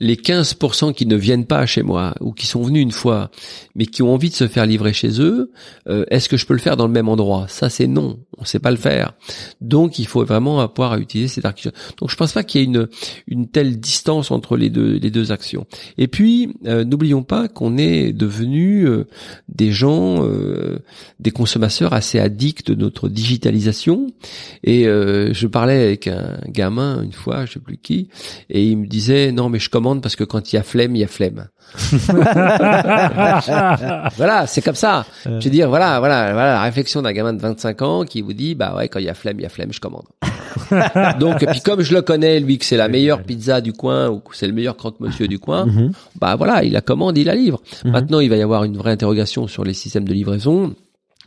les 0.00 0.16
15% 0.16 0.92
qui 0.92 1.06
ne 1.06 1.16
viennent 1.16 1.46
pas 1.46 1.66
chez 1.66 1.82
moi 1.82 2.14
ou 2.20 2.32
qui 2.32 2.46
sont 2.46 2.62
venus 2.62 2.82
une 2.82 2.92
fois, 2.92 3.30
mais 3.74 3.86
qui 3.86 4.02
ont 4.02 4.12
envie 4.12 4.30
de 4.30 4.34
se 4.34 4.48
faire 4.48 4.66
livrer 4.66 4.92
chez 4.92 5.20
eux, 5.20 5.50
euh, 5.88 6.04
est-ce 6.10 6.28
que 6.28 6.36
je 6.36 6.46
peux 6.46 6.54
le 6.54 6.60
faire 6.60 6.76
dans 6.76 6.86
le 6.86 6.92
même 6.92 7.08
endroit? 7.08 7.46
Ça, 7.48 7.70
c'est 7.70 7.86
non. 7.86 8.18
On 8.38 8.44
sait 8.44 8.58
pas 8.58 8.70
le 8.70 8.76
faire. 8.76 9.14
Donc, 9.60 9.98
il 9.98 10.06
faut 10.06 10.24
vraiment 10.24 10.60
à 10.60 10.98
utiliser 10.98 11.28
cette 11.28 11.44
architecture. 11.44 11.80
Donc, 11.98 12.10
je 12.10 12.16
pense 12.16 12.32
pas 12.32 12.42
qu'il 12.42 12.60
y 12.60 12.64
ait 12.64 12.66
une 12.66 12.88
une 13.26 13.48
telle 13.48 13.78
distance 13.78 14.30
entre 14.30 14.56
les 14.56 14.70
deux 14.70 14.98
les 14.98 15.10
deux 15.10 15.32
actions. 15.32 15.66
Et 15.98 16.08
puis, 16.08 16.54
euh, 16.66 16.84
n'oublions 16.84 17.22
pas 17.22 17.48
qu'on 17.48 17.76
est 17.76 18.12
devenu 18.12 18.86
euh, 18.86 19.04
des 19.48 19.72
gens, 19.72 20.24
euh, 20.24 20.78
des 21.20 21.30
consommateurs 21.30 21.92
assez 21.92 22.18
addicts 22.18 22.70
de 22.70 22.74
notre 22.74 23.08
digitalisation. 23.08 24.08
Et 24.62 24.86
euh, 24.86 25.32
je 25.32 25.46
parlais 25.46 25.82
avec 25.82 26.08
un 26.08 26.38
gamin 26.48 27.02
une 27.02 27.12
fois, 27.12 27.43
je 27.46 27.52
sais 27.54 27.60
plus 27.60 27.76
qui, 27.78 28.08
et 28.50 28.64
il 28.64 28.76
me 28.78 28.86
disait 28.86 29.32
non 29.32 29.48
mais 29.48 29.58
je 29.58 29.70
commande 29.70 30.02
parce 30.02 30.16
que 30.16 30.24
quand 30.24 30.52
il 30.52 30.56
y 30.56 30.58
a 30.58 30.62
flemme, 30.62 30.94
il 30.96 31.00
y 31.00 31.04
a 31.04 31.08
flemme. 31.08 31.46
Voilà, 34.16 34.46
c'est 34.46 34.62
comme 34.62 34.74
ça. 34.74 35.06
Euh. 35.26 35.40
Je 35.40 35.44
veux 35.44 35.50
dire, 35.50 35.68
voilà, 35.68 35.98
voilà, 35.98 36.32
voilà 36.32 36.52
la 36.54 36.62
réflexion 36.62 37.02
d'un 37.02 37.12
gamin 37.12 37.32
de 37.32 37.40
25 37.40 37.82
ans 37.82 38.04
qui 38.04 38.20
vous 38.22 38.32
dit, 38.32 38.54
bah 38.54 38.74
ouais, 38.76 38.88
quand 38.88 38.98
il 38.98 39.06
y 39.06 39.08
a 39.08 39.14
flemme, 39.14 39.38
il 39.38 39.42
y 39.42 39.46
a 39.46 39.48
flemme, 39.48 39.72
je 39.72 39.80
commande. 39.80 40.04
Donc, 41.20 41.42
et 41.42 41.46
puis 41.46 41.60
comme 41.60 41.80
je 41.82 41.94
le 41.94 42.02
connais, 42.02 42.40
lui, 42.40 42.58
que 42.58 42.64
c'est 42.64 42.76
la 42.76 42.88
meilleure 42.88 43.22
pizza 43.22 43.60
du 43.60 43.72
coin 43.72 44.08
ou 44.08 44.20
que 44.20 44.36
c'est 44.36 44.46
le 44.46 44.52
meilleur 44.52 44.76
croque-monsieur 44.76 45.28
du 45.28 45.38
coin, 45.38 45.66
Mhm. 45.66 45.92
bah 46.20 46.36
voilà, 46.36 46.62
il 46.64 46.72
la 46.72 46.80
commande, 46.80 47.16
il 47.18 47.24
la 47.26 47.34
livre. 47.34 47.60
Mhm. 47.84 47.90
Maintenant, 47.92 48.20
il 48.20 48.28
va 48.28 48.36
y 48.36 48.42
avoir 48.42 48.64
une 48.64 48.76
vraie 48.76 48.92
interrogation 48.92 49.46
sur 49.48 49.64
les 49.64 49.74
systèmes 49.74 50.06
de 50.06 50.12
livraison, 50.12 50.74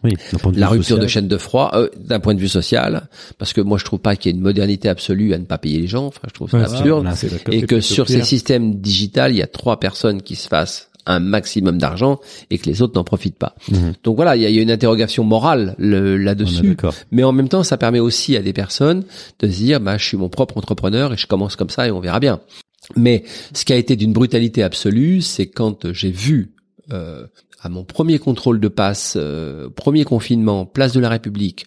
Oui, 0.03 0.13
d'un 0.31 0.37
point 0.37 0.51
de 0.51 0.59
la 0.59 0.67
vue 0.67 0.73
rupture 0.73 0.99
de 0.99 1.07
chaîne 1.07 1.27
de 1.27 1.37
froid, 1.37 1.71
euh, 1.73 1.89
d'un 1.97 2.19
point 2.19 2.35
de 2.35 2.39
vue 2.39 2.47
social, 2.47 3.09
parce 3.37 3.53
que 3.53 3.61
moi, 3.61 3.77
je 3.77 3.85
trouve 3.85 3.99
pas 3.99 4.15
qu'il 4.15 4.31
y 4.31 4.35
ait 4.35 4.37
une 4.37 4.43
modernité 4.43 4.89
absolue 4.89 5.33
à 5.33 5.37
ne 5.37 5.45
pas 5.45 5.57
payer 5.57 5.79
les 5.79 5.87
gens. 5.87 6.05
Enfin, 6.05 6.21
je 6.27 6.33
trouve 6.33 6.49
ça 6.49 6.57
Ouais, 6.57 6.63
absurde. 6.63 7.07
Et 7.51 7.63
que 7.63 7.81
sur 7.81 8.07
ces 8.07 8.23
systèmes 8.23 8.75
digitales, 8.75 9.33
il 9.33 9.37
y 9.37 9.41
a 9.41 9.47
trois 9.47 9.79
personnes 9.79 10.21
qui 10.21 10.35
se 10.35 10.47
fassent 10.47 10.89
un 11.07 11.19
maximum 11.19 11.77
d'argent 11.77 12.19
et 12.49 12.57
que 12.57 12.65
les 12.69 12.81
autres 12.81 12.93
n'en 12.95 13.03
profitent 13.03 13.37
pas. 13.37 13.55
Mhm. 13.71 13.93
Donc 14.03 14.17
voilà, 14.17 14.35
il 14.35 14.43
y 14.43 14.53
y 14.53 14.59
a 14.59 14.61
une 14.61 14.71
interrogation 14.71 15.23
morale 15.23 15.75
là-dessus. 15.79 16.77
Mais 17.11 17.23
en 17.23 17.31
même 17.31 17.49
temps, 17.49 17.63
ça 17.63 17.77
permet 17.77 17.99
aussi 17.99 18.35
à 18.35 18.41
des 18.41 18.53
personnes 18.53 19.03
de 19.39 19.47
se 19.47 19.55
dire, 19.55 19.79
bah, 19.79 19.97
je 19.97 20.05
suis 20.05 20.17
mon 20.17 20.29
propre 20.29 20.57
entrepreneur 20.57 21.13
et 21.13 21.17
je 21.17 21.25
commence 21.25 21.55
comme 21.55 21.69
ça 21.69 21.87
et 21.87 21.91
on 21.91 21.99
verra 21.99 22.19
bien. 22.19 22.41
Mais 22.95 23.23
ce 23.53 23.65
qui 23.65 23.73
a 23.73 23.75
été 23.75 23.95
d'une 23.95 24.13
brutalité 24.13 24.63
absolue, 24.63 25.21
c'est 25.21 25.47
quand 25.47 25.91
j'ai 25.91 26.11
vu 26.11 26.53
euh, 26.91 27.25
à 27.61 27.69
mon 27.69 27.83
premier 27.83 28.19
contrôle 28.19 28.59
de 28.59 28.67
passe, 28.67 29.15
euh, 29.19 29.69
premier 29.69 30.03
confinement, 30.03 30.65
place 30.65 30.93
de 30.93 30.99
la 30.99 31.09
République, 31.09 31.65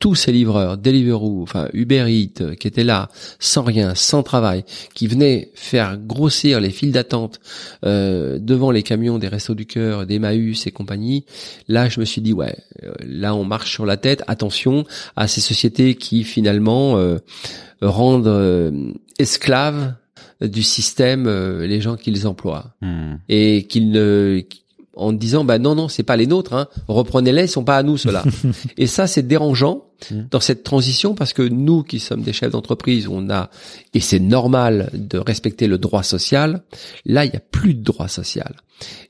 tous 0.00 0.14
ces 0.14 0.30
livreurs, 0.30 0.78
Deliveroo, 0.78 1.42
enfin 1.42 1.68
Uber 1.72 2.06
Eats, 2.08 2.40
euh, 2.40 2.54
qui 2.54 2.68
étaient 2.68 2.84
là, 2.84 3.08
sans 3.40 3.62
rien, 3.64 3.96
sans 3.96 4.22
travail, 4.22 4.64
qui 4.94 5.08
venaient 5.08 5.50
faire 5.54 5.98
grossir 5.98 6.60
les 6.60 6.70
files 6.70 6.92
d'attente 6.92 7.40
euh, 7.84 8.38
devant 8.38 8.70
les 8.70 8.84
camions 8.84 9.18
des 9.18 9.26
Restos 9.26 9.56
du 9.56 9.66
Cœur, 9.66 10.06
des 10.06 10.20
Maüs 10.20 10.68
et 10.68 10.70
compagnie, 10.70 11.24
là 11.66 11.88
je 11.88 11.98
me 11.98 12.04
suis 12.04 12.20
dit 12.20 12.32
ouais, 12.32 12.56
euh, 12.84 12.92
là 13.04 13.34
on 13.34 13.44
marche 13.44 13.72
sur 13.72 13.86
la 13.86 13.96
tête. 13.96 14.22
Attention 14.28 14.84
à 15.16 15.26
ces 15.26 15.40
sociétés 15.40 15.96
qui 15.96 16.22
finalement 16.22 16.96
euh, 16.96 17.18
rendent 17.82 18.28
euh, 18.28 18.92
esclaves 19.18 19.94
du 20.40 20.62
système 20.62 21.26
euh, 21.26 21.66
les 21.66 21.80
gens 21.80 21.96
qu'ils 21.96 22.28
emploient 22.28 22.76
Mhm. 22.82 23.18
et 23.28 23.66
qu'ils 23.68 23.90
ne 23.90 24.42
en 24.98 25.12
disant 25.12 25.44
bah 25.44 25.58
non 25.58 25.74
non 25.74 25.88
c'est 25.88 26.02
pas 26.02 26.16
les 26.16 26.26
nôtres 26.26 26.52
hein, 26.54 26.68
reprenez-les 26.88 27.44
ils 27.44 27.48
sont 27.48 27.64
pas 27.64 27.76
à 27.76 27.82
nous 27.82 27.96
ceux-là 27.96 28.24
et 28.76 28.86
ça 28.86 29.06
c'est 29.06 29.26
dérangeant 29.26 29.84
Mm. 30.12 30.28
dans 30.30 30.38
cette 30.38 30.62
transition 30.62 31.16
parce 31.16 31.32
que 31.32 31.42
nous 31.42 31.82
qui 31.82 31.98
sommes 31.98 32.22
des 32.22 32.32
chefs 32.32 32.52
d'entreprise 32.52 33.08
on 33.08 33.30
a 33.30 33.50
et 33.94 33.98
c'est 33.98 34.20
normal 34.20 34.90
de 34.94 35.18
respecter 35.18 35.66
le 35.66 35.76
droit 35.76 36.04
social 36.04 36.62
là 37.04 37.24
il 37.24 37.32
y 37.32 37.36
a 37.36 37.40
plus 37.40 37.74
de 37.74 37.82
droit 37.82 38.06
social 38.06 38.54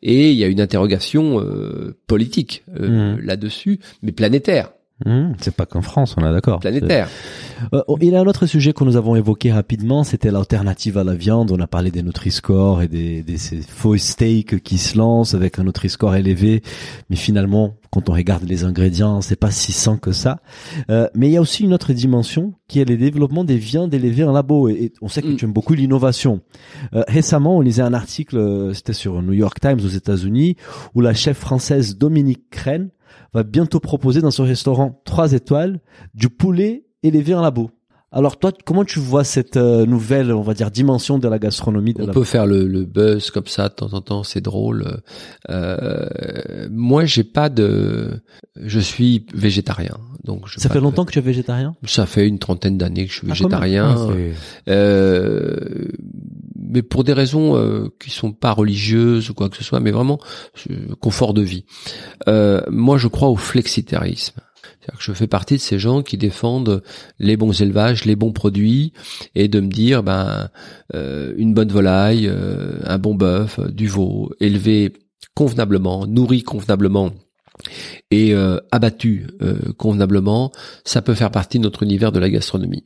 et 0.02 0.30
il 0.32 0.38
y 0.38 0.44
a 0.44 0.46
une 0.46 0.62
interrogation 0.62 1.40
euh, 1.42 1.94
politique 2.06 2.64
euh, 2.80 3.16
Mm. 3.16 3.20
là-dessus 3.20 3.80
mais 4.00 4.12
planétaire 4.12 4.70
Mhm. 5.06 5.34
C'est 5.40 5.54
pas 5.54 5.64
qu'en 5.66 5.80
France, 5.82 6.16
on 6.18 6.26
est 6.26 6.32
d'accord. 6.32 6.58
planétaire 6.60 7.08
Euh, 7.72 7.82
il 8.00 8.08
y 8.10 8.16
a 8.16 8.20
un 8.20 8.26
autre 8.26 8.46
sujet 8.46 8.72
que 8.72 8.82
nous 8.84 8.96
avons 8.96 9.14
évoqué 9.16 9.52
rapidement, 9.52 10.02
c'était 10.04 10.30
l'alternative 10.30 10.98
à 10.98 11.04
la 11.04 11.14
viande. 11.14 11.50
On 11.52 11.60
a 11.60 11.66
parlé 11.66 11.90
des 11.90 12.02
Nutri-Score 12.02 12.82
et 12.82 12.88
des, 12.88 13.22
des 13.22 13.36
ces 13.36 13.60
faux 13.62 13.96
steaks 13.96 14.62
qui 14.62 14.78
se 14.78 14.96
lancent 14.98 15.34
avec 15.34 15.58
un 15.58 15.64
Nutri-Score 15.64 16.16
élevé, 16.16 16.62
mais 17.10 17.16
finalement, 17.16 17.74
quand 17.90 18.08
on 18.10 18.12
regarde 18.12 18.44
les 18.44 18.64
ingrédients, 18.64 19.20
c'est 19.20 19.38
pas 19.38 19.50
si 19.50 19.72
sain 19.72 19.96
que 19.96 20.12
ça. 20.12 20.40
Euh, 20.90 21.08
mais 21.14 21.28
il 21.28 21.32
y 21.32 21.36
a 21.36 21.40
aussi 21.40 21.64
une 21.64 21.72
autre 21.74 21.92
dimension 21.92 22.54
qui 22.68 22.80
est 22.80 22.84
le 22.84 22.96
développement 22.96 23.44
des 23.44 23.56
viandes 23.56 23.94
élevées 23.94 24.24
en 24.24 24.32
labo. 24.32 24.68
Et, 24.68 24.74
et 24.74 24.92
on 25.00 25.08
sait 25.08 25.22
que 25.22 25.28
Mm. 25.28 25.36
tu 25.36 25.44
aimes 25.46 25.52
beaucoup 25.52 25.74
l'innovation. 25.74 26.40
Euh, 26.94 27.02
récemment, 27.08 27.56
on 27.56 27.60
lisait 27.60 27.82
un 27.82 27.94
article, 27.94 28.36
euh, 28.36 28.72
c'était 28.74 28.92
sur 28.92 29.22
New 29.22 29.32
York 29.32 29.58
Times 29.60 29.80
aux 29.84 29.88
États-Unis, 29.88 30.56
où 30.94 31.00
la 31.00 31.14
chef 31.14 31.38
française 31.38 31.96
Dominique 31.96 32.50
Crène 32.50 32.90
va 33.34 33.42
bientôt 33.42 33.80
proposer 33.80 34.20
dans 34.20 34.30
son 34.30 34.44
restaurant 34.44 35.00
3 35.04 35.32
étoiles 35.32 35.80
du 36.14 36.28
poulet 36.28 36.84
élevé 37.02 37.34
en 37.34 37.42
labo. 37.42 37.70
Alors 38.10 38.38
toi, 38.38 38.52
comment 38.64 38.86
tu 38.86 39.00
vois 39.00 39.22
cette 39.22 39.58
euh, 39.58 39.84
nouvelle, 39.84 40.32
on 40.32 40.40
va 40.40 40.54
dire, 40.54 40.70
dimension 40.70 41.18
de 41.18 41.28
la 41.28 41.38
gastronomie 41.38 41.92
de 41.92 42.02
On 42.02 42.06
la 42.06 42.12
peut 42.14 42.24
faire 42.24 42.46
le, 42.46 42.66
le 42.66 42.86
buzz 42.86 43.30
comme 43.30 43.46
ça 43.46 43.68
de 43.68 43.74
temps 43.74 43.92
en 43.92 44.00
temps, 44.00 44.22
c'est 44.22 44.40
drôle. 44.40 45.02
Euh, 45.50 46.68
moi, 46.70 47.04
j'ai 47.04 47.22
pas 47.22 47.50
de, 47.50 48.22
je 48.56 48.80
suis 48.80 49.26
végétarien, 49.34 49.98
donc 50.24 50.48
je 50.48 50.58
Ça 50.58 50.70
fait 50.70 50.80
longtemps 50.80 51.04
que 51.04 51.12
tu 51.12 51.18
es 51.18 51.22
végétarien? 51.22 51.76
Ça 51.84 52.06
fait 52.06 52.26
une 52.26 52.38
trentaine 52.38 52.78
d'années 52.78 53.04
que 53.04 53.12
je 53.12 53.18
suis 53.18 53.26
Ah, 53.28 53.34
végétarien, 53.34 53.94
Ah, 53.98 54.70
euh, 54.70 55.88
mais 56.68 56.82
pour 56.82 57.04
des 57.04 57.12
raisons 57.12 57.56
euh, 57.56 57.88
qui 58.00 58.10
sont 58.10 58.32
pas 58.32 58.52
religieuses 58.52 59.30
ou 59.30 59.34
quoi 59.34 59.48
que 59.48 59.56
ce 59.56 59.64
soit, 59.64 59.80
mais 59.80 59.90
vraiment 59.90 60.18
euh, 60.70 60.94
confort 61.00 61.34
de 61.34 61.42
vie. 61.42 61.64
Euh, 62.28 62.60
moi, 62.70 62.98
je 62.98 63.08
crois 63.08 63.28
au 63.28 63.36
flexitarisme. 63.36 64.40
Que 64.86 64.94
je 65.00 65.12
fais 65.12 65.26
partie 65.26 65.54
de 65.54 65.60
ces 65.60 65.78
gens 65.78 66.02
qui 66.02 66.16
défendent 66.16 66.82
les 67.18 67.36
bons 67.36 67.60
élevages, 67.60 68.04
les 68.06 68.16
bons 68.16 68.32
produits, 68.32 68.92
et 69.34 69.48
de 69.48 69.60
me 69.60 69.68
dire, 69.68 70.02
ben, 70.02 70.48
euh, 70.94 71.34
une 71.36 71.52
bonne 71.52 71.70
volaille, 71.70 72.26
euh, 72.26 72.80
un 72.84 72.98
bon 72.98 73.14
bœuf, 73.14 73.58
euh, 73.58 73.68
du 73.68 73.86
veau, 73.86 74.30
élevé 74.40 74.94
convenablement, 75.34 76.06
nourri 76.06 76.42
convenablement 76.42 77.12
et 78.10 78.34
abattu 78.70 79.26
convenablement, 79.78 80.52
ça 80.84 81.02
peut 81.02 81.14
faire 81.14 81.32
partie 81.32 81.58
de 81.58 81.64
notre 81.64 81.82
univers 81.82 82.12
de 82.12 82.20
la 82.20 82.30
gastronomie. 82.30 82.84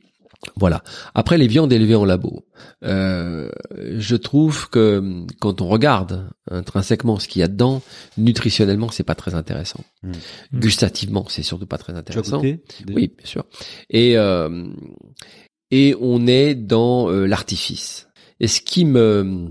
Voilà. 0.55 0.83
Après 1.15 1.37
les 1.37 1.47
viandes 1.47 1.71
élevées 1.71 1.95
en 1.95 2.05
labo, 2.05 2.45
euh, 2.83 3.49
je 3.77 4.15
trouve 4.15 4.69
que 4.69 4.97
hum, 4.97 5.27
quand 5.39 5.61
on 5.61 5.67
regarde 5.67 6.29
intrinsèquement 6.49 7.19
ce 7.19 7.27
qu'il 7.27 7.39
y 7.39 7.43
a 7.43 7.47
dedans, 7.47 7.81
nutritionnellement 8.17 8.89
c'est 8.89 9.03
pas 9.03 9.15
très 9.15 9.35
intéressant. 9.35 9.83
Mm. 10.03 10.11
Gustativement 10.53 11.25
c'est 11.29 11.43
surtout 11.43 11.67
pas 11.67 11.77
très 11.77 11.93
intéressant. 11.93 12.37
goûté 12.37 12.61
Oui, 12.87 13.11
bien 13.17 13.25
sûr. 13.25 13.45
Et 13.89 14.17
euh, 14.17 14.67
et 15.71 15.95
on 15.99 16.27
est 16.27 16.55
dans 16.55 17.09
euh, 17.09 17.25
l'artifice. 17.25 18.07
Et 18.39 18.47
ce 18.47 18.61
qui 18.61 18.85
me 18.85 19.49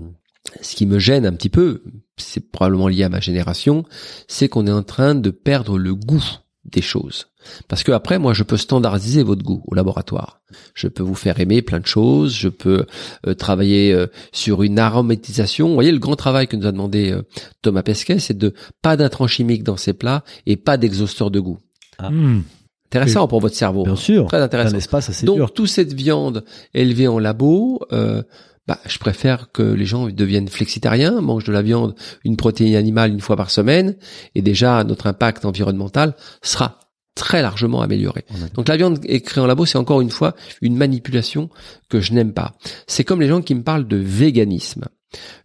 ce 0.61 0.75
qui 0.75 0.85
me 0.85 0.99
gêne 0.99 1.25
un 1.25 1.33
petit 1.33 1.49
peu, 1.49 1.83
c'est 2.17 2.51
probablement 2.51 2.87
lié 2.87 3.03
à 3.03 3.09
ma 3.09 3.19
génération, 3.19 3.85
c'est 4.27 4.49
qu'on 4.49 4.67
est 4.67 4.71
en 4.71 4.83
train 4.83 5.15
de 5.15 5.31
perdre 5.31 5.77
le 5.77 5.95
goût 5.95 6.23
des 6.65 6.81
choses. 6.81 7.27
Parce 7.67 7.83
que 7.83 7.91
après, 7.91 8.19
moi, 8.19 8.33
je 8.33 8.43
peux 8.43 8.57
standardiser 8.57 9.23
votre 9.23 9.43
goût 9.43 9.63
au 9.67 9.75
laboratoire. 9.75 10.41
Je 10.73 10.87
peux 10.87 11.03
vous 11.03 11.15
faire 11.15 11.39
aimer 11.39 11.61
plein 11.61 11.79
de 11.79 11.85
choses. 11.85 12.33
Je 12.35 12.49
peux 12.49 12.85
euh, 13.27 13.33
travailler 13.33 13.93
euh, 13.93 14.07
sur 14.31 14.63
une 14.63 14.79
aromatisation. 14.79 15.67
Vous 15.69 15.73
voyez, 15.73 15.91
le 15.91 15.99
grand 15.99 16.15
travail 16.15 16.47
que 16.47 16.55
nous 16.55 16.67
a 16.67 16.71
demandé 16.71 17.11
euh, 17.11 17.23
Thomas 17.61 17.83
Pesquet, 17.83 18.19
c'est 18.19 18.37
de 18.37 18.53
pas 18.81 18.97
d'intrants 18.97 19.27
chimiques 19.27 19.63
dans 19.63 19.77
ses 19.77 19.93
plats 19.93 20.23
et 20.45 20.55
pas 20.57 20.77
d'exhausteur 20.77 21.31
de 21.31 21.39
goût. 21.39 21.59
Hmm. 21.99 22.41
Intéressant 22.87 23.27
pour 23.27 23.39
votre 23.39 23.55
cerveau. 23.55 23.83
Bien 23.83 23.95
sûr. 23.95 24.27
Très 24.27 24.37
Un 24.37 24.43
intéressant. 24.43 24.77
espace 24.77 25.09
assez 25.09 25.25
Donc, 25.25 25.37
dur. 25.37 25.51
toute 25.53 25.67
cette 25.67 25.93
viande 25.93 26.43
élevée 26.75 27.07
en 27.07 27.17
labo, 27.17 27.81
euh, 27.91 28.21
bah, 28.67 28.77
je 28.87 28.99
préfère 28.99 29.51
que 29.51 29.63
les 29.63 29.85
gens 29.85 30.07
deviennent 30.09 30.47
flexitariens, 30.47 31.19
mangent 31.19 31.43
de 31.45 31.51
la 31.51 31.63
viande, 31.63 31.95
une 32.23 32.37
protéine 32.37 32.75
animale 32.75 33.11
une 33.11 33.19
fois 33.19 33.35
par 33.35 33.49
semaine, 33.49 33.95
et 34.35 34.43
déjà 34.43 34.83
notre 34.83 35.07
impact 35.07 35.43
environnemental 35.43 36.15
sera 36.43 36.79
très 37.15 37.41
largement 37.41 37.81
amélioré. 37.81 38.25
On 38.31 38.43
a- 38.43 38.49
Donc 38.49 38.67
la 38.67 38.77
viande 38.77 38.99
est 39.05 39.21
créée 39.21 39.43
en 39.43 39.47
labo, 39.47 39.65
c'est 39.65 39.77
encore 39.77 40.01
une 40.01 40.09
fois 40.09 40.35
une 40.61 40.75
manipulation 40.75 41.49
que 41.89 41.99
je 41.99 42.13
n'aime 42.13 42.33
pas. 42.33 42.53
C'est 42.87 43.03
comme 43.03 43.21
les 43.21 43.27
gens 43.27 43.41
qui 43.41 43.55
me 43.55 43.63
parlent 43.63 43.87
de 43.87 43.97
véganisme. 43.97 44.85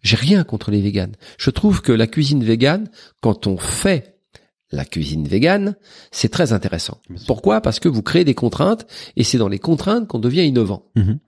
J'ai 0.03 0.16
rien 0.16 0.45
contre 0.45 0.70
les 0.70 0.81
véganes. 0.81 1.15
Je 1.36 1.51
trouve 1.51 1.82
que 1.82 1.93
la 1.93 2.07
cuisine 2.07 2.43
végane, 2.43 2.89
quand 3.20 3.47
on 3.47 3.59
fait 3.59 4.18
la 4.70 4.85
cuisine 4.85 5.27
végane, 5.27 5.77
c'est 6.11 6.28
très 6.28 6.53
intéressant. 6.53 6.99
Pourquoi? 7.27 7.61
Parce 7.62 7.81
que 7.81 7.89
vous 7.89 8.03
créez 8.03 8.24
des 8.24 8.35
contraintes 8.35 8.86
et 9.16 9.24
c'est 9.24 9.39
dans 9.39 9.49
les 9.49 9.59
contraintes 9.59 10.07
qu'on 10.09 10.19
devient 10.19 10.45
innovant. 10.47 10.85
Mhm. 10.95 11.19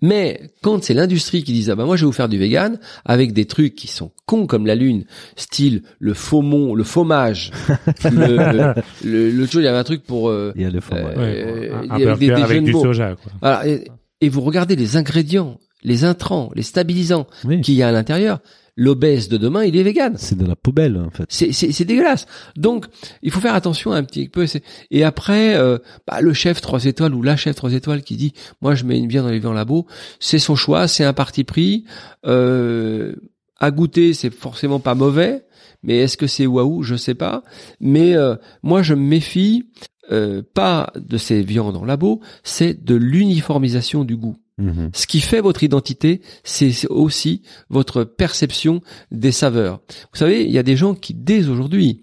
Mais 0.00 0.50
quand 0.62 0.82
c'est 0.84 0.94
l'industrie 0.94 1.44
qui 1.44 1.52
dit 1.52 1.70
ah 1.70 1.74
bah 1.76 1.84
moi 1.84 1.96
je 1.96 2.02
vais 2.04 2.06
vous 2.06 2.12
faire 2.12 2.28
du 2.28 2.38
vegan 2.38 2.78
avec 3.04 3.32
des 3.32 3.46
trucs 3.46 3.74
qui 3.74 3.86
sont 3.88 4.12
cons 4.26 4.46
comme 4.46 4.66
la 4.66 4.74
lune, 4.74 5.04
style 5.36 5.82
le 5.98 6.14
faumon, 6.14 6.74
le 6.74 6.84
fromage, 6.84 7.52
le, 8.04 8.74
le, 9.04 9.30
le- 9.30 9.46
il 9.52 9.62
y 9.62 9.66
avait 9.66 9.78
un 9.78 9.84
truc 9.84 10.04
pour 10.04 10.28
euh, 10.28 10.52
Il 10.56 10.62
y 10.62 10.64
a 10.64 10.70
le 10.70 10.80
fromage. 10.80 11.14
Euh, 11.16 11.52
Ouais, 11.78 11.86
il 11.86 11.92
un 11.92 11.98
y 11.98 12.06
a 12.06 12.16
des- 12.16 12.30
avec 12.32 12.64
du 12.64 12.72
mots. 12.72 12.82
soja. 12.82 13.14
Quoi. 13.16 13.32
voilà, 13.40 13.66
et, 13.68 13.84
et 14.20 14.28
vous 14.28 14.40
regardez 14.42 14.76
les 14.76 14.96
ingrédients, 14.96 15.58
les 15.82 16.04
intrants, 16.04 16.50
les 16.54 16.62
stabilisants 16.62 17.26
Oui. 17.44 17.60
qu'il 17.60 17.74
y 17.74 17.82
a 17.82 17.88
à 17.88 17.92
l'intérieur. 17.92 18.40
L'obèse 18.76 19.28
de 19.28 19.36
demain, 19.36 19.64
il 19.64 19.76
est 19.76 19.82
vegan. 19.82 20.14
C'est 20.16 20.38
de 20.38 20.46
la 20.46 20.56
poubelle 20.56 20.96
en 20.96 21.10
fait. 21.10 21.26
C'est, 21.28 21.52
c'est, 21.52 21.72
c'est 21.72 21.84
dégueulasse. 21.84 22.26
Donc, 22.56 22.86
il 23.22 23.30
faut 23.30 23.40
faire 23.40 23.54
attention 23.54 23.92
un 23.92 24.02
petit 24.02 24.28
peu. 24.28 24.46
Et 24.90 25.04
après, 25.04 25.56
euh, 25.56 25.78
bah, 26.06 26.22
le 26.22 26.32
chef 26.32 26.60
trois 26.62 26.84
étoiles 26.86 27.14
ou 27.14 27.22
la 27.22 27.36
chef 27.36 27.54
trois 27.54 27.74
étoiles 27.74 28.02
qui 28.02 28.16
dit, 28.16 28.32
moi, 28.62 28.74
je 28.74 28.84
mets 28.84 28.98
une 28.98 29.08
viande 29.08 29.26
dans 29.26 29.32
les 29.32 29.40
viands 29.40 29.52
labo, 29.52 29.86
c'est 30.20 30.38
son 30.38 30.56
choix, 30.56 30.88
c'est 30.88 31.04
un 31.04 31.12
parti 31.12 31.44
pris. 31.44 31.84
Euh, 32.24 33.14
à 33.62 33.70
goûter, 33.70 34.12
c'est 34.12 34.34
forcément 34.34 34.80
pas 34.80 34.96
mauvais, 34.96 35.44
mais 35.82 35.98
est-ce 35.98 36.16
que 36.16 36.26
c'est 36.26 36.46
waouh 36.46 36.82
Je 36.82 36.96
sais 36.96 37.14
pas. 37.14 37.44
Mais 37.78 38.16
euh, 38.16 38.34
moi, 38.62 38.82
je 38.82 38.94
me 38.94 39.06
méfie 39.06 39.68
euh, 40.10 40.42
pas 40.54 40.92
de 40.96 41.16
ces 41.16 41.42
viandes 41.42 41.76
en 41.76 41.84
labo, 41.84 42.20
c'est 42.42 42.82
de 42.84 42.96
l'uniformisation 42.96 44.04
du 44.04 44.16
goût. 44.16 44.36
Mhm. 44.62 44.90
Ce 44.94 45.06
qui 45.06 45.20
fait 45.20 45.40
votre 45.40 45.64
identité, 45.64 46.20
c'est 46.44 46.86
aussi 46.88 47.42
votre 47.68 48.04
perception 48.04 48.80
des 49.10 49.32
saveurs. 49.32 49.80
Vous 50.12 50.18
savez, 50.18 50.44
il 50.44 50.52
y 50.52 50.58
a 50.58 50.62
des 50.62 50.76
gens 50.76 50.94
qui, 50.94 51.14
dès 51.14 51.48
aujourd'hui, 51.48 52.00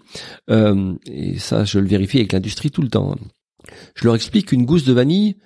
euh, 0.50 0.94
et 1.06 1.38
ça 1.38 1.64
je 1.64 1.78
le 1.78 1.86
vérifie 1.86 2.18
avec 2.18 2.32
l'industrie 2.32 2.70
tout 2.70 2.82
le 2.82 2.88
temps, 2.88 3.16
je 3.94 4.04
leur 4.04 4.14
explique 4.14 4.48
qu'une 4.48 4.66
gousse 4.66 4.84
de 4.84 4.92
vanille, 4.92 5.36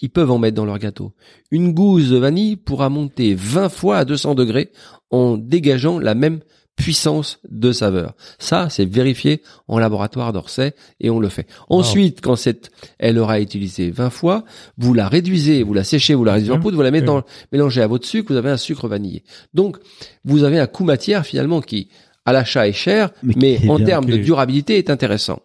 ils 0.00 0.10
peuvent 0.10 0.30
en 0.30 0.38
mettre 0.38 0.56
dans 0.56 0.64
leur 0.64 0.78
gâteau. 0.78 1.12
Une 1.50 1.72
gousse 1.74 2.08
de 2.08 2.16
vanille 2.16 2.56
pourra 2.56 2.88
monter 2.88 3.34
20 3.34 3.68
fois 3.68 3.98
à 3.98 4.04
200 4.04 4.34
degrés 4.34 4.70
en 5.10 5.36
dégageant 5.36 5.98
la 5.98 6.14
même 6.14 6.40
puissance 6.76 7.38
de 7.48 7.72
saveur. 7.72 8.14
Ça, 8.38 8.68
c'est 8.68 8.84
vérifié 8.84 9.42
en 9.68 9.78
laboratoire 9.78 10.32
d'Orsay 10.32 10.74
et 11.00 11.10
on 11.10 11.20
le 11.20 11.28
fait. 11.28 11.46
Ensuite, 11.68 12.20
quand 12.20 12.36
cette, 12.36 12.70
elle 12.98 13.18
aura 13.18 13.38
été 13.38 13.58
utilisée 13.58 13.90
20 13.90 14.10
fois, 14.10 14.44
vous 14.76 14.92
la 14.92 15.08
réduisez, 15.08 15.62
vous 15.62 15.74
la 15.74 15.84
séchez, 15.84 16.14
vous 16.14 16.24
la 16.24 16.32
réduisez 16.32 16.52
en 16.52 16.56
Bien. 16.56 16.62
poudre, 16.62 16.76
vous 16.76 16.82
la 16.82 16.90
mettez 16.90 17.04
Bien. 17.06 17.14
dans, 17.14 17.22
mélangez 17.52 17.82
à 17.82 17.86
votre 17.86 18.06
sucre, 18.06 18.32
vous 18.32 18.38
avez 18.38 18.50
un 18.50 18.56
sucre 18.56 18.88
vanillé. 18.88 19.24
Donc, 19.52 19.76
vous 20.24 20.42
avez 20.42 20.58
un 20.58 20.66
coût 20.66 20.84
matière 20.84 21.24
finalement 21.24 21.60
qui, 21.60 21.88
à 22.24 22.32
l'achat 22.32 22.66
est 22.66 22.72
cher, 22.72 23.10
Mais 23.22 23.34
mais, 23.36 23.56
qui 23.56 23.66
est 23.66 23.70
en 23.70 23.78
termes 23.78 24.06
de 24.06 24.16
durabilité 24.16 24.78
est 24.78 24.90
intéressant. 24.90 25.40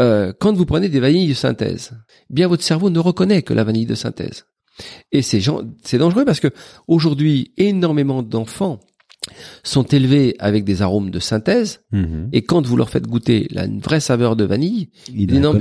Euh, 0.00 0.32
quand 0.38 0.54
vous 0.54 0.66
prenez 0.66 0.88
des 0.88 1.00
vanilles 1.00 1.28
de 1.28 1.34
synthèse, 1.34 1.92
bien 2.30 2.48
votre 2.48 2.62
cerveau 2.62 2.90
ne 2.90 2.98
reconnaît 2.98 3.42
que 3.42 3.54
la 3.54 3.64
vanille 3.64 3.86
de 3.86 3.94
synthèse. 3.94 4.46
Et 5.10 5.22
c'est 5.22 5.40
dangereux 5.98 6.24
parce 6.24 6.38
que 6.40 6.48
aujourd'hui, 6.86 7.52
énormément 7.56 8.22
d'enfants 8.22 8.78
sont 9.62 9.82
élevés 9.84 10.34
avec 10.38 10.64
des 10.64 10.82
arômes 10.82 11.10
de 11.10 11.18
synthèse 11.18 11.80
Mhm. 11.92 12.28
et 12.32 12.42
quand 12.42 12.66
vous 12.66 12.76
leur 12.76 12.90
faites 12.90 13.06
goûter 13.06 13.46
la 13.50 13.66
vraie 13.66 14.00
saveur 14.00 14.36
de 14.36 14.44
vanille, 14.44 14.88
Il 15.08 15.22
ils 15.22 15.26
disent 15.26 15.40
non, 15.40 15.54
mais 15.54 15.60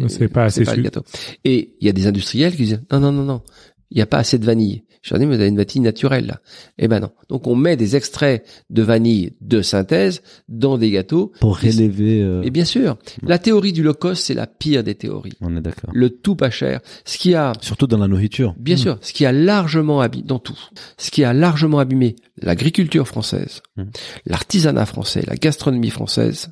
pas. 0.00 0.08
c'est 0.08 0.28
pas 0.28 0.44
assez 0.44 0.64
le 0.64 0.82
gâteau. 0.82 1.02
Et 1.44 1.74
il 1.80 1.86
y 1.86 1.88
a 1.90 1.92
des 1.92 2.06
industriels 2.06 2.52
qui 2.56 2.64
disent 2.64 2.82
non 2.90 3.00
non 3.00 3.12
non 3.12 3.24
non, 3.24 3.42
il 3.90 3.96
n'y 3.96 4.02
a 4.02 4.06
pas 4.06 4.18
assez 4.18 4.38
de 4.38 4.44
vanille. 4.44 4.84
Je 5.02 5.14
leur 5.14 5.18
dis 5.18 5.24
mais 5.26 5.34
vous 5.34 5.40
avez 5.40 5.48
une 5.48 5.56
vanille 5.56 5.80
naturelle 5.80 6.26
là. 6.26 6.40
Eh 6.78 6.86
ben 6.86 7.00
non. 7.00 7.10
Donc 7.30 7.46
on 7.46 7.54
met 7.56 7.76
des 7.76 7.96
extraits 7.96 8.46
de 8.68 8.82
vanille 8.82 9.32
de 9.40 9.62
synthèse 9.62 10.22
dans 10.48 10.76
des 10.76 10.90
gâteaux. 10.90 11.32
Pour 11.40 11.58
relever. 11.58 12.20
euh, 12.22 12.42
Et 12.42 12.50
bien 12.50 12.66
sûr, 12.66 12.98
la 13.22 13.38
théorie 13.38 13.72
du 13.72 13.82
low 13.82 13.94
cost 13.94 14.24
c'est 14.24 14.34
la 14.34 14.46
pire 14.46 14.84
des 14.84 14.94
théories. 14.94 15.32
On 15.40 15.56
est 15.56 15.60
d'accord. 15.62 15.90
Le 15.94 16.10
tout 16.10 16.36
pas 16.36 16.50
cher. 16.50 16.80
Ce 17.06 17.16
qui 17.18 17.34
a 17.34 17.52
Surtout 17.62 17.86
dans 17.86 17.96
la 17.98 18.08
nourriture. 18.08 18.54
Bien 18.58 18.76
sûr, 18.76 18.98
ce 19.00 19.12
qui 19.14 19.24
a 19.24 19.32
largement 19.32 20.00
abîmé, 20.02 20.24
dans 20.26 20.38
tout, 20.38 20.58
ce 20.98 21.10
qui 21.10 21.24
a 21.24 21.32
largement 21.32 21.78
abîmé 21.78 22.16
l'agriculture 22.42 23.06
française, 23.08 23.62
Mm. 23.76 23.84
l'artisanat 24.26 24.84
français, 24.86 25.22
la 25.26 25.36
gastronomie 25.36 25.90
française 25.90 26.50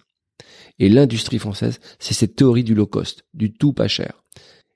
et 0.78 0.88
l'industrie 0.88 1.38
française, 1.38 1.80
c'est 1.98 2.14
cette 2.14 2.36
théorie 2.36 2.64
du 2.64 2.74
low 2.74 2.86
cost, 2.86 3.24
du 3.34 3.52
tout 3.52 3.72
pas 3.72 3.88
cher. 3.88 4.22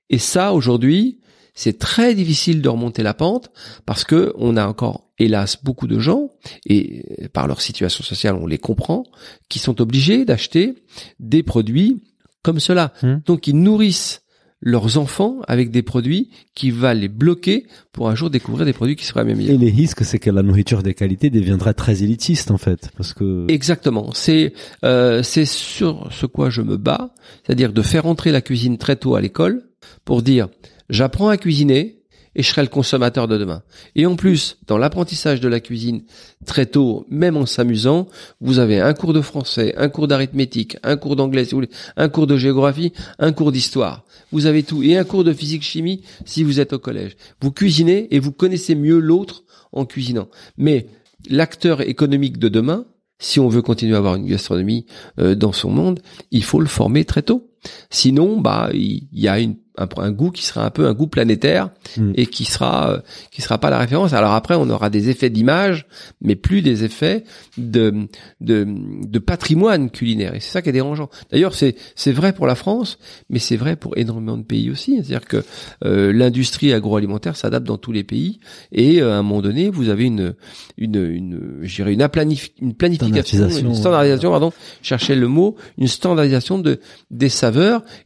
Et 0.09 0.17
ça, 0.19 0.53
aujourd'hui, 0.53 1.19
c'est 1.53 1.77
très 1.77 2.15
difficile 2.15 2.61
de 2.61 2.69
remonter 2.69 3.03
la 3.03 3.13
pente 3.13 3.51
parce 3.85 4.03
que 4.03 4.33
on 4.37 4.57
a 4.57 4.65
encore, 4.67 5.09
hélas, 5.19 5.57
beaucoup 5.63 5.87
de 5.87 5.99
gens, 5.99 6.29
et 6.65 7.27
par 7.33 7.47
leur 7.47 7.61
situation 7.61 8.03
sociale, 8.03 8.35
on 8.35 8.47
les 8.47 8.57
comprend, 8.57 9.03
qui 9.49 9.59
sont 9.59 9.79
obligés 9.81 10.25
d'acheter 10.25 10.75
des 11.19 11.43
produits 11.43 12.03
comme 12.41 12.59
cela. 12.59 12.93
Mm. 13.03 13.15
Donc, 13.25 13.47
ils 13.47 13.57
nourrissent 13.57 14.23
leurs 14.65 14.97
enfants 14.97 15.41
avec 15.47 15.71
des 15.71 15.81
produits 15.81 16.29
qui 16.55 16.71
va 16.71 16.93
les 16.93 17.09
bloquer 17.09 17.67
pour 17.91 18.09
un 18.09 18.15
jour 18.15 18.29
découvrir 18.29 18.65
des 18.65 18.71
produits 18.71 18.95
qui 18.95 19.05
seraient 19.05 19.25
même 19.25 19.39
Et 19.41 19.43
meilleurs. 19.43 19.59
les 19.59 19.69
risques, 19.69 20.05
c'est 20.05 20.19
que 20.19 20.29
la 20.29 20.41
nourriture 20.41 20.83
de 20.83 20.91
qualité 20.91 21.29
deviendra 21.29 21.73
très 21.73 22.01
élitiste 22.01 22.49
en 22.49 22.57
fait, 22.57 22.89
parce 22.95 23.13
que. 23.13 23.45
Exactement. 23.49 24.11
C'est 24.13 24.53
euh, 24.85 25.21
c'est 25.21 25.45
sur 25.45 26.07
ce 26.11 26.25
quoi 26.25 26.49
je 26.49 26.61
me 26.61 26.77
bats, 26.77 27.13
c'est-à-dire 27.45 27.73
de 27.73 27.81
faire 27.81 28.05
entrer 28.05 28.31
la 28.31 28.41
cuisine 28.41 28.77
très 28.77 28.95
tôt 28.95 29.15
à 29.15 29.21
l'école 29.21 29.63
pour 30.05 30.21
dire 30.21 30.47
j'apprends 30.89 31.29
à 31.29 31.37
cuisiner 31.37 32.03
et 32.35 32.41
je 32.41 32.49
serai 32.49 32.61
le 32.61 32.67
consommateur 32.67 33.27
de 33.27 33.37
demain. 33.37 33.63
Et 33.95 34.05
en 34.05 34.15
plus, 34.15 34.57
dans 34.67 34.77
l'apprentissage 34.77 35.39
de 35.39 35.47
la 35.47 35.59
cuisine 35.59 36.03
très 36.45 36.65
tôt, 36.65 37.05
même 37.09 37.37
en 37.37 37.45
s'amusant, 37.45 38.07
vous 38.41 38.59
avez 38.59 38.79
un 38.79 38.93
cours 38.93 39.13
de 39.13 39.21
français, 39.21 39.73
un 39.77 39.89
cours 39.89 40.07
d'arithmétique, 40.07 40.77
un 40.83 40.97
cours 40.97 41.15
d'anglais 41.15 41.47
un 41.95 42.09
cours 42.09 42.27
de 42.27 42.37
géographie, 42.37 42.93
un 43.19 43.31
cours 43.33 43.51
d'histoire. 43.51 44.03
Vous 44.31 44.45
avez 44.45 44.63
tout 44.63 44.81
et 44.83 44.97
un 44.97 45.03
cours 45.03 45.23
de 45.23 45.33
physique 45.33 45.63
chimie 45.63 46.01
si 46.25 46.43
vous 46.43 46.59
êtes 46.59 46.73
au 46.73 46.79
collège. 46.79 47.15
Vous 47.41 47.51
cuisinez 47.51 48.07
et 48.15 48.19
vous 48.19 48.31
connaissez 48.31 48.75
mieux 48.75 48.99
l'autre 48.99 49.43
en 49.71 49.85
cuisinant. 49.85 50.29
Mais 50.57 50.87
l'acteur 51.29 51.81
économique 51.81 52.39
de 52.39 52.49
demain, 52.49 52.85
si 53.19 53.39
on 53.39 53.47
veut 53.47 53.61
continuer 53.61 53.95
à 53.95 53.99
avoir 53.99 54.15
une 54.15 54.25
gastronomie 54.25 54.85
euh, 55.19 55.35
dans 55.35 55.53
son 55.53 55.69
monde, 55.69 56.01
il 56.31 56.43
faut 56.43 56.59
le 56.59 56.67
former 56.67 57.05
très 57.05 57.21
tôt. 57.21 57.52
Sinon, 57.89 58.39
bah, 58.41 58.69
il 58.73 59.07
y 59.13 59.27
a 59.27 59.39
une, 59.39 59.55
un, 59.77 59.87
un 59.97 60.11
goût 60.11 60.29
qui 60.31 60.43
sera 60.45 60.63
un 60.65 60.69
peu 60.69 60.85
un 60.87 60.93
goût 60.93 61.07
planétaire 61.07 61.69
Mm. 61.97 62.11
et 62.15 62.25
qui 62.25 62.43
sera 62.45 62.89
euh, 62.91 62.99
qui 63.31 63.41
sera 63.43 63.59
pas 63.59 63.69
la 63.69 63.77
référence. 63.77 64.13
Alors 64.13 64.31
après, 64.33 64.55
on 64.55 64.67
aura 64.71 64.89
des 64.89 65.09
effets 65.09 65.29
d'image, 65.29 65.85
mais 66.21 66.35
plus 66.35 66.61
des 66.63 66.83
effets 66.83 67.23
de 67.57 68.07
de, 68.41 68.65
de 68.67 69.19
patrimoine 69.19 69.91
culinaire. 69.91 70.33
Et 70.33 70.39
c'est 70.39 70.49
ça 70.51 70.61
qui 70.63 70.69
est 70.69 70.73
dérangeant. 70.73 71.09
D'ailleurs, 71.31 71.53
c'est 71.53 71.75
c'est 71.95 72.11
vrai 72.11 72.33
pour 72.33 72.47
la 72.47 72.55
France, 72.55 72.97
mais 73.29 73.37
c'est 73.37 73.57
vrai 73.57 73.75
pour 73.75 73.95
énormément 73.97 74.37
de 74.37 74.43
pays 74.43 74.71
aussi. 74.71 74.95
C'est-à-dire 74.95 75.25
que 75.27 75.43
euh, 75.85 76.11
l'industrie 76.13 76.73
agroalimentaire 76.73 77.35
s'adapte 77.35 77.67
dans 77.67 77.77
tous 77.77 77.91
les 77.91 78.03
pays 78.03 78.39
et 78.71 79.01
euh, 79.01 79.11
à 79.13 79.17
un 79.17 79.21
moment 79.23 79.41
donné, 79.43 79.69
vous 79.69 79.89
avez 79.89 80.05
une 80.05 80.33
une 80.77 80.95
une 81.05 81.59
je 81.61 81.75
dirais 81.75 81.93
une, 81.93 82.01
aplanif- 82.01 82.51
une 82.59 82.73
planification, 82.73 83.21
Standardisation, 83.23 83.69
une 83.69 83.75
standardisation, 83.75 84.31
pardon, 84.31 84.51
je 84.81 84.87
cherchais 84.87 85.15
le 85.15 85.27
mot, 85.27 85.55
une 85.77 85.87
standardisation 85.87 86.57
de 86.57 86.79
des 87.11 87.29
saveurs 87.29 87.52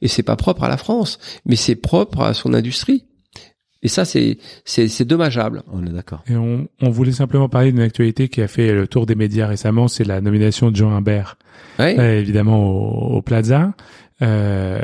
et 0.02 0.08
c'est 0.08 0.24
pas 0.24 0.36
propre 0.36 0.64
à 0.64 0.70
la 0.70 0.78
France, 0.78 1.20
mais 1.46 1.56
c'est 1.56 1.76
propre 1.76 2.22
à 2.22 2.34
son 2.34 2.54
industrie. 2.54 3.06
Et 3.84 3.90
ça, 3.90 4.06
c'est 4.06 4.40
c'est 4.66 4.88
c'est 4.88 5.06
dommageable. 5.06 5.62
On 5.72 5.86
est 5.86 5.92
d'accord. 5.92 6.24
Et 6.28 6.36
on, 6.36 6.68
on 6.82 6.90
voulait 6.90 7.12
simplement 7.12 7.48
parler 7.48 7.72
d'une 7.72 7.82
actualité 7.82 8.28
qui 8.28 8.42
a 8.42 8.48
fait 8.48 8.74
le 8.74 8.88
tour 8.88 9.06
des 9.06 9.14
médias 9.16 9.46
récemment, 9.48 9.88
c'est 9.88 10.04
la 10.04 10.20
nomination 10.20 10.72
de 10.72 10.76
Jean 10.76 10.92
Imbert, 10.92 11.38
Ouais. 11.78 11.96
euh, 12.00 12.20
évidemment 12.20 12.66
au, 12.68 13.18
au 13.18 13.22
Plaza. 13.22 13.74
Euh, 14.24 14.80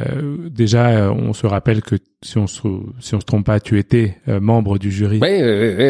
déjà, 0.50 1.12
on 1.12 1.34
se 1.34 1.48
rappelle 1.48 1.82
que 1.82 1.96
si 2.22 2.38
on 2.38 2.46
se 2.46 2.62
si 3.00 3.16
on 3.16 3.20
se 3.20 3.26
trompe 3.26 3.48
pas, 3.48 3.60
tu 3.60 3.80
étais 3.80 4.18
euh, 4.28 4.40
membre 4.40 4.78
du 4.78 4.92
jury 4.92 5.20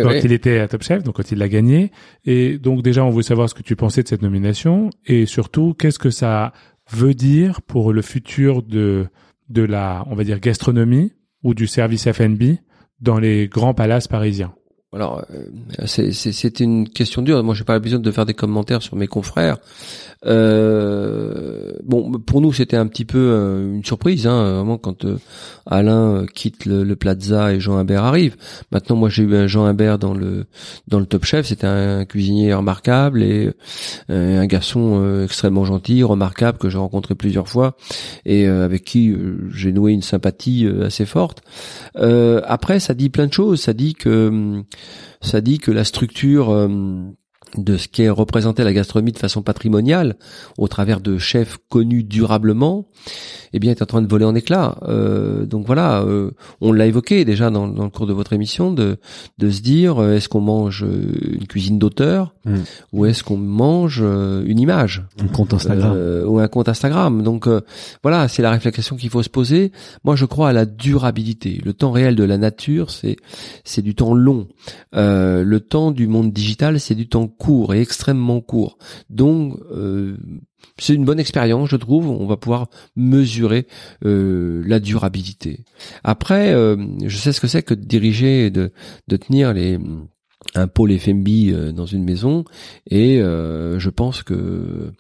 quand 0.04 0.12
il 0.24 0.32
était 0.32 0.60
à 0.60 0.68
Top 0.70 0.82
Chef, 0.84 1.04
donc 1.04 1.16
quand 1.18 1.30
il 1.32 1.38
l'a 1.40 1.50
gagné. 1.50 1.92
Et 2.26 2.58
donc 2.58 2.84
déjà, 2.84 3.04
on 3.04 3.10
veut 3.10 3.22
savoir 3.22 3.50
ce 3.50 3.54
que 3.54 3.62
tu 3.64 3.76
pensais 3.76 4.02
de 4.02 4.08
cette 4.08 4.22
nomination 4.22 4.90
et 5.06 5.26
surtout 5.26 5.74
qu'est-ce 5.74 6.00
que 6.00 6.10
ça 6.10 6.54
veut 6.90 7.14
dire 7.14 7.62
pour 7.62 7.94
le 7.94 8.02
futur 8.02 8.64
de 8.64 9.08
de 9.50 9.62
la, 9.62 10.06
on 10.10 10.16
va 10.16 10.24
dire 10.24 10.40
gastronomie 10.40 11.14
ou 11.44 11.54
du 11.54 11.68
service 11.68 12.10
F&B 12.12 12.56
dans 13.00 13.20
les 13.20 13.48
grands 13.48 13.74
palaces 13.74 14.08
parisiens. 14.08 14.56
Alors, 14.94 15.24
euh, 15.34 15.86
c'est 15.86 16.60
une 16.60 16.88
question 16.88 17.22
dure. 17.22 17.44
Moi, 17.44 17.56
j'ai 17.56 17.64
pas 17.64 17.80
besoin 17.80 18.00
de 18.00 18.12
faire 18.12 18.26
des 18.26 18.34
commentaires 18.34 18.82
sur 18.82 18.96
mes 18.96 19.08
confrères. 19.08 19.58
Euh, 20.26 21.74
bon, 21.84 22.12
pour 22.12 22.42
nous, 22.42 22.54
c'était 22.54 22.78
un 22.78 22.88
petit 22.88 23.06
peu 23.06 23.18
euh, 23.18 23.76
une 23.76 23.84
surprise, 23.84 24.26
hein, 24.28 24.54
vraiment 24.56 24.78
quand 24.78 25.06
euh, 25.06 25.18
Alain 25.66 26.26
quitte 26.34 26.66
le, 26.66 26.84
le 26.84 26.96
Plaza 26.96 27.54
et 27.54 27.60
Jean 27.60 27.78
Imbert 27.78 28.04
arrive. 28.04 28.36
Maintenant, 28.72 28.96
moi, 28.96 29.10
j'ai 29.10 29.24
eu 29.24 29.36
un 29.36 29.48
Jean 29.48 29.66
Imbert 29.66 30.00
dans 30.00 30.14
le 30.14 30.46
dans 30.88 31.00
le 31.00 31.06
Top 31.06 31.26
Chef. 31.26 31.48
C'était 31.48 31.68
un 31.68 32.06
cuisinier 32.06 32.54
remarquable 32.54 33.24
et 33.24 33.52
un 34.10 34.46
garçon 34.46 35.24
extrêmement 35.24 35.66
gentil, 35.66 36.04
remarquable 36.04 36.58
que 36.58 36.70
j'ai 36.70 36.78
rencontré 36.78 37.16
plusieurs 37.16 37.48
fois 37.48 37.76
et 38.26 38.46
avec 38.48 38.84
qui 38.84 39.16
j'ai 39.54 39.72
noué 39.72 39.92
une 39.92 40.02
sympathie 40.02 40.68
assez 40.84 41.06
forte. 41.06 41.42
Euh, 41.98 42.42
après, 42.46 42.80
ça 42.80 42.94
dit 42.94 43.10
plein 43.10 43.28
de 43.28 43.34
choses. 43.34 43.62
Ça 43.62 43.74
dit 43.74 43.94
que 43.94 44.28
hum, 44.28 44.64
ça 45.22 45.42
dit 45.42 45.60
que 45.60 45.72
la 45.72 45.84
structure 45.84 46.50
euh, 46.52 46.68
de 47.58 47.78
ce 47.78 47.88
qu'est 47.88 48.10
représenté 48.10 48.64
la 48.64 48.74
gastronomie 48.74 49.12
de 49.12 49.20
façon 49.20 49.42
patrimoniale 49.42 50.16
au 50.58 50.68
travers 50.68 51.02
de 51.02 51.18
chefs 51.18 51.58
connus 51.70 52.04
durablement, 52.04 52.88
eh 53.54 53.60
bien, 53.60 53.72
est 53.72 53.82
en 53.82 53.86
train 53.86 54.02
de 54.02 54.08
voler 54.08 54.26
en 54.26 54.36
éclats. 54.36 54.78
Euh, 54.84 55.46
donc 55.46 55.66
voilà, 55.66 56.02
euh, 56.02 56.32
on 56.62 56.72
l'a 56.72 56.88
évoqué 56.88 57.26
déjà 57.26 57.50
dans, 57.50 57.68
dans, 57.68 57.84
le 57.84 57.90
cours 57.90 58.08
de 58.08 58.14
votre 58.14 58.34
émission, 58.34 58.72
de, 58.72 58.98
de 59.38 59.50
se 59.50 59.62
dire, 59.62 60.02
euh, 60.02 60.16
est-ce 60.16 60.30
qu'on 60.30 60.42
mange 60.42 60.84
euh, 60.84 61.12
une 61.34 61.48
cuisine 61.48 61.80
d'auteur 61.80 62.34
Mm. 62.46 62.56
ou 62.92 63.06
est-ce 63.06 63.24
qu'on 63.24 63.38
mange 63.38 64.02
euh, 64.04 64.44
une 64.46 64.60
image 64.60 65.04
Un 65.22 65.28
compte 65.28 65.54
Instagram. 65.54 65.94
euh, 65.96 66.26
ou 66.26 66.40
un 66.40 66.48
compte 66.50 66.68
Instagram. 66.68 67.24
Donc 67.24 67.48
euh, 67.48 67.62
voilà, 68.02 68.28
c'est 68.28 68.42
la 68.42 68.52
réflexion 68.52 68.98
qu'il 68.98 69.10
faut 69.10 69.24
se 69.24 69.30
poser. 69.30 69.72
Moi, 70.04 70.18
je 70.18 70.26
crois 70.26 70.50
à 70.50 70.54
la 70.54 70.66
durabilité. 70.66 71.62
Le 71.64 71.72
temps 71.74 71.92
réel 71.92 72.16
de 72.16 72.24
la 72.26 72.38
nature, 72.38 72.90
c'est 72.92 73.16
c'est 73.64 73.82
du 73.82 73.96
temps 73.96 74.14
long. 74.14 74.48
Euh, 74.94 75.44
le 75.44 75.60
temps 75.62 75.92
du 75.92 76.08
monde 76.08 76.34
digital, 76.34 76.82
c'est 76.82 76.96
du 76.96 77.08
temps 77.08 77.28
court 77.28 77.43
et 77.74 77.82
extrêmement 77.82 78.42
court. 78.42 78.78
Donc 79.10 79.58
euh, 79.72 80.18
c'est 80.80 80.94
une 80.94 81.06
bonne 81.06 81.20
expérience, 81.20 81.70
je 81.70 81.76
trouve. 81.76 82.10
On 82.10 82.26
va 82.26 82.38
pouvoir 82.38 82.70
mesurer 82.96 83.68
euh, 84.06 84.64
la 84.66 84.80
durabilité. 84.80 85.66
Après, 86.04 86.54
euh, 86.54 86.78
je 87.06 87.18
sais 87.18 87.34
ce 87.34 87.42
que 87.42 87.48
c'est 87.48 87.64
que 87.64 87.74
de 87.74 87.86
diriger 87.86 88.46
et 88.46 88.50
de, 88.50 88.72
de 89.08 89.18
tenir 89.18 89.54
les 89.54 89.78
un 90.56 90.68
pôle 90.68 90.98
FMB 90.98 91.28
euh, 91.28 91.72
dans 91.72 91.86
une 91.86 92.04
maison 92.04 92.44
et 92.90 93.22
euh, 93.22 93.80
je 93.80 93.90
pense 93.90 94.24
que 94.24 94.92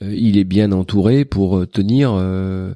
il 0.00 0.36
est 0.38 0.44
bien 0.44 0.72
entouré 0.72 1.24
pour 1.24 1.58
euh, 1.58 1.66
tenir 1.66 2.12
euh, 2.14 2.72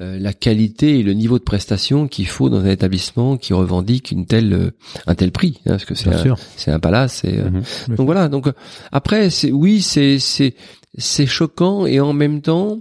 euh, 0.00 0.18
la 0.18 0.32
qualité 0.32 0.98
et 0.98 1.02
le 1.02 1.12
niveau 1.12 1.38
de 1.38 1.44
prestation 1.44 2.08
qu'il 2.08 2.26
faut 2.26 2.48
dans 2.50 2.60
un 2.60 2.70
établissement 2.70 3.36
qui 3.36 3.52
revendique 3.52 4.10
une 4.10 4.26
telle 4.26 4.52
euh, 4.52 4.70
un 5.06 5.14
tel 5.14 5.32
prix 5.32 5.60
hein, 5.66 5.72
parce 5.72 5.84
que 5.84 5.94
c'est 5.94 6.08
un, 6.08 6.34
c'est 6.56 6.70
un 6.70 6.80
palace 6.80 7.24
et, 7.24 7.38
euh, 7.38 7.50
Mhm. 7.50 7.96
donc 7.96 8.06
voilà 8.06 8.28
donc 8.28 8.46
euh, 8.46 8.52
après 8.92 9.30
c'est 9.30 9.52
oui 9.52 9.82
c'est 9.82 10.18
c'est 10.18 10.54
c'est 10.98 11.26
choquant 11.26 11.86
et 11.86 12.00
en 12.00 12.12
même 12.12 12.40
temps 12.40 12.78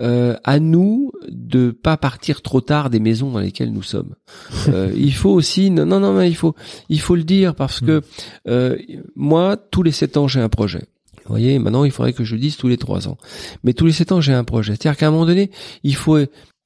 euh, 0.00 0.36
à 0.44 0.60
nous 0.60 1.12
de 1.28 1.70
pas 1.72 1.96
partir 1.98 2.40
trop 2.42 2.60
tard 2.62 2.88
des 2.90 3.00
maisons 3.00 3.32
dans 3.32 3.38
lesquelles 3.40 3.72
nous 3.72 3.82
sommes. 3.82 4.14
Euh, 4.68 4.90
il 4.96 5.12
faut 5.12 5.30
aussi 5.30 5.70
non 5.70 5.84
non 5.84 6.00
non 6.00 6.14
mais 6.14 6.28
il 6.30 6.34
faut 6.36 6.54
il 6.88 7.00
faut 7.00 7.16
le 7.16 7.24
dire 7.24 7.54
parce 7.54 7.80
que 7.80 8.00
euh, 8.48 8.78
moi 9.14 9.56
tous 9.70 9.82
les 9.82 9.92
sept 9.92 10.16
ans 10.16 10.26
j'ai 10.26 10.40
un 10.40 10.48
projet. 10.48 10.84
Vous 11.30 11.36
voyez, 11.36 11.60
maintenant 11.60 11.84
il 11.84 11.92
faudrait 11.92 12.12
que 12.12 12.24
je 12.24 12.34
le 12.34 12.40
dise 12.40 12.56
tous 12.56 12.66
les 12.66 12.76
trois 12.76 13.06
ans. 13.06 13.16
Mais 13.62 13.72
tous 13.72 13.86
les 13.86 13.92
sept 13.92 14.10
ans 14.10 14.20
j'ai 14.20 14.32
un 14.32 14.42
projet. 14.42 14.72
C'est-à-dire 14.72 14.98
qu'à 14.98 15.06
un 15.06 15.10
moment 15.12 15.26
donné, 15.26 15.52
il 15.84 15.94
faut 15.94 16.18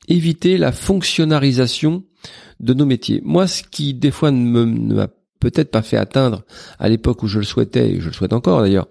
éviter 0.09 0.57
la 0.57 0.73
fonctionnarisation 0.73 2.03
de 2.61 2.73
nos 2.73 2.87
métiers. 2.87 3.21
Moi, 3.25 3.47
ce 3.47 3.63
qui 3.63 3.93
des 3.93 4.11
fois 4.11 4.31
ne 4.31 4.65
m'a 4.65 5.09
peut-être 5.39 5.71
pas 5.71 5.83
fait 5.83 5.99
atteindre 5.99 6.45
à 6.79 6.89
l'époque 6.89 7.23
où 7.23 7.27
je 7.27 7.39
le 7.39 7.45
souhaitais, 7.45 7.91
et 7.91 8.01
je 8.01 8.07
le 8.07 8.15
souhaite 8.15 8.33
encore 8.33 8.63
d'ailleurs, 8.63 8.89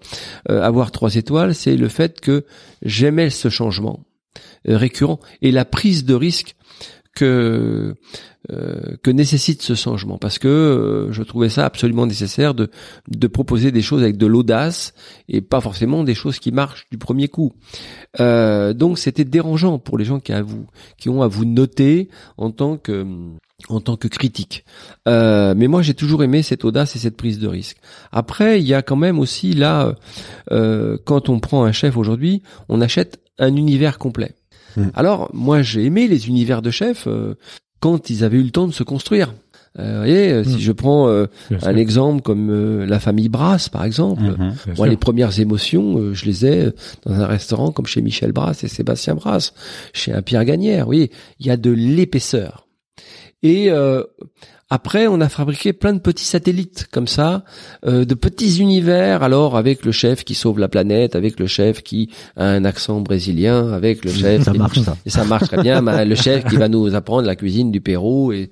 euh, 0.48 0.62
avoir 0.62 0.92
trois 0.92 1.16
étoiles, 1.16 1.54
c'est 1.54 1.76
le 1.76 1.88
fait 1.88 2.20
que 2.20 2.44
j'aimais 2.82 3.30
ce 3.30 3.48
changement 3.48 4.04
euh, 4.68 4.76
récurrent 4.76 5.18
et 5.42 5.50
la 5.50 5.64
prise 5.64 6.04
de 6.04 6.14
risque 6.14 6.54
que 7.14 7.94
euh, 8.52 8.96
que 9.02 9.10
nécessite 9.10 9.62
ce 9.62 9.74
changement 9.74 10.18
parce 10.18 10.38
que 10.38 10.48
euh, 10.48 11.12
je 11.12 11.22
trouvais 11.22 11.48
ça 11.48 11.64
absolument 11.64 12.06
nécessaire 12.06 12.52
de 12.52 12.70
de 13.08 13.26
proposer 13.26 13.72
des 13.72 13.80
choses 13.80 14.02
avec 14.02 14.18
de 14.18 14.26
l'audace 14.26 14.92
et 15.30 15.40
pas 15.40 15.62
forcément 15.62 16.04
des 16.04 16.14
choses 16.14 16.38
qui 16.38 16.52
marchent 16.52 16.86
du 16.90 16.98
premier 16.98 17.28
coup. 17.28 17.54
Euh, 18.20 18.74
donc 18.74 18.98
c'était 18.98 19.24
dérangeant 19.24 19.78
pour 19.78 19.96
les 19.96 20.04
gens 20.04 20.20
qui 20.20 20.32
à 20.32 20.42
vous 20.42 20.66
qui 20.98 21.08
ont 21.08 21.22
à 21.22 21.26
vous 21.26 21.46
noter 21.46 22.10
en 22.36 22.50
tant 22.50 22.76
que 22.76 23.06
en 23.70 23.80
tant 23.80 23.96
que 23.96 24.08
critique. 24.08 24.66
Mais 25.06 25.68
moi 25.68 25.80
j'ai 25.80 25.94
toujours 25.94 26.22
aimé 26.22 26.42
cette 26.42 26.66
audace 26.66 26.96
et 26.96 26.98
cette 26.98 27.16
prise 27.16 27.38
de 27.38 27.48
risque. 27.48 27.78
Après 28.12 28.60
il 28.60 28.66
y 28.66 28.74
a 28.74 28.82
quand 28.82 28.96
même 28.96 29.18
aussi 29.18 29.54
là 29.54 29.94
quand 30.50 31.30
on 31.30 31.40
prend 31.40 31.64
un 31.64 31.72
chef 31.72 31.96
aujourd'hui, 31.96 32.42
on 32.68 32.82
achète 32.82 33.20
un 33.38 33.56
univers 33.56 33.98
complet. 33.98 34.34
Mm. 34.76 34.82
Alors 34.94 35.30
moi 35.32 35.62
j'ai 35.62 35.84
aimé 35.84 36.08
les 36.08 36.28
univers 36.28 36.62
de 36.62 36.70
chefs 36.70 37.06
euh, 37.06 37.34
quand 37.80 38.10
ils 38.10 38.24
avaient 38.24 38.38
eu 38.38 38.42
le 38.42 38.50
temps 38.50 38.66
de 38.66 38.72
se 38.72 38.82
construire. 38.82 39.34
Euh, 39.78 39.90
vous 39.90 39.96
voyez, 39.98 40.32
euh, 40.32 40.44
si 40.44 40.54
Mm. 40.56 40.60
je 40.60 40.72
prends 40.72 41.08
euh, 41.08 41.26
sûr. 41.48 41.58
un 41.66 41.76
exemple 41.76 42.22
comme 42.22 42.48
euh, 42.50 42.86
la 42.86 43.00
famille 43.00 43.28
Brasse 43.28 43.68
par 43.68 43.84
exemple, 43.84 44.22
Mhm. 44.22 44.36
Bien 44.66 44.74
moi, 44.76 44.86
les 44.86 44.96
premières 44.96 45.38
émotions, 45.40 45.98
euh, 45.98 46.14
je 46.14 46.24
les 46.26 46.46
ai 46.46 46.68
dans 47.04 47.14
un 47.14 47.26
restaurant 47.26 47.72
comme 47.72 47.86
chez 47.86 48.00
Michel 48.00 48.30
Brasse 48.32 48.62
et 48.62 48.68
Sébastien 48.68 49.16
Brasse, 49.16 49.52
chez 49.92 50.12
un 50.12 50.22
Pierre 50.22 50.44
Gagnère. 50.44 50.86
Oui, 50.86 51.10
il 51.40 51.46
y 51.46 51.50
a 51.50 51.56
de 51.56 51.70
l'épaisseur. 51.72 52.68
Et 53.42 53.70
euh, 53.70 54.02
après, 54.70 55.06
on 55.06 55.20
a 55.20 55.28
fabriqué 55.28 55.72
plein 55.72 55.92
de 55.92 55.98
petits 56.00 56.24
satellites 56.24 56.86
comme 56.90 57.06
ça, 57.06 57.44
euh, 57.86 58.04
de 58.04 58.14
petits 58.14 58.58
univers. 58.60 59.22
Alors, 59.22 59.56
avec 59.56 59.84
le 59.84 59.92
chef 59.92 60.24
qui 60.24 60.34
sauve 60.34 60.58
la 60.58 60.68
planète, 60.68 61.14
avec 61.16 61.38
le 61.38 61.46
chef 61.46 61.82
qui 61.82 62.10
a 62.36 62.44
un 62.46 62.64
accent 62.64 63.00
brésilien, 63.00 63.72
avec 63.72 64.04
le 64.04 64.10
chef 64.10 64.42
Ça 64.42 64.52
qui- 64.52 64.58
marche 64.58 64.80
ça. 64.80 64.96
et 65.06 65.10
ça 65.10 65.24
marche 65.24 65.48
très 65.48 65.62
bien. 65.62 65.80
Le 66.04 66.14
chef 66.14 66.44
qui 66.46 66.56
va 66.56 66.68
nous 66.68 66.94
apprendre 66.94 67.26
la 67.26 67.36
cuisine 67.36 67.70
du 67.70 67.80
Pérou 67.80 68.32
et 68.32 68.50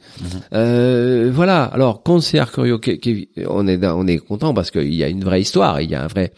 euh, 0.53 1.31
voilà. 1.33 1.65
Alors 1.65 2.03
quand 2.03 2.21
c'est 2.21 2.39
on 3.49 3.67
est 3.69 3.87
on 3.87 4.07
est 4.07 4.19
content 4.19 4.55
parce 4.55 4.71
qu'il 4.71 4.95
y 4.95 5.03
a 5.05 5.09
une 5.09 5.25
vraie 5.25 5.41
histoire, 5.41 5.81
il 5.81 5.91
y 5.91 5.95
a 5.95 6.05
un 6.05 6.09
vrai. 6.09 6.33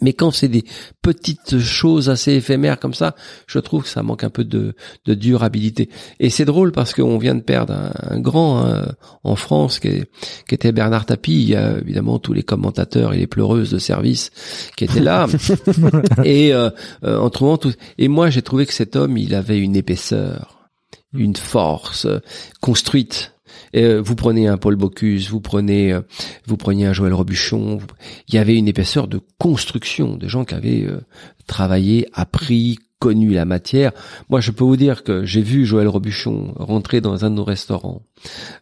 Mais 0.00 0.12
quand 0.12 0.30
c'est 0.30 0.48
des 0.48 0.64
petites 1.02 1.58
choses 1.58 2.10
assez 2.10 2.32
éphémères 2.32 2.78
comme 2.80 2.94
ça, 2.94 3.14
je 3.46 3.58
trouve 3.58 3.82
que 3.84 3.88
ça 3.88 4.02
manque 4.02 4.24
un 4.24 4.30
peu 4.30 4.44
de, 4.44 4.74
de 5.06 5.14
durabilité. 5.14 5.88
Et 6.20 6.30
c'est 6.30 6.44
drôle 6.44 6.72
parce 6.72 6.94
qu'on 6.94 7.18
vient 7.18 7.34
de 7.34 7.40
perdre 7.42 7.72
un, 7.74 7.92
un 8.16 8.20
grand 8.20 8.64
hein, 8.64 8.92
en 9.22 9.36
France 9.36 9.78
qui, 9.78 9.88
est- 9.88 10.10
qui 10.48 10.54
était 10.54 10.72
Bernard 10.72 11.06
Tapie. 11.06 11.42
Il 11.42 11.48
y 11.50 11.56
a 11.56 11.78
évidemment 11.78 12.18
tous 12.18 12.32
les 12.32 12.42
commentateurs 12.42 13.12
et 13.14 13.18
les 13.18 13.26
pleureuses 13.26 13.70
de 13.70 13.78
service 13.78 14.30
qui 14.76 14.84
étaient 14.84 15.00
là. 15.00 15.26
et 16.24 16.52
euh, 16.54 16.70
euh, 17.04 17.18
en 17.18 17.30
trouvant 17.30 17.56
tout. 17.58 17.72
Et 17.98 18.08
moi, 18.08 18.30
j'ai 18.30 18.42
trouvé 18.42 18.66
que 18.66 18.72
cet 18.72 18.96
homme, 18.96 19.16
il 19.18 19.34
avait 19.34 19.58
une 19.58 19.76
épaisseur, 19.76 20.68
une 21.12 21.36
force 21.36 22.06
euh, 22.06 22.20
construite. 22.60 23.33
Euh, 23.76 24.00
vous 24.02 24.14
prenez 24.14 24.46
un 24.46 24.56
Paul 24.56 24.76
Bocuse, 24.76 25.30
vous 25.30 25.40
prenez, 25.40 25.92
euh, 25.92 26.00
vous 26.46 26.56
preniez 26.56 26.86
un 26.86 26.92
Joël 26.92 27.12
Robuchon. 27.12 27.78
Il 28.28 28.34
y 28.34 28.38
avait 28.38 28.56
une 28.56 28.68
épaisseur 28.68 29.08
de 29.08 29.20
construction, 29.38 30.16
des 30.16 30.28
gens 30.28 30.44
qui 30.44 30.54
avaient 30.54 30.84
euh, 30.84 31.00
travaillé, 31.46 32.06
appris, 32.12 32.78
connu 33.04 33.34
la 33.34 33.44
matière. 33.44 33.92
Moi, 34.30 34.40
je 34.40 34.50
peux 34.50 34.64
vous 34.64 34.78
dire 34.78 35.04
que 35.04 35.26
j'ai 35.26 35.42
vu 35.42 35.66
Joël 35.66 35.88
Robuchon 35.88 36.54
rentrer 36.56 37.02
dans 37.02 37.26
un 37.26 37.30
de 37.30 37.34
nos 37.34 37.44
restaurants 37.44 38.00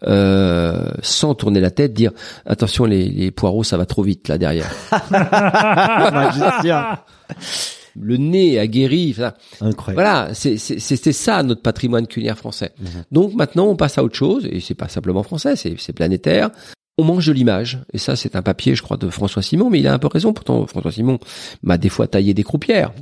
euh, 0.05 0.89
sans 1.01 1.37
tourner 1.37 1.61
la 1.61 1.71
tête, 1.71 1.93
dire 1.93 2.11
attention 2.45 2.85
les, 2.85 3.09
les 3.09 3.31
poireaux, 3.31 3.63
ça 3.63 3.77
va 3.77 3.87
trop 3.87 4.03
vite 4.03 4.27
là 4.27 4.39
derrière. 4.39 4.69
Le 7.99 8.17
nez 8.17 8.59
aguerri. 8.59 9.11
enfin, 9.17 9.33
Incroyable. 9.61 10.03
Voilà, 10.03 10.35
c'était 10.35 11.13
ça 11.13 11.43
notre 11.43 11.63
patrimoine 11.63 12.07
culinaire 12.07 12.39
français. 12.39 12.73
Mhm. 12.81 12.89
Donc 13.11 13.35
maintenant, 13.35 13.67
on 13.67 13.77
passe 13.77 13.99
à 13.99 14.05
autre 14.05 14.17
chose, 14.17 14.47
et 14.51 14.61
c'est 14.61 14.75
pas 14.75 14.89
simplement 14.89 15.23
français, 15.23 15.57
c'est 15.57 15.93
planétaire. 15.93 16.51
On 16.99 17.05
mange 17.05 17.27
de 17.27 17.33
l'image, 17.33 17.83
et 17.93 17.99
ça 17.99 18.17
c'est 18.17 18.37
un 18.37 18.43
papier, 18.43 18.75
je 18.75 18.83
crois, 18.83 18.99
de 18.99 19.09
François 19.09 19.43
Simon, 19.43 19.71
mais 19.71 19.81
il 19.81 19.87
a 19.87 19.95
un 19.95 19.99
peu 19.99 20.09
raison. 20.09 20.33
Pourtant, 20.33 20.67
François 20.67 20.93
Simon 20.93 21.19
m'a 21.63 21.79
des 21.79 21.89
fois 21.89 22.07
taillé 22.07 22.35
des 22.35 22.43
croupières 22.45 22.93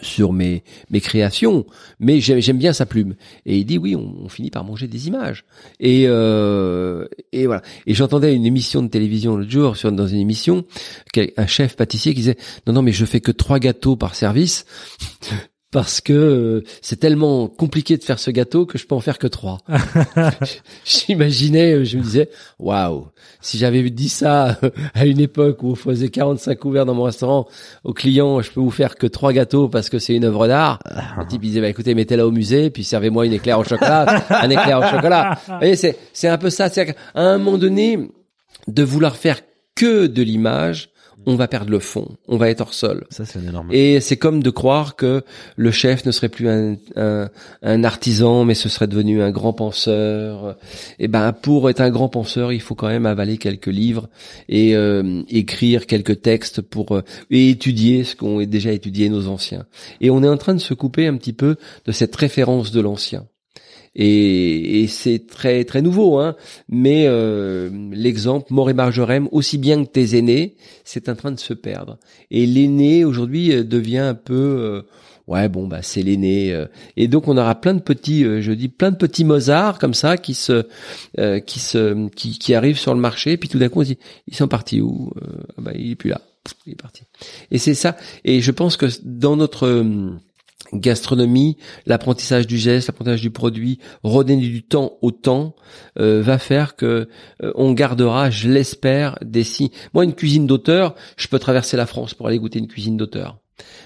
Sur 0.00 0.32
mes 0.32 0.64
mes 0.90 1.00
créations, 1.02 1.66
mais 2.00 2.20
j'aime 2.20 2.56
bien 2.56 2.72
sa 2.72 2.86
plume. 2.86 3.16
Et 3.44 3.58
il 3.58 3.66
dit 3.66 3.76
oui, 3.76 3.94
on, 3.94 4.24
on 4.24 4.28
finit 4.30 4.50
par 4.50 4.64
manger 4.64 4.88
des 4.88 5.08
images. 5.08 5.44
Et 5.78 6.04
euh, 6.06 7.06
et 7.32 7.44
voilà. 7.44 7.60
Et 7.86 7.92
j'entendais 7.92 8.34
une 8.34 8.46
émission 8.46 8.82
de 8.82 8.88
télévision 8.88 9.36
l'autre 9.36 9.50
jour, 9.50 9.76
sur, 9.76 9.92
dans 9.92 10.06
une 10.06 10.20
émission, 10.20 10.64
un 11.36 11.46
chef 11.46 11.76
pâtissier 11.76 12.14
qui 12.14 12.20
disait 12.20 12.38
non 12.66 12.72
non 12.72 12.82
mais 12.82 12.92
je 12.92 13.04
fais 13.04 13.20
que 13.20 13.30
trois 13.32 13.58
gâteaux 13.58 13.96
par 13.96 14.14
service 14.14 14.64
parce 15.70 16.00
que 16.00 16.12
euh, 16.12 16.64
c'est 16.80 16.98
tellement 16.98 17.46
compliqué 17.46 17.98
de 17.98 18.04
faire 18.04 18.18
ce 18.18 18.30
gâteau 18.30 18.64
que 18.64 18.78
je 18.78 18.86
peux 18.86 18.94
en 18.94 19.00
faire 19.00 19.18
que 19.18 19.26
trois. 19.26 19.58
J'imaginais, 20.84 21.72
euh, 21.74 21.84
je 21.84 21.98
me 21.98 22.02
disais, 22.02 22.30
waouh, 22.58 23.08
si 23.40 23.58
j'avais 23.58 23.88
dit 23.90 24.08
ça 24.08 24.58
euh, 24.62 24.70
à 24.94 25.04
une 25.04 25.20
époque 25.20 25.62
où 25.62 25.72
on 25.72 25.74
faisait 25.74 26.08
45 26.08 26.58
couverts 26.58 26.86
dans 26.86 26.94
mon 26.94 27.02
restaurant 27.02 27.46
aux 27.84 27.92
clients, 27.92 28.40
je 28.40 28.50
peux 28.50 28.60
vous 28.60 28.70
faire 28.70 28.96
que 28.96 29.06
trois 29.06 29.32
gâteaux 29.32 29.68
parce 29.68 29.90
que 29.90 29.98
c'est 29.98 30.14
une 30.14 30.24
œuvre 30.24 30.48
d'art. 30.48 30.78
Le 31.18 31.26
type 31.26 31.42
il 31.44 31.48
disait, 31.48 31.60
bah 31.60 31.68
écoutez, 31.68 31.94
mettez-la 31.94 32.26
au 32.26 32.30
musée, 32.30 32.70
puis 32.70 32.84
servez-moi 32.84 33.26
une 33.26 33.34
éclair 33.34 33.58
au 33.58 33.64
chocolat, 33.64 34.24
un 34.30 34.48
éclair 34.48 34.78
au 34.78 34.86
chocolat. 34.86 35.38
Vous 35.46 35.54
voyez, 35.58 35.76
c'est 35.76 35.98
c'est 36.14 36.28
un 36.28 36.38
peu 36.38 36.50
ça. 36.50 36.70
C'est 36.70 36.86
qu'à 36.86 36.94
un 37.14 37.36
moment 37.36 37.58
donné, 37.58 38.08
de 38.68 38.82
vouloir 38.82 39.16
faire 39.16 39.40
que 39.74 40.06
de 40.06 40.22
l'image, 40.22 40.90
on 41.26 41.36
va 41.36 41.48
perdre 41.48 41.70
le 41.70 41.78
fond, 41.78 42.08
on 42.26 42.36
va 42.36 42.48
être 42.48 42.60
hors 42.60 42.74
sol. 42.74 43.06
Ça, 43.10 43.24
c'est 43.24 43.40
énorme. 43.40 43.68
Et 43.70 44.00
c'est 44.00 44.16
comme 44.16 44.42
de 44.42 44.50
croire 44.50 44.96
que 44.96 45.22
le 45.56 45.70
chef 45.70 46.04
ne 46.06 46.10
serait 46.10 46.28
plus 46.28 46.48
un, 46.48 46.76
un, 46.96 47.28
un 47.62 47.84
artisan, 47.84 48.44
mais 48.44 48.54
ce 48.54 48.68
serait 48.68 48.86
devenu 48.86 49.22
un 49.22 49.30
grand 49.30 49.52
penseur. 49.52 50.56
Et 50.98 51.08
ben, 51.08 51.32
pour 51.32 51.68
être 51.70 51.80
un 51.80 51.90
grand 51.90 52.08
penseur, 52.08 52.52
il 52.52 52.60
faut 52.60 52.74
quand 52.74 52.88
même 52.88 53.06
avaler 53.06 53.38
quelques 53.38 53.66
livres 53.66 54.08
et 54.48 54.74
euh, 54.74 55.22
écrire 55.28 55.86
quelques 55.86 56.22
textes 56.22 56.60
pour 56.60 56.92
euh, 56.92 57.02
et 57.30 57.50
étudier 57.50 58.04
ce 58.04 58.16
qu'ont 58.16 58.42
déjà 58.42 58.72
étudié 58.72 59.08
nos 59.08 59.28
anciens. 59.28 59.66
Et 60.00 60.10
on 60.10 60.22
est 60.22 60.28
en 60.28 60.36
train 60.36 60.54
de 60.54 60.60
se 60.60 60.74
couper 60.74 61.06
un 61.06 61.16
petit 61.16 61.32
peu 61.32 61.56
de 61.84 61.92
cette 61.92 62.14
référence 62.16 62.72
de 62.72 62.80
l'ancien. 62.80 63.26
Et, 63.98 64.82
et 64.82 64.86
c'est 64.86 65.26
très 65.26 65.64
très 65.64 65.82
nouveau, 65.82 66.18
hein. 66.18 66.36
Mais 66.70 67.04
euh, 67.06 67.68
l'exemple 67.92 68.52
Mort 68.54 68.70
et 68.70 68.74
Marjorem, 68.74 69.28
aussi 69.32 69.58
bien 69.58 69.84
que 69.84 69.90
tes 69.90 70.16
aînés, 70.16 70.56
c'est 70.84 71.10
en 71.10 71.14
train 71.14 71.32
de 71.32 71.38
se 71.38 71.52
perdre. 71.52 71.98
Et 72.30 72.46
l'aîné 72.46 73.04
aujourd'hui 73.04 73.52
euh, 73.52 73.64
devient 73.64 73.98
un 73.98 74.14
peu 74.14 74.34
euh, 74.34 74.82
ouais 75.28 75.48
bon 75.48 75.68
bah 75.68 75.82
c'est 75.82 76.02
l'aîné 76.02 76.52
euh. 76.52 76.66
et 76.96 77.06
donc 77.06 77.28
on 77.28 77.36
aura 77.36 77.54
plein 77.60 77.74
de 77.74 77.80
petits 77.80 78.24
euh, 78.24 78.40
je 78.40 78.50
dis 78.52 78.68
plein 78.68 78.90
de 78.90 78.96
petits 78.96 79.24
Mozart 79.24 79.78
comme 79.78 79.94
ça 79.94 80.16
qui 80.16 80.34
se 80.34 80.66
euh, 81.18 81.38
qui 81.38 81.60
se 81.60 82.08
qui, 82.08 82.38
qui 82.38 82.54
arrivent 82.54 82.78
sur 82.78 82.94
le 82.94 83.00
marché 83.00 83.36
puis 83.36 83.48
tout 83.48 83.58
d'un 83.58 83.68
coup 83.68 83.80
on 83.80 83.84
se 83.84 83.88
dit 83.88 83.98
ils 84.26 84.34
sont 84.34 84.48
partis 84.48 84.80
où 84.80 85.12
ah 85.20 85.60
bah 85.60 85.72
il 85.74 85.92
est 85.92 85.96
plus 85.96 86.10
là 86.10 86.22
il 86.66 86.72
est 86.72 86.76
parti 86.76 87.02
et 87.50 87.58
c'est 87.58 87.74
ça 87.74 87.96
et 88.24 88.40
je 88.40 88.50
pense 88.50 88.76
que 88.76 88.86
dans 89.04 89.36
notre 89.36 89.84
gastronomie, 90.72 91.56
l'apprentissage 91.86 92.46
du 92.46 92.58
geste, 92.58 92.88
l'apprentissage 92.88 93.22
du 93.22 93.30
produit, 93.30 93.78
redonner 94.02 94.40
du 94.40 94.62
temps 94.62 94.98
au 95.02 95.10
temps, 95.10 95.54
euh, 95.98 96.22
va 96.22 96.38
faire 96.38 96.76
que 96.76 97.08
euh, 97.42 97.52
on 97.54 97.72
gardera, 97.72 98.30
je 98.30 98.48
l'espère, 98.48 99.18
des 99.22 99.44
signes. 99.44 99.70
Moi, 99.94 100.04
une 100.04 100.14
cuisine 100.14 100.46
d'auteur, 100.46 100.94
je 101.16 101.28
peux 101.28 101.38
traverser 101.38 101.76
la 101.76 101.86
France 101.86 102.14
pour 102.14 102.26
aller 102.26 102.38
goûter 102.38 102.58
une 102.58 102.68
cuisine 102.68 102.96
d'auteur. 102.96 103.38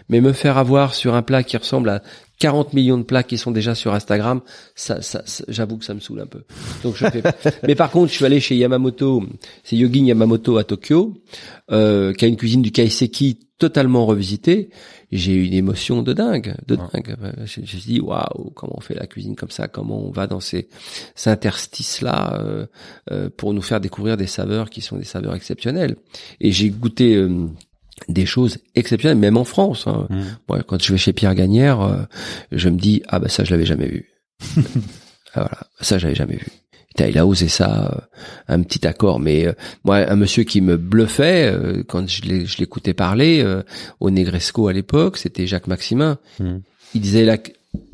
Mais 0.09 0.21
me 0.21 0.33
faire 0.33 0.59
avoir 0.59 0.95
sur 0.95 1.15
un 1.15 1.23
plat 1.23 1.43
qui 1.43 1.57
ressemble 1.57 1.89
à 1.89 2.03
40 2.43 2.73
millions 2.73 2.99
de 2.99 3.05
plats 3.05 3.23
qui 3.23 3.39
sont 3.39 3.53
déjà 3.53 3.77
sur 3.77 3.95
Instagram, 3.95 4.41
ça, 4.75 5.01
ça, 5.01 5.23
ça- 5.27 5.45
j'avoue 5.47 5.77
que 5.79 5.85
ça 5.85 5.95
me 5.95 6.01
saoule 6.01 6.23
un 6.23 6.27
peu. 6.27 6.43
Donc 6.83 6.97
je 6.97 7.07
fais. 7.07 7.23
Mais 7.69 7.77
par 7.77 7.93
contre, 7.93 8.11
je 8.11 8.17
suis 8.17 8.25
allé 8.25 8.41
chez 8.41 8.57
Yamamoto, 8.57 9.23
c'est 9.63 9.77
Yogi 9.77 10.01
Yamamoto 10.01 10.57
à 10.57 10.65
Tokyo, 10.65 11.15
euh, 11.71 12.13
qui 12.13 12.25
a 12.25 12.29
une 12.29 12.37
cuisine 12.37 12.61
du 12.61 12.73
kaiseki 12.73 13.39
totalement 13.59 14.07
revisitée. 14.07 14.71
J'ai 15.13 15.35
eu 15.35 15.45
une 15.45 15.53
émotion 15.55 16.03
de 16.03 16.13
dingue, 16.13 16.57
de 16.67 16.75
dingue. 16.75 17.15
Je, 17.45 17.61
me 17.61 17.67
suis 17.67 17.79
dit 17.79 18.01
waouh, 18.01 18.51
comment 18.57 18.75
on 18.77 18.81
fait 18.81 18.95
la 18.97 19.07
cuisine 19.07 19.37
comme 19.37 19.53
ça, 19.53 19.69
comment 19.69 20.05
on 20.05 20.11
va 20.11 20.27
dans 20.27 20.41
ces, 20.41 20.69
ces 21.15 21.31
interstices 21.31 22.01
là 22.01 22.41
euh, 22.41 22.67
euh, 23.13 23.31
pour 23.37 23.55
nous 23.55 23.63
faire 23.63 23.81
découvrir 23.81 24.17
des 24.17 24.27
saveurs 24.27 24.69
qui 24.69 24.81
sont 24.81 24.97
des 24.97 25.05
saveurs 25.05 25.37
exceptionnelles. 25.37 25.95
Et 26.41 26.51
j'ai 26.51 26.71
goûté 26.71 27.15
euh, 27.15 27.47
des 28.09 28.27
choses 28.27 28.59
exceptionnelles, 28.75 29.19
même 29.19 29.37
en 29.37 29.45
France. 29.45 29.87
hein. 29.87 30.07
Mm. 30.11 30.21
Moi, 30.49 30.63
quand 30.67 30.83
je 30.83 30.93
vais 30.93 30.99
chez 30.99 31.13
Pierre 31.13 31.35
Gagnère, 31.35 31.81
euh, 31.81 32.03
je 32.51 32.69
me 32.69 32.79
dis 32.79 33.03
ah 33.09 33.19
bah 33.19 33.29
ça 33.29 33.45
je 33.45 33.51
l'avais 33.51 33.67
jamais 33.67 33.89
vu. 33.89 34.09
ah, 35.35 35.41
voilà, 35.41 35.59
ça 35.81 35.99
j'avais 35.99 36.15
jamais 36.15 36.37
vu. 36.37 36.47
Putain, 36.89 37.07
il 37.07 37.17
a 37.17 37.27
osé 37.27 37.49
ça, 37.49 37.91
euh, 37.91 38.01
un 38.49 38.63
petit 38.63 38.87
accord. 38.87 39.19
Mais 39.19 39.47
euh, 39.47 39.53
moi, 39.85 39.97
un 39.97 40.17
monsieur 40.17 40.45
qui 40.45 40.61
me 40.61 40.77
bluffait 40.77 41.51
euh, 41.51 41.83
quand 41.89 42.07
je 42.07 42.45
je 42.45 42.59
l'écoutais 42.59 42.93
parler 42.93 43.43
euh, 43.43 43.63
au 44.01 44.11
Negresco 44.11 44.69
à 44.69 44.75
l'époque, 44.75 45.17
c'était 45.17 45.47
Jacques 45.47 45.69
Maximin. 45.69 46.19
Mm. 46.39 46.59
Il 46.95 47.01
disait 47.01 47.25
la, 47.25 47.39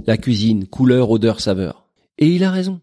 la 0.06 0.16
cuisine, 0.16 0.66
couleur, 0.66 1.10
odeur, 1.10 1.40
saveur. 1.40 1.86
Et 2.18 2.26
il 2.26 2.42
a 2.42 2.50
raison. 2.50 2.80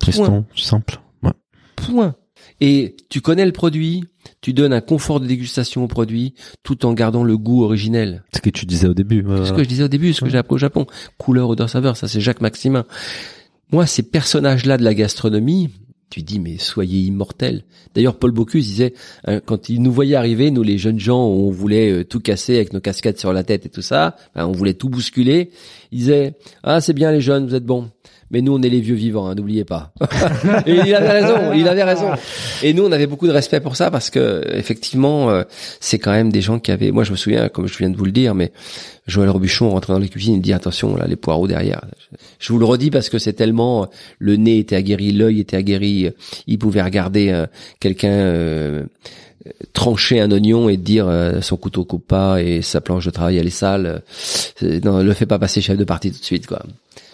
Tristan, 0.00 0.44
simple. 0.56 1.00
Ouais. 1.22 1.30
Point. 1.76 2.16
Et 2.60 2.96
tu 3.08 3.20
connais 3.20 3.46
le 3.46 3.52
produit, 3.52 4.04
tu 4.40 4.52
donnes 4.52 4.72
un 4.72 4.80
confort 4.80 5.20
de 5.20 5.26
dégustation 5.26 5.84
au 5.84 5.88
produit, 5.88 6.34
tout 6.62 6.84
en 6.84 6.92
gardant 6.92 7.24
le 7.24 7.36
goût 7.38 7.64
originel. 7.64 8.22
Ce 8.34 8.40
que 8.40 8.50
tu 8.50 8.66
disais 8.66 8.86
au 8.86 8.94
début. 8.94 9.24
ouais, 9.24 9.46
Ce 9.46 9.52
que 9.52 9.62
je 9.62 9.68
disais 9.68 9.84
au 9.84 9.88
début, 9.88 10.12
ce 10.12 10.20
que 10.20 10.28
j'ai 10.30 10.38
appris 10.38 10.54
au 10.54 10.58
Japon. 10.58 10.86
Couleur, 11.18 11.48
odeur, 11.48 11.70
saveur, 11.70 11.96
ça 11.96 12.06
c'est 12.06 12.20
Jacques 12.20 12.42
Maximin. 12.42 12.84
Moi, 13.72 13.86
ces 13.86 14.02
personnages-là 14.02 14.76
de 14.76 14.84
la 14.84 14.94
gastronomie, 14.94 15.70
tu 16.10 16.22
dis, 16.22 16.40
mais 16.40 16.58
soyez 16.58 17.00
immortels. 17.02 17.62
D'ailleurs, 17.94 18.18
Paul 18.18 18.32
Bocuse 18.32 18.66
disait, 18.66 18.94
hein, 19.26 19.40
quand 19.40 19.68
il 19.68 19.80
nous 19.80 19.92
voyait 19.92 20.16
arriver, 20.16 20.50
nous 20.50 20.64
les 20.64 20.76
jeunes 20.76 20.98
gens, 20.98 21.24
on 21.24 21.50
voulait 21.50 21.90
euh, 21.92 22.04
tout 22.04 22.18
casser 22.20 22.56
avec 22.56 22.72
nos 22.72 22.80
casquettes 22.80 23.20
sur 23.20 23.32
la 23.32 23.44
tête 23.44 23.64
et 23.64 23.68
tout 23.68 23.80
ça, 23.82 24.16
hein, 24.34 24.46
on 24.46 24.52
voulait 24.52 24.74
tout 24.74 24.88
bousculer. 24.88 25.50
Il 25.92 25.98
disait, 25.98 26.34
ah 26.64 26.80
c'est 26.80 26.94
bien 26.94 27.12
les 27.12 27.20
jeunes, 27.20 27.46
vous 27.46 27.54
êtes 27.54 27.64
bons. 27.64 27.90
Mais 28.30 28.42
nous, 28.42 28.54
on 28.54 28.62
est 28.62 28.68
les 28.68 28.80
vieux 28.80 28.94
vivants, 28.94 29.26
hein, 29.28 29.34
n'oubliez 29.34 29.64
pas. 29.64 29.92
et 30.66 30.72
il 30.72 30.94
avait 30.94 31.20
raison, 31.20 31.52
il 31.52 31.66
avait 31.66 31.82
raison. 31.82 32.10
Et 32.62 32.72
nous, 32.72 32.84
on 32.84 32.92
avait 32.92 33.06
beaucoup 33.06 33.26
de 33.26 33.32
respect 33.32 33.60
pour 33.60 33.74
ça 33.76 33.90
parce 33.90 34.08
que 34.10 34.44
effectivement, 34.52 35.30
euh, 35.30 35.42
c'est 35.80 35.98
quand 35.98 36.12
même 36.12 36.30
des 36.30 36.40
gens 36.40 36.60
qui 36.60 36.70
avaient. 36.70 36.92
Moi, 36.92 37.02
je 37.04 37.10
me 37.10 37.16
souviens, 37.16 37.48
comme 37.48 37.66
je 37.66 37.76
viens 37.76 37.90
de 37.90 37.96
vous 37.96 38.04
le 38.04 38.12
dire, 38.12 38.34
mais 38.34 38.52
Joël 39.06 39.30
Robuchon 39.30 39.70
rentrait 39.70 39.92
dans 39.94 39.98
les 39.98 40.08
cuisines, 40.08 40.34
il 40.34 40.42
dit 40.42 40.52
attention, 40.52 40.94
là, 40.96 41.06
les 41.08 41.16
poireaux 41.16 41.48
derrière. 41.48 41.80
Je 42.38 42.52
vous 42.52 42.58
le 42.58 42.64
redis 42.64 42.90
parce 42.90 43.08
que 43.08 43.18
c'est 43.18 43.32
tellement 43.32 43.88
le 44.18 44.36
nez 44.36 44.58
était 44.58 44.76
aguerri, 44.76 45.12
l'œil 45.12 45.40
était 45.40 45.56
aguerri, 45.56 46.06
euh, 46.06 46.10
il 46.46 46.58
pouvait 46.58 46.82
regarder 46.82 47.30
euh, 47.30 47.46
quelqu'un. 47.80 48.10
euh, 48.10 48.84
trancher 49.72 50.20
un 50.20 50.30
oignon 50.30 50.68
et 50.68 50.76
dire 50.76 51.08
euh, 51.08 51.40
son 51.40 51.56
couteau 51.56 51.84
coupe 51.84 52.06
pas 52.06 52.42
et 52.42 52.60
sa 52.62 52.82
planche 52.82 53.06
de 53.06 53.10
travail 53.10 53.38
elle 53.38 53.46
est 53.46 53.50
sale 53.50 54.02
euh, 54.62 54.80
non 54.84 55.02
le 55.02 55.12
fait 55.14 55.24
pas 55.24 55.38
passer 55.38 55.62
chef 55.62 55.78
de 55.78 55.84
partie 55.84 56.12
tout 56.12 56.18
de 56.18 56.24
suite 56.24 56.46
quoi 56.46 56.62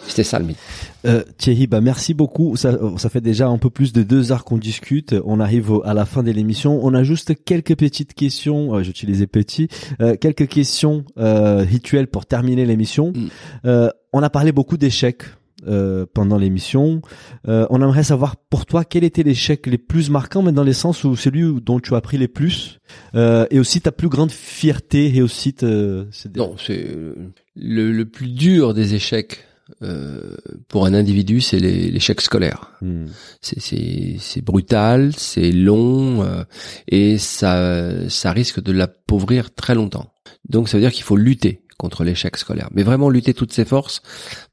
c'était 0.07 0.23
ça 0.23 0.39
le 0.39 0.45
mythe 0.45 0.57
Euh, 1.05 1.23
Thierry, 1.37 1.67
bah 1.67 1.79
merci 1.81 2.13
beaucoup. 2.13 2.55
Ça, 2.57 2.77
ça 2.97 3.09
fait 3.09 3.21
déjà 3.21 3.47
un 3.47 3.57
peu 3.57 3.69
plus 3.69 3.93
de 3.93 4.03
deux 4.03 4.31
heures 4.31 4.43
qu'on 4.43 4.57
discute. 4.57 5.15
On 5.25 5.39
arrive 5.39 5.71
à 5.85 5.93
la 5.93 6.05
fin 6.05 6.23
de 6.23 6.31
l'émission. 6.31 6.79
On 6.83 6.93
a 6.93 7.03
juste 7.03 7.33
quelques 7.45 7.75
petites 7.77 8.13
questions. 8.13 8.75
Euh, 8.75 8.83
J'utilisais 8.83 9.27
petit. 9.27 9.67
Euh, 10.01 10.15
quelques 10.19 10.47
questions 10.47 11.05
euh, 11.17 11.57
rituelles 11.59 12.07
pour 12.07 12.25
terminer 12.25 12.65
l'émission. 12.65 13.13
Mm. 13.15 13.27
Euh, 13.65 13.89
on 14.13 14.21
a 14.23 14.29
parlé 14.29 14.51
beaucoup 14.51 14.77
d'échecs. 14.77 15.23
euh, 15.67 16.05
pendant 16.13 16.37
l'émission, 16.37 17.01
Euh, 17.47 17.65
on 17.71 17.81
aimerait 17.81 18.03
savoir 18.03 18.35
pour 18.35 18.67
toi 18.67 18.85
quel 18.85 19.03
était 19.03 19.23
l'échec 19.23 19.65
les 19.65 19.79
plus 19.79 20.11
marquants, 20.11 20.43
mais 20.43 20.51
dans 20.51 20.63
les 20.63 20.71
sens 20.73 21.03
où 21.03 21.15
celui 21.15 21.43
où- 21.43 21.59
dont 21.59 21.79
tu 21.79 21.95
as 21.95 21.97
appris 21.97 22.19
les 22.19 22.27
plus, 22.27 22.77
euh, 23.15 23.47
et 23.49 23.59
aussi 23.59 23.81
ta 23.81 23.91
plus 23.91 24.07
grande 24.07 24.29
fierté 24.31 25.15
et 25.15 25.21
aussi 25.23 25.53
te, 25.53 26.05
c'est 26.11 26.31
des- 26.31 26.39
non 26.39 26.55
c'est 26.63 26.85
euh, 26.87 27.15
le, 27.55 27.91
le 27.91 28.05
plus 28.05 28.27
dur 28.27 28.75
des 28.75 28.93
échecs 28.93 29.45
euh, 29.81 30.35
pour 30.67 30.85
un 30.85 30.93
individu 30.93 31.41
c'est 31.41 31.59
l'échec 31.59 32.21
scolaire 32.21 32.67
Hmm. 32.81 33.07
c'est 33.41 34.41
brutal, 34.43 35.11
c'est 35.17 35.51
long 35.51 36.21
euh, 36.23 36.43
et 36.87 37.17
ça 37.17 38.07
ça 38.07 38.31
risque 38.31 38.61
de 38.61 38.71
l'appauvrir 38.71 39.53
très 39.53 39.73
longtemps. 39.73 40.13
Donc 40.47 40.69
ça 40.69 40.77
veut 40.77 40.81
dire 40.81 40.91
qu'il 40.91 41.03
faut 41.03 41.15
lutter 41.15 41.63
contre 41.79 42.03
l'échec 42.03 42.37
scolaire, 42.37 42.69
mais 42.73 42.83
vraiment 42.83 43.09
lutter 43.09 43.33
toutes 43.33 43.53
ses 43.53 43.65
forces 43.65 44.01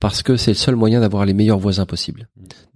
parce 0.01 0.23
que 0.23 0.37
c'est 0.37 0.53
le 0.53 0.57
seul 0.57 0.77
moyen 0.77 1.01
d'avoir 1.01 1.27
les 1.27 1.35
meilleurs 1.35 1.59
voisins 1.59 1.85
possibles. 1.85 2.29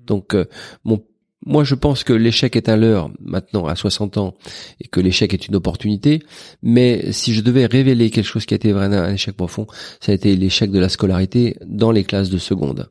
Donc 0.06 0.35
euh, 0.35 0.44
mon 0.85 1.02
moi, 1.49 1.65
je 1.65 1.75
pense 1.75 2.05
que 2.05 2.12
l'échec 2.12 2.57
est 2.57 2.69
un 2.69 2.77
leurre 2.77 3.11
maintenant 3.20 3.66
à 3.66 3.75
60 3.75 4.19
ans 4.19 4.35
et 4.81 4.87
que 4.87 5.01
l'échec 5.01 5.33
est 5.35 5.49
une 5.49 5.57
opportunité. 5.57 6.23
Mais 6.62 7.11
si 7.12 7.35
je 7.35 7.41
devais 7.41 7.66
révéler 7.66 8.11
quelque 8.11 8.27
chose 8.27 8.47
qui 8.47 8.55
a 8.55 8.57
été 8.57 8.73
vraiment 8.73 8.97
un 8.97 9.15
échec 9.15 9.37
profond, 9.37 9.66
ça 10.01 10.12
a 10.12 10.15
été 10.15 10.37
l'échec 10.37 10.70
de 10.70 10.79
la 10.79 10.89
scolarité 10.89 11.57
dans 11.66 11.91
les 11.91 12.05
classes 12.05 12.31
de 12.31 12.39
seconde 12.39 12.91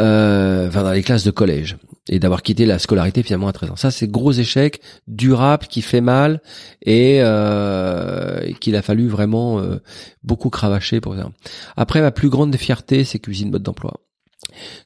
euh, 0.00 0.68
enfin 0.68 0.82
dans 0.82 0.92
les 0.92 1.02
classes 1.02 1.24
de 1.24 1.30
collège 1.30 1.76
et 2.08 2.18
d'avoir 2.18 2.42
quitté 2.42 2.66
la 2.66 2.78
scolarité 2.78 3.22
finalement 3.22 3.48
à 3.48 3.52
13 3.52 3.70
ans. 3.70 3.76
Ça 3.76 3.90
c'est 3.90 4.08
gros 4.08 4.32
échec 4.32 4.80
durable 5.06 5.66
qui 5.66 5.82
fait 5.82 6.00
mal 6.00 6.42
et 6.82 7.18
euh, 7.20 8.52
qu'il 8.60 8.76
a 8.76 8.82
fallu 8.82 9.06
vraiment 9.06 9.60
euh, 9.60 9.76
beaucoup 10.22 10.50
cravacher 10.50 11.00
pour 11.00 11.14
ça. 11.14 11.30
Après 11.76 12.00
ma 12.00 12.10
plus 12.10 12.28
grande 12.28 12.54
fierté 12.56 13.04
c'est 13.04 13.18
cuisine 13.18 13.50
mode 13.50 13.62
d'emploi. 13.62 14.00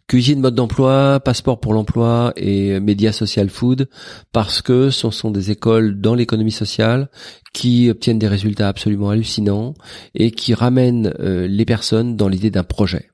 Cuisine 0.06 0.40
mode 0.40 0.54
d'emploi, 0.54 1.20
passeport 1.20 1.60
pour 1.60 1.74
l'emploi 1.74 2.32
et 2.36 2.80
média 2.80 3.12
social 3.12 3.50
food 3.50 3.88
parce 4.32 4.62
que 4.62 4.90
ce 4.90 5.10
sont 5.10 5.30
des 5.30 5.50
écoles 5.50 6.00
dans 6.00 6.14
l'économie 6.14 6.52
sociale 6.52 7.10
qui 7.52 7.90
obtiennent 7.90 8.18
des 8.18 8.28
résultats 8.28 8.68
absolument 8.68 9.10
hallucinants 9.10 9.74
et 10.14 10.30
qui 10.30 10.54
ramènent 10.54 11.14
euh, 11.20 11.46
les 11.46 11.64
personnes 11.64 12.16
dans 12.16 12.28
l'idée 12.28 12.50
d'un 12.50 12.64
projet. 12.64 13.10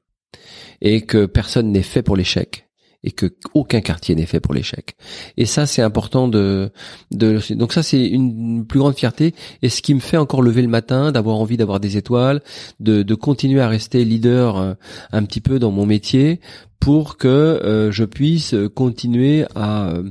Et 0.80 1.02
que 1.02 1.26
personne 1.26 1.72
n'est 1.72 1.82
fait 1.82 2.02
pour 2.02 2.16
l'échec 2.16 2.63
et 3.04 3.12
que 3.12 3.36
aucun 3.52 3.80
quartier 3.80 4.14
n'est 4.14 4.26
fait 4.26 4.40
pour 4.40 4.54
l'échec. 4.54 4.96
Et 5.36 5.44
ça, 5.44 5.66
c'est 5.66 5.82
important 5.82 6.26
de, 6.26 6.72
de, 7.12 7.38
donc 7.54 7.72
ça, 7.72 7.82
c'est 7.82 8.04
une 8.04 8.66
plus 8.66 8.80
grande 8.80 8.96
fierté 8.96 9.34
et 9.62 9.68
ce 9.68 9.82
qui 9.82 9.94
me 9.94 10.00
fait 10.00 10.16
encore 10.16 10.42
lever 10.42 10.62
le 10.62 10.68
matin, 10.68 11.12
d'avoir 11.12 11.36
envie 11.36 11.58
d'avoir 11.58 11.78
des 11.78 11.96
étoiles, 11.96 12.42
de, 12.80 13.02
de 13.02 13.14
continuer 13.14 13.60
à 13.60 13.68
rester 13.68 14.04
leader 14.04 14.56
euh, 14.56 14.74
un 15.12 15.22
petit 15.24 15.40
peu 15.40 15.58
dans 15.58 15.70
mon 15.70 15.86
métier 15.86 16.40
pour 16.80 17.16
que 17.16 17.28
euh, 17.28 17.90
je 17.90 18.04
puisse 18.04 18.54
continuer 18.74 19.46
à, 19.54 19.88
euh, 19.88 20.10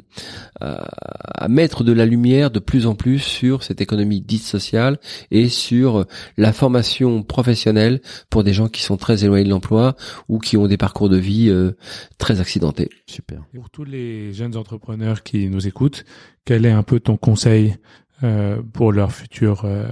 à, 0.60 1.46
à 1.46 1.48
mettre 1.48 1.84
de 1.84 1.92
la 1.92 2.06
lumière 2.06 2.50
de 2.50 2.60
plus 2.60 2.88
en 2.88 2.96
plus 2.96 3.20
sur 3.20 3.62
cette 3.62 3.80
économie 3.80 4.22
dite 4.22 4.44
sociale 4.44 5.00
et 5.30 5.50
sur 5.50 6.06
la 6.38 6.52
formation 6.52 7.22
professionnelle 7.22 8.02
pour 8.30 8.44
des 8.44 8.54
gens 8.54 8.70
qui 8.70 8.82
sont 8.82 8.98
très 8.98 9.24
éloignés 9.24 9.46
de 9.46 9.50
l'emploi 9.50 9.96
ou 10.30 10.40
qui 10.40 10.58
ont 10.58 10.68
des 10.68 10.78
parcours 10.78 11.10
de 11.10 11.18
vie 11.18 11.50
euh, 11.50 11.74
très 12.18 12.40
accidentés. 12.40 12.90
Super. 13.08 13.44
Pour 13.54 13.70
tous 13.70 13.84
les 13.84 14.34
jeunes 14.34 14.58
entrepreneurs 14.58 15.22
qui 15.22 15.50
nous 15.50 15.68
écoutent, 15.68 16.06
quel 16.46 16.66
est 16.66 16.72
un 16.72 16.84
peu 16.84 17.00
ton 17.00 17.18
conseil 17.18 17.76
euh, 18.24 18.62
pour 18.74 18.92
leur 18.92 19.12
futur 19.12 19.64
euh, 19.66 19.86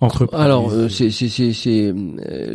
entreprise? 0.00 0.40
Alors, 0.40 0.70
euh, 0.72 0.88
c'est, 0.88 1.10
c'est, 1.10 1.28
c'est, 1.28 1.52
c'est, 1.52 1.92
euh, 1.92 1.94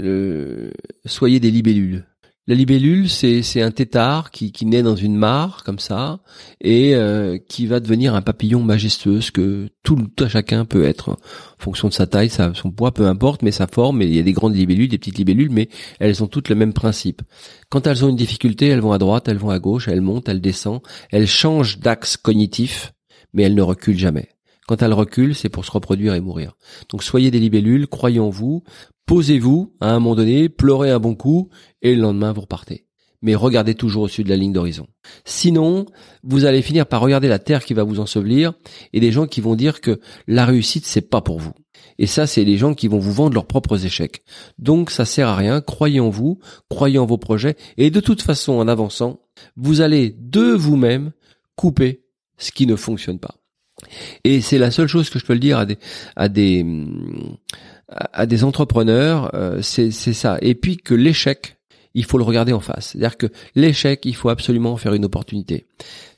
le... 0.01 0.71
soyez 1.05 1.39
des 1.39 1.51
libellules. 1.51 2.05
La 2.47 2.53
libellule, 2.53 3.09
c'est 3.09 3.61
un 3.63 3.71
tétard 3.71 4.29
qui, 4.29 4.53
naît 4.67 4.83
dans 4.83 4.95
une 4.95 5.15
mare 5.15 5.63
comme 5.63 5.79
ça 5.79 6.19
et 6.61 6.93
euh, 6.93 7.39
qui 7.49 7.65
va 7.65 7.79
devenir 7.79 8.13
un 8.13 8.21
papillon 8.21 8.61
majestueux, 8.61 9.19
ce 9.19 9.31
que 9.31 9.69
tout, 9.81 9.97
tout 10.15 10.29
chacun 10.29 10.63
peut 10.63 10.85
être 10.85 11.09
en 11.09 11.17
fonction 11.57 11.87
de 11.87 11.93
sa 11.93 12.05
taille, 12.05 12.29
sa, 12.29 12.53
son 12.53 12.69
poids, 12.69 12.93
peu 12.93 13.07
importe, 13.07 13.41
mais 13.41 13.49
sa 13.49 13.65
forme. 13.65 14.03
Il 14.03 14.15
y 14.15 14.19
a 14.19 14.23
des 14.23 14.33
grandes 14.33 14.55
libellules, 14.55 14.89
des 14.89 14.99
petites 14.99 15.17
libellules, 15.17 15.49
mais 15.49 15.69
elles 15.99 16.23
ont 16.23 16.27
toutes 16.27 16.49
le 16.49 16.55
même 16.55 16.73
principe. 16.73 17.23
Quand 17.69 17.87
elles 17.87 18.05
ont 18.05 18.09
une 18.09 18.15
difficulté, 18.15 18.67
elles 18.67 18.79
vont 18.79 18.91
à 18.91 18.99
droite, 18.99 19.27
elles 19.27 19.39
vont 19.39 19.49
à 19.49 19.57
gauche, 19.57 19.87
elles 19.87 20.01
montent, 20.01 20.29
elles 20.29 20.41
descendent, 20.41 20.83
elles 21.09 21.25
changent 21.25 21.79
d'axe 21.79 22.15
cognitif, 22.15 22.93
mais 23.33 23.41
elles 23.41 23.55
ne 23.55 23.63
reculent 23.63 23.97
jamais. 23.97 24.34
Quand 24.67 24.81
elles 24.81 24.93
reculent, 24.93 25.35
c'est 25.35 25.49
pour 25.49 25.65
se 25.65 25.71
reproduire 25.71 26.15
et 26.15 26.21
mourir. 26.21 26.55
Donc 26.89 27.03
soyez 27.03 27.31
des 27.31 27.39
libellules, 27.39 27.87
croyez 27.87 28.19
en 28.19 28.29
vous, 28.29 28.63
posez-vous 29.05 29.75
à 29.79 29.91
un 29.91 29.99
moment 29.99 30.15
donné, 30.15 30.49
pleurez 30.49 30.91
un 30.91 30.99
bon 30.99 31.15
coup, 31.15 31.49
et 31.81 31.95
le 31.95 32.01
lendemain 32.01 32.31
vous 32.31 32.41
repartez. 32.41 32.85
Mais 33.21 33.35
regardez 33.35 33.75
toujours 33.75 34.03
au-dessus 34.03 34.23
de 34.23 34.29
la 34.29 34.35
ligne 34.35 34.53
d'horizon. 34.53 34.87
Sinon, 35.23 35.85
vous 36.23 36.45
allez 36.45 36.61
finir 36.61 36.85
par 36.85 37.01
regarder 37.01 37.27
la 37.27 37.39
terre 37.39 37.65
qui 37.65 37.73
va 37.73 37.83
vous 37.83 37.99
ensevelir 37.99 38.53
et 38.93 38.99
des 38.99 39.11
gens 39.11 39.25
qui 39.25 39.41
vont 39.41 39.55
dire 39.55 39.81
que 39.81 39.99
la 40.27 40.45
réussite 40.45 40.85
c'est 40.85 41.09
pas 41.09 41.21
pour 41.21 41.39
vous. 41.39 41.53
Et 41.97 42.07
ça, 42.07 42.27
c'est 42.27 42.43
les 42.43 42.57
gens 42.57 42.73
qui 42.73 42.87
vont 42.87 42.99
vous 42.99 43.13
vendre 43.13 43.33
leurs 43.33 43.47
propres 43.47 43.85
échecs. 43.85 44.23
Donc, 44.57 44.91
ça 44.91 45.05
sert 45.05 45.29
à 45.29 45.35
rien. 45.35 45.61
Croyez 45.61 45.99
en 45.99 46.09
vous, 46.09 46.39
croyez 46.69 46.99
en 46.99 47.05
vos 47.05 47.17
projets. 47.17 47.55
Et 47.77 47.89
de 47.89 47.99
toute 47.99 48.21
façon, 48.21 48.53
en 48.53 48.67
avançant, 48.67 49.21
vous 49.55 49.81
allez 49.81 50.15
de 50.19 50.51
vous-même 50.51 51.11
couper 51.55 52.03
ce 52.37 52.51
qui 52.51 52.67
ne 52.67 52.75
fonctionne 52.75 53.19
pas. 53.19 53.35
Et 54.23 54.41
c'est 54.41 54.57
la 54.57 54.71
seule 54.71 54.87
chose 54.87 55.09
que 55.09 55.19
je 55.19 55.25
peux 55.25 55.33
le 55.33 55.39
dire 55.39 55.57
à 55.57 55.65
des, 55.65 55.77
à 56.15 56.29
des, 56.29 56.65
à 57.89 58.25
des 58.25 58.43
entrepreneurs, 58.43 59.31
euh, 59.33 59.61
c'est 59.61 59.91
ça. 59.91 60.37
Et 60.41 60.55
puis 60.55 60.77
que 60.77 60.93
l'échec, 60.93 61.57
il 61.93 62.05
faut 62.05 62.17
le 62.17 62.23
regarder 62.23 62.53
en 62.53 62.59
face. 62.59 62.89
C'est-à-dire 62.91 63.17
que 63.17 63.27
l'échec, 63.55 64.05
il 64.05 64.15
faut 64.15 64.29
absolument 64.29 64.77
faire 64.77 64.93
une 64.93 65.05
opportunité. 65.05 65.65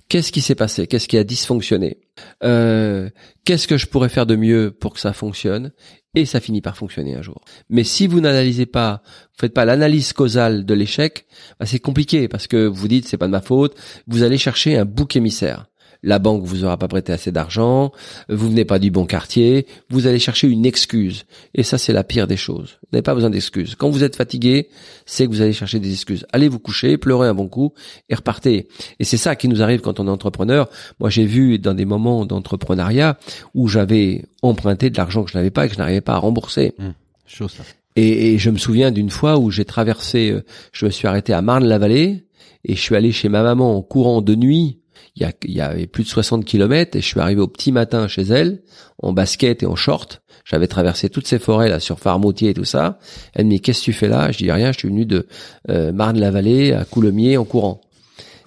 Qu'est-ce 0.09 0.31
qui 0.31 0.39
s'est 0.39 0.55
passé? 0.55 0.87
Qu'est-ce 0.87 1.07
qui 1.09 1.17
a 1.17 1.23
dysfonctionné? 1.25 1.97
Euh, 2.43 3.09
Qu'est-ce 3.43 3.67
que 3.67 3.77
je 3.77 3.87
pourrais 3.87 4.09
faire 4.09 4.25
de 4.25 4.37
mieux 4.37 4.71
pour 4.71 4.93
que 4.93 4.99
ça 4.99 5.11
fonctionne? 5.11 5.71
Et 6.15 6.25
ça 6.25 6.39
finit 6.39 6.61
par 6.61 6.77
fonctionner 6.77 7.15
un 7.15 7.21
jour. 7.21 7.43
Mais 7.69 7.83
si 7.83 8.07
vous 8.07 8.21
n'analysez 8.21 8.65
pas, 8.65 9.01
vous 9.05 9.39
faites 9.41 9.53
pas 9.53 9.65
l'analyse 9.65 10.13
causale 10.13 10.65
de 10.65 10.73
l'échec, 10.73 11.27
bah 11.59 11.65
c'est 11.65 11.79
compliqué 11.79 12.27
parce 12.27 12.47
que 12.47 12.65
vous 12.65 12.87
dites 12.87 13.07
c'est 13.07 13.17
pas 13.17 13.27
de 13.27 13.31
ma 13.31 13.41
faute. 13.41 13.77
Vous 14.07 14.23
allez 14.23 14.37
chercher 14.37 14.77
un 14.77 14.85
bouc 14.85 15.15
émissaire 15.15 15.67
la 16.07 16.19
banque 16.19 16.43
vous 16.45 16.63
aura 16.63 16.77
pas 16.77 16.87
prêté 16.87 17.11
assez 17.11 17.33
d'argent, 17.33 17.91
vous 18.29 18.47
venez 18.47 18.63
pas 18.63 18.79
du 18.79 18.91
bon 18.91 19.05
quartier, 19.05 19.67
vous 19.89 20.07
allez 20.07 20.19
chercher 20.19 20.47
une 20.47 20.65
excuse. 20.65 21.25
Et 21.53 21.63
ça, 21.63 21.77
c'est 21.77 21.91
la 21.91 22.05
pire 22.05 22.27
des 22.27 22.37
choses. 22.37 22.77
Vous 22.81 22.87
n'avez 22.93 23.01
pas 23.01 23.13
besoin 23.13 23.29
d'excuses. 23.29 23.75
Quand 23.75 23.89
vous 23.89 24.05
êtes 24.05 24.15
fatigué, 24.15 24.69
c'est 25.05 25.25
que 25.25 25.31
vous 25.31 25.41
allez 25.41 25.51
chercher 25.51 25.79
des 25.81 25.91
excuses. 25.91 26.25
Allez 26.31 26.47
vous 26.47 26.59
coucher, 26.59 26.97
pleurez 26.97 27.27
un 27.27 27.33
bon 27.33 27.49
coup 27.49 27.73
et 28.07 28.15
repartez. 28.15 28.69
Et 28.99 29.03
c'est 29.03 29.17
ça 29.17 29.35
qui 29.35 29.49
nous 29.49 29.61
arrive 29.61 29.81
quand 29.81 29.99
on 29.99 30.07
est 30.07 30.09
entrepreneur. 30.09 30.69
Moi, 31.01 31.09
j'ai 31.09 31.25
vu 31.25 31.59
dans 31.59 31.73
des 31.73 31.83
moments 31.83 32.25
d'entrepreneuriat 32.25 33.17
où 33.53 33.67
j'avais 33.67 34.23
emprunté 34.41 34.89
de 34.89 34.95
l'argent 34.95 35.25
que 35.25 35.31
je 35.31 35.37
n'avais 35.37 35.51
pas 35.51 35.65
et 35.65 35.67
que 35.67 35.73
je 35.73 35.79
n'arrivais 35.79 35.99
pas 35.99 36.13
à 36.13 36.19
rembourser. 36.19 36.73
Mmh, 36.77 36.89
chaud 37.25 37.49
ça. 37.49 37.63
Et, 37.97 38.33
et, 38.33 38.37
je 38.37 38.49
me 38.49 38.57
souviens 38.57 38.91
d'une 38.91 39.09
fois 39.09 39.39
où 39.39 39.51
j'ai 39.51 39.65
traversé, 39.65 40.29
euh, 40.29 40.45
je 40.71 40.85
me 40.85 40.91
suis 40.91 41.07
arrêté 41.07 41.33
à 41.33 41.41
Marne-la-Vallée 41.41 42.27
et 42.63 42.75
je 42.75 42.79
suis 42.79 42.95
allé 42.95 43.11
chez 43.11 43.27
ma 43.27 43.43
maman 43.43 43.75
en 43.75 43.81
courant 43.81 44.21
de 44.21 44.35
nuit 44.35 44.79
il 45.19 45.51
y, 45.51 45.61
avait 45.61 45.87
plus 45.87 46.03
de 46.03 46.09
60 46.09 46.45
kilomètres 46.45 46.95
et 46.95 47.01
je 47.01 47.05
suis 47.05 47.19
arrivé 47.19 47.41
au 47.41 47.47
petit 47.47 47.71
matin 47.71 48.07
chez 48.07 48.21
elle 48.23 48.61
en 49.01 49.13
basket 49.13 49.63
et 49.63 49.65
en 49.65 49.75
short. 49.75 50.21
J'avais 50.45 50.67
traversé 50.67 51.09
toutes 51.09 51.27
ces 51.27 51.39
forêts 51.39 51.69
là 51.69 51.79
sur 51.79 51.99
Farmoutier 51.99 52.51
et 52.51 52.53
tout 52.53 52.65
ça. 52.65 52.99
Elle 53.33 53.45
me 53.45 53.51
dit 53.51 53.61
qu'est-ce 53.61 53.79
que 53.79 53.85
tu 53.85 53.93
fais 53.93 54.07
là? 54.07 54.31
Je 54.31 54.37
dis 54.37 54.51
rien, 54.51 54.71
je 54.71 54.79
suis 54.79 54.87
venu 54.87 55.05
de 55.05 55.27
euh, 55.69 55.91
Marne-la-Vallée 55.91 56.73
à 56.73 56.85
Coulommiers 56.85 57.37
en 57.37 57.45
courant. 57.45 57.81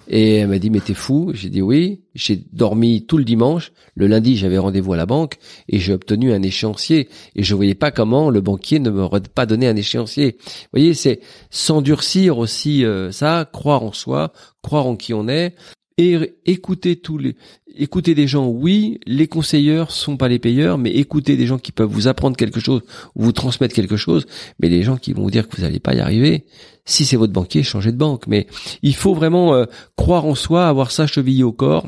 Et 0.07 0.37
elle 0.37 0.47
m'a 0.47 0.59
dit 0.59 0.69
mais 0.69 0.79
t'es 0.79 0.93
fou? 0.93 1.31
J'ai 1.33 1.49
dit 1.49 1.61
oui. 1.61 2.01
J'ai 2.15 2.43
dormi 2.53 3.05
tout 3.05 3.17
le 3.17 3.23
dimanche. 3.23 3.71
Le 3.95 4.07
lundi 4.07 4.35
j'avais 4.35 4.57
rendez-vous 4.57 4.93
à 4.93 4.97
la 4.97 5.05
banque 5.05 5.35
et 5.69 5.79
j'ai 5.79 5.93
obtenu 5.93 6.33
un 6.33 6.41
échéancier. 6.41 7.09
Et 7.35 7.43
je 7.43 7.53
voyais 7.53 7.75
pas 7.75 7.91
comment 7.91 8.29
le 8.29 8.41
banquier 8.41 8.79
ne 8.79 8.89
m'aurait 8.89 9.21
pas 9.21 9.45
donné 9.45 9.67
un 9.67 9.75
échéancier. 9.75 10.37
Vous 10.41 10.67
voyez, 10.73 10.93
c'est 10.93 11.19
s'endurcir 11.49 12.37
aussi 12.37 12.83
euh, 12.85 13.11
ça, 13.11 13.47
croire 13.51 13.83
en 13.83 13.93
soi, 13.93 14.33
croire 14.61 14.87
en 14.87 14.95
qui 14.95 15.13
on 15.13 15.27
est, 15.27 15.53
et 16.01 16.33
écouter 16.45 16.95
tous 16.95 17.17
les 17.17 17.35
écouter 17.75 18.15
des 18.15 18.27
gens 18.27 18.47
oui 18.47 18.99
les 19.05 19.27
conseilleurs 19.27 19.91
sont 19.91 20.17
pas 20.17 20.27
les 20.27 20.39
payeurs 20.39 20.77
mais 20.77 20.91
écouter 20.91 21.37
des 21.37 21.47
gens 21.47 21.57
qui 21.57 21.71
peuvent 21.71 21.89
vous 21.89 22.07
apprendre 22.07 22.35
quelque 22.35 22.59
chose 22.59 22.81
ou 23.15 23.23
vous 23.23 23.31
transmettre 23.31 23.73
quelque 23.73 23.97
chose 23.97 24.25
mais 24.59 24.69
les 24.69 24.83
gens 24.83 24.97
qui 24.97 25.13
vont 25.13 25.23
vous 25.23 25.31
dire 25.31 25.47
que 25.47 25.55
vous 25.55 25.63
n'allez 25.63 25.79
pas 25.79 25.93
y 25.93 25.99
arriver 25.99 26.45
si 26.85 27.05
c'est 27.05 27.17
votre 27.17 27.33
banquier 27.33 27.63
changez 27.63 27.91
de 27.91 27.97
banque 27.97 28.27
mais 28.27 28.47
il 28.81 28.95
faut 28.95 29.13
vraiment 29.13 29.53
euh, 29.53 29.65
croire 29.95 30.25
en 30.25 30.35
soi 30.35 30.67
avoir 30.67 30.91
ça 30.91 31.07
chevillé 31.07 31.43
au 31.43 31.53
corps 31.53 31.87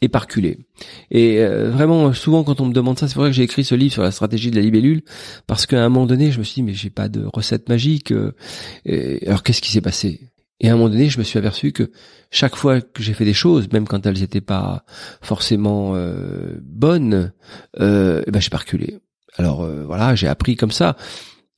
et 0.00 0.08
parculer. 0.08 0.58
Et 1.10 1.38
euh, 1.38 1.70
vraiment, 1.70 2.12
souvent 2.12 2.44
quand 2.44 2.60
on 2.60 2.66
me 2.66 2.72
demande 2.72 2.98
ça, 2.98 3.08
c'est 3.08 3.14
vrai 3.14 3.30
que 3.30 3.36
j'ai 3.36 3.44
écrit 3.44 3.64
ce 3.64 3.74
livre 3.74 3.92
sur 3.92 4.02
la 4.02 4.10
stratégie 4.10 4.50
de 4.50 4.56
la 4.56 4.62
libellule, 4.62 5.02
parce 5.46 5.66
qu'à 5.66 5.84
un 5.84 5.88
moment 5.88 6.06
donné, 6.06 6.32
je 6.32 6.38
me 6.38 6.44
suis 6.44 6.56
dit, 6.56 6.62
mais 6.62 6.74
j'ai 6.74 6.90
pas 6.90 7.08
de 7.08 7.24
recette 7.32 7.68
magique. 7.68 8.12
Euh, 8.12 8.32
alors 9.26 9.42
qu'est-ce 9.42 9.62
qui 9.62 9.70
s'est 9.70 9.80
passé? 9.80 10.31
Et 10.60 10.68
à 10.68 10.72
un 10.72 10.76
moment 10.76 10.88
donné, 10.88 11.08
je 11.08 11.18
me 11.18 11.24
suis 11.24 11.38
aperçu 11.38 11.72
que 11.72 11.90
chaque 12.30 12.56
fois 12.56 12.80
que 12.80 13.02
j'ai 13.02 13.14
fait 13.14 13.24
des 13.24 13.34
choses, 13.34 13.70
même 13.72 13.86
quand 13.86 14.06
elles 14.06 14.20
n'étaient 14.20 14.40
pas 14.40 14.84
forcément 15.20 15.94
euh, 15.94 16.56
bonnes, 16.62 17.32
euh, 17.80 18.22
eh 18.26 18.30
ben 18.30 18.40
j'ai 18.40 18.50
pas 18.50 18.58
reculé. 18.58 18.98
Alors 19.36 19.62
euh, 19.62 19.84
voilà, 19.84 20.14
j'ai 20.14 20.28
appris 20.28 20.56
comme 20.56 20.70
ça. 20.70 20.96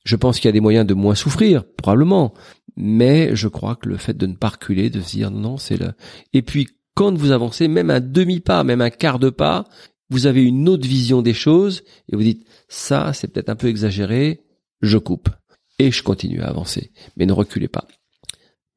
Je 0.05 0.15
pense 0.15 0.39
qu'il 0.39 0.47
y 0.47 0.49
a 0.49 0.53
des 0.53 0.59
moyens 0.59 0.85
de 0.85 0.93
moins 0.93 1.15
souffrir, 1.15 1.63
probablement, 1.77 2.33
mais 2.75 3.35
je 3.35 3.47
crois 3.47 3.75
que 3.75 3.89
le 3.89 3.97
fait 3.97 4.15
de 4.15 4.25
ne 4.25 4.35
pas 4.35 4.49
reculer, 4.49 4.89
de 4.89 5.01
se 5.01 5.11
dire 5.11 5.31
non, 5.31 5.57
c'est 5.57 5.77
le. 5.77 5.93
Et 6.33 6.41
puis 6.41 6.67
quand 6.95 7.15
vous 7.15 7.31
avancez, 7.31 7.67
même 7.67 7.89
un 7.89 7.99
demi 7.99 8.39
pas, 8.39 8.63
même 8.63 8.81
un 8.81 8.89
quart 8.89 9.19
de 9.19 9.29
pas, 9.29 9.65
vous 10.09 10.27
avez 10.27 10.43
une 10.43 10.69
autre 10.69 10.87
vision 10.87 11.21
des 11.21 11.33
choses 11.33 11.83
et 12.11 12.15
vous 12.15 12.23
dites 12.23 12.45
ça, 12.69 13.13
c'est 13.13 13.27
peut-être 13.27 13.49
un 13.49 13.55
peu 13.55 13.67
exagéré, 13.67 14.41
je 14.81 14.97
coupe 14.97 15.29
et 15.77 15.91
je 15.91 16.03
continue 16.03 16.41
à 16.41 16.47
avancer, 16.47 16.91
mais 17.17 17.25
ne 17.25 17.33
reculez 17.33 17.67
pas. 17.67 17.85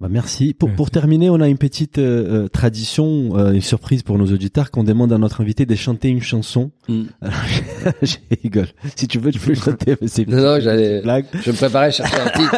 Bah 0.00 0.06
merci. 0.08 0.54
Pour, 0.54 0.70
pour 0.70 0.92
terminer, 0.92 1.28
on 1.28 1.40
a 1.40 1.48
une 1.48 1.58
petite 1.58 1.98
euh, 1.98 2.44
euh, 2.44 2.48
tradition, 2.48 3.36
euh, 3.36 3.50
une 3.50 3.60
surprise 3.60 4.04
pour 4.04 4.16
nos 4.16 4.26
auditeurs, 4.26 4.70
qu'on 4.70 4.84
demande 4.84 5.12
à 5.12 5.18
notre 5.18 5.40
invité 5.40 5.66
de 5.66 5.74
chanter 5.74 6.06
une 6.06 6.22
chanson. 6.22 6.70
Mm. 6.88 7.06
je 8.02 8.14
rigole. 8.44 8.68
Si 8.94 9.08
tu 9.08 9.18
veux, 9.18 9.32
tu 9.32 9.40
peux 9.40 9.54
chanter. 9.56 9.96
Mais 10.00 10.06
c'est 10.06 10.28
non, 10.28 10.36
non, 10.36 10.60
j'allais. 10.60 11.02
Je 11.42 11.50
me 11.50 11.56
préparais 11.56 11.86
à 11.86 11.90
chercher 11.90 12.14
un 12.14 12.30
titre. 12.30 12.54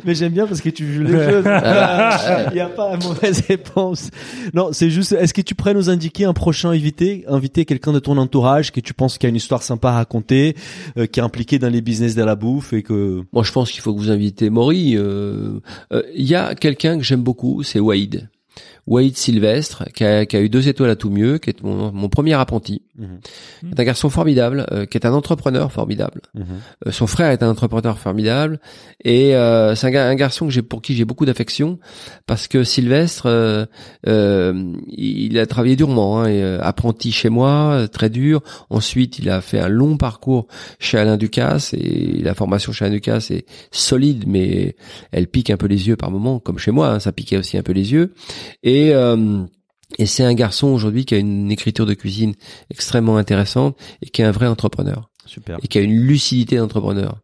mais 0.04 0.14
j'aime 0.14 0.34
bien 0.34 0.46
parce 0.46 0.60
que 0.60 0.68
tu 0.68 0.92
joues 0.92 1.04
les 1.04 1.12
jeux. 1.12 1.42
Il 1.42 2.52
n'y 2.52 2.60
a 2.60 2.68
pas 2.68 2.98
de 2.98 3.04
mauvaise 3.04 3.42
réponse. 3.48 4.10
Non, 4.52 4.68
c'est 4.72 4.90
juste. 4.90 5.12
Est-ce 5.12 5.32
que 5.32 5.40
tu 5.40 5.54
pourrais 5.54 5.72
nous 5.72 5.88
indiquer 5.88 6.26
un 6.26 6.34
prochain 6.34 6.68
invité, 6.68 7.24
inviter 7.26 7.64
quelqu'un 7.64 7.94
de 7.94 8.00
ton 8.00 8.18
entourage 8.18 8.70
que 8.70 8.80
tu 8.80 8.92
penses 8.92 9.16
qui 9.16 9.24
a 9.24 9.30
une 9.30 9.36
histoire 9.36 9.62
sympa 9.62 9.88
à 9.88 9.92
raconter, 9.92 10.56
qui 11.10 11.20
est 11.20 11.22
impliqué 11.22 11.58
dans 11.58 11.70
les 11.70 11.80
business 11.80 12.14
de 12.14 12.22
la 12.22 12.36
bouffe 12.36 12.74
et 12.74 12.82
que. 12.82 13.22
Moi, 13.32 13.44
je 13.44 13.52
pense 13.52 13.70
qu'il 13.70 13.80
faut 13.80 13.94
que 13.94 13.98
vous 13.98 14.10
invitez 14.10 14.50
Maury. 14.50 14.90
Il 14.90 14.98
euh, 15.92 16.02
y 16.14 16.34
a 16.34 16.54
quelqu'un 16.54 16.98
que 16.98 17.04
j'aime 17.04 17.22
beaucoup, 17.22 17.62
c'est 17.62 17.80
Wade. 17.80 18.28
Wade 18.86 19.16
Sylvestre, 19.16 19.84
qui 19.94 20.04
a, 20.04 20.40
eu 20.40 20.48
deux 20.48 20.68
étoiles 20.68 20.90
à 20.90 20.96
tout 20.96 21.10
mieux, 21.10 21.38
qui 21.38 21.50
est 21.50 21.62
mon 21.62 22.08
premier 22.08 22.34
apprenti. 22.34 22.82
Mhm. 22.98 23.20
C'est 23.70 23.80
un 23.80 23.84
garçon 23.84 24.10
formidable, 24.10 24.66
euh, 24.72 24.84
qui 24.84 24.98
est 24.98 25.06
un 25.06 25.12
entrepreneur 25.12 25.70
formidable. 25.70 26.22
Mhm. 26.34 26.44
Euh, 26.86 26.90
son 26.90 27.06
frère 27.06 27.30
est 27.30 27.42
un 27.42 27.48
entrepreneur 27.48 27.98
formidable, 27.98 28.58
et 29.04 29.36
euh, 29.36 29.74
c'est 29.74 29.96
un, 29.96 30.10
un, 30.10 30.14
garçon 30.16 30.46
que 30.46 30.52
j'ai 30.52 30.62
pour 30.62 30.82
qui 30.82 30.94
j'ai 30.94 31.04
beaucoup 31.04 31.24
d'affection, 31.24 31.78
parce 32.26 32.48
que 32.48 32.64
Sylvestre, 32.64 33.26
euh, 34.06 34.72
il 34.88 35.38
a 35.38 35.46
travaillé 35.46 35.76
durement, 35.76 36.20
hein, 36.20 36.28
et, 36.28 36.42
apprenti 36.60 37.12
chez 37.12 37.28
moi, 37.28 37.86
très 37.90 38.10
dur. 38.10 38.42
Ensuite, 38.68 39.18
il 39.18 39.30
a 39.30 39.40
fait 39.40 39.60
un 39.60 39.68
long 39.68 39.96
parcours 39.96 40.48
chez 40.80 40.98
Alain 40.98 41.16
Ducasse, 41.16 41.74
et 41.74 42.20
la 42.22 42.34
formation 42.34 42.72
chez 42.72 42.86
Alain 42.86 42.94
Ducasse 42.94 43.30
est 43.30 43.46
solide, 43.70 44.24
mais 44.26 44.74
elle 45.12 45.28
pique 45.28 45.50
un 45.50 45.56
peu 45.56 45.66
les 45.66 45.88
yeux 45.88 45.96
par 45.96 46.10
moments, 46.10 46.40
comme 46.40 46.58
chez 46.58 46.72
moi, 46.72 46.88
hein, 46.88 47.00
ça 47.00 47.12
piquait 47.12 47.36
aussi 47.36 47.56
un 47.56 47.62
peu 47.62 47.72
les 47.72 47.92
yeux. 47.92 48.12
Et 48.64 48.92
et, 49.96 50.06
c'est 50.06 50.24
un 50.24 50.34
garçon 50.34 50.68
aujourd'hui 50.68 51.04
qui 51.04 51.14
a 51.14 51.18
une 51.18 51.50
écriture 51.50 51.86
de 51.86 51.94
cuisine 51.94 52.34
extrêmement 52.70 53.16
intéressante 53.16 53.76
et 54.02 54.10
qui 54.10 54.22
est 54.22 54.24
un 54.24 54.30
vrai 54.30 54.46
entrepreneur. 54.46 55.10
Super. 55.24 55.58
Et 55.62 55.68
qui 55.68 55.78
a 55.78 55.82
une 55.82 55.96
lucidité 55.96 56.56
d'entrepreneur. 56.56 57.20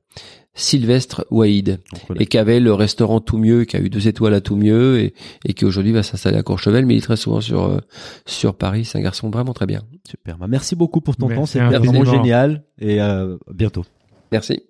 Sylvestre 0.54 1.26
Waïd 1.30 1.80
et 2.16 2.26
qui 2.26 2.38
avait 2.38 2.60
le 2.60 2.72
restaurant 2.72 3.20
Tout 3.20 3.38
Mieux, 3.38 3.64
qui 3.64 3.76
a 3.76 3.80
eu 3.80 3.90
deux 3.90 4.06
étoiles 4.06 4.34
à 4.34 4.40
Tout 4.40 4.56
Mieux 4.56 5.00
et, 5.00 5.14
et 5.44 5.52
qui 5.52 5.64
aujourd'hui 5.64 5.92
va 5.92 6.04
s'installer 6.04 6.36
à 6.36 6.42
Courchevel, 6.42 6.86
mais 6.86 6.94
il 6.94 6.98
est 6.98 7.00
très 7.00 7.16
souvent 7.16 7.40
sur 7.40 7.64
euh, 7.64 7.80
sur 8.24 8.54
Paris. 8.54 8.84
C'est 8.84 8.98
un 8.98 9.02
garçon 9.02 9.30
vraiment 9.30 9.52
très 9.52 9.66
bien. 9.66 9.82
Super. 10.08 10.38
Bah, 10.38 10.46
merci 10.48 10.76
beaucoup 10.76 11.00
pour 11.00 11.16
ton 11.16 11.28
temps, 11.28 11.46
c'était 11.46 11.64
vraiment 11.64 12.04
génial 12.04 12.62
et 12.78 13.00
euh, 13.00 13.36
bientôt. 13.52 13.84
Merci. 14.30 14.62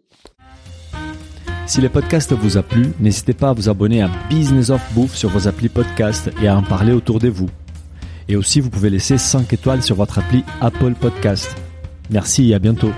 Si 1.67 1.81
le 1.81 1.89
podcast 1.89 2.33
vous 2.33 2.57
a 2.57 2.63
plu, 2.63 2.93
n'hésitez 3.01 3.33
pas 3.33 3.51
à 3.51 3.53
vous 3.53 3.69
abonner 3.69 4.03
à 4.03 4.11
Business 4.29 4.71
of 4.71 4.83
Bouffe 4.95 5.15
sur 5.15 5.31
vos 5.31 5.49
applis 5.49 5.69
podcast 5.69 6.31
et 6.43 6.49
à 6.49 6.57
en 6.57 6.63
parler 6.63 6.93
autour 6.93 7.19
de 7.19 7.29
vous. 7.29 7.49
Et 8.29 8.37
aussi, 8.37 8.61
vous 8.61 8.71
pouvez 8.71 8.91
laisser 8.91 9.19
5 9.19 9.53
étoiles 9.53 9.83
sur 9.83 9.97
votre 9.97 10.19
appli 10.19 10.45
Apple 10.61 10.95
Podcast. 10.95 11.55
Merci 12.11 12.51
et 12.51 12.55
à 12.55 12.59
bientôt. 12.59 12.91